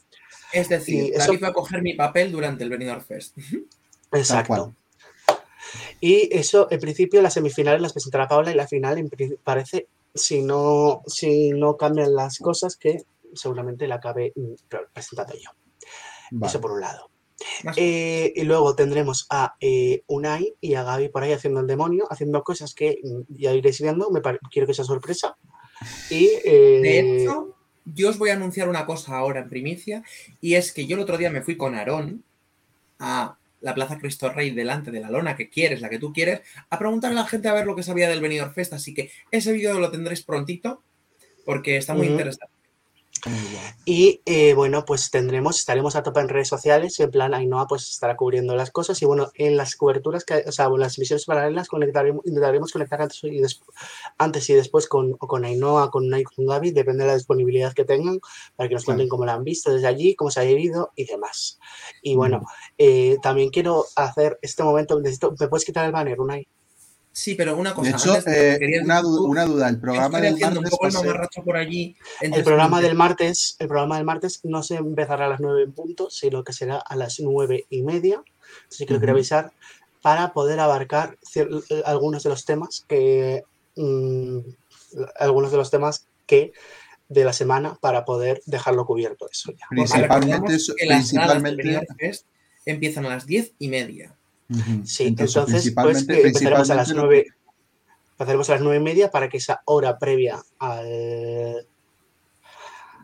Es 0.52 0.70
decir, 0.70 1.03
Y 1.03 1.08
eso- 1.10 1.28
David 1.28 1.44
va 1.44 1.48
a 1.50 1.53
coger 1.53 1.84
mi 1.84 1.94
papel 1.94 2.32
durante 2.32 2.64
el 2.64 2.72
Benidorm 2.72 3.02
Fest. 3.02 3.38
Exacto. 4.14 4.74
Y 6.00 6.30
eso, 6.35 6.67
en 6.69 6.80
principio, 6.80 7.22
las 7.22 7.33
semifinales 7.33 7.82
las 7.82 7.93
presentará 7.93 8.27
Paula 8.27 8.51
y 8.51 8.56
la 8.56 8.67
final, 8.67 8.98
en 8.98 9.09
parece, 9.43 9.88
si 10.14 10.42
no, 10.42 11.01
si 11.08 11.51
no 11.51 11.77
cambian 11.77 12.14
las 12.14 12.40
cosas, 12.40 12.75
que 12.75 13.03
seguramente 13.33 13.88
la 13.88 13.95
acabe 13.95 14.33
mm, 14.35 14.53
pre- 14.67 14.88
presentando 14.93 15.33
yo. 15.33 15.50
Vale. 16.32 16.50
Eso 16.50 16.61
por 16.61 16.72
un 16.74 16.82
lado. 16.82 17.09
Eh, 17.75 18.32
y 18.35 18.43
luego 18.43 18.75
tendremos 18.75 19.25
a 19.30 19.56
eh, 19.59 20.03
Unai 20.08 20.56
y 20.61 20.75
a 20.75 20.83
Gaby 20.83 21.09
por 21.09 21.24
ahí 21.24 21.32
haciendo 21.33 21.59
el 21.61 21.67
demonio, 21.67 22.06
haciendo 22.09 22.43
cosas 22.43 22.74
que 22.74 23.00
mm, 23.03 23.35
ya 23.38 23.53
iréis 23.53 23.82
viendo, 23.82 24.09
me 24.11 24.22
quiero 24.51 24.67
que 24.67 24.74
sea 24.74 24.85
sorpresa. 24.85 25.35
Y, 26.09 26.30
eh, 26.45 26.80
De 26.82 27.00
hecho, 27.00 27.56
yo 27.85 28.09
os 28.09 28.17
voy 28.17 28.30
a 28.30 28.33
anunciar 28.33 28.69
una 28.69 28.85
cosa 28.85 29.17
ahora 29.17 29.42
en 29.42 29.50
primicia, 29.50 30.03
y 30.42 30.56
es 30.56 30.72
que 30.72 30.85
yo 30.85 30.95
el 30.95 31.01
otro 31.01 31.17
día 31.17 31.30
me 31.30 31.42
fui 31.42 31.58
con 31.58 31.75
Aarón 31.75 32.24
a 33.00 33.38
la 33.64 33.74
Plaza 33.74 33.98
Cristo 33.98 34.30
Rey 34.30 34.51
delante 34.51 34.92
de 34.92 35.00
la 35.00 35.09
lona 35.09 35.35
que 35.35 35.50
quieres, 35.50 35.82
la 35.82 35.90
que 35.90 35.98
tú 35.98 36.14
quieres, 36.14 36.42
a 36.69 36.77
preguntarle 36.77 37.19
a 37.19 37.24
la 37.24 37.27
gente 37.27 37.48
a 37.48 37.53
ver 37.53 37.66
lo 37.66 37.75
que 37.75 37.82
sabía 37.82 38.09
del 38.09 38.22
Benidorm 38.22 38.53
Fest, 38.53 38.74
así 38.74 38.93
que 38.93 39.09
ese 39.32 39.53
vídeo 39.53 39.80
lo 39.80 39.90
tendréis 39.90 40.22
prontito, 40.24 40.83
porque 41.45 41.77
está 41.77 41.93
muy 41.93 42.08
interesante. 42.08 42.52
Y 43.85 44.22
eh, 44.26 44.53
bueno, 44.53 44.85
pues 44.85 45.10
tendremos, 45.11 45.58
estaremos 45.58 45.95
a 45.95 46.03
tope 46.03 46.19
en 46.19 46.30
redes 46.30 46.48
sociales, 46.50 47.00
en 47.00 47.10
plan 47.11 47.34
Ainhoa 47.34 47.68
pues 47.68 47.90
estará 47.90 48.16
cubriendo 48.18 48.56
las 48.56 48.72
cosas 48.72 49.02
y 49.02 49.06
bueno, 49.06 49.32
en 49.35 49.56
las 49.58 49.76
coberturas, 49.76 50.26
que, 50.26 50.43
o 50.48 50.52
sea, 50.52 50.66
en 50.66 50.80
las 50.80 50.98
emisiones 50.98 51.26
paralelas 51.26 51.68
conectaremos, 51.68 52.26
intentaremos 52.26 52.72
conectar 52.72 53.02
antes 53.02 53.24
y, 53.24 53.40
des- 53.40 53.61
antes 54.18 54.50
y 54.50 54.53
después 54.53 54.88
con, 54.88 55.14
o 55.19 55.27
con 55.27 55.45
Ainhoa, 55.45 55.90
con 55.90 56.10
con 56.35 56.45
Gaby, 56.45 56.72
depende 56.72 57.03
de 57.03 57.08
la 57.11 57.16
disponibilidad 57.16 57.74
que 57.74 57.85
tengan, 57.85 58.19
para 58.56 58.68
que 58.68 58.76
nos 58.76 58.84
cuenten 58.85 59.08
cómo 59.10 59.26
la 59.26 59.34
han 59.34 59.43
visto 59.43 59.74
desde 59.74 59.88
allí, 59.88 60.16
cómo 60.16 60.30
se 60.32 60.40
ha 60.42 60.43
vivido 60.43 60.92
y 60.95 61.06
demás. 61.06 61.60
Y 62.02 62.16
bueno, 62.16 62.42
eh, 62.77 63.18
también 63.22 63.50
quiero 63.50 63.85
hacer 63.95 64.38
este 64.42 64.64
momento, 64.64 65.00
necesito, 65.00 65.34
¿me 65.40 65.48
puedes 65.48 65.66
quitar 65.66 65.85
el 65.85 65.92
banner, 65.92 66.19
Unai? 66.19 66.48
Sí, 67.16 67.35
pero 67.35 67.56
una 67.56 67.75
cosa, 67.75 67.92
De 67.92 67.95
hecho, 67.95 68.14
antes 68.16 68.33
eh, 68.35 68.58
quería 68.59 68.82
una, 68.83 69.01
du- 69.01 69.16
tú, 69.17 69.25
una 69.27 69.45
duda, 69.45 69.69
el 69.69 69.80
programa 69.80 70.19
del 70.19 70.33
haciendo 70.33 70.59
un 70.59 70.64
martes 70.64 70.72
poco 70.72 70.85
el 70.88 70.93
por 71.45 71.58
allí. 71.58 71.95
El 72.22 72.43
programa 72.43 72.82
del 72.82 72.95
martes, 72.95 73.56
el 73.59 73.67
programa 73.67 73.95
del 73.98 74.06
martes 74.06 74.40
no 74.43 74.64
se 74.64 74.75
empezará 74.75 75.27
a 75.27 75.30
las 75.30 75.40
9 75.40 75.61
en 75.64 75.72
punto, 75.74 76.09
sino 76.09 76.43
que 76.43 76.53
será 76.53 76.77
a 76.77 76.95
las 76.95 77.19
nueve 77.19 77.66
y 77.69 77.83
media. 77.83 78.24
Así 78.67 78.85
que 78.88 78.93
lo 78.93 79.00
quiero 79.00 79.14
avisar 79.14 79.51
para 80.01 80.33
poder 80.33 80.59
abarcar 80.59 81.17
eh, 81.35 81.48
algunos 81.85 82.24
de 82.24 82.30
los 82.30 82.45
temas 82.45 82.83
que 82.88 83.43
mm, 83.75 84.40
algunos 85.19 85.51
de 85.51 85.58
los 85.58 85.69
temas 85.72 86.08
que 86.25 86.51
de 87.09 87.24
la 87.25 87.33
semana 87.33 87.77
para 87.80 88.06
poder 88.06 88.42
dejarlo 88.48 88.85
cubierto 88.88 89.27
eso 89.32 89.51
ya. 89.51 89.66
Principalmente 89.69 90.56
eso- 90.56 90.74
principalmente- 90.98 91.64
empiezan 92.66 93.06
a 93.06 93.09
las 93.09 93.25
diez 93.27 93.53
y 93.59 93.67
media. 93.67 94.16
Sí, 94.50 95.06
entonces, 95.06 95.08
entonces, 95.08 95.36
pues, 95.36 95.52
principalmente, 96.04 96.14
eh, 96.14 96.28
empezaremos 96.28 96.70
a 96.70 96.76
las 96.76 96.94
9 96.94 97.26
empezaremos 98.14 98.50
a 98.50 98.54
las 98.54 98.62
nueve 98.62 98.78
y 98.78 98.84
media 98.84 99.12
para 99.12 99.28
que 99.30 99.38
esa 99.38 99.62
hora 99.66 99.98
previa 99.98 100.42
al 100.60 101.68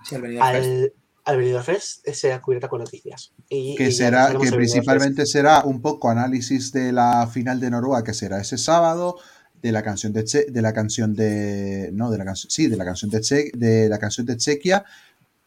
Sí, 0.03 0.15
al 0.15 0.41
al, 0.41 0.93
al 1.25 1.37
Benidorm 1.37 1.63
Fest 1.63 2.07
sea 2.09 2.41
cubierta 2.41 2.67
con 2.67 2.79
noticias. 2.79 3.33
Y, 3.49 3.75
que 3.75 3.89
y 3.89 3.91
será 3.91 4.33
que 4.39 4.51
principalmente 4.51 5.25
será 5.25 5.63
un 5.63 5.81
poco 5.81 6.09
análisis 6.09 6.71
de 6.71 6.91
la 6.91 7.27
final 7.27 7.59
de 7.59 7.69
Noruega 7.69 8.03
que 8.03 8.13
será 8.13 8.39
ese 8.39 8.57
sábado 8.57 9.17
de 9.61 9.71
la 9.71 9.83
canción 9.83 10.13
de 10.13 10.23
che, 10.23 10.45
de 10.45 10.61
la 10.61 10.73
canción 10.73 11.13
de 11.13 11.89
no 11.91 12.09
de 12.11 12.17
la 12.17 12.25
canción 12.25 12.49
sí 12.49 12.67
de 12.67 12.77
la 12.77 12.85
canción 12.85 13.11
de 13.11 13.21
che, 13.21 13.51
de 13.53 13.89
la 13.89 13.99
canción 13.99 14.25
de 14.25 14.37
Chequia 14.37 14.85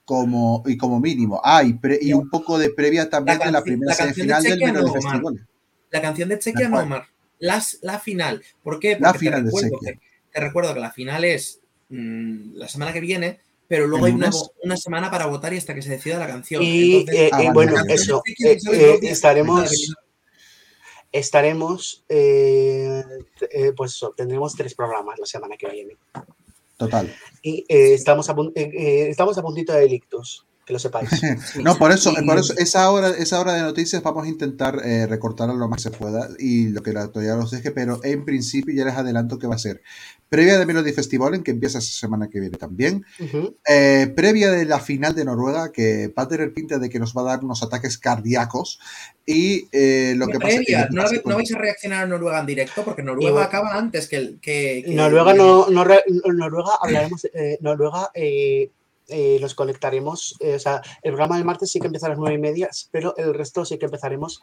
como 0.05 0.63
y 0.67 0.77
como 0.77 1.01
mínimo. 1.01 1.41
Ah 1.43 1.63
y, 1.63 1.75
pre- 1.75 1.99
y 2.01 2.13
un 2.13 2.29
poco 2.29 2.59
de 2.59 2.71
previa 2.71 3.09
también 3.09 3.39
de 3.39 3.51
la 3.51 3.63
primera 3.63 3.93
la 3.93 3.97
canción 3.97 4.27
de 4.27 4.35
semifinal 4.35 4.75
del 4.75 4.85
Omar. 4.85 4.93
Festival 4.93 5.49
La 5.93 6.01
canción 6.03 6.29
de 6.29 6.39
Chequia 6.41 6.69
¿La 6.69 6.77
no? 6.79 6.83
Omar. 6.83 7.07
Las, 7.39 7.79
la 7.83 8.01
final. 8.01 8.43
¿Por 8.63 8.81
qué? 8.81 8.99
La 8.99 9.13
Porque 9.13 9.19
final 9.21 9.41
te 9.41 9.45
de 9.45 9.47
recuerdo, 9.47 9.71
Chequia. 9.79 9.93
que, 9.93 10.01
te 10.33 10.41
recuerdo 10.41 10.75
que 10.75 10.81
la 10.81 10.91
final 10.91 11.25
es 11.25 11.61
mm, 11.91 12.55
la 12.55 12.67
semana 12.69 12.93
que 12.93 13.01
viene, 13.01 13.41
pero 13.69 13.87
luego 13.87 14.07
¿El 14.07 14.13
hay 14.13 14.19
una, 14.19 14.31
una 14.63 14.77
semana 14.77 15.11
para 15.11 15.27
votar 15.27 15.53
y 15.55 15.59
hasta 15.59 15.75
que 15.75 15.83
se 15.83 15.91
decida 15.91 16.19
la 16.19 16.27
canción. 16.27 16.63
Y 16.63 16.97
Entonces, 17.01 17.15
eh, 17.23 17.31
Ah, 17.33 17.37
eh, 17.43 17.47
vale, 17.47 17.53
bueno, 17.53 17.73
la 17.75 17.83
de 17.85 17.95
eso, 17.95 18.23
Chequia 18.27 18.53
eh, 18.53 18.59
eh, 18.73 18.99
estaremos, 19.03 19.71
de 19.71 19.77
la 19.89 20.03
estaremos, 21.13 22.05
eh, 22.09 23.03
eh, 23.51 23.73
pues 23.77 23.93
eso, 23.93 24.15
tendremos 24.17 24.55
tres 24.55 24.75
programas 24.75 25.19
la 25.19 25.27
semana 25.27 25.57
que 25.57 25.69
viene. 25.69 25.97
total 26.79 27.15
Y 27.43 27.65
eh, 27.69 27.95
estamos, 27.95 28.31
a, 28.31 28.37
estamos 28.55 29.37
a 29.37 29.43
puntito 29.43 29.73
de 29.73 29.81
delictos, 29.81 30.47
que 30.65 30.73
lo 30.73 30.79
sepáis. 30.79 31.09
no 31.63 31.77
por 31.77 31.91
eso 31.93 32.13
Y- 32.21 32.25
por 32.25 32.39
eso 32.39 32.55
esa 32.57 32.91
hora 32.91 33.09
esa 33.11 33.41
hora 33.41 33.55
de 33.55 33.63
noticias 33.63 34.03
vamos 34.03 34.25
a 34.27 34.29
intentar 34.29 34.81
eh, 34.85 35.07
recortarla 35.07 35.55
lo 35.55 35.69
más 35.69 35.79
que 35.83 35.91
se 35.91 35.97
pueda 35.97 36.29
y 36.39 36.69
lo 36.69 36.83
que 36.83 36.93
la 36.93 37.03
autoridad 37.03 37.37
nos 37.37 37.51
deje 37.51 37.71
pero 37.73 38.01
en 38.05 38.25
principio 38.25 38.73
ya 38.75 38.85
les 38.85 38.95
adelanto 38.95 39.39
que 39.39 39.47
va 39.49 39.57
a 39.57 39.59
ser 39.59 39.83
previa 40.29 40.59
de 40.59 40.65
Melody 40.65 40.93
Festival 40.93 41.35
en 41.35 41.43
que 41.43 41.51
empieza 41.51 41.79
esa 41.79 41.93
semana 41.93 42.29
que 42.31 42.41
viene 42.41 42.57
también. 42.57 43.05
Eh, 43.69 44.11
previa 44.17 44.51
de 44.51 44.65
la 44.65 44.81
final 44.81 45.15
de 45.15 45.27
Noruega, 45.27 45.73
que 45.73 46.09
va 46.17 46.23
a 46.23 46.29
tener 46.29 46.55
pinta 46.55 46.79
de 46.79 46.89
que 46.89 46.99
nos 46.99 47.15
va 47.15 47.21
a 47.21 47.25
dar 47.25 47.45
unos 47.45 47.63
ataques 47.63 47.99
cardíacos. 47.99 48.81
Y 49.27 49.69
eh, 49.73 50.15
lo 50.17 50.29
que 50.29 50.39
pasa 50.39 50.57
previa, 50.57 50.81
lo 50.85 50.89
que 50.89 50.95
no, 50.97 51.03
pasa 51.03 51.17
no 51.27 51.37
vais 51.37 51.53
a 51.55 51.59
reaccionar 51.59 52.05
a 52.05 52.07
Noruega 52.07 52.41
en 52.41 52.47
directo 52.47 52.83
porque 52.83 53.03
Noruega 53.03 53.45
acaba 53.45 53.77
antes 53.77 54.09
que 54.09 54.17
el 54.17 54.39
que, 54.41 54.83
que- 54.87 54.95
Noruega 54.95 55.35
no, 55.35 55.69
no 55.69 55.85
re- 55.85 56.03
Noruega 56.33 56.71
hablaremos, 56.81 57.27
eh, 57.35 57.59
Noruega 57.61 58.11
eh, 59.13 59.39
los 59.41 59.55
conectaremos, 59.55 60.35
eh, 60.41 60.55
o 60.55 60.59
sea, 60.59 60.83
el 61.03 61.13
programa 61.13 61.37
del 61.37 61.45
martes 61.45 61.71
sí 61.71 61.79
que 61.79 61.87
empieza 61.87 62.07
a 62.07 62.11
las 62.11 62.19
nueve 62.19 62.35
y 62.35 62.39
media, 62.39 62.69
pero 62.91 63.15
el 63.17 63.35
resto 63.35 63.65
sí 63.65 63.79
que 63.79 63.85
empezaremos 63.85 64.41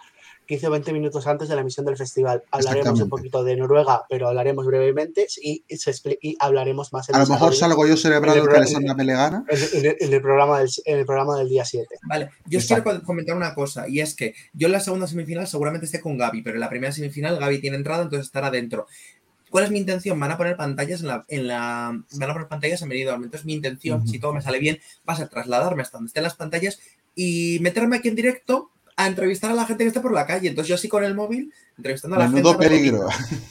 15 0.48 0.68
o 0.68 0.72
20 0.72 0.94
minutos 0.94 1.28
antes 1.28 1.50
de 1.50 1.56
la 1.56 1.62
emisión 1.62 1.86
del 1.86 1.98
festival. 1.98 2.44
Hablaremos 2.52 3.00
un 3.02 3.10
poquito 3.10 3.44
de 3.44 3.56
Noruega, 3.58 4.04
pero 4.10 4.28
hablaremos 4.30 4.66
brevemente 4.66 5.28
y, 5.42 5.64
y 5.68 5.78
se 5.78 5.92
y 6.22 6.36
hablaremos 6.40 6.94
más 6.94 7.10
en 7.10 7.16
A 7.16 7.20
lo 7.20 7.28
mejor 7.28 7.56
salgo 7.56 7.86
yo 7.86 7.98
celebrando 7.98 8.48
que 8.48 8.56
Alessandra 8.56 8.94
me 8.96 9.04
le 9.04 9.14
gana. 9.14 9.44
en, 9.50 9.80
en 9.80 9.86
el, 9.92 9.98
en 10.00 10.14
el 10.14 10.22
programa 10.22 10.60
del, 10.60 10.70
en 10.86 10.98
el 11.00 11.06
programa 11.06 11.38
del 11.38 11.50
día 11.50 11.66
7. 11.66 11.88
Vale, 12.08 12.30
yo 12.46 12.60
os 12.60 12.66
quiero 12.66 12.84
co- 12.84 13.02
comentar 13.04 13.36
una 13.36 13.54
cosa, 13.54 13.88
y 13.88 14.00
es 14.00 14.16
que 14.16 14.34
yo 14.54 14.68
en 14.68 14.74
la 14.74 14.80
segunda 14.80 15.08
semifinal 15.08 15.48
seguramente 15.48 15.86
esté 15.86 16.00
con 16.00 16.18
Gaby, 16.18 16.42
pero 16.42 16.56
en 16.56 16.62
la 16.62 16.70
primera 16.70 16.92
semifinal 16.94 17.38
Gaby 17.40 17.60
tiene 17.60 17.78
entrada, 17.78 18.04
entonces 18.04 18.26
estará 18.28 18.50
dentro. 18.52 18.88
¿Cuál 19.50 19.66
es 19.66 19.72
mi 19.72 19.80
intención? 19.80 20.20
Van 20.20 20.32
a 20.32 20.38
poner 20.38 20.56
pantallas 20.58 21.02
en 21.02 21.08
la, 21.08 21.26
en 21.28 21.48
la 21.48 22.02
van 22.14 22.30
a 22.30 22.34
poner 22.34 22.48
pantallas 22.48 22.82
en 22.82 22.90
Benidorm. 22.90 23.24
Entonces 23.24 23.46
mi 23.46 23.54
intención, 23.54 24.08
si 24.08 24.20
todo 24.20 24.34
me 24.34 24.42
sale 24.42 24.60
bien, 24.60 24.80
va 25.08 25.14
a 25.14 25.18
ser 25.18 25.30
trasladarme 25.30 25.82
hasta 25.82 25.98
donde 25.98 26.10
estén 26.10 26.24
las 26.24 26.36
pantallas 26.36 26.80
y 27.16 27.58
meterme 27.62 27.98
aquí 27.98 28.08
en 28.10 28.16
directo 28.16 28.72
a 28.96 29.08
entrevistar 29.08 29.52
a 29.52 29.54
la 29.54 29.66
gente 29.66 29.84
que 29.84 29.88
está 29.88 30.02
por 30.02 30.14
la 30.14 30.26
calle. 30.28 30.50
Entonces 30.50 30.68
yo 30.70 30.76
así 30.76 30.88
con 30.90 31.04
el 31.04 31.16
móvil, 31.16 31.54
entrevistando 31.78 32.18
a 32.18 32.20
la 32.20 32.28
Menudo 32.28 32.52
gente. 32.54 32.68
peligro. 32.70 33.08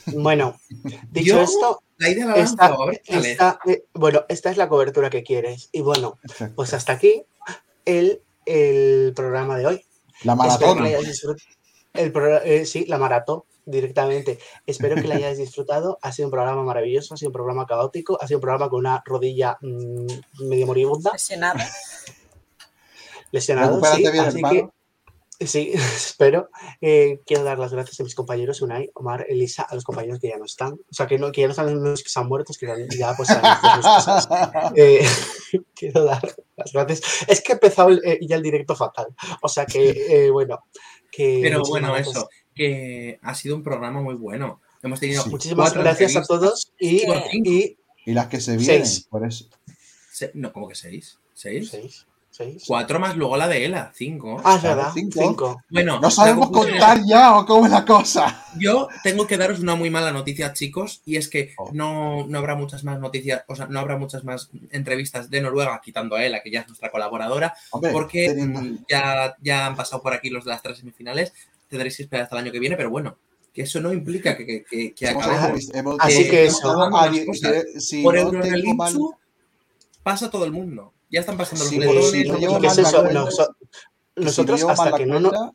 Bueno, 0.07 0.59
dicho 1.11 1.37
Yo 1.37 1.41
esto, 1.43 1.83
la 1.97 2.11
idea 2.11 2.27
la 2.27 2.37
esta, 2.37 2.69
lanzo, 2.69 2.83
a 2.83 2.87
ver 2.87 3.03
esta- 3.07 3.59
eh, 3.67 3.85
bueno, 3.95 4.25
esta 4.29 4.51
es 4.51 4.57
la 4.59 4.69
cobertura 4.69 5.09
que 5.11 5.23
quieres. 5.23 5.71
Y 5.73 5.81
bueno, 5.81 6.19
Exacto. 6.23 6.55
pues 6.55 6.75
hasta 6.75 6.93
aquí 6.93 7.23
el, 7.87 8.21
el 8.45 9.13
programa 9.17 9.57
de 9.59 9.67
hoy. 9.67 9.85
La 10.25 10.35
maratón. 10.35 10.85
el 11.95 12.13
eh, 12.45 12.67
sí, 12.67 12.85
la 12.87 12.99
maratón 12.99 13.43
directamente. 13.71 14.39
Espero 14.67 14.95
que 14.97 15.07
la 15.09 15.15
hayáis 15.17 15.39
disfrutado. 15.39 15.99
Ha 16.03 16.13
sido 16.13 16.29
un 16.29 16.33
programa 16.33 16.63
maravilloso, 16.63 17.15
ha 17.15 17.17
sido 17.17 17.29
un 17.31 17.35
programa 17.35 17.67
caótico, 17.67 18.19
ha 18.21 18.27
sido 18.27 18.39
un 18.39 18.43
programa 18.43 18.69
con 18.69 18.81
una 18.81 19.03
rodilla 19.05 19.59
mm, 19.61 20.47
medio 20.49 20.67
moribunda, 20.67 21.13
Lesionada. 21.13 21.69
lesionado. 23.31 23.81
Sí, 23.95 24.03
bien, 24.03 24.19
así 24.21 24.37
hermano. 24.39 24.73
que 25.39 25.47
Sí, 25.47 25.71
espero. 25.75 26.49
Eh, 26.81 27.21
quiero 27.25 27.45
dar 27.45 27.59
las 27.61 27.73
gracias 27.73 28.01
a 28.01 28.03
mis 28.03 28.17
compañeros 28.17 28.61
Unai, 28.61 28.91
Omar, 28.95 29.25
Elisa, 29.29 29.63
a 29.63 29.75
los 29.77 29.85
compañeros 29.85 30.19
que 30.19 30.29
ya 30.31 30.37
no 30.37 30.45
están. 30.45 30.73
O 30.73 30.79
sea, 30.93 31.07
que, 31.07 31.17
no, 31.17 31.31
que 31.31 31.43
ya 31.43 31.47
no 31.47 31.53
están 31.53 31.81
los 31.85 32.03
que 32.03 32.09
se 32.09 32.19
han 32.19 32.27
muerto, 32.27 32.53
que 32.59 32.67
ya 32.99 33.15
pues 33.17 33.31
han 33.31 33.39
hecho 33.39 33.77
sus 33.77 34.05
cosas. 34.05 34.29
Eh, 34.75 35.07
quiero 35.77 36.05
dar 36.05 36.23
las 36.57 36.73
gracias. 36.73 37.03
Es 37.29 37.41
que 37.41 37.53
he 37.53 37.55
empezado 37.55 37.91
el- 37.91 38.01
eh, 38.05 38.19
ya 38.23 38.35
el 38.35 38.43
directo 38.43 38.75
fatal. 38.75 39.15
O 39.41 39.49
sea 39.49 39.65
que, 39.65 39.91
eh, 40.27 40.31
bueno. 40.31 40.59
Que 41.11 41.39
Pero 41.43 41.63
bueno, 41.63 41.93
gracias. 41.93 42.17
eso, 42.17 42.29
que 42.59 43.19
ha 43.23 43.35
sido 43.35 43.57
un 43.57 43.63
programa 43.63 44.03
muy 44.03 44.15
bueno. 44.17 44.61
Hemos 44.83 45.01
tenido 45.01 45.25
Muchísimas 45.27 45.69
cuatro 45.71 45.83
gracias 45.83 46.15
a 46.17 46.23
todos 46.23 46.73
y, 46.79 47.03
y 47.33 47.77
Y 48.05 48.13
las 48.13 48.27
que 48.27 48.41
se 48.41 48.57
vienen, 48.57 48.85
Seis. 48.87 49.07
por 49.09 49.27
eso. 49.27 49.47
Se- 50.13 50.33
no, 50.35 50.53
¿cómo 50.53 50.69
que 50.69 50.75
seis? 50.75 51.19
¿Seis? 51.35 51.71
Seis. 51.71 52.07
seis. 52.31 52.65
Cuatro 52.67 52.99
más 53.01 53.17
luego 53.17 53.37
la 53.37 53.49
de 53.49 53.65
Ela, 53.65 53.91
cinco. 53.95 54.41
Ah, 54.45 54.55
es 54.57 54.61
Claro, 54.61 54.77
verdad. 54.77 54.91
cinco. 54.95 55.21
Cinco. 55.21 55.61
Bueno, 55.71 55.99
No 56.01 56.11
sabemos 56.11 56.51
contar 56.51 57.01
ya 57.07 57.37
o 57.39 57.45
cómo 57.47 57.67
es 57.67 57.73
la 57.73 57.85
cosa. 57.85 58.45
Yo 58.59 58.89
tengo 59.03 59.27
que 59.27 59.37
daros 59.37 59.59
una 59.61 59.75
muy 59.75 59.91
mala 59.91 60.13
noticia, 60.13 60.53
chicos, 60.53 61.03
y 61.05 61.17
es 61.17 61.29
que 61.29 61.55
Oh. 61.59 61.71
no, 61.73 62.27
no 62.29 62.39
habrá 62.39 62.55
muchas 62.55 62.85
más 62.85 62.99
noticias, 63.01 63.43
o 63.49 63.57
sea, 63.57 63.67
no 63.67 63.81
habrá 63.81 63.97
muchas 63.97 64.23
más 64.25 64.51
entrevistas 64.71 65.29
de 65.31 65.41
Noruega, 65.41 65.81
quitando 65.85 66.15
a 66.17 66.25
Ela, 66.25 66.43
que 66.43 66.51
ya 66.53 66.61
es 66.61 66.69
nuestra 66.69 66.91
colaboradora, 66.91 67.55
Hombre, 67.71 67.91
porque 67.93 68.35
ya, 68.89 69.37
ya 69.41 69.67
han 69.67 69.75
pasado 69.77 70.03
por 70.03 70.13
aquí 70.13 70.31
los 70.31 70.45
de 70.45 70.51
las 70.53 70.63
tres 70.63 70.79
semifinales. 70.79 71.33
Tendréis 71.69 71.97
que 71.97 72.03
esperar 72.05 72.25
hasta 72.25 72.37
el 72.37 72.45
año 72.45 72.53
que 72.53 72.59
viene, 72.59 72.77
pero 72.77 72.91
bueno, 72.91 73.19
que 73.53 73.63
eso 73.63 73.81
no 73.81 73.93
implica 73.93 74.37
que, 74.37 74.47
que, 74.47 74.65
que- 74.65 74.95
que 74.95 75.07
Hemos- 75.07 75.25
acabemos. 75.27 75.75
hemos- 75.75 75.97
Así 76.01 76.23
Eh, 76.23 76.29
que 76.31 76.45
eso. 76.47 76.57
si 77.79 78.03
Por 78.03 78.15
no 78.15 78.31
tengo 78.41 78.75
mal- 78.75 78.97
pasa 80.03 80.31
todo 80.31 80.45
el 80.45 80.53
mundo. 80.53 80.93
Ya 81.11 81.21
están 81.21 81.37
pasando 81.37 81.65
los 81.65 81.71
Sí, 81.71 81.79
no 81.79 81.85
no 81.87 81.93
nosotros 84.17 84.63
hasta 84.65 84.97
que 84.97 85.07
no 85.07 85.21
nos... 85.21 85.33
cuenta- 85.33 85.53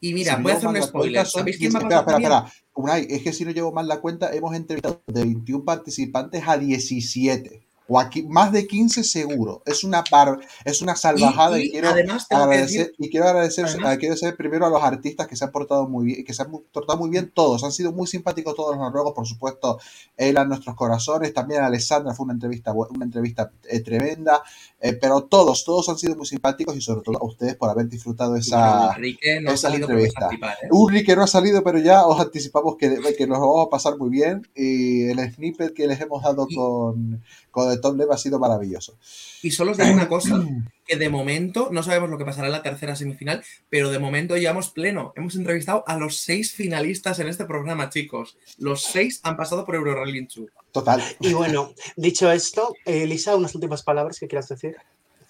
Y 0.00 0.14
mira, 0.14 0.36
si 0.36 0.42
voy 0.42 0.52
a 0.52 0.54
hacer 0.56 0.68
un 0.68 0.82
spoiler. 0.82 1.26
¿Sabéis 1.26 1.58
quién 1.58 1.70
15 1.72 1.78
va 1.78 1.96
a 1.96 2.00
Espera, 2.00 2.04
pasar 2.04 2.20
espera, 2.22 2.38
espera. 2.46 2.64
Unai, 2.74 3.06
es 3.10 3.22
que 3.22 3.32
si 3.34 3.44
no 3.44 3.50
llevo 3.50 3.70
mal 3.72 3.86
la 3.86 4.00
cuenta, 4.00 4.32
hemos 4.32 4.54
entrevistado 4.54 5.02
de 5.06 5.20
21 5.24 5.64
participantes 5.64 6.42
a 6.46 6.56
17. 6.56 7.62
O 7.92 7.98
aquí, 7.98 8.22
más 8.22 8.52
de 8.52 8.68
15 8.68 9.02
seguro. 9.02 9.62
Es 9.66 9.82
una 9.82 10.04
par, 10.04 10.38
es 10.64 10.80
una 10.80 10.94
salvajada 10.94 11.58
y, 11.58 11.62
Y- 11.62 11.66
y 11.66 11.70
quiero 11.72 11.88
además 11.88 12.26
agradecer, 12.30 12.86
decir- 12.86 12.94
y 12.98 13.10
quiero 13.10 13.26
agradecer, 13.26 13.64
además- 13.64 13.94
eh, 13.94 13.98
quiero 13.98 14.14
agradecer 14.14 14.36
primero 14.36 14.64
a 14.66 14.70
los 14.70 14.82
artistas 14.82 15.26
que 15.26 15.34
se 15.34 15.44
han 15.44 15.50
portado 15.50 15.88
muy 15.88 16.04
bien, 16.04 16.24
que 16.24 16.32
se 16.32 16.42
han 16.42 16.52
portado 16.72 16.98
muy 17.00 17.10
bien 17.10 17.32
todos, 17.34 17.64
han 17.64 17.72
sido 17.72 17.90
muy 17.92 18.06
simpáticos 18.06 18.54
todos 18.54 18.76
los 18.76 18.78
noruegos, 18.78 19.12
por 19.12 19.26
supuesto, 19.26 19.80
él 20.16 20.36
a 20.36 20.44
nuestros 20.44 20.76
corazones, 20.76 21.34
también 21.34 21.62
a 21.62 21.66
Alessandra 21.66 22.14
fue 22.14 22.24
una 22.24 22.34
entrevista, 22.34 22.72
una 22.72 23.04
entrevista 23.04 23.50
eh, 23.68 23.80
tremenda, 23.80 24.40
eh, 24.80 24.92
pero 24.92 25.24
todos, 25.24 25.64
todos 25.64 25.88
han 25.88 25.98
sido 25.98 26.14
muy 26.14 26.26
simpáticos 26.26 26.76
y 26.76 26.80
sobre 26.80 27.02
todo 27.02 27.18
a 27.20 27.24
ustedes 27.26 27.56
por 27.56 27.70
haber 27.70 27.88
disfrutado 27.88 28.36
esa, 28.36 28.92
Enrique 28.94 29.40
no 29.40 29.50
ha 29.50 29.54
esa 29.54 29.68
salido 29.68 29.88
pero 29.88 29.98
vais 29.98 30.10
a 30.16 30.26
entrevista. 30.26 30.28
flipar, 30.28 30.56
¿eh? 30.62 30.68
Ulrich 30.70 31.16
no 31.16 31.22
ha 31.24 31.26
salido, 31.26 31.64
pero 31.64 31.78
ya 31.78 32.06
os 32.06 32.20
anticipamos 32.20 32.76
que, 32.76 33.00
que 33.18 33.26
nos 33.26 33.40
vamos 33.40 33.66
a 33.66 33.68
pasar 33.68 33.98
muy 33.98 34.10
bien. 34.10 34.46
Y 34.54 35.08
el 35.08 35.18
snippet 35.34 35.74
que 35.74 35.86
les 35.88 36.00
hemos 36.00 36.22
dado 36.22 36.46
con, 36.54 37.22
con 37.50 37.72
Top 37.80 37.96
Lev 37.96 38.10
ha 38.12 38.18
sido 38.18 38.38
maravilloso. 38.38 38.98
Y 39.42 39.50
solo 39.50 39.72
os 39.72 39.78
digo 39.78 39.92
una 39.92 40.08
cosa, 40.08 40.40
que 40.86 40.96
de 40.96 41.08
momento 41.08 41.68
no 41.70 41.82
sabemos 41.82 42.10
lo 42.10 42.18
que 42.18 42.24
pasará 42.24 42.46
en 42.46 42.52
la 42.52 42.62
tercera 42.62 42.96
semifinal, 42.96 43.42
pero 43.68 43.90
de 43.90 43.98
momento 43.98 44.36
llevamos 44.36 44.70
pleno. 44.70 45.12
Hemos 45.16 45.34
entrevistado 45.36 45.84
a 45.86 45.96
los 45.96 46.18
seis 46.18 46.52
finalistas 46.52 47.18
en 47.18 47.28
este 47.28 47.44
programa, 47.44 47.90
chicos. 47.90 48.36
Los 48.58 48.82
seis 48.82 49.20
han 49.22 49.36
pasado 49.36 49.64
por 49.64 49.74
Eurorelinchu. 49.74 50.48
Total. 50.72 51.02
Y 51.20 51.32
bueno, 51.32 51.74
dicho 51.96 52.30
esto, 52.30 52.74
eh, 52.84 53.02
Elisa, 53.04 53.36
unas 53.36 53.54
últimas 53.54 53.82
palabras 53.82 54.18
que 54.18 54.28
quieras 54.28 54.48
decir 54.48 54.76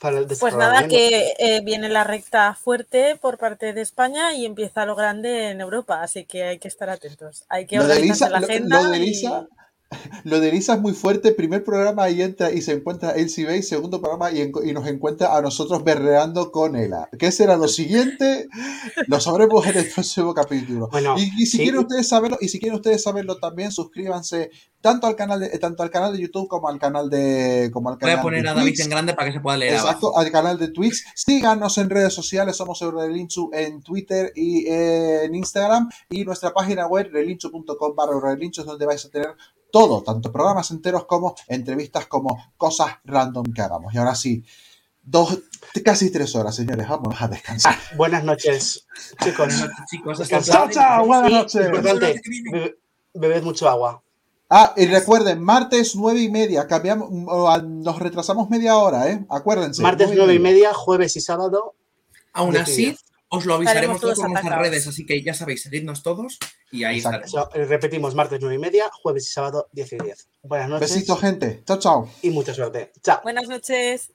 para 0.01 0.19
el 0.19 0.27
Pues 0.27 0.57
nada, 0.57 0.89
que 0.89 1.33
eh, 1.39 1.61
viene 1.63 1.89
la 1.91 2.05
recta 2.05 2.55
fuerte 2.55 3.17
por 3.21 3.37
parte 3.37 3.75
de 3.75 3.83
España 3.83 4.35
y 4.35 4.47
empieza 4.47 4.87
lo 4.87 4.97
grande 4.97 5.51
en 5.51 5.61
Europa, 5.61 6.03
así 6.03 6.25
que 6.25 6.43
hay 6.45 6.59
que 6.59 6.69
estar 6.69 6.89
atentos. 6.89 7.45
Hay 7.51 7.67
que 7.67 7.77
Elisa, 7.77 8.31
la 8.31 8.39
agenda. 8.39 8.83
lo 8.83 8.91
de 8.91 8.99
y- 8.99 9.03
Elisa, 9.03 9.47
lo 10.25 10.41
de 10.41 10.49
Elisa 10.51 10.75
es 10.75 10.81
muy 10.81 10.93
fuerte. 10.93 11.33
Primer 11.33 11.65
programa 11.65 12.09
y 12.11 12.23
entra 12.23 12.53
y 12.53 12.63
se 12.63 12.73
encuentra 12.73 13.13
Elsie 13.13 13.45
Bay. 13.45 13.63
Segundo 13.63 14.01
programa 14.01 14.31
y, 14.31 14.51
nos 14.73 14.87
encuentra 14.87 15.37
a 15.37 15.43
nosotros 15.43 15.83
berreando 15.85 16.51
con 16.53 16.77
Ela. 16.77 17.09
¿Qué 17.19 17.33
será 17.33 17.57
lo 17.57 17.69
siguiente? 17.69 18.49
Lo 19.07 19.21
sabremos 19.21 19.67
en 19.67 19.79
el 19.79 19.89
próximo 19.91 20.35
capítulo. 20.35 20.89
Bueno, 20.91 21.17
y, 21.19 21.25
y 21.43 21.47
si 21.47 21.59
sí. 21.59 21.59
quieren 21.59 21.81
ustedes 21.81 22.09
saberlo, 22.09 22.39
y 22.41 22.49
si 22.49 22.59
quieren 22.59 22.77
ustedes 22.77 23.03
saberlo 23.03 23.39
también, 23.39 23.73
suscríbanse 23.73 24.51
tanto 24.81 25.07
al 25.07 25.17
canal 25.17 25.41
de, 25.41 25.59
tanto 25.59 25.83
al 25.83 25.91
canal 25.91 26.13
de 26.13 26.23
YouTube 26.23 26.49
como 26.49 26.69
al 26.69 26.79
canal 26.79 27.11
de 27.11 27.71
como 27.73 27.91
al 27.91 27.97
Voy 27.97 28.11
a 28.11 28.15
canal 28.15 28.23
poner 28.23 28.43
de 28.43 28.49
a 28.49 28.55
David 28.55 28.71
Twitch. 28.71 28.81
en 28.81 28.91
grande 28.91 29.15
para 29.15 29.27
que 29.29 29.33
se 29.35 29.41
pueda 29.41 29.57
leer 29.59 29.75
Exacto, 29.75 30.09
abajo. 30.09 30.19
al 30.19 30.31
canal 30.31 30.59
de 30.59 30.69
Twitch. 30.69 31.05
Síganos 31.15 31.77
en 31.79 31.91
redes 31.91 32.15
sociales, 32.15 32.57
somos 32.57 32.81
Eurorelinchu 32.81 33.51
en 33.53 33.83
Twitter 33.83 34.33
y 34.35 34.67
en 34.69 35.35
Instagram. 35.35 35.89
Y 36.09 36.25
nuestra 36.25 36.53
página 36.53 36.87
web, 36.87 37.09
relinchu.com 37.13 37.95
barra 37.95 38.37
es 38.41 38.65
donde 38.65 38.87
vais 38.87 39.05
a 39.05 39.11
tener 39.11 39.35
todo, 39.71 40.03
tanto 40.03 40.31
programas 40.33 40.71
enteros 40.71 41.05
como 41.07 41.35
entrevistas, 41.49 42.07
como 42.07 42.53
cosas 42.57 42.95
random 43.05 43.45
que 43.53 43.63
hagamos. 43.63 43.93
Y 43.95 43.99
ahora 43.99 44.15
sí, 44.15 44.45
dos, 45.03 45.39
casi 45.85 46.11
tres 46.11 46.35
horas, 46.37 46.55
señores, 46.55 46.89
vamos 46.89 47.21
a 47.21 47.29
descansar. 47.29 47.75
Buenas 47.97 48.25
noches, 48.25 48.87
chicos. 49.23 49.37
Buenas 49.49 49.61
noches, 49.61 49.85
chicos. 49.91 50.21
Hasta. 50.21 50.43
Chao, 50.43 50.71
chao, 50.71 51.07
buenas 51.07 51.31
noches. 51.31 51.67
Importante, 51.67 52.21
bebe- 52.53 52.79
bebed 53.15 53.43
mucho 53.43 53.69
agua. 53.69 54.03
Ah, 54.53 54.75
y 54.77 54.87
recuerden, 54.87 55.41
martes 55.43 55.95
nueve 55.95 56.21
y 56.23 56.29
media, 56.29 56.67
cambiamos, 56.67 57.09
mm, 57.11 57.83
nos 57.83 57.99
retrasamos 58.01 58.51
media 58.51 58.77
hora, 58.77 59.09
¿eh? 59.09 59.25
Acuérdense. 59.31 59.81
Martes 59.81 60.11
nueve 60.15 60.35
y 60.35 60.39
media, 60.41 60.75
jueves 60.75 61.15
y 61.17 61.21
sábado. 61.21 61.75
Aún 62.33 62.57
así. 62.57 62.97
Os 63.31 63.47
lo 63.47 63.55
avisaremos 63.55 64.01
todos 64.01 64.15
todos 64.17 64.27
por 64.27 64.31
nuestras 64.33 64.61
redes, 64.61 64.87
así 64.87 65.07
que 65.07 65.23
ya 65.23 65.35
sabéis, 65.35 65.63
seguidnos 65.63 66.03
todos 66.03 66.39
y 66.71 66.85
ahí 66.85 66.99
Exacto. 66.99 67.27
estaremos. 67.27 67.53
So, 67.53 67.59
eh, 67.59 67.65
repetimos, 67.65 68.15
martes 68.15 68.39
nueve 68.41 68.57
y 68.57 68.59
media, 68.59 68.91
jueves 68.93 69.29
y 69.29 69.33
sábado 69.33 69.69
10 69.73 69.93
y 69.93 69.99
10. 69.99 70.29
Buenas 70.43 70.69
noches 70.69 70.93
Besitos, 70.93 71.21
gente. 71.21 71.63
Chao, 71.65 71.79
chao. 71.79 72.09
y 72.23 72.31
mucha 72.31 72.53
suerte. 72.53 72.93
Chao. 73.03 73.21
Buenas 73.23 73.49
noches. 73.49 74.13